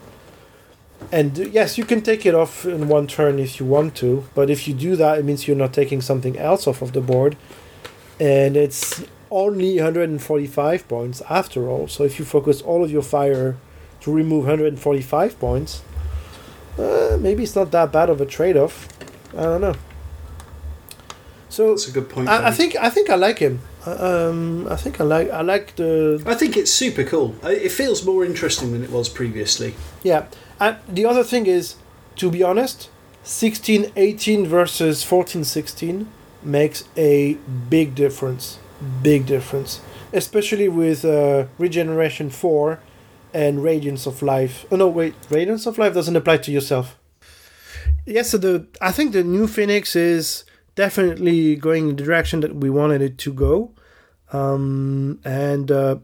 And 1.11 1.39
uh, 1.39 1.43
yes, 1.43 1.77
you 1.77 1.85
can 1.85 2.01
take 2.01 2.25
it 2.25 2.33
off 2.33 2.65
in 2.65 2.87
one 2.87 3.07
turn 3.07 3.39
if 3.39 3.59
you 3.59 3.65
want 3.65 3.95
to, 3.97 4.25
but 4.33 4.49
if 4.49 4.67
you 4.67 4.73
do 4.73 4.95
that, 4.95 5.19
it 5.19 5.25
means 5.25 5.47
you're 5.47 5.57
not 5.57 5.73
taking 5.73 6.01
something 6.01 6.37
else 6.37 6.65
off 6.65 6.81
of 6.81 6.93
the 6.93 7.01
board 7.01 7.37
and 8.19 8.57
it's 8.57 9.03
only 9.29 9.75
145 9.75 10.87
points 10.87 11.21
after 11.29 11.69
all. 11.69 11.87
So 11.87 12.03
if 12.03 12.17
you 12.17 12.25
focus 12.25 12.61
all 12.61 12.83
of 12.83 12.91
your 12.91 13.01
fire 13.01 13.57
to 14.01 14.11
remove 14.11 14.45
145 14.45 15.39
points, 15.39 15.81
uh, 16.77 17.17
maybe 17.19 17.43
it's 17.43 17.55
not 17.55 17.71
that 17.71 17.91
bad 17.91 18.09
of 18.09 18.21
a 18.21 18.25
trade-off. 18.25 18.87
I 19.37 19.43
don't 19.43 19.61
know. 19.61 19.75
So 21.49 21.69
That's 21.69 21.87
a 21.87 21.91
good 21.91 22.09
point. 22.09 22.27
I, 22.27 22.47
I 22.47 22.51
think 22.51 22.75
I 22.75 22.89
think 22.89 23.09
I 23.09 23.15
like 23.15 23.39
him. 23.39 23.61
Um, 23.85 24.67
I 24.69 24.75
think 24.75 24.99
I 24.99 25.05
like 25.05 25.29
I 25.31 25.41
like 25.41 25.75
the 25.77 26.21
I 26.25 26.35
think 26.35 26.57
it's 26.57 26.71
super 26.71 27.03
cool. 27.03 27.35
It 27.43 27.71
feels 27.71 28.05
more 28.05 28.25
interesting 28.25 28.73
than 28.73 28.83
it 28.83 28.91
was 28.91 29.09
previously. 29.09 29.73
yeah. 30.03 30.25
And 30.59 30.77
the 30.87 31.05
other 31.05 31.23
thing 31.23 31.45
is, 31.45 31.75
to 32.15 32.31
be 32.31 32.41
honest, 32.43 32.89
16 33.23 33.91
18 33.95 34.45
versus 34.47 35.03
14 35.03 35.43
16 35.43 36.07
makes 36.43 36.83
a 36.97 37.37
big 37.69 37.95
difference. 37.95 38.59
Big 39.01 39.25
difference. 39.25 39.81
Especially 40.13 40.67
with 40.67 41.05
uh, 41.05 41.45
Regeneration 41.57 42.29
4 42.29 42.79
and 43.33 43.63
Radiance 43.63 44.05
of 44.07 44.21
Life. 44.21 44.65
Oh 44.71 44.75
no, 44.77 44.87
wait, 44.87 45.13
Radiance 45.29 45.65
of 45.67 45.77
Life 45.77 45.93
doesn't 45.93 46.15
apply 46.15 46.37
to 46.37 46.51
yourself. 46.51 46.97
Yes, 48.07 48.29
so 48.29 48.37
the 48.37 48.65
I 48.79 48.93
think 48.93 49.11
the 49.11 49.21
new 49.21 49.47
Phoenix 49.47 49.93
is 49.93 50.45
definitely 50.75 51.57
going 51.57 51.89
in 51.89 51.95
the 51.97 52.03
direction 52.03 52.39
that 52.39 52.55
we 52.55 52.69
wanted 52.69 53.01
it 53.01 53.17
to 53.17 53.33
go. 53.33 53.71
Um, 54.31 55.19
and 55.25 55.69
uh, 55.69 55.97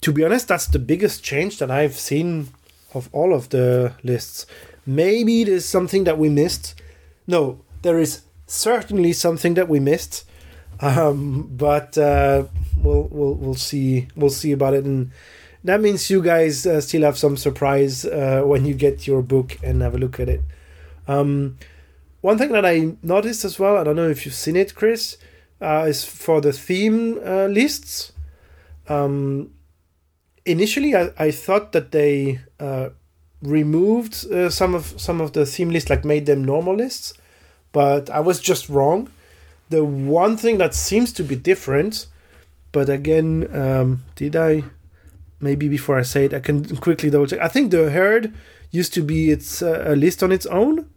to 0.00 0.12
be 0.12 0.24
honest, 0.24 0.48
that's 0.48 0.66
the 0.66 0.80
biggest 0.80 1.22
change 1.22 1.58
that 1.58 1.70
I've 1.70 1.94
seen 1.94 2.48
of 2.92 3.08
all 3.12 3.32
of 3.32 3.50
the 3.50 3.94
lists. 4.02 4.46
Maybe 4.84 5.44
there's 5.44 5.64
something 5.64 6.02
that 6.04 6.18
we 6.18 6.28
missed. 6.28 6.74
No, 7.28 7.60
there 7.82 8.00
is 8.00 8.22
certainly 8.48 9.12
something 9.12 9.54
that 9.54 9.68
we 9.68 9.78
missed. 9.78 10.24
Um, 10.80 11.50
but 11.56 11.96
uh, 11.96 12.46
we'll 12.76 13.06
we'll 13.12 13.34
we'll 13.34 13.54
see 13.54 14.08
we'll 14.16 14.30
see 14.30 14.50
about 14.50 14.74
it, 14.74 14.84
and 14.84 15.12
that 15.62 15.80
means 15.80 16.10
you 16.10 16.20
guys 16.20 16.66
uh, 16.66 16.80
still 16.80 17.02
have 17.02 17.16
some 17.16 17.36
surprise 17.36 18.04
uh, 18.04 18.42
when 18.44 18.64
you 18.66 18.74
get 18.74 19.06
your 19.06 19.22
book 19.22 19.56
and 19.62 19.82
have 19.82 19.94
a 19.94 19.98
look 19.98 20.18
at 20.18 20.28
it. 20.28 20.40
Um, 21.06 21.58
one 22.20 22.38
thing 22.38 22.52
that 22.52 22.64
I 22.64 22.96
noticed 23.02 23.44
as 23.44 23.58
well, 23.58 23.76
I 23.76 23.84
don't 23.84 23.96
know 23.96 24.08
if 24.08 24.24
you've 24.24 24.34
seen 24.34 24.56
it, 24.56 24.74
Chris, 24.74 25.18
uh, 25.60 25.84
is 25.88 26.04
for 26.04 26.40
the 26.40 26.52
theme 26.52 27.20
uh, 27.24 27.46
lists. 27.46 28.12
Um, 28.88 29.50
initially, 30.46 30.94
I, 30.94 31.10
I 31.18 31.30
thought 31.30 31.72
that 31.72 31.92
they 31.92 32.40
uh, 32.58 32.90
removed 33.42 34.30
uh, 34.32 34.48
some 34.50 34.74
of 34.74 34.98
some 34.98 35.20
of 35.20 35.32
the 35.32 35.46
theme 35.46 35.70
lists, 35.70 35.90
like 35.90 36.04
made 36.04 36.26
them 36.26 36.44
normal 36.44 36.76
lists, 36.76 37.14
but 37.72 38.10
I 38.10 38.20
was 38.20 38.40
just 38.40 38.68
wrong. 38.68 39.10
The 39.70 39.84
one 39.84 40.36
thing 40.36 40.58
that 40.58 40.74
seems 40.74 41.12
to 41.14 41.22
be 41.22 41.36
different, 41.36 42.06
but 42.72 42.88
again, 42.88 43.48
um, 43.54 44.04
did 44.16 44.36
I? 44.36 44.64
Maybe 45.40 45.68
before 45.68 45.98
I 45.98 46.02
say 46.02 46.24
it, 46.24 46.34
I 46.34 46.40
can 46.40 46.76
quickly 46.86 47.10
double 47.10 47.26
check. 47.26 47.40
I 47.40 47.48
think 47.48 47.70
the 47.70 47.90
herd 47.90 48.32
used 48.70 48.94
to 48.94 49.02
be 49.02 49.30
its 49.30 49.62
uh, 49.62 49.84
a 49.86 49.94
list 49.94 50.22
on 50.22 50.32
its 50.32 50.46
own. 50.46 50.88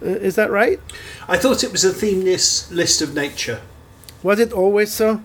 Is 0.00 0.34
that 0.36 0.50
right? 0.50 0.80
I 1.28 1.36
thought 1.36 1.62
it 1.62 1.72
was 1.72 1.84
a 1.84 1.92
theme 1.92 2.24
list, 2.24 2.70
list 2.72 3.02
of 3.02 3.14
nature. 3.14 3.60
Was 4.22 4.38
it 4.40 4.52
always 4.52 4.92
so? 4.92 5.22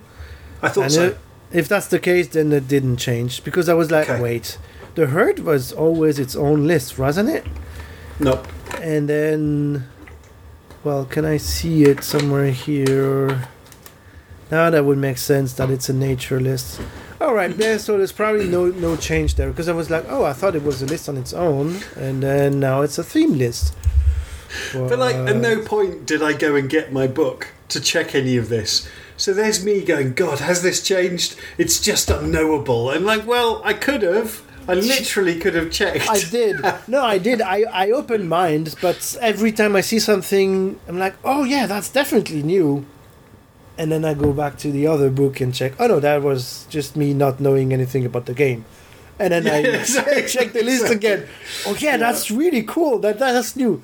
I 0.61 0.69
thought 0.69 0.83
And 0.85 0.91
so. 0.93 1.03
it- 1.05 1.17
if 1.53 1.67
that's 1.69 1.87
the 1.87 1.99
case, 1.99 2.27
then 2.29 2.51
it 2.51 2.67
didn't 2.67 2.97
change 2.97 3.43
because 3.43 3.69
I 3.69 3.73
was 3.75 3.89
like, 3.91 4.09
Okay. 4.09 4.21
wait, 4.21 4.57
the 4.95 5.07
herd 5.07 5.39
was 5.39 5.71
always 5.71 6.19
its 6.19 6.35
own 6.35 6.67
list, 6.67 6.97
wasn't 6.99 7.29
it? 7.29 7.45
no. 8.19 8.41
And 8.81 9.07
then, 9.07 9.85
well, 10.83 11.05
can 11.05 11.23
I 11.23 11.37
see 11.37 11.83
it 11.83 12.03
somewhere 12.03 12.51
here? 12.51 13.47
Now 14.51 14.69
that 14.69 14.83
would 14.85 14.97
make 14.97 15.17
sense 15.17 15.53
that 15.53 15.69
it's 15.69 15.87
a 15.89 15.93
nature 15.93 16.39
list. 16.41 16.81
All 17.21 17.33
right, 17.33 17.55
there. 17.57 17.79
So 17.79 17.97
there's 17.97 18.11
probably 18.11 18.47
no 18.47 18.65
no 18.67 18.95
change 18.97 19.35
there 19.35 19.49
because 19.49 19.69
I 19.69 19.73
was 19.73 19.89
like, 19.89 20.05
oh, 20.09 20.25
I 20.25 20.33
thought 20.33 20.55
it 20.55 20.63
was 20.63 20.81
a 20.81 20.85
list 20.85 21.07
on 21.09 21.15
its 21.17 21.33
own, 21.33 21.77
and 21.95 22.21
then 22.21 22.59
now 22.59 22.81
it's 22.81 22.97
a 22.97 23.03
theme 23.03 23.37
list. 23.37 23.73
But 24.73 24.99
like, 24.99 25.15
at 25.15 25.37
no 25.37 25.61
point 25.61 26.05
did 26.05 26.21
I 26.21 26.33
go 26.33 26.55
and 26.55 26.69
get 26.69 26.91
my 26.91 27.07
book 27.07 27.49
to 27.69 27.79
check 27.81 28.13
any 28.15 28.37
of 28.37 28.49
this. 28.49 28.87
So 29.17 29.33
there's 29.33 29.63
me 29.63 29.83
going, 29.83 30.13
God, 30.13 30.39
has 30.39 30.61
this 30.61 30.81
changed? 30.83 31.37
It's 31.57 31.79
just 31.79 32.09
unknowable. 32.09 32.89
And 32.89 33.05
like, 33.05 33.25
well, 33.25 33.61
I 33.63 33.73
could 33.73 34.01
have. 34.01 34.41
I 34.67 34.73
literally 34.73 35.39
could 35.39 35.53
have 35.53 35.71
checked. 35.71 36.09
I 36.09 36.19
did. 36.19 36.59
No, 36.87 37.03
I 37.03 37.17
did. 37.17 37.41
I, 37.41 37.63
I 37.71 37.91
opened 37.91 38.29
mind, 38.29 38.75
but 38.81 39.15
every 39.21 39.51
time 39.51 39.75
I 39.75 39.81
see 39.81 39.99
something, 39.99 40.79
I'm 40.87 40.97
like, 40.97 41.15
oh 41.23 41.43
yeah, 41.43 41.67
that's 41.67 41.89
definitely 41.89 42.43
new. 42.43 42.85
And 43.77 43.91
then 43.91 44.05
I 44.05 44.13
go 44.13 44.33
back 44.33 44.57
to 44.59 44.71
the 44.71 44.87
other 44.87 45.09
book 45.09 45.39
and 45.41 45.53
check. 45.53 45.73
Oh 45.79 45.87
no, 45.87 45.99
that 45.99 46.23
was 46.23 46.65
just 46.69 46.95
me 46.95 47.13
not 47.13 47.39
knowing 47.39 47.73
anything 47.73 48.05
about 48.05 48.25
the 48.25 48.33
game. 48.33 48.65
And 49.19 49.31
then 49.33 49.47
I 49.47 49.57
exactly. 49.79 50.27
check 50.27 50.53
the 50.53 50.63
list 50.63 50.91
again. 50.91 51.27
Oh 51.67 51.75
yeah, 51.79 51.97
that's 51.97 52.31
really 52.31 52.63
cool. 52.63 52.99
That 52.99 53.19
that's 53.19 53.55
new. 53.55 53.81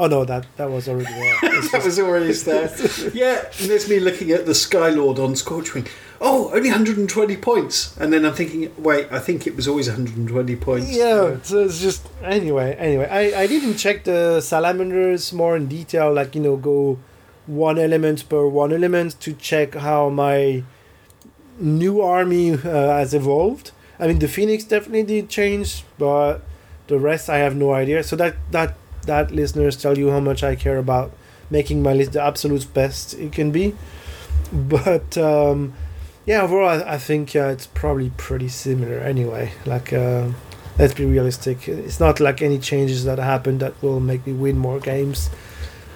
Oh 0.00 0.06
no, 0.06 0.24
that 0.24 0.46
that 0.56 0.70
was 0.70 0.88
already 0.88 1.12
there. 1.12 1.34
That 1.72 1.82
was 1.84 1.98
already 1.98 2.32
there. 2.48 2.70
yeah, 3.12 3.42
and 3.60 3.68
there's 3.70 3.88
me 3.88 3.98
looking 3.98 4.30
at 4.30 4.46
the 4.46 4.52
Skylord 4.52 5.18
on 5.18 5.34
Scorchwing. 5.34 5.88
Oh, 6.20 6.50
only 6.54 6.70
120 6.70 7.36
points. 7.36 7.96
And 7.98 8.12
then 8.12 8.24
I'm 8.24 8.32
thinking, 8.34 8.72
wait, 8.78 9.06
I 9.12 9.18
think 9.18 9.46
it 9.46 9.54
was 9.56 9.66
always 9.68 9.88
120 9.88 10.56
points. 10.56 10.90
yeah, 10.90 11.36
so 11.42 11.64
it's 11.64 11.80
just 11.80 12.06
anyway. 12.22 12.74
Anyway, 12.78 13.08
I 13.10 13.42
I 13.42 13.46
didn't 13.48 13.76
check 13.76 14.04
the 14.04 14.40
salamanders 14.40 15.32
more 15.32 15.56
in 15.56 15.66
detail. 15.66 16.12
Like 16.12 16.34
you 16.36 16.42
know, 16.42 16.56
go 16.56 16.98
one 17.46 17.78
element 17.78 18.28
per 18.28 18.46
one 18.46 18.72
element 18.72 19.20
to 19.20 19.32
check 19.32 19.74
how 19.74 20.08
my 20.10 20.62
new 21.58 22.00
army 22.00 22.52
uh, 22.52 22.58
has 22.98 23.14
evolved. 23.14 23.72
I 23.98 24.06
mean, 24.06 24.18
the 24.20 24.28
phoenix 24.28 24.62
definitely 24.64 25.02
did 25.02 25.28
change, 25.28 25.82
but 25.98 26.42
the 26.86 26.98
rest 26.98 27.28
I 27.28 27.38
have 27.38 27.56
no 27.56 27.72
idea. 27.72 28.02
So 28.04 28.14
that 28.16 28.36
that 28.52 28.76
that 29.08 29.30
listeners 29.32 29.76
tell 29.76 29.98
you 29.98 30.10
how 30.10 30.20
much 30.20 30.42
I 30.44 30.54
care 30.54 30.78
about 30.78 31.10
making 31.50 31.82
my 31.82 31.92
list 31.92 32.12
the 32.12 32.22
absolute 32.22 32.72
best 32.72 33.14
it 33.14 33.32
can 33.32 33.50
be. 33.50 33.74
But 34.52 35.18
um, 35.18 35.74
yeah, 36.26 36.42
overall, 36.42 36.68
I, 36.68 36.94
I 36.94 36.98
think 36.98 37.34
uh, 37.36 37.48
it's 37.48 37.66
probably 37.66 38.10
pretty 38.16 38.48
similar 38.48 38.98
anyway. 39.00 39.52
Like, 39.66 39.92
uh, 39.92 40.28
let's 40.78 40.94
be 40.94 41.04
realistic. 41.04 41.68
It's 41.68 42.00
not 42.00 42.20
like 42.20 42.40
any 42.40 42.58
changes 42.58 43.04
that 43.04 43.18
happen 43.18 43.58
that 43.58 43.74
will 43.82 44.00
make 44.00 44.26
me 44.26 44.32
win 44.32 44.56
more 44.58 44.80
games. 44.80 45.28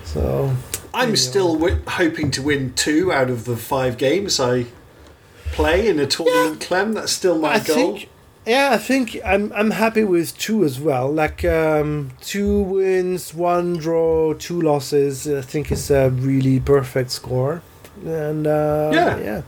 So 0.05 0.55
I'm 0.93 1.11
Yeah. 1.11 1.15
still 1.17 1.55
w- 1.55 1.81
hoping 1.87 2.31
to 2.33 2.43
win 2.43 2.73
two 2.75 3.13
out 3.13 3.31
of 3.31 3.45
the 3.45 3.57
five 3.57 3.97
games 3.97 4.39
I 4.41 4.67
play 5.53 5.89
in 5.89 5.99
a 5.99 6.07
tournament, 6.07 6.61
Clem. 6.61 6.93
That's 6.95 7.13
still 7.13 7.39
my 7.39 7.55
I 7.55 7.59
goal. 7.61 7.77
think, 7.77 8.09
yeah, 8.47 8.71
I 8.73 8.79
think 8.79 9.19
I'm 9.25 9.53
I'm 9.55 9.71
happy 9.71 10.05
with 10.05 10.37
two 10.39 10.65
as 10.65 10.81
well. 10.81 11.11
Like 11.13 11.45
um, 11.45 12.11
two 12.21 12.61
wins, 12.63 13.33
one 13.35 13.77
draw, 13.77 14.35
two 14.35 14.61
losses. 14.61 15.27
I 15.29 15.43
think 15.43 15.71
is 15.71 15.91
a 15.91 16.11
really 16.11 16.61
perfect 16.61 17.11
score. 17.11 17.63
And 18.05 18.47
uh, 18.47 18.91
Yeah. 18.93 19.19
yeah, 19.19 19.43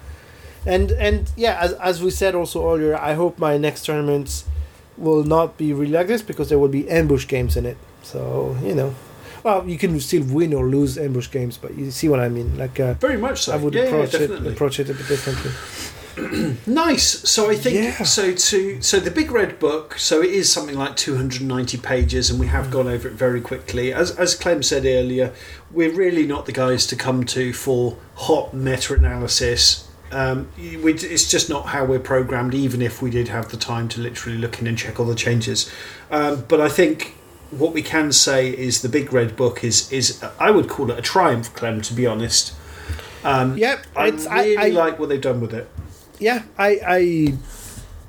and 0.67 0.91
and 0.93 1.31
yeah, 1.37 1.59
as 1.61 1.73
as 1.75 2.03
we 2.03 2.11
said 2.11 2.35
also 2.35 2.73
earlier, 2.73 2.95
I 2.97 3.15
hope 3.15 3.39
my 3.39 3.59
next 3.59 3.85
tournaments 3.87 4.45
will 4.97 5.25
not 5.25 5.57
be 5.59 5.73
really 5.73 5.91
like 5.93 6.07
this 6.07 6.23
because 6.23 6.49
there 6.49 6.59
will 6.59 6.69
be 6.69 6.89
ambush 6.89 7.27
games 7.27 7.57
in 7.57 7.67
it. 7.67 7.77
So 8.03 8.57
you 8.63 8.75
know. 8.75 8.95
Well, 9.45 9.69
you 9.69 9.77
can 9.77 10.01
still 10.01 10.25
win 10.25 10.55
or 10.55 10.65
lose 10.65 10.97
ambush 10.97 11.31
games, 11.31 11.59
but 11.59 11.75
you 11.77 11.91
see 11.91 12.09
what 12.09 12.19
I 12.19 12.31
mean. 12.31 12.57
Like, 12.57 12.81
uh, 12.81 12.95
Very 12.95 13.19
much 13.19 13.43
so. 13.43 13.53
I 13.53 13.57
would 13.57 13.75
yeah, 13.75 13.83
yeah, 13.83 13.89
approach 13.89 14.15
it 14.15 14.31
approach 14.47 14.81
it 14.81 14.89
a 14.89 14.95
bit 14.95 15.07
differently. 15.07 15.51
Nice. 16.67 17.29
So 17.29 17.51
I 17.51 17.55
think 17.57 17.77
Yeah. 17.77 18.05
so. 18.05 18.33
To 18.33 18.81
so 18.83 19.01
the 19.01 19.11
big 19.11 19.31
red 19.31 19.59
book. 19.59 19.99
So 19.99 20.23
it 20.23 20.31
is 20.31 20.53
something 20.53 20.77
like 20.77 20.97
290 20.97 21.79
pages, 21.79 22.31
and 22.31 22.39
we 22.39 22.47
have 22.47 22.71
gone 22.71 22.87
over 22.89 23.09
it 23.09 23.15
very 23.15 23.41
quickly. 23.41 23.93
As 23.93 24.11
as 24.13 24.35
Clem 24.35 24.63
said 24.63 24.85
earlier, 24.87 25.33
we're 25.71 25.91
really 25.93 26.27
not 26.27 26.47
the 26.47 26.53
guys 26.53 26.87
to 26.89 26.97
come 26.97 27.25
to 27.27 27.53
for 27.53 27.97
hot 28.15 28.55
meta 28.55 28.95
analysis. 28.95 29.89
Um, 30.13 30.49
we, 30.57 30.95
it's 30.95 31.29
just 31.29 31.49
not 31.51 31.67
how 31.67 31.85
we're 31.85 31.99
programmed. 31.99 32.55
Even 32.55 32.81
if 32.83 33.03
we 33.03 33.11
did 33.11 33.29
have 33.29 33.51
the 33.51 33.57
time 33.57 33.89
to 33.89 34.01
literally 34.01 34.39
look 34.39 34.61
in 34.61 34.67
and 34.67 34.79
check 34.79 35.01
all 35.01 35.07
the 35.07 35.15
changes, 35.17 35.71
um, 36.11 36.45
but 36.49 36.61
I 36.61 36.69
think 36.69 37.17
what 37.51 37.73
we 37.73 37.83
can 37.83 38.13
say 38.13 38.49
is 38.51 38.83
the 38.83 38.89
big 38.89 39.13
red 39.13 39.35
book 39.37 39.65
is 39.65 39.91
is 39.93 40.23
I 40.39 40.51
would 40.51 40.69
call 40.69 40.91
it 40.93 40.99
a 40.99 41.03
triumph, 41.03 41.53
Clem. 41.55 41.81
To 41.83 41.95
be 41.95 42.07
honest. 42.07 42.55
Um, 43.25 43.57
Yeah, 43.57 43.81
I 43.97 44.09
it's 44.09 44.27
really 44.27 44.57
I, 44.59 44.67
I, 44.67 44.69
like 44.69 44.99
what 44.99 45.09
they've 45.09 45.21
done 45.21 45.41
with 45.41 45.55
it. 45.55 45.67
Yeah, 46.19 46.43
I, 46.59 46.81
I, 46.87 47.35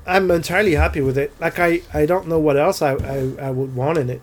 I'm 0.06 0.30
entirely 0.32 0.74
happy 0.76 1.02
with 1.02 1.18
it. 1.18 1.32
Like 1.40 1.60
I, 1.60 1.82
I 1.94 2.06
don't 2.06 2.28
know 2.28 2.40
what 2.40 2.58
else 2.58 2.82
I, 2.82 2.94
I, 2.94 3.34
I 3.42 3.52
would 3.52 3.76
want 3.76 3.98
in 3.98 4.10
it. 4.10 4.22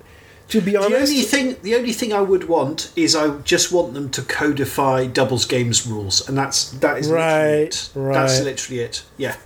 To 0.49 0.61
be 0.61 0.77
honest, 0.77 0.91
The 0.91 0.99
only 0.99 1.23
thing, 1.23 1.57
the 1.63 1.75
only 1.77 1.93
thing 1.93 2.13
I 2.13 2.21
would 2.21 2.47
want 2.49 2.93
is 2.95 3.17
I 3.17 3.39
just 3.39 3.73
want 3.73 3.95
them 3.95 4.11
to 4.11 4.23
codify 4.23 5.07
doubles 5.07 5.47
games 5.47 5.87
rules, 5.87 6.29
and 6.29 6.37
that's 6.37 6.71
that 6.73 6.99
is 6.99 7.09
Right, 7.11 7.63
it. 7.63 7.89
right. 7.95 8.13
That's 8.15 8.43
literally 8.43 8.81
it. 8.83 9.03
Yeah, 9.17 9.37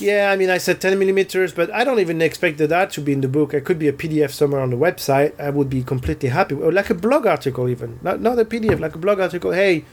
yeah, 0.00 0.30
I 0.32 0.36
mean, 0.36 0.50
I 0.50 0.58
said 0.58 0.80
10 0.80 0.98
millimeters, 0.98 1.52
but 1.52 1.72
I 1.72 1.84
don't 1.84 2.00
even 2.00 2.20
expect 2.22 2.58
that 2.58 2.90
to 2.92 3.00
be 3.00 3.12
in 3.12 3.20
the 3.20 3.28
book. 3.28 3.54
It 3.54 3.64
could 3.64 3.78
be 3.78 3.86
a 3.88 3.92
PDF 3.92 4.30
somewhere 4.32 4.60
on 4.60 4.70
the 4.70 4.76
website. 4.76 5.38
I 5.40 5.50
would 5.50 5.70
be 5.70 5.82
completely 5.84 6.30
happy, 6.30 6.56
or 6.56 6.72
like 6.72 6.90
a 6.90 6.94
blog 6.94 7.24
article, 7.26 7.68
even 7.68 8.00
not 8.02 8.20
not 8.20 8.38
a 8.38 8.44
PDF, 8.44 8.80
like 8.80 8.96
a 8.96 8.98
blog 8.98 9.20
article. 9.20 9.52
Hey, 9.52 9.84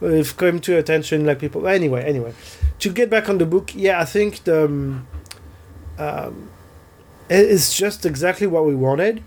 we've 0.00 0.36
come 0.36 0.60
to 0.60 0.76
attention, 0.76 1.26
like 1.26 1.38
people. 1.38 1.66
Anyway, 1.66 2.02
anyway, 2.02 2.34
to 2.78 2.90
get 2.90 3.10
back 3.10 3.28
on 3.28 3.38
the 3.38 3.46
book, 3.46 3.74
yeah, 3.74 4.00
I 4.00 4.04
think 4.04 4.44
the. 4.44 4.64
Um, 4.64 5.06
um, 5.98 6.50
it's 7.28 7.76
just 7.76 8.04
exactly 8.04 8.46
what 8.46 8.64
we 8.66 8.74
wanted 8.74 9.22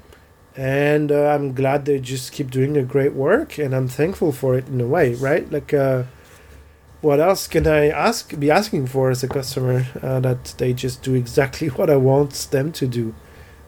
and 0.57 1.11
uh, 1.11 1.27
i'm 1.27 1.53
glad 1.53 1.85
they 1.85 1.99
just 1.99 2.31
keep 2.31 2.51
doing 2.51 2.75
a 2.75 2.83
great 2.83 3.13
work 3.13 3.57
and 3.57 3.73
i'm 3.73 3.87
thankful 3.87 4.31
for 4.31 4.55
it 4.55 4.67
in 4.67 4.81
a 4.81 4.85
way 4.85 5.15
right 5.15 5.49
like 5.51 5.73
uh, 5.73 6.03
what 7.01 7.19
else 7.19 7.47
can 7.47 7.65
i 7.65 7.87
ask 7.87 8.37
be 8.37 8.51
asking 8.51 8.85
for 8.85 9.09
as 9.09 9.23
a 9.23 9.27
customer 9.27 9.85
uh, 10.01 10.19
that 10.19 10.53
they 10.57 10.73
just 10.73 11.01
do 11.01 11.13
exactly 11.13 11.67
what 11.77 11.89
i 11.89 11.95
want 11.95 12.33
them 12.51 12.71
to 12.71 12.85
do 12.85 13.15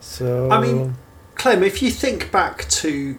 so 0.06 0.50
I 0.52 0.62
mean, 0.62 0.96
Clem, 1.34 1.64
if 1.64 1.82
you 1.82 1.90
think 1.90 2.32
back 2.32 2.70
to, 2.70 3.18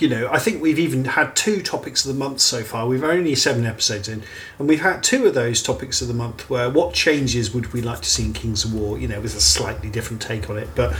you 0.00 0.08
know, 0.08 0.28
I 0.30 0.38
think 0.38 0.62
we've 0.62 0.78
even 0.78 1.04
had 1.04 1.36
two 1.36 1.62
topics 1.62 2.04
of 2.04 2.12
the 2.14 2.18
month 2.18 2.40
so 2.40 2.62
far. 2.62 2.86
We've 2.86 3.04
only 3.04 3.34
seven 3.34 3.66
episodes 3.66 4.08
in, 4.08 4.22
and 4.58 4.68
we've 4.68 4.80
had 4.80 5.02
two 5.02 5.26
of 5.26 5.34
those 5.34 5.62
topics 5.62 6.00
of 6.00 6.08
the 6.08 6.14
month 6.14 6.48
where 6.48 6.70
what 6.70 6.94
changes 6.94 7.52
would 7.52 7.72
we 7.72 7.82
like 7.82 8.00
to 8.00 8.08
see 8.08 8.24
in 8.24 8.32
Kings 8.32 8.64
of 8.64 8.72
War? 8.72 8.98
You 8.98 9.08
know, 9.08 9.20
with 9.20 9.34
a 9.34 9.40
slightly 9.40 9.90
different 9.90 10.22
take 10.22 10.48
on 10.48 10.56
it, 10.56 10.68
but 10.74 10.96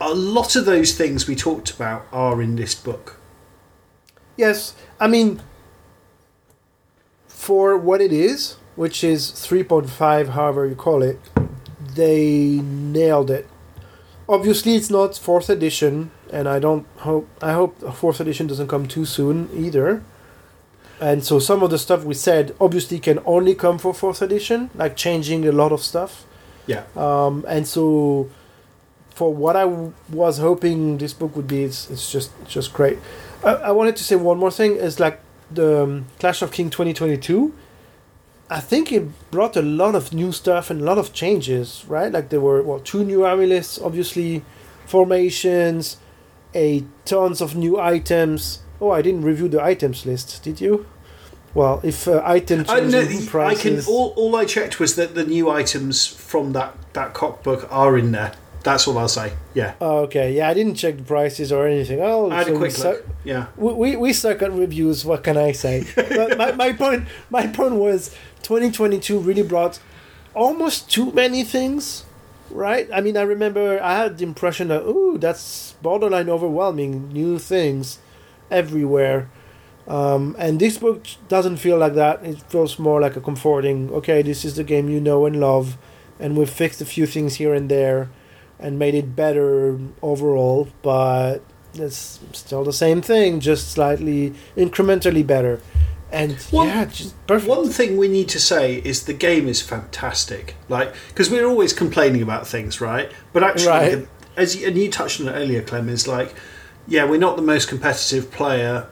a 0.00 0.14
lot 0.14 0.56
of 0.56 0.64
those 0.64 0.96
things 0.96 1.26
we 1.26 1.34
talked 1.34 1.70
about 1.70 2.06
are 2.12 2.40
in 2.40 2.56
this 2.56 2.74
book. 2.74 3.16
yes 4.36 4.74
i 5.00 5.06
mean 5.08 5.42
for 7.26 7.76
what 7.76 8.00
it 8.00 8.12
is 8.12 8.56
which 8.76 9.02
is 9.02 9.32
3.5 9.32 10.28
however 10.28 10.66
you 10.66 10.74
call 10.74 11.02
it 11.02 11.18
they 11.94 12.60
nailed 12.62 13.30
it 13.30 13.48
obviously 14.28 14.76
it's 14.76 14.90
not 14.90 15.16
fourth 15.16 15.50
edition 15.50 16.10
and 16.32 16.48
i 16.48 16.58
don't 16.58 16.86
hope 16.98 17.28
i 17.42 17.52
hope 17.52 17.78
fourth 17.94 18.20
edition 18.20 18.46
doesn't 18.46 18.68
come 18.68 18.86
too 18.86 19.04
soon 19.04 19.48
either 19.54 20.02
and 21.00 21.24
so 21.24 21.38
some 21.38 21.62
of 21.62 21.70
the 21.70 21.78
stuff 21.78 22.04
we 22.04 22.14
said 22.14 22.54
obviously 22.60 22.98
can 22.98 23.18
only 23.24 23.54
come 23.54 23.78
for 23.78 23.94
fourth 23.94 24.20
edition 24.22 24.68
like 24.74 24.96
changing 24.96 25.46
a 25.46 25.52
lot 25.52 25.72
of 25.72 25.80
stuff 25.82 26.24
Yeah. 26.66 26.82
um, 26.96 27.44
and 27.48 27.66
so 27.66 28.28
for 29.14 29.32
what 29.34 29.56
I 29.56 29.62
w- 29.64 29.92
was 30.12 30.38
hoping 30.38 30.98
this 30.98 31.12
book 31.12 31.34
would 31.36 31.48
be 31.48 31.64
it's, 31.64 31.90
it's 31.90 32.10
just 32.12 32.30
just 32.46 32.72
great 32.72 32.98
I, 33.44 33.54
I 33.54 33.70
wanted 33.70 33.96
to 33.96 34.04
say 34.04 34.16
one 34.16 34.38
more 34.38 34.50
thing 34.50 34.76
is 34.76 34.98
like 35.00 35.20
the 35.50 35.82
um, 35.84 36.06
clash 36.18 36.42
of 36.42 36.50
king 36.52 36.68
2022 36.70 37.52
I 38.50 38.60
think 38.60 38.90
it 38.92 39.30
brought 39.30 39.56
a 39.56 39.62
lot 39.62 39.94
of 39.94 40.12
new 40.14 40.32
stuff 40.32 40.70
and 40.70 40.80
a 40.80 40.84
lot 40.84 40.96
of 40.96 41.12
changes, 41.12 41.84
right? 41.86 42.10
Like 42.10 42.30
there 42.30 42.40
were 42.40 42.62
well 42.62 42.80
two 42.80 43.04
new 43.04 43.22
army 43.26 43.44
lists, 43.46 43.78
obviously, 43.78 44.42
formations, 44.86 45.98
a 46.54 46.84
tons 47.04 47.40
of 47.40 47.56
new 47.56 47.78
items. 47.78 48.60
Oh, 48.80 48.90
I 48.90 49.02
didn't 49.02 49.22
review 49.22 49.48
the 49.48 49.62
items 49.62 50.06
list, 50.06 50.42
did 50.42 50.60
you? 50.60 50.86
Well, 51.54 51.80
if 51.82 52.06
uh, 52.06 52.22
item 52.24 52.64
I, 52.68 52.80
no, 52.80 53.04
changing 53.04 53.40
I 53.40 53.54
can. 53.54 53.80
All, 53.88 54.12
all 54.16 54.36
I 54.36 54.44
checked 54.44 54.78
was 54.78 54.96
that 54.96 55.14
the 55.14 55.24
new 55.24 55.50
items 55.50 56.06
from 56.06 56.52
that 56.52 56.76
that 56.92 57.14
CoK 57.14 57.42
book 57.42 57.66
are 57.70 57.96
in 57.98 58.12
there. 58.12 58.32
That's 58.64 58.86
all 58.86 58.98
I'll 58.98 59.08
say. 59.08 59.32
Yeah, 59.54 59.74
Oh, 59.80 60.00
okay, 60.00 60.32
yeah, 60.32 60.48
I 60.48 60.54
didn't 60.54 60.74
check 60.74 60.96
the 60.98 61.02
prices 61.04 61.52
or 61.52 61.66
anything. 61.66 62.00
Oh, 62.02 62.30
I 62.30 62.38
had 62.38 62.48
so 62.48 62.54
a 62.54 62.58
quick 62.58 62.72
suck- 62.72 62.84
look. 62.96 63.06
Yeah, 63.24 63.46
we, 63.56 63.72
we, 63.72 63.96
we 63.96 64.12
suck 64.12 64.42
at 64.42 64.52
reviews. 64.52 65.04
What 65.04 65.24
can 65.24 65.36
I 65.36 65.52
say? 65.52 65.86
but 65.96 66.36
my, 66.36 66.52
my 66.52 66.72
point 66.72 67.04
my 67.30 67.46
point 67.46 67.74
was 67.76 68.14
2022 68.42 69.18
really 69.20 69.42
brought 69.42 69.80
almost 70.34 70.90
too 70.90 71.12
many 71.12 71.44
things, 71.44 72.04
right? 72.50 72.88
I 72.92 73.00
mean, 73.00 73.16
I 73.16 73.22
remember 73.22 73.80
I 73.82 73.96
had 73.96 74.18
the 74.18 74.24
impression 74.24 74.68
that 74.68 74.82
ooh, 74.82 75.18
that's 75.18 75.72
borderline 75.82 76.28
overwhelming. 76.28 77.12
New 77.12 77.38
things 77.38 77.98
everywhere. 78.50 79.28
Um, 79.86 80.36
and 80.38 80.60
this 80.60 80.78
book 80.78 81.06
doesn't 81.28 81.56
feel 81.56 81.78
like 81.78 81.94
that. 81.94 82.24
It 82.24 82.42
feels 82.42 82.78
more 82.78 83.00
like 83.00 83.16
a 83.16 83.20
comforting. 83.20 83.90
Okay, 83.90 84.22
this 84.22 84.44
is 84.44 84.56
the 84.56 84.64
game 84.64 84.88
you 84.90 85.00
know 85.00 85.24
and 85.24 85.40
love, 85.40 85.78
and 86.20 86.36
we've 86.36 86.50
fixed 86.50 86.80
a 86.82 86.84
few 86.84 87.06
things 87.06 87.36
here 87.36 87.54
and 87.54 87.70
there, 87.70 88.10
and 88.58 88.78
made 88.78 88.94
it 88.94 89.16
better 89.16 89.78
overall. 90.02 90.68
But 90.82 91.38
it's 91.74 92.20
still 92.32 92.64
the 92.64 92.72
same 92.72 93.00
thing, 93.00 93.40
just 93.40 93.70
slightly 93.70 94.34
incrementally 94.56 95.26
better. 95.26 95.60
And 96.10 96.32
One- 96.50 96.68
yeah, 96.68 96.84
just 96.86 97.26
perfect. 97.26 97.48
One 97.48 97.68
thing 97.68 97.96
we 97.98 98.08
need 98.08 98.28
to 98.30 98.40
say 98.40 98.76
is 98.84 99.02
the 99.04 99.12
game 99.12 99.46
is 99.46 99.60
fantastic. 99.60 100.54
Like, 100.68 100.94
because 101.08 101.30
we're 101.30 101.44
always 101.46 101.72
complaining 101.72 102.22
about 102.22 102.46
things, 102.46 102.80
right? 102.80 103.10
But 103.32 103.42
actually, 103.42 103.68
Right. 103.68 104.08
as 104.36 104.56
you, 104.56 104.66
and 104.68 104.76
you 104.78 104.90
touched 104.90 105.20
on 105.20 105.28
it 105.28 105.32
earlier, 105.32 105.60
Clem, 105.60 105.88
is 105.88 106.08
like, 106.08 106.34
yeah, 106.86 107.04
we're 107.04 107.18
not 107.20 107.36
the 107.36 107.42
most 107.42 107.68
competitive 107.68 108.30
player, 108.30 108.86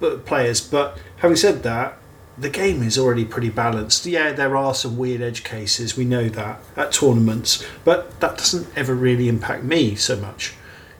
but 0.00 0.26
players. 0.26 0.60
But 0.60 0.98
having 1.18 1.36
said 1.36 1.62
that, 1.62 1.96
the 2.38 2.50
game 2.50 2.82
is 2.82 2.98
already 2.98 3.24
pretty 3.24 3.48
balanced. 3.48 4.04
Yeah, 4.04 4.32
there 4.32 4.56
are 4.56 4.74
some 4.74 4.98
weird 4.98 5.22
edge 5.22 5.44
cases. 5.44 5.96
We 5.96 6.04
know 6.04 6.28
that 6.28 6.58
at 6.76 6.92
tournaments, 6.92 7.64
but 7.84 8.18
that 8.20 8.36
doesn't 8.36 8.66
ever 8.76 8.94
really 8.94 9.28
impact 9.28 9.62
me 9.64 9.94
so 9.94 10.16
much. 10.16 10.54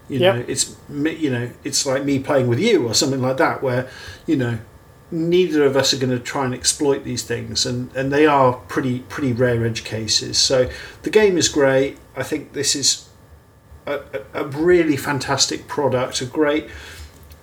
You 0.08 0.20
Yep. 0.20 0.34
know, 0.36 0.44
it's 0.46 0.76
you 0.88 1.30
know, 1.30 1.50
it's 1.64 1.84
like 1.84 2.04
me 2.04 2.20
playing 2.20 2.46
with 2.46 2.60
you 2.60 2.86
or 2.86 2.94
something 2.94 3.20
like 3.20 3.36
that, 3.38 3.60
where 3.62 3.88
you 4.24 4.36
know, 4.36 4.58
neither 5.10 5.64
of 5.64 5.76
us 5.76 5.92
are 5.92 5.98
going 5.98 6.10
to 6.10 6.18
try 6.18 6.44
and 6.44 6.54
exploit 6.54 7.04
these 7.04 7.22
things, 7.22 7.66
and 7.66 7.94
and 7.96 8.12
they 8.12 8.26
are 8.26 8.54
pretty 8.54 9.00
pretty 9.00 9.32
rare 9.32 9.64
edge 9.64 9.84
cases. 9.84 10.38
So 10.38 10.68
the 11.02 11.10
game 11.10 11.36
is 11.38 11.48
great. 11.48 11.98
I 12.16 12.22
think 12.22 12.52
this 12.52 12.74
is 12.74 13.08
a, 13.86 14.00
a 14.34 14.44
really 14.44 14.96
fantastic 14.96 15.68
product, 15.68 16.20
a 16.20 16.26
great 16.26 16.68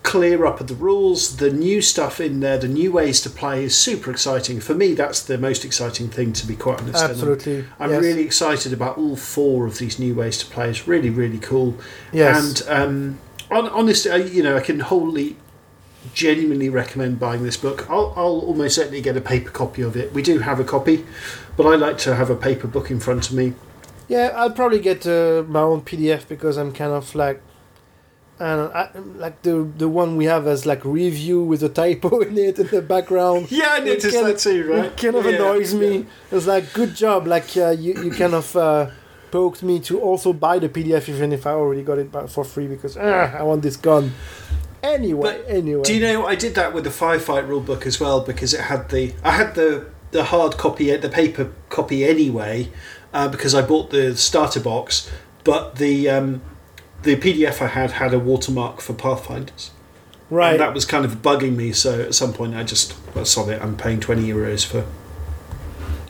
clear 0.04 0.46
up 0.46 0.60
of 0.60 0.68
the 0.68 0.76
rules, 0.76 1.38
the 1.38 1.50
new 1.50 1.82
stuff 1.82 2.20
in 2.20 2.42
there, 2.42 2.58
the 2.58 2.68
new 2.68 2.92
ways 2.92 3.22
to 3.22 3.30
play 3.30 3.64
is 3.64 3.76
super 3.76 4.12
exciting. 4.12 4.60
For 4.60 4.76
me, 4.76 4.94
that's 4.94 5.24
the 5.24 5.38
most 5.38 5.64
exciting 5.64 6.10
thing, 6.10 6.34
to 6.34 6.46
be 6.46 6.58
quite 6.58 6.82
honest. 6.82 7.02
I'm- 7.02 7.12
Absolutely. 7.12 7.66
I'm 7.80 7.90
yes. 7.92 8.02
really 8.02 8.24
excited 8.24 8.74
about 8.74 8.98
all 8.98 9.16
four 9.16 9.66
of 9.66 9.78
these 9.78 9.98
new 10.00 10.14
ways 10.14 10.38
to 10.40 10.46
play. 10.46 10.70
It's 10.70 10.88
really, 10.90 11.10
really 11.10 11.40
cool. 11.40 11.76
Yes. 12.12 12.62
And 12.68 12.70
um, 12.70 13.20
on, 13.50 13.70
honestly, 13.70 14.30
you 14.30 14.44
know, 14.44 14.58
I 14.58 14.60
can 14.60 14.82
wholly, 14.82 15.38
genuinely 16.14 16.70
recommend 16.70 17.20
buying 17.20 17.44
this 17.44 17.58
book. 17.58 17.90
I'll, 17.90 18.14
I'll 18.16 18.40
almost 18.42 18.76
certainly 18.76 19.02
get 19.02 19.16
a 19.18 19.22
paper 19.22 19.50
copy 19.50 19.82
of 19.82 19.96
it. 19.96 20.14
We 20.14 20.22
do 20.22 20.40
have 20.40 20.60
a 20.60 20.64
copy, 20.64 21.06
but 21.58 21.66
I 21.66 21.76
like 21.76 21.98
to 22.00 22.16
have 22.16 22.30
a 22.30 22.36
paper 22.36 22.68
book 22.68 22.92
in 22.92 23.00
front 23.00 23.30
of 23.30 23.36
me. 23.36 23.54
Yeah, 24.08 24.32
I'll 24.36 24.52
probably 24.52 24.80
get 24.80 25.08
uh, 25.08 25.44
my 25.48 25.62
own 25.62 25.82
PDF 25.82 26.28
because 26.28 26.58
I'm 26.58 26.74
kind 26.74 26.92
of 26.92 27.16
like, 27.16 27.42
and 28.40 28.62
I, 28.74 28.90
like 29.16 29.42
the 29.44 29.64
the 29.78 29.88
one 29.88 30.18
we 30.18 30.26
have 30.26 30.48
as 30.48 30.66
like 30.66 30.84
review 30.84 31.42
with 31.44 31.64
a 31.64 31.70
typo 31.70 32.20
in 32.28 32.38
it 32.38 32.60
in 32.60 32.68
the 32.68 32.82
background. 32.82 33.52
Yeah, 33.52 33.70
I 33.72 33.78
It 33.78 33.86
noticed 33.86 34.14
kind 34.16 34.28
that 34.28 34.36
of- 34.36 34.42
too, 34.42 34.72
right? 34.72 34.86
It 34.86 34.98
kind 34.98 35.16
of 35.16 35.26
Yeah, 35.26 35.32
annoys 35.36 35.74
me. 35.74 35.98
yeah. 36.00 36.04
It's 36.38 36.48
like 36.48 36.74
good 36.74 36.96
job, 36.96 37.28
like 37.28 37.56
uh, 37.56 37.70
you 37.70 37.94
you 38.04 38.12
kind 38.12 38.34
of 38.34 38.56
uh, 38.56 38.90
poked 39.32 39.64
me 39.64 39.80
to 39.82 40.00
also 40.02 40.34
buy 40.34 40.60
the 40.60 40.68
PDF 40.70 41.08
even 41.10 41.32
if 41.32 41.46
I 41.48 41.52
already 41.52 41.84
got 41.84 41.98
it 42.00 42.10
for 42.30 42.44
free 42.44 42.68
because 42.68 42.98
ah, 42.98 43.38
I 43.40 43.44
want 43.44 43.62
this 43.62 43.78
gun. 43.78 44.12
Anyway, 44.84 45.22
But 45.22 45.50
anyway. 45.50 45.84
Do 45.84 45.94
you 45.94 46.02
know 46.02 46.28
I 46.28 46.36
did 46.36 46.56
that 46.56 46.74
with 46.74 46.84
the 46.84 46.90
firefight 46.90 47.48
rule 47.48 47.62
book 47.62 47.88
as 47.88 48.00
well 48.00 48.20
because 48.20 48.54
it 48.54 48.62
had 48.62 48.90
the 48.90 49.14
I 49.24 49.32
had 49.32 49.56
the 49.56 49.86
the 50.12 50.26
hard 50.26 50.58
copy 50.58 50.96
the 50.96 51.10
paper 51.10 51.52
copy 51.70 52.04
anyway 52.06 52.70
uh, 53.14 53.30
because 53.30 53.56
I 53.56 53.62
bought 53.62 53.92
the 53.92 54.16
starter 54.18 54.60
box, 54.60 55.10
but 55.44 55.76
the 55.78 56.10
um, 56.10 56.42
the 57.04 57.16
PDF 57.16 57.62
I 57.62 57.68
had 57.68 57.92
had 57.92 58.14
a 58.14 58.20
watermark 58.20 58.82
for 58.82 58.94
Pathfinders. 58.94 59.72
right? 60.30 60.52
And 60.52 60.60
that 60.60 60.74
was 60.74 60.86
kind 60.86 61.06
of 61.06 61.22
bugging 61.22 61.56
me. 61.56 61.72
So 61.72 62.02
at 62.02 62.16
some 62.16 62.34
point 62.34 62.56
I 62.56 62.64
just 62.64 62.94
well, 63.16 63.26
sod 63.26 63.50
it. 63.50 63.62
I'm 63.62 63.78
paying 63.78 64.00
twenty 64.00 64.28
euros 64.28 64.66
for. 64.66 64.86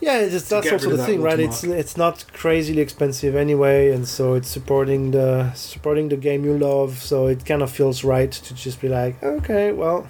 Yeah, 0.04 0.20
it's, 0.20 0.50
that's 0.50 0.70
also 0.70 0.76
of 0.76 0.92
the 0.92 0.98
that 0.98 1.06
thing, 1.06 1.22
right? 1.22 1.40
It's 1.40 1.64
it's 1.64 1.96
not 1.96 2.26
crazily 2.34 2.82
expensive 2.82 3.36
anyway, 3.36 3.92
and 3.92 4.06
so 4.06 4.34
it's 4.34 4.50
supporting 4.50 5.12
the 5.12 5.54
supporting 5.54 6.10
the 6.10 6.18
game 6.18 6.44
you 6.44 6.58
love. 6.58 7.02
So 7.02 7.28
it 7.28 7.46
kind 7.46 7.62
of 7.62 7.72
feels 7.72 8.04
right 8.04 8.32
to 8.32 8.54
just 8.54 8.82
be 8.82 8.90
like, 8.90 9.24
okay, 9.24 9.72
well, 9.72 10.08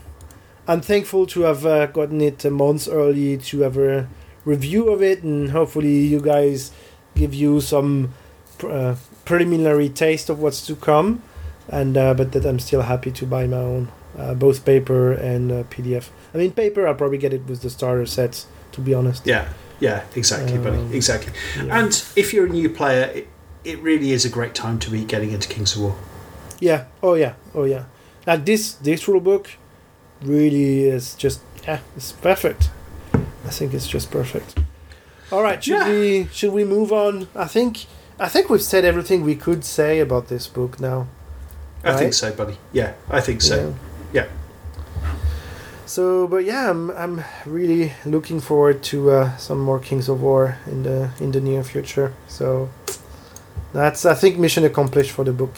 I'm 0.68 0.82
thankful 0.82 1.28
to 1.28 1.42
have 1.42 1.64
uh, 1.66 1.86
gotten 1.86 2.22
it 2.22 2.44
a 2.44 2.50
month 2.50 2.88
early 2.92 3.38
to 3.38 3.62
have 3.62 3.78
a 3.78 4.08
review 4.46 4.90
of 4.90 5.04
it, 5.04 5.22
and 5.22 5.52
hopefully 5.52 6.00
you 6.00 6.20
guys 6.20 6.72
give 7.16 7.36
you 7.36 7.62
some 7.62 8.14
pr- 8.58 8.72
uh, 8.72 8.96
preliminary 9.26 9.90
taste 9.90 10.28
of 10.30 10.40
what's 10.40 10.66
to 10.68 10.76
come. 10.76 11.22
And 11.70 11.96
uh, 11.96 12.14
but 12.16 12.32
that 12.32 12.46
I'm 12.46 12.60
still 12.60 12.82
happy 12.82 13.12
to 13.12 13.26
buy 13.26 13.46
my 13.46 13.58
own, 13.58 13.92
uh, 14.18 14.34
both 14.34 14.66
paper 14.66 15.14
and 15.14 15.52
uh, 15.52 15.64
PDF. 15.70 16.10
I 16.34 16.38
mean, 16.40 16.52
paper 16.52 16.88
I'll 16.88 16.96
probably 16.96 17.20
get 17.20 17.32
it 17.32 17.46
with 17.46 17.62
the 17.62 17.70
starter 17.70 18.08
sets. 18.08 18.48
To 18.74 18.82
be 18.82 18.96
honest. 18.96 19.28
Yeah, 19.28 19.50
yeah, 19.84 20.00
exactly, 20.16 20.58
Um, 20.58 20.64
buddy, 20.64 20.82
exactly. 20.98 21.34
Yeah. 21.58 21.78
And 21.80 21.92
if 22.16 22.34
you're 22.34 22.46
a 22.52 22.56
new 22.62 22.70
player, 22.80 23.06
it, 23.20 23.28
it 23.64 23.78
really 23.90 24.12
is 24.18 24.24
a 24.26 24.30
great 24.38 24.54
time 24.64 24.78
to 24.80 24.90
be 24.90 25.04
getting 25.14 25.32
into 25.36 25.48
Kings 25.56 25.76
of 25.76 25.82
War. 25.82 25.96
Yeah. 26.60 26.86
Oh 27.02 27.16
yeah. 27.16 27.34
Oh 27.54 27.66
yeah. 27.66 27.84
Like 28.26 28.46
this 28.46 28.74
this 28.88 29.08
rule 29.08 29.20
book 29.22 29.46
really 30.22 30.86
is 30.96 31.16
just 31.24 31.40
yeah, 31.68 31.80
it's 31.98 32.12
perfect. 32.14 32.70
I 33.50 33.52
think 33.58 33.74
it's 33.74 33.88
just 33.96 34.10
perfect. 34.12 34.56
All 35.32 35.44
right, 35.44 35.60
should 35.64 35.74
Yeah. 35.80 35.90
we 35.90 36.28
should 36.32 36.54
we 36.54 36.64
move 36.64 36.92
on? 36.92 37.28
I 37.36 37.48
think 37.56 37.86
I 38.20 38.30
think 38.30 38.50
we've 38.50 38.62
said 38.74 38.86
everything 38.86 39.24
we 39.26 39.36
could 39.36 39.64
say 39.66 40.00
about 40.00 40.28
this 40.28 40.48
book 40.48 40.80
now. 40.80 41.08
I 41.84 41.98
think 41.98 42.14
so, 42.14 42.32
buddy. 42.32 42.56
Yeah, 42.72 42.94
I 43.10 43.20
think 43.22 43.42
so. 43.42 43.76
Yeah. 44.14 44.28
So, 45.94 46.28
but 46.28 46.44
yeah, 46.44 46.72
I'm 46.72 46.90
I'm 46.90 47.24
really 47.46 47.94
looking 48.04 48.42
forward 48.42 48.82
to 48.86 49.12
uh, 49.12 49.38
some 49.38 49.60
more 49.60 49.78
Kings 49.80 50.10
of 50.10 50.24
War 50.24 50.58
in 50.66 50.82
the 50.82 51.12
in 51.20 51.32
the 51.32 51.40
near 51.40 51.64
future. 51.64 52.14
So 52.28 52.70
that's 53.74 54.04
I 54.04 54.16
think 54.16 54.40
mission 54.40 54.64
accomplished 54.64 55.12
for 55.12 55.24
the 55.24 55.32
book, 55.32 55.54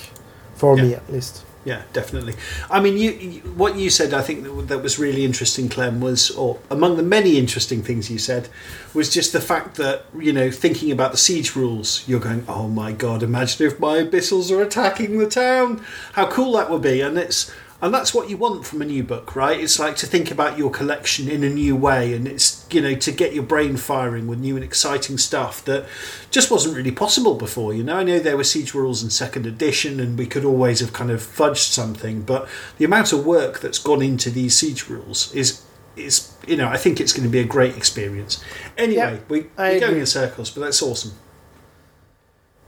for 0.56 0.76
me 0.76 0.94
at 0.94 1.10
least. 1.10 1.46
Yeah, 1.64 1.84
definitely. 1.94 2.36
I 2.70 2.82
mean, 2.82 2.98
you, 2.98 3.12
you 3.12 3.42
what 3.56 3.76
you 3.76 3.90
said, 3.90 4.14
I 4.14 4.22
think 4.22 4.44
that, 4.44 4.68
that 4.68 4.84
was 4.84 5.00
really 5.00 5.24
interesting, 5.24 5.70
Clem, 5.70 6.02
was, 6.02 6.30
or 6.32 6.60
among 6.70 6.98
the 6.98 7.04
many 7.04 7.40
interesting 7.40 7.82
things 7.82 8.12
you 8.12 8.20
said, 8.20 8.50
was 8.94 9.10
just 9.10 9.32
the 9.32 9.42
fact 9.42 9.78
that, 9.78 10.06
you 10.20 10.32
know, 10.32 10.52
thinking 10.52 10.92
about 10.92 11.12
the 11.12 11.18
siege 11.18 11.56
rules, 11.56 12.04
you're 12.08 12.20
going, 12.20 12.44
oh 12.48 12.68
my 12.68 12.92
god, 12.92 13.24
imagine 13.24 13.66
if 13.66 13.80
my 13.80 14.04
abyssals 14.04 14.52
are 14.52 14.62
attacking 14.62 15.18
the 15.18 15.28
town. 15.28 15.82
How 16.14 16.28
cool 16.30 16.52
that 16.58 16.70
would 16.70 16.84
be. 16.84 17.02
And 17.02 17.18
it's, 17.18 17.52
and 17.82 17.94
that's 17.94 18.14
what 18.14 18.30
you 18.30 18.38
want 18.38 18.66
from 18.66 18.82
a 18.82 18.86
new 18.86 19.04
book, 19.04 19.36
right? 19.36 19.60
It's 19.60 19.78
like 19.80 19.96
to 19.98 20.08
think 20.08 20.32
about 20.32 20.58
your 20.58 20.72
collection 20.72 21.28
in 21.30 21.44
a 21.44 21.50
new 21.50 21.76
way, 21.76 22.14
and 22.14 22.28
it's 22.28 22.66
you 22.72 22.82
know 22.82 22.96
to 22.96 23.12
get 23.12 23.34
your 23.34 23.44
brain 23.44 23.78
firing 23.78 24.28
with 24.28 24.40
new 24.40 24.56
and 24.56 24.64
exciting 24.64 25.18
stuff 25.18 25.64
that 25.66 25.86
just 26.32 26.50
wasn't 26.50 26.76
really 26.76 26.92
possible 26.92 27.36
before. 27.36 27.74
You 27.74 27.84
know, 27.84 27.98
I 27.98 28.04
know 28.04 28.20
there 28.20 28.38
were 28.38 28.44
siege 28.46 28.74
rules 28.74 29.04
in 29.04 29.10
second 29.10 29.46
edition, 29.46 30.00
and 30.00 30.18
we 30.18 30.26
could 30.26 30.46
always 30.46 30.80
have 30.80 30.94
kind 30.94 31.12
of 31.12 31.20
fudged 31.22 31.72
something, 31.72 32.22
but 32.22 32.48
the 32.78 32.86
amount 32.86 33.12
of 33.14 33.26
work 33.26 33.60
that's 33.60 33.80
gone 33.80 34.02
into 34.02 34.30
these 34.30 34.56
siege 34.56 34.88
rules 34.90 35.34
is 35.36 35.62
is 35.98 36.34
you 36.48 36.56
know 36.58 36.68
I 36.68 36.78
think 36.78 37.00
it's 37.00 37.14
going 37.14 37.24
to 37.28 37.32
be 37.32 37.40
a 37.40 37.46
great 37.46 37.76
experience. 37.78 38.44
Anyway, 38.78 38.96
Yep, 39.14 39.30
we, 39.30 39.40
we're 39.42 39.80
going 39.80 39.84
agree. 39.84 40.00
in 40.00 40.06
circles, 40.06 40.50
but 40.50 40.62
that's 40.62 40.82
awesome. 40.82 41.12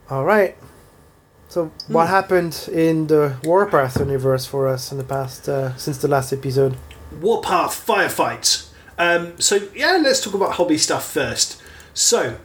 All 0.10 0.24
right. 0.26 0.56
So, 1.58 1.72
what 1.88 2.08
happened 2.08 2.70
in 2.72 3.08
the 3.08 3.38
Warpath 3.44 3.98
universe 3.98 4.46
for 4.46 4.68
us 4.68 4.92
in 4.92 5.00
the 5.00 5.04
past 5.04 5.50
uh, 5.50 5.76
since 5.76 5.98
the 5.98 6.08
last 6.08 6.32
episode? 6.32 6.78
Warpath 7.20 7.84
firefights. 7.84 8.68
Um, 9.00 9.42
so 9.42 9.68
yeah, 9.74 9.98
let's 10.00 10.22
talk 10.22 10.36
about 10.36 10.52
hobby 10.52 10.78
stuff 10.78 11.12
first. 11.12 11.60
So 11.96 12.38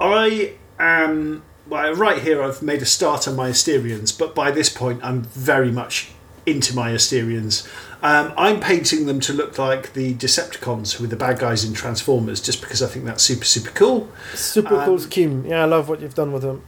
I 0.00 0.54
am 0.76 1.44
well, 1.68 1.94
right 1.94 2.20
here. 2.20 2.42
I've 2.42 2.60
made 2.60 2.82
a 2.82 2.84
start 2.84 3.28
on 3.28 3.36
my 3.36 3.50
Asterians, 3.50 4.18
but 4.18 4.34
by 4.34 4.50
this 4.50 4.68
point, 4.68 5.04
I'm 5.04 5.22
very 5.22 5.70
much 5.70 6.10
into 6.44 6.74
my 6.74 6.90
Asterians. 6.90 7.64
Um, 8.02 8.34
I'm 8.36 8.58
painting 8.58 9.06
them 9.06 9.20
to 9.20 9.32
look 9.32 9.56
like 9.56 9.92
the 9.92 10.14
Decepticons, 10.14 10.96
who 10.96 11.04
are 11.04 11.06
the 11.06 11.14
bad 11.14 11.38
guys 11.38 11.64
in 11.64 11.74
Transformers, 11.74 12.40
just 12.40 12.60
because 12.60 12.82
I 12.82 12.88
think 12.88 13.04
that's 13.04 13.22
super 13.22 13.44
super 13.44 13.70
cool. 13.70 14.08
Super 14.34 14.82
cool 14.84 14.94
Um, 14.94 14.98
scheme. 14.98 15.46
Yeah, 15.46 15.62
I 15.62 15.66
love 15.66 15.88
what 15.88 16.00
you've 16.00 16.16
done 16.16 16.32
with 16.32 16.42
them. 16.42 16.64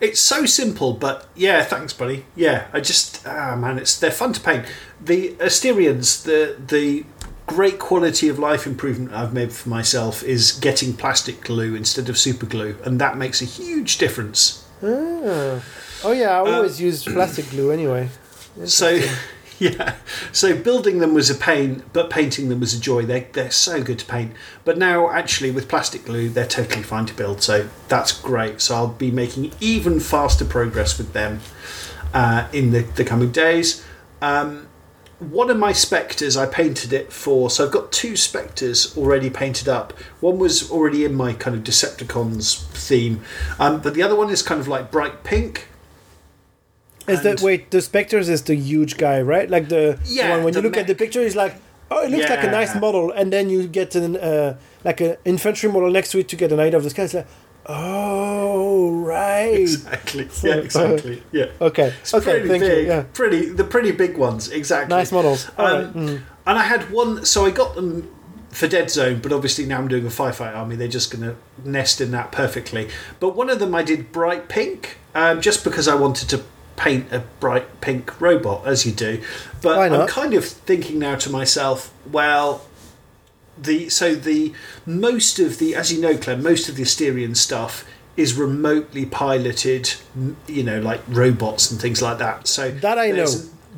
It's 0.00 0.20
so 0.20 0.46
simple, 0.46 0.94
but 0.94 1.28
yeah, 1.34 1.62
thanks, 1.62 1.92
buddy. 1.92 2.24
Yeah, 2.34 2.68
I 2.72 2.80
just 2.80 3.26
ah 3.26 3.54
man, 3.56 3.78
it's 3.78 3.98
they're 3.98 4.10
fun 4.10 4.32
to 4.32 4.40
paint. 4.40 4.66
The 5.00 5.32
Asterians, 5.34 6.22
the 6.24 6.56
the 6.58 7.04
great 7.46 7.78
quality 7.78 8.28
of 8.28 8.38
life 8.38 8.66
improvement 8.66 9.12
I've 9.12 9.34
made 9.34 9.52
for 9.52 9.68
myself 9.68 10.22
is 10.22 10.52
getting 10.52 10.94
plastic 10.94 11.42
glue 11.42 11.74
instead 11.74 12.08
of 12.08 12.16
super 12.16 12.46
glue, 12.46 12.76
and 12.84 13.00
that 13.00 13.16
makes 13.16 13.42
a 13.42 13.44
huge 13.44 13.98
difference. 13.98 14.64
Ah. 14.82 15.62
Oh 16.02 16.12
yeah, 16.12 16.30
I 16.30 16.50
always 16.50 16.80
use 16.80 17.04
plastic 17.04 17.50
glue 17.50 17.70
anyway. 17.70 18.08
So 18.64 19.00
yeah, 19.62 19.96
so 20.32 20.56
building 20.56 21.00
them 21.00 21.12
was 21.12 21.28
a 21.28 21.34
pain, 21.34 21.82
but 21.92 22.08
painting 22.08 22.48
them 22.48 22.60
was 22.60 22.72
a 22.72 22.80
joy. 22.80 23.04
They 23.04 23.28
they're 23.32 23.50
so 23.50 23.82
good 23.82 23.98
to 23.98 24.06
paint. 24.06 24.32
But 24.64 24.78
now 24.78 25.10
actually 25.10 25.50
with 25.50 25.68
plastic 25.68 26.06
glue, 26.06 26.30
they're 26.30 26.46
totally 26.46 26.82
fine 26.82 27.04
to 27.06 27.14
build. 27.14 27.42
So 27.42 27.68
that's 27.88 28.10
great. 28.10 28.62
So 28.62 28.74
I'll 28.74 28.88
be 28.88 29.10
making 29.10 29.52
even 29.60 30.00
faster 30.00 30.46
progress 30.46 30.96
with 30.96 31.12
them 31.12 31.40
uh, 32.14 32.48
in 32.54 32.70
the, 32.70 32.80
the 32.80 33.04
coming 33.04 33.32
days. 33.32 33.84
Um, 34.22 34.66
one 35.18 35.50
of 35.50 35.58
my 35.58 35.72
spectres, 35.72 36.38
I 36.38 36.46
painted 36.46 36.94
it 36.94 37.12
for. 37.12 37.50
So 37.50 37.66
I've 37.66 37.72
got 37.72 37.92
two 37.92 38.16
spectres 38.16 38.96
already 38.96 39.28
painted 39.28 39.68
up. 39.68 39.92
One 40.20 40.38
was 40.38 40.70
already 40.70 41.04
in 41.04 41.14
my 41.14 41.34
kind 41.34 41.54
of 41.54 41.62
Decepticons 41.62 42.64
theme, 42.68 43.22
um, 43.58 43.82
but 43.82 43.92
the 43.92 44.02
other 44.02 44.16
one 44.16 44.30
is 44.30 44.40
kind 44.40 44.58
of 44.58 44.68
like 44.68 44.90
bright 44.90 45.22
pink. 45.22 45.68
Is 47.12 47.22
that 47.22 47.40
wait? 47.42 47.70
The 47.70 47.80
Spectres 47.82 48.28
is 48.28 48.42
the 48.42 48.54
huge 48.54 48.96
guy, 48.96 49.20
right? 49.22 49.48
Like 49.50 49.68
the, 49.68 49.98
the 50.02 50.12
Yeah, 50.12 50.30
one 50.30 50.44
when 50.44 50.54
you 50.54 50.60
the 50.60 50.68
look 50.68 50.76
at 50.76 50.86
the 50.86 50.94
picture, 50.94 51.22
he's 51.22 51.36
like, 51.36 51.54
oh, 51.90 52.02
it 52.04 52.10
looks 52.10 52.28
like 52.30 52.42
a 52.44 52.50
nice 52.50 52.74
model, 52.74 53.10
and 53.12 53.32
then 53.32 53.50
you 53.50 53.66
get 53.68 53.94
an 53.94 54.16
uh, 54.16 54.56
like 54.84 55.00
an 55.00 55.16
infantry 55.24 55.70
model 55.70 55.90
next 55.90 56.10
to 56.12 56.18
it 56.18 56.28
to 56.28 56.36
get 56.36 56.52
an 56.52 56.60
idea 56.60 56.76
of 56.78 56.84
the 56.84 56.90
sky. 56.90 57.02
It's 57.04 57.14
like, 57.14 57.26
oh 57.66 58.92
right, 59.02 59.60
Exactly. 59.60 60.28
Yeah, 60.42 60.54
exactly. 60.66 61.22
Yeah. 61.32 61.46
okay, 61.60 61.92
It's 62.00 62.14
okay, 62.14 62.24
pretty 62.40 62.48
thank 62.48 62.62
big. 62.62 62.82
you. 62.84 62.88
Yeah, 62.88 63.04
Pretty 63.12 63.48
the 63.48 63.64
pretty 63.64 63.92
big 63.92 64.16
ones, 64.16 64.48
exactly. 64.50 64.94
nice 64.96 65.12
models. 65.12 65.48
Um, 65.58 65.64
right. 65.66 65.94
Mm. 65.94 66.22
And 66.46 66.58
I 66.58 66.62
had 66.62 66.90
one 66.90 67.24
so 67.24 67.46
I 67.46 67.50
got 67.50 67.74
them 67.74 68.08
for 68.50 68.66
Deadzone, 68.66 69.22
but 69.22 69.32
obviously 69.32 69.64
now 69.66 69.78
I'm 69.78 69.86
doing 69.88 70.04
a 70.06 70.08
firefight 70.10 70.56
army, 70.56 70.74
they're 70.76 70.88
just 70.88 71.10
gonna 71.12 71.36
nest 71.64 72.00
in 72.00 72.10
that 72.12 72.32
perfectly. 72.32 72.88
But 73.20 73.36
one 73.36 73.48
of 73.50 73.58
them 73.60 73.74
I 73.74 73.82
did 73.82 74.10
bright 74.10 74.48
pink, 74.48 74.98
um, 75.14 75.40
just 75.40 75.62
because 75.64 75.86
I 75.86 75.94
wanted 75.94 76.28
to 76.30 76.42
paint 76.80 77.12
a 77.12 77.20
bright 77.40 77.82
pink 77.82 78.18
robot 78.20 78.66
as 78.66 78.86
you 78.86 78.92
do. 78.92 79.22
But 79.60 79.92
I'm 79.92 80.08
kind 80.08 80.32
of 80.32 80.44
thinking 80.46 80.98
now 80.98 81.16
to 81.16 81.30
myself, 81.30 81.92
well, 82.10 82.66
the 83.58 83.90
so 83.90 84.14
the 84.14 84.54
most 84.86 85.38
of 85.38 85.58
the 85.58 85.74
as 85.74 85.92
you 85.92 86.00
know, 86.00 86.16
Clem, 86.16 86.42
most 86.42 86.70
of 86.70 86.76
the 86.76 86.82
Asterian 86.82 87.36
stuff 87.36 87.84
is 88.16 88.34
remotely 88.34 89.04
piloted, 89.04 89.92
you 90.46 90.62
know, 90.62 90.80
like 90.80 91.02
robots 91.06 91.70
and 91.70 91.78
things 91.80 92.00
like 92.00 92.18
that. 92.18 92.48
So 92.48 92.70
That 92.70 92.98
I 92.98 93.10
know. 93.10 93.26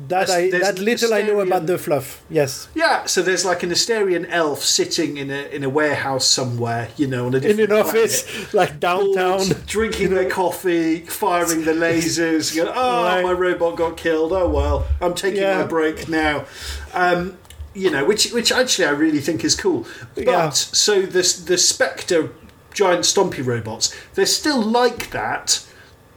That 0.07 0.29
I 0.29 0.49
that 0.49 0.79
little 0.79 1.13
I 1.13 1.21
know 1.21 1.39
about 1.41 1.67
the 1.67 1.77
fluff. 1.77 2.23
Yes. 2.29 2.67
yeah, 2.73 3.05
so 3.05 3.21
there's 3.21 3.45
like 3.45 3.61
an 3.61 3.69
Asterian 3.69 4.25
elf 4.27 4.63
sitting 4.63 5.17
in 5.17 5.29
a 5.29 5.43
in 5.55 5.63
a 5.63 5.69
warehouse 5.69 6.25
somewhere, 6.25 6.89
you 6.97 7.05
know, 7.05 7.27
on 7.27 7.35
a 7.35 7.37
In 7.37 7.59
an 7.59 7.71
office, 7.71 8.25
like 8.55 8.79
downtown. 8.79 9.37
bored, 9.47 9.65
drinking 9.67 10.15
their 10.15 10.29
coffee, 10.29 11.01
firing 11.01 11.63
the 11.65 11.73
lasers. 11.73 12.55
Going, 12.55 12.71
oh, 12.75 13.03
Right. 13.03 13.23
my 13.23 13.31
robot 13.33 13.75
got 13.75 13.95
killed. 13.95 14.33
Oh 14.33 14.49
well, 14.49 14.87
I'm 14.99 15.13
taking 15.13 15.41
Yeah. 15.43 15.59
my 15.61 15.67
break 15.67 16.09
now. 16.09 16.45
Um, 16.93 17.37
you 17.75 17.91
know, 17.91 18.03
which 18.03 18.31
which 18.31 18.51
actually 18.51 18.85
I 18.87 18.91
really 18.91 19.19
think 19.21 19.43
is 19.45 19.55
cool. 19.55 19.85
But 20.15 20.25
Yeah. 20.25 20.49
so 20.49 21.03
this 21.03 21.33
the 21.35 21.57
Spectre 21.57 22.29
giant 22.73 23.01
stompy 23.05 23.45
robots, 23.45 23.93
they're 24.15 24.25
still 24.25 24.59
like 24.61 25.11
that. 25.11 25.63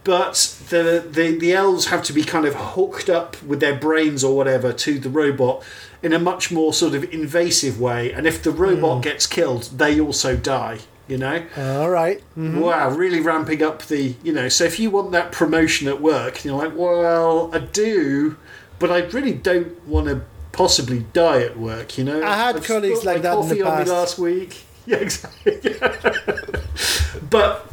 But 0.07 0.57
the, 0.69 1.05
the 1.05 1.37
the 1.37 1.51
elves 1.51 1.87
have 1.87 2.01
to 2.03 2.13
be 2.13 2.23
kind 2.23 2.45
of 2.45 2.55
hooked 2.55 3.09
up 3.09 3.43
with 3.43 3.59
their 3.59 3.75
brains 3.75 4.23
or 4.23 4.37
whatever 4.37 4.71
to 4.71 4.99
the 4.99 5.09
robot 5.09 5.61
in 6.01 6.13
a 6.13 6.19
much 6.19 6.49
more 6.49 6.71
sort 6.71 6.95
of 6.95 7.03
invasive 7.13 7.77
way. 7.77 8.13
And 8.13 8.25
if 8.25 8.41
the 8.41 8.51
robot 8.51 9.03
gets 9.03 9.27
killed, 9.27 9.63
they 9.75 9.99
also 9.99 10.37
die. 10.37 10.79
You 11.09 11.17
know. 11.17 11.45
All 11.57 11.89
right. 11.89 12.23
Mm. 12.37 12.61
Wow, 12.61 12.89
really 12.91 13.19
ramping 13.19 13.61
up 13.61 13.83
the, 13.83 14.15
you 14.23 14.31
know, 14.31 14.47
so 14.47 14.63
if 14.63 14.79
you 14.79 14.89
want 14.89 15.11
that 15.11 15.33
promotion 15.33 15.89
at 15.89 16.01
work, 16.01 16.45
you're 16.45 16.55
like, 16.55 16.73
well, 16.73 17.49
I 17.53 17.59
do, 17.59 18.37
but 18.79 18.89
I 18.89 18.99
really 18.99 19.33
don't 19.33 19.85
want 19.85 20.07
to 20.07 20.21
possibly 20.53 21.05
die 21.11 21.41
at 21.41 21.57
work, 21.57 21.97
you 21.97 22.05
know? 22.05 22.23
I 22.23 22.35
had 22.35 22.55
I've 22.57 22.65
colleagues 22.65 23.03
like 23.03 23.23
that 23.23 23.37
in 23.37 23.49
the 23.49 23.55
coffee 23.55 23.61
on 23.61 23.79
me 23.79 23.85
past. 23.85 23.91
last 23.91 24.19
week. 24.19 24.63
Yeah, 24.87 24.97
exactly. 24.99 25.59
but 27.29 27.69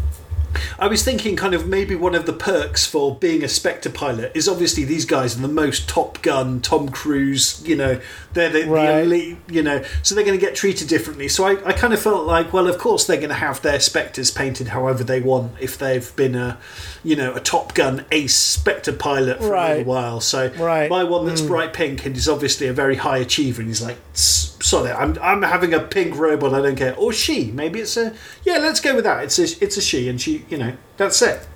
I 0.78 0.86
was 0.88 1.04
thinking 1.04 1.36
kind 1.36 1.54
of 1.54 1.66
maybe 1.66 1.94
one 1.94 2.14
of 2.14 2.26
the 2.26 2.32
perks 2.32 2.86
for 2.86 3.14
being 3.16 3.42
a 3.44 3.48
Spectre 3.48 3.90
pilot 3.90 4.32
is 4.34 4.48
obviously 4.48 4.84
these 4.84 5.04
guys 5.04 5.36
are 5.36 5.40
the 5.42 5.48
most 5.48 5.88
Top 5.88 6.22
Gun, 6.22 6.60
Tom 6.60 6.88
Cruise, 6.88 7.62
you 7.66 7.76
know, 7.76 8.00
they're 8.32 8.50
the, 8.50 8.64
Right. 8.66 8.96
the 8.96 9.02
elite, 9.02 9.38
you 9.48 9.62
know, 9.62 9.82
so 10.02 10.14
they're 10.14 10.24
going 10.24 10.38
to 10.38 10.44
get 10.44 10.54
treated 10.56 10.88
differently. 10.88 11.28
So 11.28 11.44
I, 11.44 11.68
I 11.68 11.72
kind 11.72 11.92
of 11.94 12.00
felt 12.00 12.26
like, 12.26 12.52
well, 12.52 12.68
of 12.68 12.78
course 12.78 13.06
they're 13.06 13.16
going 13.16 13.28
to 13.28 13.34
have 13.34 13.62
their 13.62 13.80
Spectres 13.80 14.30
painted 14.30 14.68
however 14.68 15.04
they 15.04 15.20
want 15.20 15.52
if 15.60 15.78
they've 15.78 16.14
been 16.16 16.34
a, 16.34 16.58
you 17.04 17.14
know, 17.14 17.34
a 17.34 17.40
Top 17.40 17.74
Gun 17.74 18.04
ace 18.10 18.34
Spectre 18.34 18.92
pilot 18.92 19.38
for 19.38 19.54
a 19.54 19.68
little 19.68 19.84
while. 19.84 20.20
So 20.20 20.50
Right. 20.58 20.88
my 20.90 21.04
one 21.04 21.26
that's 21.26 21.42
bright 21.42 21.72
pink 21.74 22.04
and 22.06 22.16
is 22.16 22.28
obviously 22.28 22.66
a 22.66 22.72
very 22.72 22.96
high 22.96 23.18
achiever 23.18 23.60
and 23.60 23.68
he's 23.70 23.82
like, 23.82 23.98
sorry, 24.14 24.90
I'm, 24.90 25.18
I'm 25.20 25.42
having 25.42 25.74
a 25.74 25.80
pink 25.80 26.16
robot, 26.16 26.54
I 26.54 26.62
don't 26.62 26.76
care. 26.76 26.96
Or 26.96 27.12
she, 27.12 27.50
maybe 27.52 27.80
it's 27.80 27.96
a, 27.96 28.14
yeah, 28.44 28.58
let's 28.58 28.80
go 28.80 28.94
with 28.94 29.04
that. 29.04 29.22
It's 29.24 29.38
a, 29.38 29.42
it's 29.62 29.76
a 29.76 29.82
she 29.82 30.08
and 30.08 30.20
she, 30.20 30.44
you 30.48 30.56
know, 30.58 30.72
that's 30.96 31.20
it. 31.22 31.46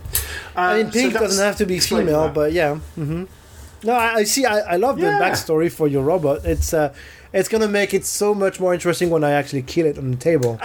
Uh, 0.57 0.61
I 0.61 0.83
mean, 0.83 0.93
pink 0.93 1.12
that's- 1.15 1.31
doesn't 1.31 1.45
have 1.45 1.57
to 1.57 1.66
be 1.66 1.79
female, 1.81 2.29
but 2.29 2.53
yeah. 2.53 2.75
hmm 2.95 3.25
No, 3.85 3.93
I, 3.95 4.15
I 4.16 4.25
see. 4.25 4.45
I, 4.45 4.59
I 4.75 4.77
love 4.77 4.99
Yeah. 4.99 5.19
the 5.19 5.25
backstory 5.25 5.70
for 5.73 5.87
your 5.89 6.03
robot. 6.03 6.45
It's 6.45 6.75
uh, 6.75 6.93
it's 7.33 7.49
gonna 7.49 7.69
make 7.69 7.93
it 7.95 8.05
so 8.05 8.35
much 8.35 8.59
more 8.61 8.73
interesting 8.75 9.11
when 9.11 9.23
I 9.25 9.33
actually 9.33 9.63
kill 9.63 9.87
it 9.87 9.99
on 9.99 10.11
the 10.11 10.17
table. 10.17 10.59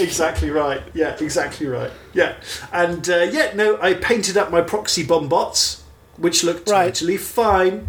exactly 0.00 0.50
right. 0.50 0.82
Yeah, 0.94 1.16
exactly 1.20 1.66
right. 1.66 1.90
Yeah, 2.12 2.34
and 2.72 3.08
uh, 3.08 3.28
yeah, 3.30 3.52
no, 3.54 3.80
I 3.80 3.94
painted 3.94 4.36
up 4.36 4.50
my 4.50 4.60
proxy 4.60 5.04
bomb 5.04 5.28
bots, 5.28 5.82
which 6.16 6.44
looked 6.44 6.68
Right. 6.68 6.86
totally 6.94 7.16
fine. 7.16 7.88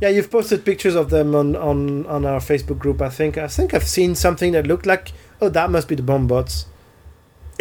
Yeah, 0.00 0.08
you've 0.08 0.30
posted 0.30 0.64
pictures 0.64 0.94
of 0.94 1.10
them 1.10 1.34
on, 1.34 1.54
on, 1.54 2.06
on 2.06 2.24
our 2.24 2.40
Facebook 2.40 2.78
group. 2.78 3.02
I 3.02 3.10
think 3.10 3.36
I 3.36 3.48
think 3.48 3.74
I've 3.74 3.86
seen 3.86 4.14
something 4.14 4.52
that 4.52 4.66
looked 4.66 4.86
like 4.86 5.12
oh 5.42 5.48
that 5.50 5.70
must 5.70 5.88
be 5.88 5.94
the 5.94 6.02
bomb 6.02 6.26
bots. 6.26 6.66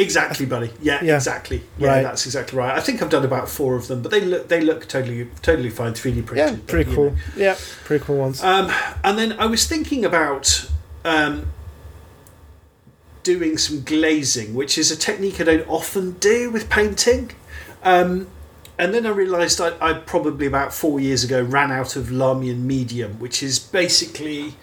Exactly, 0.02 0.46
buddy. 0.46 0.72
Yeah, 0.82 1.04
Yeah. 1.04 1.16
exactly. 1.16 1.62
Yeah, 1.78 1.88
Right. 1.90 2.04
that's 2.04 2.26
exactly 2.26 2.58
right. 2.58 2.76
I 2.78 2.80
think 2.82 3.02
I've 3.02 3.10
done 3.10 3.26
about 3.26 3.50
four 3.50 3.76
of 3.76 3.88
them, 3.88 4.02
but 4.02 4.12
they 4.12 4.22
look 4.22 4.48
they 4.48 4.62
look 4.62 4.88
totally 4.88 5.28
totally 5.42 5.70
fine, 5.70 5.94
three 5.94 6.12
D 6.14 6.22
printed. 6.22 6.52
Yeah, 6.54 6.58
pretty 6.68 6.90
you 6.90 6.96
cool. 6.96 7.10
know. 7.12 7.18
Yeah, 7.36 7.56
pretty 7.84 8.06
cool 8.06 8.18
ones. 8.18 8.42
Um, 8.44 8.72
and 9.04 9.18
then 9.18 9.34
I 9.34 9.46
was 9.46 9.68
thinking 9.68 10.06
about 10.06 10.70
um, 11.04 11.48
doing 13.24 13.58
some 13.58 13.84
glazing, 13.84 14.54
which 14.54 14.78
is 14.78 14.90
a 14.92 14.96
technique 14.98 15.40
I 15.42 15.44
don't 15.44 15.68
often 15.68 16.12
do 16.14 16.50
with 16.50 16.70
painting. 16.70 17.32
Um, 17.84 18.28
and 18.78 18.94
then 18.94 19.06
I 19.06 19.10
realised 19.10 19.60
I, 19.60 19.74
I 19.82 19.94
probably 19.94 20.46
about 20.48 20.74
four 20.74 21.00
years 21.02 21.24
ago 21.26 21.42
ran 21.44 21.72
out 21.72 21.96
of 21.98 22.06
Lahmian 22.08 22.60
Medium, 22.62 23.20
which 23.20 23.44
is 23.44 23.60
basically 23.60 24.56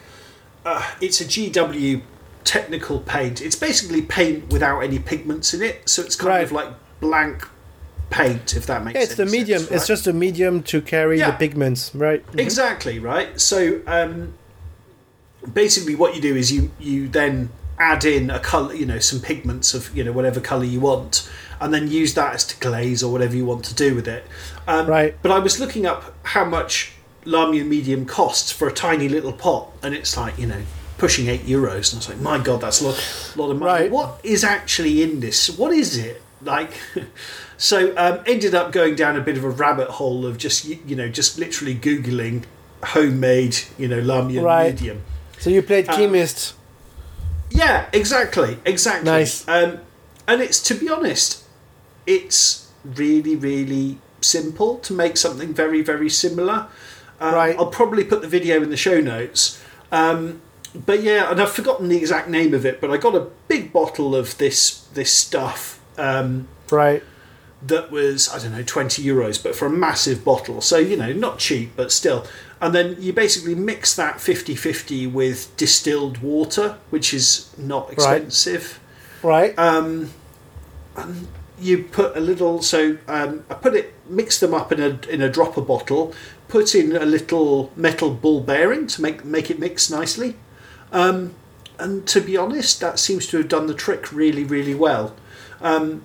uh, 0.64 0.82
it's 1.00 1.20
a 1.20 1.24
GW 1.24 2.00
technical 2.46 3.00
paint. 3.00 3.42
It's 3.42 3.56
basically 3.56 4.00
paint 4.02 4.50
without 4.52 4.80
any 4.80 4.98
pigments 4.98 5.52
in 5.52 5.60
it, 5.62 5.88
so 5.88 6.02
it's 6.02 6.16
kind 6.16 6.28
Right. 6.28 6.44
of 6.44 6.52
like 6.52 6.68
blank 7.00 7.46
paint, 8.08 8.54
if 8.56 8.64
that 8.66 8.84
makes 8.84 8.94
yeah, 8.96 9.02
it's 9.02 9.18
any 9.18 9.24
the 9.30 9.36
medium. 9.36 9.58
sense, 9.60 9.70
It's 9.72 9.86
just 9.86 10.06
a 10.06 10.12
medium 10.12 10.62
to 10.64 10.80
carry 10.80 11.18
Yeah. 11.18 11.32
the 11.32 11.36
pigments, 11.36 11.90
right? 11.94 12.24
Exactly 12.38 12.98
right. 12.98 13.38
So 13.40 13.80
um, 13.86 14.34
basically, 15.52 15.94
what 15.94 16.14
you 16.14 16.20
do 16.22 16.36
is 16.36 16.50
you 16.52 16.70
you 16.78 17.08
then 17.08 17.50
add 17.78 18.04
in 18.04 18.30
a 18.30 18.38
color, 18.38 18.72
you 18.74 18.86
know, 18.86 18.98
some 18.98 19.20
pigments 19.20 19.74
of 19.74 19.94
you 19.96 20.02
know 20.04 20.12
whatever 20.12 20.40
color 20.40 20.64
you 20.64 20.80
want, 20.80 21.28
and 21.60 21.74
then 21.74 21.88
use 21.90 22.14
that 22.14 22.34
as 22.34 22.44
to 22.46 22.56
glaze 22.60 23.02
or 23.02 23.12
whatever 23.12 23.36
you 23.36 23.44
want 23.44 23.64
to 23.66 23.74
do 23.74 23.94
with 23.94 24.08
it. 24.08 24.24
Um, 24.68 24.86
Right. 24.86 25.16
But 25.22 25.32
I 25.32 25.38
was 25.40 25.58
looking 25.60 25.84
up 25.86 26.14
how 26.22 26.44
much 26.44 26.92
Lahmian 27.24 27.66
medium 27.66 28.06
costs 28.06 28.52
for 28.52 28.68
a 28.68 28.72
tiny 28.72 29.08
little 29.08 29.32
pot, 29.32 29.72
and 29.82 29.94
it's 29.94 30.16
like 30.16 30.38
you 30.38 30.46
know 30.46 30.62
pushing 30.98 31.28
eight 31.28 31.44
euros, 31.46 31.92
and 31.92 31.96
I 31.96 31.98
was 31.98 32.08
like, 32.08 32.18
my 32.20 32.38
god, 32.42 32.60
that's 32.60 32.80
a 32.80 32.84
lot, 32.86 33.32
lot 33.36 33.50
of 33.50 33.58
money. 33.58 33.82
Right. 33.82 33.90
What 33.90 34.20
is 34.22 34.44
actually 34.44 35.02
in 35.02 35.20
this? 35.20 35.50
What 35.58 35.72
is 35.72 35.96
it 35.98 36.22
like? 36.42 36.72
So 37.58 37.94
um, 37.96 38.20
ended 38.26 38.54
up 38.54 38.70
going 38.70 38.96
down 38.96 39.16
a 39.16 39.22
bit 39.22 39.38
of 39.38 39.42
a 39.44 39.48
rabbit 39.48 39.88
hole 39.88 40.26
of 40.26 40.36
just 40.36 40.66
you, 40.66 40.94
know 40.94 41.08
just 41.08 41.38
literally 41.38 41.74
googling 41.74 42.44
homemade 42.84 43.56
you 43.78 43.88
know 43.88 43.98
Lahmian 43.98 44.42
Right. 44.44 44.74
medium. 44.74 45.00
So 45.38 45.48
you 45.48 45.62
played 45.62 45.88
Um, 45.88 45.96
chemist. 45.96 46.52
Yeah, 47.50 47.86
exactly, 47.94 48.58
exactly. 48.66 49.10
Nice. 49.10 49.48
Um, 49.48 49.78
and 50.28 50.42
it's 50.42 50.60
to 50.64 50.74
be 50.74 50.86
honest, 50.90 51.44
it's 52.06 52.68
really 52.84 53.36
really 53.36 53.98
simple 54.20 54.76
to 54.80 54.92
make 54.92 55.16
something 55.16 55.54
very 55.54 55.80
very 55.80 56.10
similar. 56.10 56.66
Um, 57.20 57.34
Right. 57.34 57.56
I'll 57.58 57.66
probably 57.80 58.04
put 58.04 58.20
the 58.20 58.28
video 58.28 58.62
in 58.62 58.68
the 58.68 58.76
show 58.76 59.00
notes. 59.00 59.58
Um, 59.90 60.42
but 60.84 61.02
yeah, 61.02 61.30
and 61.30 61.40
I've 61.40 61.52
forgotten 61.52 61.88
the 61.88 61.96
exact 61.96 62.28
name 62.28 62.52
of 62.54 62.66
it, 62.66 62.80
but 62.80 62.90
I 62.90 62.96
got 62.96 63.14
a 63.14 63.28
big 63.48 63.72
bottle 63.72 64.14
of 64.14 64.36
this 64.38 64.80
this 64.94 65.12
stuff. 65.12 65.80
Um, 65.98 66.48
Right. 66.70 67.02
that 67.66 67.90
was 67.90 68.28
I 68.28 68.38
don't 68.38 68.52
know 68.52 68.62
twenty 68.64 69.02
euros, 69.02 69.42
but 69.42 69.54
for 69.56 69.66
a 69.66 69.70
massive 69.70 70.24
bottle. 70.24 70.60
So 70.60 70.78
you 70.78 70.96
know, 70.96 71.12
not 71.12 71.38
cheap, 71.38 71.72
but 71.76 71.90
still. 71.92 72.26
And 72.60 72.74
then 72.74 72.96
you 72.98 73.12
basically 73.12 73.54
mix 73.54 73.94
that 73.96 74.16
50-50 74.16 75.12
with 75.12 75.54
distilled 75.58 76.18
water, 76.22 76.78
which 76.88 77.12
is 77.12 77.50
not 77.58 77.92
expensive. 77.92 78.80
Right. 79.22 79.52
Um, 79.58 80.10
and 80.96 81.28
you 81.58 81.82
put 81.84 82.16
a 82.16 82.20
little. 82.20 82.62
So 82.62 82.96
um, 83.08 83.44
I 83.50 83.54
put 83.54 83.74
it, 83.74 83.92
mix 84.08 84.40
them 84.40 84.54
up 84.54 84.72
in 84.72 84.80
a 84.80 84.98
in 85.10 85.20
a 85.22 85.28
dropper 85.28 85.60
bottle. 85.60 86.14
Put 86.48 86.74
in 86.74 86.96
a 86.96 87.04
little 87.04 87.72
metal 87.76 88.10
ball 88.14 88.40
bearing 88.40 88.86
to 88.88 89.02
make 89.02 89.24
make 89.24 89.50
it 89.50 89.58
mix 89.58 89.90
nicely. 89.90 90.36
Um, 90.92 91.34
and 91.78 92.06
to 92.08 92.20
be 92.20 92.36
honest, 92.36 92.80
that 92.80 92.98
seems 92.98 93.26
to 93.28 93.36
have 93.38 93.48
done 93.48 93.66
the 93.66 93.74
trick 93.74 94.12
really, 94.12 94.44
really 94.44 94.74
well. 94.74 95.14
Um, 95.60 96.02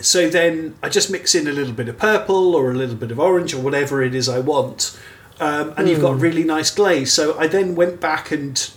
so 0.00 0.28
then 0.28 0.76
I 0.82 0.88
just 0.88 1.10
mix 1.10 1.34
in 1.34 1.46
a 1.46 1.52
little 1.52 1.72
bit 1.72 1.88
of 1.88 1.98
purple 1.98 2.54
or 2.54 2.70
a 2.70 2.74
little 2.74 2.96
bit 2.96 3.10
of 3.10 3.20
orange 3.20 3.54
or 3.54 3.60
whatever 3.60 4.02
it 4.02 4.14
is 4.14 4.28
I 4.28 4.38
want, 4.38 4.98
um, 5.38 5.74
and 5.76 5.88
you've 5.88 6.00
got 6.00 6.12
a 6.12 6.16
really 6.16 6.44
nice 6.44 6.70
glaze. 6.70 7.12
So 7.12 7.38
I 7.38 7.46
then 7.46 7.74
went 7.74 8.00
back 8.00 8.30
and 8.30 8.70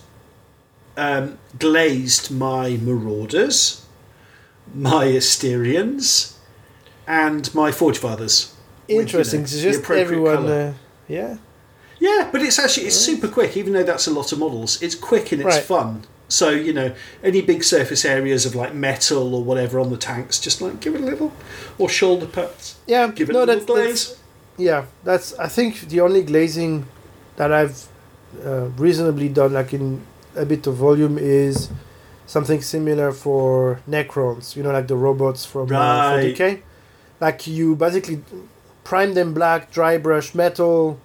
um, 0.96 1.38
glazed 1.58 2.30
my 2.30 2.76
Marauders, 2.76 3.84
my 4.74 5.06
Asterians, 5.06 6.36
and 7.06 7.54
my 7.54 7.72
Forge 7.72 7.98
Fathers. 7.98 8.54
with, 8.82 8.90
you 8.90 8.96
know, 8.96 9.00
Interesting. 9.02 9.44
Just 9.44 9.90
everyone. 9.90 10.46
Uh, 10.46 10.74
yeah. 11.08 11.36
Yeah, 12.08 12.28
but 12.32 12.40
it's 12.42 12.58
actually 12.58 12.86
it's 12.88 12.96
super 13.10 13.28
quick, 13.36 13.56
even 13.56 13.72
though 13.74 13.82
that's 13.90 14.06
a 14.06 14.10
lot 14.18 14.28
of 14.32 14.38
models. 14.38 14.70
It's 14.84 14.94
quick 15.10 15.26
and 15.32 15.40
it's 15.42 15.56
Right. 15.56 15.64
fun. 15.74 16.02
So 16.28 16.46
you 16.50 16.72
know, 16.78 16.88
any 17.22 17.40
big 17.52 17.62
surface 17.74 18.04
areas 18.04 18.42
of 18.46 18.52
like 18.62 18.72
metal 18.74 19.34
or 19.36 19.42
whatever 19.48 19.78
on 19.84 19.88
the 19.90 19.96
tanks, 20.10 20.34
just 20.46 20.60
like 20.60 20.80
give 20.80 20.94
it 20.96 21.00
a 21.00 21.04
little, 21.12 21.30
or 21.78 21.88
shoulder 21.88 22.26
pads, 22.26 22.76
Yeah. 22.86 23.06
give 23.18 23.30
it 23.30 23.32
no, 23.32 23.44
a 23.44 23.46
little 23.46 23.74
that's, 23.76 23.88
that's 23.88 24.06
glaze. 24.06 24.18
yeah. 24.68 24.80
That's 25.08 25.26
I 25.38 25.48
think 25.56 25.70
the 25.92 26.00
only 26.06 26.22
glazing 26.22 26.86
that 27.36 27.50
I've 27.52 27.78
uh, 28.44 28.66
reasonably 28.86 29.28
done, 29.28 29.52
like 29.52 29.72
in 29.72 30.00
a 30.36 30.44
bit 30.44 30.66
of 30.66 30.74
volume, 30.74 31.16
is 31.18 31.68
something 32.26 32.60
similar 32.62 33.12
for 33.12 33.80
Necrons. 33.88 34.56
You 34.56 34.62
know, 34.64 34.72
like 34.72 34.88
the 34.88 34.96
robots 34.96 35.44
from 35.52 35.66
uh, 35.72 35.78
Right. 35.78 36.34
40k. 36.36 36.62
like 37.20 37.46
you 37.46 37.76
basically 37.76 38.18
prime 38.82 39.14
them 39.14 39.32
black, 39.34 39.70
dry 39.70 39.96
brush 39.98 40.34
metal, 40.34 40.98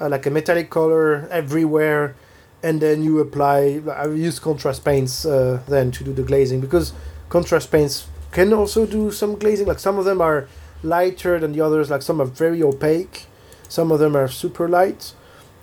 uh, 0.00 0.08
like 0.08 0.26
a 0.26 0.30
metallic 0.30 0.70
color 0.70 1.28
everywhere, 1.30 2.14
and 2.62 2.80
then 2.80 3.02
you 3.02 3.20
apply. 3.20 3.82
I 3.90 4.06
use 4.08 4.38
contrast 4.38 4.84
paints 4.84 5.24
uh, 5.24 5.62
then 5.68 5.90
to 5.92 6.04
do 6.04 6.12
the 6.12 6.22
glazing 6.22 6.60
because 6.60 6.92
contrast 7.28 7.70
paints 7.70 8.06
can 8.32 8.52
also 8.52 8.86
do 8.86 9.10
some 9.10 9.38
glazing. 9.38 9.66
Like 9.66 9.78
some 9.78 9.98
of 9.98 10.04
them 10.04 10.20
are 10.20 10.48
lighter 10.82 11.38
than 11.38 11.52
the 11.52 11.60
others. 11.60 11.90
Like 11.90 12.02
some 12.02 12.20
are 12.20 12.26
very 12.26 12.62
opaque, 12.62 13.26
some 13.68 13.90
of 13.90 13.98
them 13.98 14.16
are 14.16 14.28
super 14.28 14.68
light. 14.68 15.12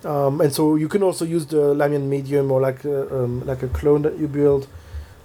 Um, 0.05 0.41
and 0.41 0.51
so 0.53 0.75
you 0.75 0.89
can 0.89 1.01
also 1.01 1.23
use 1.23 1.45
the 1.45 1.73
Lahmian 1.73 2.07
medium 2.07 2.51
or 2.51 2.59
like 2.59 2.83
a, 2.83 3.23
um, 3.23 3.45
like 3.45 3.63
a 3.63 3.69
clone 3.69 4.01
that 4.01 4.19
you 4.19 4.27
build 4.27 4.67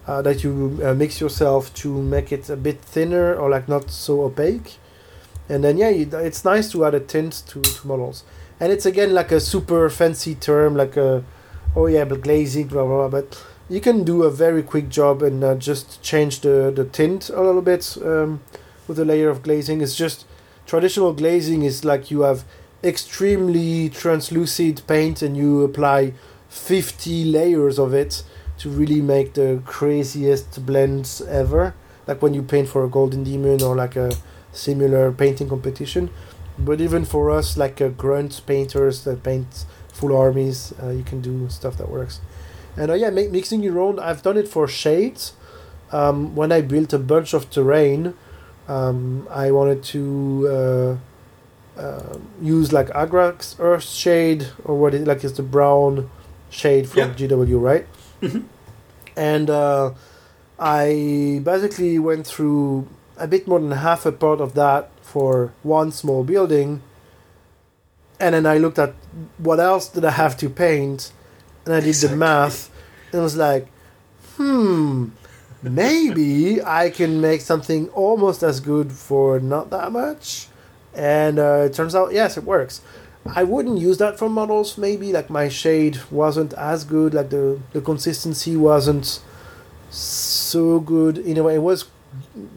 uh, 0.09 0.23
that 0.23 0.43
you 0.43 0.81
uh, 0.83 0.95
mix 0.95 1.21
yourself 1.21 1.73
to 1.75 2.03
make 2.03 2.33
it 2.33 2.49
a 2.49 2.57
bit 2.57 2.81
thinner 2.81 3.35
or 3.35 3.51
like 3.51 3.69
not 3.69 3.91
so 3.91 4.23
opaque. 4.23 4.77
And 5.49 5.63
then 5.63 5.77
yeah, 5.77 5.91
you, 5.91 6.09
it's 6.15 6.45
nice 6.45 6.73
to 6.73 6.85
add 6.87 6.95
a 6.95 7.01
tint 7.01 7.43
to, 7.49 7.61
to 7.61 7.87
models. 7.87 8.25
And 8.61 8.73
it's 8.73 8.87
again 8.87 9.15
like 9.15 9.31
a 9.31 9.41
super 9.41 9.89
fancy 9.91 10.35
term, 10.35 10.77
like 10.77 10.97
a 10.97 11.25
oh 11.77 11.87
yeah, 11.87 12.05
but 12.05 12.23
glazing, 12.23 12.67
blah 12.69 12.85
blah. 12.85 13.09
blah. 13.09 13.21
But 13.21 13.45
you 13.69 13.81
can 13.81 14.05
do 14.05 14.23
a 14.23 14.31
very 14.31 14.63
quick 14.63 14.89
job 14.89 15.23
and 15.23 15.45
uh, 15.45 15.55
just 15.55 16.03
change 16.03 16.41
the 16.41 16.73
the 16.75 16.85
tint 16.85 17.31
a 17.31 17.43
little 17.43 17.63
bit 17.63 17.97
um, 18.03 18.41
with 18.87 18.99
a 18.99 19.05
layer 19.05 19.29
of 19.29 19.43
glazing. 19.43 19.81
It's 19.81 19.95
just 19.95 20.25
traditional 20.67 21.13
glazing 21.13 21.63
is 21.63 21.85
like 21.85 22.11
you 22.11 22.23
have 22.23 22.45
extremely 22.85 23.89
translucent 23.89 24.87
paint 24.87 25.23
and 25.23 25.37
you 25.37 25.63
apply 25.63 26.13
50 26.49 27.25
layers 27.25 27.79
of 27.79 27.93
it 27.93 28.23
to 28.59 28.69
really 28.69 29.01
make 29.01 29.35
the 29.35 29.61
craziest 29.65 30.65
blends 30.65 31.21
ever 31.23 31.75
like 32.07 32.23
when 32.23 32.35
you 32.35 32.43
paint 32.43 32.69
for 32.69 32.85
a 32.85 32.89
golden 32.89 33.25
demon 33.25 33.63
or 33.63 33.75
like 33.75 33.97
a 33.97 34.11
similar 34.53 35.11
painting 35.13 35.49
competition 35.49 36.11
but 36.59 36.81
even 36.81 37.05
for 37.05 37.31
us 37.31 37.57
like 37.57 37.81
uh, 37.81 37.89
grunt 37.89 38.41
painters 38.47 39.05
that 39.05 39.23
paint 39.23 39.65
full 39.93 40.17
armies 40.17 40.73
uh, 40.83 40.89
you 40.91 41.03
can 41.03 41.21
do 41.21 41.49
stuff 41.49 41.77
that 41.79 41.89
works 41.91 42.21
and 42.77 42.91
uh, 42.91 42.95
yeah 42.95 43.11
mi- 43.11 43.29
mixing 43.29 43.63
your 43.63 43.79
own 43.81 43.99
i've 43.99 44.23
done 44.23 44.37
it 44.37 44.49
for 44.49 44.67
shades 44.69 45.33
um, 45.93 46.35
when 46.35 46.51
i 46.53 46.61
built 46.61 46.93
a 46.93 46.99
bunch 46.99 47.33
of 47.35 47.49
terrain 47.51 48.15
um, 48.69 49.27
i 49.31 49.51
wanted 49.51 49.83
to 49.83 50.49
uh, 50.51 51.81
uh, 51.81 52.19
use 52.43 52.73
like 52.73 52.89
Agrax 52.89 53.55
Earthshade 53.57 54.49
or 54.65 54.77
what 54.77 54.95
is 54.95 55.07
like 55.07 55.23
is 55.23 55.35
the 55.35 55.45
brown 55.45 56.11
shade 56.51 56.89
from 56.89 56.99
Yeah. 56.99 57.15
GW, 57.15 57.61
right? 57.63 57.87
Mhm. 58.21 58.45
And 59.17 59.49
uh, 59.49 59.93
I 60.59 61.41
basically 61.45 61.99
went 62.01 62.27
through 62.27 62.89
a 63.17 63.29
bit 63.29 63.47
more 63.47 63.61
than 63.61 63.71
half 63.71 64.07
a 64.07 64.13
part 64.13 64.41
of 64.41 64.55
that 64.55 64.91
for 65.13 65.53
one 65.63 65.91
small 65.93 66.25
building, 66.25 66.83
and 68.21 68.35
then 68.35 68.47
I 68.47 68.59
looked 68.59 68.79
at 68.79 68.95
what 69.39 69.61
else 69.61 69.89
did 69.89 70.05
I 70.05 70.11
have 70.11 70.37
to 70.39 70.49
paint, 70.51 71.13
and 71.65 71.75
I 71.75 71.81
did 71.81 71.89
Exactly. 71.89 72.15
the 72.15 72.19
math, 72.19 72.71
and 73.13 73.23
was 73.23 73.37
like, 73.37 73.67
hmm. 74.37 75.09
Maybe 75.61 76.63
I 76.63 76.89
can 76.91 77.21
make 77.21 77.41
something 77.41 77.89
almost 77.89 78.45
as 78.45 78.61
good 78.61 78.93
for 78.93 79.41
not 79.41 79.71
that 79.71 79.91
much 79.91 80.47
and 80.95 81.39
uh, 81.39 81.65
it 81.67 81.75
turns 81.75 81.95
out 81.95 82.13
yes 82.13 82.37
it 82.37 82.45
works 82.45 82.81
i 83.35 83.45
wouldn't 83.45 83.79
use 83.79 83.99
that 83.99 84.19
for 84.19 84.29
models 84.29 84.79
maybe 84.79 85.13
like 85.13 85.29
my 85.31 85.49
shade 85.49 85.99
wasn't 86.11 86.53
as 86.55 86.85
good 86.85 87.13
like 87.15 87.31
the 87.31 87.59
the 87.73 87.81
consistency 87.81 88.57
wasn't 88.57 89.21
so 89.91 90.81
good 90.81 91.19
in 91.19 91.37
a 91.37 91.43
way 91.43 91.55
it 91.57 91.63
was 91.63 91.85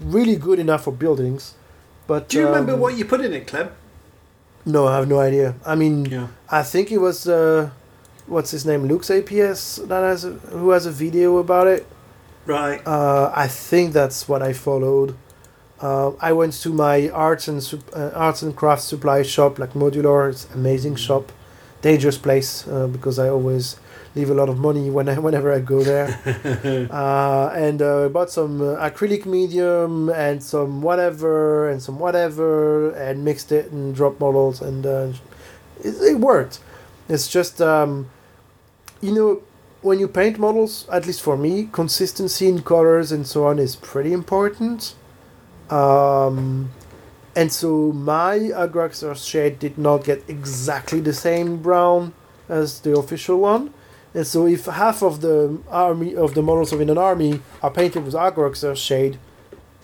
really 0.04 0.36
good 0.36 0.60
enough 0.60 0.84
for 0.86 0.92
buildings 0.92 1.54
but 2.08 2.30
Do 2.30 2.40
you 2.40 2.46
remember 2.48 2.74
um, 2.74 2.80
what 2.80 2.98
you 2.98 3.06
put 3.06 3.22
in 3.22 3.34
it, 3.34 3.48
Clem? 3.48 3.70
no 4.66 4.86
i 4.88 4.96
have 4.96 5.08
no 5.08 5.20
idea 5.20 5.56
i 5.66 5.74
mean 5.76 6.06
Yeah. 6.06 6.28
i 6.50 6.62
think 6.64 6.92
it 6.92 7.00
was 7.00 7.28
uh 7.28 7.70
what's 8.28 8.52
his 8.52 8.64
name 8.66 8.86
Luke's 8.88 9.10
APS 9.10 9.88
that 9.88 10.04
has 10.04 10.24
a, 10.24 10.30
who 10.54 10.70
has 10.70 10.86
a 10.86 10.92
video 10.92 11.38
about 11.38 11.68
it 11.68 11.86
Right. 12.46 12.82
uh, 12.88 13.32
I 13.36 13.48
think 13.48 13.94
that's 13.94 14.28
what 14.28 14.42
I 14.42 14.52
followed. 14.54 15.16
Uh, 15.80 16.12
I 16.20 16.32
went 16.34 16.54
to 16.64 16.70
my 16.74 17.08
arts 17.10 17.48
and 17.48 17.62
sup- 17.62 17.92
uh, 17.96 18.10
arts 18.16 18.42
and 18.42 18.56
crafts 18.56 18.86
supply 18.86 19.22
shop, 19.22 19.60
like 19.60 19.74
Modulor. 19.74 20.30
It's 20.32 20.46
an 20.46 20.54
amazing 20.56 20.96
shop, 20.96 21.32
dangerous 21.84 22.18
place 22.18 22.68
uh, 22.68 22.88
because 22.88 23.20
I 23.20 23.30
always 23.30 23.76
leave 24.16 24.30
a 24.30 24.34
lot 24.34 24.50
of 24.50 24.58
money 24.58 24.90
when 24.90 25.08
I, 25.10 25.18
whenever 25.28 25.52
I 25.52 25.60
go 25.60 25.84
there. 25.84 26.08
uh, 26.92 27.52
and 27.56 27.82
uh, 27.82 28.10
bought 28.10 28.30
some 28.30 28.62
uh, 28.62 28.90
acrylic 28.90 29.26
medium 29.26 30.10
and 30.10 30.44
some 30.44 30.82
whatever 30.82 31.70
and 31.70 31.82
some 31.82 32.00
whatever 32.00 32.92
and 32.92 33.24
mixed 33.24 33.52
it 33.52 33.72
and 33.72 33.96
dropped 33.96 34.20
models 34.20 34.62
and 34.62 34.86
uh, 34.86 35.12
it, 35.84 35.96
it 36.02 36.20
worked. 36.20 36.60
It's 37.10 37.28
just 37.28 37.62
um, 37.62 38.10
you 39.02 39.14
know 39.14 39.42
when 39.82 40.00
you 40.00 40.08
paint 40.08 40.38
models, 40.38 40.88
at 40.90 41.08
least 41.08 41.22
for 41.22 41.36
me, 41.36 41.68
consistency 41.72 42.48
in 42.48 42.62
colors 42.62 43.12
and 43.12 43.26
so 43.26 43.46
on 43.48 43.58
is 43.60 43.76
pretty 43.76 44.14
important. 44.14 44.94
Um, 45.70 46.70
and 47.36 47.52
so 47.52 47.92
my 47.92 48.38
Agrax 48.38 49.04
Earthshade 49.04 49.58
did 49.58 49.78
not 49.78 50.04
get 50.04 50.24
exactly 50.28 51.00
the 51.00 51.14
same 51.14 51.62
brown 51.62 52.14
as 52.50 52.82
the 52.82 52.98
official 52.98 53.40
one. 53.40 53.74
And 54.14 54.28
so 54.28 54.46
if 54.46 54.66
half 54.66 55.02
of 55.02 55.22
the 55.22 55.60
army 55.70 56.16
of 56.16 56.34
the 56.34 56.42
models 56.42 56.72
within 56.72 56.90
an 56.90 56.98
army 56.98 57.42
are 57.64 57.72
painted 57.72 58.04
with 58.04 58.14
Agrax 58.14 58.64
Earthshade, 58.64 59.18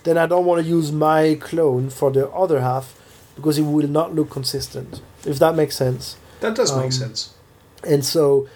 then 0.04 0.18
I 0.18 0.26
don't 0.26 0.44
want 0.44 0.62
to 0.62 0.68
use 0.68 0.92
my 0.92 1.36
clone 1.40 1.90
for 1.90 2.10
the 2.10 2.28
other 2.30 2.60
half 2.60 2.94
because 3.36 3.58
it 3.58 3.62
will 3.62 3.88
not 3.88 4.14
look 4.14 4.30
consistent. 4.30 5.00
If 5.24 5.38
that 5.38 5.54
makes 5.54 5.76
sense 5.76 6.16
That 6.40 6.54
does 6.54 6.74
make 6.74 6.86
um, 6.86 6.90
sense. 6.92 7.34
and 7.84 8.04
so 8.04 8.48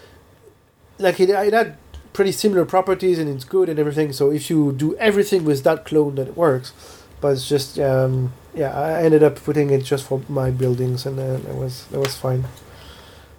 like 0.99 1.19
it, 1.20 1.31
it 1.31 1.53
had 1.53 1.77
pretty 2.12 2.32
similar 2.32 2.65
properties 2.65 3.19
and 3.19 3.28
it's 3.28 3.44
good 3.44 3.69
and 3.69 3.78
everything 3.78 4.12
so 4.12 4.31
if 4.31 4.51
you 4.51 4.73
do 4.73 4.94
everything 4.97 5.44
with 5.44 5.65
that 5.65 5.85
clone 5.85 6.15
then 6.16 6.27
it 6.28 6.36
works 6.36 6.73
but 7.20 7.28
it's 7.32 7.49
just 7.49 7.78
um, 7.78 8.32
yeah 8.55 8.70
i 8.78 9.03
ended 9.03 9.23
up 9.23 9.36
putting 9.43 9.70
it 9.70 9.82
just 9.82 10.05
for 10.05 10.20
my 10.28 10.51
buildings 10.51 11.07
and 11.07 11.19
then 11.19 11.40
it 11.47 11.55
was 11.57 11.86
it 11.93 11.99
was 11.99 12.15
fine 12.16 12.44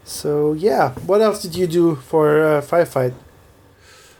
so 0.04 0.54
yeah 0.54 0.92
what 1.06 1.22
else 1.22 1.42
did 1.42 1.56
you 1.56 1.68
do 1.68 1.96
for 1.96 2.44
uh, 2.44 2.62
firefight 2.62 3.14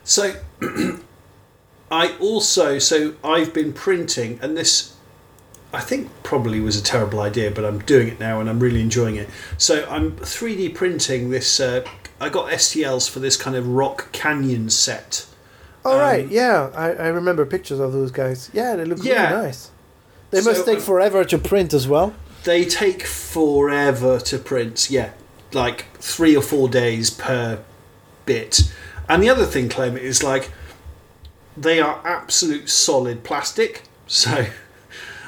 So, 0.06 0.36
I 1.92 2.16
also 2.20 2.80
so 2.80 3.14
I've 3.24 3.54
been 3.54 3.72
printing, 3.74 4.40
and 4.42 4.58
this 4.58 4.96
I 5.74 5.82
think 5.82 6.10
probably 6.24 6.60
was 6.60 6.78
a 6.78 6.84
terrible 6.84 7.20
idea, 7.22 7.50
but 7.52 7.64
I'm 7.66 7.80
doing 7.80 8.08
it 8.10 8.20
now, 8.20 8.40
and 8.40 8.50
I'm 8.50 8.60
really 8.60 8.82
enjoying 8.82 9.16
it. 9.16 9.28
So 9.58 9.88
I'm 9.90 10.12
3D 10.18 10.76
printing 10.76 11.30
this. 11.32 11.60
Uh, 11.60 11.84
I 12.20 12.30
got 12.30 12.52
STLs 12.52 13.10
for 13.10 13.20
this 13.20 13.36
kind 13.38 13.56
of 13.56 13.68
rock 13.68 14.12
canyon 14.12 14.70
set. 14.70 15.26
all 15.86 15.98
right 16.00 16.26
Um, 16.26 16.32
yeah 16.32 16.70
I, 16.76 16.88
I 16.94 17.08
remember 17.10 17.46
pictures 17.46 17.80
of 17.80 17.92
those 17.92 18.12
guys 18.12 18.50
yeah 18.54 18.76
they 18.78 18.86
look 18.86 19.00
Yeah. 19.04 19.30
really 19.30 19.44
nice 19.48 19.72
they 20.32 20.40
So, 20.42 20.50
must 20.52 20.66
take 20.66 20.78
um, 20.78 20.84
forever 20.92 21.26
to 21.26 21.38
print 21.38 21.74
as 21.74 21.86
well 21.88 22.14
They 22.46 22.64
take 22.66 23.02
forever 23.06 24.20
to 24.30 24.38
print. 24.38 24.90
Yeah, 24.90 25.10
like 25.56 25.86
three 25.98 26.36
or 26.36 26.42
four 26.42 26.68
days 26.70 27.10
per 27.10 27.64
bit. 28.26 28.74
And 29.10 29.22
the 29.22 29.30
other 29.30 29.46
thing, 29.46 29.70
Clem, 29.70 29.98
is 29.98 30.24
like 30.24 30.52
they 31.58 31.80
are 31.80 32.02
absolute 32.06 32.70
solid 32.70 33.24
plastic. 33.24 33.84
So 34.06 34.46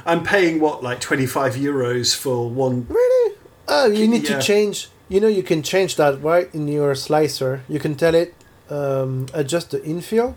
I'm 0.06 0.24
paying 0.24 0.60
what, 0.60 0.84
like 0.84 1.00
25 1.00 1.56
euros 1.56 2.16
for 2.16 2.50
one. 2.50 2.86
Really? 2.90 3.36
Oh, 3.68 3.88
you 3.88 4.08
need 4.08 4.28
Yeah. 4.30 4.38
to 4.38 4.42
change. 4.46 4.90
You 5.10 5.20
know, 5.22 5.28
you 5.30 5.42
can 5.44 5.64
change 5.64 5.96
that 5.96 6.22
right 6.22 6.54
in 6.54 6.68
your 6.68 6.94
slicer. 6.94 7.62
You 7.70 7.80
can 7.80 7.96
tell 7.96 8.14
it 8.14 8.36
um, 8.70 9.28
adjust 9.34 9.72
the 9.72 9.80
infill, 9.80 10.36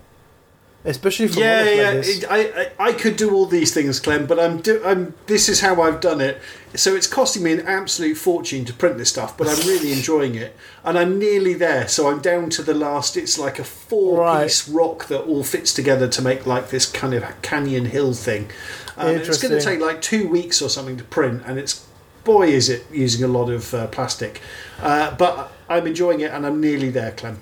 especially 0.85 1.27
for 1.27 1.39
Yeah, 1.39 1.63
yeah. 1.63 1.91
it- 1.93 2.25
I, 2.29 2.39
I 2.39 2.89
I 2.89 2.93
could 2.93 3.15
do 3.17 3.33
all 3.33 3.45
these 3.45 3.73
things, 3.73 3.99
Clem, 3.99 4.25
but 4.25 4.39
I'm 4.39 4.57
do, 4.61 4.81
I'm. 4.85 5.13
This 5.27 5.49
is 5.49 5.61
how 5.61 5.81
I've 5.81 5.99
done 6.01 6.21
it. 6.21 6.39
So 6.75 6.95
it's 6.95 7.07
costing 7.07 7.41
me 7.43 7.51
an 7.53 7.61
absolute 7.61 8.15
fortune 8.15 8.63
to 8.65 8.73
print 8.73 8.97
this 8.97 9.09
stuff, 9.09 9.35
but 9.37 9.47
I'm 9.47 9.67
really 9.67 9.91
enjoying 9.99 10.35
it, 10.35 10.55
and 10.83 10.97
I'm 10.97 11.17
nearly 11.17 11.53
there. 11.53 11.87
So 11.87 12.09
I'm 12.09 12.19
down 12.21 12.49
to 12.51 12.63
the 12.63 12.73
last. 12.73 13.17
It's 13.17 13.37
like 13.39 13.57
a 13.59 13.63
four-piece 13.63 14.69
rock 14.69 15.07
that 15.07 15.21
all 15.21 15.43
fits 15.43 15.73
together 15.73 16.07
to 16.07 16.21
make 16.21 16.45
like 16.45 16.69
this 16.69 16.85
kind 16.85 17.13
of 17.13 17.23
canyon 17.41 17.85
hill 17.85 18.13
thing. 18.13 18.49
Um, 18.97 19.15
it's 19.15 19.41
going 19.41 19.53
to 19.57 19.63
take 19.63 19.79
like 19.79 20.01
two 20.01 20.27
weeks 20.27 20.61
or 20.61 20.69
something 20.69 20.97
to 20.97 21.03
print, 21.03 21.43
and 21.45 21.57
it's 21.57 21.85
boy 22.23 22.47
is 22.49 22.69
it 22.69 22.85
using 22.91 23.23
a 23.23 23.27
lot 23.27 23.49
of 23.49 23.73
uh, 23.73 23.87
plastic. 23.87 24.41
Uh, 24.81 25.15
but 25.15 25.51
I'm 25.67 25.87
enjoying 25.87 26.19
it, 26.19 26.31
and 26.31 26.45
I'm 26.45 26.61
nearly 26.61 26.89
there, 26.89 27.11
Clem. 27.11 27.41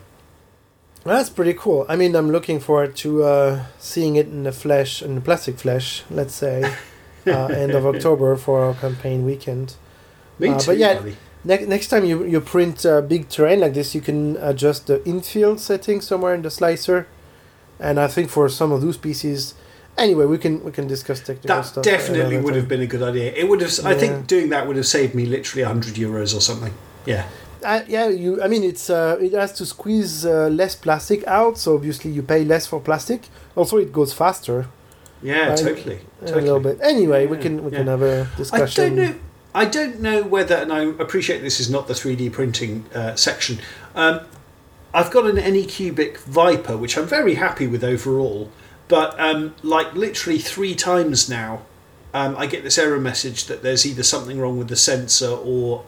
That's 1.15 1.29
pretty 1.29 1.53
cool. 1.53 1.85
I 1.89 1.95
mean, 1.95 2.15
I'm 2.15 2.31
looking 2.31 2.59
forward 2.59 2.95
to 2.97 3.23
uh, 3.23 3.63
seeing 3.79 4.15
it 4.15 4.27
in 4.27 4.43
the 4.43 4.51
flesh, 4.51 5.01
in 5.01 5.15
the 5.15 5.21
plastic 5.21 5.57
flesh. 5.57 6.03
Let's 6.09 6.33
say 6.35 6.63
uh, 7.27 7.45
end 7.47 7.71
of 7.71 7.85
October 7.85 8.35
for 8.35 8.61
our 8.65 8.73
campaign 8.73 9.25
weekend. 9.25 9.75
Me 10.39 10.49
Uh, 10.49 10.59
too, 10.59 10.67
but 10.71 10.77
yeah. 10.77 11.01
Ne- 11.43 11.65
next 11.65 11.87
time 11.87 12.03
you 12.03 12.25
you 12.25 12.41
print 12.41 12.85
uh, 12.85 12.99
big 13.01 13.29
terrain 13.29 13.59
like 13.61 13.73
this, 13.73 13.93
you 13.95 14.01
can 14.01 14.35
adjust 14.41 14.87
the 14.87 14.97
infill 15.05 15.57
setting 15.57 16.01
somewhere 16.01 16.33
in 16.35 16.41
the 16.41 16.49
slicer, 16.49 17.05
and 17.79 17.99
I 17.99 18.07
think 18.07 18.29
for 18.29 18.49
some 18.49 18.71
of 18.75 18.81
those 18.81 18.97
pieces, 18.97 19.53
anyway, 19.97 20.25
we 20.25 20.37
can 20.37 20.63
we 20.63 20.71
can 20.71 20.87
discuss 20.87 21.19
technical 21.21 21.47
That 21.55 21.65
stuff. 21.65 21.83
definitely 21.83 22.35
another 22.35 22.41
would 22.45 22.55
have 22.55 22.67
been 22.67 22.81
a 22.81 22.87
good 22.87 23.03
idea. 23.03 23.31
It 23.33 23.47
would 23.47 23.61
have. 23.61 23.71
I 23.85 23.95
think 23.95 24.27
doing 24.27 24.49
that 24.49 24.67
would 24.67 24.75
have 24.77 24.87
saved 24.87 25.13
me 25.15 25.25
literally 25.25 25.63
hundred 25.63 25.95
euros 25.95 26.35
or 26.35 26.41
something. 26.41 26.73
Yeah. 27.05 27.23
Uh, 27.67 27.83
yeah, 27.85 28.07
you. 28.07 28.41
I 28.41 28.47
mean, 28.47 28.63
it's 28.63 28.89
uh, 28.89 29.17
it 29.19 29.33
has 29.33 29.51
to 29.53 29.65
squeeze 29.65 30.25
uh, 30.25 30.47
less 30.47 30.73
plastic 30.73 31.27
out, 31.27 31.57
so 31.57 31.75
obviously 31.75 32.11
you 32.11 32.23
pay 32.23 32.45
less 32.45 32.65
for 32.65 32.79
plastic. 32.79 33.27
Also, 33.57 33.75
it 33.77 33.91
goes 33.91 34.13
faster 34.13 34.69
Yeah. 35.21 35.49
Right. 35.49 35.57
Totally. 35.57 35.99
a 36.21 36.35
little 36.35 36.61
bit. 36.61 36.79
Anyway, 36.81 37.25
we 37.25 37.37
can 37.37 37.65
we 37.65 37.71
yeah. 37.71 37.79
can 37.79 37.87
have 37.87 38.01
a 38.01 38.29
discussion. 38.37 38.83
I 38.83 38.87
don't 38.87 38.95
know. 38.95 39.15
I 39.53 39.65
don't 39.65 39.99
know 39.99 40.23
whether, 40.23 40.55
and 40.55 40.71
I 40.71 40.83
appreciate 40.83 41.41
this 41.41 41.59
is 41.59 41.69
not 41.69 41.89
the 41.89 41.93
3D 41.93 42.31
printing 42.31 42.85
uh, 42.95 43.15
section. 43.15 43.59
Um, 43.95 44.21
I've 44.93 45.11
got 45.11 45.25
an 45.25 45.35
Anycubic 45.35 46.19
Vyper, 46.19 46.79
which 46.79 46.97
I'm 46.97 47.07
very 47.07 47.33
happy 47.33 47.67
with 47.67 47.83
overall, 47.83 48.49
but 48.87 49.19
um, 49.19 49.55
like 49.61 49.93
literally 49.93 50.39
three 50.39 50.73
times 50.73 51.27
now, 51.27 51.63
um, 52.13 52.37
I 52.37 52.45
get 52.45 52.63
this 52.63 52.77
error 52.77 52.99
message 52.99 53.45
that 53.47 53.61
there's 53.61 53.85
either 53.85 54.03
something 54.03 54.39
wrong 54.39 54.57
with 54.57 54.69
the 54.69 54.77
sensor 54.77 55.31
or 55.31 55.83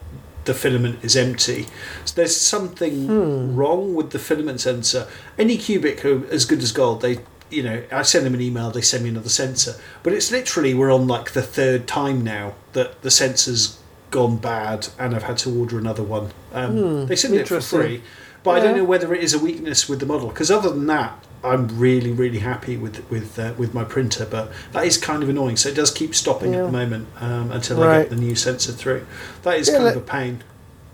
the 0.50 0.56
filament 0.56 0.98
is 1.04 1.16
empty. 1.16 1.68
So 2.06 2.14
there's 2.16 2.36
something 2.36 3.06
Hmm. 3.08 3.56
wrong 3.56 3.94
with 3.94 4.10
the 4.10 4.20
filament 4.20 4.60
sensor. 4.62 5.08
Anycubic 5.38 6.04
are 6.04 6.26
as 6.34 6.46
good 6.46 6.62
as 6.64 6.72
gold. 6.72 7.02
They, 7.02 7.20
you 7.52 7.62
know, 7.64 7.84
I 7.92 8.02
send 8.02 8.26
them 8.26 8.34
an 8.34 8.42
email, 8.42 8.72
they 8.72 8.82
send 8.82 9.04
me 9.04 9.10
another 9.10 9.30
sensor. 9.30 9.76
But 10.04 10.14
it's 10.14 10.32
literally 10.32 10.74
we're 10.74 10.92
on 10.92 11.08
like 11.08 11.32
the 11.32 11.42
third 11.44 11.88
time 11.88 12.24
now 12.24 12.56
that 12.74 13.02
the 13.04 13.12
sensor's 13.12 13.78
gone 14.12 14.38
bad, 14.38 14.88
and 14.98 15.16
I've 15.16 15.24
had 15.32 15.38
to 15.40 15.60
order 15.60 15.78
another 15.78 16.02
one. 16.04 16.32
Um, 16.52 16.72
Hmm, 16.72 17.06
they 17.06 17.16
send 17.16 17.36
it 17.36 17.48
for 17.48 17.62
free, 17.62 18.02
but 18.44 18.52
I 18.52 18.60
don't 18.60 18.78
know 18.78 18.84
whether 18.86 19.14
it 19.14 19.24
is 19.24 19.34
a 19.34 19.40
weakness 19.40 19.88
with 19.90 20.00
the 20.00 20.06
model. 20.06 20.30
Because 20.30 20.50
other 20.52 20.70
than 20.70 20.88
that, 20.88 21.24
I'm 21.44 21.68
really, 21.80 22.12
really 22.12 22.40
happy 22.40 22.78
with 22.78 23.10
with 23.10 23.38
uh, 23.40 23.54
with 23.58 23.74
my 23.74 23.84
printer. 23.84 24.26
But 24.26 24.52
that 24.74 24.86
is 24.86 24.98
kind 24.98 25.24
of 25.24 25.30
annoying. 25.30 25.58
So 25.58 25.70
it 25.70 25.76
does 25.76 25.92
keep 25.92 26.14
stopping 26.16 26.54
at 26.56 26.66
the 26.66 26.72
moment 26.72 27.08
um, 27.20 27.52
until 27.52 27.82
I 27.84 28.02
get 28.02 28.10
the 28.10 28.16
new 28.16 28.36
sensor 28.36 28.72
through. 28.72 29.06
That 29.44 29.58
is 29.58 29.68
Yeah, 29.68 29.76
kind 29.76 29.86
let- 29.86 29.96
of 29.98 30.04
a 30.04 30.06
pain. 30.06 30.44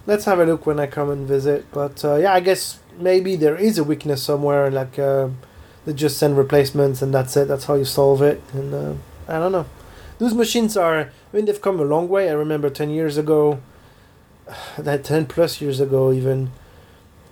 Let's 0.07 0.25
have 0.25 0.39
a 0.39 0.45
look 0.45 0.67
when 0.67 0.79
I 0.79 0.85
come 0.85 1.09
and 1.09 1.27
visit. 1.27 1.65
But 1.71 2.05
uh, 2.05 2.15
yeah, 2.17 2.33
I 2.33 2.39
guess 2.39 2.79
maybe 2.99 3.35
there 3.35 3.55
is 3.55 3.77
a 3.79 3.83
weakness 3.83 4.21
somewhere. 4.21 4.69
Like 4.69 4.99
uh, 4.99 5.29
they 5.85 5.93
just 5.93 6.17
send 6.17 6.37
replacements 6.37 7.01
and 7.01 7.11
that's 7.11 7.35
it. 7.35 7.47
That's 7.47 7.65
how 7.65 7.73
you 7.73 7.85
solve 7.85 8.21
it. 8.21 8.39
And 8.53 8.73
uh, 8.73 8.93
I 9.27 9.39
don't 9.39 9.51
know. 9.51 9.65
Those 10.19 10.33
machines 10.35 10.77
are. 10.77 10.99
I 10.99 11.09
mean, 11.35 11.45
they've 11.45 11.59
come 11.61 11.79
a 11.79 11.83
long 11.83 12.07
way. 12.07 12.29
I 12.29 12.33
remember 12.33 12.69
ten 12.69 12.91
years 12.91 13.17
ago, 13.17 13.59
that 14.77 15.03
ten 15.03 15.25
plus 15.25 15.59
years 15.59 15.79
ago 15.79 16.11
even, 16.13 16.51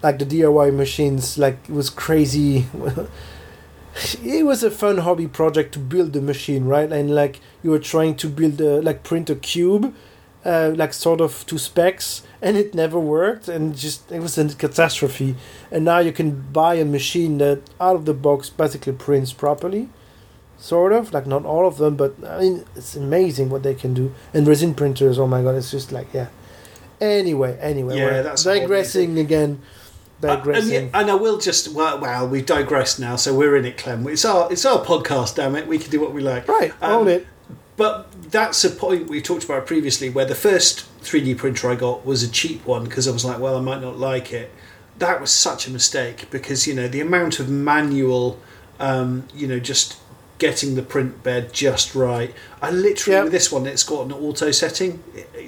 like 0.04 0.20
the 0.20 0.26
DIY 0.26 0.76
machines. 0.76 1.38
Like 1.38 1.58
it 1.68 1.74
was 1.74 1.90
crazy. 1.90 2.68
it 4.24 4.46
was 4.46 4.64
a 4.64 4.70
fun 4.72 5.00
hobby 5.00 5.28
project 5.28 5.74
to 5.74 5.80
build 5.80 6.14
the 6.14 6.22
machine, 6.22 6.66
right? 6.66 6.92
And 6.92 7.16
like 7.16 7.40
you 7.64 7.72
were 7.72 7.80
trying 7.80 8.16
to 8.18 8.30
build 8.30 8.62
a 8.62 8.82
like 8.82 9.04
print 9.04 9.30
a 9.30 9.36
cube 9.36 9.94
uh, 10.46 10.74
like 10.76 10.94
sort 10.94 11.22
of 11.22 11.46
to 11.46 11.58
specs 11.58 12.22
and 12.42 12.58
it 12.58 12.76
never 12.76 13.00
worked 13.00 13.48
and 13.48 13.76
just 13.76 14.12
it 14.12 14.20
was 14.20 14.38
a 14.38 14.54
catastrophe 14.56 15.36
and 15.72 15.86
now 15.86 16.00
you 16.00 16.12
can 16.12 16.42
buy 16.52 16.76
a 16.76 16.86
machine 16.86 17.38
that 17.38 17.62
out 17.80 17.96
of 17.96 18.06
the 18.06 18.14
box 18.14 18.50
basically 18.50 18.94
prints 18.94 19.32
properly 19.32 19.90
sort 20.58 20.92
of 20.92 21.14
like 21.14 21.26
not 21.26 21.46
all 21.46 21.68
of 21.68 21.78
them 21.78 21.96
but 21.96 22.14
i 22.28 22.40
mean 22.40 22.66
it's 22.76 22.96
amazing 22.96 23.50
what 23.50 23.64
they 23.64 23.74
can 23.74 23.94
do 23.94 24.14
and 24.34 24.48
resin 24.48 24.74
printers 24.74 25.18
oh 25.18 25.28
my 25.28 25.42
god 25.42 25.56
it's 25.56 25.72
just 25.72 25.92
like 25.92 26.14
yeah 26.14 26.28
anyway 27.00 27.58
anyway 27.62 27.98
Yeah, 27.98 28.06
we're 28.06 28.24
that's 28.24 28.46
a 28.46 28.50
whole 28.60 28.68
new 29.14 29.24
digressing 30.28 30.74
Uh, 30.76 30.80
and, 30.80 30.90
and 30.96 31.12
I 31.12 31.16
will 31.16 31.38
just 31.38 31.68
well, 31.70 32.00
well, 32.00 32.28
we've 32.28 32.46
digressed 32.46 33.00
now, 33.00 33.16
so 33.16 33.34
we're 33.34 33.56
in 33.56 33.66
it, 33.66 33.78
Clem. 33.78 34.08
It's 34.08 34.26
our 34.26 34.52
it's 34.52 34.66
our 34.66 34.84
podcast, 34.84 35.36
damn 35.36 35.56
it. 35.56 35.68
We 35.68 35.78
can 35.80 35.92
do 35.92 36.00
what 36.02 36.14
we 36.14 36.22
like. 36.22 36.48
right 36.48 36.74
Um, 36.82 36.92
own 37.02 37.08
it 37.08 37.28
But 37.78 38.08
that's 38.32 38.64
a 38.64 38.70
point 38.70 39.10
we 39.10 39.22
talked 39.22 39.44
about 39.46 39.66
previously, 39.68 40.10
where 40.10 40.26
the 40.26 40.36
first 40.36 40.86
3D 41.02 41.38
printer 41.38 41.70
I 41.72 41.76
got 41.76 42.06
was 42.06 42.24
a 42.24 42.30
cheap 42.30 42.66
one 42.66 42.84
because 42.86 43.08
I 43.08 43.12
was 43.12 43.26
like, 43.26 43.40
well, 43.40 43.58
I 43.58 43.62
might 43.62 43.82
not 43.82 43.98
like 43.98 44.32
it. 44.34 44.52
That 45.00 45.20
was 45.20 45.32
such 45.32 45.68
a 45.68 45.72
mistake 45.72 46.30
because 46.30 46.68
you 46.68 46.74
know 46.76 46.88
the 46.88 47.02
amount 47.02 47.40
of 47.40 47.50
manual, 47.50 48.40
um, 48.80 49.28
you 49.34 49.48
know, 49.48 49.60
just 49.60 49.98
getting 50.40 50.76
the 50.76 50.82
print 50.84 51.24
bed 51.24 51.54
just 51.54 51.96
right. 51.96 52.34
I 52.62 52.70
literally 52.70 53.16
Yep. 53.16 53.24
with 53.26 53.32
this 53.34 53.52
one, 53.52 53.66
it's 53.66 53.84
got 53.84 54.06
an 54.06 54.12
auto 54.12 54.52
setting. 54.52 55.02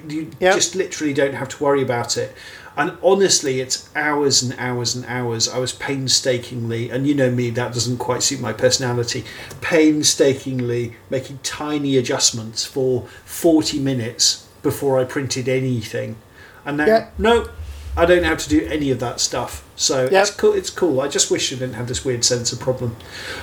You 0.08 0.30
Yep. 0.40 0.54
just 0.54 0.74
literally 0.74 1.12
don't 1.12 1.34
have 1.34 1.48
to 1.50 1.62
worry 1.62 1.82
about 1.82 2.16
it. 2.16 2.34
And 2.76 2.98
honestly, 3.02 3.60
it's 3.60 3.88
hours 3.96 4.42
and 4.42 4.54
hours 4.58 4.94
and 4.94 5.04
hours. 5.06 5.48
I 5.48 5.58
was 5.58 5.72
painstakingly, 5.72 6.90
and 6.90 7.06
you 7.06 7.14
know 7.14 7.30
me, 7.30 7.48
that 7.50 7.72
doesn't 7.72 7.96
quite 7.96 8.22
suit 8.22 8.38
my 8.40 8.52
personality, 8.52 9.24
painstakingly 9.62 10.94
making 11.08 11.38
tiny 11.42 11.96
adjustments 11.96 12.64
for 12.64 13.06
40 13.24 13.78
minutes 13.78 14.46
before 14.62 14.98
I 14.98 15.04
printed 15.04 15.48
anything. 15.48 16.16
And 16.64 16.76
now, 16.76 16.86
Yeah. 16.86 17.06
no, 17.18 17.48
I 17.96 18.04
don't 18.04 18.24
have 18.24 18.38
to 18.38 18.48
do 18.48 18.66
any 18.66 18.90
of 18.90 18.98
that 19.00 19.20
stuff. 19.20 19.62
So 19.74 20.02
Yep. 20.10 20.12
it's 20.12 20.30
cool. 20.32 20.52
It's 20.52 20.70
cool. 20.70 21.00
I 21.00 21.08
just 21.08 21.30
wish 21.30 21.52
I 21.52 21.56
didn't 21.56 21.74
have 21.76 21.86
this 21.88 22.04
weird 22.04 22.24
sensor 22.24 22.56
problem. 22.56 22.96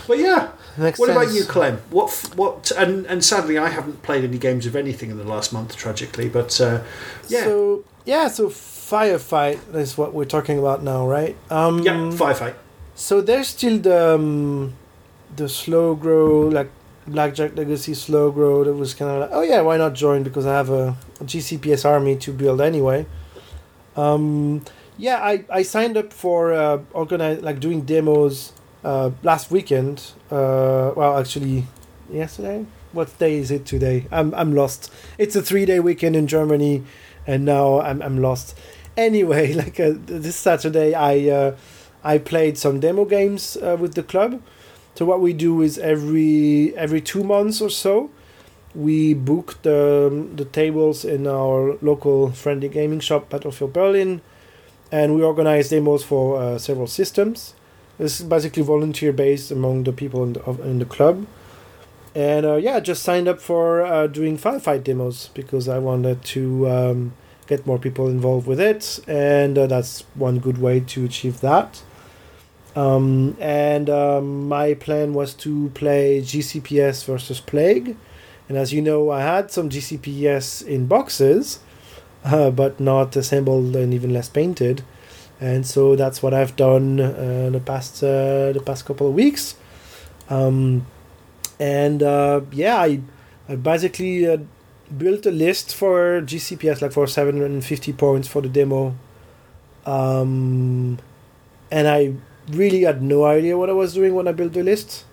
But 0.07 0.19
yeah, 0.19 0.49
Makes 0.77 0.99
what 0.99 1.09
about 1.09 1.31
you, 1.31 1.43
Clem? 1.45 1.79
What 1.89 2.09
what? 2.35 2.71
And 2.77 3.05
and 3.07 3.23
sadly, 3.23 3.57
I 3.57 3.69
haven't 3.69 4.03
played 4.03 4.23
any 4.23 4.37
games 4.37 4.65
of 4.65 4.75
anything 4.75 5.09
in 5.11 5.17
the 5.17 5.23
last 5.23 5.53
month, 5.53 5.75
tragically. 5.75 6.29
But 6.29 6.59
uh, 6.61 6.79
yeah, 7.29 7.43
so 7.45 7.83
yeah 8.05 8.27
so 8.27 8.49
firefight 8.91 9.57
is 9.75 9.97
what 9.97 10.13
we're 10.13 10.25
talking 10.25 10.59
about 10.59 10.83
now 10.83 11.07
right 11.07 11.35
um 11.49 11.79
yeah, 11.79 11.93
firefight. 12.11 12.55
So 12.95 13.21
there's 13.21 13.47
still 13.47 13.79
the 13.79 14.15
um, 14.15 14.73
the 15.35 15.49
slow 15.49 15.95
grow 15.95 16.47
like 16.47 16.69
Blackjack 17.07 17.55
Legacy 17.55 17.93
slow 17.93 18.31
grow 18.31 18.63
that 18.63 18.73
was 18.73 18.93
kind 18.93 19.09
of 19.11 19.21
like 19.21 19.29
oh 19.33 19.41
yeah 19.41 19.61
why 19.61 19.77
not 19.77 19.93
join 19.93 20.23
because 20.23 20.45
I 20.45 20.53
have 20.53 20.69
a, 20.69 20.95
a 21.19 21.23
GCPS 21.23 21.85
army 21.85 22.15
to 22.17 22.31
build 22.31 22.61
anyway. 22.61 23.05
Um, 23.95 24.63
yeah, 24.97 25.17
I, 25.17 25.45
I 25.49 25.63
signed 25.63 25.97
up 25.97 26.13
for 26.13 26.53
uh, 26.53 26.79
organize 26.93 27.41
like 27.41 27.59
doing 27.59 27.81
demos 27.81 28.53
uh, 28.83 29.11
last 29.23 29.49
weekend. 29.51 30.11
Uh, 30.29 30.93
well, 30.95 31.17
actually, 31.17 31.65
yesterday. 32.11 32.65
What 32.91 33.17
day 33.17 33.37
is 33.37 33.49
it 33.49 33.65
today? 33.65 34.05
I'm 34.11 34.33
I'm 34.35 34.53
lost. 34.53 34.93
It's 35.17 35.35
a 35.35 35.41
three 35.41 35.65
day 35.65 35.79
weekend 35.79 36.15
in 36.15 36.27
Germany, 36.27 36.83
and 37.25 37.43
now 37.43 37.81
I'm 37.81 38.03
I'm 38.03 38.19
lost. 38.21 38.55
Anyway, 38.95 39.53
like 39.61 39.79
uh, 39.79 39.93
this 40.05 40.35
Saturday, 40.35 40.93
I 40.93 41.29
uh, 41.29 41.55
I 42.03 42.17
played 42.17 42.57
some 42.57 42.79
demo 42.79 43.05
games 43.05 43.57
uh, 43.57 43.77
with 43.79 43.95
the 43.95 44.03
club. 44.03 44.41
So 44.95 45.05
what 45.05 45.21
we 45.21 45.33
do 45.33 45.61
is 45.61 45.77
every 45.79 46.75
every 46.77 47.01
two 47.01 47.23
months 47.23 47.61
or 47.61 47.69
so, 47.69 48.11
we 48.75 49.13
book 49.13 49.61
the 49.63 50.27
the 50.35 50.45
tables 50.45 51.03
in 51.05 51.27
our 51.27 51.77
local 51.81 52.31
friendly 52.31 52.69
gaming 52.69 52.99
shop, 52.99 53.29
Battlefield 53.29 53.73
Berlin, 53.73 54.21
and 54.91 55.15
we 55.15 55.23
organize 55.23 55.69
demos 55.69 56.03
for 56.03 56.41
uh, 56.41 56.57
several 56.59 56.87
systems. 56.87 57.55
This 57.97 58.19
is 58.19 58.25
basically 58.25 58.63
volunteer 58.63 59.13
based 59.13 59.51
among 59.51 59.83
the 59.83 59.93
people 59.93 60.23
in 60.23 60.33
the, 60.33 60.41
of, 60.43 60.59
in 60.61 60.79
the 60.79 60.85
club. 60.85 61.27
And 62.15 62.45
uh, 62.45 62.55
yeah, 62.55 62.79
just 62.79 63.03
signed 63.03 63.27
up 63.27 63.39
for 63.39 63.81
uh, 63.81 64.07
doing 64.07 64.37
firefight 64.37 64.83
demos 64.83 65.29
because 65.33 65.67
I 65.67 65.79
wanted 65.79 66.23
to 66.25 66.69
um, 66.69 67.13
get 67.47 67.65
more 67.65 67.79
people 67.79 68.07
involved 68.07 68.47
with 68.47 68.59
it, 68.59 68.99
and 69.07 69.57
uh, 69.57 69.67
that's 69.67 70.01
one 70.15 70.39
good 70.39 70.57
way 70.57 70.79
to 70.79 71.05
achieve 71.05 71.41
that. 71.41 71.81
Um, 72.75 73.37
and 73.39 73.89
um, 73.89 74.47
my 74.47 74.73
plan 74.73 75.13
was 75.13 75.33
to 75.35 75.69
play 75.75 76.21
GCPS 76.21 77.05
versus 77.05 77.39
Plague. 77.39 77.95
And 78.49 78.57
as 78.57 78.73
you 78.73 78.81
know, 78.81 79.11
I 79.11 79.21
had 79.21 79.51
some 79.51 79.69
GCPS 79.69 80.65
in 80.65 80.87
boxes, 80.87 81.59
uh, 82.25 82.49
but 82.51 82.79
not 82.79 83.15
assembled 83.15 83.75
and 83.75 83.93
even 83.93 84.11
less 84.11 84.29
painted. 84.29 84.83
And 85.39 85.65
so 85.65 85.95
that's 85.95 86.23
what 86.23 86.33
I've 86.33 86.55
done 86.55 86.99
uh, 86.99 87.49
the 87.51 87.59
past 87.59 88.03
uh, 88.03 88.53
the 88.53 88.61
past 88.65 88.85
couple 88.85 89.07
of 89.07 89.13
weeks. 89.13 89.55
Um, 90.29 90.85
and 91.59 92.01
uh, 92.01 92.41
yeah, 92.51 92.77
I 92.77 93.01
I 93.49 93.55
basically 93.55 94.27
uh, 94.27 94.37
built 94.97 95.25
a 95.25 95.31
list 95.31 95.75
for 95.75 96.21
GCPS, 96.21 96.81
like 96.81 96.91
for 96.91 97.07
750 97.07 97.93
points 97.93 98.27
for 98.27 98.41
the 98.41 98.49
demo. 98.49 98.95
Um, 99.85 100.99
and 101.71 101.87
I 101.87 102.13
really 102.49 102.81
had 102.81 103.01
no 103.01 103.25
idea 103.25 103.57
what 103.57 103.69
I 103.69 103.73
was 103.73 103.93
doing 103.93 104.13
when 104.13 104.27
I 104.27 104.31
built 104.31 104.53
the 104.53 104.63
list. 104.63 105.05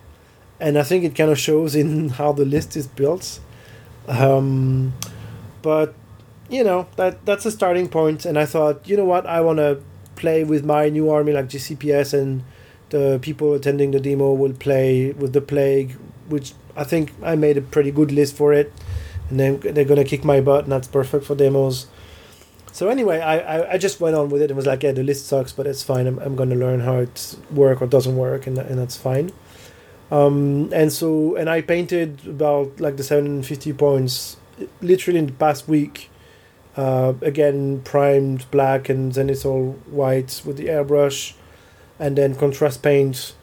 And 0.59 0.77
I 0.77 0.83
think 0.83 1.03
it 1.03 1.15
kind 1.15 1.31
of 1.31 1.39
shows 1.39 1.75
in 1.75 2.09
how 2.19 2.31
the 2.31 2.45
list 2.45 2.75
is 2.75 2.87
built. 2.87 3.39
Um, 4.07 4.93
but 5.61 5.93
you 6.49 6.63
know 6.63 6.87
that 6.97 7.25
that's 7.25 7.45
a 7.45 7.51
starting 7.51 7.87
point, 7.87 8.25
and 8.25 8.37
I 8.37 8.45
thought, 8.45 8.87
you 8.87 8.97
know 8.97 9.05
what, 9.05 9.25
I 9.25 9.41
want 9.41 9.59
to 9.59 9.81
play 10.15 10.43
with 10.43 10.65
my 10.65 10.89
new 10.89 11.09
army 11.09 11.31
like 11.31 11.47
GCPS, 11.47 12.13
and 12.13 12.43
the 12.89 13.19
people 13.21 13.53
attending 13.53 13.91
the 13.91 13.99
demo 13.99 14.33
will 14.33 14.53
play 14.53 15.13
with 15.13 15.33
the 15.33 15.41
plague, 15.41 15.93
which 16.27 16.53
I 16.75 16.83
think 16.83 17.13
I 17.23 17.35
made 17.35 17.57
a 17.57 17.61
pretty 17.61 17.91
good 17.91 18.11
list 18.11 18.35
for 18.35 18.53
it, 18.53 18.73
and 19.31 19.39
then 19.39 19.59
they're 19.59 19.85
gonna 19.85 20.03
kick 20.03 20.23
my 20.23 20.41
butt, 20.41 20.65
and 20.65 20.71
that's 20.71 20.87
perfect 20.87 21.25
for 21.25 21.35
demos. 21.35 21.87
So 22.71 22.87
anyway, 22.87 23.19
I, 23.19 23.37
I, 23.39 23.71
I 23.73 23.77
just 23.77 23.99
went 23.99 24.15
on 24.15 24.29
with 24.29 24.41
it 24.41 24.49
and 24.49 24.55
was 24.55 24.65
like, 24.65 24.83
yeah, 24.83 24.91
the 24.91 25.03
list 25.03 25.27
sucks, 25.27 25.51
but 25.51 25.67
it's 25.67 25.83
fine. 25.83 26.07
I'm, 26.07 26.19
I'm 26.19 26.35
gonna 26.35 26.55
learn 26.55 26.81
how 26.81 26.97
it 26.99 27.35
work 27.49 27.81
or 27.81 27.87
doesn't 27.87 28.15
work, 28.15 28.47
and 28.47 28.57
and 28.57 28.77
that's 28.77 28.97
fine. 28.97 29.31
Um, 30.11 30.69
and 30.73 30.91
so, 30.91 31.35
and 31.35 31.49
I 31.49 31.61
painted 31.61 32.27
about 32.27 32.79
like 32.79 32.97
the 32.97 33.03
750 33.03 33.73
points 33.73 34.37
literally 34.81 35.19
in 35.19 35.27
the 35.27 35.33
past 35.33 35.67
week. 35.67 36.09
Uh, 36.75 37.13
again, 37.21 37.81
primed 37.81 38.45
black 38.49 38.87
and 38.87 39.11
then 39.11 39.29
it's 39.29 39.43
all 39.43 39.73
white 39.87 40.41
with 40.45 40.55
the 40.57 40.67
airbrush, 40.67 41.33
and 41.99 42.17
then 42.17 42.35
contrast 42.35 42.81
paint, 42.81 43.33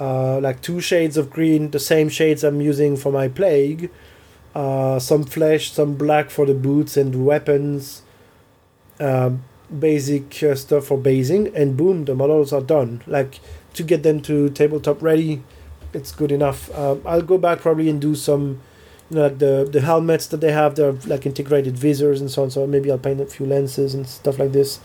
uh, 0.00 0.40
like 0.40 0.62
two 0.62 0.80
shades 0.80 1.16
of 1.16 1.30
green, 1.30 1.70
the 1.70 1.78
same 1.78 2.08
shades 2.08 2.42
I'm 2.42 2.60
using 2.60 2.96
for 2.96 3.12
my 3.12 3.28
plague. 3.28 3.90
Uh, 4.54 4.98
some 4.98 5.24
flesh, 5.24 5.72
some 5.72 5.94
black 5.94 6.30
for 6.30 6.44
the 6.46 6.54
boots 6.54 6.96
and 6.96 7.24
weapons. 7.24 8.02
Uh, 9.00 9.30
basic 9.78 10.42
uh, 10.42 10.54
stuff 10.54 10.86
for 10.86 10.98
basing, 10.98 11.54
and 11.56 11.76
boom, 11.76 12.04
the 12.04 12.14
models 12.14 12.52
are 12.52 12.60
done. 12.60 13.02
Like 13.06 13.40
to 13.74 13.82
get 13.82 14.02
them 14.02 14.20
to 14.22 14.50
tabletop 14.50 15.00
ready, 15.00 15.42
it's 15.94 16.12
good 16.12 16.30
enough. 16.30 16.72
Um, 16.78 17.00
I'll 17.06 17.22
go 17.22 17.38
back 17.38 17.60
probably 17.60 17.88
and 17.88 18.00
do 18.00 18.14
some, 18.14 18.60
you 19.08 19.16
know, 19.16 19.22
like 19.22 19.38
the 19.38 19.66
the 19.70 19.80
helmets 19.80 20.26
that 20.26 20.42
they 20.42 20.52
have. 20.52 20.74
They're 20.74 20.92
like 21.06 21.24
integrated 21.24 21.76
visors 21.76 22.20
and 22.20 22.30
so 22.30 22.42
on. 22.42 22.50
So 22.50 22.66
maybe 22.66 22.90
I'll 22.90 22.98
paint 22.98 23.20
a 23.20 23.26
few 23.26 23.46
lenses 23.46 23.94
and 23.94 24.06
stuff 24.06 24.38
like 24.38 24.52
this, 24.52 24.80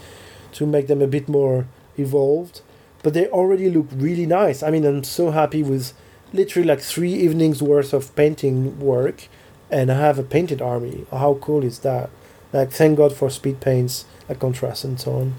to 0.53 0.65
make 0.65 0.87
them 0.87 1.01
a 1.01 1.07
bit 1.07 1.27
more 1.27 1.67
evolved. 1.97 2.61
But 3.03 3.13
they 3.13 3.27
already 3.27 3.69
look 3.69 3.87
really 3.93 4.25
nice. 4.25 4.63
I 4.63 4.71
mean, 4.71 4.85
I'm 4.85 5.03
so 5.03 5.31
happy 5.31 5.63
with 5.63 5.93
literally 6.33 6.67
like 6.67 6.79
three 6.79 7.13
evenings 7.13 7.61
worth 7.61 7.93
of 7.93 8.15
painting 8.15 8.79
work, 8.79 9.27
and 9.71 9.91
I 9.91 9.99
have 9.99 10.17
a 10.19 10.23
painted 10.23 10.61
army. 10.61 11.05
How 11.11 11.35
cool 11.41 11.63
is 11.63 11.79
that? 11.79 12.09
Like, 12.53 12.71
thank 12.71 12.97
God 12.97 13.13
for 13.13 13.29
speed 13.29 13.59
paints, 13.59 14.05
like 14.29 14.39
contrast 14.39 14.83
and 14.83 14.99
so 14.99 15.13
on. 15.13 15.33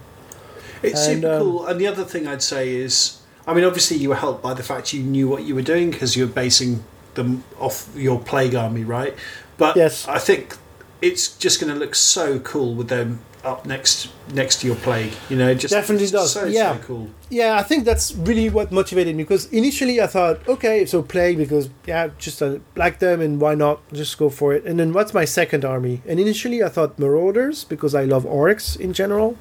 It's 0.83 1.07
And, 1.07 1.23
super 1.23 1.35
um, 1.35 1.43
cool. 1.43 1.67
And 1.67 1.81
the 1.81 1.87
other 1.87 2.05
thing 2.05 2.27
I'd 2.27 2.43
say 2.43 2.75
is, 2.77 3.21
I 3.47 3.55
mean, 3.55 3.65
obviously 3.65 3.97
you 3.97 4.11
were 4.11 4.17
helped 4.17 4.43
by 4.43 4.55
the 4.55 4.63
fact 4.63 4.93
you 4.93 5.03
knew 5.03 5.29
what 5.29 5.45
you 5.45 5.55
were 5.55 5.63
doing 5.63 5.91
because 5.91 6.17
you 6.17 6.27
were 6.27 6.33
basing 6.33 6.85
them 7.15 7.43
off 7.59 7.89
your 7.97 8.21
plague 8.21 8.55
army, 8.55 8.85
right? 8.85 9.15
But 9.57 9.77
Yes. 9.77 10.07
I 10.07 10.19
think 10.19 10.57
it's 11.01 11.37
just 11.37 11.61
going 11.61 11.73
to 11.73 11.79
look 11.79 11.95
so 11.95 12.39
cool 12.41 12.75
with 12.75 12.89
them 12.89 13.21
up 13.45 13.65
next 13.65 14.11
next 14.35 14.61
to 14.61 14.67
your 14.67 14.77
plague. 14.77 15.13
You 15.29 15.37
know, 15.37 15.55
just 15.55 15.73
Definitely 15.73 16.09
does, 16.09 16.33
So, 16.33 16.45
yeah. 16.47 16.77
so 16.77 16.83
cool. 16.85 17.11
Yeah, 17.31 17.57
I 17.57 17.63
think 17.63 17.85
that's 17.85 18.15
really 18.15 18.51
what 18.51 18.73
motivated 18.73 19.15
me 19.15 19.23
because 19.23 19.47
initially 19.53 20.01
I 20.01 20.07
thought, 20.07 20.47
okay, 20.49 20.85
so 20.87 21.03
plague 21.03 21.39
because 21.39 21.71
yeah, 21.87 22.09
just 22.19 22.43
uh, 22.43 22.59
like 22.75 22.99
them 22.99 23.21
and 23.21 23.41
why 23.41 23.55
not 23.55 23.81
just 23.93 24.19
go 24.19 24.29
for 24.29 24.55
it. 24.55 24.65
And 24.65 24.79
then 24.79 24.93
what's 24.93 25.15
my 25.15 25.25
second 25.25 25.65
army? 25.65 26.03
And 26.07 26.19
initially 26.19 26.63
I 26.63 26.69
thought 26.69 26.99
Marauders 26.99 27.65
because 27.65 27.95
I 27.95 28.05
love 28.05 28.25
orcs 28.25 28.79
in 28.79 28.93
general. 28.93 29.37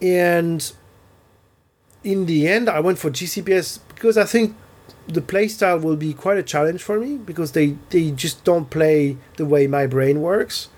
And 0.00 0.72
in 2.04 2.26
the 2.26 2.48
end, 2.48 2.68
I 2.68 2.80
went 2.80 2.98
for 2.98 3.10
GCPS 3.10 3.80
because 3.94 4.16
I 4.16 4.24
think 4.24 4.54
the 5.08 5.22
playstyle 5.22 5.82
will 5.82 5.96
be 5.96 6.12
quite 6.12 6.38
a 6.38 6.42
challenge 6.42 6.82
for 6.82 7.00
me 7.00 7.16
because 7.16 7.52
they 7.52 7.76
they 7.90 8.10
just 8.10 8.44
don't 8.44 8.70
play 8.70 9.16
the 9.36 9.46
way 9.46 9.66
my 9.66 9.86
brain 9.86 10.20
works. 10.20 10.68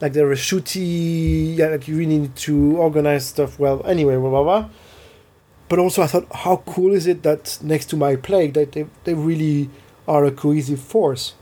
Like 0.00 0.12
they're 0.14 0.32
a 0.32 0.36
shooty, 0.36 1.56
yeah, 1.56 1.68
like 1.68 1.86
you 1.86 1.96
really 1.96 2.18
need 2.18 2.36
to 2.36 2.76
organize 2.76 3.26
stuff 3.26 3.58
well. 3.58 3.84
Anyway, 3.86 4.16
blah 4.16 4.30
blah 4.30 4.42
blah. 4.42 4.68
But 5.68 5.78
also, 5.78 6.02
I 6.02 6.08
thought, 6.08 6.26
how 6.34 6.56
cool 6.66 6.92
is 6.92 7.06
it 7.06 7.22
that 7.22 7.58
next 7.62 7.86
to 7.90 7.96
my 7.96 8.16
plague, 8.16 8.54
that 8.54 8.72
they, 8.72 8.86
they 9.04 9.14
really 9.14 9.70
are 10.08 10.24
a 10.24 10.32
cohesive 10.32 10.80
force. 10.80 11.34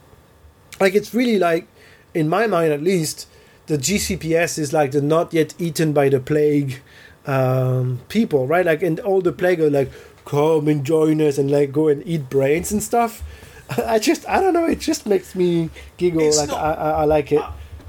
Like 0.79 0.95
it's 0.95 1.15
really 1.15 1.39
like, 1.39 1.67
in 2.13 2.29
my 2.29 2.47
mind 2.47 2.71
at 2.71 2.83
least, 2.83 3.27
the 3.69 3.79
GCPS 3.79 4.59
is 4.59 4.75
like 4.75 4.91
the 4.91 5.01
not 5.01 5.33
yet 5.33 5.55
eaten 5.59 5.95
by 5.95 6.11
the 6.11 6.21
plague 6.21 6.83
um, 7.27 8.01
people, 8.09 8.47
right? 8.47 8.67
Like, 8.67 8.83
and 8.83 9.01
all 9.01 9.23
the 9.23 9.33
plague 9.33 9.61
are 9.61 9.71
like, 9.71 9.91
come 10.29 10.69
and 10.69 10.85
join 10.85 11.21
us 11.23 11.39
and 11.39 11.51
like 11.51 11.73
go 11.73 11.89
and 11.89 12.07
eat 12.07 12.29
brains 12.29 12.71
and 12.71 12.83
stuff. 12.83 13.23
I 13.87 13.99
just, 13.99 14.29
I 14.29 14.41
don't 14.41 14.53
know, 14.55 14.67
it 14.67 14.79
just 14.81 15.07
makes 15.07 15.35
me 15.35 15.71
giggle. 15.97 16.21
It's 16.21 16.39
like, 16.39 16.49
not- 16.49 16.59
I, 16.59 16.73
I, 16.73 16.91
I 16.91 17.05
like 17.05 17.33
it. 17.33 17.43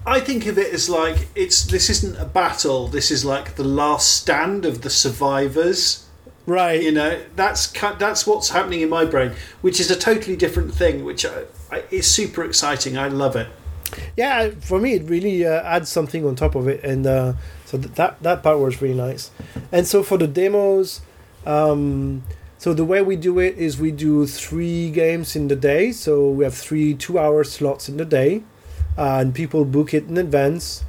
I 0.06 0.20
think 0.22 0.46
of 0.48 0.58
it 0.58 0.74
as 0.74 0.90
like 0.90 1.28
it's 1.36 1.64
this 1.66 1.90
isn't 1.90 2.16
a 2.18 2.26
battle. 2.26 2.88
This 2.88 3.12
is 3.12 3.24
like 3.26 3.56
the 3.56 3.64
last 3.66 4.10
stand 4.22 4.66
of 4.66 4.82
the 4.82 4.90
survivors. 4.90 6.08
right. 6.48 6.82
You 6.82 6.92
know, 6.94 7.20
that's 7.36 7.68
that's 8.00 8.26
what's 8.26 8.50
happening 8.50 8.82
in 8.82 8.90
my 8.90 9.06
brain, 9.06 9.34
which 9.62 9.80
is 9.80 9.92
a 9.92 9.96
totally 9.96 10.36
different 10.38 10.74
thing. 10.74 11.04
Which 11.04 11.26
I, 11.26 11.44
I, 11.72 11.84
is 11.92 12.08
super 12.10 12.44
exciting. 12.44 12.98
I 12.98 13.10
love 13.10 13.36
it. 13.36 13.48
yeah 14.16 14.52
for 14.62 14.80
me 14.80 14.94
it 14.94 15.04
really 15.10 15.46
uh, 15.46 15.62
adds 15.76 15.90
something 15.90 16.24
on 16.26 16.36
top 16.36 16.54
of 16.56 16.68
it 16.68 16.84
and 16.84 17.06
uh, 17.08 17.34
so 17.66 17.78
th- 17.78 17.94
that 17.96 18.22
that 18.22 18.44
part 18.44 18.60
was 18.60 18.82
really 18.84 18.94
nice 18.94 19.32
and 19.72 19.88
so 19.88 20.04
for 20.04 20.18
the 20.18 20.28
demos 20.28 21.02
um, 21.46 22.24
so 22.58 22.74
the 22.74 22.84
way 22.86 23.02
we 23.02 23.16
do 23.16 23.40
it 23.40 23.58
is 23.58 23.80
we 23.80 23.92
do 23.92 24.26
three 24.28 24.92
games 24.92 25.36
in 25.36 25.48
the 25.48 25.56
day 25.56 25.92
so 25.92 26.30
we 26.30 26.44
have 26.44 26.54
three 26.54 26.94
two 26.94 27.18
hour 27.18 27.44
slots 27.44 27.88
in 27.90 27.98
the 27.98 28.06
day 28.06 28.44
uh, 28.98 29.18
and 29.22 29.34
people 29.34 29.64
book 29.66 29.94
it 29.94 30.06
in 30.08 30.18
advance 30.18 30.84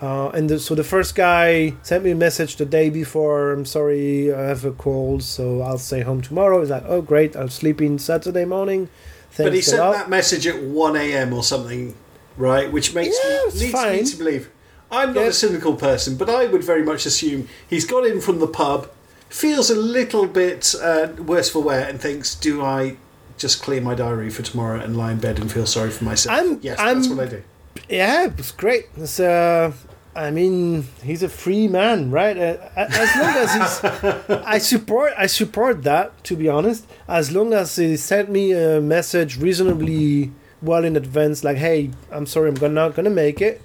uh, 0.00 0.28
and 0.28 0.48
the, 0.48 0.58
so 0.60 0.74
the 0.76 0.84
first 0.84 1.16
guy 1.16 1.74
sent 1.82 2.04
me 2.04 2.12
a 2.12 2.14
message 2.14 2.54
the 2.56 2.64
day 2.66 2.88
before 2.88 3.50
i'm 3.52 3.64
sorry 3.64 4.32
i 4.32 4.40
have 4.42 4.64
a 4.64 4.70
cold 4.72 5.22
so 5.22 5.60
i'll 5.62 5.78
stay 5.78 6.02
home 6.02 6.20
tomorrow 6.22 6.60
he's 6.60 6.70
like 6.70 6.84
oh 6.86 7.02
great 7.02 7.34
i'll 7.34 7.48
sleep 7.48 7.80
in 7.82 7.98
saturday 7.98 8.44
morning 8.44 8.88
Thanks 9.30 9.48
but 9.48 9.54
he 9.54 9.60
sent 9.60 9.80
lot. 9.82 9.92
that 9.92 10.08
message 10.08 10.46
at 10.46 10.62
one 10.62 10.96
a.m. 10.96 11.32
or 11.34 11.42
something, 11.44 11.94
right? 12.38 12.72
Which 12.72 12.94
makes 12.94 13.16
Yeah, 13.22 13.44
me 13.52 13.60
leads 13.60 13.72
fine. 13.72 13.96
me 13.98 14.04
to 14.06 14.16
believe. 14.16 14.50
I'm 14.90 15.12
not 15.12 15.26
a 15.26 15.32
cynical 15.34 15.76
person, 15.76 16.16
but 16.16 16.30
I 16.30 16.46
would 16.46 16.64
very 16.64 16.82
much 16.82 17.04
assume 17.04 17.46
he's 17.68 17.84
got 17.84 18.06
in 18.06 18.20
from 18.22 18.38
the 18.40 18.46
pub, 18.48 18.90
feels 19.28 19.70
a 19.70 19.76
little 19.76 20.26
bit 20.26 20.74
uh, 20.82 21.08
worse 21.18 21.50
for 21.50 21.62
wear, 21.62 21.86
and 21.88 22.00
thinks, 22.00 22.34
"Do 22.34 22.62
I 22.64 22.96
just 23.36 23.62
clear 23.62 23.80
my 23.80 23.94
diary 23.94 24.30
for 24.30 24.42
tomorrow 24.42 24.80
and 24.80 24.96
lie 24.96 25.12
in 25.12 25.18
bed 25.18 25.38
and 25.38 25.50
feel 25.50 25.66
sorry 25.66 25.90
for 25.90 26.04
myself?" 26.04 26.36
I'm- 26.38 26.58
yes, 26.62 26.78
I'm- 26.78 26.96
that's 27.02 27.08
what 27.14 27.26
I 27.26 27.30
do. 27.30 27.42
Yeah, 27.88 28.30
it's 28.36 28.50
great. 28.50 28.86
It's, 28.96 29.20
uh, 29.20 29.70
I 30.16 30.30
mean, 30.32 30.88
he's 31.04 31.22
a 31.22 31.28
free 31.28 31.68
man, 31.68 32.10
right? 32.10 32.36
Uh, 32.36 32.56
as 32.76 33.16
long 33.16 33.34
as 33.36 33.54
he's, 33.54 34.30
I 34.44 34.58
support, 34.58 35.12
I 35.16 35.26
support 35.26 35.84
that. 35.84 36.24
To 36.24 36.34
be 36.36 36.48
honest, 36.48 36.86
as 37.06 37.30
long 37.30 37.52
as 37.52 37.76
he 37.76 37.96
sent 37.96 38.28
me 38.30 38.52
a 38.52 38.80
message 38.80 39.38
reasonably 39.38 40.32
well 40.60 40.84
in 40.84 40.96
advance, 40.96 41.44
like, 41.44 41.58
"Hey, 41.58 41.90
I'm 42.10 42.26
sorry, 42.26 42.50
I'm 42.50 42.74
not 42.74 42.96
gonna 42.96 43.10
make 43.10 43.40
it," 43.40 43.60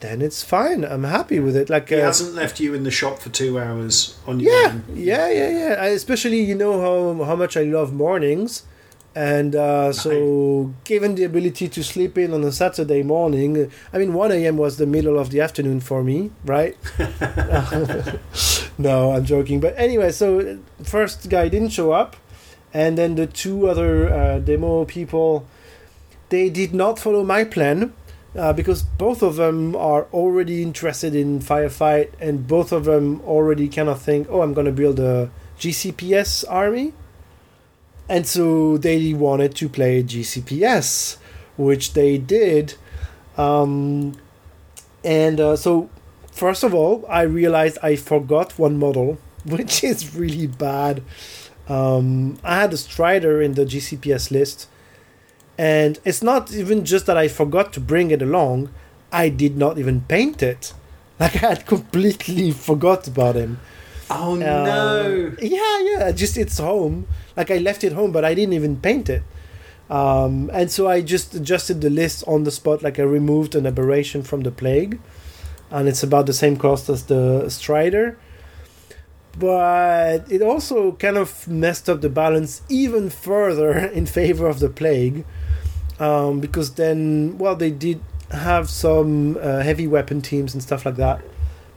then 0.00 0.22
it's 0.22 0.42
fine. 0.42 0.84
I'm 0.84 1.04
happy 1.04 1.40
with 1.40 1.56
it. 1.56 1.68
Like, 1.68 1.88
He 1.88 1.96
uh, 1.96 2.04
hasn't 2.04 2.34
left 2.34 2.60
you 2.60 2.74
in 2.74 2.84
the 2.84 2.90
shop 2.90 3.18
for 3.18 3.30
two 3.30 3.58
hours 3.58 4.16
on 4.26 4.38
your 4.40 4.52
yeah, 4.52 4.68
own. 4.68 4.84
yeah, 4.94 5.28
yeah, 5.30 5.50
yeah. 5.50 5.74
I, 5.80 5.86
especially, 5.88 6.40
you 6.40 6.54
know 6.54 6.80
how 6.80 7.24
how 7.24 7.36
much 7.36 7.56
I 7.56 7.62
love 7.64 7.92
mornings, 7.92 8.62
and 9.14 9.56
uh, 9.56 9.92
so 9.92 10.72
given 10.84 11.14
the 11.16 11.24
ability 11.24 11.68
to 11.68 11.82
sleep 11.82 12.16
in 12.16 12.32
on 12.32 12.44
a 12.44 12.52
Saturday 12.52 13.02
morning, 13.02 13.70
I 13.92 13.98
mean, 13.98 14.12
one 14.14 14.30
a.m. 14.32 14.56
was 14.56 14.76
the 14.76 14.86
middle 14.86 15.18
of 15.18 15.30
the 15.30 15.40
afternoon 15.40 15.80
for 15.80 16.04
me, 16.04 16.30
right? 16.44 16.76
no, 18.78 19.12
I'm 19.12 19.24
joking. 19.24 19.60
But 19.60 19.74
anyway, 19.76 20.12
so 20.12 20.58
first 20.82 21.28
guy 21.28 21.48
didn't 21.48 21.70
show 21.70 21.92
up, 21.92 22.16
and 22.72 22.96
then 22.96 23.14
the 23.16 23.26
two 23.26 23.68
other 23.68 24.08
uh, 24.12 24.38
demo 24.38 24.84
people, 24.84 25.46
they 26.28 26.48
did 26.50 26.74
not 26.74 26.98
follow 26.98 27.24
my 27.24 27.44
plan. 27.44 27.92
Uh, 28.36 28.52
because 28.52 28.82
both 28.82 29.22
of 29.22 29.36
them 29.36 29.74
are 29.74 30.06
already 30.12 30.62
interested 30.62 31.14
in 31.14 31.40
firefight, 31.40 32.10
and 32.20 32.46
both 32.46 32.72
of 32.72 32.84
them 32.84 33.20
already 33.22 33.68
kind 33.68 33.88
of 33.88 34.00
think, 34.00 34.28
"Oh, 34.30 34.42
I'm 34.42 34.52
going 34.54 34.66
to 34.66 34.72
build 34.72 35.00
a 35.00 35.30
GCPS 35.58 36.44
army," 36.48 36.92
and 38.08 38.26
so 38.26 38.76
they 38.76 39.14
wanted 39.14 39.54
to 39.56 39.68
play 39.68 40.02
GCPS, 40.02 41.16
which 41.56 41.94
they 41.94 42.18
did. 42.18 42.74
Um, 43.38 44.18
and 45.02 45.40
uh, 45.40 45.56
so, 45.56 45.88
first 46.30 46.64
of 46.64 46.74
all, 46.74 47.04
I 47.08 47.22
realized 47.22 47.78
I 47.82 47.96
forgot 47.96 48.58
one 48.58 48.78
model, 48.78 49.18
which 49.46 49.82
is 49.82 50.14
really 50.14 50.46
bad. 50.46 51.02
Um, 51.68 52.38
I 52.42 52.60
had 52.60 52.72
a 52.72 52.76
Strider 52.76 53.42
in 53.42 53.54
the 53.54 53.64
GCPS 53.64 54.30
list, 54.30 54.68
and 55.58 55.98
it's 56.04 56.22
not 56.22 56.52
even 56.52 56.84
just 56.84 57.06
that 57.06 57.18
I 57.18 57.28
forgot 57.28 57.72
to 57.74 57.80
bring 57.80 58.10
it 58.10 58.22
along, 58.22 58.70
I 59.12 59.28
did 59.28 59.56
not 59.56 59.78
even 59.78 60.02
paint 60.02 60.42
it. 60.42 60.72
Like 61.20 61.34
I 61.42 61.48
had 61.48 61.66
completely 61.66 62.52
forgot 62.68 63.08
about 63.08 63.34
him. 63.34 63.58
Oh 64.08 64.34
Uh, 64.34 64.38
no! 64.38 65.34
Yeah, 65.42 65.78
yeah. 65.90 66.12
Just 66.12 66.36
it's 66.38 66.58
home. 66.58 67.08
Like 67.36 67.50
I 67.50 67.58
left 67.58 67.82
it 67.82 67.92
home, 67.92 68.12
but 68.12 68.24
I 68.24 68.34
didn't 68.34 68.54
even 68.54 68.76
paint 68.80 69.08
it. 69.10 69.22
Um, 69.90 70.48
and 70.52 70.70
so 70.70 70.86
I 70.86 71.00
just 71.02 71.34
adjusted 71.34 71.80
the 71.80 71.90
list 71.90 72.22
on 72.28 72.44
the 72.44 72.52
spot. 72.52 72.82
Like 72.84 73.00
I 73.00 73.02
removed 73.02 73.56
an 73.56 73.66
aberration 73.66 74.22
from 74.22 74.42
the 74.42 74.52
plague, 74.52 75.00
and 75.72 75.88
it's 75.88 76.04
about 76.04 76.26
the 76.26 76.32
same 76.32 76.56
cost 76.56 76.88
as 76.88 77.02
the 77.06 77.48
Strider. 77.48 78.16
But 79.38 80.30
it 80.30 80.42
also 80.42 80.92
kind 80.92 81.16
of 81.16 81.46
messed 81.48 81.88
up 81.88 82.00
the 82.00 82.08
balance 82.08 82.62
even 82.68 83.10
further 83.10 83.76
in 83.98 84.06
favor 84.06 84.46
of 84.48 84.58
the 84.60 84.68
plague, 84.68 85.24
um, 86.00 86.40
because 86.40 86.74
then, 86.74 87.36
well, 87.38 87.56
they 87.56 87.70
did 87.70 88.00
have 88.30 88.68
some 88.68 89.36
uh, 89.40 89.60
heavy 89.60 89.86
weapon 89.86 90.20
teams 90.20 90.52
and 90.54 90.62
stuff 90.62 90.84
like 90.84 90.96
that 90.96 91.20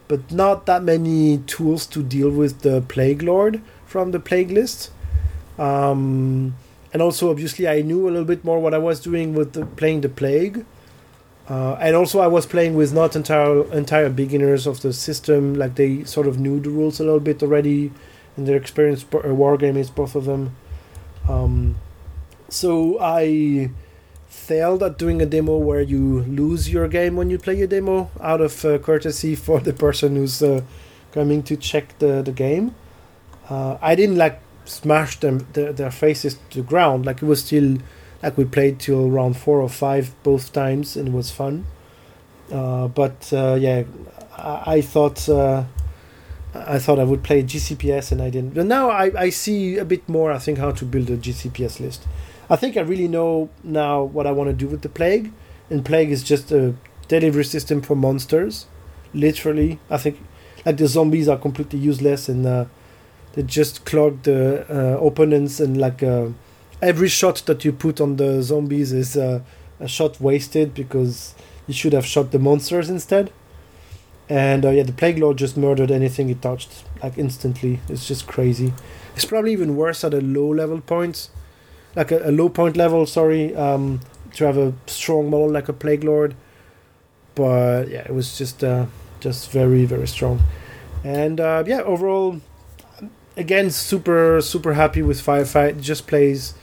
but 0.08 0.32
not 0.32 0.66
that 0.66 0.84
many 0.84 1.38
tools 1.48 1.86
to 1.88 2.04
deal 2.04 2.30
with 2.30 2.62
the 2.62 2.82
plague 2.82 3.24
lord 3.24 3.62
from 3.86 4.12
the 4.12 4.20
plague 4.20 4.52
list 4.52 4.92
Um, 5.60 6.56
and 6.94 7.02
also, 7.02 7.30
obviously, 7.30 7.68
I 7.68 7.82
knew 7.82 8.08
a 8.08 8.12
little 8.12 8.26
bit 8.26 8.44
more 8.44 8.60
what 8.60 8.74
I 8.74 8.78
was 8.78 9.00
doing 9.00 9.34
with 9.34 9.54
the, 9.54 9.66
playing 9.66 10.02
the 10.02 10.10
plague. 10.10 10.66
Uh, 11.50 11.74
and 11.80 11.96
also, 11.96 12.20
I 12.20 12.28
was 12.28 12.46
playing 12.46 12.76
with 12.76 12.94
not 12.94 13.16
entire 13.16 13.64
entire 13.74 14.10
beginners 14.10 14.68
of 14.68 14.82
the 14.82 14.94
system. 14.94 15.56
Like 15.56 15.76
they 15.76 16.04
sort 16.06 16.28
of 16.28 16.40
knew 16.40 16.60
the 16.60 16.70
rules 16.70 17.00
a 17.00 17.04
little 17.04 17.20
bit 17.20 17.44
already, 17.44 17.92
and 18.38 18.48
their 18.48 18.58
experience 18.58 19.04
uh, 19.04 19.20
wargaming 19.42 19.94
both 19.96 20.16
of 20.16 20.26
them. 20.26 20.56
Um, 21.30 21.78
so 22.50 22.98
I 23.00 23.70
failed 24.32 24.82
at 24.82 24.98
doing 24.98 25.22
a 25.22 25.26
demo 25.26 25.58
where 25.58 25.82
you 25.82 26.22
lose 26.22 26.70
your 26.70 26.88
game 26.88 27.18
when 27.18 27.30
you 27.30 27.38
play 27.38 27.62
a 27.62 27.68
demo 27.68 28.10
out 28.22 28.40
of 28.40 28.64
uh, 28.64 28.78
courtesy 28.80 29.36
for 29.46 29.60
the 29.60 29.74
person 29.74 30.16
who's 30.16 30.42
uh, 30.42 30.62
coming 31.12 31.44
to 31.44 31.58
check 31.58 32.00
the, 32.00 32.22
the 32.22 32.32
game. 32.32 32.74
Uh, 33.50 33.78
I 33.82 33.94
didn't 33.96 34.16
like 34.16 34.40
smash 34.64 35.20
them 35.20 35.46
their, 35.52 35.74
their 35.74 35.92
faces 35.92 36.40
to 36.52 36.62
the 36.62 36.64
ground. 36.64 37.06
Like 37.06 37.22
it 37.22 37.26
was 37.26 37.44
still 37.44 37.78
like 38.24 38.38
we 38.38 38.46
played 38.46 38.80
till 38.80 39.10
round 39.10 39.36
four 39.36 39.60
or 39.60 39.68
five 39.70 40.16
both 40.24 40.54
times 40.54 40.96
and 40.96 41.10
it 41.10 41.14
was 41.14 41.30
fun. 41.30 41.66
Uh, 42.50 42.88
but 42.88 43.32
uh, 43.34 43.58
yeah, 43.60 43.84
I, 44.38 44.76
I 44.76 44.82
thought 44.82 45.28
uh, 45.28 45.66
I 46.54 46.80
thought 46.80 47.00
I 47.00 47.04
would 47.04 47.24
play 47.24 47.44
GCPS 47.44 48.14
and 48.14 48.22
I 48.22 48.30
didn't. 48.30 48.54
But 48.54 48.66
now 48.66 48.90
I, 48.90 49.12
I 49.18 49.30
see 49.30 49.78
a 49.78 49.86
bit 49.86 50.08
more. 50.08 50.32
I 50.32 50.40
think 50.40 50.58
how 50.58 50.72
to 50.72 50.86
build 50.86 51.10
a 51.10 51.18
GCPS 51.18 51.82
list. 51.82 52.08
I 52.52 52.58
think 52.58 52.76
I 52.76 52.82
really 52.82 53.08
know 53.08 53.50
now 53.64 54.04
what 54.04 54.28
I 54.28 54.34
want 54.34 54.50
to 54.50 54.54
do 54.54 54.68
with 54.68 54.82
the 54.82 54.90
plague. 54.90 55.32
And 55.70 55.86
plague 55.86 56.12
is 56.12 56.22
just 56.22 56.52
a 56.52 56.76
delivery 57.08 57.46
system 57.46 57.82
for 57.82 57.96
monsters. 57.96 58.68
Literally, 59.14 59.80
I 59.90 59.98
think 59.98 60.20
like 60.66 60.76
the 60.76 60.88
zombies 60.88 61.30
are 61.30 61.38
completely 61.38 61.80
useless 61.80 62.28
and 62.28 62.46
uh, 62.46 62.66
they 63.34 63.44
just 63.44 63.86
clog 63.86 64.24
the 64.24 64.66
uh, 64.70 65.00
opponents 65.02 65.62
and 65.62 65.78
like 65.78 66.04
uh, 66.04 66.28
every 66.82 67.08
shot 67.08 67.42
that 67.46 67.64
you 67.64 67.72
put 67.72 68.02
on 68.02 68.18
the 68.18 68.44
zombies 68.44 68.92
is 68.92 69.16
uh, 69.16 69.40
a 69.80 69.88
shot 69.88 70.20
wasted 70.20 70.74
because 70.74 71.34
you 71.68 71.74
should 71.74 71.94
have 71.94 72.06
shot 72.06 72.32
the 72.32 72.40
monsters 72.40 72.90
instead. 72.90 73.32
And 74.28 74.66
uh, 74.66 74.72
yeah, 74.72 74.84
the 74.84 74.94
plague 74.94 75.20
lord 75.20 75.38
just 75.38 75.56
murdered 75.56 75.90
anything 75.90 76.28
he 76.28 76.36
touched 76.36 76.84
like 77.02 77.18
instantly. 77.18 77.80
It's 77.88 78.06
just 78.06 78.28
crazy. 78.28 78.74
It's 79.16 79.26
probably 79.26 79.54
even 79.54 79.78
worse 79.78 80.04
at 80.04 80.14
a 80.14 80.20
low 80.20 80.50
level 80.54 80.82
points, 80.82 81.30
like 81.96 82.12
a, 82.12 82.30
a 82.30 82.32
low 82.32 82.50
point 82.50 82.78
level. 82.78 83.06
Sorry, 83.06 83.56
um, 83.56 84.02
to 84.34 84.46
have 84.46 84.58
a 84.58 84.74
strong 84.88 85.30
model 85.30 85.50
like 85.50 85.70
a 85.70 85.74
plague 85.74 86.04
lord. 86.04 86.36
But 87.36 87.90
yeah, 87.90 88.02
it 88.02 88.14
was 88.14 88.38
just 88.38 88.64
uh, 88.64 88.86
just 89.20 89.52
very 89.52 89.86
very 89.86 90.08
strong. 90.08 90.42
And 91.04 91.40
uh, 91.40 91.64
yeah, 91.66 91.82
overall, 91.82 92.42
again, 93.38 93.72
super 93.72 94.42
super 94.42 94.74
happy 94.74 95.02
with 95.02 95.22
firefight. 95.22 95.70
It 95.70 95.82
just 95.82 96.08
plays 96.08 96.54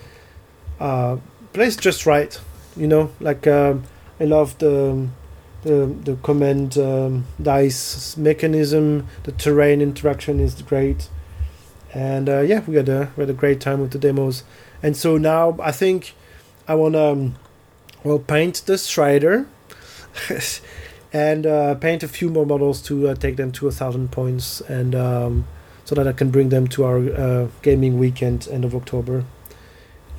uh, 0.80 1.16
plays 1.52 1.76
just 1.76 2.06
right. 2.06 2.38
You 2.76 2.86
know, 2.86 3.10
like 3.20 3.46
um, 3.46 3.84
I 4.20 4.24
love 4.24 4.58
the 4.58 5.08
the 5.62 5.86
the 6.04 6.16
command 6.22 6.78
um, 6.78 7.26
dice 7.42 8.16
mechanism. 8.16 9.06
The 9.24 9.32
terrain 9.32 9.80
interaction 9.80 10.38
is 10.40 10.60
great, 10.62 11.08
and 11.92 12.28
uh, 12.28 12.40
yeah, 12.40 12.60
we 12.66 12.76
had 12.76 12.88
a 12.88 13.10
we 13.16 13.22
had 13.22 13.30
a 13.30 13.34
great 13.34 13.60
time 13.60 13.80
with 13.80 13.90
the 13.90 13.98
demos. 13.98 14.44
And 14.82 14.96
so 14.96 15.18
now 15.18 15.56
I 15.60 15.72
think 15.72 16.14
I 16.66 16.74
want 16.74 16.94
to 16.94 17.04
um, 17.04 17.34
well 18.04 18.18
paint 18.18 18.62
the 18.66 18.78
Strider. 18.78 19.46
and 21.12 21.46
uh, 21.46 21.74
paint 21.76 22.02
a 22.02 22.08
few 22.08 22.28
more 22.28 22.44
models 22.44 22.82
to 22.82 23.08
uh, 23.08 23.14
take 23.14 23.36
them 23.36 23.50
to 23.52 23.68
a 23.68 23.72
thousand 23.72 24.10
points, 24.10 24.60
and 24.62 24.94
um, 24.94 25.46
so 25.84 25.94
that 25.94 26.06
I 26.06 26.12
can 26.12 26.30
bring 26.30 26.50
them 26.50 26.66
to 26.68 26.84
our 26.84 26.98
uh, 26.98 27.48
gaming 27.62 27.98
weekend 27.98 28.48
end 28.50 28.64
of 28.64 28.74
October. 28.74 29.24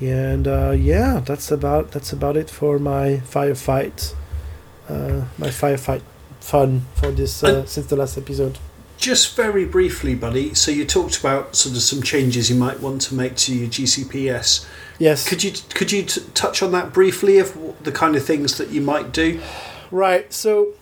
And 0.02 0.48
uh, 0.48 0.72
yeah, 0.72 1.20
that's 1.20 1.52
about 1.52 1.92
that's 1.92 2.14
about 2.14 2.38
it 2.38 2.50
for 2.50 2.80
my 2.80 3.22
firefight, 3.24 4.14
uh, 4.88 5.26
my 5.38 5.48
firefight 5.48 6.02
fun 6.40 6.86
for 6.96 7.12
this 7.12 7.44
uh, 7.44 7.66
since 7.66 7.88
the 7.88 7.96
last 7.96 8.18
episode. 8.18 8.58
Just 9.00 9.34
very 9.36 9.64
briefly, 9.64 10.14
buddy. 10.14 10.54
So 10.54 10.72
you 10.72 10.86
talked 10.86 11.18
about 11.18 11.56
sort 11.56 11.74
of 11.76 11.82
some 11.82 12.04
changes 12.04 12.50
you 12.50 12.58
might 12.58 12.82
want 12.82 13.02
to 13.04 13.16
make 13.16 13.38
to 13.38 13.56
your 13.56 13.70
GCPS. 13.70 14.68
Yes, 14.98 15.28
Could 15.28 15.42
you 15.42 15.54
could 15.74 15.92
you 15.94 16.04
t- 16.04 16.22
touch 16.34 16.62
on 16.62 16.74
that 16.74 16.92
briefly 16.92 17.38
of 17.40 17.58
the 17.82 17.94
kind 17.94 18.18
of 18.18 18.26
things 18.26 18.58
that 18.58 18.70
you 18.70 18.82
might 18.82 19.14
do? 19.14 19.40
Right. 19.90 20.32
So 20.34 20.74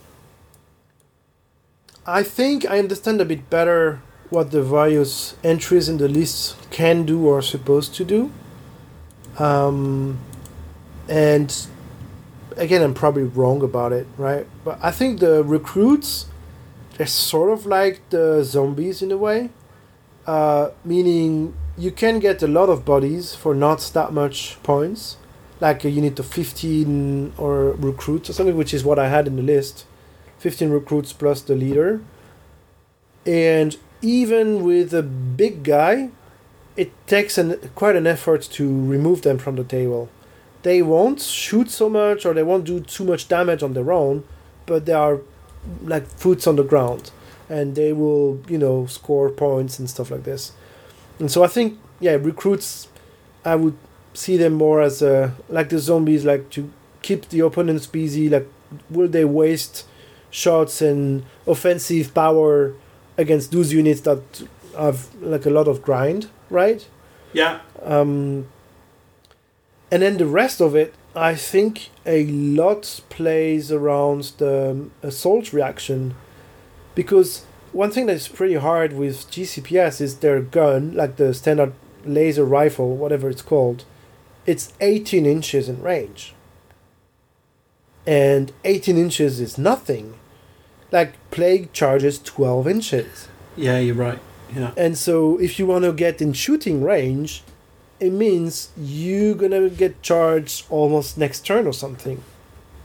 I 2.08 2.24
think 2.24 2.66
I 2.66 2.80
understand 2.80 3.22
a 3.22 3.26
bit 3.26 3.52
better 3.52 4.02
what 4.32 4.50
the 4.50 4.64
various 4.64 5.36
entries 5.44 5.88
in 5.88 5.98
the 5.98 6.08
list 6.08 6.56
can 6.72 7.06
do 7.06 7.28
or 7.28 7.38
are 7.38 7.42
supposed 7.44 7.94
to 7.96 8.04
do. 8.04 8.32
Um, 9.38 10.18
and 11.08 11.56
again, 12.58 12.82
I'm 12.82 12.96
probably 12.96 13.24
wrong 13.24 13.62
about 13.62 13.94
it, 13.94 14.08
right? 14.18 14.48
But 14.66 14.80
I 14.82 14.90
think 14.90 15.20
the 15.20 15.44
recruits, 15.44 16.26
they're 16.98 17.08
sort 17.08 17.52
of 17.52 17.66
like 17.66 18.02
the 18.10 18.44
zombies 18.44 19.02
in 19.02 19.12
a 19.12 19.18
way. 19.18 19.50
Uh, 20.26 20.72
meaning 20.84 21.56
you 21.78 21.92
can 21.92 22.20
get 22.20 22.42
a 22.42 22.48
lot 22.48 22.70
of 22.70 22.84
bodies 22.84 23.36
for 23.36 23.54
not 23.54 23.80
that 23.94 24.12
much 24.12 24.62
points. 24.64 25.18
Like 25.60 25.86
uh, 25.86 25.88
you 25.88 26.02
need 26.02 26.16
to 26.18 26.24
15 26.24 27.34
or 27.38 27.72
recruits 27.74 28.30
or 28.30 28.34
something 28.34 28.58
which 28.58 28.74
is 28.74 28.84
what 28.84 29.00
i 29.00 29.08
had 29.08 29.28
in 29.28 29.36
the 29.36 29.44
list. 29.44 29.86
15 30.40 30.70
recruits 30.70 31.14
plus 31.14 31.42
the 31.42 31.56
leader. 31.56 32.02
And 33.26 33.78
even 34.02 34.64
with 34.64 34.94
a 34.94 35.04
big 35.04 35.64
guy 35.64 36.10
it 36.76 36.92
takes 37.08 37.38
an, 37.40 37.72
quite 37.74 37.96
an 37.96 38.06
effort 38.06 38.42
to 38.44 38.64
remove 38.86 39.22
them 39.22 39.38
from 39.38 39.56
the 39.56 39.64
table. 39.64 40.10
They 40.64 40.82
won't 40.82 41.22
shoot 41.22 41.70
so 41.70 41.90
much 41.90 42.26
or 42.26 42.34
they 42.34 42.44
won't 42.44 42.66
do 42.66 42.80
too 42.80 43.04
much 43.04 43.28
damage 43.28 43.62
on 43.62 43.74
their 43.74 43.92
own 43.92 44.24
but 44.66 44.86
they 44.86 44.94
are 44.94 45.22
like 45.84 46.08
foots 46.08 46.48
on 46.48 46.56
the 46.56 46.64
ground 46.64 47.12
and 47.50 47.76
they 47.76 47.94
will 47.94 48.42
you 48.48 48.58
know 48.58 48.86
score 48.86 49.30
points 49.30 49.80
and 49.80 49.90
stuff 49.90 50.12
like 50.12 50.24
this 50.24 50.52
and 51.20 51.32
so 51.32 51.44
i 51.44 51.48
think 51.48 51.80
yeah 52.00 52.14
recruits 52.14 52.88
i 53.46 53.56
would 53.56 53.78
see 54.18 54.36
them 54.36 54.54
more 54.54 54.82
as 54.82 55.02
uh, 55.02 55.32
like 55.48 55.70
the 55.70 55.80
zombies, 55.80 56.26
like 56.26 56.50
to 56.50 56.72
keep 57.02 57.30
the 57.30 57.40
opponents 57.42 57.86
busy. 57.86 58.30
Like, 58.30 58.48
will 58.90 59.08
they 59.08 59.26
waste 59.26 59.86
shots 60.32 60.82
and 60.82 61.24
offensive 61.46 62.14
power 62.14 62.74
against 63.18 63.52
those 63.52 63.72
units 63.72 64.02
that 64.02 64.44
have 64.78 65.14
like 65.22 65.46
a 65.46 65.50
lot 65.50 65.68
of 65.68 65.82
grind, 65.82 66.30
right? 66.50 66.88
Yeah. 67.32 67.60
Um, 67.84 68.48
and 69.92 70.02
then 70.02 70.18
the 70.18 70.26
rest 70.26 70.62
of 70.62 70.76
it, 70.76 70.94
I 71.18 71.34
think 71.36 71.90
a 72.06 72.26
lot 72.28 73.02
plays 73.10 73.72
around 73.72 74.34
the 74.38 74.90
assault 75.02 75.52
reaction, 75.52 76.14
because 76.94 77.44
one 77.72 77.92
thing 77.92 78.06
that's 78.06 78.28
pretty 78.28 78.56
hard 78.56 78.94
with 78.94 79.30
GCPS 79.32 80.00
is 80.00 80.18
their 80.18 80.42
gun, 80.42 80.94
like 80.94 81.18
the 81.18 81.34
standard 81.34 81.74
laser 82.06 82.46
rifle, 82.46 82.96
whatever 82.96 83.30
it's 83.30 83.42
called. 83.42 83.84
It's 84.46 84.72
18 84.80 85.26
inches 85.26 85.68
in 85.68 85.82
range. 85.82 86.34
And 88.06 88.54
18 88.64 88.98
inches 88.98 89.40
is 89.40 89.58
nothing. 89.58 90.14
Like 90.92 91.14
Plague 91.32 91.74
charges 91.74 92.20
12 92.20 92.68
inches. 92.68 93.28
Yeah, 93.58 93.80
you're 93.80 93.96
right. 93.96 94.20
Yeah. 94.56 94.72
And 94.78 94.98
so 94.98 95.38
if 95.40 95.60
you 95.60 95.66
want 95.66 95.84
to 95.84 95.92
get 95.92 96.22
in 96.22 96.32
shooting 96.32 96.82
range, 96.82 97.44
it 98.00 98.12
means 98.12 98.70
you're 98.78 99.36
gonna 99.36 99.70
get 99.70 100.02
charged 100.02 100.66
almost 100.70 101.18
next 101.18 101.46
turn 101.46 101.66
or 101.68 101.74
something, 101.74 102.24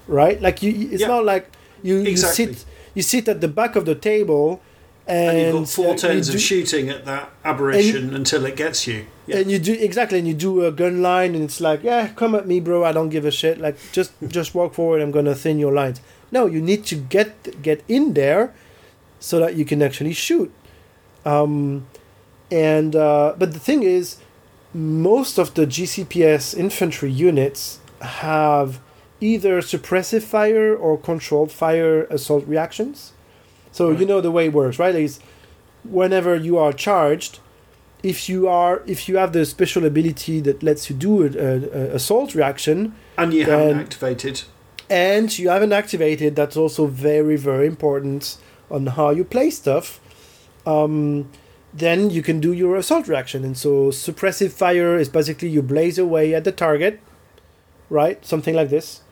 right? 0.07 0.41
Like 0.41 0.63
you, 0.63 0.71
it's 0.93 1.03
Yeah. 1.03 1.09
not 1.09 1.25
like 1.25 1.51
you, 1.83 2.01
Exactly. 2.01 2.45
you 2.47 2.53
sit 2.55 2.65
you 2.95 3.03
sit 3.03 3.29
at 3.29 3.41
the 3.41 3.49
back 3.49 3.75
of 3.77 3.85
the 3.87 3.95
table, 3.95 4.61
and, 5.07 5.37
And, 5.37 5.47
you've 5.47 5.67
got 5.67 5.69
four 5.69 5.95
uh, 5.95 5.97
turns 5.97 6.29
do- 6.29 6.35
of 6.35 6.41
shooting 6.41 6.89
at 6.91 7.05
that 7.07 7.31
aberration 7.45 8.15
until 8.15 8.45
it 8.47 8.55
gets 8.57 8.87
you. 8.87 9.07
Yeah. 9.27 9.39
and 9.39 9.51
you 9.51 9.59
do 9.59 9.73
exactly, 9.73 10.19
and 10.19 10.27
you 10.29 10.35
do 10.35 10.65
a 10.67 10.71
gun 10.73 11.01
line, 11.03 11.35
and 11.35 11.45
it's 11.45 11.61
like, 11.61 11.83
yeah, 11.83 12.09
come 12.09 12.35
at 12.35 12.47
me, 12.47 12.61
bro. 12.61 12.85
I 12.85 12.93
don't 12.93 13.09
give 13.09 13.25
a 13.25 13.31
shit. 13.31 13.59
Like 13.61 13.77
just 13.93 14.13
just 14.29 14.55
walk 14.55 14.75
forward. 14.75 15.01
I'm 15.03 15.11
gonna 15.11 15.35
thin 15.35 15.59
your 15.59 15.73
lines. 15.73 16.01
No, 16.31 16.47
you 16.47 16.61
need 16.61 16.85
to 16.87 16.95
get 16.97 17.63
get 17.63 17.83
in 17.89 18.15
there, 18.15 18.53
so 19.21 19.39
that 19.41 19.55
you 19.57 19.65
can 19.65 19.83
actually 19.83 20.13
shoot. 20.15 20.51
Um, 21.25 21.87
and 22.51 22.95
uh, 22.97 23.35
but 23.39 23.53
the 23.53 23.59
thing 23.61 23.83
is, 23.83 24.17
most 24.75 25.39
of 25.39 25.55
the 25.55 25.67
GCPS 25.67 26.57
infantry 26.57 27.11
units 27.11 27.79
have 28.01 28.81
either 29.21 29.61
suppressive 29.61 30.23
fire 30.23 30.75
or 30.75 30.99
controlled 30.99 31.53
fire 31.53 32.05
assault 32.05 32.47
reactions. 32.47 33.13
So 33.71 33.91
you 33.91 34.05
know 34.05 34.21
the 34.21 34.31
way 34.31 34.47
it 34.47 34.53
works, 34.53 34.79
right? 34.79 34.95
Is 34.95 35.21
whenever 35.85 36.37
you 36.37 36.59
are 36.59 36.73
charged, 36.73 37.39
if 38.03 38.29
you 38.29 38.49
are 38.49 38.83
if 38.87 39.09
you 39.09 39.17
have 39.17 39.33
the 39.33 39.45
special 39.47 39.85
ability 39.85 40.41
that 40.41 40.63
lets 40.63 40.91
you 40.91 40.97
do 40.97 41.23
an 41.23 41.39
a, 41.39 41.95
assault 41.95 42.35
reaction 42.35 42.95
and 43.17 43.33
you 43.33 43.45
haven't 43.45 43.79
activated. 43.79 44.43
and 44.91 45.39
you 45.39 45.49
haven't 45.49 45.73
activated, 45.73 46.37
that's 46.37 46.57
also 46.57 46.87
very 46.87 47.37
very 47.37 47.67
important 47.67 48.37
on 48.71 48.87
how 48.87 49.11
you 49.11 49.25
play 49.25 49.51
stuff. 49.51 50.01
Um, 50.67 51.29
then 51.73 52.11
you 52.11 52.23
can 52.23 52.41
do 52.41 52.53
your 52.53 52.77
assault 52.77 53.09
reaction. 53.09 53.45
And 53.45 53.57
so 53.57 53.91
suppressive 53.91 54.53
fire 54.53 54.97
is 54.97 55.09
basically 55.09 55.49
you 55.49 55.63
blaze 55.63 55.99
away 55.99 56.35
at 56.35 56.45
the 56.45 56.53
target, 56.53 57.01
right? 57.89 58.25
Something 58.25 58.55
like 58.55 58.71
this. 58.71 59.03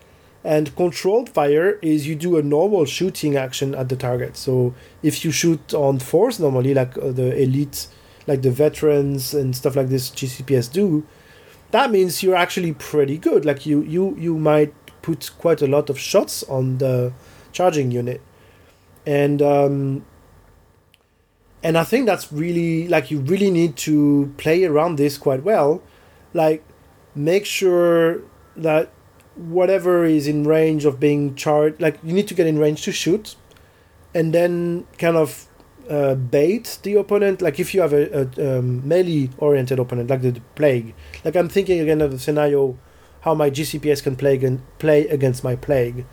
And 0.42 0.74
controlled 0.74 1.28
fire 1.28 1.78
is 1.82 2.06
you 2.06 2.14
do 2.14 2.36
a 2.36 2.42
normal 2.42 2.86
shooting 2.86 3.36
action 3.36 3.74
at 3.74 3.88
the 3.88 3.96
target. 3.96 4.36
So 4.36 4.74
if 5.02 5.24
you 5.24 5.30
shoot 5.30 5.74
on 5.74 5.98
force 5.98 6.38
normally, 6.38 6.72
like 6.72 6.96
uh, 6.96 7.12
the 7.12 7.36
elite, 7.36 7.88
like 8.26 8.42
the 8.42 8.50
veterans 8.50 9.34
and 9.34 9.54
stuff 9.54 9.76
like 9.76 9.88
this 9.88 10.10
GCPS 10.10 10.72
do, 10.72 11.06
that 11.72 11.90
means 11.90 12.22
you're 12.22 12.36
actually 12.36 12.72
pretty 12.72 13.18
good. 13.18 13.44
Like 13.44 13.66
you 13.66 13.82
you 13.82 14.16
you 14.18 14.38
might 14.38 14.74
put 15.02 15.30
quite 15.38 15.60
a 15.62 15.66
lot 15.66 15.90
of 15.90 15.98
shots 15.98 16.42
on 16.44 16.78
the 16.78 17.12
charging 17.52 17.90
unit, 17.90 18.22
and 19.06 19.42
um, 19.42 20.04
and 21.62 21.76
I 21.76 21.84
think 21.84 22.06
that's 22.06 22.32
really 22.32 22.88
like 22.88 23.10
you 23.10 23.20
really 23.20 23.50
need 23.50 23.76
to 23.78 24.32
play 24.38 24.64
around 24.64 24.96
this 24.96 25.18
quite 25.18 25.42
well, 25.42 25.82
like 26.32 26.64
make 27.14 27.44
sure 27.44 28.22
that 28.56 28.90
whatever 29.36 30.04
is 30.04 30.26
in 30.26 30.44
range 30.44 30.84
of 30.84 30.98
being 30.98 31.34
charged, 31.34 31.80
like 31.80 31.98
you 32.02 32.12
need 32.12 32.28
to 32.28 32.34
get 32.34 32.46
in 32.46 32.58
range 32.58 32.82
to 32.82 32.92
shoot, 32.92 33.36
and 34.14 34.32
then 34.32 34.86
kind 34.98 35.16
of 35.16 35.46
uh, 35.88 36.14
bait 36.14 36.78
the 36.82 36.94
opponent. 36.94 37.42
Like 37.42 37.60
if 37.60 37.74
you 37.74 37.82
have 37.82 37.92
a, 37.92 38.30
a 38.36 38.58
um, 38.58 38.86
melee 38.86 39.30
oriented 39.38 39.78
opponent, 39.78 40.08
like 40.08 40.22
the, 40.22 40.30
the 40.30 40.40
plague. 40.54 40.94
Like 41.24 41.36
I'm 41.36 41.48
thinking 41.48 41.80
again 41.80 42.00
of 42.00 42.10
the 42.10 42.18
scenario 42.18 42.78
how 43.22 43.34
my 43.34 43.50
GCPS 43.50 44.02
can 44.02 44.16
play 44.16 44.34
against, 44.34 44.64
play 44.78 45.06
against 45.08 45.44
my 45.44 45.56
plague, 45.56 46.06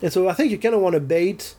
and 0.00 0.12
so 0.12 0.28
I 0.28 0.32
think 0.32 0.50
you 0.50 0.58
kind 0.58 0.74
of 0.74 0.80
want 0.80 0.94
to 0.94 1.00
bait 1.00 1.54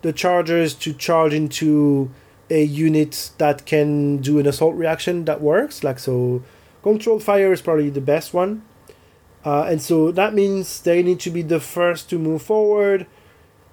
the 0.00 0.14
chargers 0.14 0.74
to 0.74 0.94
charge 0.94 1.34
into 1.34 2.10
a 2.50 2.62
unit 2.62 3.30
that 3.38 3.66
can 3.66 4.18
do 4.18 4.38
an 4.38 4.46
assault 4.46 4.74
reaction 4.76 5.24
that 5.24 5.40
works. 5.40 5.82
Like 5.82 5.98
so, 5.98 6.42
controlled 6.82 7.22
fire 7.22 7.52
is 7.52 7.62
probably 7.62 7.90
the 7.90 8.00
best 8.00 8.34
one. 8.34 8.62
Uh, 9.44 9.64
and 9.64 9.82
so 9.82 10.10
that 10.10 10.34
means 10.34 10.80
they 10.80 11.02
need 11.02 11.20
to 11.20 11.30
be 11.30 11.42
the 11.42 11.60
first 11.60 12.08
to 12.10 12.18
move 12.18 12.42
forward. 12.42 13.06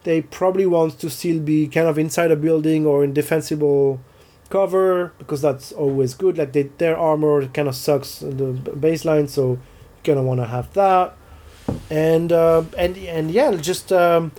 They 0.03 0.21
probably 0.21 0.65
want 0.65 0.99
to 0.99 1.09
still 1.09 1.39
be 1.39 1.67
kind 1.67 1.87
of 1.87 1.97
inside 1.97 2.31
a 2.31 2.35
building 2.35 2.85
or 2.85 3.03
in 3.03 3.13
defensible 3.13 4.01
cover 4.49 5.13
because 5.17 5.41
that's 5.41 5.71
always 5.71 6.13
good. 6.13 6.37
Like 6.37 6.53
they, 6.53 6.63
their 6.63 6.97
armor 6.97 7.47
kind 7.47 7.67
of 7.67 7.75
sucks 7.75 8.19
the 8.19 8.53
baseline, 8.75 9.29
so 9.29 9.51
you 9.51 9.59
kind 10.03 10.19
of 10.19 10.25
want 10.25 10.41
to 10.41 10.47
have 10.47 10.73
that. 10.73 11.15
And 11.89 12.31
uh, 12.31 12.63
and 12.77 12.97
and 12.97 13.31
yeah, 13.31 13.55
just 13.55 13.93
um, 13.93 14.33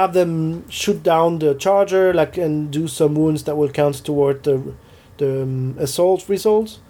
have 0.00 0.12
them 0.12 0.68
shoot 0.70 1.02
down 1.02 1.38
the 1.38 1.54
charger, 1.54 2.12
like 2.14 2.38
and 2.38 2.70
do 2.70 2.88
some 2.88 3.14
wounds 3.14 3.44
that 3.44 3.56
will 3.56 3.70
count 3.70 3.96
toward 4.04 4.42
the 4.44 4.74
the 5.18 5.42
um, 5.42 5.76
assault 5.78 6.28
results 6.28 6.80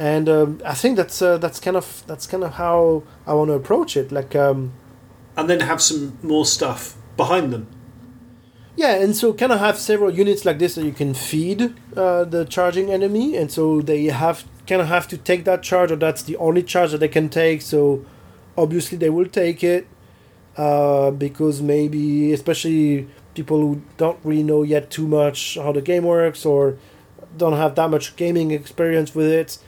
and 0.00 0.30
um, 0.30 0.62
I 0.64 0.72
think 0.72 0.96
that's 0.96 1.20
uh, 1.20 1.36
that's 1.36 1.60
kind 1.60 1.76
of 1.76 2.02
that's 2.06 2.26
kind 2.26 2.42
of 2.42 2.54
how 2.54 3.02
I 3.26 3.34
want 3.34 3.48
to 3.50 3.54
approach 3.54 3.98
it. 3.98 4.10
Like, 4.10 4.34
um, 4.34 4.72
and 5.36 5.48
then 5.48 5.60
have 5.60 5.82
some 5.82 6.18
more 6.22 6.46
stuff 6.46 6.96
behind 7.18 7.52
them. 7.52 7.66
yeah, 8.76 8.94
and 8.94 9.14
so 9.14 9.34
kind 9.34 9.52
of 9.52 9.60
have 9.60 9.76
several 9.76 10.10
units 10.10 10.46
like 10.46 10.58
this 10.58 10.76
that 10.76 10.86
you 10.86 10.92
can 10.92 11.12
feed 11.12 11.74
uh, 11.94 12.24
the 12.24 12.46
charging 12.46 12.90
enemy, 12.90 13.36
and 13.36 13.52
so 13.52 13.82
they 13.82 14.06
have 14.06 14.44
kind 14.66 14.80
of 14.80 14.88
have 14.88 15.06
to 15.08 15.18
take 15.18 15.44
that 15.44 15.62
charge, 15.62 15.92
or 15.92 15.96
that's 15.96 16.22
the 16.22 16.36
only 16.38 16.62
charge 16.62 16.92
that 16.92 16.98
they 16.98 17.08
can 17.08 17.28
take. 17.28 17.60
So 17.60 18.06
obviously 18.56 18.96
they 18.96 19.10
will 19.10 19.28
take 19.28 19.62
it 19.62 19.86
uh, 20.56 21.10
because 21.10 21.62
maybe 21.62 22.32
especially 22.32 23.08
people 23.34 23.60
who 23.60 23.82
don't 23.96 24.18
really 24.24 24.42
know 24.42 24.62
yet 24.62 24.90
too 24.90 25.06
much 25.06 25.56
how 25.56 25.72
the 25.72 25.80
game 25.80 26.04
works 26.04 26.44
or 26.44 26.76
don't 27.36 27.54
have 27.54 27.74
that 27.76 27.88
much 27.88 28.16
gaming 28.16 28.50
experience 28.50 29.14
with 29.14 29.26
it 29.26 29.58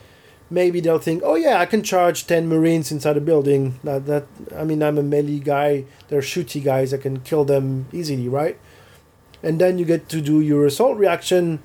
maybe 0.52 0.80
they'll 0.80 0.98
think, 0.98 1.22
oh 1.24 1.34
yeah, 1.34 1.58
I 1.58 1.66
can 1.66 1.82
charge 1.82 2.26
ten 2.26 2.46
Marines 2.46 2.92
inside 2.92 3.16
a 3.16 3.20
building. 3.20 3.80
That 3.82 4.06
that 4.06 4.26
I 4.56 4.64
mean, 4.64 4.82
I'm 4.82 4.98
a 4.98 5.02
melee 5.02 5.40
guy. 5.40 5.84
They're 6.08 6.20
shooty 6.20 6.62
guys. 6.62 6.92
I 6.94 6.98
can 6.98 7.20
kill 7.20 7.44
them 7.44 7.86
easily, 7.92 8.28
right? 8.28 8.58
And 9.42 9.58
then 9.58 9.78
you 9.78 9.84
get 9.84 10.08
to 10.10 10.20
do 10.20 10.40
your 10.40 10.66
assault 10.66 10.98
reaction, 10.98 11.60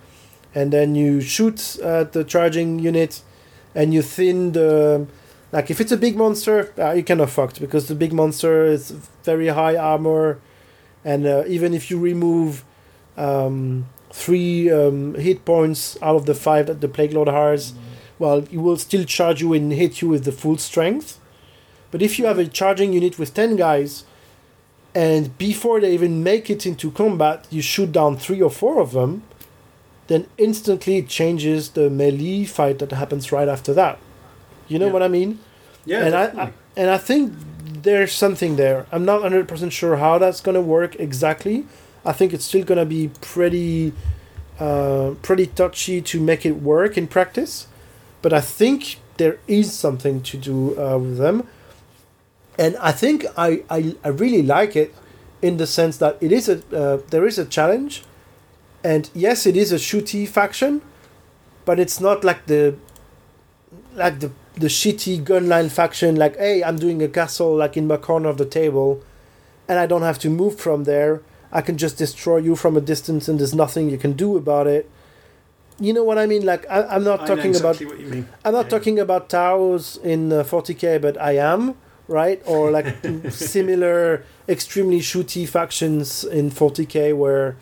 and 0.56 0.72
then 0.72 0.96
you 0.96 1.22
shoot 1.22 1.78
at 1.80 2.14
the 2.14 2.24
charging 2.24 2.80
unit, 2.80 3.22
and 3.76 3.94
you 3.94 4.02
thin 4.02 4.54
the. 4.54 5.06
Like 5.52 5.72
if 5.72 5.80
it's 5.80 5.92
a 5.92 5.98
big 5.98 6.18
monster, 6.18 6.74
uh, 6.78 6.92
you 6.92 7.04
kind 7.04 7.22
of 7.22 7.32
fucked 7.32 7.60
because 7.60 7.88
the 7.88 7.96
big 7.96 8.14
monster 8.14 8.66
is 8.66 8.92
very 9.24 9.48
high 9.48 9.78
armor, 9.78 10.40
and 11.06 11.26
uh, 11.26 11.44
even 11.48 11.74
if 11.74 11.90
you 11.90 11.98
remove 12.00 12.66
um, 13.16 13.88
three 14.12 14.70
um, 14.70 15.16
hit 15.16 15.46
points 15.46 15.98
out 16.02 16.16
of 16.16 16.26
the 16.26 16.36
five 16.36 16.68
that 16.68 16.82
the 16.82 16.88
plague 16.88 17.14
lord 17.14 17.30
has 17.30 17.74
well, 18.20 18.40
it 18.40 18.58
will 18.58 18.78
still 18.78 19.06
charge 19.06 19.42
you 19.42 19.54
and 19.54 19.72
hit 19.72 20.02
you 20.02 20.10
with 20.10 20.24
the 20.26 20.32
full 20.32 20.58
strength. 20.58 21.20
But 21.92 22.02
if 22.02 22.18
you 22.18 22.26
have 22.26 22.40
a 22.40 22.48
charging 22.48 22.94
unit 22.94 23.20
with 23.20 23.34
10 23.34 23.56
guys, 23.56 24.04
and 24.96 25.38
before 25.38 25.80
they 25.80 25.94
even 25.94 26.24
make 26.24 26.50
it 26.50 26.66
into 26.66 26.92
combat, 26.92 27.46
you 27.52 27.62
shoot 27.62 27.92
down 27.92 28.18
three 28.18 28.42
or 28.42 28.50
four 28.50 28.80
of 28.80 28.92
them, 28.92 29.24
then 30.08 30.28
instantly 30.38 30.98
it 30.98 31.08
changes 31.08 31.70
the 31.72 31.90
melee 31.90 32.46
fight 32.46 32.80
that 32.80 32.92
happens 32.92 33.32
right 33.32 33.48
after 33.48 33.74
that. 33.74 34.00
You 34.68 34.80
know 34.80 34.88
Yeah. 34.88 34.94
what 34.94 35.04
I 35.04 35.08
mean? 35.08 35.40
Yeah, 35.86 36.06
and 36.06 36.16
I, 36.16 36.24
I 36.44 36.52
and 36.76 36.90
I 36.90 36.98
think 36.98 37.34
there's 37.84 38.12
something 38.12 38.56
there. 38.58 38.86
I'm 38.92 39.06
not 39.06 39.22
100% 39.22 39.72
sure 39.72 39.98
how 39.98 40.18
that's 40.18 40.42
going 40.42 40.56
to 40.56 40.62
work 40.62 40.96
exactly. 41.00 41.66
I 42.06 42.12
think 42.14 42.34
it's 42.34 42.46
still 42.46 42.64
going 42.64 42.78
to 42.80 42.86
be 42.86 43.10
pretty 43.22 43.94
uh, 44.60 45.12
pretty 45.22 45.48
touchy 45.48 46.02
to 46.02 46.20
make 46.20 46.46
it 46.46 46.56
work 46.62 46.98
in 46.98 47.08
practice 47.08 47.68
but 48.22 48.34
I 48.34 48.42
think 48.42 48.98
there 49.18 49.38
is 49.48 49.72
something 49.72 50.22
to 50.24 50.38
do 50.38 50.78
uh, 50.78 50.98
with 50.98 51.18
them. 51.18 51.48
And 52.58 52.76
I 52.78 52.92
think 52.92 53.26
I, 53.38 53.64
I, 53.70 53.96
I 54.04 54.10
really 54.10 54.42
like 54.42 54.76
it 54.76 54.94
in 55.42 55.58
the 55.58 55.68
sense 55.68 55.98
that 55.98 56.18
it 56.20 56.32
is 56.32 56.50
a 56.50 56.58
uh, 56.76 56.98
there 57.12 57.26
is 57.28 57.38
a 57.38 57.46
challenge, 57.46 58.04
and 58.84 59.10
yes, 59.14 59.46
it 59.46 59.56
is 59.56 59.72
a 59.72 59.76
shooty 59.76 60.28
faction, 60.28 60.82
but 61.64 61.80
it's 61.80 62.02
not 62.02 62.24
like 62.24 62.48
the 62.48 62.76
like 63.94 64.20
the 64.20 64.32
the 64.58 64.68
shitty 64.68 65.24
gunline 65.24 65.70
faction. 65.72 66.16
Like, 66.16 66.36
hey, 66.38 66.64
I'm 66.64 66.78
doing 66.78 67.02
a 67.02 67.08
castle 67.08 67.56
like 67.56 67.78
in 67.78 67.88
my 67.88 67.98
corner 67.98 68.30
of 68.30 68.38
the 68.38 68.46
table, 68.46 69.02
and 69.68 69.80
I 69.80 69.86
don't 69.86 70.02
have 70.02 70.20
to 70.20 70.30
move 70.30 70.60
from 70.60 70.84
there. 70.86 71.22
I 71.52 71.62
can 71.62 71.78
just 71.78 71.98
destroy 71.98 72.38
you 72.38 72.56
from 72.56 72.76
a 72.76 72.82
distance, 72.82 73.28
and 73.28 73.40
there's 73.40 73.56
nothing 73.56 73.90
you 73.90 73.98
can 73.98 74.14
do 74.14 74.36
about 74.38 74.68
it. 74.68 74.90
You 75.80 75.94
know 75.94 76.04
what 76.04 76.18
I 76.18 76.26
mean? 76.26 76.44
Like, 76.46 76.66
I, 76.70 76.84
I'm 76.84 77.04
not 77.04 77.22
I 77.22 77.24
know 77.24 77.36
talking 77.36 77.52
exactly 77.52 77.86
about 77.86 77.96
what 77.96 78.04
you 78.04 78.12
mean. 78.12 78.28
I'm 78.44 78.54
not 78.54 78.66
Yeah. 78.66 78.70
talking 78.72 79.00
about 79.00 79.30
Taus 79.30 79.98
in 79.98 80.34
uh, 80.34 80.44
40k, 80.44 81.00
but 81.02 81.22
I 81.22 81.34
am 81.38 81.76
right, 82.08 82.42
or 82.46 82.72
like 82.72 82.88
similar 83.30 84.24
extremely 84.50 85.00
shooty 85.00 85.48
factions 85.48 86.24
in 86.24 86.50
40k 86.52 87.16
where 87.16 87.58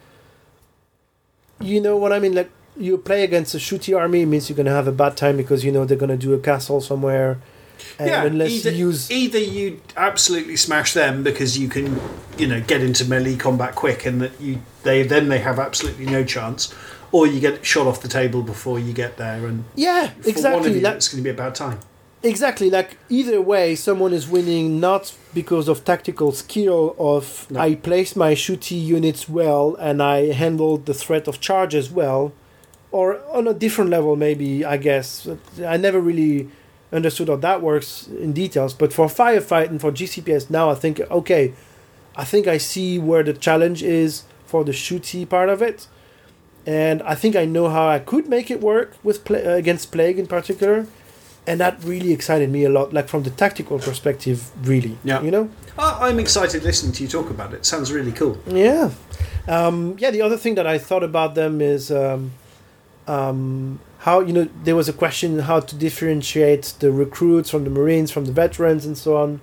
you 1.60 1.82
know 1.82 1.98
what 1.98 2.14
I 2.14 2.20
mean. 2.20 2.34
Like 2.36 2.50
you 2.78 2.98
play 2.98 3.24
against 3.24 3.56
a 3.56 3.58
shooty 3.58 3.98
army 3.98 4.22
it 4.22 4.26
means 4.26 4.50
you're 4.50 4.58
gonna 4.58 4.72
have 4.72 4.88
a 4.88 4.92
bad 4.92 5.16
time 5.18 5.38
because 5.38 5.64
you 5.64 5.72
know 5.72 5.86
they're 5.86 5.98
gonna 5.98 6.18
do 6.18 6.34
a 6.34 6.40
castle 6.40 6.82
somewhere, 6.82 7.40
and 8.00 8.10
yeah, 8.10 8.24
unless 8.26 8.52
either, 8.52 8.72
you 8.72 8.88
use 8.88 9.12
either 9.12 9.40
you 9.40 9.82
absolutely 9.98 10.56
smash 10.56 10.94
them 10.94 11.24
because 11.24 11.58
you 11.58 11.68
can, 11.68 12.00
you 12.38 12.48
know, 12.48 12.62
get 12.62 12.82
into 12.82 13.06
melee 13.06 13.36
combat 13.36 13.76
quick, 13.76 14.06
and 14.06 14.22
that 14.22 14.40
you 14.40 14.62
they 14.84 15.04
then 15.04 15.30
they 15.30 15.40
have 15.40 15.60
absolutely 15.60 16.06
no 16.06 16.24
chance, 16.24 16.74
or 17.12 17.28
you 17.28 17.40
get 17.40 17.66
shot 17.66 17.88
off 17.88 18.02
the 18.02 18.08
table 18.08 18.42
before 18.42 18.80
you 18.80 18.94
get 18.94 19.18
there, 19.18 19.46
and 19.46 19.64
yeah 19.76 20.08
for 20.08 20.14
one 20.14 20.20
of 20.20 20.28
exactly 20.28 20.74
you, 20.76 20.80
like 20.82 20.96
it's 20.96 21.08
going 21.08 21.24
to 21.24 21.24
be 21.24 21.30
a 21.30 21.34
bad 21.34 21.56
time. 21.56 21.80
Exactly, 22.24 22.72
like 22.72 22.98
either 23.08 23.40
way, 23.40 23.76
someone 23.76 24.12
is 24.12 24.28
winning 24.28 24.80
not 24.80 25.16
because 25.34 25.68
of 25.68 25.86
tactical 25.86 26.32
skill 26.32 26.96
of 26.98 27.46
No. 27.52 27.60
I 27.60 27.76
placed 27.76 28.16
my 28.16 28.34
shooty 28.34 28.84
units 28.84 29.30
well 29.30 29.76
and 29.76 30.02
I 30.02 30.32
handled 30.34 30.88
the 30.88 30.96
threat 30.96 31.28
of 31.28 31.40
charges 31.40 31.92
well, 31.92 32.34
or 32.92 33.20
on 33.32 33.48
a 33.48 33.54
different 33.54 33.90
level 33.90 34.16
maybe 34.16 34.64
I 34.66 34.78
guess. 34.78 35.28
I 35.66 35.78
never 35.78 36.00
really 36.00 36.50
understood 36.92 37.28
how 37.28 37.36
that 37.38 37.62
works 37.62 38.08
in 38.08 38.32
details, 38.34 38.74
but 38.74 38.94
for 38.94 39.08
firefighting 39.08 39.80
for 39.82 39.92
GCPS 39.92 40.50
now 40.50 40.70
I 40.70 40.76
think 40.76 41.00
okay, 41.12 41.54
I 42.16 42.24
think 42.24 42.48
I 42.48 42.58
see 42.58 42.98
where 43.00 43.24
the 43.24 43.34
challenge 43.34 43.84
is 43.84 44.24
for 44.46 44.64
the 44.64 44.72
shooty 44.72 45.28
part 45.28 45.50
of 45.50 45.62
it, 45.62 45.88
and 46.66 47.02
I 47.04 47.16
think 47.16 47.36
I 47.36 47.46
know 47.46 47.68
how 47.70 47.88
I 47.88 48.00
could 48.00 48.28
make 48.30 48.50
it 48.52 48.62
work 48.62 48.94
with 49.04 49.26
pla- 49.26 49.40
uh, 49.46 49.56
against 49.56 49.92
plague 49.92 50.18
in 50.20 50.28
particular 50.28 50.86
and 51.48 51.60
that 51.60 51.78
really 51.84 52.12
excited 52.12 52.50
me 52.50 52.64
a 52.66 52.70
lot 52.70 52.92
like 52.92 53.08
from 53.08 53.22
the 53.22 53.30
tactical 53.30 53.78
perspective 53.78 54.50
really 54.68 54.98
Yeah. 55.04 55.22
you 55.22 55.30
know 55.30 55.50
I'm 55.78 56.18
excited 56.20 56.64
listening 56.64 56.92
to 56.94 57.04
you 57.04 57.10
talk 57.10 57.30
about 57.30 57.54
it. 57.54 57.66
Sounds 57.68 57.92
really 57.92 58.12
cool. 58.12 58.38
yeah 58.48 58.90
um, 59.48 59.96
yeah 60.00 60.10
the 60.12 60.22
other 60.24 60.38
thing 60.38 60.56
that 60.56 60.66
i 60.66 60.78
thought 60.80 61.04
about 61.04 61.36
them 61.36 61.62
is 61.62 61.92
um, 61.92 62.32
um, 63.08 63.80
how 64.00 64.20
you 64.20 64.34
know 64.34 64.48
there 64.64 64.76
was 64.76 64.90
a 64.90 64.94
question 64.94 65.40
how 65.40 65.60
to 65.60 65.76
differentiate 65.76 66.74
the 66.80 66.92
recruits 66.92 67.50
from 67.50 67.64
the 67.64 67.70
marines 67.70 68.12
from 68.12 68.26
the 68.26 68.32
veterans 68.32 68.86
and 68.86 68.98
so 68.98 69.18
on. 69.18 69.42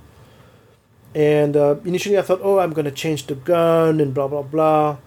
And 1.15 1.57
uh, 1.57 1.77
initially 1.85 2.17
i 2.17 2.23
thought 2.23 2.41
oh 2.43 2.59
i'm 2.59 2.73
going 2.73 2.87
to 2.87 2.91
change 2.91 3.27
the 3.27 3.35
gun 3.35 4.01
and 4.01 4.15
blah 4.15 4.29
blah 4.29 4.43
blah. 4.43 4.99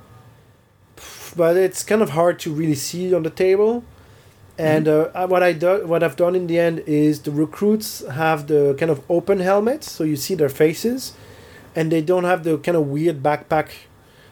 But 1.35 1.57
it's 1.57 1.83
kind 1.83 2.01
of 2.01 2.11
hard 2.11 2.39
to 2.39 2.53
really 2.53 2.75
see 2.75 3.13
on 3.13 3.23
the 3.23 3.29
table. 3.29 3.83
And 4.57 4.87
uh, 4.87 5.27
what 5.27 5.43
I 5.43 5.51
do, 5.51 5.85
what 5.85 6.01
I've 6.01 6.15
done 6.15 6.33
in 6.33 6.47
the 6.47 6.57
end 6.57 6.79
is 6.87 7.23
the 7.23 7.31
recruits 7.31 8.07
have 8.07 8.47
the 8.47 8.73
kind 8.79 8.89
of 8.89 9.03
open 9.09 9.39
helmets, 9.39 9.91
so 9.91 10.05
you 10.05 10.15
see 10.15 10.33
their 10.33 10.47
faces, 10.47 11.11
and 11.75 11.91
they 11.91 12.01
don't 12.01 12.23
have 12.23 12.45
the 12.45 12.57
kind 12.59 12.77
of 12.77 12.87
weird 12.87 13.21
backpack 13.21 13.71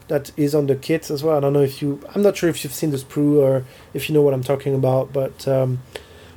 that 0.08 0.30
is 0.36 0.54
on 0.54 0.66
the 0.66 0.76
kits 0.76 1.10
as 1.10 1.22
well. 1.22 1.36
I 1.36 1.40
don't 1.40 1.52
know 1.52 1.62
if 1.62 1.80
you, 1.80 2.00
I'm 2.14 2.22
not 2.22 2.36
sure 2.36 2.48
if 2.50 2.62
you've 2.62 2.74
seen 2.74 2.90
the 2.90 2.98
sprue 2.98 3.40
or 3.40 3.64
if 3.92 4.08
you 4.08 4.14
know 4.14 4.22
what 4.22 4.34
I'm 4.34 4.42
talking 4.42 4.74
about, 4.74 5.12
but 5.12 5.46
um, 5.48 5.80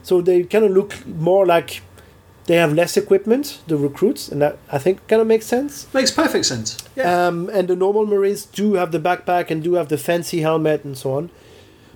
so 0.03 0.21
they 0.21 0.43
kind 0.43 0.65
of 0.65 0.71
look 0.71 1.05
more 1.05 1.45
like 1.45 1.81
they 2.45 2.55
have 2.55 2.73
less 2.73 2.95
equipment, 2.95 3.61
the 3.67 3.75
recruits, 3.75 4.29
and 4.29 4.41
that 4.41 4.57
I 4.71 4.77
think 4.77 5.05
kind 5.07 5.21
of 5.21 5.27
makes 5.27 5.45
sense. 5.45 5.93
Makes 5.93 6.11
perfect 6.11 6.45
sense. 6.45 6.77
Yeah. 6.95 7.27
Um, 7.27 7.49
and 7.49 7.67
the 7.67 7.75
normal 7.75 8.05
Marines 8.05 8.45
do 8.45 8.75
have 8.75 8.93
the 8.93 8.99
backpack 8.99 9.51
and 9.51 9.61
do 9.61 9.73
have 9.73 9.89
the 9.89 9.97
fancy 9.97 10.39
helmet 10.41 10.85
and 10.85 10.97
so 10.97 11.13
on. 11.13 11.29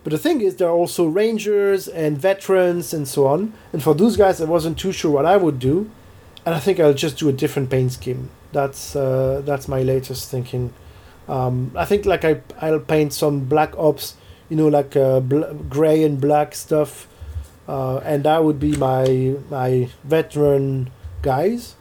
But 0.04 0.12
the 0.12 0.18
thing 0.18 0.42
is, 0.42 0.58
there 0.58 0.68
are 0.68 0.76
also 0.76 1.06
Rangers 1.06 1.88
and 1.88 2.18
veterans 2.18 2.94
and 2.94 3.08
so 3.08 3.28
on. 3.28 3.54
And 3.72 3.82
for 3.82 3.94
those 3.94 4.18
guys, 4.18 4.42
I 4.42 4.46
wasn't 4.46 4.78
too 4.78 4.92
sure 4.92 5.12
what 5.12 5.26
I 5.26 5.38
would 5.38 5.60
do, 5.60 5.90
and 6.46 6.54
I 6.54 6.60
think 6.60 6.80
I'll 6.80 6.94
just 6.94 7.18
do 7.18 7.30
a 7.30 7.34
different 7.34 7.70
paint 7.70 7.94
scheme. 7.94 8.30
That's 8.52 8.96
uh, 8.96 9.42
that's 9.46 9.68
my 9.70 9.82
latest 9.84 10.30
thinking. 10.30 10.74
Um, 11.32 11.72
I 11.76 11.86
think 11.86 12.06
like 12.06 12.26
I 12.26 12.42
I'll 12.60 12.82
paint 12.82 13.14
some 13.14 13.46
black 13.46 13.74
ops, 13.78 14.16
you 14.50 14.58
know, 14.58 14.68
like 14.68 14.98
uh, 14.98 15.22
bl- 15.22 15.54
gray 15.70 16.04
and 16.04 16.20
black 16.20 16.54
stuff, 16.54 17.08
uh, 17.70 18.00
and 18.00 18.26
that 18.26 18.44
would 18.44 18.60
be 18.60 18.76
my 18.76 19.38
my 19.50 19.88
veteran 20.04 20.92
guys, 21.22 21.76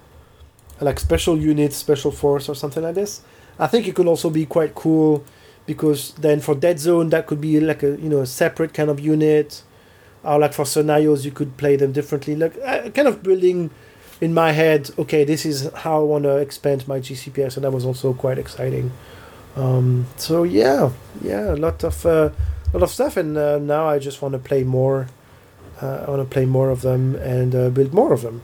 like 0.81 1.01
special 1.01 1.37
units, 1.37 1.75
special 1.75 2.13
force, 2.13 2.49
or 2.49 2.55
something 2.55 2.85
like 2.85 2.95
this. 2.95 3.23
I 3.59 3.67
think 3.67 3.89
it 3.89 3.97
could 3.97 4.07
also 4.07 4.31
be 4.31 4.47
quite 4.47 4.77
cool 4.77 5.25
because 5.67 6.13
then 6.15 6.41
for 6.41 6.55
Deadzone 6.55 7.11
that 7.11 7.27
could 7.27 7.41
be 7.41 7.59
like 7.59 7.83
a 7.83 7.99
you 8.01 8.09
know 8.09 8.21
a 8.21 8.27
separate 8.27 8.73
kind 8.73 8.89
of 8.89 9.01
unit, 9.01 9.65
or 10.23 10.39
like 10.39 10.53
for 10.53 10.65
scenarios 10.65 11.25
you 11.25 11.33
could 11.33 11.57
play 11.57 11.75
them 11.75 11.91
differently. 11.91 12.37
Like 12.37 12.55
uh, 12.65 12.89
kind 12.91 13.09
of 13.09 13.25
building 13.25 13.71
in 14.21 14.33
my 14.33 14.53
head. 14.53 14.91
Okay, 14.97 15.25
this 15.25 15.45
is 15.45 15.69
how 15.75 16.03
I 16.03 16.05
want 16.05 16.23
to 16.23 16.37
expand 16.37 16.87
my 16.87 17.01
GCPS, 17.01 17.57
and 17.57 17.65
that 17.65 17.73
was 17.73 17.85
also 17.85 18.13
quite 18.15 18.39
exciting. 18.39 18.93
Um, 19.57 20.07
so 20.17 20.45
yeah, 20.45 20.91
yeah, 21.23 21.53
a 21.53 21.57
lot 21.57 21.85
of 21.85 22.07
uh, 22.07 22.31
lot 22.73 22.83
of 22.83 22.91
stuff, 22.91 23.17
and 23.17 23.37
uh, 23.37 23.59
now 23.59 23.89
I 23.89 23.99
just 23.99 24.23
want 24.23 24.33
to 24.33 24.39
play 24.39 24.65
more. 24.65 25.09
Uh, 25.83 26.05
I 26.07 26.11
want 26.11 26.23
to 26.23 26.33
play 26.33 26.45
more 26.45 26.71
of 26.71 26.83
them 26.83 27.15
and 27.17 27.55
uh, 27.55 27.71
build 27.71 27.95
more 27.95 28.13
of 28.13 28.23
them. 28.23 28.43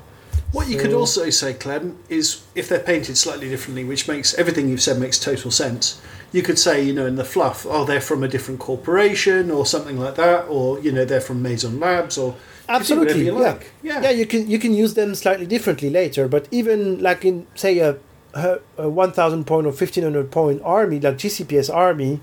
What 0.53 0.69
you 0.69 0.79
could 0.79 0.95
also 0.95 1.29
say, 1.31 1.53
Clem, 1.53 1.99
is 2.09 2.45
if 2.55 2.69
they're 2.69 2.79
painted 2.79 3.19
slightly 3.19 3.49
differently, 3.49 3.85
which 3.85 4.09
makes 4.09 4.33
everything 4.35 4.69
you've 4.69 4.81
said 4.81 4.99
makes 4.99 5.19
total 5.19 5.51
sense. 5.51 6.01
You 6.33 6.43
could 6.43 6.59
say, 6.59 6.83
you 6.83 6.93
know, 6.93 7.07
in 7.07 7.17
the 7.17 7.25
fluff, 7.25 7.67
oh, 7.69 7.85
they're 7.85 8.01
from 8.01 8.23
a 8.23 8.29
different 8.29 8.59
corporation 8.61 9.51
or 9.51 9.67
something 9.67 9.99
like 9.99 10.15
that, 10.17 10.47
or 10.49 10.81
you 10.81 10.93
know, 10.93 11.05
they're 11.05 11.21
from 11.21 11.43
Maison 11.43 11.79
Labs, 11.79 12.17
or 12.17 12.29
you 12.29 12.33
can 12.33 12.43
do 12.67 12.81
Absolutely, 12.81 13.05
whatever 13.07 13.19
you 13.19 13.33
yeah. 13.33 13.51
like. 13.51 13.73
Yeah, 13.83 14.03
yeah 14.03 14.11
you 14.11 14.27
can 14.27 14.51
you 14.51 14.59
can 14.59 14.75
use 14.75 14.95
them 14.95 15.15
slightly 15.15 15.47
differently 15.47 15.89
later 15.89 16.27
but 16.27 16.49
even 16.51 17.01
like 17.01 17.25
in 17.25 17.47
say 17.55 17.79
a, 17.79 17.97
a, 18.37 18.61
a 18.79 18.89
1000 18.89 19.47
point 19.47 19.67
or 19.67 19.71
1500 19.71 20.31
point 20.31 20.61
army 20.63 21.01
like 21.01 21.17
gcps 21.17 21.73
army 21.73 22.21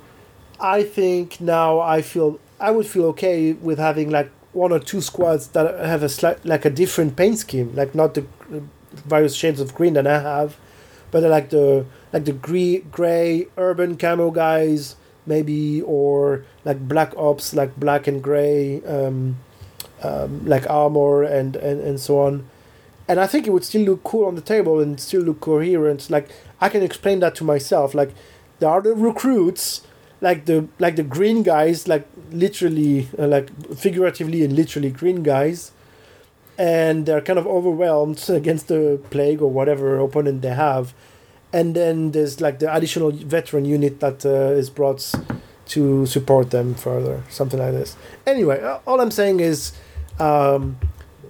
i 0.59 0.83
think 0.83 1.39
now 1.41 1.79
i 1.79 2.01
feel 2.01 2.39
i 2.59 2.71
would 2.71 2.85
feel 2.85 3.05
okay 3.05 3.53
with 3.53 3.79
having 3.79 4.09
like 4.09 4.29
one 4.53 4.71
or 4.71 4.79
two 4.79 5.01
squads 5.01 5.47
that 5.47 5.79
have 5.83 6.03
a 6.03 6.09
slight 6.09 6.43
like 6.45 6.65
a 6.65 6.69
different 6.69 7.15
paint 7.15 7.37
scheme 7.39 7.73
like 7.75 7.95
not 7.95 8.13
the 8.13 8.21
uh, 8.53 8.59
various 9.05 9.35
shades 9.35 9.59
of 9.59 9.73
green 9.73 9.93
that 9.93 10.05
i 10.05 10.19
have 10.19 10.57
but 11.11 11.23
like 11.23 11.49
the 11.49 11.85
like 12.11 12.25
the 12.25 12.31
gray 12.31 12.79
gray 12.79 13.47
urban 13.57 13.97
camo 13.97 14.29
guys 14.29 14.95
maybe 15.25 15.81
or 15.81 16.45
like 16.65 16.87
black 16.87 17.15
ops 17.17 17.53
like 17.53 17.75
black 17.77 18.07
and 18.07 18.21
gray 18.21 18.83
um 18.83 19.35
um, 20.03 20.45
like 20.45 20.69
armor 20.69 21.23
and, 21.23 21.55
and, 21.55 21.81
and 21.81 21.99
so 21.99 22.19
on. 22.19 22.49
And 23.07 23.19
I 23.19 23.27
think 23.27 23.47
it 23.47 23.49
would 23.51 23.65
still 23.65 23.81
look 23.81 24.03
cool 24.03 24.25
on 24.25 24.35
the 24.35 24.41
table 24.41 24.79
and 24.79 24.99
still 24.99 25.21
look 25.21 25.41
coherent. 25.41 26.09
Like 26.09 26.29
I 26.61 26.69
can 26.69 26.83
explain 26.83 27.19
that 27.19 27.35
to 27.35 27.43
myself. 27.43 27.93
Like 27.93 28.13
there 28.59 28.69
are 28.69 28.81
the 28.81 28.93
recruits, 28.93 29.81
like 30.21 30.45
the 30.45 30.67
like 30.79 30.95
the 30.95 31.03
green 31.03 31.43
guys, 31.43 31.87
like 31.87 32.07
literally, 32.31 33.09
uh, 33.19 33.27
like 33.27 33.49
figuratively 33.75 34.43
and 34.43 34.53
literally 34.53 34.89
green 34.89 35.21
guys, 35.21 35.71
and 36.57 37.05
they're 37.05 37.21
kind 37.21 37.37
of 37.39 37.45
overwhelmed 37.45 38.23
against 38.29 38.67
the 38.69 39.01
plague 39.09 39.41
or 39.41 39.51
whatever 39.51 39.99
opponent 39.99 40.41
they 40.41 40.53
have. 40.53 40.93
And 41.51 41.75
then 41.75 42.11
there's 42.11 42.41
like 42.41 42.59
the 42.59 42.73
additional 42.73 43.11
veteran 43.11 43.65
unit 43.65 43.99
that 43.99 44.25
uh, 44.25 44.57
is 44.57 44.69
brought 44.71 45.13
to 45.67 46.05
support 46.05 46.51
them 46.51 46.73
further, 46.73 47.23
something 47.29 47.59
like 47.59 47.73
this. 47.73 47.95
Anyway, 48.25 48.59
all 48.87 48.99
I'm 48.99 49.11
saying 49.11 49.39
is 49.39 49.73
um, 50.19 50.77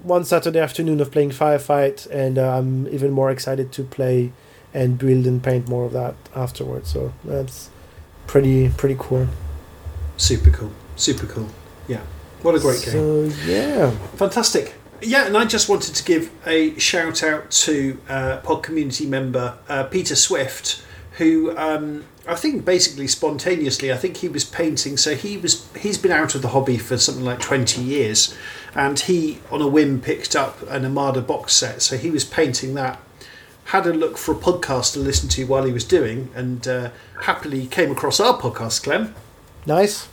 one 0.03 0.25
Saturday 0.25 0.59
afternoon 0.59 0.99
of 0.99 1.11
playing 1.11 1.31
Firefight, 1.31 2.09
and 2.11 2.37
uh, 2.37 2.57
I'm 2.57 2.87
even 2.89 3.11
more 3.11 3.31
excited 3.31 3.71
to 3.73 3.83
play 3.83 4.31
and 4.73 4.97
build 4.97 5.25
and 5.25 5.41
paint 5.41 5.67
more 5.67 5.85
of 5.85 5.93
that 5.93 6.15
afterwards. 6.35 6.91
So 6.91 7.13
that's 7.23 7.69
pretty 8.27 8.69
pretty 8.69 8.95
cool. 8.99 9.27
super 10.17 10.51
cool, 10.51 10.71
super 10.95 11.25
cool. 11.27 11.47
Yeah, 11.87 12.01
what 12.41 12.55
a 12.55 12.59
great 12.59 12.81
game. 12.83 12.91
So 12.91 13.23
yeah, 13.45 13.91
Fantastic. 14.15 14.75
Yeah, 15.01 15.25
and 15.25 15.35
I 15.35 15.43
just 15.45 15.67
wanted 15.67 15.95
to 15.95 16.03
give 16.03 16.31
a 16.47 16.77
shout 16.79 17.23
out 17.23 17.51
to 17.51 17.99
uh, 18.07 18.37
pod 18.37 18.63
community 18.63 19.05
member 19.05 19.57
uh, 19.67 19.83
Peter 19.83 20.15
Swift, 20.15 20.81
who 21.17 21.55
um, 21.57 22.05
I 22.25 22.35
think 22.35 22.63
basically 22.63 23.07
spontaneously, 23.07 23.91
I 23.91 23.97
think 23.97 24.17
he 24.17 24.29
was 24.29 24.45
painting. 24.45 24.95
So 24.95 25.15
he 25.15 25.37
was 25.37 25.67
he's 25.75 25.97
been 25.97 26.11
out 26.11 26.35
of 26.35 26.41
the 26.41 26.49
hobby 26.49 26.77
for 26.77 26.97
something 26.97 27.25
like 27.25 27.39
twenty 27.39 27.81
years, 27.81 28.33
and 28.75 28.99
he 28.99 29.39
on 29.51 29.61
a 29.61 29.67
whim 29.67 30.01
picked 30.01 30.35
up 30.35 30.61
an 30.69 30.85
Armada 30.85 31.21
box 31.21 31.53
set. 31.53 31.81
So 31.81 31.97
he 31.97 32.09
was 32.09 32.23
painting 32.23 32.73
that. 32.75 32.99
Had 33.65 33.87
a 33.87 33.93
look 33.93 34.17
for 34.17 34.33
a 34.33 34.37
podcast 34.37 34.93
to 34.93 34.99
listen 34.99 35.29
to 35.29 35.45
while 35.45 35.63
he 35.63 35.71
was 35.71 35.85
doing, 35.85 36.29
and 36.35 36.67
uh, 36.67 36.89
happily 37.21 37.65
came 37.67 37.91
across 37.91 38.19
our 38.19 38.37
podcast, 38.39 38.83
Clem. 38.83 39.15
nice. 39.65 40.07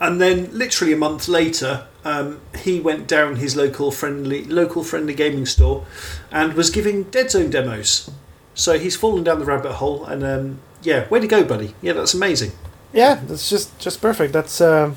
And 0.00 0.20
then, 0.20 0.50
literally 0.56 0.92
a 0.92 0.96
month 0.96 1.28
later, 1.28 1.86
um, 2.04 2.40
he 2.58 2.80
went 2.80 3.06
down 3.06 3.36
his 3.36 3.54
local 3.54 3.90
friendly 3.90 4.44
local 4.44 4.82
friendly 4.82 5.14
gaming 5.14 5.46
store, 5.46 5.86
and 6.32 6.54
was 6.54 6.70
giving 6.70 7.04
Deadzone 7.06 7.50
demos. 7.50 8.10
So 8.54 8.78
he's 8.78 8.96
fallen 8.96 9.24
down 9.24 9.38
the 9.38 9.44
rabbit 9.44 9.74
hole, 9.74 10.04
and 10.04 10.24
um, 10.24 10.60
yeah, 10.82 11.08
way 11.08 11.20
to 11.20 11.26
go, 11.26 11.44
buddy! 11.44 11.74
Yeah, 11.80 11.92
that's 11.92 12.12
amazing. 12.14 12.52
Yeah, 12.92 13.20
that's 13.26 13.48
just 13.48 13.78
just 13.78 14.00
perfect. 14.00 14.32
That's 14.32 14.60
uh, 14.60 14.94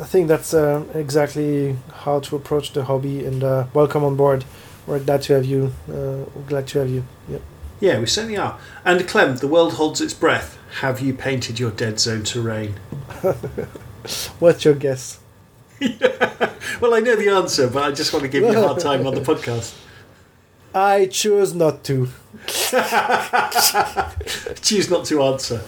I 0.00 0.04
think 0.04 0.28
that's 0.28 0.52
uh, 0.54 0.84
exactly 0.94 1.76
how 1.92 2.20
to 2.20 2.36
approach 2.36 2.72
the 2.72 2.84
hobby. 2.84 3.24
And 3.24 3.42
uh, 3.44 3.66
welcome 3.72 4.02
on 4.04 4.16
board. 4.16 4.44
We're 4.86 4.98
glad 4.98 5.22
to 5.22 5.34
have 5.34 5.44
you. 5.44 5.72
Uh, 5.88 6.24
we're 6.34 6.48
glad 6.48 6.66
to 6.68 6.80
have 6.80 6.90
you. 6.90 7.04
Yep. 7.28 7.42
Yeah, 7.80 8.00
we 8.00 8.06
certainly 8.06 8.36
are. 8.36 8.58
And 8.84 9.06
Clem, 9.06 9.36
the 9.36 9.48
world 9.48 9.74
holds 9.74 10.00
its 10.00 10.14
breath. 10.14 10.58
Have 10.80 11.00
you 11.00 11.14
painted 11.14 11.58
your 11.60 11.70
Deadzone 11.70 12.24
terrain? 12.24 12.74
What's 14.38 14.64
your 14.64 14.74
guess? 14.74 15.20
Well, 16.80 16.94
I 16.94 17.00
know 17.00 17.14
the 17.14 17.28
answer, 17.28 17.68
but 17.68 17.84
I 17.84 17.92
just 17.92 18.12
want 18.12 18.24
to 18.24 18.28
give 18.28 18.42
you 18.42 18.48
a 18.58 18.66
hard 18.68 18.80
time 18.80 19.06
on 19.06 19.14
the 19.14 19.20
podcast. 19.32 19.76
I 20.74 21.06
choose 21.06 21.54
not 21.54 21.84
to. 21.84 22.08
Choose 24.60 24.90
not 24.90 25.04
to 25.06 25.22
answer. 25.22 25.62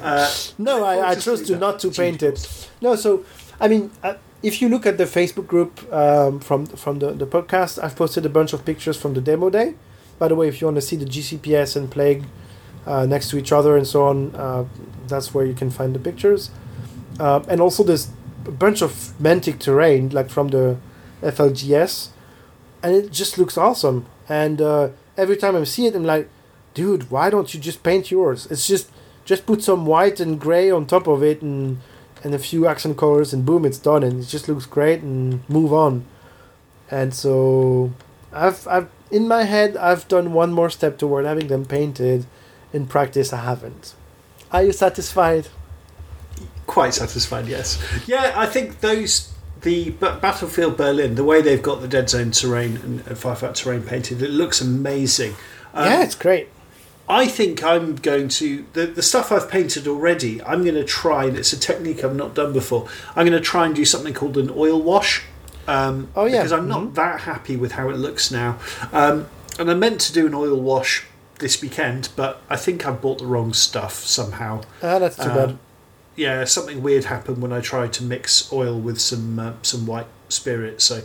Uh, 0.00 0.32
No, 0.58 0.84
I, 0.84 1.10
I 1.10 1.14
chose 1.16 1.42
to 1.46 1.54
that 1.54 1.58
not 1.60 1.80
to 1.80 1.90
paint 1.90 2.22
it. 2.22 2.68
No, 2.80 2.94
so 2.94 3.24
I 3.64 3.68
mean, 3.68 3.90
uh, 4.02 4.16
if 4.42 4.60
you 4.60 4.68
look 4.68 4.84
at 4.84 4.98
the 4.98 5.04
Facebook 5.04 5.46
group 5.46 5.90
um, 5.90 6.38
from 6.38 6.66
from 6.66 6.98
the, 6.98 7.12
the 7.12 7.26
podcast, 7.26 7.82
I've 7.82 7.96
posted 7.96 8.26
a 8.26 8.28
bunch 8.28 8.52
of 8.52 8.62
pictures 8.66 8.94
from 8.94 9.14
the 9.14 9.22
demo 9.22 9.48
day. 9.48 9.74
By 10.18 10.28
the 10.28 10.34
way, 10.34 10.48
if 10.48 10.60
you 10.60 10.66
want 10.66 10.76
to 10.76 10.82
see 10.82 10.96
the 10.96 11.06
GCPS 11.06 11.74
and 11.74 11.90
Plague 11.90 12.24
uh, 12.84 13.06
next 13.06 13.30
to 13.30 13.38
each 13.38 13.52
other 13.52 13.74
and 13.78 13.86
so 13.86 14.04
on, 14.04 14.36
uh, 14.36 14.66
that's 15.08 15.32
where 15.32 15.46
you 15.46 15.54
can 15.54 15.70
find 15.70 15.94
the 15.94 15.98
pictures. 15.98 16.50
Uh, 17.18 17.40
and 17.48 17.62
also, 17.62 17.82
there's 17.82 18.08
a 18.44 18.50
bunch 18.50 18.82
of 18.82 19.14
Mantic 19.18 19.60
terrain, 19.60 20.10
like 20.10 20.28
from 20.28 20.48
the 20.48 20.76
FLGS, 21.22 22.10
and 22.82 22.94
it 22.94 23.10
just 23.12 23.38
looks 23.38 23.56
awesome. 23.56 24.04
And 24.28 24.60
uh, 24.60 24.90
every 25.16 25.38
time 25.38 25.56
I 25.56 25.64
see 25.64 25.86
it, 25.86 25.96
I'm 25.96 26.04
like, 26.04 26.28
dude, 26.74 27.10
why 27.10 27.30
don't 27.30 27.54
you 27.54 27.60
just 27.60 27.82
paint 27.82 28.10
yours? 28.10 28.46
It's 28.50 28.66
just 28.68 28.90
just 29.24 29.46
put 29.46 29.62
some 29.62 29.86
white 29.86 30.20
and 30.20 30.38
gray 30.38 30.70
on 30.70 30.84
top 30.84 31.06
of 31.06 31.22
it 31.22 31.40
and 31.40 31.78
and 32.24 32.34
a 32.34 32.38
few 32.38 32.66
accent 32.66 32.96
colors 32.96 33.32
and 33.32 33.44
boom 33.44 33.64
it's 33.64 33.78
done 33.78 34.02
and 34.02 34.20
it 34.20 34.26
just 34.26 34.48
looks 34.48 34.66
great 34.66 35.00
and 35.02 35.48
move 35.48 35.72
on. 35.72 36.04
And 36.90 37.14
so 37.14 37.92
i've 38.32 38.66
i've 38.66 38.88
in 39.12 39.28
my 39.28 39.44
head 39.44 39.76
i've 39.76 40.08
done 40.08 40.32
one 40.32 40.52
more 40.52 40.68
step 40.68 40.98
toward 40.98 41.24
having 41.24 41.46
them 41.46 41.64
painted 41.64 42.26
in 42.72 42.86
practice. 42.86 43.32
I 43.32 43.44
haven't. 43.44 43.94
Are 44.50 44.64
you 44.64 44.72
satisfied? 44.72 45.48
Quite 46.66 46.94
satisfied, 46.94 47.46
yes. 47.46 47.82
Yeah, 48.06 48.32
I 48.34 48.46
think 48.46 48.80
those 48.80 49.32
the 49.60 49.90
Battlefield 49.90 50.76
Berlin, 50.76 51.14
the 51.14 51.24
way 51.24 51.40
they've 51.40 51.62
got 51.62 51.80
the 51.80 51.88
Deadzone 51.88 52.38
terrain 52.38 52.76
and, 52.78 53.00
and 53.06 53.16
Firefight 53.16 53.54
terrain 53.54 53.82
painted, 53.82 54.22
it 54.22 54.30
looks 54.30 54.60
amazing. 54.60 55.34
Um, 55.72 55.86
yeah 55.86 56.02
it's 56.02 56.14
great 56.14 56.48
I 57.08 57.26
think 57.26 57.62
I'm 57.62 57.96
going 57.96 58.28
to 58.28 58.64
the 58.72 58.86
the 58.86 59.02
stuff 59.02 59.30
I've 59.30 59.50
painted 59.50 59.86
already. 59.86 60.42
I'm 60.42 60.62
going 60.62 60.74
to 60.76 60.84
try, 60.84 61.24
and 61.26 61.36
it's 61.36 61.52
a 61.52 61.58
technique 61.60 62.02
I've 62.02 62.16
not 62.16 62.34
done 62.34 62.52
before. 62.52 62.88
I'm 63.14 63.26
going 63.26 63.38
to 63.38 63.44
try 63.44 63.66
and 63.66 63.74
do 63.74 63.84
something 63.84 64.14
called 64.14 64.38
an 64.38 64.50
oil 64.54 64.80
wash. 64.80 65.22
Um, 65.66 66.08
Oh, 66.14 66.24
yeah. 66.26 66.38
because 66.38 66.52
I'm 66.52 66.68
not 66.68 66.94
that 66.94 67.20
happy 67.22 67.56
with 67.56 67.72
how 67.72 67.88
it 67.90 67.96
looks 67.96 68.30
now. 68.30 68.58
Um, 68.92 69.26
and 69.58 69.70
I 69.70 69.74
meant 69.74 70.00
to 70.02 70.12
do 70.12 70.26
an 70.26 70.34
oil 70.34 70.60
wash 70.60 71.04
this 71.38 71.60
weekend, 71.62 72.10
but 72.16 72.42
I 72.50 72.56
think 72.56 72.86
I've 72.86 73.00
bought 73.00 73.18
the 73.18 73.26
wrong 73.26 73.52
stuff 73.54 73.94
somehow. 74.04 74.62
Ah, 74.82 74.98
that's 74.98 75.16
too 75.16 75.22
Um, 75.30 75.34
bad. 75.36 75.58
yeah, 76.16 76.44
something 76.44 76.82
weird 76.82 77.04
happened 77.06 77.38
when 77.42 77.52
I 77.52 77.60
tried 77.60 77.92
to 77.94 78.04
mix 78.04 78.52
oil 78.52 78.78
with 78.78 79.00
some 79.00 79.38
uh, 79.38 79.52
some 79.62 79.86
white 79.86 80.06
spirit. 80.28 80.80
So 80.82 81.02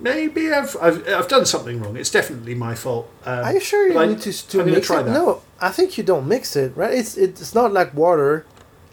maybe 0.00 0.52
I've, 0.52 0.76
I've 0.80 1.06
I've 1.08 1.28
done 1.28 1.46
something 1.46 1.80
wrong. 1.80 1.96
It's 1.96 2.10
definitely 2.10 2.54
my 2.54 2.74
fault. 2.74 3.08
Um, 3.24 3.44
Are 3.44 3.52
you 3.52 3.60
sure 3.60 3.86
you 3.92 3.98
I- 3.98 4.06
need 4.06 4.20
to, 4.22 4.32
to 4.48 4.64
mix 4.64 4.86
try 4.86 5.00
it? 5.00 5.04
that. 5.04 5.12
No, 5.12 5.42
I 5.60 5.70
think 5.70 5.96
you 5.98 6.04
don't 6.04 6.26
mix 6.28 6.56
it, 6.56 6.76
right? 6.76 6.92
It's 6.94 7.16
it's 7.16 7.54
not 7.54 7.72
like 7.72 7.94
water, 7.94 8.44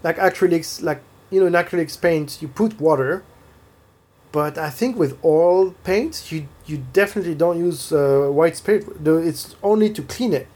like 0.04 0.18
acrylics, 0.18 0.82
like 0.82 1.02
you 1.32 1.40
know, 1.40 1.48
in 1.48 1.54
acrylics 1.54 2.00
paint, 2.00 2.42
you 2.42 2.48
put 2.48 2.80
water. 2.80 3.24
But 4.32 4.58
I 4.58 4.72
think 4.72 4.98
with 4.98 5.14
oil 5.24 5.76
paint, 5.84 6.32
you 6.32 6.48
you 6.66 6.78
definitely 6.94 7.36
don't 7.36 7.60
use 7.60 7.92
uh, 7.92 8.30
white 8.32 8.56
spirit. 8.58 8.86
It's 9.06 9.56
only 9.62 9.90
to 9.92 10.02
clean 10.02 10.34
it. 10.34 10.48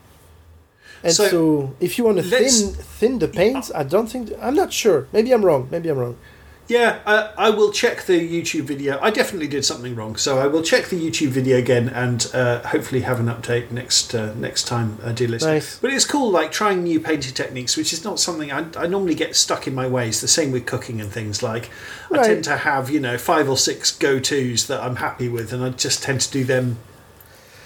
And 1.04 1.14
So, 1.14 1.28
so, 1.28 1.76
if 1.80 1.98
you 2.00 2.06
want 2.06 2.18
to 2.18 2.24
thin 2.24 2.74
thin 3.00 3.20
the 3.20 3.28
paint, 3.28 3.70
I 3.76 3.84
don't 3.84 4.08
think 4.10 4.32
I'm 4.42 4.56
not 4.56 4.74
sure. 4.74 5.08
Maybe 5.14 5.32
I'm 5.32 5.46
wrong. 5.46 5.68
Maybe 5.72 5.90
I'm 5.90 5.98
wrong. 6.00 6.16
Yeah, 6.68 7.00
I, 7.06 7.48
I 7.48 7.50
will 7.50 7.72
check 7.72 8.04
the 8.04 8.20
YouTube 8.20 8.64
video. 8.64 9.00
I 9.02 9.10
definitely 9.10 9.48
did 9.48 9.64
something 9.64 9.96
wrong, 9.96 10.18
so 10.18 10.40
I 10.40 10.48
will 10.48 10.62
check 10.62 10.88
the 10.88 11.00
YouTube 11.00 11.30
video 11.30 11.58
again 11.58 11.88
and 11.88 12.30
uh, 12.34 12.60
hopefully 12.68 13.02
have 13.02 13.22
an 13.22 13.28
update 13.28 13.72
next 13.72 14.14
uh, 14.14 14.34
next 14.36 14.68
time, 14.68 14.98
uh, 15.02 15.14
dear 15.14 15.30
listener. 15.30 15.54
Nice. 15.54 15.80
But 15.80 15.94
it's 15.94 16.04
cool, 16.06 16.30
like 16.30 16.52
trying 16.52 16.84
new 16.84 17.00
painting 17.00 17.34
techniques, 17.34 17.78
which 17.78 17.94
is 17.94 18.04
not 18.04 18.20
something 18.20 18.52
I, 18.52 18.66
I 18.76 18.88
normally 18.88 19.16
get 19.16 19.36
stuck 19.36 19.66
in 19.66 19.74
my 19.74 19.88
ways. 19.88 20.20
The 20.20 20.28
same 20.28 20.52
with 20.52 20.66
cooking 20.66 21.00
and 21.00 21.10
things. 21.10 21.42
Like 21.42 21.70
I 22.12 22.22
tend 22.24 22.44
to 22.46 22.58
have 22.58 22.90
you 22.90 23.00
know 23.00 23.18
five 23.18 23.50
or 23.50 23.58
six 23.58 23.92
go 23.92 24.20
tos 24.20 24.68
that 24.68 24.82
I'm 24.82 24.98
happy 24.98 25.30
with, 25.30 25.54
and 25.54 25.64
I 25.64 25.70
just 25.70 26.04
tend 26.04 26.20
to 26.22 26.32
do 26.32 26.44
them 26.44 26.80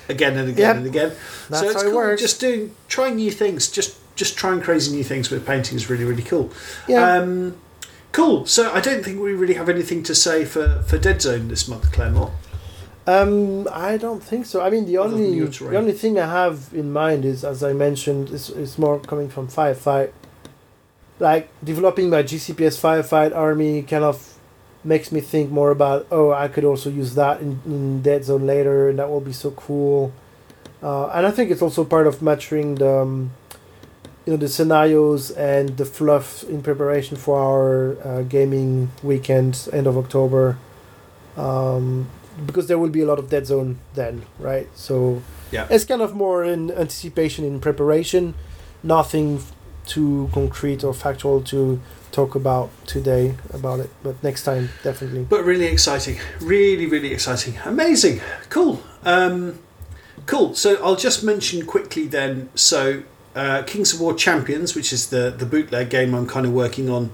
again 0.08 0.38
and 0.38 0.50
again 0.50 0.58
Yep. 0.60 0.76
and 0.76 0.86
again. 0.86 1.12
That's 1.50 1.62
so 1.62 1.70
it's 1.70 1.84
how 1.84 2.00
it. 2.02 2.18
Just 2.18 2.40
doing 2.40 2.76
trying 2.88 3.16
new 3.16 3.32
things, 3.32 3.72
just 3.72 3.98
just 4.16 4.38
trying 4.38 4.62
crazy 4.62 4.96
new 4.96 5.04
things 5.04 5.32
with 5.32 5.44
painting 5.44 5.76
is 5.76 5.90
really 5.90 6.04
really 6.04 6.24
cool. 6.24 6.52
Yeah. 6.88 7.16
Um, 7.16 7.56
cool. 8.12 8.46
So 8.46 8.72
I 8.72 8.82
don't 8.82 9.04
think 9.04 9.20
we 9.20 9.34
really 9.34 9.56
have 9.56 9.70
anything 9.70 10.04
to 10.04 10.16
say 10.16 10.46
for, 10.46 10.82
for 10.84 10.98
Deadzone 10.98 11.50
this 11.50 11.68
month, 11.68 11.92
Claremore. 11.92 12.32
Um, 13.08 13.68
I 13.72 13.98
don't 13.98 14.22
think 14.22 14.46
so. 14.46 14.62
I 14.62 14.70
mean, 14.70 14.86
the 14.86 14.98
Other 14.98 15.16
only 15.16 15.40
the 15.40 15.78
only 15.78 15.94
thing 15.94 16.20
I 16.20 16.28
have 16.28 16.70
in 16.72 16.94
mind 16.94 17.26
is, 17.26 17.44
as 17.44 17.64
I 17.64 17.74
mentioned, 17.74 18.30
is 18.30 18.50
is 18.50 18.78
more 18.78 19.00
coming 19.00 19.28
from 19.28 19.48
firefight. 19.48 20.12
Like 21.20 21.50
developing 21.64 22.10
my 22.10 22.22
GCPS 22.24 22.80
firefight 22.80 23.36
army 23.36 23.82
kind 23.82 24.04
of 24.04 24.38
makes 24.84 25.12
me 25.12 25.22
think 25.22 25.52
more 25.52 25.70
about 25.70 26.08
oh 26.10 26.32
I 26.32 26.48
could 26.48 26.64
also 26.64 26.90
use 26.90 27.14
that 27.14 27.40
in, 27.40 27.60
in 27.66 28.02
Deadzone 28.02 28.46
later 28.46 28.90
and 28.90 29.00
that 29.00 29.10
will 29.10 29.22
be 29.22 29.34
so 29.34 29.52
cool. 29.52 30.14
Uh, 30.82 31.08
and 31.08 31.28
I 31.28 31.32
think 31.32 31.52
it's 31.52 31.62
also 31.62 31.84
part 31.84 32.08
of 32.08 32.22
maturing 32.22 32.76
the 32.76 33.02
um, 33.02 33.32
you 34.26 34.34
know 34.34 34.38
the 34.38 34.48
scenarios 34.50 35.32
and 35.32 35.78
the 35.78 35.86
fluff 35.86 36.44
in 36.44 36.62
preparation 36.62 37.18
for 37.18 37.40
our 37.40 37.98
uh, 38.08 38.22
gaming 38.24 38.92
weekend 39.04 39.68
end 39.74 39.88
of 39.88 39.98
October. 39.98 40.58
Um, 41.38 42.08
because 42.46 42.68
there 42.68 42.78
will 42.78 42.90
be 42.90 43.02
a 43.02 43.06
lot 43.06 43.20
of 43.20 43.30
Deadzone 43.30 43.76
then, 43.94 44.24
right? 44.40 44.68
So 44.76 45.22
Yeah. 45.52 45.68
it's 45.70 45.86
kind 45.86 46.02
of 46.02 46.16
more 46.16 46.44
in 46.44 46.72
anticipation, 46.72 47.46
in 47.46 47.60
preparation, 47.60 48.34
nothing 48.84 49.42
too 49.86 50.30
concrete 50.34 50.84
or 50.84 50.94
factual 50.94 51.42
to 51.42 51.80
talk 52.12 52.36
about 52.36 52.70
today 52.86 53.36
about 53.54 53.80
it, 53.80 53.90
but 54.04 54.22
next 54.24 54.44
time 54.44 54.70
definitely. 54.84 55.26
But 55.30 55.44
really 55.46 55.66
exciting. 55.66 56.20
Really, 56.40 56.86
really 56.86 57.12
exciting. 57.14 57.58
Amazing. 57.66 58.22
Cool. 58.50 58.82
Um, 59.04 59.60
cool. 60.26 60.54
So 60.56 60.76
I'll 60.84 60.96
just 60.98 61.24
mention 61.24 61.66
quickly 61.66 62.08
then. 62.08 62.50
So 62.56 63.04
uh, 63.36 63.64
Kings 63.64 63.94
of 63.94 64.02
War 64.02 64.14
Champions, 64.14 64.76
which 64.76 64.92
is 64.92 65.10
the, 65.10 65.34
the 65.36 65.46
bootleg 65.46 65.90
game 65.90 66.14
I'm 66.14 66.28
kind 66.28 66.46
of 66.46 66.54
working 66.54 66.90
on, 66.90 67.12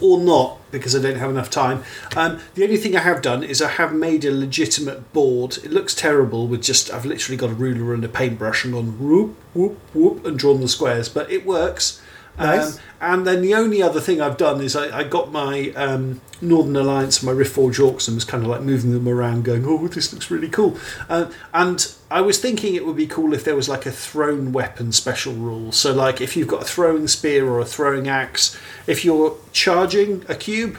or 0.00 0.18
not 0.18 0.58
because 0.70 0.94
I 0.96 1.02
don't 1.02 1.18
have 1.18 1.30
enough 1.30 1.50
time. 1.50 1.82
Um, 2.16 2.40
the 2.54 2.64
only 2.64 2.76
thing 2.76 2.96
I 2.96 3.00
have 3.00 3.22
done 3.22 3.42
is 3.42 3.60
I 3.60 3.68
have 3.68 3.92
made 3.92 4.24
a 4.24 4.30
legitimate 4.30 5.12
board. 5.12 5.58
It 5.58 5.70
looks 5.70 5.94
terrible 5.94 6.46
with 6.46 6.62
just 6.62 6.92
I've 6.92 7.04
literally 7.04 7.36
got 7.36 7.50
a 7.50 7.54
ruler 7.54 7.92
and 7.94 8.04
a 8.04 8.08
paintbrush 8.08 8.64
and 8.64 8.72
gone 8.72 8.98
whoop 8.98 9.36
whoop 9.54 9.78
whoop 9.94 10.24
and 10.24 10.38
drawn 10.38 10.60
the 10.60 10.68
squares, 10.68 11.08
but 11.08 11.30
it 11.30 11.44
works. 11.44 12.00
Nice. 12.38 12.76
Um, 12.76 12.82
and 13.00 13.26
then 13.26 13.42
the 13.42 13.54
only 13.54 13.82
other 13.82 14.00
thing 14.00 14.20
I've 14.20 14.36
done 14.36 14.60
is 14.60 14.74
I, 14.76 15.00
I 15.00 15.04
got 15.04 15.32
my 15.32 15.72
um, 15.76 16.20
Northern 16.40 16.76
Alliance, 16.76 17.22
my 17.22 17.32
Riftforge 17.32 17.74
Orcs, 17.74 18.08
and 18.08 18.14
was 18.14 18.24
kind 18.24 18.42
of 18.42 18.48
like 18.48 18.62
moving 18.62 18.92
them 18.92 19.08
around, 19.08 19.44
going, 19.44 19.64
"Oh, 19.66 19.88
this 19.88 20.12
looks 20.12 20.30
really 20.30 20.48
cool." 20.48 20.78
Uh, 21.08 21.30
and 21.52 21.92
I 22.10 22.20
was 22.22 22.38
thinking 22.38 22.74
it 22.74 22.84
would 22.84 22.96
be 22.96 23.06
cool 23.06 23.32
if 23.32 23.44
there 23.44 23.54
was 23.54 23.68
like 23.68 23.86
a 23.86 23.92
thrown 23.92 24.52
weapon 24.52 24.90
special 24.90 25.32
rule. 25.32 25.70
So, 25.70 25.92
like 25.92 26.20
if 26.20 26.36
you've 26.36 26.48
got 26.48 26.62
a 26.62 26.64
throwing 26.64 27.06
spear 27.06 27.48
or 27.48 27.60
a 27.60 27.64
throwing 27.64 28.08
axe, 28.08 28.58
if 28.86 29.04
you're 29.04 29.36
charging 29.52 30.24
a 30.28 30.34
cube, 30.34 30.76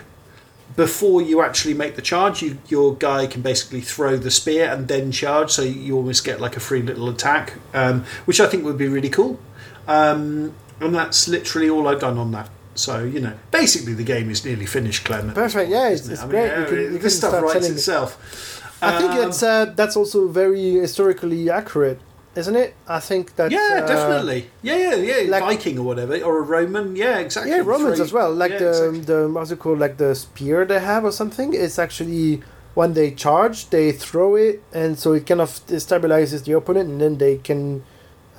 before 0.76 1.22
you 1.22 1.42
actually 1.42 1.74
make 1.74 1.96
the 1.96 2.02
charge, 2.02 2.42
you, 2.42 2.58
your 2.68 2.96
guy 2.96 3.28
can 3.28 3.42
basically 3.42 3.82
throw 3.82 4.18
the 4.18 4.32
spear 4.32 4.70
and 4.70 4.88
then 4.88 5.12
charge, 5.12 5.52
so 5.52 5.62
you 5.62 5.96
almost 5.96 6.24
get 6.24 6.40
like 6.40 6.56
a 6.56 6.60
free 6.60 6.82
little 6.82 7.10
attack, 7.10 7.54
um, 7.74 8.04
which 8.26 8.40
I 8.40 8.48
think 8.48 8.64
would 8.64 8.78
be 8.78 8.88
really 8.88 9.10
cool. 9.10 9.40
Um, 9.88 10.54
and 10.80 10.96
that's 10.96 11.28
literally 11.28 11.70
all 11.70 11.88
I've 11.88 12.00
done 12.00 12.18
on 12.18 12.32
that. 12.32 12.50
So 12.76 13.04
you 13.04 13.20
know, 13.20 13.34
basically 13.52 13.94
the 13.94 14.04
game 14.04 14.30
is 14.30 14.46
nearly 14.46 14.66
finished, 14.66 15.06
Clement. 15.06 15.36
Perfect. 15.36 15.70
Yeah, 15.70 15.90
it's, 15.90 16.02
isn't 16.02 16.12
it? 16.12 16.14
it's 16.14 16.22
I 16.22 16.26
mean, 16.26 16.32
great. 16.32 16.48
yeah, 16.48 16.60
you 16.60 16.66
can, 16.66 16.94
you 16.94 16.98
this 17.00 17.18
stuff 17.18 17.42
writes 17.42 17.70
itself. 17.70 18.61
I 18.82 18.98
think 19.00 19.12
Um, 19.12 19.18
that's 19.22 19.44
uh, 19.44 19.66
that's 19.76 19.96
also 19.96 20.28
very 20.28 20.72
historically 20.86 21.50
accurate, 21.50 22.00
isn't 22.36 22.56
it? 22.56 22.74
I 22.88 23.00
think 23.00 23.36
that 23.36 23.52
yeah, 23.52 23.82
uh, 23.84 23.88
definitely. 23.88 24.50
Yeah, 24.64 24.78
yeah, 24.78 24.96
yeah. 24.96 25.30
like- 25.30 25.44
Viking 25.44 25.78
or 25.80 25.86
whatever, 25.86 26.16
or 26.28 26.40
a 26.40 26.42
Roman. 26.42 26.96
Yeah, 26.96 27.20
exactly. 27.20 27.52
Yeah, 27.52 27.62
Romans 27.64 27.96
Three- 27.98 28.06
as 28.06 28.14
well. 28.14 28.34
Like 28.34 28.54
yeah, 28.54 28.60
the 28.60 28.70
exactly. 28.90 29.00
the 29.02 29.30
what's 29.30 29.52
it 29.52 29.60
called? 29.60 29.80
Like 29.80 29.98
the 29.98 30.16
spear 30.16 30.66
they 30.66 30.80
have 30.80 31.04
or 31.06 31.12
something. 31.12 31.54
It's 31.54 31.78
actually 31.78 32.42
when 32.74 32.94
they 32.94 33.12
charge, 33.12 33.70
they 33.70 33.92
throw 33.92 34.36
it, 34.36 34.64
and 34.74 34.98
so 34.98 35.14
it 35.14 35.26
kind 35.28 35.42
of 35.42 35.50
stabilizes 35.68 36.44
the 36.46 36.54
opponent, 36.54 36.90
and 36.90 37.02
then 37.02 37.18
they 37.18 37.36
can 37.38 37.84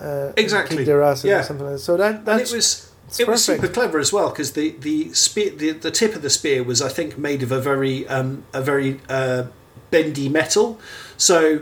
uh, 0.00 0.32
Exactly. 0.36 0.78
kick 0.78 0.86
their 0.86 1.02
ass 1.02 1.22
Yeah. 1.24 1.40
or 1.40 1.42
something 1.44 1.66
like 1.66 1.74
that. 1.76 1.80
So 1.84 1.96
that 1.98 2.14
and 2.26 2.40
it 2.40 2.50
was 2.52 2.88
it's 3.08 3.20
it 3.20 3.28
was 3.28 3.44
super 3.44 3.68
clever 3.68 3.98
as 3.98 4.10
well 4.12 4.30
because 4.30 4.52
the 4.52 4.74
the 4.80 5.12
spear 5.12 5.50
the, 5.50 5.72
the 5.72 5.90
tip 5.90 6.16
of 6.16 6.22
the 6.22 6.30
spear 6.30 6.64
was 6.64 6.80
I 6.80 6.88
think 6.88 7.18
made 7.18 7.42
of 7.42 7.52
a 7.52 7.60
very 7.60 8.08
um, 8.08 8.44
a 8.54 8.62
very 8.62 9.00
uh, 9.08 9.44
bendy 9.92 10.28
metal, 10.28 10.80
so 11.16 11.60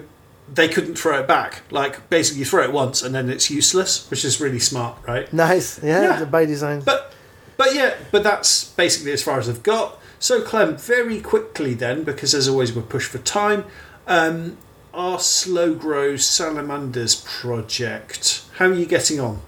they 0.52 0.67
couldn't 0.68 0.94
throw 0.97 1.20
it 1.20 1.28
back. 1.28 1.62
Like 1.70 2.09
basically, 2.09 2.39
you 2.41 2.44
throw 2.47 2.65
it 2.65 2.73
once 2.73 3.02
and 3.02 3.15
then 3.15 3.28
it's 3.28 3.50
useless, 3.50 4.09
which 4.10 4.25
is 4.25 4.41
really 4.41 4.59
smart, 4.59 4.97
right? 5.07 5.31
nice. 5.33 5.78
Yeah, 5.83 6.20
Yeah. 6.20 6.25
by 6.25 6.47
design. 6.47 6.81
But 6.81 7.12
but 7.59 7.75
yeah, 7.75 7.94
but 8.10 8.23
that's 8.23 8.65
basically 8.65 9.12
as 9.12 9.23
far 9.23 9.39
as 9.39 9.47
I've 9.49 9.62
got. 9.62 9.99
So 10.18 10.41
Clem, 10.42 10.76
very 10.78 11.20
quickly 11.20 11.75
then, 11.75 12.05
because 12.05 12.34
as 12.34 12.49
always 12.49 12.73
we're 12.75 12.83
pushed 12.83 13.10
for 13.10 13.18
time. 13.18 13.65
Um, 14.07 14.57
our 14.92 15.18
slow 15.20 15.75
grow 15.75 16.17
salamanders 16.17 17.15
project. 17.17 18.42
How 18.57 18.67
are 18.67 18.75
you 18.75 18.86
getting 18.86 19.20
on? 19.20 19.41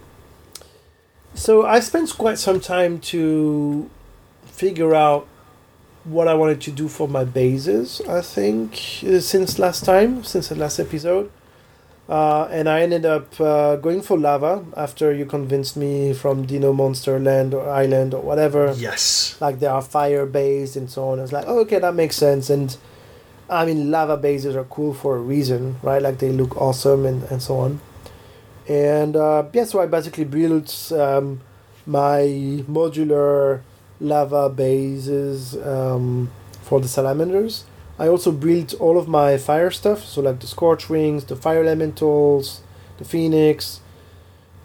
So 1.35 1.65
I 1.67 1.81
spent 1.81 2.17
quite 2.17 2.39
some 2.39 2.61
time 2.61 3.01
to 3.13 3.91
figure 4.45 4.95
out 4.95 5.27
what 6.05 6.29
I 6.29 6.35
wanted 6.35 6.61
to 6.63 6.71
do 6.71 6.89
for 6.89 7.09
my 7.09 7.25
bases. 7.25 8.01
I 8.09 8.21
think 8.21 8.75
uh, 9.07 9.21
since 9.21 9.59
last 9.59 9.85
time, 9.85 10.25
since 10.25 10.49
the 10.49 10.57
last 10.57 10.79
episode, 10.79 11.31
uh, 12.09 12.49
and 12.51 12.69
I 12.69 12.83
ended 12.83 13.07
up 13.07 13.41
uh, 13.41 13.77
going 13.77 14.03
for 14.03 14.19
lava 14.19 14.65
after 14.77 15.13
you 15.15 15.25
convinced 15.25 15.77
me 15.77 16.13
from 16.13 16.45
Dino 16.45 16.73
Monster 16.73 17.19
Land 17.19 17.55
or 17.55 17.69
Island 17.71 18.13
or 18.13 18.23
whatever. 18.23 18.75
Yes. 18.77 19.37
Like 19.41 19.61
they 19.61 19.67
are 19.67 19.81
fire 19.81 20.27
based 20.27 20.77
and 20.77 20.91
so 20.91 21.09
on. 21.09 21.21
I 21.21 21.23
was 21.23 21.33
like, 21.33 21.45
oh, 21.47 21.61
okay, 21.61 21.79
that 21.79 21.95
makes 21.95 22.17
sense. 22.17 22.51
And 22.51 22.77
I 23.49 23.65
mean, 23.65 23.91
lava 23.91 24.17
bases 24.17 24.57
are 24.57 24.65
cool 24.65 24.95
for 24.95 25.17
a 25.17 25.21
reason, 25.21 25.77
right? 25.83 26.03
Like 26.03 26.19
they 26.19 26.33
look 26.33 26.57
awesome 26.57 27.07
and, 27.07 27.23
and 27.25 27.41
so 27.41 27.59
on. 27.59 27.81
And 28.69 29.17
uh, 29.17 29.45
yeah, 29.53 29.65
so 29.65 29.81
I 29.81 29.87
basically 29.87 30.25
built 30.25 30.93
um, 30.93 31.41
my 31.87 32.21
modular 32.69 33.61
lava 34.03 34.49
bases 34.51 35.57
um, 35.57 36.31
for 36.63 36.81
the 36.81 36.89
salamanders. 36.89 37.65
I 37.99 38.09
also 38.09 38.33
built 38.33 38.75
all 38.75 38.99
of 38.99 39.07
my 39.07 39.39
fire 39.39 39.71
stuff, 39.71 40.05
so 40.05 40.21
like 40.21 40.41
the 40.41 40.47
scorch 40.47 40.89
wings, 40.89 41.25
the 41.25 41.37
fire 41.37 41.63
elementals, 41.63 42.63
the 42.99 43.05
phoenix. 43.05 43.81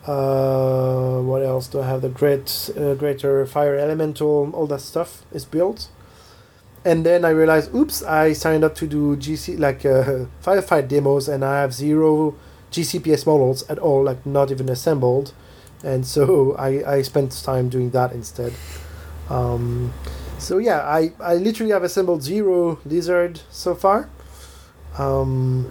Uh, 0.06 1.19
what 1.22 1.43
else 1.43 1.67
do 1.67 1.82
I 1.82 1.88
have? 1.88 2.01
The 2.01 2.09
great, 2.09 2.69
uh, 2.77 2.93
greater 2.95 3.45
fire 3.45 3.75
elemental, 3.75 4.49
all 4.53 4.66
that 4.67 4.82
stuff 4.82 5.24
is 5.33 5.45
built. 5.45 5.90
And 6.85 7.06
then 7.06 7.25
I 7.25 7.30
realized, 7.32 7.75
oops, 7.75 8.01
I 8.03 8.32
signed 8.32 8.64
up 8.64 8.74
to 8.75 8.88
do 8.88 9.17
GC 9.17 9.59
like 9.59 9.85
uh, 9.85 10.25
firefight 10.43 10.88
demos, 10.88 11.27
and 11.27 11.43
I 11.43 11.61
have 11.61 11.74
zero 11.74 12.35
GCPS 12.72 13.25
models 13.25 13.69
at 13.69 13.77
all, 13.77 14.03
like 14.03 14.25
not 14.25 14.51
even 14.51 14.69
assembled. 14.69 15.33
and 15.83 16.06
so 16.06 16.56
I, 16.59 16.95
I 16.95 17.01
spent 17.01 17.32
time 17.43 17.69
doing 17.69 17.90
that 17.91 18.14
instead. 18.14 18.53
Um, 19.30 19.93
so 20.38 20.57
yeah, 20.57 20.80
I, 20.81 21.11
I 21.19 21.35
literally 21.35 21.72
have 21.72 21.83
assembled 21.83 22.23
zero 22.23 22.80
lizard 22.85 23.41
so 23.51 23.75
far. 23.75 24.09
Um, 24.97 25.67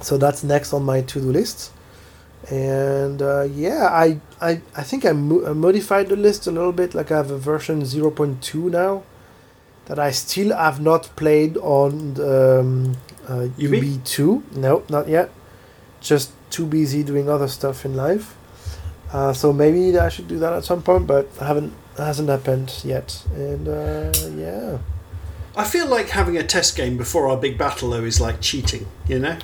so 0.00 0.16
that's 0.18 0.42
next 0.42 0.72
on 0.72 0.82
my 0.84 1.02
to-do 1.02 1.30
list. 1.30 1.72
And 2.50 3.22
uh, 3.22 3.42
yeah, 3.42 3.86
I, 3.92 4.20
I 4.40 4.60
I 4.76 4.82
think 4.82 5.04
I, 5.04 5.12
mo- 5.12 5.46
I 5.46 5.52
modified 5.52 6.08
the 6.08 6.16
list 6.16 6.46
a 6.48 6.50
little 6.50 6.72
bit. 6.72 6.92
Like 6.94 7.12
I 7.12 7.16
have 7.18 7.30
a 7.30 7.38
version 7.38 7.82
0.2 7.82 8.54
now 8.70 9.04
that 9.86 9.98
I 9.98 10.10
still 10.10 10.54
have 10.56 10.80
not 10.80 11.14
played 11.16 11.56
on 11.58 12.14
the, 12.14 12.60
um, 12.60 12.96
uh, 13.28 13.44
UB? 13.44 13.82
UB2. 13.82 14.56
No, 14.56 14.82
not 14.88 15.06
yet. 15.08 15.30
Just 16.00 16.32
too 16.50 16.66
busy 16.66 17.04
doing 17.04 17.28
other 17.28 17.48
stuff 17.48 17.84
in 17.84 17.94
life. 17.94 18.36
Uh, 19.12 19.32
so 19.32 19.52
maybe 19.52 19.96
I 19.96 20.08
should 20.08 20.26
do 20.26 20.38
that 20.40 20.52
at 20.52 20.64
some 20.64 20.82
point, 20.82 21.06
but 21.06 21.28
I 21.40 21.46
haven't 21.46 21.72
hasn't 21.96 22.28
happened 22.28 22.72
yet. 22.84 23.24
And 23.34 23.68
uh, 23.68 24.12
yeah, 24.36 24.78
I 25.56 25.64
feel 25.64 25.86
like 25.86 26.08
having 26.10 26.36
a 26.36 26.42
test 26.42 26.76
game 26.76 26.96
before 26.96 27.28
our 27.28 27.36
big 27.36 27.58
battle 27.58 27.90
though 27.90 28.04
is 28.04 28.20
like 28.20 28.40
cheating, 28.40 28.86
you 29.06 29.18
know? 29.18 29.38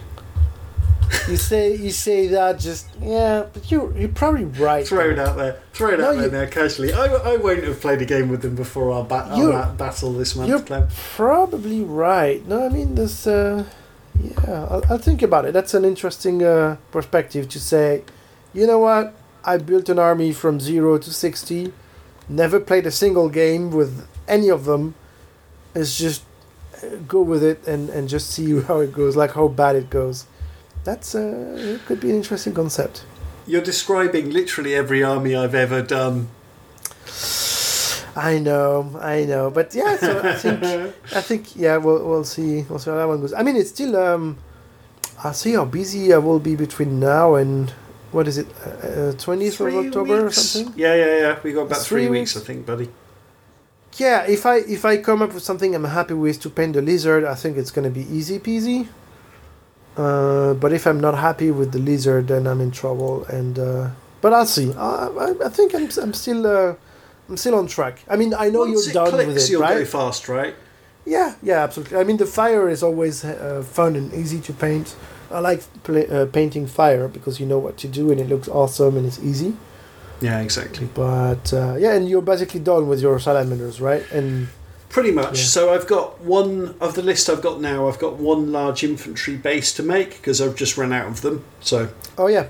you 1.26 1.38
say 1.38 1.74
you 1.74 1.90
say 1.90 2.26
that 2.26 2.58
just 2.58 2.86
yeah, 3.00 3.46
but 3.52 3.70
you 3.70 3.94
you're 3.96 4.10
probably 4.10 4.44
right. 4.44 4.86
Throw 4.86 5.08
it 5.10 5.18
out 5.18 5.36
there. 5.36 5.60
Throw 5.72 5.90
it 5.94 6.00
No, 6.00 6.10
out 6.10 6.16
there 6.16 6.44
now 6.44 6.50
casually. 6.50 6.92
I, 6.92 7.06
I 7.06 7.36
won't 7.38 7.64
have 7.64 7.80
played 7.80 8.02
a 8.02 8.04
game 8.04 8.28
with 8.28 8.42
them 8.42 8.54
before 8.54 8.92
our, 8.92 9.04
ba- 9.04 9.26
our 9.30 9.72
battle 9.72 10.12
this 10.12 10.36
month, 10.36 10.50
You're 10.50 10.60
Clem. 10.60 10.88
probably 11.14 11.82
right. 11.82 12.46
No, 12.46 12.66
I 12.66 12.68
mean 12.68 12.94
this. 12.94 13.26
Uh, 13.26 13.64
yeah, 14.22 14.66
I'll, 14.68 14.82
I'll 14.90 14.98
think 14.98 15.22
about 15.22 15.46
it. 15.46 15.52
That's 15.52 15.72
an 15.74 15.84
interesting 15.86 16.42
uh, 16.42 16.76
perspective 16.90 17.48
to 17.50 17.60
say. 17.60 18.02
You 18.52 18.66
know 18.66 18.78
what? 18.78 19.14
I 19.44 19.56
built 19.58 19.88
an 19.88 19.98
army 19.98 20.32
from 20.32 20.60
zero 20.60 20.98
to 20.98 21.10
sixty. 21.10 21.72
Never 22.28 22.60
played 22.60 22.86
a 22.86 22.90
single 22.90 23.28
game 23.28 23.70
with 23.70 24.06
any 24.26 24.48
of 24.48 24.64
them. 24.64 24.94
It's 25.74 25.98
just 25.98 26.22
uh, 26.82 26.96
go 27.06 27.22
with 27.22 27.42
it 27.42 27.66
and, 27.66 27.88
and 27.90 28.08
just 28.08 28.30
see 28.30 28.60
how 28.68 28.80
it 28.80 28.92
goes, 28.92 29.16
like 29.16 29.32
how 29.32 29.48
bad 29.48 29.76
it 29.76 29.90
goes. 29.90 30.26
That's 30.84 31.14
uh, 31.14 31.56
it 31.58 31.84
could 31.86 32.00
be 32.00 32.10
an 32.10 32.16
interesting 32.16 32.54
concept. 32.54 33.04
You're 33.46 33.62
describing 33.62 34.30
literally 34.30 34.74
every 34.74 35.02
army 35.02 35.34
I've 35.34 35.54
ever 35.54 35.82
done. 35.82 36.28
I 38.14 38.38
know, 38.38 38.98
I 39.00 39.24
know, 39.24 39.50
but 39.50 39.74
yeah. 39.74 39.96
So 39.96 40.20
I 40.22 40.34
think, 40.42 40.62
I 41.14 41.20
think, 41.20 41.56
yeah, 41.56 41.76
we'll 41.76 42.04
we'll 42.06 42.24
see, 42.24 42.62
we'll 42.62 42.78
see 42.78 42.90
how 42.90 42.96
that 42.96 43.08
one 43.08 43.20
goes. 43.20 43.32
I 43.32 43.42
mean, 43.42 43.56
it's 43.56 43.70
still. 43.70 43.96
Um, 43.96 44.38
I'll 45.24 45.34
see 45.34 45.54
how 45.54 45.64
busy 45.64 46.12
I 46.12 46.18
will 46.18 46.38
be 46.38 46.54
between 46.54 47.00
now 47.00 47.34
and 47.34 47.72
what 48.12 48.26
is 48.28 48.38
it, 48.38 48.46
twentieth 49.18 49.60
of 49.60 49.74
October 49.74 50.24
weeks. 50.24 50.38
or 50.38 50.40
something. 50.40 50.74
Yeah, 50.78 50.94
yeah, 50.94 51.18
yeah. 51.20 51.38
We 51.42 51.52
got 51.52 51.62
about 51.62 51.78
Three 51.82 52.06
three, 52.06 52.08
weeks, 52.20 52.34
weeks. 52.34 52.44
I 52.44 52.46
think, 52.46 52.66
buddy. 52.66 52.88
Yeah, 53.96 54.24
if 54.26 54.46
I 54.46 54.56
if 54.58 54.84
I 54.84 54.98
come 54.98 55.22
up 55.22 55.32
with 55.34 55.42
something 55.42 55.74
I'm 55.74 55.84
happy 55.84 56.14
with 56.14 56.40
to 56.42 56.50
paint 56.50 56.74
the 56.74 56.82
lizard, 56.82 57.24
I 57.24 57.34
think 57.34 57.56
it's 57.56 57.70
gonna 57.70 57.90
be 57.90 58.02
easy 58.02 58.38
peasy. 58.38 58.86
Uh, 59.96 60.54
but 60.54 60.72
if 60.72 60.86
I'm 60.86 61.00
not 61.00 61.18
happy 61.18 61.50
with 61.50 61.72
the 61.72 61.80
lizard, 61.80 62.28
then 62.28 62.46
I'm 62.46 62.60
in 62.60 62.70
trouble. 62.70 63.24
And 63.24 63.58
uh, 63.58 63.90
but 64.20 64.32
I'll 64.32 64.46
see. 64.46 64.72
I, 64.74 65.06
I, 65.08 65.34
I 65.46 65.48
think 65.48 65.74
I'm 65.74 65.88
I'm 66.00 66.12
still 66.14 66.46
uh, 66.46 66.74
I'm 67.28 67.36
still 67.36 67.56
on 67.56 67.66
track. 67.66 68.04
I 68.08 68.16
mean, 68.16 68.32
I 68.34 68.48
know 68.50 68.60
Once 68.60 68.72
you're 68.86 68.90
it 68.90 68.94
done 68.94 69.10
clicks, 69.10 69.26
with 69.26 69.36
it, 69.38 69.50
you'll 69.50 69.62
right? 69.62 69.78
go 69.78 69.84
fast, 69.84 70.28
right? 70.28 70.54
Yeah, 71.04 71.34
yeah, 71.42 71.64
absolutely. 71.64 71.98
I 71.98 72.04
mean, 72.04 72.18
the 72.18 72.26
fire 72.26 72.68
is 72.68 72.82
always 72.82 73.24
uh, 73.24 73.64
fun 73.66 73.96
and 73.96 74.12
easy 74.12 74.40
to 74.40 74.52
paint. 74.52 74.94
I 75.30 75.40
like 75.40 75.62
uh, 75.88 76.26
painting 76.26 76.66
fire 76.66 77.08
because 77.08 77.38
you 77.40 77.46
know 77.46 77.58
what 77.58 77.76
to 77.78 77.88
do 77.88 78.10
and 78.10 78.20
it 78.20 78.28
looks 78.28 78.48
awesome 78.48 78.96
and 78.96 79.06
it's 79.06 79.18
easy. 79.18 79.54
Yeah, 80.20 80.40
exactly. 80.40 80.88
But 80.94 81.52
uh, 81.52 81.76
yeah, 81.78 81.92
and 81.94 82.08
you're 82.08 82.22
basically 82.22 82.60
done 82.60 82.88
with 82.88 83.00
your 83.00 83.18
salamanders, 83.20 83.80
right? 83.80 84.04
And 84.10 84.48
Pretty 84.88 85.10
much. 85.12 85.38
Yeah. 85.38 85.44
So 85.44 85.74
I've 85.74 85.86
got 85.86 86.20
one 86.22 86.74
of 86.80 86.94
the 86.94 87.02
list 87.02 87.28
I've 87.28 87.42
got 87.42 87.60
now. 87.60 87.88
I've 87.88 87.98
got 87.98 88.14
one 88.14 88.52
large 88.52 88.82
infantry 88.82 89.36
base 89.36 89.72
to 89.74 89.82
make 89.82 90.10
because 90.16 90.40
I've 90.40 90.56
just 90.56 90.78
run 90.78 90.92
out 90.94 91.06
of 91.08 91.20
them. 91.20 91.44
So 91.60 91.90
oh 92.16 92.26
yeah, 92.28 92.46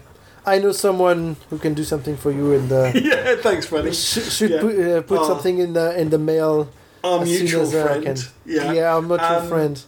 I 0.46 0.60
know 0.60 0.70
someone 0.70 1.36
who 1.50 1.58
can 1.58 1.74
do 1.74 1.82
something 1.82 2.16
for 2.16 2.30
you 2.30 2.52
in 2.52 2.68
the. 2.68 2.92
yeah, 3.04 3.42
thanks, 3.42 3.66
buddy. 3.68 3.92
Should, 3.92 4.22
should 4.24 4.50
Yeah. 4.52 4.60
put, 4.60 4.78
uh, 4.78 5.02
put 5.02 5.18
Oh. 5.18 5.26
something 5.28 5.58
in 5.58 5.72
the 5.72 5.98
in 6.00 6.10
the 6.10 6.18
mail 6.18 6.68
Our 7.02 7.24
mutual 7.24 7.66
uh, 7.66 7.84
friend. 7.84 8.28
Yeah. 8.46 8.72
yeah, 8.72 8.94
our 8.94 9.02
mutual 9.02 9.26
Um, 9.42 9.48
friend. 9.48 9.82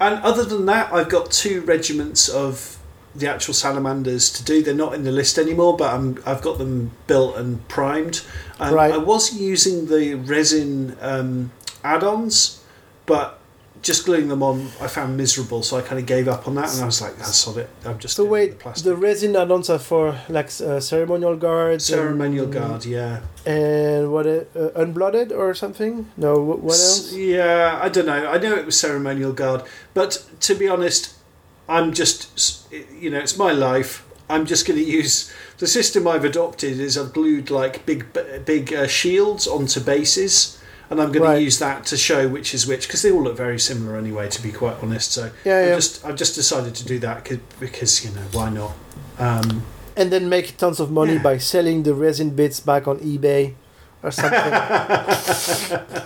And 0.00 0.22
other 0.22 0.44
than 0.44 0.66
that, 0.66 0.92
I've 0.92 1.08
got 1.08 1.30
two 1.30 1.62
regiments 1.62 2.28
of 2.28 2.78
the 3.14 3.28
actual 3.28 3.54
salamanders 3.54 4.30
to 4.32 4.44
do. 4.44 4.62
They're 4.62 4.74
not 4.74 4.92
in 4.94 5.04
the 5.04 5.12
list 5.12 5.38
anymore, 5.38 5.76
but 5.76 5.94
I'm, 5.94 6.22
I've 6.26 6.42
got 6.42 6.58
them 6.58 6.90
built 7.06 7.36
and 7.36 7.66
primed. 7.68 8.20
Um, 8.60 8.74
Right. 8.74 8.92
I 8.92 8.98
was 8.98 9.34
using 9.34 9.86
the 9.86 10.14
resin 10.14 10.96
um, 11.00 11.50
add-ons, 11.82 12.62
but 13.06 13.38
just 13.82 14.04
gluing 14.06 14.28
them 14.28 14.42
on, 14.42 14.68
I 14.80 14.86
found 14.88 15.16
miserable. 15.16 15.62
So 15.62 15.76
I 15.76 15.82
kind 15.82 15.98
of 16.00 16.06
gave 16.06 16.26
up 16.28 16.48
on 16.48 16.54
that, 16.56 16.72
and 16.72 16.82
I 16.82 16.86
was 16.86 17.00
like, 17.02 17.14
"Ah, 17.20 17.24
sod 17.24 17.58
it. 17.58 17.68
I'm 17.84 17.98
just 17.98 18.16
So 18.16 18.24
wait, 18.24 18.50
the 18.50 18.56
plastic." 18.56 18.84
the 18.84 18.96
resin 18.96 19.36
add-ons 19.36 19.70
are 19.70 19.78
for 19.78 20.18
like 20.28 20.46
uh, 20.60 20.80
ceremonial 20.80 21.36
guards. 21.36 21.84
ceremonial 21.86 22.44
and, 22.44 22.52
guard, 22.54 22.84
yeah. 22.84 23.20
And 23.44 24.10
what? 24.12 24.26
Uh, 24.26 24.44
unblooded 24.74 25.30
or 25.32 25.54
something? 25.54 26.10
No. 26.16 26.34
wh- 26.36 26.62
What 26.64 26.74
else? 26.74 27.12
Yeah, 27.12 27.78
I 27.82 27.88
don't 27.88 28.06
know. 28.06 28.26
I 28.28 28.38
know 28.38 28.54
it 28.56 28.66
was 28.66 28.78
ceremonial 28.78 29.32
guard, 29.32 29.62
but 29.94 30.24
to 30.40 30.54
be 30.54 30.68
honest, 30.68 31.14
I'm 31.68 31.92
just 31.92 32.68
you 33.00 33.10
know 33.10 33.18
it's 33.18 33.36
my 33.36 33.52
life. 33.52 34.02
I'm 34.28 34.44
just 34.46 34.66
going 34.66 34.78
to 34.84 34.84
use 34.84 35.32
the 35.58 35.66
system 35.66 36.08
I've 36.08 36.24
adopted. 36.24 36.80
Is 36.80 36.96
I've 36.98 37.12
glued 37.12 37.50
like 37.50 37.84
big 37.86 38.06
big 38.44 38.72
uh, 38.72 38.86
shields 38.88 39.46
onto 39.46 39.80
bases, 39.80 40.58
and 40.90 41.00
I'm 41.00 41.10
going 41.12 41.22
Right. 41.24 41.36
to 41.36 41.42
use 41.42 41.58
that 41.58 41.84
to 41.86 41.96
show 41.96 42.28
which 42.28 42.54
is 42.54 42.66
which 42.66 42.86
because 42.86 43.02
they 43.02 43.10
all 43.10 43.22
look 43.22 43.36
very 43.36 43.58
similar 43.58 43.96
anyway. 43.96 44.28
To 44.28 44.42
be 44.42 44.52
quite 44.52 44.76
honest, 44.82 45.12
so 45.12 45.30
Yeah, 45.44 45.58
I've 45.60 45.68
yeah. 45.68 45.74
just 45.74 46.04
I've 46.04 46.16
just 46.16 46.34
decided 46.34 46.74
to 46.76 46.84
do 46.84 46.98
that 47.00 47.28
because 47.60 48.04
you 48.04 48.10
know 48.12 48.22
why 48.32 48.50
not. 48.50 48.72
Um, 49.18 49.62
and 49.96 50.12
then 50.12 50.28
make 50.28 50.56
tons 50.58 50.78
of 50.80 50.90
money 50.90 51.14
Yeah. 51.14 51.22
by 51.22 51.38
selling 51.38 51.82
the 51.84 51.94
resin 51.94 52.30
bits 52.30 52.60
back 52.60 52.86
on 52.86 52.98
eBay 53.00 53.54
or 54.02 54.10
something. 54.10 54.40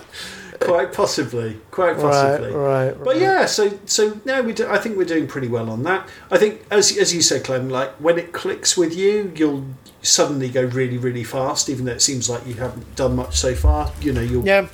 quite 0.61 0.93
possibly, 0.93 1.57
quite 1.71 1.93
right, 1.97 2.01
possibly. 2.01 2.51
right, 2.51 2.91
But 2.97 3.05
right. 3.15 3.21
yeah, 3.21 3.45
so 3.45 3.77
so 3.85 4.19
no, 4.25 4.41
we 4.43 4.53
do, 4.53 4.67
I 4.67 4.77
think 4.77 4.97
we're 4.97 5.05
doing 5.05 5.27
pretty 5.27 5.47
well 5.47 5.69
on 5.69 5.83
that. 5.83 6.07
I 6.29 6.37
think 6.37 6.61
as 6.71 6.95
as 6.97 7.13
you 7.13 7.21
said, 7.21 7.43
Clem, 7.43 7.69
like 7.69 7.91
when 7.95 8.17
it 8.19 8.31
clicks 8.31 8.77
with 8.77 8.95
you, 8.95 9.31
you'll 9.35 9.65
suddenly 10.01 10.49
go 10.49 10.63
really 10.63 10.97
really 10.97 11.23
fast, 11.23 11.69
even 11.69 11.85
though 11.85 11.91
it 11.93 12.01
seems 12.01 12.29
like 12.29 12.45
you 12.47 12.55
haven't 12.55 12.95
done 12.95 13.15
much 13.15 13.37
so 13.37 13.53
far. 13.55 13.91
You 14.01 14.13
know, 14.13 14.21
you'll 14.21 14.45
Yeah, 14.45 14.67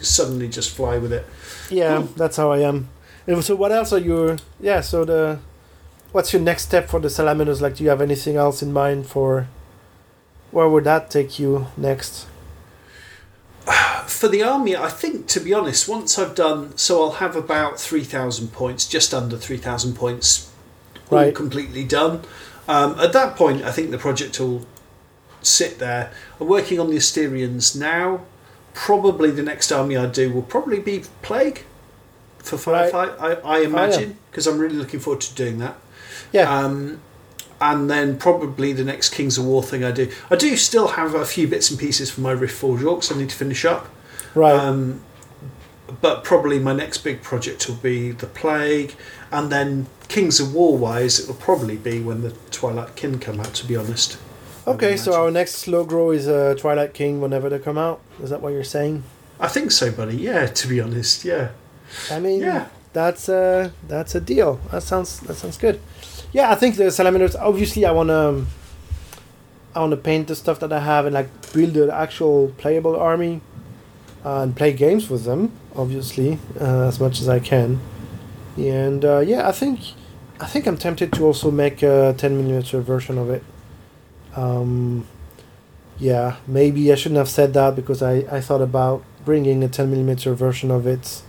suddenly 0.00 0.48
just 0.48 0.70
fly 0.76 0.98
with 0.98 1.12
it. 1.12 1.24
yeah, 1.70 1.96
Cool. 1.98 2.08
that's 2.16 2.36
how 2.36 2.50
I 2.52 2.58
am. 2.60 2.88
And 3.26 3.42
so, 3.44 3.54
what 3.56 3.72
else 3.72 3.92
are 3.92 3.98
you? 3.98 4.36
Yeah, 4.60 4.80
so 4.82 5.04
the, 5.04 5.38
what's 6.12 6.32
your 6.32 6.42
next 6.42 6.64
step 6.64 6.88
for 6.90 7.00
the 7.00 7.08
salamanders? 7.08 7.62
Like, 7.62 7.76
do 7.76 7.84
you 7.84 7.90
have 7.90 8.02
anything 8.02 8.36
else 8.36 8.62
in 8.62 8.72
mind 8.72 9.06
for? 9.06 9.48
Where 10.50 10.68
would 10.68 10.84
that 10.84 11.10
take 11.10 11.38
you 11.38 11.66
next? 11.76 12.26
For 14.06 14.28
the 14.28 14.42
army, 14.42 14.76
I 14.76 14.90
think 14.90 15.26
to 15.28 15.40
be 15.40 15.54
honest, 15.54 15.88
once 15.88 16.18
I've 16.18 16.34
done, 16.34 16.76
so 16.76 17.02
I'll 17.02 17.12
have 17.12 17.34
about 17.34 17.80
three 17.80 18.04
thousand 18.04 18.52
points, 18.52 18.86
just 18.86 19.14
under 19.14 19.36
three 19.38 19.56
thousand 19.56 19.94
points, 19.94 20.50
all 21.10 21.18
Right. 21.18 21.34
completely 21.34 21.82
done. 21.84 22.20
Um, 22.68 22.98
at 22.98 23.12
that 23.12 23.36
point, 23.36 23.62
I 23.62 23.70
think 23.72 23.90
the 23.90 23.98
project 23.98 24.38
will 24.40 24.66
sit 25.42 25.78
there. 25.78 26.12
I'm 26.40 26.48
working 26.48 26.80
on 26.80 26.88
the 26.88 26.96
Asterians 26.96 27.78
now. 27.78 28.22
Probably 28.72 29.30
the 29.30 29.42
next 29.42 29.70
army 29.70 29.96
I 29.96 30.06
do 30.06 30.32
will 30.32 30.42
probably 30.42 30.80
be 30.80 31.04
Plague 31.22 31.64
for 32.38 32.56
Right. 32.70 32.92
Firefight, 32.92 33.18
I, 33.20 33.58
I 33.58 33.60
imagine, 33.60 34.18
because 34.30 34.46
I'm 34.46 34.58
really 34.58 34.76
looking 34.76 35.00
forward 35.00 35.20
to 35.22 35.34
doing 35.34 35.58
that. 35.58 35.76
Yeah, 36.32 36.50
Um, 36.50 37.00
and 37.60 37.88
then 37.88 38.18
probably 38.18 38.72
the 38.72 38.84
next 38.84 39.10
Kings 39.10 39.38
of 39.38 39.44
War 39.46 39.62
thing 39.62 39.84
I 39.84 39.92
do. 39.92 40.10
I 40.30 40.36
do 40.36 40.56
still 40.56 40.88
have 40.88 41.14
a 41.14 41.24
few 41.24 41.46
bits 41.46 41.70
and 41.70 41.78
pieces 41.78 42.10
for 42.10 42.20
my 42.20 42.32
Rift 42.32 42.54
Forge 42.54 42.80
Orcs 42.80 43.14
I 43.14 43.18
need 43.18 43.30
to 43.30 43.36
finish 43.36 43.64
up. 43.64 43.88
right. 44.34 44.54
Um, 44.54 45.02
but 46.00 46.24
probably 46.24 46.58
my 46.58 46.72
next 46.72 46.98
big 46.98 47.22
project 47.22 47.68
will 47.68 47.76
be 47.76 48.10
the 48.10 48.26
Plague, 48.26 48.94
and 49.34 49.50
then 49.50 49.86
Kings 50.08 50.38
of 50.38 50.54
War 50.54 50.78
wise, 50.78 51.18
it 51.18 51.26
will 51.26 51.34
probably 51.34 51.76
be 51.76 52.00
when 52.00 52.22
the 52.22 52.30
Twilight 52.52 52.94
Kin 52.94 53.18
come 53.18 53.40
out. 53.40 53.52
To 53.54 53.66
be 53.66 53.76
honest. 53.76 54.16
Okay, 54.66 54.96
so 54.96 55.12
our 55.12 55.30
next 55.30 55.56
slow 55.56 55.84
grow 55.84 56.10
is 56.10 56.26
uh, 56.26 56.54
Twilight 56.58 56.94
Kin 56.94 57.20
whenever 57.20 57.50
they 57.50 57.58
come 57.58 57.76
out. 57.76 58.00
Is 58.22 58.30
that 58.30 58.40
what 58.40 58.54
you're 58.54 58.64
saying? 58.64 59.02
I 59.38 59.48
think 59.48 59.72
so, 59.72 59.90
buddy. 59.90 60.16
Yeah, 60.16 60.46
to 60.46 60.68
be 60.68 60.80
honest, 60.80 61.24
yeah, 61.24 61.50
I 62.10 62.20
mean, 62.20 62.40
yeah. 62.40 62.68
that's 62.92 63.28
uh 63.28 63.70
that's 63.88 64.14
a 64.14 64.20
deal. 64.20 64.60
That 64.70 64.82
sounds 64.82 65.20
that 65.20 65.34
sounds 65.34 65.58
good. 65.58 65.80
Yeah, 66.32 66.50
I 66.50 66.54
think 66.54 66.76
the 66.76 66.90
salamanders. 66.90 67.36
Obviously, 67.36 67.84
I 67.84 67.90
wanna 67.90 68.46
I 69.74 69.80
wanna 69.80 69.96
paint 69.96 70.28
the 70.28 70.36
stuff 70.36 70.60
that 70.60 70.72
I 70.72 70.80
have 70.80 71.06
and 71.06 71.14
like 71.14 71.28
build 71.52 71.76
an 71.76 71.90
actual 71.90 72.54
playable 72.56 72.96
army 72.96 73.40
uh, 74.24 74.42
and 74.42 74.56
play 74.56 74.72
games 74.72 75.10
with 75.10 75.24
them. 75.24 75.50
Obviously, 75.74 76.38
uh, 76.60 76.86
as 76.86 77.00
much 77.00 77.20
as 77.20 77.28
I 77.28 77.40
can. 77.40 77.80
And 78.56 79.04
uh, 79.04 79.18
yeah, 79.18 79.48
I 79.48 79.52
think 79.52 79.80
I 80.40 80.46
think 80.46 80.66
I'm 80.66 80.76
tempted 80.76 81.12
to 81.14 81.24
also 81.24 81.50
make 81.50 81.82
a 81.82 82.14
10 82.16 82.36
millimeter 82.36 82.80
version 82.80 83.18
of 83.18 83.30
it. 83.30 83.42
Um, 84.36 85.06
yeah, 85.98 86.36
maybe 86.46 86.90
I 86.92 86.96
shouldn't 86.96 87.18
have 87.18 87.28
said 87.28 87.54
that 87.54 87.76
because 87.76 88.02
I, 88.02 88.24
I 88.30 88.40
thought 88.40 88.60
about 88.62 89.02
bringing 89.24 89.62
a 89.62 89.68
10 89.68 89.90
millimeter 89.90 90.34
version 90.34 90.70
of 90.70 90.86
it 90.86 91.22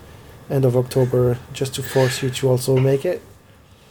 end 0.50 0.66
of 0.66 0.76
October 0.76 1.38
just 1.54 1.74
to 1.76 1.84
force 1.84 2.22
you 2.22 2.30
to 2.30 2.50
also 2.50 2.78
make 2.78 3.06
it. 3.06 3.22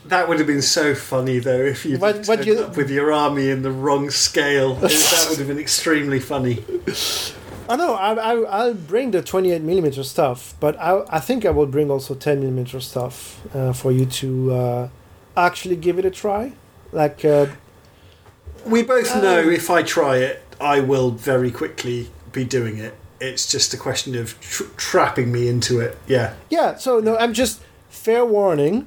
That 0.05 0.29
would 0.29 0.37
have 0.37 0.47
been 0.47 0.61
so 0.61 0.93
funny 0.95 1.39
though 1.39 1.63
if 1.65 1.85
you 1.85 1.97
What- 1.97 2.27
what 2.27 2.45
you- 2.45 2.59
up 2.59 2.77
with 2.77 2.89
your 2.89 3.11
army 3.11 3.49
in 3.49 3.61
the 3.63 3.71
wrong 3.71 4.09
scale. 4.11 4.75
that 4.75 5.27
would 5.29 5.39
have 5.39 5.47
been 5.47 5.59
extremely 5.59 6.19
funny. 6.19 6.63
I 7.67 7.75
know 7.75 7.93
I, 7.95 8.13
I 8.13 8.33
I'll 8.43 8.73
bring 8.73 9.11
the 9.11 9.21
28mm 9.23 10.03
stuff, 10.05 10.53
but 10.59 10.79
I 10.79 11.03
I 11.09 11.19
think 11.19 11.45
I 11.45 11.49
will 11.49 11.65
bring 11.67 11.89
also 11.91 12.13
10mm 12.15 12.81
stuff 12.81 13.41
uh, 13.55 13.73
for 13.73 13.91
you 13.91 14.05
to 14.05 14.53
uh, 14.53 14.89
actually 15.35 15.75
give 15.75 15.97
it 15.99 16.05
a 16.05 16.11
try. 16.11 16.51
Like 16.91 17.25
uh, 17.25 17.47
We 18.65 18.83
both 18.83 19.11
Um, 19.15 19.21
know 19.23 19.39
if 19.39 19.69
I 19.69 19.83
try 19.83 20.17
it, 20.17 20.41
I 20.61 20.79
will 20.79 21.11
very 21.11 21.51
quickly 21.51 22.09
be 22.31 22.43
doing 22.43 22.77
it. 22.77 22.93
It's 23.19 23.51
just 23.51 23.73
a 23.73 23.77
question 23.77 24.15
of 24.15 24.39
tr- 24.41 24.69
trapping 24.77 25.31
me 25.31 25.47
into 25.47 25.79
it. 25.79 25.97
Yeah. 26.07 26.33
Yeah, 26.49 26.75
so 26.77 26.99
no, 26.99 27.17
I'm 27.17 27.33
just 27.33 27.61
fair 27.89 28.23
warning. 28.25 28.85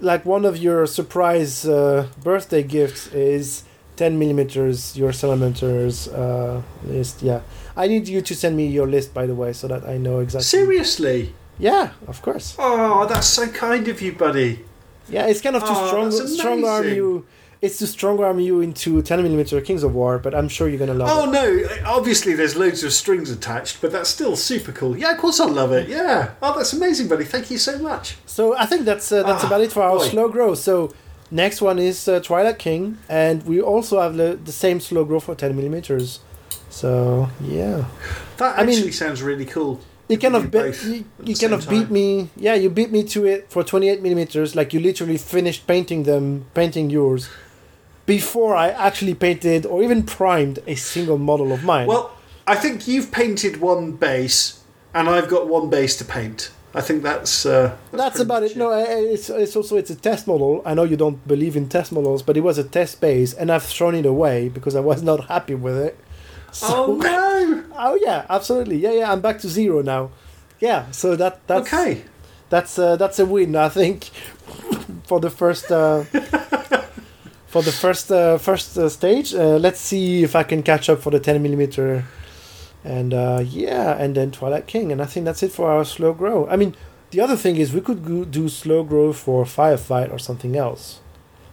Like 0.00 0.24
one 0.26 0.44
of 0.48 0.56
your 0.56 0.86
surprise 0.86 1.66
uh, 1.66 2.06
birthday 2.22 2.62
gifts 2.62 3.06
is 3.12 3.64
10 3.96 4.18
millimeters, 4.18 4.96
your 4.96 5.12
salamanders 5.12 6.08
uh, 6.08 6.62
list. 6.86 7.22
Yeah, 7.22 7.40
I 7.82 7.86
need 7.88 8.06
you 8.08 8.20
to 8.22 8.34
send 8.34 8.56
me 8.56 8.66
your 8.78 8.86
list, 8.86 9.08
by 9.14 9.24
the 9.26 9.34
way, 9.34 9.52
so 9.52 9.66
that 9.68 9.82
I 9.94 9.96
know 10.06 10.20
exactly. 10.20 10.44
Seriously? 10.58 11.34
Yeah, 11.58 11.84
of 12.06 12.20
course. 12.22 12.54
Oh, 12.58 13.06
that's 13.06 13.26
so 13.26 13.46
kind 13.48 13.88
of 13.88 14.00
you, 14.00 14.12
buddy. 14.12 14.64
Yeah, 15.08 15.26
it's 15.30 15.40
kind 15.40 15.56
of 15.56 15.62
to 15.62 15.68
Oh, 15.72 15.86
strong, 15.88 16.10
strong 16.38 16.64
arm 16.64 16.88
you. 16.88 17.26
It's 17.62 17.76
to 17.78 17.86
strong 17.86 18.16
arm 18.24 18.40
you 18.40 18.62
into 18.62 19.02
10 19.02 19.22
millimeter 19.22 19.60
Kings 19.60 19.82
of 19.82 19.94
War, 19.94 20.18
but 20.18 20.34
I'm 20.34 20.48
sure 20.48 20.66
you're 20.70 20.78
gonna 20.78 20.94
love 20.94 21.08
Oh 21.12 21.30
it. 21.30 21.36
Oh, 21.36 21.84
no! 21.84 21.90
Obviously, 21.98 22.32
there's 22.34 22.56
loads 22.56 22.82
of 22.84 22.92
strings 22.92 23.30
attached, 23.30 23.82
but 23.82 23.92
that's 23.92 24.08
still 24.08 24.34
super 24.36 24.72
cool. 24.72 24.96
Yeah, 24.96 25.12
of 25.12 25.18
course 25.18 25.38
I'll 25.40 25.50
love 25.62 25.72
it. 25.72 25.86
Yeah. 25.88 26.30
Oh, 26.42 26.56
that's 26.56 26.72
amazing, 26.72 27.08
buddy. 27.08 27.24
Thank 27.24 27.50
you 27.50 27.58
so 27.58 27.78
much. 27.78 28.16
So 28.24 28.56
I 28.56 28.64
think 28.64 28.84
that's 28.86 29.12
uh, 29.12 29.22
that's 29.24 29.44
Ah, 29.44 29.48
about 29.48 29.60
it 29.60 29.72
for 29.72 29.82
our 29.82 29.98
boy. 29.98 30.08
slow 30.08 30.28
grow. 30.30 30.54
So 30.54 30.94
next 31.30 31.60
one 31.60 31.78
is 31.78 32.08
uh, 32.08 32.20
Twilight 32.20 32.58
Kin, 32.58 32.96
and 33.10 33.42
we 33.44 33.60
also 33.60 34.00
have 34.00 34.16
the, 34.16 34.38
the 34.42 34.52
same 34.52 34.80
slow 34.80 35.04
grow 35.04 35.20
for 35.20 35.34
10 35.34 35.54
millimeters. 35.54 36.20
So 36.70 37.28
yeah, 37.42 37.84
That 38.38 38.58
I 38.58 38.62
mean- 38.64 38.76
actually 38.76 38.92
sounds 38.92 39.22
really 39.22 39.44
cool. 39.44 39.80
you 40.08 40.18
kind 40.18 40.36
of 40.36 40.50
be- 40.50 40.58
you, 40.88 41.04
you 41.24 41.36
kind 41.36 41.52
of 41.52 41.68
beat 41.68 41.84
time. 41.84 41.92
me. 41.92 42.28
Yeah, 42.36 42.54
you 42.54 42.70
beat 42.70 42.90
me 42.90 43.02
to 43.04 43.26
it 43.26 43.50
for 43.50 43.62
28 43.62 44.00
millimeters. 44.02 44.54
Like 44.56 44.72
you 44.72 44.80
literally 44.80 45.18
finished 45.18 45.66
painting 45.66 46.04
them, 46.04 46.46
painting 46.54 46.88
yours, 46.90 47.28
before 48.06 48.54
I 48.56 48.70
actually 48.70 49.14
painted 49.14 49.66
or 49.66 49.82
even 49.82 50.02
primed 50.04 50.58
a 50.66 50.74
single 50.74 51.18
model 51.18 51.52
of 51.52 51.62
mine. 51.64 51.86
Well, 51.86 52.12
I 52.46 52.56
think 52.56 52.88
you've 52.88 53.12
painted 53.12 53.60
one 53.60 53.92
base, 53.92 54.60
and 54.94 55.08
I've 55.08 55.28
got 55.28 55.46
one 55.48 55.70
base 55.70 55.96
to 55.98 56.04
paint. 56.04 56.50
I 56.72 56.80
think 56.80 57.02
that's 57.02 57.44
uh, 57.46 57.76
that's, 57.92 58.16
pretty 58.16 58.22
about 58.26 58.42
much 58.42 58.52
it. 58.52 58.56
No, 58.56 58.70
it's 58.72 59.28
it's 59.28 59.56
also 59.56 59.76
it's 59.76 59.90
a 59.90 59.96
test 59.96 60.26
model. 60.28 60.62
I 60.64 60.74
know 60.74 60.84
you 60.84 60.96
don't 60.96 61.26
believe 61.26 61.56
in 61.56 61.68
test 61.68 61.90
models, 61.92 62.22
but 62.22 62.36
it 62.36 62.42
was 62.42 62.58
a 62.58 62.64
test 62.64 63.00
base, 63.00 63.32
and 63.34 63.50
I've 63.50 63.64
thrown 63.64 63.94
it 63.96 64.06
away 64.06 64.48
because 64.48 64.76
I 64.76 64.80
was 64.80 65.02
not 65.02 65.26
happy 65.26 65.54
with 65.56 65.76
it. 65.76 65.98
So, 66.52 66.66
Oh 66.84 66.96
no! 66.96 67.64
oh 67.78 67.98
yeah, 68.02 68.26
absolutely. 68.28 68.76
Yeah, 68.78 68.92
yeah. 68.92 69.12
I'm 69.12 69.20
back 69.20 69.38
to 69.40 69.48
zero 69.48 69.82
now. 69.82 70.10
Yeah. 70.60 70.90
So 70.90 71.16
that 71.16 71.46
that's 71.46 71.72
okay. 71.72 72.04
That's 72.50 72.78
uh, 72.78 72.96
that's 72.96 73.18
a 73.18 73.26
win, 73.26 73.54
I 73.54 73.68
think, 73.68 74.10
for 75.04 75.20
the 75.20 75.30
first 75.30 75.70
uh, 75.70 76.02
for 77.46 77.62
the 77.62 77.72
first 77.72 78.10
uh, 78.10 78.38
first 78.38 78.76
uh, 78.76 78.88
stage. 78.88 79.34
Uh, 79.34 79.56
let's 79.56 79.80
see 79.80 80.24
if 80.24 80.34
I 80.34 80.42
can 80.42 80.62
catch 80.62 80.88
up 80.88 81.00
for 81.00 81.10
the 81.10 81.20
10 81.20 81.40
millimeter, 81.42 82.04
and 82.84 83.14
uh, 83.14 83.42
yeah, 83.44 83.96
and 83.96 84.16
then 84.16 84.32
Twilight 84.32 84.66
Kin, 84.66 84.90
and 84.90 85.00
I 85.00 85.06
think 85.06 85.26
that's 85.26 85.44
it 85.44 85.52
for 85.52 85.70
our 85.70 85.84
slow 85.84 86.12
grow. 86.12 86.48
I 86.48 86.56
mean, 86.56 86.74
the 87.12 87.20
other 87.20 87.36
thing 87.36 87.56
is 87.56 87.72
we 87.72 87.80
could 87.80 88.04
go 88.04 88.24
do 88.24 88.48
slow 88.48 88.82
grow 88.82 89.12
for 89.12 89.44
Firefight 89.44 90.12
or 90.12 90.18
something 90.18 90.56
else. 90.56 91.00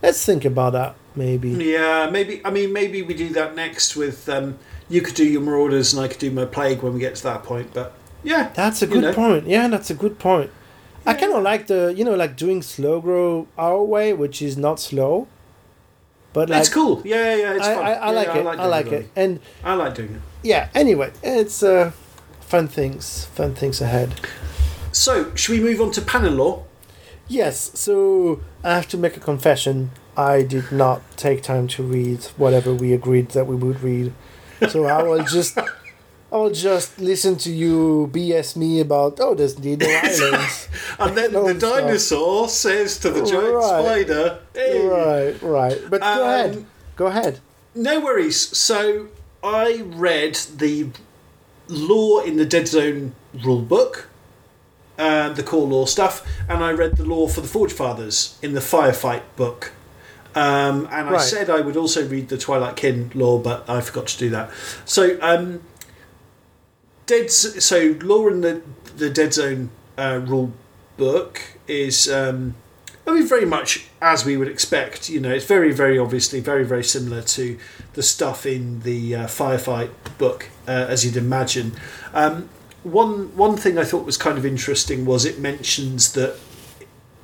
Let's 0.02 0.26
think 0.26 0.46
about 0.46 0.74
that 0.74 0.96
maybe. 1.16 1.50
Yeah, 1.50 2.10
maybe. 2.10 2.42
I 2.46 2.52
mean, 2.52 2.72
maybe 2.72 3.02
we 3.02 3.14
do 3.14 3.30
that 3.30 3.56
next 3.56 3.96
with. 3.96 4.30
Um, 4.30 4.58
you 4.90 5.02
could 5.02 5.16
do 5.16 5.26
your 5.26 5.42
marauders, 5.42 5.94
and 5.94 6.02
I 6.04 6.08
could 6.08 6.20
do 6.20 6.32
my 6.32 6.46
plague 6.46 6.82
when 6.82 6.94
we 6.94 7.00
get 7.00 7.16
to 7.16 7.24
that 7.24 7.44
point. 7.44 7.74
But 7.74 7.94
yeah, 8.24 8.52
That's 8.54 8.82
a 8.82 8.88
good 8.88 9.02
know. 9.04 9.14
point. 9.14 9.48
Yeah, 9.48 9.68
that's 9.68 9.90
a 9.90 9.94
good 9.96 10.18
point. 10.20 10.52
I 11.06 11.14
kind 11.14 11.32
of 11.34 11.42
like 11.44 11.68
the 11.68 11.94
you 11.96 12.04
know 12.04 12.16
like 12.16 12.36
doing 12.36 12.62
slow 12.62 13.00
grow 13.00 13.48
our 13.58 13.82
way, 13.84 14.12
which 14.14 14.42
is 14.42 14.58
not 14.58 14.80
slow, 14.80 15.28
but 16.34 16.50
like 16.50 16.60
it's 16.62 16.70
cool. 16.70 17.02
Yeah, 17.06 17.16
yeah, 17.16 17.36
yeah, 17.36 17.54
it's 17.56 17.66
I, 17.68 17.74
fun. 17.76 17.86
I, 17.86 17.92
I 17.94 18.06
Yeah, 18.10 18.12
like 18.12 18.28
yeah, 18.28 18.38
it. 18.38 18.46
I 18.60 18.66
like 18.66 18.88
it. 18.92 19.10
And 19.16 19.40
I 19.64 19.74
like 19.76 19.96
doing 19.96 20.16
it. 20.16 20.22
yeah, 20.44 20.68
anyway, 20.76 21.12
it's 21.24 21.64
uh, 21.64 21.92
fun 22.42 22.68
things, 22.68 23.26
fun 23.36 23.56
things 23.56 23.80
ahead. 23.82 24.20
So, 24.92 25.34
should 25.36 25.54
we 25.58 25.64
move 25.64 25.80
on 25.80 25.92
to 25.92 26.02
Pannilore? 26.02 26.64
Yes, 27.30 27.72
so 27.80 28.42
I 28.64 28.74
have 28.76 28.88
to 28.90 28.98
make 28.98 29.16
a 29.16 29.20
confession. 29.20 29.92
I 30.18 30.42
did 30.44 30.72
not 30.72 31.02
take 31.18 31.42
time 31.44 31.68
to 31.70 31.84
read 31.84 32.24
whatever 32.38 32.74
we 32.74 32.92
agreed 32.94 33.30
that 33.30 33.46
we 33.48 33.56
would 33.56 33.82
read. 33.82 34.14
So 34.70 34.86
I 34.86 35.04
will 35.04 35.24
just 35.24 35.58
I 35.58 36.36
will 36.36 36.52
just 36.52 37.00
listen 37.00 37.36
to 37.38 37.52
you 37.52 38.10
BS 38.14 38.56
me 38.56 38.80
about 38.82 39.20
oh 39.20 39.34
there's 39.36 39.56
the 39.56 39.76
no 39.78 39.88
islands. 40.04 40.68
And 41.00 41.16
then 41.18 41.32
No, 41.38 41.48
the 41.48 41.54
dinosaur 41.54 42.50
says 42.50 42.98
to 43.00 43.10
the 43.12 43.24
giant 43.26 43.54
Right. 43.54 43.84
spider, 43.84 44.40
"Hey." 44.54 44.86
right, 44.88 45.42
right. 45.42 45.80
But 45.90 46.02
go 46.02 46.08
Um, 46.24 46.30
ahead. 46.30 46.66
Go 46.96 47.06
ahead. 47.08 47.40
No 47.76 48.00
worries. 48.00 48.40
So 48.58 49.08
I 49.44 49.84
read 49.86 50.36
the 50.58 50.88
lore 51.68 52.26
in 52.26 52.38
the 52.38 52.46
Deadzone 52.46 53.12
rule 53.46 53.62
book, 53.62 54.10
uh, 54.98 55.30
the 55.34 55.44
core 55.44 55.68
lore 55.68 55.88
stuff, 55.88 56.26
and 56.50 56.64
I 56.64 56.72
read 56.72 56.98
the 56.98 57.06
lore 57.06 57.30
for 57.30 57.42
the 57.42 57.48
Forge 57.48 57.72
Fathers 57.74 58.38
in 58.42 58.54
the 58.54 58.60
Firefight 58.62 59.22
book. 59.36 59.72
Um, 60.38 60.88
and 60.92 61.10
I 61.10 61.14
said 61.20 61.50
I 61.50 61.62
would 61.62 61.78
also 61.78 62.08
read 62.08 62.30
the 62.30 62.38
Twilight 62.38 62.76
Kin 62.76 63.12
lore, 63.16 63.40
but 63.42 63.68
I 63.70 63.82
forgot 63.82 64.08
to 64.08 64.18
do 64.18 64.30
that. 64.32 64.52
So, 64.86 65.18
um, 65.22 65.62
Dead. 67.06 67.32
Z- 67.32 67.60
So, 67.62 67.96
lore 68.02 68.30
in 68.32 68.42
the 68.42 68.62
the 68.98 69.10
Deadzone 69.10 69.70
uh, 69.98 70.20
rule 70.26 70.52
book 70.98 71.42
is. 71.68 72.10
Um, 72.10 72.56
I 73.08 73.12
mean, 73.14 73.26
very 73.26 73.46
much 73.46 73.86
as 74.02 74.26
we 74.26 74.36
would 74.36 74.50
expect. 74.50 75.10
You 75.10 75.22
know, 75.22 75.32
it's 75.32 75.46
very, 75.46 75.72
very 75.72 75.98
obviously 75.98 76.42
very, 76.42 76.66
very 76.66 76.84
similar 76.84 77.22
to 77.22 77.58
the 77.94 78.04
stuff 78.04 78.46
in 78.46 78.82
the 78.82 79.16
uh, 79.16 79.28
firefight 79.28 79.92
book, 80.18 80.50
uh, 80.68 80.72
as 80.90 81.06
you'd 81.06 81.16
imagine. 81.16 81.72
Um, 82.14 82.50
one 82.84 83.34
one 83.38 83.56
thing 83.56 83.78
I 83.78 83.86
thought 83.86 84.06
was 84.06 84.18
kind 84.18 84.38
of 84.38 84.46
interesting 84.46 85.06
was 85.06 85.24
it 85.26 85.40
mentions 85.40 86.12
that 86.14 86.36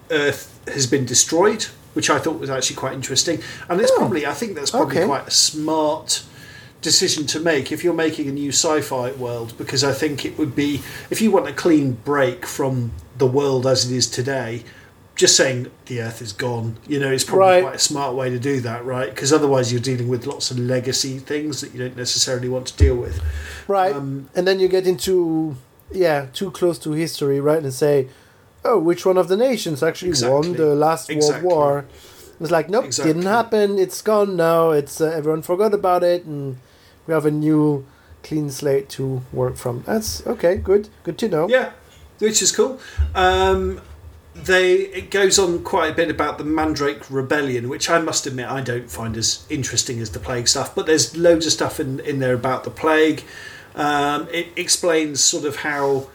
Earth 0.10 0.58
has 0.68 0.88
been 0.88 1.06
destroyed, 1.06 1.66
which 1.94 2.10
I 2.10 2.20
thought 2.20 2.40
was 2.40 2.50
actually 2.50 2.76
quite 2.78 2.94
interesting, 2.94 3.42
and 3.70 3.80
it's 3.82 3.92
Oh, 3.92 3.98
probably 3.98 4.26
I 4.26 4.34
think 4.34 4.56
that's 4.56 4.72
probably 4.72 4.98
okay. 4.98 5.06
quite 5.06 5.28
a 5.28 5.32
smart 5.32 6.24
decision 6.82 7.26
to 7.28 7.40
make 7.40 7.72
if 7.72 7.84
you're 7.84 7.94
making 7.94 8.28
a 8.28 8.32
new 8.32 8.50
sci-fi 8.50 9.12
world 9.14 9.54
because 9.58 9.86
I 9.86 9.94
think 9.94 10.26
it 10.26 10.38
would 10.38 10.54
be 10.54 10.82
if 11.10 11.22
you 11.22 11.32
want 11.32 11.48
a 11.48 11.54
clean 11.54 11.94
break 12.04 12.46
from 12.46 12.92
the 13.18 13.26
world 13.26 13.66
as 13.66 13.90
it 13.90 13.96
is 13.96 14.06
today 14.10 14.64
just 15.16 15.38
saying 15.38 15.72
the 15.86 16.02
earth 16.02 16.22
is 16.22 16.34
gone 16.34 16.76
you 16.86 17.00
know 17.00 17.10
it's 17.10 17.24
probably 17.24 17.46
Right. 17.48 17.62
quite 17.64 17.76
a 17.76 17.80
smart 17.80 18.16
way 18.16 18.30
to 18.30 18.38
do 18.38 18.60
that 18.62 18.84
right 18.84 19.10
because 19.10 19.32
otherwise 19.32 19.72
you're 19.72 19.80
dealing 19.80 20.10
with 20.10 20.26
lots 20.28 20.52
of 20.52 20.60
legacy 20.60 21.20
things 21.20 21.62
that 21.62 21.72
you 21.74 21.80
don't 21.80 21.96
necessarily 21.96 22.50
want 22.50 22.68
to 22.68 22.76
deal 22.76 22.96
with 22.98 23.22
Right. 23.66 23.96
um, 23.96 24.28
and 24.36 24.46
then 24.46 24.60
you 24.60 24.68
get 24.68 24.86
into 24.86 25.56
yeah, 25.92 26.26
too 26.34 26.50
close 26.52 26.80
to 26.80 26.92
history, 26.94 27.40
right? 27.40 27.62
And 27.62 27.72
say, 27.72 28.08
oh, 28.66 28.80
which 28.80 29.06
one 29.06 29.18
of 29.18 29.28
the 29.28 29.38
nations 29.38 29.82
actually 29.84 30.10
Exactly. 30.10 30.34
won 30.50 30.54
the 30.58 30.76
last 30.76 31.10
Exactly. 31.10 31.48
World 31.48 31.58
War? 31.58 31.86
It's 32.40 32.52
like, 32.52 32.70
nope, 32.70 32.86
Exactly. 32.86 33.14
didn't 33.14 33.28
happen. 33.28 33.78
It's 33.78 34.02
gone 34.02 34.36
now. 34.36 34.72
It's 34.72 35.00
uh, 35.00 35.06
everyone 35.10 35.42
forgot 35.44 35.74
about 35.74 36.04
it, 36.04 36.26
and 36.26 36.58
we 37.08 37.14
have 37.14 37.26
a 37.26 37.32
new 37.32 37.86
clean 38.24 38.50
slate 38.50 38.90
to 38.90 39.22
work 39.32 39.56
from. 39.56 39.84
That's 39.86 40.26
okay. 40.28 40.56
Good. 40.56 40.90
Good 41.04 41.18
to 41.20 41.30
know. 41.30 41.48
Yeah, 41.48 41.72
which 42.20 42.42
is 42.42 42.52
cool. 42.52 42.80
Um, 43.16 43.82
they 44.36 44.74
it 44.74 45.12
goes 45.12 45.38
on 45.38 45.64
quite 45.64 45.92
a 45.92 45.94
bit 45.94 46.10
about 46.10 46.38
the 46.40 46.44
Mandrake 46.44 47.10
Rebellion, 47.10 47.70
which 47.70 47.90
I 47.90 48.00
must 48.00 48.26
admit 48.26 48.48
I 48.50 48.62
don't 48.62 48.90
find 48.90 49.16
as 49.16 49.46
interesting 49.50 50.00
as 50.00 50.10
the 50.10 50.20
plague 50.20 50.48
stuff. 50.48 50.74
But 50.74 50.86
there's 50.88 51.16
loads 51.16 51.46
of 51.46 51.52
stuff 51.52 51.80
in 51.80 52.00
in 52.02 52.20
there 52.20 52.34
about 52.34 52.64
the 52.64 52.72
plague. 52.72 53.24
Um, 53.76 54.28
it 54.32 54.48
explains 54.56 55.24
sort 55.24 55.46
of 55.46 55.58
how 55.58 56.08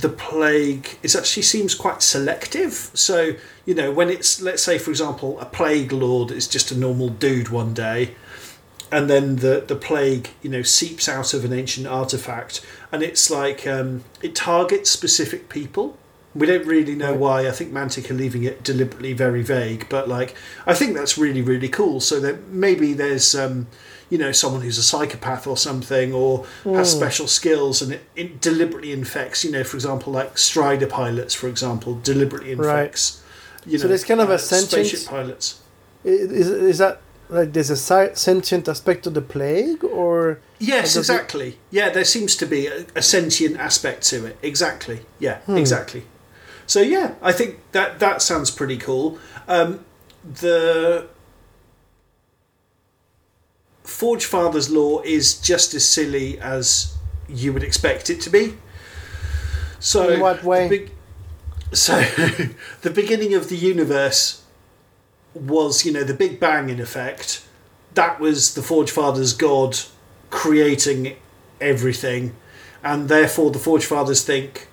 the 0.00 0.08
plague 0.08 0.98
is 1.02 1.14
actually 1.14 1.42
seems 1.42 1.74
quite 1.74 2.02
selective. 2.02 2.90
So 2.94 3.34
you 3.64 3.74
know 3.74 3.90
when 3.92 4.10
it's 4.10 4.40
let's 4.40 4.62
say 4.62 4.78
for 4.78 4.90
example 4.90 5.38
a 5.40 5.46
plague 5.46 5.92
lord 5.92 6.30
is 6.30 6.48
just 6.48 6.70
a 6.70 6.76
normal 6.76 7.08
dude 7.08 7.48
one 7.48 7.74
day 7.74 8.14
and 8.90 9.08
then 9.08 9.36
the 9.36 9.64
the 9.66 9.76
plague 9.76 10.30
you 10.42 10.50
know 10.50 10.62
seeps 10.62 11.08
out 11.08 11.34
of 11.34 11.44
an 11.44 11.52
ancient 11.52 11.86
artifact 11.86 12.64
and 12.90 13.02
it's 13.02 13.30
like 13.30 13.66
um, 13.66 14.04
it 14.22 14.34
targets 14.34 14.90
specific 14.90 15.48
people. 15.48 15.96
We 16.32 16.46
don't 16.46 16.64
really 16.64 16.94
know 16.94 17.14
why. 17.14 17.48
I 17.48 17.50
think 17.50 17.72
mantic 17.72 18.08
are 18.10 18.14
leaving 18.14 18.44
it 18.44 18.62
deliberately 18.62 19.12
very 19.12 19.42
vague 19.42 19.88
but 19.88 20.08
like 20.08 20.34
i 20.66 20.74
think 20.74 20.94
that's 20.94 21.18
really 21.18 21.42
really 21.42 21.68
cool. 21.68 22.00
So 22.00 22.20
that 22.20 22.48
maybe 22.48 22.92
there's 22.92 23.34
um, 23.34 23.66
you 24.10 24.18
know 24.18 24.32
someone 24.32 24.60
who's 24.62 24.76
a 24.78 24.82
psychopath 24.82 25.46
or 25.46 25.56
something 25.56 26.12
or 26.12 26.44
has 26.64 26.90
special 26.90 27.26
skills 27.28 27.80
and 27.82 27.92
it, 27.92 28.02
it 28.16 28.40
deliberately 28.40 28.92
infects 28.92 29.44
you 29.44 29.50
know 29.52 29.64
for 29.64 29.76
example 29.76 30.12
like 30.12 30.36
strider 30.36 30.86
pilots 30.86 31.34
for 31.34 31.48
example 31.48 31.94
deliberately 32.02 32.54
Right. 32.54 32.78
infects 32.80 33.22
you 33.66 33.78
So 33.78 33.88
there's 33.88 34.04
kind 34.04 34.20
of 34.20 34.30
a 34.30 34.34
uh, 34.34 34.38
sentient- 34.38 34.86
spaceship 34.88 35.08
pilots 35.08 35.60
Is, 36.04 36.48
is 36.72 36.78
that 36.78 37.00
like 37.28 37.52
there's 37.52 37.70
a 37.70 37.76
si- 37.76 38.14
sentient 38.14 38.66
aspect 38.68 39.06
of 39.06 39.14
the 39.14 39.20
plague, 39.22 39.84
or 39.84 40.40
yes 40.58 40.94
does 40.94 40.96
it- 40.96 41.12
exactly. 41.12 41.58
Yeah 41.70 41.88
there 41.90 42.04
seems 42.04 42.34
to 42.36 42.46
be 42.46 42.66
a, 42.66 42.86
a 42.96 43.02
sentient 43.02 43.56
aspect 43.60 44.02
to 44.10 44.16
it. 44.26 44.36
Exactly. 44.42 44.98
Yeah 45.20 45.36
Hmm. 45.46 45.56
exactly. 45.56 46.02
So 46.66 46.80
yeah 46.80 47.08
i 47.22 47.32
think 47.38 47.50
that 47.72 47.98
that 48.00 48.22
sounds 48.22 48.50
pretty 48.50 48.76
cool. 48.78 49.18
Um, 49.46 49.84
the 50.40 51.06
Forge 53.90 54.24
Father's 54.24 54.70
Lore 54.70 55.04
is 55.04 55.38
just 55.40 55.74
as 55.74 55.86
silly 55.86 56.38
as 56.40 56.94
you 57.28 57.52
would 57.52 57.64
expect 57.64 58.08
it 58.08 58.20
to 58.22 58.30
be. 58.30 58.54
So, 59.80 60.10
In 60.10 60.20
what 60.20 60.42
way? 60.44 60.68
the 60.68 60.78
big- 60.78 60.90
so, 61.72 62.00
the 62.82 62.90
beginning 62.90 63.34
of 63.34 63.48
the 63.48 63.56
universe 63.56 64.42
was, 65.34 65.84
you 65.84 65.92
know, 65.92 66.04
the 66.04 66.14
Big 66.14 66.40
Bang 66.40 66.68
in 66.68 66.80
effect. 66.80 67.44
That 67.94 68.20
was 68.20 68.54
the 68.54 68.62
Forge 68.62 68.90
Father's 68.90 69.32
God 69.32 69.78
creating 70.30 71.16
everything, 71.60 72.34
and 72.82 73.08
therefore 73.08 73.50
the 73.50 73.58
Forge 73.58 73.84
Fathers 73.84 74.22
think 74.24 74.68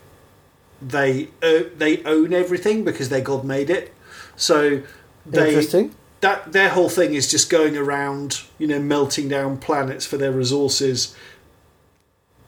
they 0.81 1.29
uh, 1.41 1.63
they 1.75 2.03
own 2.03 2.33
everything 2.33 2.83
because 2.83 3.09
their 3.09 3.21
God 3.21 3.43
made 3.43 3.69
it. 3.69 3.93
So 4.35 4.83
they 5.25 5.49
interesting? 5.49 5.95
That 6.21 6.51
their 6.51 6.69
whole 6.69 6.89
thing 6.89 7.13
is 7.13 7.29
just 7.29 7.49
going 7.49 7.77
around, 7.77 8.41
you 8.57 8.67
know, 8.67 8.79
melting 8.79 9.29
down 9.29 9.57
planets 9.57 10.05
for 10.05 10.17
their 10.17 10.31
resources 10.31 11.15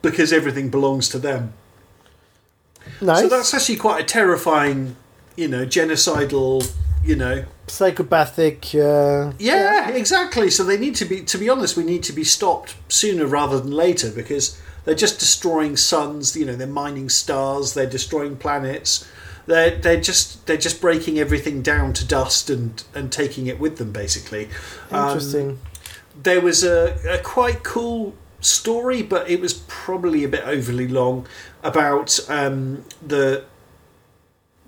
because 0.01 0.33
everything 0.33 0.69
belongs 0.69 1.09
to 1.09 1.19
them. 1.19 1.53
Nice. 3.01 3.22
So 3.22 3.30
that's 3.30 3.53
actually 3.53 3.75
quite 3.75 4.01
a 4.01 4.06
terrifying, 4.06 4.95
you 5.35 5.48
know, 5.48 5.65
genocidal, 5.65 6.72
you 7.03 7.15
know. 7.15 7.45
psychopathic. 7.67 8.73
Uh, 8.73 9.33
Yeah, 9.38 9.89
exactly. 9.89 10.49
So 10.49 10.64
they 10.64 10.77
need 10.77 10.95
to 10.95 11.06
be 11.06 11.22
to 11.22 11.38
be 11.38 11.49
honest, 11.49 11.77
we 11.77 11.83
need 11.83 12.03
to 12.03 12.14
be 12.14 12.23
stopped 12.23 12.75
sooner 12.88 13.25
rather 13.25 13.59
than 13.59 13.72
later 13.72 14.09
because 14.09 14.59
they're 14.85 14.95
just 14.95 15.19
destroying 15.19 15.77
suns, 15.77 16.35
you 16.35 16.45
know, 16.45 16.56
they're 16.56 16.67
mining 16.67 17.09
stars, 17.09 17.73
they're 17.73 17.85
destroying 17.85 18.38
planets. 18.38 19.07
They're 19.50 19.72
they're 19.72 20.00
just 20.00 20.45
they're 20.45 20.58
just 20.58 20.80
breaking 20.80 21.18
everything 21.18 21.64
down 21.64 21.94
to 21.94 22.06
dust 22.06 22.52
and 22.52 22.84
and 22.94 23.11
taking 23.11 23.48
it 23.48 23.60
with 23.60 23.80
them 23.80 23.92
basically. 23.92 24.48
Um, 24.92 25.08
interesting. 25.08 25.60
there 26.22 26.40
was 26.40 26.64
a, 26.64 26.98
a 27.10 27.18
quite 27.18 27.64
cool 27.64 28.14
story, 28.42 29.02
but 29.02 29.28
it 29.28 29.42
was 29.42 29.56
probably 29.68 30.24
a 30.24 30.28
bit 30.28 30.45
overly 30.45 30.88
long 30.88 31.26
about 31.64 32.19
um, 32.30 32.86
the 33.06 33.44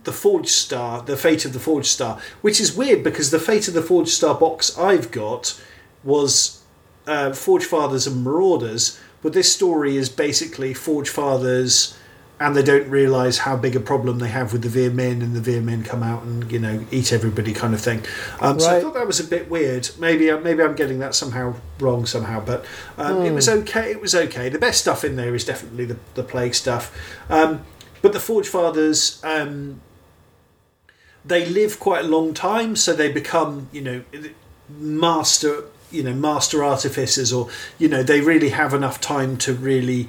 the 0.04 0.12
Forge 0.12 0.48
Star, 0.50 1.04
the 1.04 1.16
fate 1.16 1.46
of 1.46 1.54
the 1.54 1.60
Forge 1.60 1.86
Star, 1.86 2.20
which 2.42 2.60
is 2.60 2.76
weird 2.76 3.04
because 3.04 3.30
the 3.30 3.40
fate 3.40 3.68
of 3.68 3.76
the 3.76 3.84
Forge 3.84 4.10
Star 4.10 4.34
box 4.34 4.76
I've 4.80 5.12
got 5.12 5.62
was 6.04 6.64
uh, 7.06 7.34
Forge 7.34 7.66
Fathers 7.66 8.08
and 8.08 8.24
Marauders, 8.24 9.00
but 9.22 9.34
this 9.34 9.54
story 9.54 9.96
is 9.96 10.10
basically 10.10 10.74
Forge 10.74 11.10
Fathers. 11.10 11.96
And 12.44 12.56
they 12.56 12.64
don't 12.64 12.90
realise 12.90 13.38
how 13.38 13.56
big 13.56 13.76
a 13.76 13.80
problem 13.80 14.18
they 14.18 14.30
have 14.30 14.52
with 14.52 14.64
the 14.64 14.70
Veer-myn, 14.70 15.22
and 15.22 15.36
the 15.36 15.40
Veer-myn 15.42 15.84
come 15.84 16.02
out 16.02 16.24
and 16.24 16.52
you 16.52 16.58
know 16.58 16.84
eat 16.90 17.14
everybody, 17.14 17.54
kind 17.54 17.74
of 17.76 17.82
thing. 17.82 18.04
Um, 18.40 18.60
So 18.60 18.76
I 18.76 18.82
thought 18.82 18.96
that 18.96 19.06
was 19.06 19.20
a 19.20 19.24
bit 19.36 19.48
weird. 19.48 19.92
Maybe 20.00 20.32
maybe 20.48 20.64
I'm 20.64 20.76
getting 20.76 20.98
that 21.00 21.14
somehow 21.14 21.54
wrong 21.80 22.08
somehow, 22.08 22.44
but 22.44 22.66
um, 22.98 23.22
it 23.28 23.32
was 23.32 23.48
okay. 23.48 23.92
It 23.92 24.02
was 24.02 24.16
okay. 24.16 24.50
The 24.50 24.58
best 24.58 24.82
stuff 24.82 25.04
in 25.04 25.16
there 25.18 25.36
is 25.36 25.46
definitely 25.46 25.86
the 25.86 25.98
the 26.16 26.24
plague 26.24 26.56
stuff, 26.56 26.92
um, 27.30 27.64
but 28.02 28.12
the 28.12 28.20
Forge 28.20 28.48
Fathers. 28.48 29.22
Um, 29.24 29.82
they 31.24 31.46
live 31.46 31.80
quite 31.80 32.06
a 32.06 32.08
long 32.08 32.34
time, 32.34 32.76
so 32.76 32.94
they 32.94 33.12
become, 33.12 33.70
you 33.72 33.82
know, 33.82 34.04
master, 34.68 35.66
you 35.92 36.02
know, 36.02 36.14
master 36.16 36.64
artificers, 36.64 37.32
or 37.32 37.50
you 37.78 37.88
know, 37.88 38.02
they 38.02 38.22
really 38.22 38.50
have 38.50 38.74
enough 38.74 39.00
time 39.00 39.38
to 39.38 39.54
really 39.54 40.08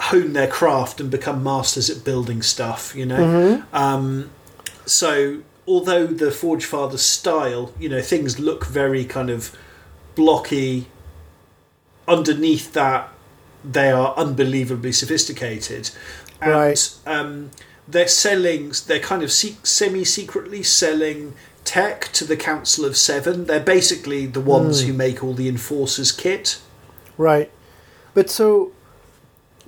hone 0.00 0.32
their 0.32 0.46
craft 0.46 1.00
and 1.00 1.10
become 1.10 1.42
masters 1.42 1.90
at 1.90 2.04
building 2.04 2.42
stuff. 2.42 2.94
You 2.94 3.06
know, 3.06 3.62
um, 3.72 4.30
so 4.86 5.42
although 5.66 6.06
the 6.06 6.30
Forge 6.30 6.64
Father 6.64 6.98
style, 6.98 7.72
you 7.78 7.88
know, 7.88 8.00
things 8.02 8.38
look 8.38 8.66
very 8.66 9.04
kind 9.04 9.30
of 9.30 9.54
blocky. 10.14 10.86
Underneath 12.06 12.72
that, 12.72 13.10
they 13.62 13.90
are 13.90 14.14
unbelievably 14.16 14.92
sophisticated, 14.92 15.90
and 16.40 16.52
Right. 16.52 16.90
um, 17.06 17.50
they're 17.86 18.08
selling. 18.08 18.72
They're 18.86 18.98
kind 18.98 19.22
of 19.22 19.30
se- 19.30 19.58
semi-secretly 19.62 20.62
selling 20.62 21.34
tech 21.64 22.10
to 22.14 22.24
the 22.24 22.36
Council 22.36 22.86
of 22.86 22.96
Seven. 22.96 23.44
They're 23.44 23.60
basically 23.60 24.24
the 24.24 24.40
ones 24.40 24.82
who 24.84 24.94
make 24.94 25.22
all 25.22 25.34
the 25.34 25.48
Enforcers 25.50 26.12
kit. 26.12 26.58
Right. 27.18 27.50
But 28.14 28.30
so, 28.30 28.72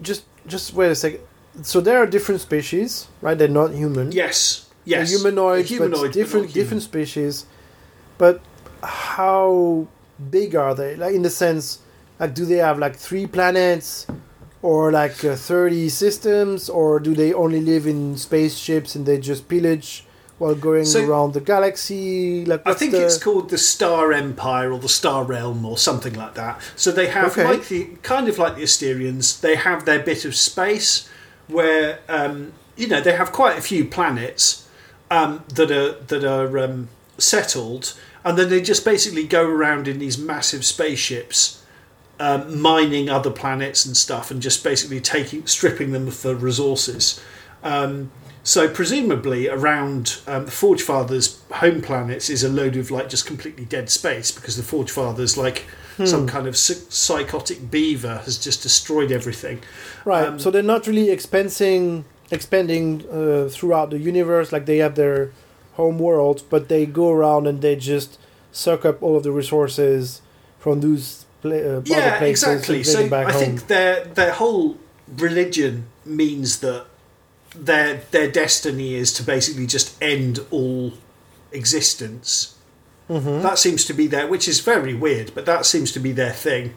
just 0.03 0.25
just 0.47 0.75
wait 0.75 0.91
a 0.91 0.95
second. 0.95 1.20
So 1.62 1.81
there 1.81 1.99
are 1.99 2.07
different 2.07 2.41
species, 2.41 3.09
right? 3.20 3.37
They're 3.37 3.49
not 3.49 3.73
human. 3.73 4.12
Yes, 4.12 4.69
They're 4.87 5.01
yes, 5.01 5.11
humanoids, 5.11 5.69
They're 5.69 5.79
humanoid, 5.79 6.03
but 6.09 6.12
different 6.12 6.47
human. 6.47 6.55
different 6.62 6.83
species. 6.83 7.47
But 8.19 8.41
how 8.83 9.87
big 10.31 10.55
are 10.55 10.75
they? 10.75 10.97
Like 10.97 11.15
in 11.15 11.23
the 11.23 11.31
sense, 11.31 11.81
like 12.19 12.35
do 12.35 12.45
they 12.45 12.57
have 12.59 12.79
like 12.79 12.97
three 12.97 13.27
planets, 13.27 14.07
or 14.62 14.93
like 14.93 15.25
uh, 15.25 15.37
thirty 15.37 15.89
systems, 15.89 16.69
or 16.69 17.01
do 17.01 17.15
they 17.15 17.33
only 17.33 17.61
live 17.61 17.87
in 17.87 18.17
spaceships 18.17 18.95
and 18.95 19.05
they 19.07 19.19
just 19.19 19.49
pillage 19.49 20.05
while 20.41 20.55
going 20.55 20.86
So- 20.86 21.05
around 21.05 21.35
the 21.35 21.41
galaxy? 21.41 22.44
Like 22.47 22.62
I 22.67 22.73
think 22.75 22.93
the... 22.93 23.05
it's 23.05 23.19
called 23.19 23.51
the 23.51 23.59
Star 23.59 24.12
Empire 24.12 24.73
or 24.73 24.78
the 24.78 24.89
Star 24.89 25.23
Realm 25.23 25.65
or 25.67 25.77
something 25.77 26.15
like 26.15 26.35
that. 26.35 26.60
So 26.77 26.91
they 26.91 27.09
have 27.09 27.33
Okay. 27.33 27.44
like 27.44 27.69
the 27.69 27.85
kind 28.02 28.27
of 28.27 28.39
like 28.39 28.57
the 28.57 28.62
Asterians. 28.62 29.41
They 29.41 29.57
have 29.57 29.85
their 29.85 30.01
bit 30.01 30.25
of 30.25 30.35
space 30.35 31.09
where 31.47 31.99
um, 32.09 32.52
you 32.77 32.89
know 32.89 33.01
they 33.02 33.12
have 33.12 33.33
quite 33.33 33.59
a 33.59 33.62
few 33.62 33.85
planets 33.85 34.67
um, 35.10 35.44
that 35.55 35.70
are 35.70 35.93
that 36.07 36.25
are 36.25 36.59
um, 36.59 36.89
settled, 37.19 37.93
and 38.25 38.39
then 38.39 38.49
they 38.49 38.62
just 38.62 38.83
basically 38.85 39.27
go 39.27 39.47
around 39.47 39.86
in 39.86 39.99
these 39.99 40.17
massive 40.19 40.65
spaceships. 40.65 41.59
Um, 42.19 42.60
mining 42.60 43.09
other 43.09 43.31
planets 43.31 43.86
and 43.86 43.97
stuff, 43.97 44.31
and 44.31 44.43
just 44.43 44.62
basically 44.62 45.01
taking, 45.01 45.47
stripping 45.47 45.93
them 45.93 46.10
for 46.10 46.35
resources. 46.35 47.19
Um, 47.62 48.10
so 48.43 48.69
presumably 48.69 49.49
around 49.49 50.20
um, 50.27 50.47
the 50.47 50.51
Forge 50.51 50.83
Fathers' 50.83 51.41
home 51.52 51.81
planets 51.83 52.31
is 52.31 52.43
a 52.43 52.49
load 52.49 52.77
of 52.77 52.91
like 52.91 53.09
just 53.09 53.27
completely 53.27 53.65
dead 53.65 53.91
space 53.91 54.31
because 54.31 54.57
the 54.57 54.62
Forge 54.62 54.91
Fathers, 54.91 55.36
like 55.36 55.65
some 56.05 56.27
kind 56.27 56.47
of 56.47 56.57
psychotic 56.57 57.70
beaver, 57.70 58.23
has 58.25 58.39
just 58.39 58.62
destroyed 58.62 59.12
everything. 59.12 59.60
Right. 60.07 60.27
Um, 60.27 60.39
so 60.39 60.51
they're 60.51 60.62
not 60.62 60.86
really 60.86 61.09
expensing, 61.09 62.05
expanding 62.31 63.05
uh, 63.10 63.49
throughout 63.51 63.91
the 63.91 63.99
universe 63.99 64.51
like 64.51 64.65
they 64.65 64.78
have 64.78 64.94
their 64.94 65.31
home 65.75 65.99
world, 65.99 66.43
but 66.49 66.69
they 66.69 66.86
go 66.86 67.10
around 67.10 67.47
and 67.47 67.60
they 67.60 67.77
just 67.77 68.19
suck 68.51 68.85
up 68.86 69.02
all 69.02 69.17
of 69.17 69.25
the 69.25 69.33
resources 69.33 70.23
from 70.59 70.81
those 70.81 71.27
pla- 71.43 71.52
uh, 71.57 71.59
other 71.78 71.83
yeah, 71.85 72.19
places 72.19 72.49
exactly. 72.49 72.77
and 72.78 72.86
So 72.86 73.17
I 73.17 73.25
home. 73.25 73.33
think 73.33 73.67
their 73.67 74.05
their 74.05 74.33
whole 74.33 74.78
religion 75.19 75.86
means 76.07 76.60
that 76.60 76.86
their 77.55 78.03
their 78.11 78.31
destiny 78.31 78.95
is 78.95 79.12
to 79.15 79.23
basically 79.23 79.67
just 79.67 80.01
end 80.03 80.41
all 80.51 80.93
existence. 81.53 82.57
Mm-hmm. 83.09 83.43
That 83.43 83.59
seems 83.59 83.85
to 83.87 83.93
be 83.93 84.07
their, 84.07 84.29
which 84.29 84.47
is 84.47 84.61
very 84.61 84.95
weird, 84.95 85.33
but 85.35 85.45
that 85.47 85.67
seems 85.67 85.91
to 85.93 86.01
be 86.01 86.12
their 86.12 86.33
thing. 86.33 86.75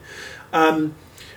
Um, 0.52 0.96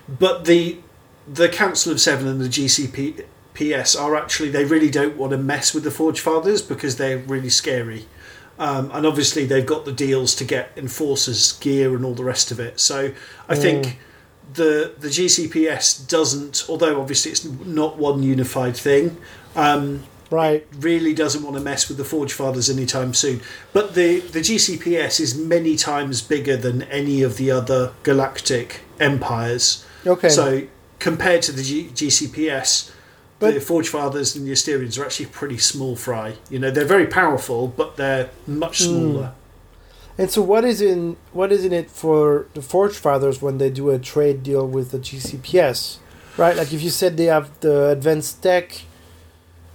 but 0.09 0.45
the 0.45 0.79
the 1.27 1.49
Council 1.49 1.93
of 1.93 2.01
Seven 2.01 2.27
and 2.29 2.41
the 2.41 2.49
GCPS 2.49 4.01
are 4.01 4.17
actually 4.17 4.51
they 4.51 4.65
really 4.65 4.91
don't 4.91 5.17
want 5.17 5.33
to 5.33 5.39
mess 5.39 5.75
with 5.75 5.85
the 5.85 5.91
Forge 5.91 6.21
Fathers 6.21 6.63
because 6.63 6.97
they're 6.97 7.19
really 7.19 7.51
scary. 7.51 8.07
Um, 8.59 8.91
and 8.95 9.05
obviously 9.05 9.45
they've 9.45 9.67
got 9.67 9.85
the 9.85 9.93
deals 9.93 10.35
to 10.37 10.45
get 10.45 10.73
enforcers 10.77 11.53
gear 11.59 11.95
and 11.95 12.07
all 12.07 12.15
the 12.15 12.25
rest 12.25 12.51
of 12.51 12.59
it. 12.59 12.81
So 12.81 13.13
I 13.51 13.55
think 13.55 13.99
the 14.55 14.93
the 14.99 15.09
GCPS 15.09 16.09
doesn't, 16.09 16.65
although 16.69 17.01
obviously 17.01 17.31
it's 17.33 17.45
not 17.45 17.99
one 17.99 18.23
unified 18.23 18.77
thing, 18.77 19.17
um, 19.55 20.05
right. 20.31 20.67
really 20.79 21.15
doesn't 21.15 21.43
want 21.43 21.57
to 21.57 21.63
mess 21.63 21.89
with 21.89 21.99
the 21.99 22.05
Forge 22.05 22.33
Fathers 22.33 22.71
anytime 22.71 23.13
soon. 23.15 23.41
But 23.73 23.95
the 23.95 24.21
the 24.21 24.41
GCPS 24.41 25.21
is 25.21 25.37
many 25.37 25.77
times 25.77 26.23
bigger 26.23 26.57
than 26.57 26.83
any 26.85 27.23
of 27.23 27.37
the 27.37 27.51
other 27.51 27.93
galactic 28.03 28.81
empires. 29.01 29.85
Okay. 30.07 30.29
So 30.29 30.63
compared 30.99 31.43
to 31.43 31.53
the 31.53 31.63
G- 31.63 31.91
GCPS, 31.95 32.91
But- 33.39 33.55
the 33.55 33.61
Forge 33.61 33.89
Fathers 33.89 34.35
and 34.37 34.47
the 34.47 34.53
Asterians 34.53 34.99
are 34.99 35.05
actually 35.05 35.27
pretty 35.27 35.59
small 35.59 35.95
fry. 35.97 36.35
You 36.49 36.59
know, 36.59 36.71
they're 36.71 36.87
very 36.87 37.07
powerful, 37.07 37.69
but 37.69 37.97
they're 37.97 38.31
much 38.47 38.79
Hmm. 38.79 38.85
smaller. 38.85 39.33
And 40.19 40.31
so, 40.31 40.41
what 40.43 40.65
is 40.65 40.81
in 40.81 41.17
what 41.33 41.53
is 41.53 41.65
in 41.65 41.73
it 41.73 41.91
for 41.91 42.47
the 42.55 42.63
Forge 42.63 42.95
Fathers 42.97 43.43
when 43.43 43.59
they 43.59 43.69
do 43.71 43.91
a 43.91 43.99
trade 43.99 44.43
deal 44.43 44.67
with 44.67 44.91
the 44.91 44.99
GCPS, 44.99 45.99
right? 46.39 46.57
Like 46.57 46.73
if 46.73 46.83
you 46.83 46.91
said 46.91 47.17
they 47.17 47.27
have 47.27 47.51
the 47.61 47.89
advanced 47.91 48.43
tech, 48.43 48.83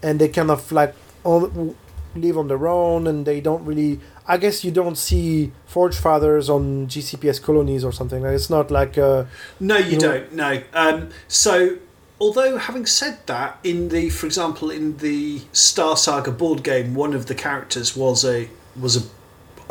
and 0.01 0.19
they 0.19 0.29
kind 0.29 0.49
of 0.49 0.71
like 0.71 0.95
all, 1.23 1.75
live 2.15 2.37
on 2.37 2.47
their 2.47 2.67
own, 2.67 3.05
and 3.07 3.25
they 3.25 3.39
don't 3.41 3.63
really. 3.65 3.99
I 4.27 4.37
guess 4.37 4.63
you 4.63 4.71
don't 4.71 4.97
see 4.97 5.51
Forge 5.65 5.95
Fathers 5.95 6.49
on 6.49 6.87
GCPS 6.87 7.41
colonies 7.41 7.83
or 7.83 7.91
something. 7.91 8.23
Like 8.23 8.33
it's 8.33 8.49
not 8.49 8.71
like 8.71 8.97
uh, 8.97 9.25
No, 9.59 9.77
you 9.77 9.91
You 9.91 9.97
know- 9.99 10.19
don't. 10.19 10.33
No. 10.33 10.61
Um, 10.73 11.09
so, 11.27 11.77
although 12.19 12.57
having 12.57 12.85
said 12.85 13.19
that, 13.27 13.59
in 13.63 13.89
the, 13.89 14.09
for 14.09 14.25
example, 14.25 14.71
in 14.71 14.97
the 14.97 15.41
Star 15.51 15.97
Saga 15.97 16.31
board 16.31 16.63
game, 16.63 16.95
one 16.95 17.13
of 17.13 17.25
the 17.27 17.35
characters 17.35 17.95
was 17.95 18.23
a 18.25 18.47
was 18.79 18.95
a 18.95 19.03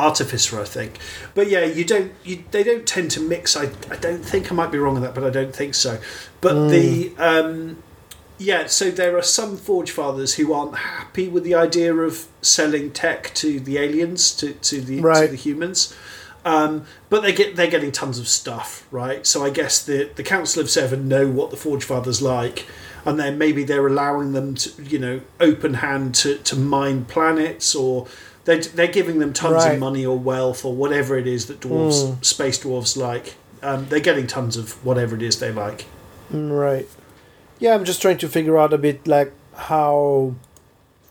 artificer, 0.01 0.61
I 0.61 0.65
think. 0.65 0.99
But 1.35 1.49
yeah, 1.49 1.65
you 1.65 1.85
don't. 1.85 2.13
You, 2.25 2.45
they 2.51 2.63
don't 2.63 2.87
tend 2.87 3.11
to 3.13 3.21
mix. 3.21 3.57
I, 3.57 3.71
I 3.91 3.97
don't 3.97 4.25
think 4.25 4.51
I 4.51 4.55
might 4.55 4.73
be 4.73 4.79
wrong 4.79 4.97
on 4.97 5.03
that, 5.03 5.15
but 5.15 5.25
I 5.25 5.31
don't 5.31 5.55
think 5.55 5.75
so. 5.75 6.01
But 6.41 6.69
the 6.71 7.13
um, 7.19 7.83
yeah, 8.39 8.67
so 8.67 8.91
there 8.91 9.17
are 9.19 9.23
some 9.23 9.59
Forge 9.59 9.91
Fathers 9.91 10.35
who 10.35 10.53
aren't 10.55 10.77
happy 10.77 11.29
with 11.29 11.45
the 11.45 11.55
idea 11.55 11.95
of 11.95 12.27
selling 12.41 12.91
tech 12.91 13.35
to 13.35 13.61
the 13.61 13.77
aliens, 13.77 14.35
to, 14.37 14.55
to 14.55 14.81
the 14.81 14.97
to 14.97 15.29
the 15.29 15.37
humans. 15.37 15.95
Um, 16.43 16.87
but 17.11 17.21
they 17.21 17.33
get 17.33 17.57
they're 17.57 17.71
getting 17.71 17.93
tons 17.93 18.19
of 18.19 18.27
stuff, 18.27 18.87
right? 18.91 19.27
So 19.27 19.45
I 19.45 19.51
guess 19.51 19.85
the 19.85 20.11
the 20.15 20.23
Council 20.23 20.63
of 20.63 20.71
Seven 20.71 21.07
know 21.07 21.29
what 21.29 21.51
the 21.51 21.57
Forge 21.57 21.85
Fathers 21.85 22.23
like, 22.23 22.67
and 23.05 23.19
then 23.19 23.37
maybe 23.37 23.63
they're 23.63 23.87
allowing 23.87 24.33
them 24.33 24.55
to, 24.55 24.83
you 24.83 24.99
know, 24.99 25.21
open 25.39 25.75
hand 25.75 26.15
to, 26.17 26.39
to 26.39 26.57
mine 26.57 27.05
planets, 27.05 27.75
or 27.75 28.07
they 28.51 28.59
they're 28.61 28.89
giving 29.01 29.19
them 29.21 29.33
tons 29.33 29.65
Right. 29.65 29.75
of 29.75 29.79
money 29.79 30.05
or 30.05 30.19
wealth 30.19 30.65
or 30.65 30.75
whatever 30.75 31.17
it 31.17 31.27
is 31.27 31.47
that 31.47 31.61
dwarves, 31.61 32.25
space 32.25 32.59
dwarves 32.59 32.97
like. 32.97 33.35
Um, 33.63 33.87
they're 33.89 34.01
getting 34.11 34.27
tons 34.27 34.57
of 34.57 34.73
whatever 34.85 35.15
it 35.17 35.23
is 35.23 35.39
they 35.39 35.53
like. 35.53 35.85
Mm, 36.33 36.51
Right. 36.67 36.89
Yeah, 37.59 37.75
I'm 37.75 37.85
just 37.85 38.01
trying 38.03 38.19
to 38.19 38.29
figure 38.29 38.57
out 38.59 38.73
a 38.73 38.79
bit 38.79 39.07
like 39.07 39.33
how 39.55 40.35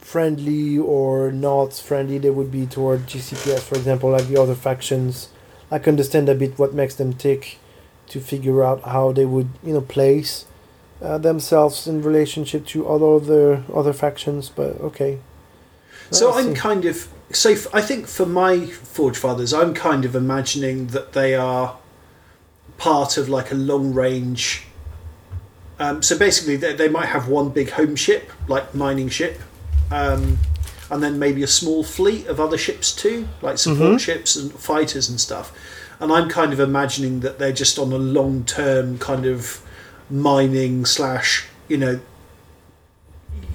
friendly 0.01 0.77
or 0.77 1.31
not 1.31 1.73
friendly 1.73 2.17
they 2.17 2.31
would 2.31 2.51
be 2.51 2.65
toward 2.65 3.05
GCPS, 3.07 3.61
for 3.61 3.75
example, 3.75 4.09
like 4.09 4.27
the 4.27 4.41
other 4.41 4.55
factions. 4.55 5.29
I 5.71 5.77
can 5.79 5.91
understand 5.93 6.27
a 6.29 6.35
bit 6.35 6.57
what 6.57 6.73
makes 6.73 6.95
them 6.95 7.13
tick 7.13 7.59
to 8.07 8.19
figure 8.19 8.63
out 8.63 8.81
how 8.81 9.11
they 9.11 9.25
would, 9.25 9.49
you 9.63 9.73
know, 9.73 9.81
place 9.81 10.45
uh, 11.01 11.19
themselves 11.19 11.85
in 11.87 12.01
relationship 12.01 12.65
to 12.67 12.87
other 12.89 13.05
other, 13.19 13.63
other 13.73 13.93
factions. 13.93 14.49
But 14.49 14.81
okay. 14.81 15.19
So 16.11 16.33
I'm 16.33 16.55
kind 16.55 16.85
of 16.85 17.07
so 17.31 17.51
f- 17.51 17.67
I 17.73 17.81
think 17.81 18.07
for 18.07 18.25
my 18.25 18.65
Forge 18.65 19.17
Fathers, 19.17 19.53
I'm 19.53 19.73
kind 19.73 20.05
of 20.05 20.15
imagining 20.15 20.87
that 20.87 21.13
they 21.13 21.35
are 21.35 21.77
part 22.77 23.17
of 23.17 23.29
like 23.29 23.51
a 23.51 23.55
long 23.55 23.93
range. 23.93 24.63
Um, 25.79 26.01
so 26.01 26.17
basically, 26.17 26.55
they, 26.55 26.73
they 26.73 26.89
might 26.89 27.07
have 27.07 27.27
one 27.27 27.49
big 27.49 27.71
home 27.71 27.95
ship, 27.95 28.31
like 28.47 28.73
mining 28.73 29.09
ship, 29.09 29.39
um, 29.91 30.39
and 30.89 31.03
then 31.03 31.19
maybe 31.19 31.43
a 31.43 31.47
small 31.47 31.83
fleet 31.83 32.27
of 32.27 32.39
other 32.39 32.57
ships 32.57 32.93
too, 32.93 33.27
like 33.41 33.57
support 33.57 34.01
ships 34.01 34.35
and 34.35 34.51
fighters 34.51 35.07
and 35.09 35.21
stuff. 35.21 35.53
And 35.99 36.11
I'm 36.11 36.29
kind 36.29 36.51
of 36.53 36.59
imagining 36.59 37.19
that 37.21 37.39
they're 37.39 37.53
just 37.53 37.77
on 37.77 37.91
a 37.91 37.97
long 37.97 38.43
term 38.45 38.97
kind 38.97 39.25
of 39.25 39.61
mining 40.09 40.85
slash, 40.85 41.45
you 41.67 41.77
know, 41.77 41.99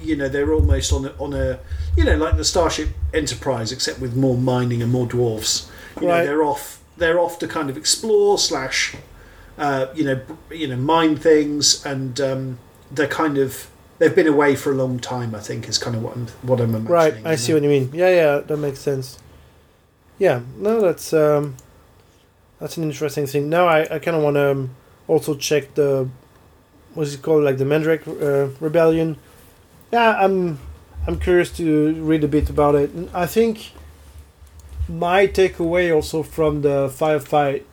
you 0.01 0.15
know 0.15 0.29
they're 0.29 0.53
almost 0.53 0.93
on 0.93 1.05
a, 1.05 1.13
on 1.19 1.33
a 1.33 1.59
you 1.97 2.03
know 2.03 2.15
like 2.17 2.37
the 2.37 2.43
Starship 2.43 2.89
Enterprise 3.13 3.71
except 3.71 3.99
with 3.99 4.15
more 4.15 4.37
mining 4.37 4.81
and 4.81 4.91
more 4.91 5.05
dwarfs. 5.07 5.69
You 6.01 6.07
Right. 6.07 6.19
know 6.19 6.25
they're 6.25 6.43
off 6.43 6.81
they're 6.97 7.19
off 7.19 7.39
to 7.39 7.47
kind 7.47 7.69
of 7.69 7.77
explore 7.77 8.37
slash 8.37 8.95
uh, 9.57 9.87
you 9.95 10.03
know 10.03 10.21
you 10.51 10.67
know 10.67 10.75
mine 10.77 11.15
things 11.15 11.85
and 11.85 12.19
um, 12.21 12.59
they're 12.91 13.07
kind 13.07 13.37
of 13.37 13.67
they've 13.99 14.15
been 14.15 14.27
away 14.27 14.55
for 14.55 14.71
a 14.71 14.75
long 14.75 14.99
time. 14.99 15.33
I 15.33 15.39
think 15.39 15.67
is 15.69 15.77
kind 15.77 15.95
of 15.95 16.03
what 16.03 16.15
I'm 16.15 16.27
what 16.41 16.59
I'm 16.59 16.69
imagining. 16.75 16.91
Right, 16.91 17.15
I 17.25 17.35
see 17.35 17.51
know. 17.53 17.57
what 17.59 17.63
you 17.63 17.69
mean. 17.69 17.89
Yeah, 17.93 18.09
yeah, 18.09 18.37
that 18.39 18.57
makes 18.57 18.79
sense. 18.79 19.17
Yeah, 20.19 20.41
no, 20.57 20.81
that's 20.81 21.13
um, 21.13 21.55
that's 22.59 22.77
an 22.77 22.83
interesting 22.83 23.27
thing. 23.27 23.49
Now 23.49 23.67
I, 23.67 23.81
I 23.95 23.99
kind 23.99 24.15
of 24.17 24.23
want 24.23 24.35
to 24.35 24.51
um, 24.51 24.69
also 25.07 25.35
check 25.35 25.75
the 25.75 26.09
what's 26.93 27.13
it 27.13 27.21
called, 27.21 27.43
like 27.43 27.57
the 27.57 27.65
Mandrake 27.65 28.07
uh, 28.07 28.47
Rebellion. 28.59 29.17
Yeah, 29.91 30.17
I'm 30.17 30.59
I'm 31.07 31.19
curious 31.19 31.51
to 31.57 31.93
read 32.03 32.23
a 32.23 32.27
bit 32.27 32.49
about 32.49 32.75
it. 32.75 32.89
I 33.13 33.27
think 33.27 33.71
my 34.87 35.27
takeaway 35.27 35.93
also 35.93 36.23
from 36.23 36.61
the 36.61 36.87
firefight 36.89 37.63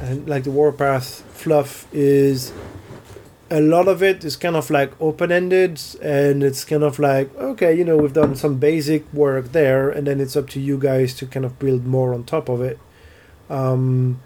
and 0.00 0.28
like 0.28 0.44
the 0.44 0.50
warpath 0.50 1.22
fluff 1.32 1.86
is 1.92 2.52
a 3.50 3.60
lot 3.60 3.86
of 3.86 4.02
it 4.02 4.24
is 4.24 4.36
kind 4.36 4.56
of 4.56 4.70
like 4.70 4.92
open 5.00 5.30
ended 5.30 5.80
and 6.00 6.42
it's 6.42 6.64
kind 6.64 6.82
of 6.82 6.98
like 6.98 7.34
okay 7.36 7.76
you 7.76 7.84
know 7.84 7.96
we've 7.96 8.12
done 8.12 8.34
some 8.34 8.58
basic 8.58 9.12
work 9.12 9.52
there 9.52 9.90
and 9.90 10.06
then 10.06 10.20
it's 10.20 10.36
up 10.36 10.48
to 10.48 10.60
you 10.60 10.78
guys 10.78 11.14
to 11.14 11.26
kind 11.26 11.44
of 11.44 11.58
build 11.58 11.84
more 11.84 12.14
on 12.14 12.24
top 12.24 12.48
of 12.48 12.62
it 12.62 12.78
um 13.50 14.20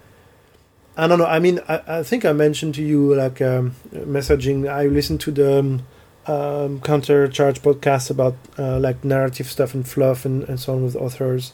i 0.95 1.07
don't 1.07 1.19
know 1.19 1.25
i 1.25 1.39
mean 1.39 1.59
i, 1.67 1.99
I 1.99 2.03
think 2.03 2.23
i 2.23 2.31
mentioned 2.31 2.75
to 2.75 2.83
you 2.83 3.13
like 3.15 3.41
um, 3.41 3.75
messaging 3.93 4.69
i 4.69 4.85
listened 4.85 5.19
to 5.21 5.31
the 5.31 5.59
um, 5.59 5.83
um, 6.27 6.81
counter 6.81 7.27
charge 7.27 7.61
podcast 7.61 8.09
about 8.09 8.35
uh, 8.57 8.79
like 8.79 9.03
narrative 9.03 9.47
stuff 9.47 9.73
and 9.73 9.87
fluff 9.87 10.25
and, 10.25 10.43
and 10.43 10.59
so 10.59 10.73
on 10.73 10.83
with 10.83 10.95
authors 10.95 11.53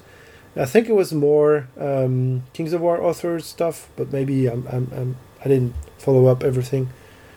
i 0.56 0.66
think 0.66 0.88
it 0.88 0.94
was 0.94 1.14
more 1.14 1.68
um, 1.80 2.44
kings 2.54 2.74
of 2.74 2.82
war 2.82 3.02
authors 3.02 3.46
stuff 3.46 3.90
but 3.96 4.12
maybe 4.12 4.48
I'm, 4.48 4.68
I'm, 4.68 4.92
I'm, 4.96 5.16
i 5.44 5.48
didn't 5.48 5.74
follow 5.98 6.26
up 6.28 6.44
everything 6.44 6.90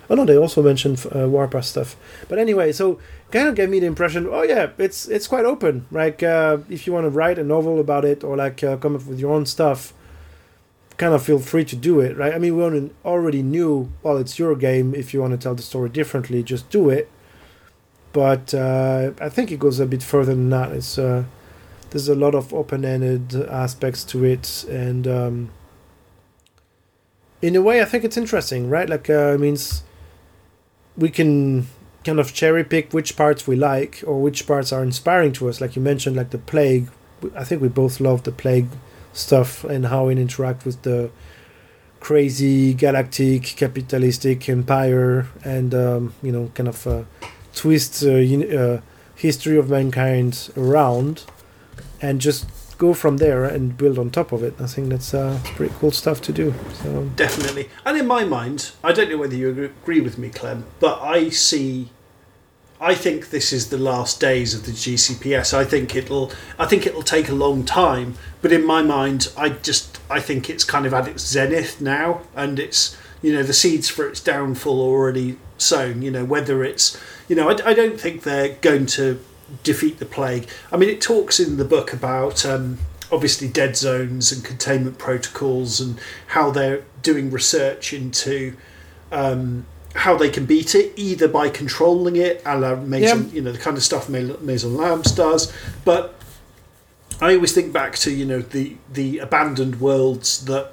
Oh 0.08 0.14
no, 0.14 0.24
they 0.24 0.36
also 0.36 0.62
mentioned 0.62 1.04
uh, 1.14 1.28
Warpath 1.28 1.64
stuff. 1.64 1.96
But 2.28 2.38
anyway, 2.38 2.72
so 2.72 3.00
kind 3.30 3.48
of 3.48 3.54
gave 3.54 3.68
me 3.68 3.80
the 3.80 3.86
impression. 3.86 4.28
Oh 4.30 4.42
yeah, 4.42 4.70
it's 4.78 5.08
it's 5.08 5.26
quite 5.26 5.44
open. 5.44 5.86
Like 5.90 6.22
uh, 6.22 6.58
if 6.68 6.86
you 6.86 6.92
want 6.92 7.04
to 7.04 7.10
write 7.10 7.38
a 7.38 7.44
novel 7.44 7.80
about 7.80 8.04
it 8.04 8.22
or 8.22 8.36
like 8.36 8.62
uh, 8.62 8.76
come 8.76 8.94
up 8.94 9.04
with 9.06 9.18
your 9.18 9.32
own 9.32 9.46
stuff, 9.46 9.92
kind 10.96 11.12
of 11.12 11.24
feel 11.24 11.38
free 11.38 11.64
to 11.64 11.76
do 11.76 12.00
it, 12.00 12.16
right? 12.16 12.34
I 12.34 12.38
mean, 12.38 12.56
we 12.56 12.90
already 13.04 13.42
knew. 13.42 13.90
Well, 14.02 14.16
it's 14.18 14.38
your 14.38 14.54
game. 14.54 14.94
If 14.94 15.12
you 15.12 15.20
want 15.20 15.32
to 15.32 15.38
tell 15.38 15.54
the 15.54 15.62
story 15.62 15.88
differently, 15.88 16.42
just 16.42 16.70
do 16.70 16.88
it. 16.88 17.10
But 18.16 18.54
uh, 18.54 19.10
I 19.20 19.28
think 19.28 19.52
it 19.52 19.58
goes 19.58 19.78
a 19.78 19.84
bit 19.84 20.02
further 20.02 20.34
than 20.34 20.48
that. 20.48 20.72
It's 20.72 20.96
uh, 20.96 21.24
there's 21.90 22.08
a 22.08 22.14
lot 22.14 22.34
of 22.34 22.54
open-ended 22.54 23.34
aspects 23.50 24.04
to 24.04 24.24
it, 24.24 24.64
and 24.70 25.06
um, 25.06 25.50
in 27.42 27.54
a 27.54 27.60
way, 27.60 27.82
I 27.82 27.84
think 27.84 28.04
it's 28.04 28.16
interesting, 28.16 28.70
right? 28.70 28.88
Like, 28.88 29.10
uh, 29.10 29.34
it 29.34 29.40
means 29.40 29.82
we 30.96 31.10
can 31.10 31.66
kind 32.04 32.18
of 32.18 32.32
cherry 32.32 32.64
pick 32.64 32.94
which 32.94 33.18
parts 33.18 33.46
we 33.46 33.54
like 33.54 34.02
or 34.06 34.18
which 34.18 34.46
parts 34.46 34.72
are 34.72 34.82
inspiring 34.82 35.32
to 35.34 35.50
us. 35.50 35.60
Like 35.60 35.76
you 35.76 35.82
mentioned, 35.82 36.16
like 36.16 36.30
the 36.30 36.38
plague. 36.38 36.88
I 37.34 37.44
think 37.44 37.60
we 37.60 37.68
both 37.68 38.00
love 38.00 38.22
the 38.22 38.32
plague 38.32 38.68
stuff 39.12 39.62
and 39.62 39.84
how 39.84 40.08
it 40.08 40.16
interacts 40.16 40.64
with 40.64 40.80
the 40.84 41.10
crazy 42.00 42.72
galactic 42.72 43.42
capitalistic 43.56 44.48
empire 44.48 45.26
and 45.44 45.74
um, 45.74 46.14
you 46.22 46.32
know 46.32 46.50
kind 46.54 46.68
of 46.68 46.86
uh, 46.86 47.02
twist 47.56 48.04
uh, 48.04 48.10
uh, 48.10 48.80
history 49.16 49.56
of 49.56 49.68
mankind 49.68 50.50
around 50.56 51.24
and 52.00 52.20
just 52.20 52.46
go 52.78 52.92
from 52.92 53.16
there 53.16 53.44
and 53.44 53.76
build 53.76 53.98
on 53.98 54.10
top 54.10 54.32
of 54.32 54.42
it. 54.42 54.54
I 54.60 54.66
think 54.66 54.90
that's 54.90 55.14
uh, 55.14 55.40
pretty 55.44 55.74
cool 55.78 55.90
stuff 55.90 56.20
to 56.22 56.32
do. 56.32 56.54
So 56.82 57.10
Definitely. 57.16 57.68
And 57.84 57.96
in 57.98 58.06
my 58.06 58.24
mind, 58.24 58.72
I 58.84 58.92
don't 58.92 59.10
know 59.10 59.16
whether 59.16 59.34
you 59.34 59.48
agree 59.64 60.00
with 60.00 60.18
me, 60.18 60.28
Clem, 60.28 60.66
but 60.80 61.00
I 61.00 61.30
see. 61.30 61.90
I 62.78 62.94
think 62.94 63.30
this 63.30 63.54
is 63.54 63.70
the 63.70 63.78
last 63.78 64.20
days 64.20 64.52
of 64.52 64.66
the 64.66 64.72
GCPS. 64.72 65.54
I 65.54 65.64
think 65.64 65.96
it'll. 65.96 66.30
I 66.58 66.66
think 66.66 66.86
it'll 66.86 67.02
take 67.02 67.30
a 67.30 67.34
long 67.34 67.64
time, 67.64 68.16
but 68.42 68.52
in 68.52 68.64
my 68.66 68.82
mind, 68.82 69.32
I 69.36 69.48
just. 69.48 69.98
I 70.10 70.20
think 70.20 70.50
it's 70.50 70.62
kind 70.64 70.84
of 70.84 70.92
at 70.92 71.08
its 71.08 71.26
zenith 71.26 71.80
now, 71.80 72.20
and 72.34 72.58
it's. 72.58 72.96
You 73.22 73.32
know, 73.32 73.42
the 73.42 73.54
seeds 73.54 73.88
for 73.88 74.06
its 74.06 74.20
downfall 74.20 74.78
are 74.82 74.92
already 74.92 75.38
sown. 75.56 76.02
You 76.02 76.10
know, 76.10 76.24
whether 76.24 76.62
it's. 76.62 77.00
You 77.28 77.36
know, 77.36 77.48
I, 77.48 77.70
I 77.70 77.74
don't 77.74 78.00
think 78.00 78.22
they're 78.22 78.54
going 78.60 78.86
to 78.86 79.20
defeat 79.62 79.98
the 79.98 80.06
plague. 80.06 80.48
I 80.72 80.76
mean, 80.76 80.88
it 80.88 81.00
talks 81.00 81.38
in 81.40 81.56
the 81.56 81.64
book 81.64 81.92
about 81.92 82.44
um, 82.46 82.78
obviously 83.12 83.48
dead 83.48 83.76
zones 83.76 84.32
and 84.32 84.44
containment 84.44 84.98
protocols 84.98 85.80
and 85.80 85.98
how 86.28 86.50
they're 86.50 86.84
doing 87.02 87.30
research 87.30 87.92
into 87.92 88.56
um, 89.12 89.66
how 89.94 90.16
they 90.16 90.28
can 90.28 90.44
beat 90.46 90.74
it, 90.74 90.92
either 90.96 91.26
by 91.28 91.48
controlling 91.48 92.16
it, 92.16 92.42
a 92.44 92.58
la 92.58 92.74
Yeah. 92.96 93.14
you 93.32 93.40
know, 93.40 93.52
the 93.52 93.58
kind 93.58 93.76
of 93.76 93.82
stuff 93.82 94.08
Ma- 94.08 94.36
Maison 94.40 94.76
Labs 94.76 95.12
does. 95.12 95.52
But 95.84 96.14
I 97.20 97.34
always 97.34 97.52
think 97.52 97.72
back 97.72 97.94
to 97.96 98.10
you 98.12 98.26
know 98.26 98.40
the 98.40 98.76
the 98.92 99.18
abandoned 99.20 99.80
worlds 99.80 100.44
that 100.44 100.72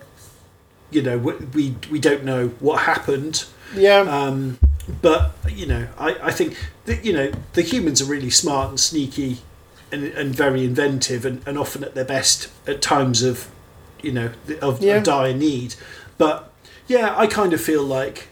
you 0.92 1.02
know 1.02 1.18
we 1.18 1.34
we, 1.54 1.76
we 1.90 2.00
don't 2.00 2.24
know 2.26 2.50
what 2.60 2.82
happened. 2.82 3.46
yeah, 3.76 4.00
Um, 4.02 4.60
but 5.02 5.34
you 5.50 5.66
know, 5.66 5.88
I, 5.98 6.16
I 6.24 6.32
think 6.32 6.58
that 6.86 7.04
you 7.06 7.14
know 7.14 7.32
the 7.54 7.62
humans 7.62 8.02
are 8.02 8.06
really 8.06 8.30
smart 8.30 8.70
and 8.70 8.80
sneaky, 8.80 9.38
and, 9.92 10.04
and 10.06 10.36
very 10.36 10.66
inventive, 10.66 11.26
and, 11.26 11.42
and 11.48 11.58
often 11.58 11.84
at 11.84 11.96
their 11.96 12.06
best 12.06 12.50
at 12.68 12.82
times 12.82 13.24
of 13.24 13.50
you 14.02 14.12
know, 14.12 14.32
of 14.62 14.82
Yeah. 14.84 14.98
a 14.98 15.02
dire 15.04 15.34
need. 15.34 15.76
But 16.18 16.52
yeah, 16.88 17.14
I 17.18 17.28
kind 17.28 17.54
of 17.54 17.62
feel 17.62 17.84
like 17.84 18.28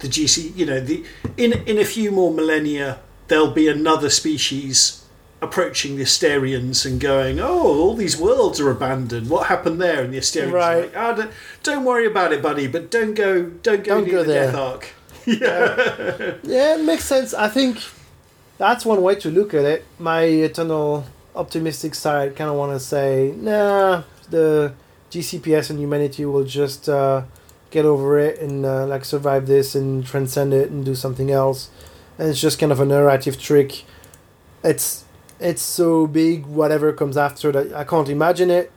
the 0.00 0.08
GC, 0.08 0.56
you 0.56 0.66
know, 0.66 0.80
the 0.80 1.04
in 1.36 1.52
in 1.66 1.78
a 1.78 1.84
few 1.84 2.10
more 2.10 2.32
millennia, 2.32 2.98
there'll 3.28 3.52
be 3.52 3.68
another 3.68 4.10
species 4.10 4.98
approaching 5.40 5.96
the 5.96 6.02
Asterians 6.04 6.84
and 6.86 7.00
going, 7.00 7.38
"Oh, 7.40 7.78
all 7.80 7.94
these 7.94 8.16
worlds 8.16 8.58
are 8.60 8.70
abandoned. 8.70 9.28
What 9.30 9.46
happened 9.46 9.80
there?" 9.80 10.02
And 10.02 10.12
the 10.12 10.18
Asterians 10.18 10.52
Right. 10.52 10.74
are 10.74 10.80
like, 10.82 10.96
"Ah, 10.96 11.12
don't, 11.12 11.30
don't 11.62 11.84
worry 11.84 12.06
about 12.06 12.32
it, 12.32 12.42
buddy, 12.42 12.66
but 12.66 12.90
don't 12.90 13.14
go, 13.14 13.42
don't 13.62 13.84
go 13.84 13.94
Don't 13.96 14.04
near 14.04 14.12
go 14.12 14.22
the 14.24 14.32
there." 14.32 14.46
Death 14.46 14.54
Ark." 14.56 14.88
Yeah, 15.26 16.34
yeah, 16.42 16.76
it 16.76 16.84
makes 16.84 17.04
sense. 17.04 17.34
I 17.34 17.48
think 17.48 17.78
that's 18.58 18.84
one 18.84 19.02
way 19.02 19.14
to 19.16 19.30
look 19.30 19.54
at 19.54 19.64
it. 19.64 19.84
My 19.98 20.22
eternal 20.22 21.04
optimistic 21.34 21.94
side 21.94 22.36
kind 22.36 22.50
of 22.50 22.56
want 22.56 22.72
to 22.72 22.80
say, 22.80 23.34
nah, 23.36 24.02
the 24.30 24.74
GCPS 25.10 25.70
and 25.70 25.78
humanity 25.78 26.24
will 26.24 26.44
just 26.44 26.88
uh, 26.88 27.22
get 27.70 27.84
over 27.84 28.18
it 28.18 28.40
and 28.40 28.64
uh, 28.64 28.86
like 28.86 29.04
survive 29.04 29.46
this 29.46 29.74
and 29.74 30.04
transcend 30.04 30.52
it 30.52 30.70
and 30.70 30.84
do 30.84 30.94
something 30.94 31.30
else. 31.30 31.70
And 32.18 32.28
it's 32.28 32.40
just 32.40 32.58
kind 32.58 32.72
of 32.72 32.80
a 32.80 32.84
narrative 32.84 33.38
trick. 33.40 33.84
It's 34.62 35.04
it's 35.40 35.62
so 35.62 36.06
big, 36.06 36.46
whatever 36.46 36.92
comes 36.92 37.16
after 37.16 37.50
that 37.52 37.72
I 37.72 37.84
can't 37.84 38.08
imagine 38.08 38.50
it, 38.50 38.70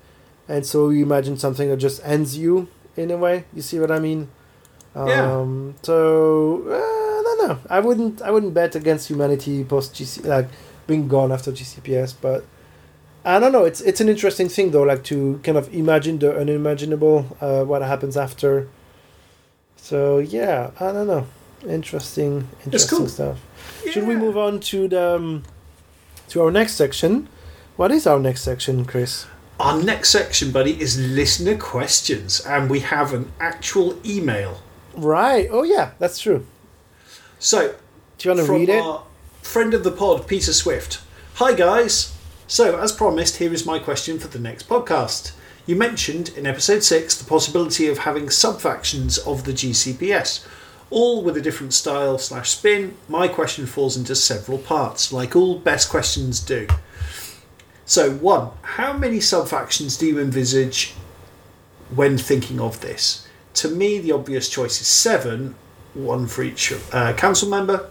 and 0.47 0.65
so 0.65 0.89
you 0.89 1.03
imagine 1.03 1.37
something 1.37 1.69
that 1.69 1.77
just 1.77 2.01
ends 2.03 2.37
you 2.37 2.67
in 2.97 3.11
a 3.11 3.17
way. 3.17 3.45
You 3.53 3.61
see 3.61 3.79
what 3.79 3.91
I 3.91 3.99
mean? 3.99 4.29
Yeah. 4.95 5.39
Um, 5.39 5.75
so 5.81 6.63
uh, 6.67 6.73
I 6.73 7.21
don't 7.23 7.47
know. 7.47 7.59
I 7.69 7.79
wouldn't. 7.79 8.21
I 8.21 8.31
wouldn't 8.31 8.53
bet 8.53 8.75
against 8.75 9.09
humanity 9.09 9.63
post 9.63 9.93
GC 9.93 10.25
like 10.25 10.47
being 10.87 11.07
gone 11.07 11.31
after 11.31 11.51
GCPS, 11.51 12.15
but 12.21 12.45
I 13.25 13.39
don't 13.39 13.51
know. 13.51 13.65
It's 13.65 13.81
it's 13.81 13.99
an 13.99 14.07
interesting 14.07 14.47
thing 14.47 14.71
though, 14.71 14.83
like 14.83 15.03
to 15.05 15.39
kind 15.43 15.57
of 15.57 15.73
imagine 15.73 16.19
the 16.19 16.37
unimaginable. 16.37 17.35
Uh, 17.41 17.63
what 17.63 17.81
happens 17.81 18.15
after. 18.15 18.67
So 19.75 20.19
yeah, 20.19 20.71
I 20.79 20.91
don't 20.91 21.07
know. 21.07 21.27
Interesting, 21.67 22.47
interesting 22.63 22.97
cool. 22.99 23.07
stuff. 23.07 23.39
Should 23.89 24.07
we 24.07 24.15
move 24.15 24.37
on 24.37 24.59
to 24.71 24.87
the 24.87 25.15
um, 25.15 25.43
to 26.29 26.41
our 26.41 26.51
next 26.51 26.75
section? 26.75 27.27
What 27.75 27.91
is 27.91 28.07
our 28.07 28.19
next 28.19 28.43
section, 28.43 28.85
Chris? 28.85 29.25
Our 29.59 29.81
next 29.81 30.09
section, 30.09 30.51
buddy, 30.51 30.79
is 30.79 30.99
listener 30.99 31.57
questions, 31.57 32.41
and 32.41 32.69
we 32.69 32.81
have 32.81 33.13
an 33.13 33.31
actual 33.39 33.99
email. 34.05 34.61
Right. 34.97 35.47
Oh 35.51 35.63
yeah, 35.63 35.91
that's 35.99 36.19
true. 36.19 36.45
So, 37.39 37.75
Do 38.17 38.29
you 38.29 38.35
want 38.35 38.47
to 38.47 38.51
read 38.51 38.69
it? 38.69 38.83
friend 39.41 39.73
of 39.73 39.83
the 39.83 39.91
pod, 39.91 40.27
Peter 40.27 40.53
Swift. 40.53 41.01
Hi, 41.35 41.53
guys. 41.53 42.15
So, 42.47 42.79
as 42.79 42.91
promised, 42.91 43.37
here 43.37 43.53
is 43.53 43.65
my 43.65 43.77
question 43.79 44.19
for 44.19 44.27
the 44.27 44.39
next 44.39 44.67
podcast. 44.69 45.33
You 45.67 45.75
mentioned 45.75 46.29
in 46.37 46.45
episode 46.45 46.83
6 46.83 47.17
the 47.17 47.25
possibility 47.25 47.87
of 47.87 47.99
having 47.99 48.29
sub 48.29 48.61
factions 48.61 49.17
of 49.19 49.43
the 49.45 49.51
GCPS, 49.51 50.45
all 50.89 51.23
with 51.23 51.35
a 51.37 51.41
different 51.41 51.73
style 51.73 52.17
slash 52.17 52.51
spin. 52.51 52.95
My 53.09 53.27
question 53.27 53.65
falls 53.65 53.97
into 53.97 54.15
several 54.15 54.57
parts, 54.59 55.11
like 55.11 55.35
all 55.35 55.57
best 55.59 55.89
questions 55.89 56.39
do. 56.39 56.67
So, 57.85 58.11
one, 58.11 58.49
how 58.61 58.93
many 58.93 59.19
sub 59.19 59.47
factions 59.47 59.97
do 59.97 60.05
you 60.07 60.19
envisage 60.19 60.93
when 61.93 62.17
thinking 62.17 62.59
of 62.59 62.81
this? 62.81 63.24
To 63.55 63.69
me, 63.69 63.99
the 63.99 64.11
obvious 64.11 64.49
choice 64.49 64.81
is 64.81 64.87
seven, 64.87 65.55
one 65.93 66.27
for 66.27 66.43
each 66.43 66.73
uh, 66.91 67.13
council 67.13 67.49
member. 67.49 67.89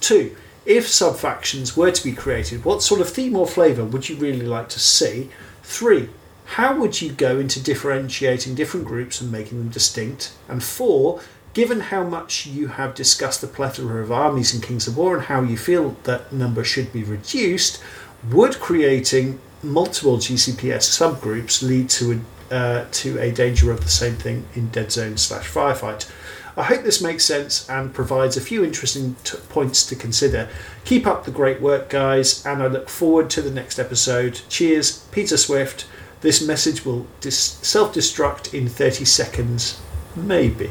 Two, 0.00 0.36
if 0.66 0.86
sub 0.86 1.16
factions 1.16 1.76
were 1.76 1.90
to 1.90 2.04
be 2.04 2.12
created, 2.12 2.64
what 2.64 2.82
sort 2.82 3.00
of 3.00 3.08
theme 3.08 3.34
or 3.34 3.46
flavour 3.46 3.84
would 3.84 4.08
you 4.08 4.16
really 4.16 4.46
like 4.46 4.68
to 4.70 4.78
see? 4.78 5.30
Three, 5.62 6.10
how 6.44 6.76
would 6.76 7.00
you 7.00 7.12
go 7.12 7.38
into 7.38 7.62
differentiating 7.62 8.54
different 8.54 8.86
groups 8.86 9.20
and 9.20 9.32
making 9.32 9.58
them 9.58 9.68
distinct? 9.70 10.32
And 10.46 10.62
four, 10.62 11.20
given 11.54 11.80
how 11.80 12.04
much 12.04 12.46
you 12.46 12.68
have 12.68 12.94
discussed 12.94 13.40
the 13.40 13.46
plethora 13.46 14.02
of 14.02 14.12
armies 14.12 14.54
in 14.54 14.60
Kings 14.60 14.86
of 14.86 14.96
War 14.96 15.16
and 15.16 15.24
how 15.26 15.42
you 15.42 15.56
feel 15.56 15.96
that 16.04 16.32
number 16.32 16.64
should 16.64 16.92
be 16.92 17.02
reduced, 17.02 17.82
would 18.30 18.60
creating 18.60 19.40
multiple 19.62 20.18
GCPS 20.18 20.86
subgroups 20.98 21.62
lead 21.62 21.88
to 21.90 22.12
a 22.12 22.20
uh, 22.50 22.86
to 22.90 23.18
a 23.18 23.30
danger 23.30 23.70
of 23.70 23.82
the 23.82 23.88
same 23.88 24.14
thing 24.14 24.46
in 24.54 24.68
Dead 24.68 24.90
Zone 24.92 25.16
slash 25.16 25.48
Firefight? 25.48 26.10
I 26.58 26.64
hope 26.64 26.82
this 26.82 27.00
makes 27.00 27.24
sense 27.24 27.70
and 27.70 27.94
provides 27.94 28.36
a 28.36 28.40
few 28.40 28.64
interesting 28.64 29.14
t- 29.22 29.38
points 29.48 29.86
to 29.86 29.94
consider. 29.94 30.48
Keep 30.84 31.06
up 31.06 31.24
the 31.24 31.30
great 31.30 31.60
work, 31.60 31.88
guys, 31.88 32.44
and 32.44 32.60
I 32.60 32.66
look 32.66 32.88
forward 32.88 33.30
to 33.30 33.42
the 33.42 33.50
next 33.52 33.78
episode. 33.78 34.40
Cheers, 34.48 35.06
Peter 35.12 35.36
Swift. 35.36 35.86
This 36.20 36.44
message 36.44 36.84
will 36.84 37.06
dis- 37.20 37.58
self 37.62 37.94
destruct 37.94 38.52
in 38.52 38.68
30 38.68 39.04
seconds, 39.04 39.80
maybe. 40.16 40.70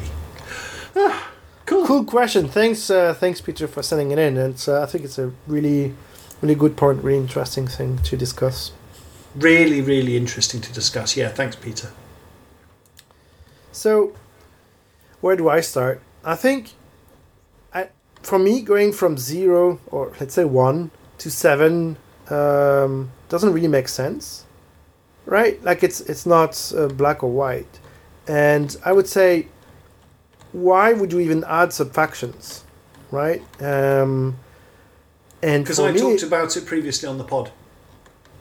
Ah, 0.94 1.32
cool. 1.66 1.86
Cool 1.88 2.04
question. 2.04 2.50
Thanks, 2.50 2.90
uh, 2.90 3.14
thanks, 3.14 3.40
Peter, 3.40 3.66
for 3.66 3.82
sending 3.82 4.12
it 4.12 4.20
in. 4.20 4.36
And 4.36 4.62
uh, 4.68 4.82
I 4.82 4.88
think 4.88 5.06
it's 5.06 5.18
a 5.18 5.32
really, 5.48 5.94
really 6.42 6.56
good 6.56 6.76
point, 6.76 7.02
really 7.02 7.20
interesting 7.20 7.66
thing 7.66 8.00
to 8.00 8.18
discuss. 8.18 8.74
Really, 9.38 9.82
really 9.82 10.18
interesting 10.18 10.62
to 10.62 10.74
discuss. 10.74 11.16
Yeah, 11.16 11.30
thanks, 11.30 11.56
Peter. 11.56 11.92
So, 13.72 14.14
where 15.22 15.36
do 15.36 15.48
I 15.48 15.62
start? 15.62 16.02
I 16.24 16.36
think, 16.36 16.72
I, 17.74 17.90
for 18.24 18.40
me, 18.40 18.62
going 18.62 18.92
from 18.94 19.18
zero 19.18 19.80
or 19.88 20.14
let's 20.20 20.34
say 20.34 20.44
one 20.46 20.90
to 21.20 21.30
seven 21.30 21.98
um, 22.30 23.12
doesn't 23.30 23.54
really 23.54 23.68
make 23.68 23.88
sense, 23.88 24.46
right? 25.26 25.64
Like 25.64 25.84
it's 25.84 26.02
it's 26.02 26.26
not 26.26 26.74
uh, 26.76 26.88
black 26.88 27.24
or 27.24 27.32
white, 27.32 27.80
and 28.28 28.76
I 28.84 28.92
would 28.92 29.08
say, 29.08 29.48
why 30.52 30.94
would 30.94 31.14
you 31.14 31.20
even 31.20 31.44
add 31.44 31.70
subfactions, 31.70 32.62
right? 33.12 33.42
Um, 33.62 34.38
and 35.44 35.64
Because 35.64 35.80
I 35.80 35.92
me, 35.92 36.00
talked 36.00 36.24
about 36.24 36.58
it 36.58 36.66
previously 36.66 37.08
on 37.08 37.18
the 37.18 37.24
pod. 37.24 37.52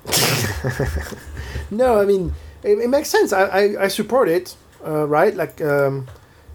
No, 1.70 2.00
I 2.00 2.04
mean 2.04 2.32
it, 2.62 2.78
it 2.78 2.88
makes 2.88 3.08
sense. 3.08 3.32
I, 3.32 3.44
I, 3.44 3.84
I 3.84 3.88
support 3.88 4.28
it, 4.28 4.56
uh, 4.84 5.06
right? 5.06 5.34
Like 5.34 5.60
um, 5.60 6.06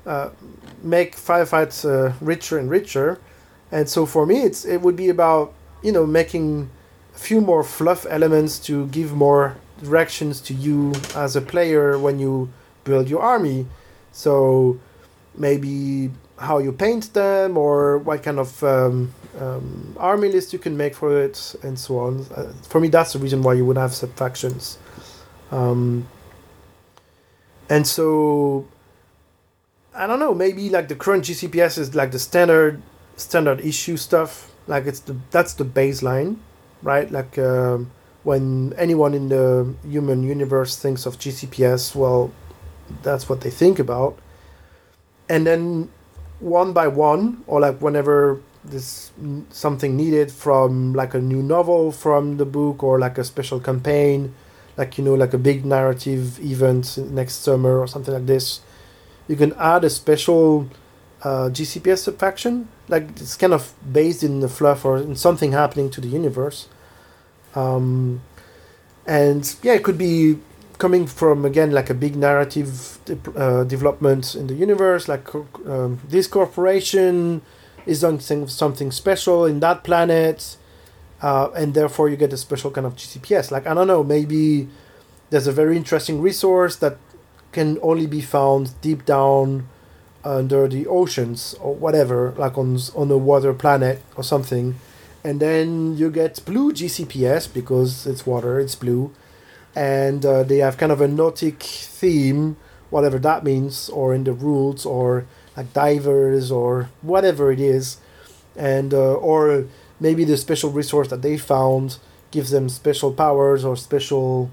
uh, 0.05 0.29
make 0.83 1.15
firefights 1.15 1.85
uh, 1.85 2.13
richer 2.21 2.57
and 2.57 2.69
richer, 2.69 3.19
and 3.71 3.87
so 3.89 4.05
for 4.05 4.25
me, 4.25 4.43
it's 4.43 4.65
it 4.65 4.81
would 4.81 4.95
be 4.95 5.09
about 5.09 5.53
you 5.81 5.91
know 5.91 6.05
making 6.05 6.69
a 7.15 7.17
few 7.17 7.41
more 7.41 7.63
fluff 7.63 8.05
elements 8.09 8.59
to 8.59 8.87
give 8.87 9.13
more 9.13 9.57
directions 9.81 10.39
to 10.41 10.53
you 10.53 10.93
as 11.15 11.35
a 11.35 11.41
player 11.41 11.97
when 11.97 12.19
you 12.19 12.49
build 12.83 13.09
your 13.09 13.21
army. 13.21 13.65
So 14.11 14.79
maybe 15.35 16.11
how 16.37 16.57
you 16.57 16.71
paint 16.71 17.13
them 17.13 17.57
or 17.57 17.97
what 17.97 18.23
kind 18.23 18.39
of 18.39 18.63
um, 18.63 19.13
um, 19.39 19.95
army 19.97 20.29
list 20.29 20.53
you 20.53 20.59
can 20.59 20.75
make 20.75 20.95
for 20.95 21.21
it 21.21 21.55
and 21.63 21.77
so 21.77 21.99
on. 21.99 22.25
Uh, 22.35 22.51
for 22.67 22.79
me, 22.79 22.89
that's 22.89 23.13
the 23.13 23.19
reason 23.19 23.41
why 23.41 23.53
you 23.53 23.65
would 23.65 23.77
have 23.77 23.91
subfactions. 23.91 24.77
Um, 25.51 26.07
and 27.69 27.87
so 27.87 28.67
I 29.93 30.07
don't 30.07 30.19
know, 30.19 30.33
maybe 30.33 30.69
like 30.69 30.87
the 30.87 30.95
current 30.95 31.25
GCPS 31.25 31.77
is 31.77 31.95
like 31.95 32.11
the 32.11 32.19
standard 32.19 32.81
standard 33.15 33.61
issue 33.61 33.97
stuff. 33.97 34.51
Like 34.67 34.85
it's 34.85 34.99
the 35.01 35.17
that's 35.31 35.53
the 35.53 35.65
baseline, 35.65 36.37
right? 36.81 37.09
Like 37.11 37.37
um, 37.37 37.91
when 38.23 38.73
anyone 38.77 39.13
in 39.13 39.29
the 39.29 39.73
human 39.87 40.23
universe 40.23 40.77
thinks 40.77 41.05
of 41.05 41.17
GCPS, 41.17 41.95
well, 41.95 42.31
that's 43.03 43.27
what 43.27 43.41
they 43.41 43.49
think 43.49 43.79
about. 43.79 44.17
And 45.27 45.47
then 45.47 45.89
one 46.39 46.73
by 46.73 46.87
one, 46.87 47.43
or 47.47 47.59
like 47.59 47.81
whenever 47.81 48.41
n- 48.69 49.45
something 49.49 49.95
needed 49.97 50.31
from 50.31 50.93
like 50.93 51.13
a 51.13 51.19
new 51.19 51.41
novel 51.41 51.91
from 51.91 52.37
the 52.37 52.45
book 52.45 52.83
or 52.83 52.99
like 52.99 53.17
a 53.17 53.23
special 53.23 53.59
campaign, 53.59 54.33
like 54.77 54.97
you 54.97 55.03
know, 55.03 55.15
like 55.15 55.33
a 55.33 55.37
big 55.37 55.65
narrative 55.65 56.39
event 56.39 56.97
next 56.97 57.35
summer 57.43 57.79
or 57.79 57.87
something 57.87 58.13
like 58.13 58.25
this, 58.25 58.61
you 59.27 59.35
can 59.35 59.53
add 59.53 59.83
a 59.83 59.89
special 59.89 60.67
uh, 61.23 61.49
GCPS 61.51 61.99
subfaction. 61.99 62.67
Like 62.87 63.09
it's 63.11 63.35
kind 63.35 63.53
of 63.53 63.73
based 63.91 64.23
in 64.23 64.39
the 64.39 64.49
fluff 64.49 64.85
or 64.85 64.97
in 64.97 65.15
something 65.15 65.51
happening 65.51 65.89
to 65.91 66.01
the 66.01 66.07
universe. 66.07 66.67
Um, 67.55 68.21
and 69.05 69.55
yeah, 69.63 69.73
it 69.73 69.83
could 69.83 69.97
be 69.97 70.37
coming 70.77 71.05
from 71.05 71.45
again 71.45 71.71
like 71.71 71.89
a 71.89 71.93
big 71.93 72.15
narrative 72.15 72.97
de- 73.05 73.31
uh, 73.35 73.63
development 73.63 74.35
in 74.35 74.47
the 74.47 74.53
universe. 74.53 75.07
Like 75.07 75.33
um, 75.35 75.99
this 76.07 76.27
corporation 76.27 77.41
is 77.85 78.01
thing- 78.01 78.47
something 78.47 78.91
special 78.91 79.45
in 79.45 79.59
that 79.59 79.83
planet, 79.83 80.57
uh, 81.21 81.49
and 81.55 81.73
therefore 81.73 82.09
you 82.09 82.15
get 82.17 82.33
a 82.33 82.37
special 82.37 82.71
kind 82.71 82.87
of 82.87 82.95
GCPS. 82.95 83.51
Like 83.51 83.67
I 83.67 83.73
don't 83.73 83.87
know, 83.87 84.03
maybe 84.03 84.67
there's 85.29 85.47
a 85.47 85.51
very 85.51 85.77
interesting 85.77 86.21
resource 86.21 86.75
that 86.77 86.97
can 87.51 87.77
only 87.81 88.07
be 88.07 88.21
found 88.21 88.79
deep 88.81 89.05
down 89.05 89.67
under 90.23 90.67
the 90.67 90.87
oceans 90.87 91.55
or 91.59 91.73
whatever, 91.75 92.33
like 92.37 92.57
on 92.57 92.77
on 92.95 93.09
a 93.11 93.17
water 93.17 93.53
planet 93.53 94.01
or 94.15 94.23
something, 94.23 94.75
and 95.23 95.39
then 95.39 95.97
you 95.97 96.09
get 96.09 96.43
blue 96.45 96.71
GCPS 96.71 97.51
because 97.51 98.05
it's 98.07 98.25
water, 98.25 98.59
it's 98.59 98.75
blue, 98.75 99.11
and 99.75 100.25
uh, 100.25 100.43
they 100.43 100.57
have 100.57 100.77
kind 100.77 100.91
of 100.91 101.01
a 101.01 101.07
nautic 101.07 101.61
theme, 101.61 102.57
whatever 102.89 103.19
that 103.19 103.43
means, 103.43 103.89
or 103.89 104.13
in 104.13 104.23
the 104.23 104.33
rules, 104.33 104.85
or 104.85 105.25
like 105.61 105.73
divers, 105.73 106.51
or 106.51 106.89
whatever 107.01 107.51
it 107.51 107.59
is, 107.59 107.97
and 108.55 108.93
uh, 108.93 109.13
or 109.13 109.65
maybe 109.99 110.23
the 110.25 110.37
special 110.37 110.69
resource 110.71 111.07
that 111.09 111.21
they 111.21 111.37
found 111.37 111.97
gives 112.31 112.49
them 112.51 112.69
special 112.69 113.13
powers 113.13 113.63
or 113.63 113.75
special 113.75 114.49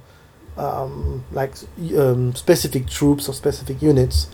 um, 0.56 1.24
like 1.32 1.52
um, 1.96 2.34
specific 2.34 2.86
troops 2.88 3.28
or 3.28 3.32
specific 3.32 3.80
units. 3.80 4.28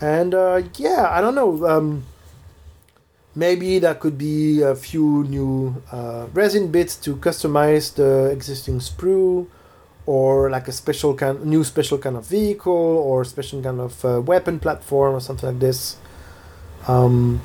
And 0.00 0.34
uh, 0.34 0.62
yeah, 0.76 1.08
I 1.10 1.20
don't 1.20 1.34
know. 1.34 1.66
Um, 1.66 2.04
maybe 3.34 3.78
there 3.78 3.94
could 3.94 4.18
be 4.18 4.62
a 4.62 4.74
few 4.74 5.24
new 5.24 5.82
uh, 5.92 6.26
resin 6.32 6.70
bits 6.70 6.96
to 6.96 7.16
customize 7.16 7.94
the 7.94 8.30
existing 8.30 8.80
sprue, 8.80 9.46
or 10.06 10.50
like 10.50 10.68
a 10.68 10.72
special 10.72 11.14
kind, 11.14 11.44
new 11.44 11.64
special 11.64 11.98
kind 11.98 12.16
of 12.16 12.26
vehicle, 12.26 12.72
or 12.72 13.24
special 13.24 13.62
kind 13.62 13.80
of 13.80 14.04
uh, 14.04 14.20
weapon 14.20 14.60
platform, 14.60 15.14
or 15.14 15.20
something 15.20 15.48
like 15.48 15.60
this. 15.60 15.96
Um, 16.86 17.40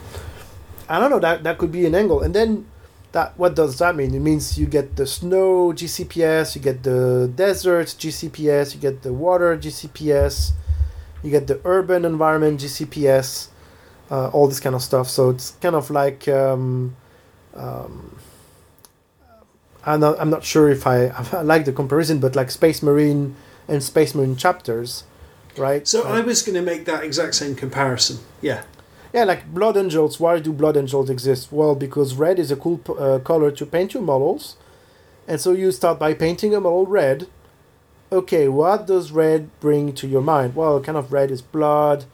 I 0.88 1.00
don't 1.00 1.10
know. 1.10 1.20
That 1.20 1.44
that 1.44 1.58
could 1.58 1.72
be 1.72 1.86
an 1.86 1.96
angle, 1.96 2.22
and 2.22 2.34
then 2.34 2.66
that 3.12 3.38
what 3.38 3.56
does 3.56 3.78
that 3.80 3.96
mean? 3.96 4.14
It 4.14 4.20
means 4.20 4.58
you 4.60 4.66
get 4.66 4.96
the 4.96 5.08
snow 5.08 5.74
GCPS, 5.74 6.56
you 6.56 6.62
get 6.62 6.84
the 6.84 7.32
desert 7.34 7.88
GCPS, 7.88 8.76
you 8.76 8.82
get 8.82 9.02
the 9.02 9.14
water 9.14 9.58
GCPS, 9.58 10.52
you 11.24 11.32
get 11.32 11.48
the 11.48 11.60
urban 11.66 12.06
environment 12.06 12.60
GCPS, 12.60 13.48
uh, 14.12 14.30
all 14.30 14.48
this 14.48 14.60
kind 14.60 14.76
of 14.76 14.82
stuff. 14.82 15.10
So 15.10 15.30
it's 15.32 15.52
kind 15.62 15.76
of 15.76 15.90
like 15.90 16.28
um, 16.28 16.96
um, 17.56 18.18
I'm 19.86 20.00
not 20.00 20.20
I'm 20.20 20.30
not 20.30 20.44
sure 20.44 20.70
if 20.70 20.86
I, 20.86 21.08
I 21.34 21.42
like 21.42 21.66
the 21.66 21.72
comparison, 21.74 22.20
but 22.20 22.36
like 22.36 22.52
Space 22.52 22.82
Marine 22.84 23.36
and 23.68 23.82
Space 23.84 24.14
Marine 24.16 24.36
chapters, 24.36 25.04
right? 25.58 25.88
So 25.88 26.04
Uh, 26.08 26.14
I 26.18 26.22
was 26.22 26.42
going 26.42 26.56
to 26.56 26.62
make 26.62 26.86
that 26.86 27.04
exact 27.04 27.36
same 27.36 27.56
comparison. 27.56 28.18
Yeah. 28.42 28.64
yeah, 29.14 29.24
like 29.24 29.54
Blood 29.54 29.78
Angels. 29.78 30.20
Why 30.20 30.40
do 30.40 30.52
Blood 30.54 30.76
Angels 30.78 31.10
exist? 31.10 31.52
Well, 31.52 31.76
because 31.76 32.16
red 32.16 32.40
is 32.40 32.52
a 32.52 32.56
cool 32.56 32.78
p- 32.80 32.94
uh, 32.98 33.20
color 33.20 33.52
to 33.52 33.66
paint 33.66 33.94
your 33.94 34.04
models, 34.04 34.56
and 35.28 35.40
so 35.40 35.52
you 35.52 35.72
start 35.72 35.98
by 36.00 36.14
painting 36.14 36.54
a 36.56 36.60
model 36.60 36.86
red. 36.86 37.28
Okay, 38.12 38.48
what 38.48 38.88
does 38.88 39.12
red 39.12 39.50
bring 39.60 39.94
to 39.94 40.08
your 40.08 40.22
mind? 40.24 40.56
Well, 40.56 40.82
kind 40.82 40.98
of 40.98 41.14
red 41.14 41.30
is 41.32 41.42
blood. 41.44 42.06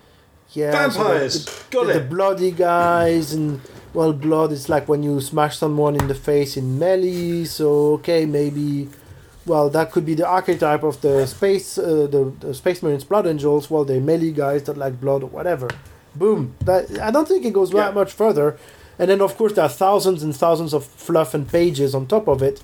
Yeah, 0.52 0.72
so 0.90 1.04
the- 1.04 1.04
Vampires. 1.10 1.46
the, 1.46 1.52
Got 1.72 1.88
the 1.88 1.98
it. 2.02 2.10
bloody 2.10 2.52
guys, 2.52 3.34
and 3.34 3.62
well, 3.96 4.14
blood 4.14 4.52
is 4.52 4.70
like 4.70 4.88
when 4.88 5.02
you 5.04 5.20
smash 5.22 5.58
someone 5.58 5.96
in 5.96 6.08
the 6.08 6.16
face 6.16 6.58
in 6.58 6.78
melee. 6.78 7.46
So 7.46 7.94
okay, 7.96 8.26
maybe. 8.26 8.90
Well, 9.48 9.70
that 9.70 9.92
could 9.92 10.06
be 10.06 10.16
the 10.16 10.26
archetype 10.28 10.82
of 10.84 11.02
the 11.02 11.28
space, 11.28 11.78
uh, 11.78 12.08
the, 12.10 12.34
the 12.40 12.54
Space 12.56 12.82
Marines 12.82 13.04
Blood 13.04 13.28
Angels. 13.28 13.70
Well, 13.70 13.86
they're 13.86 14.02
melee 14.02 14.32
guys 14.32 14.64
that 14.64 14.76
like 14.78 15.00
blood 15.00 15.22
or 15.24 15.30
whatever 15.30 15.70
boom 16.18 16.56
that 16.62 16.84
i 17.02 17.12
don't 17.12 17.28
think 17.28 17.44
it 17.44 17.52
goes 17.52 17.74
Yeah. 17.74 17.82
that 17.84 17.94
much 17.94 18.14
further 18.14 18.58
and 18.98 19.10
then 19.10 19.20
of 19.20 19.36
course 19.36 19.52
there 19.52 19.66
are 19.66 19.76
thousands 19.86 20.24
and 20.24 20.34
thousands 20.34 20.72
of 20.74 20.86
fluff 20.86 21.34
and 21.34 21.46
pages 21.46 21.94
on 21.94 22.08
top 22.08 22.30
of 22.30 22.42
it 22.42 22.64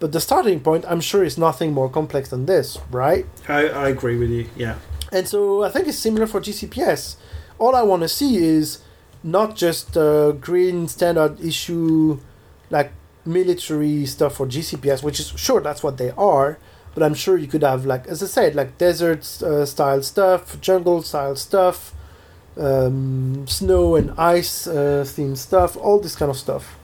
but 0.00 0.12
the 0.12 0.20
starting 0.20 0.60
point 0.60 0.84
i'm 0.86 1.00
sure 1.00 1.24
is 1.24 1.38
nothing 1.38 1.72
more 1.72 1.88
complex 1.88 2.28
than 2.28 2.44
this 2.44 2.76
right 2.90 3.24
I, 3.48 3.68
I 3.84 3.88
agree 3.88 4.18
with 4.18 4.28
you. 4.28 4.50
Yeah. 4.54 4.74
and 5.10 5.26
so 5.26 5.62
i 5.62 5.70
think 5.70 5.88
it's 5.88 5.96
similar 5.98 6.26
for 6.26 6.42
gcps 6.42 7.16
all 7.58 7.74
i 7.74 7.80
want 7.80 8.02
to 8.02 8.08
see 8.08 8.36
is 8.36 8.80
not 9.22 9.56
just 9.56 9.96
uh, 9.96 10.32
green 10.32 10.88
standard 10.88 11.40
issue 11.40 12.18
like 12.70 12.92
military 13.24 14.06
stuff 14.06 14.36
for 14.36 14.46
gcps 14.46 15.02
which 15.02 15.20
is 15.20 15.28
sure 15.36 15.60
that's 15.60 15.82
what 15.82 15.98
they 15.98 16.10
are 16.12 16.58
but 16.94 17.02
i'm 17.02 17.14
sure 17.14 17.36
you 17.36 17.46
could 17.46 17.62
have 17.62 17.84
like 17.84 18.06
as 18.06 18.22
i 18.22 18.26
said 18.26 18.54
like 18.54 18.78
desert 18.78 19.20
uh, 19.42 19.66
style 19.66 20.02
stuff 20.02 20.58
jungle 20.60 21.02
style 21.02 21.36
stuff 21.36 21.94
um, 22.56 23.46
snow 23.46 23.96
and 23.96 24.12
ice 24.18 24.66
uh, 24.66 25.04
themed 25.06 25.36
stuff, 25.36 25.76
all 25.76 26.00
this 26.00 26.16
kind 26.16 26.30
of 26.30 26.36
stuff. 26.36 26.78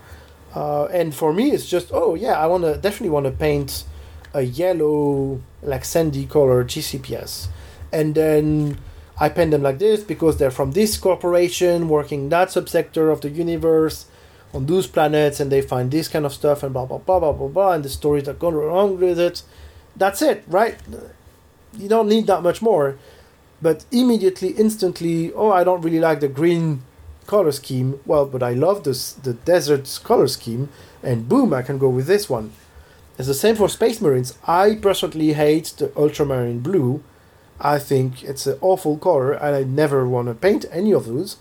Uh, 0.54 0.86
and 0.86 1.14
for 1.14 1.32
me, 1.32 1.50
it's 1.50 1.68
just 1.68 1.90
oh 1.92 2.14
yeah, 2.14 2.38
I 2.38 2.46
want 2.46 2.64
to 2.64 2.76
definitely 2.76 3.10
want 3.10 3.26
to 3.26 3.32
paint 3.32 3.84
a 4.32 4.42
yellow 4.42 5.40
like 5.62 5.84
sandy 5.84 6.26
color 6.26 6.64
GCPS, 6.64 7.48
and 7.92 8.14
then 8.14 8.78
I 9.18 9.28
paint 9.28 9.50
them 9.50 9.62
like 9.62 9.78
this 9.78 10.02
because 10.02 10.36
they're 10.36 10.50
from 10.50 10.72
this 10.72 10.96
corporation 10.96 11.88
working 11.88 12.28
that 12.28 12.48
subsector 12.48 13.10
of 13.10 13.20
the 13.22 13.30
universe 13.30 14.06
on 14.52 14.66
those 14.66 14.86
planets, 14.86 15.40
and 15.40 15.50
they 15.50 15.62
find 15.62 15.90
this 15.90 16.08
kind 16.08 16.26
of 16.26 16.32
stuff 16.32 16.62
and 16.62 16.72
blah 16.72 16.86
blah 16.86 16.98
blah 16.98 17.20
blah 17.20 17.32
blah 17.32 17.48
blah, 17.48 17.72
and 17.72 17.84
the 17.84 17.88
stories 17.88 18.24
that 18.24 18.38
go 18.38 18.48
along 18.48 19.00
with 19.00 19.18
it. 19.18 19.42
That's 19.96 20.20
it, 20.22 20.44
right? 20.46 20.76
You 21.76 21.88
don't 21.88 22.08
need 22.08 22.26
that 22.26 22.42
much 22.42 22.60
more 22.60 22.96
but 23.60 23.84
immediately, 23.90 24.50
instantly, 24.50 25.32
oh, 25.32 25.50
I 25.50 25.64
don't 25.64 25.82
really 25.82 26.00
like 26.00 26.20
the 26.20 26.28
green 26.28 26.82
color 27.26 27.52
scheme. 27.52 28.00
Well, 28.04 28.26
but 28.26 28.42
I 28.42 28.52
love 28.52 28.84
this 28.84 29.12
the 29.12 29.34
desert 29.34 30.00
color 30.04 30.28
scheme, 30.28 30.68
and 31.02 31.28
boom, 31.28 31.52
I 31.52 31.62
can 31.62 31.78
go 31.78 31.88
with 31.88 32.06
this 32.06 32.28
one. 32.28 32.52
It's 33.18 33.28
the 33.28 33.34
same 33.34 33.56
for 33.56 33.68
Space 33.68 34.00
Marines. 34.00 34.38
I 34.46 34.74
personally 34.74 35.32
hate 35.32 35.72
the 35.78 35.90
ultramarine 35.96 36.60
blue. 36.60 37.02
I 37.60 37.78
think 37.78 38.22
it's 38.22 38.46
an 38.46 38.58
awful 38.60 38.98
color, 38.98 39.32
and 39.32 39.56
I 39.56 39.62
never 39.64 40.06
want 40.06 40.28
to 40.28 40.34
paint 40.34 40.64
any 40.70 40.92
of 40.92 41.06
those. 41.06 41.36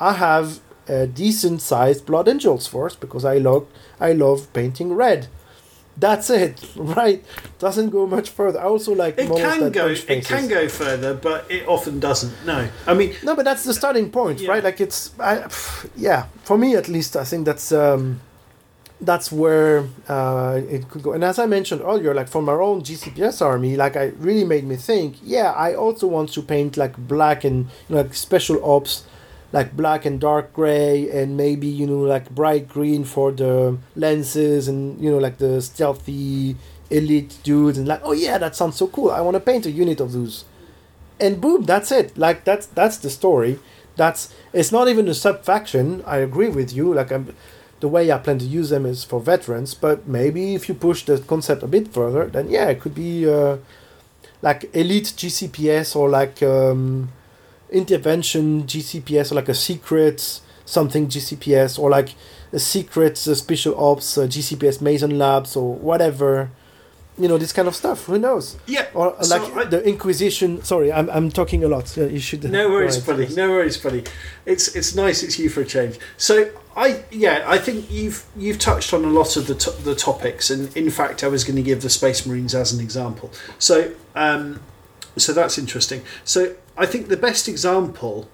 I 0.00 0.14
have 0.14 0.60
a 0.88 1.06
decent 1.06 1.60
sized 1.62 2.06
Blood 2.06 2.28
Angels 2.28 2.66
force 2.66 2.96
because 2.96 3.24
I 3.24 3.38
love 3.38 3.66
I 4.00 4.12
love 4.12 4.52
painting 4.52 4.94
red. 4.94 5.28
That's 5.96 6.30
it, 6.30 6.64
right? 6.76 7.22
Doesn't 7.58 7.90
go 7.90 8.06
much 8.06 8.30
further. 8.30 8.58
I 8.60 8.64
also 8.64 8.94
like 8.94 9.18
It 9.18 9.28
can 9.28 9.70
go. 9.70 9.88
It 9.88 10.24
can 10.24 10.48
go 10.48 10.66
further, 10.68 11.12
but 11.14 11.50
it 11.50 11.68
often 11.68 12.00
doesn't. 12.00 12.32
No, 12.46 12.66
I 12.86 12.94
mean, 12.94 13.14
No, 13.22 13.36
but 13.36 13.44
that's 13.44 13.64
the 13.64 13.74
starting 13.74 14.10
point, 14.10 14.40
Yeah. 14.40 14.50
right? 14.52 14.64
Like 14.64 14.80
it's, 14.80 15.10
I, 15.20 15.46
yeah, 15.94 16.26
for 16.44 16.56
me 16.56 16.76
at 16.76 16.88
least, 16.88 17.14
I 17.16 17.24
think 17.24 17.44
that's 17.44 17.72
um, 17.72 18.20
that's 19.02 19.30
where 19.32 19.86
uh, 20.08 20.60
it 20.68 20.88
could 20.88 21.02
go. 21.02 21.12
And 21.12 21.24
as 21.24 21.38
I 21.38 21.46
mentioned 21.46 21.82
earlier, 21.82 22.14
like 22.14 22.28
for 22.28 22.40
my 22.40 22.52
own 22.52 22.82
GCPS 22.82 23.42
army, 23.42 23.76
like 23.76 23.96
I 23.96 24.12
really 24.18 24.44
made 24.44 24.64
me 24.64 24.76
think. 24.76 25.16
Yeah, 25.22 25.52
I 25.52 25.74
also 25.74 26.06
want 26.06 26.32
to 26.34 26.42
paint 26.42 26.76
like 26.76 26.96
black 26.96 27.44
and 27.44 27.66
you 27.88 27.96
know, 27.96 28.02
like 28.02 28.14
special 28.14 28.64
ops, 28.64 29.04
like 29.52 29.76
black 29.76 30.04
and 30.06 30.20
dark 30.20 30.52
gray, 30.52 31.10
and 31.10 31.36
maybe 31.36 31.66
you 31.66 31.86
know 31.86 32.00
like 32.00 32.30
bright 32.30 32.68
green 32.68 33.04
for 33.04 33.32
the 33.32 33.76
lenses, 33.96 34.68
and 34.68 35.02
you 35.02 35.10
know 35.10 35.18
like 35.18 35.38
the 35.38 35.60
stealthy 35.60 36.56
elite 36.90 37.38
dudes, 37.42 37.78
and 37.78 37.88
like 37.88 38.00
oh 38.04 38.12
yeah, 38.12 38.38
that 38.38 38.56
sounds 38.56 38.76
so 38.76 38.86
cool. 38.86 39.10
I 39.10 39.20
want 39.20 39.34
to 39.34 39.40
paint 39.40 39.66
a 39.66 39.70
unit 39.70 40.00
of 40.00 40.12
those 40.12 40.44
and 41.20 41.40
boom 41.40 41.62
that's 41.62 41.92
it 41.92 42.16
like 42.18 42.44
that's 42.44 42.66
that's 42.66 42.96
the 42.98 43.10
story 43.10 43.58
that's 43.96 44.34
it's 44.52 44.72
not 44.72 44.88
even 44.88 45.06
a 45.08 45.14
sub 45.14 45.44
faction 45.44 46.02
i 46.06 46.16
agree 46.16 46.48
with 46.48 46.72
you 46.72 46.92
like 46.92 47.10
I'm, 47.10 47.34
the 47.82 47.88
way 47.88 48.12
i 48.12 48.16
plan 48.16 48.38
to 48.38 48.44
use 48.44 48.70
them 48.70 48.86
is 48.86 49.02
for 49.02 49.20
veterans 49.20 49.74
but 49.74 50.06
maybe 50.06 50.54
if 50.54 50.68
you 50.68 50.74
push 50.74 51.02
the 51.02 51.18
concept 51.18 51.64
a 51.64 51.66
bit 51.66 51.88
further 51.92 52.26
then 52.26 52.48
yeah 52.48 52.68
it 52.68 52.80
could 52.80 52.94
be 52.94 53.28
uh, 53.28 53.56
like 54.40 54.70
elite 54.72 55.12
gcps 55.16 55.96
or 55.96 56.08
like 56.08 56.40
um, 56.44 57.10
intervention 57.70 58.62
gcps 58.62 59.32
or 59.32 59.34
like 59.34 59.48
a 59.48 59.54
secret 59.54 60.40
something 60.64 61.08
gcps 61.08 61.76
or 61.76 61.90
like 61.90 62.14
a 62.52 62.58
secret 62.60 63.14
uh, 63.26 63.34
special 63.34 63.74
ops 63.76 64.16
uh, 64.16 64.28
gcps 64.28 64.80
mason 64.80 65.18
labs 65.18 65.56
or 65.56 65.74
whatever 65.74 66.50
you 67.18 67.28
know 67.28 67.36
this 67.36 67.52
kind 67.52 67.68
of 67.68 67.76
stuff 67.76 68.06
who 68.06 68.18
knows 68.18 68.56
yeah. 68.66 68.86
or 68.94 69.22
so 69.22 69.36
like 69.36 69.56
I- 69.56 69.64
the 69.68 69.86
Inquisition. 69.86 70.62
Sorry, 70.62 70.92
I'm, 70.92 71.10
I'm 71.10 71.30
talking 71.30 71.62
a 71.62 71.68
lot. 71.68 71.94
You 71.96 72.18
should. 72.18 72.50
No 72.50 72.70
worries, 72.74 72.98
buddy. 72.98 73.28
No 73.34 73.50
worries, 73.50 73.76
buddy. 73.76 74.04
It's 74.46 74.74
it's 74.74 74.94
nice. 74.94 75.22
It's 75.22 75.38
you 75.38 75.50
for 75.50 75.60
a 75.60 75.64
change. 75.64 75.98
So 76.16 76.50
I 76.76 77.04
yeah, 77.10 77.44
I 77.46 77.58
think 77.58 77.90
you've 77.90 78.24
you've 78.34 78.58
touched 78.58 78.94
on 78.94 79.04
a 79.04 79.10
lot 79.10 79.36
of 79.36 79.46
the 79.46 79.54
to- 79.54 79.82
the 79.82 79.94
topics, 79.94 80.50
and 80.50 80.74
in 80.76 80.90
fact, 80.90 81.22
I 81.22 81.28
was 81.28 81.44
going 81.44 81.56
to 81.56 81.62
give 81.62 81.82
the 81.82 81.90
Space 81.90 82.24
Marines 82.26 82.54
as 82.54 82.72
an 82.72 82.80
example. 82.80 83.30
So 83.58 83.92
um, 84.14 84.60
so 85.16 85.32
that's 85.32 85.58
interesting. 85.58 86.02
So 86.24 86.56
I 86.76 86.86
think 86.86 87.08
the 87.08 87.16
best 87.16 87.46
example 87.46 88.28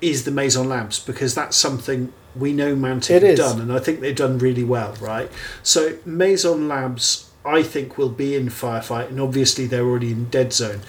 is 0.00 0.24
the 0.24 0.30
Maison 0.30 0.68
Labs 0.68 1.00
because 1.00 1.34
that's 1.34 1.56
something 1.56 2.12
we 2.36 2.52
know 2.52 2.76
Mantic 2.76 3.10
It 3.10 3.22
have 3.22 3.36
done, 3.36 3.60
and 3.60 3.72
I 3.72 3.78
think 3.78 4.00
they've 4.00 4.14
done 4.14 4.38
really 4.38 4.64
well, 4.64 4.94
right? 5.00 5.30
So 5.62 5.98
Maison 6.04 6.68
Labs. 6.68 7.25
I 7.46 7.62
think 7.62 7.96
will 7.96 8.08
be 8.10 8.34
in 8.34 8.46
firefight, 8.48 9.08
and 9.08 9.20
obviously 9.20 9.66
they're 9.66 9.84
already 9.86 10.10
in 10.12 10.26
Dead 10.26 10.52
Zone. 10.52 10.80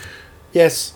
Yes, 0.53 0.93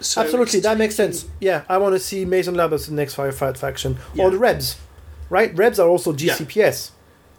So 0.00 0.22
absolutely. 0.22 0.60
That 0.60 0.78
makes 0.78 0.94
sense. 0.94 1.26
Yeah, 1.40 1.62
I 1.68 1.76
want 1.78 1.94
to 1.94 1.98
see 1.98 2.24
Mason 2.24 2.54
Lab 2.54 2.72
as 2.72 2.86
the 2.86 2.94
next 2.94 3.16
firefight 3.16 3.56
faction, 3.58 3.98
Yeah. 4.14 4.24
or 4.24 4.30
the 4.30 4.38
Rebs, 4.38 4.76
right? 5.28 5.54
Rebs 5.56 5.78
are 5.78 5.88
also 5.88 6.12
Yeah. 6.12 6.34
GCPS, 6.34 6.92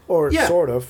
or 0.07 0.31
Yeah. 0.31 0.47
sort 0.47 0.69
of. 0.69 0.87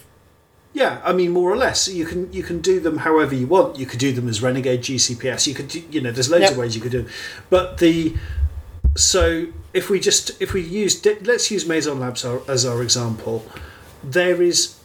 Yeah, 0.73 0.99
I 1.03 1.11
mean 1.13 1.31
more 1.31 1.51
or 1.51 1.57
less. 1.57 1.87
You 1.87 2.05
can 2.05 2.31
you 2.31 2.43
can 2.43 2.59
do 2.61 2.79
them 2.79 2.97
however 2.99 3.35
you 3.35 3.45
want. 3.47 3.77
You 3.77 3.85
could 3.85 3.99
do 3.99 4.11
them 4.13 4.27
as 4.29 4.41
renegade 4.41 4.81
GCPS. 4.81 5.45
You 5.47 5.53
could 5.53 5.67
do, 5.67 5.81
you 5.91 5.99
know 6.01 6.11
there's 6.11 6.29
loads 6.29 6.43
Yep. 6.43 6.51
of 6.51 6.57
ways 6.57 6.75
you 6.75 6.81
could 6.81 6.91
do. 6.93 6.99
Them. 7.03 7.11
But 7.49 7.77
the 7.79 8.15
so 8.95 9.47
if 9.73 9.89
we 9.89 9.99
just 9.99 10.31
if 10.41 10.53
we 10.53 10.61
use 10.61 11.01
let's 11.25 11.51
use 11.51 11.65
Maison 11.65 11.99
Labs 11.99 12.23
our, 12.25 12.41
as 12.47 12.65
our 12.65 12.81
example. 12.81 13.45
There 14.03 14.41
is 14.41 14.75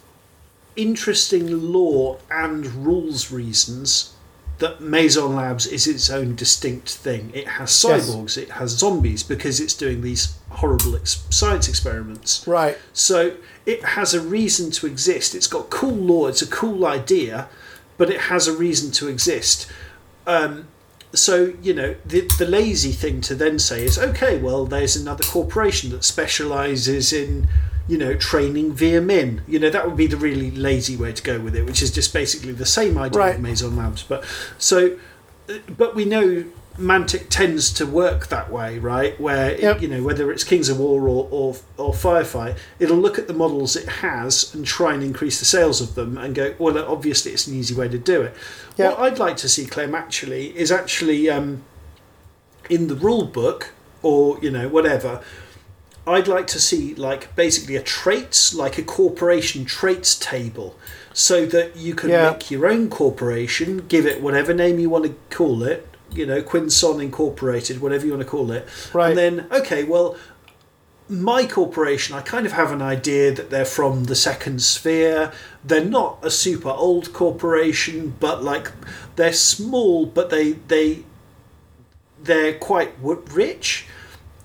interesting 0.77 1.71
law 1.73 2.17
and 2.31 2.65
rules 2.85 3.31
reasons 3.31 4.13
that 4.59 4.81
Maison 4.81 5.35
Labs 5.35 5.67
is 5.67 5.85
its 5.85 6.09
own 6.09 6.35
distinct 6.35 6.89
thing. 6.89 7.31
It 7.33 7.47
has 7.47 7.83
Yes. 7.83 8.09
cyborgs, 8.09 8.37
it 8.37 8.49
has 8.51 8.71
zombies 8.71 9.21
because 9.21 9.59
it's 9.59 9.73
doing 9.75 10.01
these 10.01 10.29
horrible 10.49 10.95
ex- 10.95 11.19
science 11.29 11.67
experiments. 11.67 12.43
Right. 12.47 12.77
So 12.93 13.33
it 13.67 13.83
has 13.83 14.13
a 14.15 14.21
reason 14.21 14.71
to 14.71 14.87
exist. 14.87 15.35
It's 15.35 15.45
got 15.47 15.69
cool 15.69 15.93
lore. 15.95 16.29
It's 16.29 16.41
a 16.41 16.47
cool 16.47 16.85
idea, 16.87 17.49
but 17.97 18.09
it 18.09 18.21
has 18.21 18.47
a 18.47 18.53
reason 18.53 18.89
to 18.93 19.07
exist. 19.07 19.67
Um, 20.25 20.67
so 21.13 21.53
you 21.61 21.73
know 21.73 21.95
the 22.05 22.27
the 22.37 22.45
lazy 22.45 22.91
thing 22.91 23.21
to 23.21 23.35
then 23.35 23.59
say 23.59 23.83
is 23.85 23.97
okay. 23.97 24.37
Well, 24.39 24.65
there's 24.65 24.95
another 24.95 25.23
corporation 25.23 25.89
that 25.91 26.03
specialises 26.03 27.13
in 27.13 27.47
you 27.87 27.97
know 27.97 28.15
training 28.15 28.73
Veer-myn. 28.73 29.41
You 29.47 29.59
know 29.59 29.69
that 29.69 29.85
would 29.87 29.97
be 29.97 30.07
the 30.07 30.17
really 30.17 30.51
lazy 30.51 30.95
way 30.95 31.13
to 31.13 31.23
go 31.23 31.39
with 31.39 31.55
it, 31.55 31.65
which 31.65 31.81
is 31.81 31.91
just 31.91 32.13
basically 32.13 32.51
the 32.53 32.65
same 32.65 32.97
idea 32.97 33.19
Right. 33.19 33.35
of 33.35 33.41
Maison 33.41 33.75
Labs. 33.75 34.03
But 34.03 34.23
so, 34.57 34.97
but 35.69 35.95
we 35.95 36.05
know. 36.05 36.45
Mantic 36.79 37.29
tends 37.29 37.73
to 37.73 37.87
work 37.87 38.27
that 38.27 38.51
way, 38.51 38.77
right? 38.77 39.19
Where 39.19 39.59
Yep. 39.59 39.81
you 39.81 39.87
know 39.87 40.03
whether 40.03 40.31
it's 40.31 40.43
Kings 40.43 40.69
of 40.69 40.77
War 40.77 41.07
or, 41.09 41.27
or 41.31 41.55
or 41.75 41.91
Firefight, 41.91 42.55
it'll 42.77 42.97
look 42.97 43.17
at 43.17 43.25
the 43.25 43.33
models 43.33 43.75
it 43.75 43.87
has 43.87 44.53
and 44.53 44.63
try 44.63 44.93
and 44.93 45.01
increase 45.01 45.39
the 45.39 45.45
sales 45.45 45.81
of 45.81 45.95
them, 45.95 46.19
and 46.19 46.35
go, 46.35 46.53
well, 46.59 46.77
obviously 46.77 47.31
it's 47.31 47.47
an 47.47 47.55
easy 47.55 47.73
way 47.73 47.87
to 47.87 47.97
do 47.97 48.21
it. 48.21 48.35
Yeah. 48.77 48.89
What 48.89 48.99
I'd 48.99 49.17
like 49.17 49.37
to 49.37 49.49
see, 49.49 49.65
Clem, 49.65 49.95
actually, 49.95 50.55
is 50.55 50.71
actually 50.71 51.27
um, 51.31 51.63
in 52.69 52.89
the 52.89 52.95
rule 52.95 53.25
book 53.25 53.71
or 54.03 54.37
you 54.43 54.51
know 54.51 54.67
whatever. 54.67 55.21
I'd 56.07 56.27
like 56.27 56.47
to 56.47 56.59
see 56.59 56.95
like 56.95 57.35
basically 57.35 57.75
a 57.75 57.81
traits, 57.81 58.55
like 58.55 58.77
a 58.77 58.81
corporation 58.83 59.65
traits 59.65 60.15
table, 60.15 60.75
so 61.13 61.45
that 61.47 61.75
you 61.75 61.93
can 61.95 62.09
Yeah. 62.09 62.31
make 62.31 62.49
your 62.49 62.65
own 62.67 62.89
corporation, 62.89 63.85
give 63.89 64.05
it 64.05 64.21
whatever 64.21 64.53
name 64.53 64.79
you 64.79 64.89
want 64.89 65.03
to 65.05 65.15
call 65.35 65.63
it, 65.63 65.85
you 66.13 66.25
know, 66.25 66.41
Quinson 66.41 67.01
Incorporated, 67.01 67.81
whatever 67.81 68.05
you 68.05 68.13
want 68.13 68.23
to 68.23 68.29
call 68.29 68.51
it, 68.51 68.65
Right. 68.93 69.09
and 69.09 69.17
then 69.17 69.45
okay, 69.51 69.83
well, 69.83 70.15
my 71.09 71.45
corporation, 71.45 72.15
I 72.15 72.21
kind 72.21 72.45
of 72.45 72.53
have 72.53 72.71
an 72.71 72.81
idea 72.81 73.31
that 73.33 73.49
they're 73.49 73.65
from 73.65 74.05
the 74.05 74.15
second 74.15 74.61
sphere. 74.61 75.31
They're 75.63 75.83
not 75.83 76.19
a 76.21 76.29
super 76.31 76.69
old 76.69 77.11
corporation, 77.13 78.15
but 78.19 78.43
like 78.43 78.71
they're 79.17 79.33
small, 79.33 80.05
but 80.05 80.29
they 80.29 80.53
they 80.69 81.03
they're 82.23 82.53
quite 82.53 82.93
rich 83.01 83.85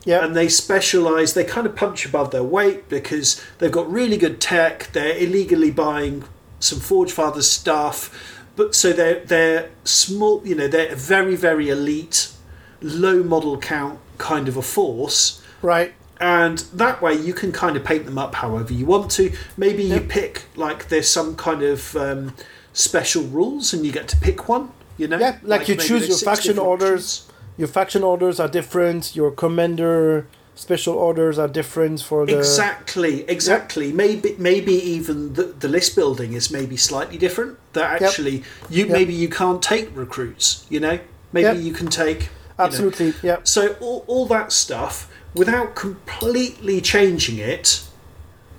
Yeah. 0.05 0.25
and 0.25 0.35
they 0.35 0.49
specialize 0.49 1.35
they 1.35 1.45
kind 1.45 1.67
of 1.67 1.77
punch 1.77 2.05
above 2.07 2.31
their 2.33 2.43
weight 2.43 2.89
because 2.89 3.43
they've 3.59 3.71
got 3.71 3.91
really 3.91 4.17
good 4.17 4.41
tech 4.41 4.91
they're 4.93 5.17
illegally 5.17 5.71
buying 5.71 6.25
some 6.59 6.81
forge 6.81 7.13
fathers 7.13 7.49
stuff 7.51 8.11
but 8.57 8.75
so 8.75 8.93
they're 8.93 9.21
they're 9.25 9.71
small 9.85 10.43
you 10.47 10.55
know 10.55 10.67
they're 10.69 10.95
very 10.97 11.37
very 11.37 11.69
elite 11.69 12.33
low 12.81 13.23
model 13.23 13.59
count 13.59 13.99
kind 14.19 14.49
of 14.49 14.57
a 14.57 14.63
force 14.63 15.41
right. 15.63 15.95
and 16.21 16.59
that 16.75 17.01
way 17.01 17.15
you 17.15 17.33
can 17.33 17.53
kind 17.53 17.77
of 17.77 17.85
paint 17.85 18.05
them 18.05 18.19
up 18.19 18.35
however 18.37 18.73
you 18.73 18.85
want 18.87 19.11
to 19.11 19.33
maybe 19.57 19.83
you 19.85 20.01
pick 20.01 20.45
like 20.57 20.89
there's 20.89 21.09
some 21.09 21.35
kind 21.37 21.63
of 21.63 21.95
um, 21.97 22.35
special 22.73 23.23
rules 23.25 23.73
and 23.73 23.87
you 23.87 23.93
get 23.93 24.09
to 24.09 24.17
pick 24.17 24.49
one 24.49 24.71
you 24.99 25.07
know 25.09 25.19
Yeah, 25.19 25.39
like 25.43 25.69
you 25.69 25.77
choose 25.77 26.09
your 26.09 26.19
faction 26.19 26.59
orders. 26.59 27.21
options. 27.23 27.29
Your 27.57 27.69
faction 27.69 28.03
orders 28.03 28.41
are 28.41 28.49
different. 28.49 29.15
Your 29.15 29.31
commander 29.31 30.27
special 30.55 30.95
orders 30.95 31.39
are 31.39 31.49
different 31.49 32.03
for 32.03 32.27
the. 32.27 32.37
Exactly, 32.39 33.29
exactly. 33.29 33.93
Maybe, 33.93 34.35
maybe 34.39 34.73
even 34.73 35.35
the, 35.35 35.45
the 35.45 35.69
list 35.69 35.95
building 35.97 36.33
is 36.35 36.51
maybe 36.51 36.77
slightly 36.77 37.19
different. 37.19 37.59
That 37.73 38.01
Yep. 38.01 38.03
actually, 38.11 38.43
you 38.69 38.85
Yep. 38.87 38.89
maybe 38.89 39.15
you 39.15 39.29
can't 39.29 39.63
take 39.63 39.91
recruits. 39.95 40.67
You 40.69 40.81
know, 40.81 40.99
maybe 41.33 41.57
Yep. 41.59 41.65
you 41.65 41.73
can 41.73 41.87
take 41.89 42.21
you 42.23 42.27
know. 42.59 42.65
Absolutely. 42.65 43.15
Yeah. 43.23 43.39
So 43.45 43.77
all, 43.81 44.05
all 44.07 44.27
that 44.27 44.53
stuff 44.53 45.11
without 45.35 45.75
completely 45.75 46.81
changing 46.81 47.39
it, 47.39 47.83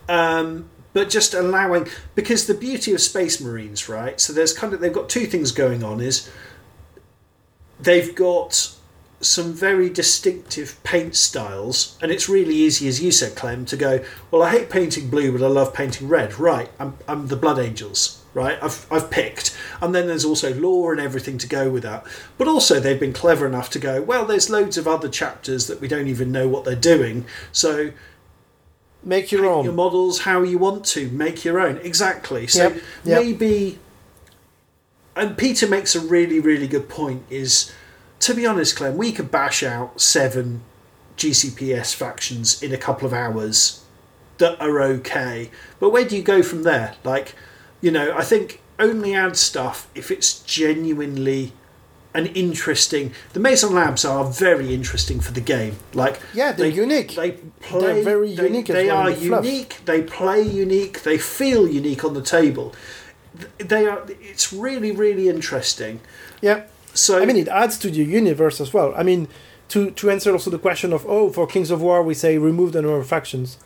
um, 0.09 0.69
but 0.93 1.09
just 1.09 1.33
allowing 1.33 1.87
because 2.15 2.47
the 2.47 2.53
beauty 2.53 2.93
of 2.93 3.01
Space 3.01 3.39
Marines, 3.39 3.87
right? 3.89 4.19
So 4.19 4.33
there's 4.33 4.53
kind 4.53 4.73
of 4.73 4.79
they've 4.79 4.93
got 4.93 5.09
two 5.09 5.25
things 5.25 5.51
going 5.51 5.83
on. 5.83 6.01
Is 6.01 6.29
they've 7.79 8.13
got 8.15 8.71
some 9.23 9.53
very 9.53 9.89
distinctive 9.89 10.81
paint 10.83 11.15
styles, 11.15 11.97
and 12.01 12.11
it's 12.11 12.27
really 12.29 12.55
easy, 12.55 12.87
as 12.87 13.01
you 13.01 13.11
said, 13.11 13.35
Clem, 13.35 13.65
to 13.65 13.77
go. 13.77 14.03
Well, 14.31 14.43
I 14.43 14.51
hate 14.51 14.69
painting 14.69 15.09
blue, 15.09 15.31
but 15.31 15.43
I 15.43 15.47
love 15.47 15.73
painting 15.73 16.07
red. 16.09 16.39
Right, 16.39 16.69
I'm, 16.79 16.97
I'm 17.07 17.27
the 17.27 17.35
Blood 17.35 17.59
Angels. 17.59 18.19
Right, 18.35 18.57
I've, 18.63 18.87
I've 18.91 19.11
picked, 19.11 19.55
and 19.79 19.93
then 19.93 20.07
there's 20.07 20.25
also 20.25 20.53
lore 20.55 20.91
and 20.91 20.99
everything 20.99 21.37
to 21.37 21.47
go 21.47 21.69
with 21.69 21.83
that. 21.83 22.03
But 22.39 22.47
also, 22.47 22.79
they've 22.79 22.99
been 22.99 23.13
clever 23.13 23.45
enough 23.45 23.69
to 23.71 23.79
go. 23.79 24.01
Well, 24.01 24.25
there's 24.25 24.49
loads 24.49 24.75
of 24.75 24.87
other 24.87 25.07
chapters 25.07 25.67
that 25.67 25.79
we 25.79 25.87
don't 25.87 26.07
even 26.07 26.31
know 26.31 26.47
what 26.47 26.65
they're 26.65 26.75
doing. 26.75 27.25
So 27.51 27.91
Make 29.05 29.31
your 29.33 29.45
own. 29.45 29.65
your 29.65 29.73
models 29.73 30.21
how 30.21 30.43
you 30.43 30.57
want 30.57 30.85
to 30.85 31.09
make 31.09 31.43
your 31.43 31.59
own 31.59 31.75
exactly 31.79 32.47
so 32.47 32.69
Yep, 32.69 32.73
yep. 33.03 33.21
maybe 33.21 33.77
and 35.13 35.37
peter 35.37 35.67
makes 35.67 35.93
a 35.93 35.99
really 35.99 36.39
really 36.39 36.67
good 36.69 36.87
point 36.87 37.23
is 37.29 37.69
to 38.25 38.33
be 38.33 38.45
honest 38.45 38.75
clem 38.75 38.97
we 38.97 39.11
could 39.11 39.29
bash 39.31 39.63
out 39.63 39.99
seven 39.99 40.61
gcps 41.17 41.93
factions 41.93 42.61
in 42.63 42.73
a 42.73 42.77
couple 42.77 43.05
of 43.07 43.13
hours 43.13 43.83
that 44.37 44.59
are 44.61 44.81
okay 44.81 45.49
but 45.79 45.89
where 45.91 46.05
do 46.05 46.15
you 46.17 46.23
go 46.23 46.41
from 46.41 46.63
there 46.63 46.95
like 47.03 47.35
you 47.81 47.91
know 47.91 48.15
i 48.17 48.23
think 48.23 48.61
only 48.79 49.13
add 49.13 49.35
stuff 49.37 49.87
if 49.93 50.09
it's 50.09 50.39
genuinely 50.41 51.53
an 52.15 52.25
interesting 52.27 53.11
the 53.33 53.39
mason 53.39 53.73
labs 53.73 54.03
are 54.05 54.25
very 54.25 54.73
interesting 54.73 55.19
for 55.19 55.31
the 55.31 55.41
game 55.41 55.75
like 55.93 56.19
Yeah, 56.33 56.51
they're 56.51 56.69
they- 56.69 56.75
unique. 56.75 57.15
they 57.15 57.31
play 57.59 57.79
They're 57.93 58.03
very 58.03 58.35
they, 58.35 58.43
unique 58.47 58.67
they 58.67 58.87
well 58.87 58.97
are 58.97 59.09
in 59.11 59.19
the 59.19 59.27
fluff. 59.27 59.45
unique 59.45 59.81
they 59.85 60.01
play 60.03 60.41
unique 60.41 61.03
they 61.03 61.17
feel 61.17 61.67
unique 61.67 62.03
on 62.03 62.13
the 62.13 62.21
table 62.21 62.73
they 63.57 63.85
are 63.87 64.03
it's 64.21 64.51
really 64.53 64.91
really 64.91 65.27
interesting 65.29 66.01
Yeah. 66.41 66.63
So 66.93 67.21
I 67.21 67.25
mean, 67.25 67.37
it 67.37 67.47
adds 67.47 67.77
to 67.79 67.89
the 67.89 68.03
universe 68.03 68.61
as 68.61 68.73
well. 68.73 68.93
I 68.95 69.03
mean, 69.03 69.27
to 69.69 69.91
to 69.91 70.11
answer 70.11 70.31
also 70.31 70.49
the 70.51 70.59
question 70.59 70.93
of 70.93 71.05
oh, 71.07 71.29
for 71.29 71.47
Kings 71.47 71.71
of 71.71 71.81
War 71.81 72.03
we 72.03 72.13
say 72.13 72.37
remove 72.37 72.73
the 72.73 72.81
number 72.81 72.97
of 72.97 73.07
factions. 73.07 73.57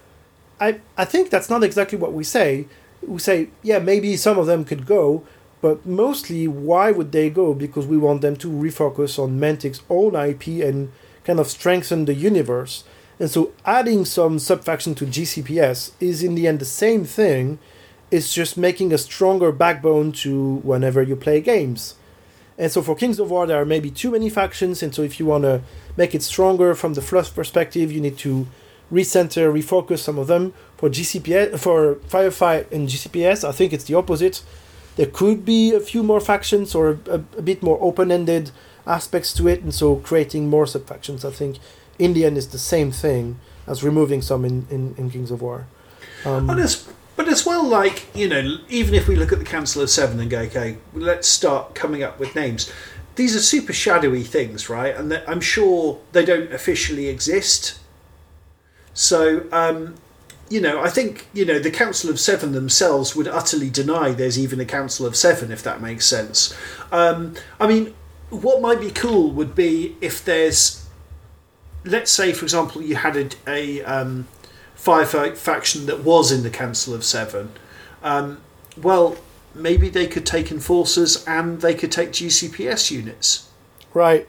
I 0.59 0.79
I 0.97 1.05
think 1.05 1.29
that's 1.29 1.49
not 1.49 1.63
exactly 1.63 1.97
what 1.97 2.13
we 2.13 2.23
say. 2.23 2.67
We 3.05 3.19
say 3.19 3.49
yeah, 3.61 3.79
maybe 3.79 4.15
some 4.15 4.37
of 4.37 4.45
them 4.45 4.63
could 4.63 4.85
go, 4.85 5.23
but 5.61 5.85
mostly 5.85 6.47
why 6.47 6.91
would 6.91 7.11
they 7.11 7.29
go? 7.29 7.53
Because 7.53 7.85
we 7.85 7.97
want 7.97 8.21
them 8.21 8.37
to 8.37 8.47
refocus 8.47 9.19
on 9.21 9.39
Mantic's 9.39 9.81
own 9.89 10.15
IP 10.15 10.47
and 10.63 10.91
kind 11.25 11.39
of 11.39 11.47
strengthen 11.47 12.05
the 12.05 12.13
universe. 12.13 12.85
And 13.19 13.29
so 13.29 13.51
adding 13.65 14.05
some 14.05 14.39
subfaction 14.39 14.95
to 14.95 15.05
GCPS 15.05 15.91
is 15.99 16.23
in 16.23 16.35
the 16.35 16.47
end 16.47 16.59
the 16.59 16.65
same 16.65 17.03
thing. 17.03 17.59
It's 18.11 18.33
just 18.33 18.55
making 18.55 18.93
a 18.93 18.97
stronger 18.97 19.51
backbone 19.51 20.13
to 20.23 20.55
whenever 20.63 21.01
you 21.01 21.17
play 21.17 21.41
games. 21.41 21.95
And 22.57 22.71
so 22.71 22.81
for 22.81 22.95
Kings 22.95 23.19
of 23.19 23.29
War, 23.29 23.45
there 23.45 23.61
are 23.61 23.65
maybe 23.65 23.91
too 23.91 24.11
many 24.11 24.29
factions, 24.29 24.81
and 24.81 24.93
so 24.93 25.03
if 25.03 25.19
you 25.19 25.25
want 25.25 25.43
to 25.43 25.61
make 25.95 26.15
it 26.15 26.23
stronger 26.23 26.73
from 26.73 26.95
the 26.95 27.01
fluff 27.01 27.33
perspective, 27.35 27.91
you 27.91 28.01
need 28.01 28.17
to 28.19 28.47
recenter, 28.91 29.53
refocus 29.53 29.99
some 29.99 30.17
of 30.17 30.27
them. 30.27 30.53
For 30.77 30.89
GCPS, 30.89 31.59
for 31.59 31.95
Firefight 32.09 32.71
and 32.71 32.87
GCPS, 32.87 33.47
I 33.47 33.51
think 33.51 33.73
it's 33.73 33.83
the 33.83 33.93
opposite. 33.93 34.43
There 34.95 35.05
could 35.05 35.45
be 35.45 35.73
a 35.73 35.79
few 35.79 36.01
more 36.01 36.19
factions 36.19 36.73
or 36.73 36.99
a, 37.07 37.21
a, 37.37 37.41
bit 37.41 37.61
more 37.61 37.77
open-ended 37.81 38.49
aspects 38.87 39.33
to 39.33 39.47
it, 39.47 39.61
and 39.61 39.73
so 39.73 39.97
creating 39.97 40.49
more 40.49 40.65
sub-factions, 40.65 41.23
I 41.23 41.29
think 41.29 41.57
in 41.99 42.13
the 42.13 42.25
end 42.25 42.37
is 42.37 42.47
the 42.47 42.57
same 42.57 42.91
thing 42.91 43.39
as 43.67 43.83
removing 43.83 44.21
some 44.21 44.45
in, 44.45 44.65
in, 44.71 44.95
in 44.97 45.11
Kings 45.11 45.29
of 45.29 45.41
War. 45.41 45.67
Um, 46.25 46.49
but 47.17 47.27
as 47.27 47.45
well 47.45 47.67
like 47.67 48.05
you 48.15 48.29
know 48.29 48.57
even 48.69 48.93
if 48.95 49.07
we 49.07 49.17
look 49.17 49.33
at 49.33 49.39
the 49.39 49.45
council 49.45 49.81
of 49.81 49.89
seven 49.89 50.19
and 50.21 50.29
go 50.29 50.39
okay 50.39 50.77
let's 50.93 51.27
start 51.27 51.75
coming 51.75 52.01
up 52.01 52.17
with 52.19 52.35
names. 52.35 52.71
These 53.15 53.35
are 53.35 53.41
super 53.41 53.73
shadowy 53.73 54.23
things 54.23 54.69
right? 54.69 54.95
And 54.95 55.11
i'm 55.27 55.41
sure 55.41 55.99
they 56.13 56.23
don't 56.23 56.53
officially 56.53 57.07
exist. 57.07 57.79
So 58.93 59.45
um 59.51 59.95
you 60.49 60.61
know, 60.61 60.81
I 60.81 60.89
think 60.89 61.27
you 61.33 61.45
know 61.45 61.59
the 61.59 61.71
Council 61.71 62.09
of 62.09 62.19
Seven 62.19 62.53
themselves 62.53 63.15
would 63.15 63.27
utterly 63.27 63.69
deny 63.69 64.11
there's 64.11 64.39
even 64.39 64.59
a 64.59 64.65
Council 64.65 65.05
of 65.05 65.15
Seven, 65.15 65.51
if 65.51 65.61
that 65.63 65.81
makes 65.81 66.05
sense. 66.05 66.55
Um, 66.91 67.35
I 67.59 67.67
mean, 67.67 67.93
what 68.29 68.61
might 68.61 68.79
be 68.79 68.91
cool 68.91 69.31
would 69.31 69.55
be 69.55 69.95
if 70.01 70.23
there's, 70.23 70.85
let's 71.83 72.11
say, 72.11 72.33
for 72.33 72.45
example, 72.45 72.81
you 72.81 72.95
had 72.95 73.17
a, 73.17 73.29
a 73.47 73.83
um, 73.83 74.27
firefight 74.77 75.37
faction 75.37 75.85
that 75.87 76.03
was 76.03 76.31
in 76.31 76.43
the 76.43 76.49
Council 76.49 76.93
of 76.93 77.03
Seven. 77.03 77.51
Um, 78.03 78.41
well, 78.81 79.17
maybe 79.53 79.89
they 79.89 80.07
could 80.07 80.25
take 80.25 80.51
enforcers 80.51 81.25
and 81.25 81.61
they 81.61 81.73
could 81.73 81.91
take 81.91 82.11
GCPS 82.11 82.91
units. 82.91 83.49
right. 83.93 84.27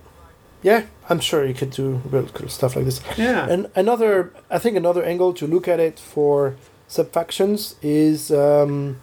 Yeah, 0.61 0.87
I'm 1.09 1.21
sure 1.21 1.47
you 1.47 1.55
could 1.55 1.71
do 1.71 2.03
real 2.11 2.27
cool 2.35 2.49
stuff 2.49 2.75
like 2.75 2.85
this. 2.85 3.01
Yeah. 3.17 3.47
And 3.49 3.71
another, 3.77 4.33
I 4.51 4.59
think 4.59 4.77
another 4.77 5.05
angle 5.05 5.33
to 5.35 5.47
look 5.47 5.69
at 5.69 5.79
it 5.79 6.01
for 6.01 6.57
subfactions 6.89 7.77
is, 7.81 8.33
um, 8.33 8.99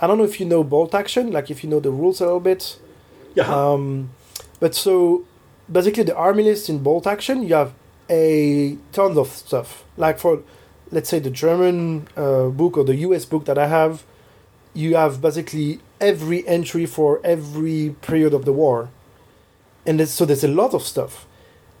I 0.00 0.06
don't 0.06 0.16
know 0.16 0.22
if 0.22 0.38
you 0.38 0.46
know 0.46 0.62
bolt 0.62 0.94
action, 0.94 1.32
like 1.32 1.50
if 1.50 1.64
you 1.64 1.70
know 1.70 1.80
the 1.80 1.90
rules 1.90 2.20
a 2.20 2.26
little 2.26 2.38
bit. 2.38 2.78
Yeah. 3.34 3.52
Um, 3.52 4.10
but 4.60 4.76
so 4.76 5.24
basically, 5.70 6.04
the 6.04 6.14
army 6.14 6.44
list 6.44 6.68
in 6.68 6.84
bolt 6.84 7.08
action, 7.08 7.42
you 7.42 7.54
have 7.54 7.72
a 8.08 8.76
tons 8.92 9.18
of 9.18 9.26
stuff. 9.26 9.84
Like 9.96 10.20
for, 10.20 10.44
let's 10.92 11.08
say, 11.08 11.18
the 11.18 11.30
German 11.30 12.06
uh, 12.16 12.48
book 12.48 12.76
or 12.76 12.84
the 12.84 12.96
US 12.96 13.24
book 13.24 13.46
that 13.46 13.58
I 13.58 13.66
have, 13.66 14.04
you 14.74 14.94
have 14.94 15.20
basically 15.20 15.80
every 16.00 16.46
entry 16.46 16.86
for 16.86 17.20
every 17.24 17.96
period 18.02 18.34
of 18.34 18.44
the 18.44 18.52
war. 18.52 18.90
And 19.84 20.06
so 20.08 20.24
there's 20.24 20.44
a 20.44 20.48
lot 20.48 20.74
of 20.74 20.82
stuff. 20.82 21.26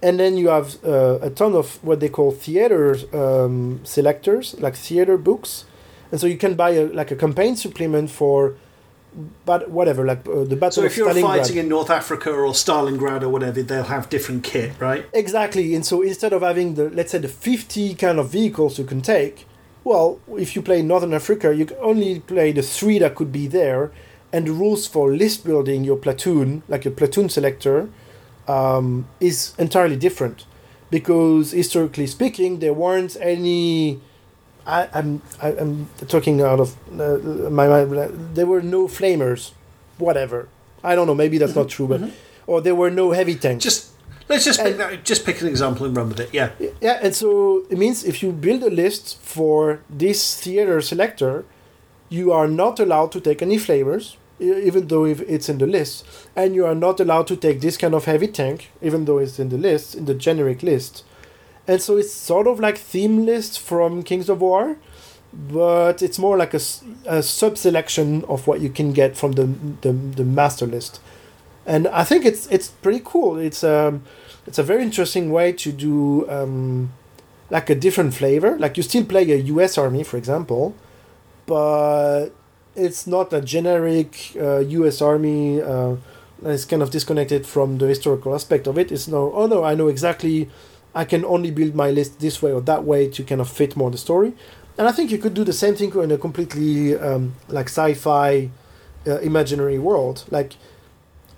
And 0.02 0.18
then 0.18 0.36
you 0.36 0.48
have 0.48 0.84
uh, 0.84 1.18
a 1.22 1.30
ton 1.30 1.54
of 1.54 1.82
what 1.84 2.00
they 2.00 2.08
call 2.08 2.32
theater 2.32 2.96
um, 3.12 3.80
selectors, 3.84 4.58
like 4.58 4.74
theater 4.74 5.16
books. 5.16 5.64
And 6.10 6.20
so 6.20 6.26
you 6.26 6.36
can 6.36 6.54
buy 6.54 6.70
a, 6.70 6.86
like 6.86 7.10
a 7.12 7.16
campaign 7.16 7.54
supplement 7.54 8.10
for, 8.10 8.56
but 9.44 9.70
whatever, 9.70 10.04
like 10.04 10.26
uh, 10.26 10.44
the 10.44 10.56
Battle 10.56 10.82
so 10.82 10.84
if 10.84 10.96
you're 10.96 11.08
Stalingrad. 11.08 11.22
fighting 11.22 11.56
in 11.58 11.68
North 11.68 11.90
Africa 11.90 12.30
or 12.30 12.52
Stalingrad 12.52 13.22
or 13.22 13.28
whatever, 13.28 13.62
they'll 13.62 13.84
have 13.84 14.08
different 14.08 14.42
kit, 14.42 14.72
right? 14.80 15.04
Exactly, 15.12 15.74
and 15.74 15.84
so 15.84 16.02
instead 16.02 16.32
of 16.32 16.42
having 16.42 16.74
the 16.74 16.88
let's 16.90 17.12
say 17.12 17.18
the 17.18 17.28
fifty 17.28 17.94
kind 17.94 18.18
of 18.18 18.30
vehicles 18.30 18.78
you 18.78 18.84
can 18.84 19.02
take, 19.02 19.46
well, 19.84 20.18
if 20.38 20.56
you 20.56 20.62
play 20.62 20.80
Northern 20.82 21.12
Africa, 21.12 21.54
you 21.54 21.66
can 21.66 21.76
only 21.80 22.20
play 22.20 22.52
the 22.52 22.62
three 22.62 22.98
that 23.00 23.14
could 23.14 23.32
be 23.32 23.46
there, 23.46 23.92
and 24.32 24.46
the 24.46 24.52
rules 24.52 24.86
for 24.86 25.12
list 25.12 25.44
building 25.44 25.84
your 25.84 25.96
platoon, 25.96 26.62
like 26.68 26.84
your 26.84 26.94
platoon 26.94 27.28
selector, 27.28 27.90
um, 28.48 29.06
is 29.20 29.52
entirely 29.58 29.96
different, 29.96 30.46
because 30.90 31.52
historically 31.52 32.06
speaking, 32.06 32.60
there 32.60 32.74
weren't 32.74 33.16
any. 33.20 34.00
I, 34.66 34.88
I'm 34.94 35.22
I, 35.42 35.48
I'm 35.56 35.88
talking 36.08 36.40
out 36.40 36.60
of 36.60 36.76
uh, 37.00 37.18
my 37.50 37.66
mind. 37.68 37.90
There 38.36 38.46
were 38.46 38.62
no 38.62 38.86
flamers, 38.88 39.52
whatever. 39.98 40.48
I 40.84 40.94
don't 40.94 41.06
know. 41.06 41.14
Maybe 41.14 41.38
that's 41.38 41.54
not 41.56 41.68
true, 41.68 41.88
but 41.88 42.00
or 42.46 42.60
there 42.60 42.74
were 42.74 42.90
no 42.90 43.10
heavy 43.12 43.34
tanks. 43.36 43.64
Just 43.64 43.90
let's 44.28 44.44
just 44.44 44.58
pick 44.60 44.72
And- 44.72 44.80
that, 44.80 45.04
just 45.04 45.24
pick 45.24 45.40
an 45.40 45.48
example 45.48 45.86
and 45.86 45.96
run 45.96 46.08
with 46.08 46.20
it. 46.20 46.30
Yeah. 46.32 46.50
Yeah, 46.80 46.98
and 47.02 47.14
so 47.14 47.64
it 47.70 47.78
means 47.78 48.04
if 48.04 48.22
you 48.22 48.32
build 48.32 48.62
a 48.62 48.70
list 48.70 49.20
for 49.22 49.80
this 49.90 50.40
theater 50.40 50.80
selector, 50.80 51.44
you 52.08 52.32
are 52.32 52.48
not 52.48 52.78
allowed 52.80 53.12
to 53.12 53.20
take 53.20 53.42
any 53.42 53.58
flavors, 53.58 54.16
e- 54.40 54.62
even 54.66 54.86
though 54.88 55.04
if 55.06 55.20
it's 55.22 55.48
in 55.48 55.58
the 55.58 55.66
list, 55.66 56.04
and 56.36 56.54
you 56.54 56.66
are 56.66 56.74
not 56.74 57.00
allowed 57.00 57.26
to 57.28 57.36
take 57.36 57.60
this 57.60 57.76
kind 57.76 57.94
of 57.94 58.04
heavy 58.04 58.28
tank, 58.28 58.70
even 58.80 59.04
though 59.06 59.18
it's 59.18 59.38
in 59.38 59.48
the 59.48 59.58
list, 59.58 59.94
in 59.94 60.04
the 60.04 60.14
generic 60.14 60.62
list. 60.62 61.04
And 61.66 61.80
so 61.80 61.96
it's 61.96 62.12
sort 62.12 62.46
of 62.46 62.60
like 62.60 62.76
theme 62.76 63.24
list 63.24 63.60
from 63.60 64.02
Kings 64.02 64.28
of 64.28 64.40
War, 64.40 64.76
but 65.32 66.02
it's 66.02 66.18
more 66.18 66.36
like 66.36 66.54
a, 66.54 66.60
a 67.06 67.22
sub-selection 67.22 68.24
of 68.24 68.46
what 68.46 68.60
you 68.60 68.68
can 68.68 68.92
get 68.92 69.16
from 69.16 69.32
the, 69.32 69.46
the, 69.82 69.92
the 69.92 70.24
master 70.24 70.66
list. 70.66 71.00
And 71.64 71.86
I 71.88 72.02
think 72.02 72.24
it's 72.24 72.48
it's 72.48 72.68
pretty 72.68 73.00
cool. 73.04 73.38
It's 73.38 73.62
um 73.62 74.02
it's 74.46 74.58
a 74.58 74.62
very 74.62 74.82
interesting 74.82 75.30
way 75.30 75.52
to 75.52 75.72
do 75.72 76.28
um, 76.28 76.92
like 77.50 77.70
a 77.70 77.74
different 77.74 78.14
flavor. 78.14 78.58
Like 78.58 78.76
you 78.76 78.82
still 78.82 79.04
play 79.04 79.30
a 79.30 79.36
U.S. 79.36 79.78
Army, 79.78 80.02
for 80.02 80.16
example, 80.16 80.74
but 81.46 82.30
it's 82.74 83.06
not 83.06 83.32
a 83.32 83.40
generic 83.40 84.32
uh, 84.36 84.58
U.S. 84.58 85.00
Army. 85.00 85.60
Uh, 85.60 85.96
it's 86.44 86.64
kind 86.64 86.82
of 86.82 86.90
disconnected 86.90 87.46
from 87.46 87.78
the 87.78 87.86
historical 87.86 88.34
aspect 88.34 88.66
of 88.66 88.76
it. 88.78 88.90
It's 88.90 89.06
no, 89.06 89.32
oh 89.32 89.46
no, 89.46 89.62
I 89.62 89.74
know 89.74 89.88
exactly. 89.88 90.50
I 90.94 91.04
can 91.04 91.24
only 91.24 91.50
build 91.50 91.74
my 91.74 91.90
list 91.90 92.20
this 92.20 92.42
way 92.42 92.52
or 92.52 92.60
that 92.62 92.84
way 92.84 93.08
to 93.10 93.24
kind 93.24 93.40
of 93.40 93.48
fit 93.48 93.76
more 93.76 93.90
the 93.90 93.98
story. 93.98 94.34
And 94.78 94.88
I 94.88 94.92
think 94.92 95.10
you 95.10 95.18
could 95.18 95.34
do 95.34 95.44
the 95.44 95.52
same 95.52 95.74
thing 95.74 95.92
in 95.94 96.10
a 96.10 96.18
completely 96.18 96.96
um, 96.96 97.34
like 97.48 97.66
sci-fi 97.66 98.50
uh, 99.06 99.18
imaginary 99.18 99.78
world. 99.78 100.24
Like 100.30 100.54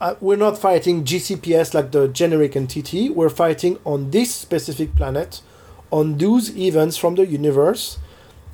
uh, 0.00 0.14
we're 0.20 0.36
not 0.36 0.58
fighting 0.58 1.04
GCPS 1.04 1.74
like 1.74 1.92
the 1.92 2.08
generic 2.08 2.56
entity. 2.56 3.08
We're 3.08 3.30
fighting 3.30 3.78
on 3.84 4.10
this 4.10 4.34
specific 4.34 4.94
planet, 4.94 5.40
on 5.90 6.18
those 6.18 6.56
events 6.56 6.96
from 6.96 7.14
the 7.14 7.26
universe, 7.26 7.98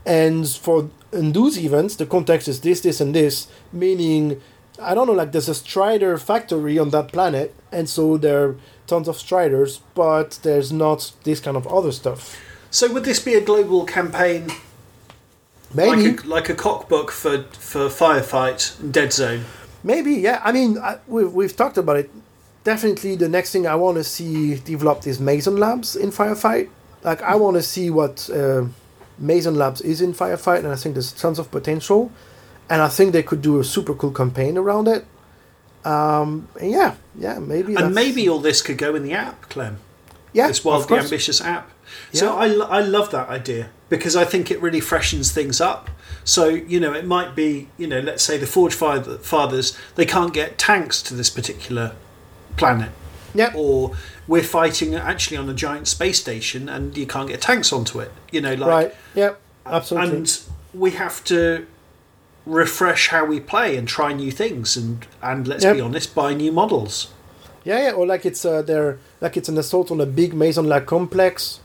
and 0.06 0.48
for 0.48 0.90
in 1.12 1.32
those 1.32 1.58
events, 1.58 1.96
the 1.96 2.06
context 2.06 2.46
is 2.46 2.60
this, 2.60 2.80
this, 2.82 3.00
and 3.00 3.14
this. 3.14 3.48
Meaning, 3.72 4.40
I 4.80 4.94
don't 4.94 5.06
know, 5.06 5.12
like 5.12 5.32
there's 5.32 5.48
a 5.48 5.54
Strider 5.54 6.16
factory 6.18 6.78
on 6.78 6.90
that 6.90 7.08
planet, 7.08 7.54
and 7.72 7.88
so 7.88 8.16
there 8.16 8.44
are 8.44 8.56
tons 8.90 9.08
of 9.08 9.16
Striders, 9.16 9.80
but 9.94 10.38
there's 10.42 10.70
not 10.70 11.12
this 11.24 11.40
kind 11.40 11.56
of 11.56 11.66
other 11.66 11.92
stuff. 11.92 12.38
So 12.70 12.92
would 12.92 13.04
this 13.04 13.20
be 13.20 13.34
a 13.34 13.40
global 13.40 13.84
campaign, 13.84 14.50
Maybe, 15.74 16.10
like 16.10 16.24
a, 16.24 16.26
like 16.26 16.48
a 16.50 16.54
CoK 16.54 16.88
book 16.88 17.10
for 17.10 17.44
for 17.68 17.88
Firefight 17.88 18.78
and 18.80 18.92
Dead 18.92 19.12
Zone? 19.12 19.44
Maybe, 19.82 20.12
yeah. 20.12 20.40
I 20.44 20.52
mean, 20.52 20.78
I, 20.78 20.98
we've, 21.06 21.32
we've 21.32 21.56
talked 21.56 21.78
about 21.78 21.96
it. 21.96 22.10
Definitely, 22.64 23.16
the 23.16 23.28
next 23.28 23.52
thing 23.52 23.66
I 23.66 23.74
want 23.74 23.96
to 23.96 24.04
see 24.04 24.56
developed 24.56 25.06
is 25.06 25.18
Mason 25.18 25.56
Labs 25.56 25.96
in 25.96 26.10
Firefight. 26.10 26.68
Like, 27.02 27.22
I 27.22 27.34
want 27.36 27.56
to 27.56 27.62
see 27.62 27.88
what 27.88 28.28
uh, 28.28 28.66
Mason 29.18 29.54
Labs 29.54 29.80
is 29.80 30.02
in 30.02 30.12
Firefight, 30.12 30.58
and 30.58 30.68
I 30.68 30.76
think 30.76 30.94
there's 30.94 31.12
tons 31.12 31.38
of 31.38 31.50
potential. 31.50 32.10
And 32.68 32.82
I 32.82 32.88
think 32.88 33.12
they 33.12 33.22
could 33.22 33.42
do 33.42 33.58
a 33.58 33.64
super 33.64 33.94
cool 33.94 34.12
campaign 34.12 34.58
around 34.58 34.86
it. 34.86 35.04
Um, 35.84 36.48
yeah, 36.60 36.96
yeah, 37.18 37.38
maybe. 37.38 37.74
And 37.74 37.94
maybe 37.94 38.28
all 38.28 38.38
this 38.40 38.60
could 38.62 38.78
go 38.78 38.94
in 38.94 39.02
the 39.02 39.12
app, 39.14 39.48
Clem. 39.48 39.78
yeah, 40.32 40.48
this 40.48 40.64
wildly 40.64 40.98
ambitious 40.98 41.40
app. 41.40 41.70
So 42.12 42.26
Yeah. 42.26 42.64
I, 42.64 42.78
I 42.78 42.80
love 42.82 43.10
that 43.10 43.28
idea 43.28 43.70
because 43.88 44.14
I 44.14 44.24
think 44.24 44.50
it 44.50 44.60
really 44.62 44.80
freshens 44.80 45.32
things 45.32 45.60
up. 45.60 45.90
So 46.24 46.48
you 46.48 46.78
know, 46.80 46.92
it 46.92 47.06
might 47.06 47.34
be 47.34 47.68
you 47.78 47.86
know, 47.86 48.00
let's 48.00 48.22
say 48.22 48.36
the 48.36 48.46
Forge 48.46 48.74
Father- 48.74 49.18
Fathers 49.18 49.76
they 49.94 50.04
can't 50.06 50.32
get 50.34 50.58
tanks 50.58 51.02
to 51.02 51.14
this 51.14 51.30
particular 51.30 51.92
planet, 52.56 52.90
Yeah, 53.34 53.52
or 53.56 53.96
we're 54.28 54.42
fighting 54.44 54.94
actually 54.94 55.36
on 55.38 55.48
a 55.48 55.54
giant 55.54 55.88
space 55.88 56.20
station 56.20 56.68
and 56.68 56.96
you 56.96 57.06
can't 57.06 57.28
get 57.28 57.40
tanks 57.40 57.72
onto 57.72 57.98
it. 58.00 58.12
You 58.30 58.40
know, 58.42 58.54
like 58.54 58.68
right. 58.70 58.94
Yeah, 59.14 59.32
absolutely. 59.66 60.16
and 60.18 60.40
we 60.74 60.90
have 60.92 61.24
to 61.24 61.66
refresh 62.50 63.08
how 63.08 63.24
we 63.24 63.38
play 63.40 63.76
and 63.76 63.86
try 63.86 64.12
new 64.12 64.30
things 64.32 64.76
and 64.76 65.06
and 65.22 65.46
let's 65.46 65.64
Yep. 65.64 65.76
be 65.76 65.80
honest, 65.80 66.14
buy 66.14 66.34
new 66.34 66.52
models. 66.52 67.08
Yeah, 67.64 67.84
yeah, 67.84 67.92
or 67.92 68.06
like 68.06 68.24
it's 68.26 68.44
uh, 68.44 68.62
they're 68.62 68.98
like 69.20 69.36
it's 69.36 69.48
an 69.48 69.58
assault 69.58 69.90
on 69.90 70.00
a 70.00 70.06
big 70.06 70.34
mason-like 70.34 70.86
complex, 70.86 71.60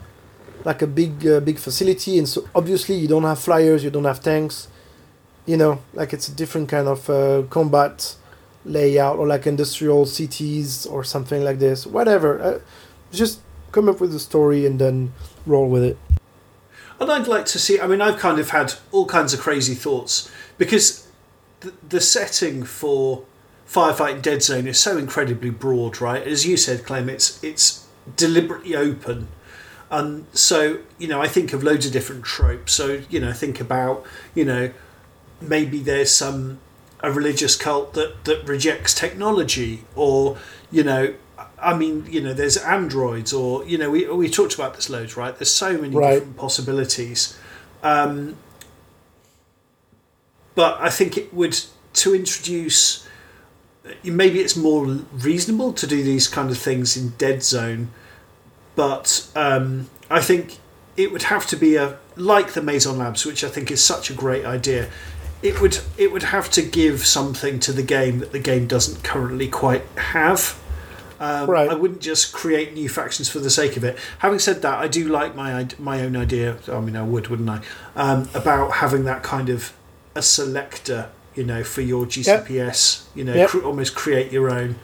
like 0.66 0.82
a 0.82 0.88
big, 0.88 1.26
uh, 1.26 1.40
big 1.40 1.58
facility, 1.58 2.18
and 2.18 2.28
so 2.28 2.48
obviously 2.54 2.96
you 2.96 3.08
don't 3.08 3.24
have 3.24 3.40
flyers, 3.40 3.84
you 3.84 3.90
don't 3.90 4.06
have 4.06 4.22
tanks, 4.22 4.68
you 5.46 5.58
know, 5.58 5.80
like 5.94 6.14
it's 6.14 6.28
a 6.28 6.32
different 6.36 6.70
kind 6.70 6.88
of 6.88 7.10
uh, 7.10 7.44
combat 7.50 8.16
layout, 8.66 9.18
or 9.18 9.26
like 9.28 9.48
industrial 9.48 10.06
cities 10.06 10.86
or 10.86 11.04
something 11.04 11.44
like 11.44 11.60
this. 11.60 11.88
Whatever, 11.88 12.42
uh, 12.42 12.60
just 13.12 13.40
come 13.72 13.88
up 13.90 14.00
with 14.02 14.14
a 14.14 14.20
story 14.20 14.66
and 14.66 14.80
then 14.80 15.14
roll 15.46 15.70
with 15.70 15.84
it. 15.84 15.98
And 17.00 17.12
I'd 17.12 17.28
like 17.28 17.46
to 17.48 17.60
see. 17.60 17.80
I 17.80 17.88
mean, 17.88 18.02
I've 18.02 18.18
kind 18.20 18.40
of 18.40 18.50
had 18.52 18.74
all 18.92 19.06
kinds 19.06 19.34
of 19.34 19.40
crazy 19.40 19.76
thoughts 19.76 20.30
because 20.58 21.08
the, 21.61 21.74
the 21.88 22.01
setting 22.01 22.64
for 22.64 23.24
Firefight 23.67 24.22
Dead 24.22 24.43
Zone 24.43 24.67
is 24.67 24.80
so 24.80 24.98
incredibly 24.98 25.50
broad, 25.50 26.00
right? 26.01 26.22
As 26.25 26.45
you 26.45 26.58
said, 26.58 26.85
Clem, 26.85 27.09
it's 27.09 27.43
it's 27.43 27.88
deliberately 28.16 28.75
open, 28.75 29.27
and 29.90 30.25
so 30.34 30.80
you 31.00 31.08
know, 31.08 31.22
I 31.22 31.27
think 31.27 31.53
of 31.53 31.64
loads 31.64 31.85
of 31.85 31.92
different 31.92 32.24
tropes. 32.24 32.74
So 32.74 33.01
you 33.09 33.19
know, 33.19 33.34
think 33.34 33.59
about 33.59 34.06
you 34.35 34.45
know, 34.45 34.72
maybe 35.42 35.80
there's 35.80 36.11
some 36.11 36.59
a 37.01 37.11
religious 37.11 37.56
cult 37.56 37.93
that 37.93 38.24
that 38.25 38.48
rejects 38.48 38.93
technology, 38.93 39.84
or 39.95 40.38
you 40.72 40.84
know. 40.84 41.14
I 41.58 41.75
mean, 41.75 42.06
you 42.09 42.22
know, 42.22 42.34
there's 42.34 42.58
androids, 42.58 43.34
or 43.34 43.66
you 43.66 43.77
know, 43.77 43.90
we 43.90 44.08
we 44.08 44.30
talked 44.30 44.53
about 44.53 44.75
this 44.75 44.90
loads, 44.90 45.17
right? 45.17 45.35
There's 45.35 45.51
so 45.51 45.77
many 45.77 45.95
Right. 45.95 46.14
different 46.16 46.38
possibilities. 46.38 47.35
Um, 47.82 48.35
but 50.56 50.80
I 50.82 50.90
think 50.90 51.17
it 51.17 51.34
would 51.34 51.59
to 51.93 52.16
introduce. 52.16 53.08
Maybe 54.03 54.40
it's 54.40 54.56
more 54.56 54.85
reasonable 54.85 55.72
to 55.74 55.85
do 55.85 56.01
these 56.03 56.27
kind 56.27 56.50
of 56.50 56.58
things 56.58 56.98
in 56.98 57.09
Dead 57.19 57.43
Zone, 57.43 57.90
but 58.75 59.30
um, 59.35 59.90
I 60.09 60.22
think 60.22 60.58
it 60.98 61.11
would 61.11 61.24
have 61.24 61.45
to 61.48 61.56
be 61.56 61.75
a 61.75 61.98
like 62.16 62.53
the 62.53 62.61
Maison 62.61 62.98
Labs, 62.98 63.25
which 63.25 63.43
I 63.43 63.50
think 63.50 63.69
is 63.69 63.84
such 63.84 64.09
a 64.09 64.14
great 64.14 64.45
idea. 64.45 64.90
It 65.43 65.61
would 65.61 65.80
it 65.98 66.11
would 66.11 66.24
have 66.24 66.50
to 66.51 66.61
give 66.61 67.06
something 67.06 67.59
to 67.59 67.72
the 67.72 67.84
game 67.84 68.19
that 68.19 68.32
the 68.32 68.40
game 68.40 68.66
doesn't 68.67 69.03
currently 69.03 69.48
quite 69.48 69.84
have. 69.98 70.59
Um, 71.19 71.50
Right. 71.50 71.69
I 71.69 71.75
wouldn't 71.75 72.01
just 72.01 72.34
create 72.34 72.74
new 72.74 72.90
factions 72.90 73.30
for 73.30 73.40
the 73.40 73.50
sake 73.50 73.77
of 73.77 73.84
it. 73.84 73.98
Having 74.19 74.40
said 74.40 74.61
that, 74.64 74.80
I 74.80 74.88
do 74.88 75.08
like 75.08 75.35
my 75.35 75.67
my 75.77 76.01
own 76.01 76.16
idea. 76.16 76.58
I 76.72 76.80
mean, 76.80 76.95
I 76.95 77.03
would, 77.03 77.27
wouldn't 77.27 77.50
I? 77.50 77.61
Um, 77.95 78.30
about 78.34 78.72
having 78.74 79.03
that 79.06 79.22
kind 79.22 79.50
of 79.50 79.74
a 80.16 80.22
selector, 80.22 81.10
you 81.35 81.44
know, 81.44 81.64
for 81.64 81.82
your 81.82 82.06
GCPS. 82.06 83.03
You 83.16 83.24
know, 83.26 83.34
Yep. 83.34 83.50
cr- 83.50 83.60
almost 83.66 83.95
create 83.95 84.32
your 84.32 84.50
own. 84.50 84.76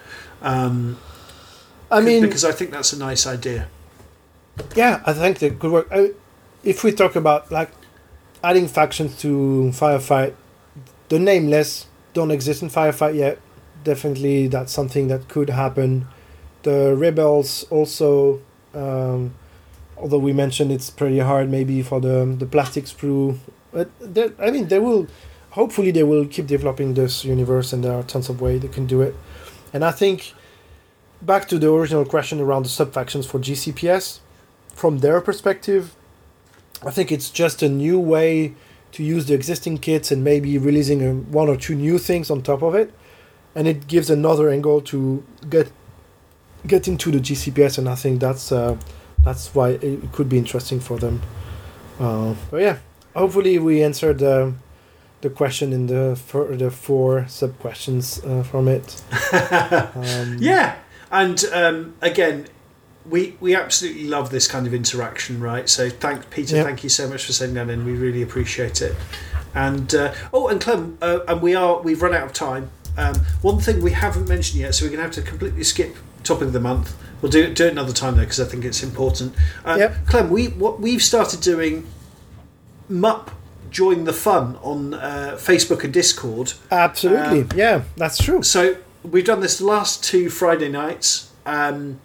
Um, 0.41 0.97
I 1.89 2.01
mean, 2.01 2.21
because 2.21 2.43
I 2.45 2.51
think 2.51 2.71
that's 2.71 2.93
a 2.93 2.97
nice 2.99 3.25
idea. 3.27 3.67
Yeah, 4.75 5.01
I 5.05 5.13
think 5.13 5.39
that 5.39 5.59
could 5.59 5.71
work. 5.71 5.87
Uh, 5.91 6.07
if 6.63 6.83
we 6.83 6.91
talk 6.91 7.15
about 7.15 7.51
like 7.51 7.71
adding 8.43 8.67
factions 8.67 9.17
to 9.21 9.71
Firefight, 9.73 10.33
the 11.09 11.19
nameless 11.19 11.87
don't 12.13 12.31
exist 12.31 12.61
in 12.61 12.69
Firefight 12.69 13.15
yet. 13.15 13.39
Definitely, 13.83 14.47
that's 14.47 14.71
something 14.71 15.07
that 15.07 15.27
could 15.27 15.49
happen. 15.49 16.07
The 16.63 16.95
rebels 16.95 17.65
also, 17.71 18.41
um, 18.75 19.33
although 19.97 20.19
we 20.19 20.33
mentioned 20.33 20.71
it's 20.71 20.89
pretty 20.89 21.19
hard 21.19 21.49
maybe 21.49 21.81
for 21.81 21.99
the 21.99 22.35
the 22.37 22.45
plastic 22.45 22.85
sprue. 22.85 23.37
But 23.71 23.89
I 24.39 24.51
mean, 24.51 24.67
they 24.67 24.79
will. 24.79 25.07
Hopefully, 25.51 25.91
they 25.91 26.03
will 26.03 26.25
keep 26.25 26.47
developing 26.47 26.93
this 26.93 27.25
universe, 27.25 27.73
and 27.73 27.83
there 27.83 27.93
are 27.93 28.03
tons 28.03 28.29
of 28.29 28.39
ways 28.39 28.61
they 28.61 28.67
can 28.67 28.87
do 28.87 29.01
it. 29.01 29.15
And 29.73 29.83
I 29.83 29.91
think 29.91 30.33
back 31.21 31.47
to 31.49 31.59
the 31.59 31.71
original 31.71 32.05
question 32.05 32.39
around 32.39 32.63
the 32.63 32.69
sub 32.69 32.93
factions 32.93 33.25
for 33.25 33.39
GCPS, 33.39 34.19
from 34.73 34.99
their 34.99 35.21
perspective, 35.21 35.95
I 36.85 36.91
think 36.91 37.11
it's 37.11 37.29
just 37.29 37.61
a 37.61 37.69
new 37.69 37.99
way 37.99 38.55
to 38.93 39.03
use 39.03 39.25
the 39.27 39.33
existing 39.33 39.77
kits 39.77 40.11
and 40.11 40.23
maybe 40.23 40.57
releasing 40.57 41.07
um, 41.07 41.31
one 41.31 41.47
or 41.47 41.55
two 41.55 41.75
new 41.75 41.97
things 41.97 42.29
on 42.29 42.41
top 42.41 42.61
of 42.61 42.75
it, 42.75 42.93
and 43.55 43.67
it 43.67 43.87
gives 43.87 44.09
another 44.09 44.49
angle 44.49 44.81
to 44.81 45.23
get 45.49 45.71
get 46.67 46.87
into 46.87 47.11
the 47.11 47.19
GCPS, 47.19 47.77
and 47.77 47.87
I 47.89 47.95
think 47.95 48.19
that's 48.19 48.51
uh, 48.51 48.77
that's 49.23 49.53
why 49.53 49.71
it 49.71 50.11
could 50.11 50.29
be 50.29 50.37
interesting 50.37 50.79
for 50.79 50.97
them. 50.97 51.21
Uh, 51.99 52.35
but 52.49 52.61
yeah, 52.61 52.77
hopefully 53.15 53.59
we 53.59 53.83
answered 53.83 54.19
the 54.19 54.53
the 55.21 55.29
question 55.29 55.71
in 55.71 55.85
the 55.87 56.15
for 56.15 56.55
the 56.55 56.71
four 56.71 57.25
sub 57.27 57.57
questions 57.59 58.21
uh, 58.25 58.43
from 58.43 58.67
it. 58.67 59.01
Um, 59.95 60.37
Yeah, 60.39 60.75
and 61.11 61.43
um, 61.53 61.93
again, 62.01 62.47
we 63.09 63.35
we 63.39 63.55
absolutely 63.55 64.05
love 64.07 64.29
this 64.29 64.47
kind 64.47 64.65
of 64.67 64.73
interaction, 64.73 65.39
right? 65.39 65.69
So 65.69 65.89
thank 65.89 66.29
Peter, 66.29 66.55
Yeah. 66.57 66.63
thank 66.63 66.83
you 66.83 66.89
so 66.89 67.07
much 67.07 67.25
for 67.25 67.33
sending 67.33 67.55
that 67.67 67.71
in. 67.73 67.85
We 67.85 67.93
really 67.93 68.21
appreciate 68.21 68.81
it. 68.81 68.95
And 69.53 69.93
uh, 69.93 70.13
oh, 70.33 70.47
and 70.47 70.59
Clem, 70.61 70.97
uh, 71.01 71.19
and 71.27 71.41
we 71.41 71.53
are 71.55 71.81
we've 71.81 72.01
run 72.01 72.13
out 72.15 72.23
of 72.23 72.33
time. 72.33 72.69
Um, 72.97 73.15
one 73.41 73.59
thing 73.59 73.81
we 73.81 73.91
haven't 73.91 74.27
mentioned 74.27 74.59
yet, 74.61 74.75
so 74.75 74.85
we're 74.85 74.89
going 74.89 74.97
to 74.99 75.03
have 75.03 75.13
to 75.15 75.21
completely 75.21 75.63
skip 75.63 75.95
topic 76.23 76.47
of 76.47 76.53
the 76.53 76.59
month. 76.59 76.95
We'll 77.21 77.31
do 77.31 77.43
it 77.43 77.55
do 77.55 77.65
it 77.67 77.71
another 77.71 77.93
time 77.93 78.15
though, 78.15 78.21
because 78.23 78.39
I 78.39 78.45
think 78.45 78.65
it's 78.65 78.81
important. 78.83 79.33
Um, 79.65 79.79
Yep. 79.79 80.07
Clem, 80.07 80.29
we 80.29 80.47
what 80.47 80.79
we've 80.79 81.03
started 81.03 81.41
doing. 81.41 81.85
Mup 82.91 83.31
join 83.69 84.03
the 84.03 84.13
fun 84.13 84.57
on 84.61 84.93
uh, 84.93 85.37
Facebook 85.37 85.83
and 85.83 85.93
Discord. 85.93 86.53
Absolutely, 86.69 87.41
Um, 87.41 87.49
yeah, 87.55 87.83
that's 87.95 88.17
true. 88.17 88.43
So 88.43 88.77
we've 89.03 89.25
done 89.25 89.39
this 89.39 89.57
the 89.57 89.65
last 89.65 90.03
two 90.03 90.29
Friday 90.29 90.69
nights, 90.69 91.31
um, 91.45 91.99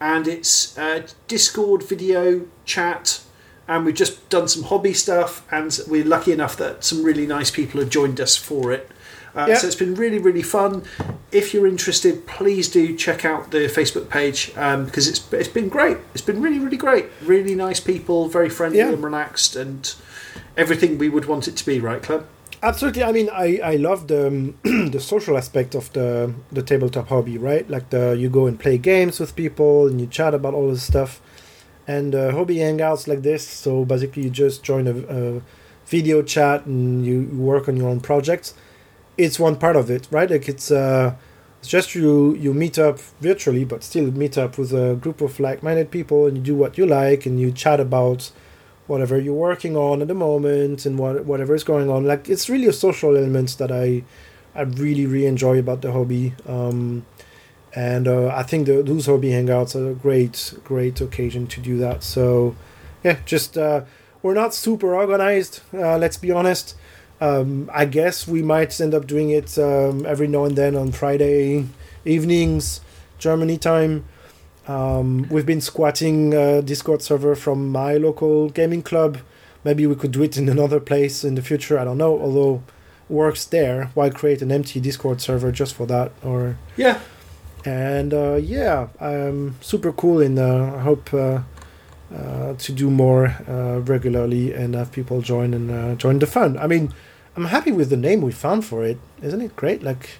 and 0.00 0.26
it's 0.26 0.76
uh, 0.76 1.06
Discord 1.28 1.82
video 1.88 2.46
chat, 2.64 3.20
and 3.68 3.84
we've 3.84 3.94
just 3.94 4.28
done 4.28 4.48
some 4.48 4.64
hobby 4.64 4.92
stuff, 4.92 5.46
and 5.52 5.78
we're 5.88 6.04
lucky 6.04 6.32
enough 6.32 6.56
that 6.56 6.82
some 6.84 7.04
really 7.04 7.26
nice 7.26 7.50
people 7.50 7.80
have 7.80 7.90
joined 7.90 8.20
us 8.20 8.36
for 8.36 8.72
it. 8.72 8.90
Uh, 9.34 9.46
Yeah. 9.48 9.56
So 9.56 9.66
it's 9.66 9.76
been 9.76 9.94
really, 9.94 10.18
really 10.18 10.42
fun. 10.42 10.82
If 11.30 11.54
you're 11.54 11.66
interested, 11.66 12.26
please 12.26 12.68
do 12.68 12.94
check 12.96 13.24
out 13.24 13.50
the 13.50 13.66
Facebook 13.68 14.08
page 14.10 14.52
um, 14.56 14.84
because 14.84 15.08
it's 15.08 15.20
it's 15.32 15.48
been 15.48 15.68
great. 15.68 15.96
It's 16.14 16.24
been 16.24 16.42
really, 16.42 16.58
really 16.58 16.76
great. 16.76 17.06
Really 17.24 17.54
nice 17.54 17.80
people, 17.80 18.28
very 18.28 18.50
friendly 18.50 18.78
Yeah. 18.78 18.92
and 18.92 19.02
relaxed, 19.02 19.56
and 19.56 19.94
everything 20.56 20.98
we 20.98 21.08
would 21.08 21.24
want 21.26 21.48
it 21.48 21.56
to 21.56 21.64
be. 21.66 21.80
Right, 21.80 22.02
Clem? 22.02 22.24
Absolutely. 22.62 23.02
I 23.02 23.12
mean, 23.12 23.28
I 23.32 23.58
I 23.72 23.76
love 23.76 24.06
the 24.06 24.26
um, 24.26 24.54
the 24.92 25.00
social 25.00 25.36
aspect 25.36 25.74
of 25.74 25.92
the 25.92 26.32
the 26.52 26.62
tabletop 26.62 27.08
hobby, 27.08 27.38
right? 27.38 27.68
Like 27.70 27.88
the 27.90 28.14
you 28.18 28.28
go 28.28 28.46
and 28.46 28.58
play 28.60 28.78
games 28.78 29.18
with 29.20 29.34
people 29.34 29.86
and 29.88 30.00
you 30.00 30.06
chat 30.06 30.34
about 30.34 30.54
all 30.54 30.68
this 30.70 30.82
stuff, 30.82 31.20
and 31.88 32.14
uh, 32.14 32.30
hobby 32.32 32.56
hangouts 32.56 33.08
like 33.08 33.22
this. 33.22 33.42
So 33.48 33.84
basically, 33.84 34.24
you 34.24 34.30
just 34.30 34.62
join 34.62 34.86
a, 34.86 34.94
a 35.18 35.42
video 35.86 36.22
chat 36.22 36.66
and 36.66 37.04
you 37.06 37.22
work 37.32 37.68
on 37.68 37.76
your 37.76 37.88
own 37.88 38.00
projects. 38.00 38.54
It's 39.16 39.38
one 39.38 39.56
part 39.56 39.76
of 39.76 39.90
it, 39.90 40.08
right? 40.10 40.30
Like 40.30 40.48
it's 40.48 40.70
uh, 40.70 41.14
it's 41.58 41.68
just 41.68 41.94
you 41.94 42.34
you 42.34 42.52
meet 42.54 42.78
up 42.78 42.98
virtually, 43.20 43.64
but 43.64 43.84
still 43.84 44.10
meet 44.10 44.36
up 44.36 44.58
with 44.58 44.72
a 44.72 44.96
group 44.96 45.20
of 45.20 45.38
like-minded 45.38 45.90
people 45.90 46.26
and 46.26 46.36
you 46.36 46.42
do 46.42 46.54
what 46.56 46.76
you 46.76 46.86
like 46.86 47.26
and 47.26 47.38
you 47.38 47.52
chat 47.52 47.78
about 47.80 48.30
whatever 48.86 49.18
you're 49.18 49.32
working 49.34 49.76
on 49.76 50.02
at 50.02 50.08
the 50.08 50.14
moment 50.14 50.84
and 50.86 50.98
what 50.98 51.24
whatever 51.24 51.54
is 51.54 51.64
going 51.64 51.88
on. 51.88 52.04
Like 52.04 52.28
it's 52.28 52.48
really 52.48 52.66
a 52.66 52.72
social 52.72 53.16
element 53.16 53.58
that 53.58 53.70
I 53.70 54.02
I 54.54 54.62
really 54.62 55.06
really 55.06 55.26
enjoy 55.26 55.58
about 55.58 55.82
the 55.82 55.92
hobby. 55.92 56.34
Um, 56.46 57.06
and 57.74 58.06
uh, 58.06 58.28
I 58.28 58.42
think 58.42 58.66
the, 58.66 58.82
those 58.82 59.06
hobby 59.06 59.30
hangouts 59.30 59.74
are 59.74 59.90
a 59.90 59.94
great 59.94 60.54
great 60.64 61.00
occasion 61.00 61.46
to 61.48 61.60
do 61.60 61.78
that. 61.78 62.02
So 62.02 62.56
yeah, 63.04 63.18
just 63.24 63.56
uh, 63.56 63.82
we're 64.22 64.34
not 64.34 64.54
super 64.54 64.94
organized. 64.94 65.60
Uh, 65.72 65.96
let's 65.98 66.16
be 66.16 66.30
honest. 66.30 66.76
Um, 67.26 67.70
I 67.72 67.84
guess 67.84 68.26
we 68.26 68.42
might 68.42 68.80
end 68.80 68.94
up 68.94 69.06
doing 69.06 69.30
it 69.30 69.56
um, 69.56 70.04
every 70.06 70.26
now 70.26 70.44
and 70.44 70.56
then 70.56 70.74
on 70.74 70.90
Friday 70.90 71.66
evenings, 72.04 72.80
Germany 73.18 73.58
time. 73.58 74.04
Um, 74.66 75.28
we've 75.30 75.46
been 75.46 75.60
squatting 75.60 76.34
a 76.34 76.62
Discord 76.62 77.00
server 77.00 77.34
from 77.36 77.70
my 77.70 77.94
local 77.94 78.48
gaming 78.50 78.82
club. 78.82 79.18
Maybe 79.62 79.86
we 79.86 79.94
could 79.94 80.10
do 80.10 80.22
it 80.24 80.36
in 80.36 80.48
another 80.48 80.80
place 80.80 81.22
in 81.22 81.36
the 81.36 81.42
future. 81.42 81.78
I 81.78 81.84
don't 81.84 81.98
know. 81.98 82.20
Although 82.20 82.62
works 83.08 83.44
there, 83.44 83.90
why 83.94 84.10
create 84.10 84.42
an 84.42 84.50
empty 84.50 84.80
Discord 84.80 85.20
server 85.20 85.52
just 85.52 85.74
for 85.74 85.86
that? 85.86 86.10
Or 86.24 86.56
Yeah. 86.76 86.98
and 87.64 88.12
uh, 88.12 88.34
yeah, 88.42 88.88
um, 88.98 89.54
super 89.60 89.92
cool. 89.92 90.20
And 90.20 90.38
uh, 90.40 90.74
I 90.76 90.80
hope 90.80 91.14
uh, 91.14 91.42
uh, 92.12 92.54
to 92.58 92.72
do 92.72 92.90
more 92.90 93.26
uh, 93.48 93.78
regularly 93.80 94.52
and 94.52 94.74
have 94.74 94.90
people 94.90 95.22
join 95.22 95.54
and 95.54 95.70
uh, 95.70 95.94
join 95.94 96.18
the 96.18 96.26
fun. 96.26 96.58
I 96.58 96.66
mean, 96.66 96.92
I'm 97.36 97.46
happy 97.46 97.72
with 97.72 97.88
the 97.90 97.96
name 97.96 98.20
we 98.20 98.32
found 98.32 98.64
for 98.64 98.84
it. 98.84 98.98
Isn't 99.22 99.40
it 99.40 99.56
great? 99.56 99.82
Like 99.82 100.18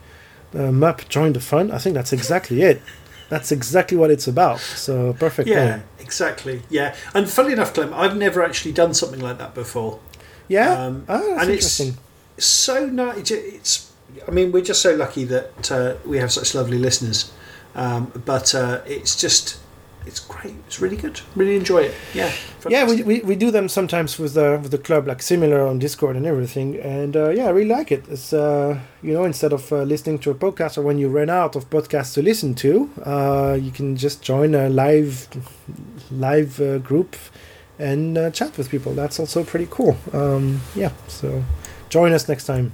uh, 0.55 0.71
MUP 0.71 1.09
join 1.09 1.33
the 1.33 1.41
fun. 1.41 1.71
I 1.71 1.79
think 1.79 1.95
that's 1.95 2.13
exactly 2.13 2.63
it. 2.63 2.81
That's 3.29 3.51
exactly 3.53 3.97
what 3.97 4.11
it's 4.11 4.27
about. 4.29 4.61
So 4.61 5.13
perfect 5.15 5.49
Yeah, 5.49 5.77
name. 5.77 5.83
exactly. 5.99 6.63
Yeah, 6.69 6.95
and 7.15 7.29
funny 7.29 7.53
enough, 7.55 7.73
Clem, 7.75 7.93
I've 7.95 8.17
never 8.17 8.43
actually 8.43 8.73
done 8.73 8.93
something 8.95 9.21
like 9.21 9.39
that 9.39 9.55
before. 9.55 10.01
Yeah. 10.49 10.71
Um, 10.73 11.05
oh, 11.09 11.19
that's 11.31 11.43
and 11.43 11.51
it's 11.51 11.81
interesting. 11.81 12.03
so 12.39 12.87
nice. 12.87 13.31
It's, 13.31 13.91
I 14.29 14.31
mean, 14.31 14.53
we're 14.53 14.63
just 14.63 14.83
so 14.83 14.95
lucky 14.95 15.25
that 15.25 15.73
uh, 15.73 15.95
we 16.05 16.19
have 16.19 16.31
such 16.31 16.55
lovely 16.55 16.79
listeners. 16.79 17.33
Um, 17.75 18.13
but 18.27 18.55
uh, 18.55 18.83
it's 18.85 19.17
just, 19.19 19.59
it's 20.07 20.21
great. 20.21 20.55
It's 20.67 20.81
really 20.81 20.97
good. 20.97 21.21
Really 21.37 21.57
enjoy 21.57 21.85
it. 21.85 21.95
Yeah. 22.15 22.33
Yeah, 22.69 22.87
we, 22.87 23.03
we, 23.03 23.21
we 23.21 23.37
do 23.37 23.51
them 23.51 23.69
sometimes 23.69 24.19
with 24.19 24.35
the 24.35 24.59
with 24.63 24.71
the 24.71 24.79
club, 24.79 25.07
like 25.07 25.23
similar 25.23 25.67
on 25.67 25.79
Discord 25.79 26.17
and 26.17 26.27
everything. 26.27 26.79
And 26.81 27.17
uh, 27.17 27.31
yeah, 27.31 27.47
I 27.47 27.51
really 27.51 27.69
like 27.69 27.93
it. 27.93 28.05
It's 28.09 28.33
uh, 28.33 28.79
you 29.03 29.13
know 29.13 29.25
instead 29.25 29.53
of 29.53 29.73
uh, 29.73 29.83
listening 29.83 30.19
to 30.21 30.31
a 30.31 30.35
podcast 30.35 30.79
or 30.79 30.83
when 30.83 30.99
you 30.99 31.09
run 31.09 31.31
out 31.31 31.57
of 31.57 31.69
podcasts 31.71 32.15
to 32.15 32.23
listen 32.23 32.55
to, 32.57 32.91
uh, 33.05 33.59
you 33.61 33.71
can 33.71 33.97
just 33.97 34.23
join 34.23 34.55
a 34.55 34.69
live 34.69 35.29
live 36.11 36.61
uh, 36.61 36.79
group 36.79 37.17
and 37.79 38.17
uh, 38.17 38.31
chat 38.31 38.57
with 38.57 38.69
people. 38.71 38.95
That's 38.95 39.19
also 39.19 39.45
pretty 39.45 39.69
cool. 39.71 39.97
Um, 40.13 40.61
yeah, 40.75 40.93
so 41.09 41.43
join 41.89 42.13
us 42.13 42.29
next 42.29 42.47
time. 42.47 42.73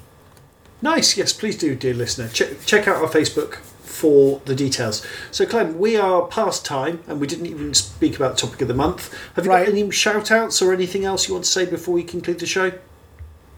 Nice. 0.80 1.16
Yes, 1.16 1.32
please 1.32 1.56
do, 1.58 1.74
dear 1.74 1.94
listener. 1.94 2.28
Check, 2.28 2.64
check 2.64 2.86
out 2.86 2.96
our 2.96 3.08
Facebook 3.08 3.58
for 3.98 4.40
the 4.44 4.54
details. 4.54 5.04
So, 5.30 5.44
Clem, 5.44 5.78
we 5.78 5.96
are 5.96 6.22
past 6.28 6.64
time 6.64 7.00
and 7.08 7.20
we 7.20 7.26
didn't 7.26 7.46
even 7.46 7.74
speak 7.74 8.14
about 8.16 8.36
the 8.36 8.46
topic 8.46 8.62
of 8.62 8.68
the 8.68 8.74
month. 8.84 9.12
Have 9.34 9.44
you 9.44 9.50
Right. 9.50 9.66
got 9.66 9.74
any 9.74 9.90
shout 9.90 10.30
outs 10.30 10.62
or 10.62 10.72
anything 10.72 11.04
else 11.04 11.26
you 11.28 11.34
want 11.34 11.44
to 11.44 11.50
say 11.50 11.64
before 11.66 11.94
we 11.94 12.02
conclude 12.04 12.38
the 12.38 12.46
show? 12.46 12.72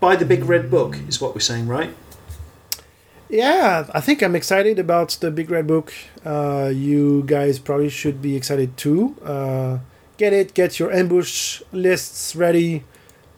Buy 0.01 0.17
the 0.17 0.25
big 0.25 0.44
red 0.47 0.70
book, 0.70 0.97
is 1.09 1.20
what 1.20 1.35
we're 1.35 1.41
saying, 1.52 1.67
right? 1.69 1.91
Yeah, 3.28 3.86
I 3.94 4.01
think 4.01 4.23
I'm 4.23 4.35
excited 4.35 4.78
about 4.78 5.10
the 5.20 5.31
Big 5.31 5.51
Red 5.51 5.67
Book. 5.67 5.93
Uh, 6.25 6.73
you 6.75 7.23
guys 7.27 7.59
probably 7.60 7.89
should 7.89 8.20
be 8.20 8.35
excited 8.35 8.77
too. 8.77 9.15
Uh, 9.25 9.78
get 10.17 10.33
it, 10.33 10.52
get 10.55 10.78
your 10.81 10.91
ambush 10.93 11.62
lists 11.70 12.35
ready. 12.35 12.83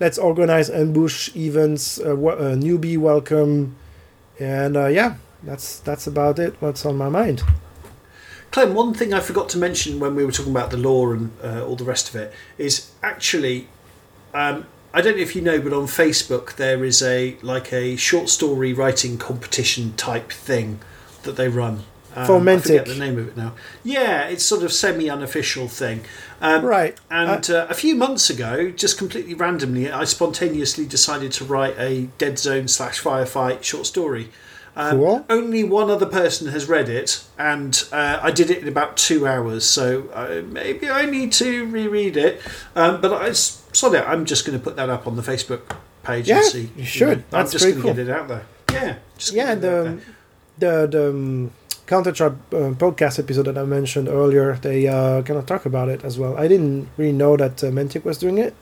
Let's 0.01 0.19
organize 0.19 0.71
ambush 0.71 1.37
events, 1.37 2.01
uh, 2.01 2.17
wa- 2.17 2.33
uh, 2.33 2.55
newbie 2.57 2.97
welcome, 2.97 3.77
and 4.41 4.77
uh, 4.77 4.87
yeah, 4.87 5.17
that's 5.43 5.79
that's 5.81 6.07
about 6.07 6.39
it. 6.39 6.57
What's 6.61 6.85
on 6.87 6.97
my 6.97 7.09
mind? 7.09 7.43
Clem, 8.51 8.75
one 8.75 8.93
thing 8.93 9.15
I 9.15 9.21
forgot 9.21 9.49
to 9.51 9.59
mention 9.59 9.99
when 9.99 10.15
we 10.15 10.25
were 10.27 10.33
talking 10.33 10.53
about 10.53 10.71
the 10.71 10.77
lore 10.77 11.15
and 11.15 11.33
uh, 11.43 11.65
all 11.65 11.75
the 11.75 11.85
rest 11.85 12.11
of 12.11 12.17
it 12.17 12.35
is 12.59 12.91
actually, 13.03 13.67
um, 14.35 14.67
I 14.93 15.01
don't 15.01 15.17
know 15.17 15.23
if 15.23 15.35
you 15.35 15.41
know, 15.41 15.59
but 15.59 15.73
on 15.73 15.85
Facebook 15.87 16.57
there 16.57 16.85
is 16.85 17.03
a 17.03 17.37
like 17.41 17.73
a 17.73 17.97
short 17.97 18.29
story 18.29 18.73
writing 18.75 19.17
competition 19.17 19.95
type 19.97 20.31
thing 20.31 20.81
that 21.23 21.37
they 21.37 21.49
run. 21.49 21.85
Um, 22.15 22.27
For 22.27 22.49
I 22.49 22.59
forget 22.59 22.85
the 22.85 22.95
name 22.95 23.19
of 23.19 23.29
it 23.29 23.37
now. 23.39 23.55
Yeah, 23.83 24.25
it's 24.25 24.45
sort 24.45 24.63
of 24.63 24.73
semi 24.73 25.09
unofficial 25.09 25.67
thing. 25.69 26.05
Um, 26.43 26.63
Right. 26.63 26.99
And 27.11 27.49
uh, 27.49 27.67
a 27.71 27.75
few 27.75 27.95
months 27.95 28.29
ago, 28.29 28.71
just 28.71 28.99
completely 28.99 29.33
randomly, 29.33 29.91
I 29.91 30.05
spontaneously 30.05 30.85
decided 30.85 31.33
to 31.33 31.45
write 31.45 31.75
a 31.79 32.09
Deadzone 32.19 32.69
slash 32.69 33.01
Firefight 33.01 33.63
short 33.63 33.87
story. 33.87 34.29
Um, 34.75 34.99
Cool. 34.99 35.27
Only 35.29 35.65
one 35.65 35.91
other 35.91 36.07
person 36.07 36.49
has 36.49 36.67
read 36.67 36.89
it, 36.89 37.23
and 37.39 37.85
uh, 37.93 38.21
I 38.23 38.31
did 38.31 38.51
it 38.51 38.59
in 38.63 38.69
about 38.69 38.97
two 38.97 39.27
hours. 39.27 39.65
So 39.65 40.09
uh, 40.15 40.43
maybe 40.47 40.89
I 40.89 41.05
need 41.05 41.31
to 41.33 41.67
reread 41.67 42.17
it. 42.17 42.41
Um, 42.75 43.01
but 43.03 43.13
I 43.13 43.29
s- 43.29 43.63
sod 43.73 43.95
it. 43.95 44.05
I'm 44.09 44.25
just 44.25 44.47
going 44.47 44.59
to 44.59 44.63
put 44.65 44.77
that 44.77 44.89
up 44.89 45.07
on 45.07 45.17
the 45.17 45.23
Facebook 45.23 45.77
page 46.03 46.27
Yeah, 46.29 46.37
and 46.39 46.45
see. 46.47 46.71
you 46.77 46.85
should. 46.85 47.19
know, 47.19 47.25
That's 47.31 47.53
I'm 47.55 47.59
just 47.59 47.65
going 47.65 47.77
to 47.77 47.83
cool. 47.83 47.95
get 47.95 48.09
it 48.09 48.11
out 48.11 48.29
there. 48.29 48.47
Yeah. 48.73 48.95
Yeah, 49.31 49.53
it 49.53 49.57
out 49.57 49.61
the 49.61 49.99
the 50.59 50.87
the 50.91 51.11
um, 51.11 51.51
Counter 51.87 52.13
Charge 52.13 52.33
uh, 52.53 52.73
podcast 52.85 53.19
episode 53.19 53.45
that 53.47 53.59
I 53.59 53.65
mentioned 53.65 54.09
earlier, 54.09 54.55
they 54.55 54.89
uh, 54.89 55.21
kind 55.23 55.39
of 55.39 55.45
talk 55.45 55.67
about 55.67 55.91
it 55.91 56.03
as 56.03 56.19
well. 56.19 56.37
I 56.39 56.49
didn't 56.49 56.89
really 56.97 57.13
know 57.13 57.37
that 57.37 57.63
uh, 57.63 57.67
Mantic 57.67 58.05
was 58.05 58.17
doing 58.17 58.39
it, 58.39 58.55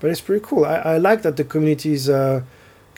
but 0.00 0.10
it's 0.10 0.20
pretty 0.20 0.44
cool. 0.44 0.64
I, 0.64 0.74
I 0.94 0.98
like 0.98 1.22
that 1.22 1.36
the 1.36 1.44
community 1.44 1.92
is 1.92 2.08
uh, 2.10 2.42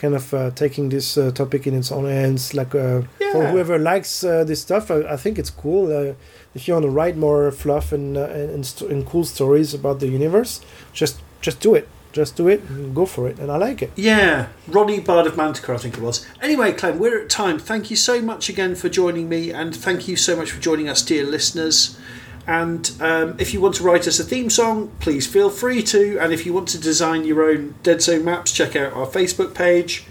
kind 0.05 0.15
of 0.15 0.33
uh, 0.33 0.51
taking 0.51 0.89
this 0.89 1.17
uh, 1.17 1.31
topic 1.31 1.65
in 1.67 1.73
its 1.73 1.91
own 1.91 2.05
hands. 2.05 2.53
Like 2.53 2.75
uh, 2.75 3.01
for 3.31 3.47
whoever 3.47 3.77
likes 3.79 4.23
uh, 4.23 4.43
this 4.43 4.61
stuff, 4.61 4.91
I, 4.91 4.97
I 5.13 5.17
think 5.17 5.39
it's 5.39 5.49
cool. 5.49 5.85
Uh, 5.91 6.13
if 6.53 6.67
you 6.67 6.73
want 6.75 6.85
to 6.85 6.91
write 6.91 7.17
more 7.17 7.51
fluff 7.51 7.91
and 7.91 8.17
uh, 8.17 8.53
and, 8.55 8.65
st- 8.65 8.91
and 8.91 9.05
cool 9.05 9.25
stories 9.25 9.73
about 9.73 9.99
the 9.99 10.07
universe, 10.07 10.61
just 10.93 11.21
just 11.41 11.59
do 11.59 11.75
it. 11.75 11.87
Just 12.13 12.37
do 12.37 12.47
it. 12.47 12.61
And 12.69 12.95
go 12.95 13.05
for 13.05 13.27
it, 13.27 13.39
and 13.39 13.51
I 13.51 13.57
like 13.57 13.81
it. 13.81 13.91
Yeah, 13.97 14.47
Ronnie 14.67 15.01
Bard 15.01 15.27
of 15.27 15.35
Manticore, 15.35 15.75
I 15.75 15.79
think 15.79 15.97
it 15.97 16.01
was. 16.01 16.25
Anyway, 16.41 16.71
Clem, 16.71 16.97
we're 16.97 17.23
at 17.23 17.29
time. 17.29 17.59
Thank 17.59 17.89
you 17.89 17.97
so 17.97 18.21
much 18.21 18.47
again 18.47 18.75
for 18.75 18.87
joining 18.87 19.27
me, 19.27 19.51
and 19.51 19.75
thank 19.75 20.07
you 20.07 20.15
so 20.15 20.35
much 20.35 20.51
for 20.51 20.61
joining 20.61 20.87
us, 20.87 21.01
dear 21.01 21.25
listeners. 21.25 21.97
And 22.47 22.91
um, 22.99 23.35
if 23.39 23.53
you 23.53 23.59
want 23.61 23.75
to 23.75 23.83
write 23.83 24.07
us 24.07 24.19
a 24.19 24.23
theme 24.23 24.49
song, 24.49 24.91
please 24.99 25.25
feel 25.25 25.49
free 25.49 25.81
to. 25.83 26.19
And 26.19 26.31
if 26.31 26.45
you 26.45 26.53
want 26.53 26.67
to 26.69 26.79
design 26.79 27.25
your 27.25 27.43
own 27.43 27.73
Deadzone 27.83 28.23
maps, 28.23 28.51
check 28.51 28.75
out 28.75 28.93
our 28.93 29.07
Facebook 29.07 29.55
page. 29.55 30.05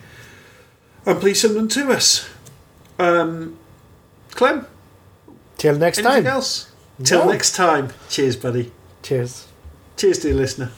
And 1.07 1.21
please 1.21 1.41
send 1.41 1.55
them 1.55 1.69
to 1.69 1.93
us. 1.93 2.29
Um, 2.99 3.57
Clem, 4.33 4.67
Till 5.59 5.77
next 5.77 5.99
anything 5.99 6.25
time. 6.25 6.33
else? 6.33 6.71
Till 7.05 7.27
next 7.27 7.55
time. 7.55 7.93
Cheers, 8.09 8.37
buddy. 8.37 8.73
Cheers. 9.03 9.47
Cheers, 9.97 10.19
dear 10.19 10.35
listener. 10.35 10.71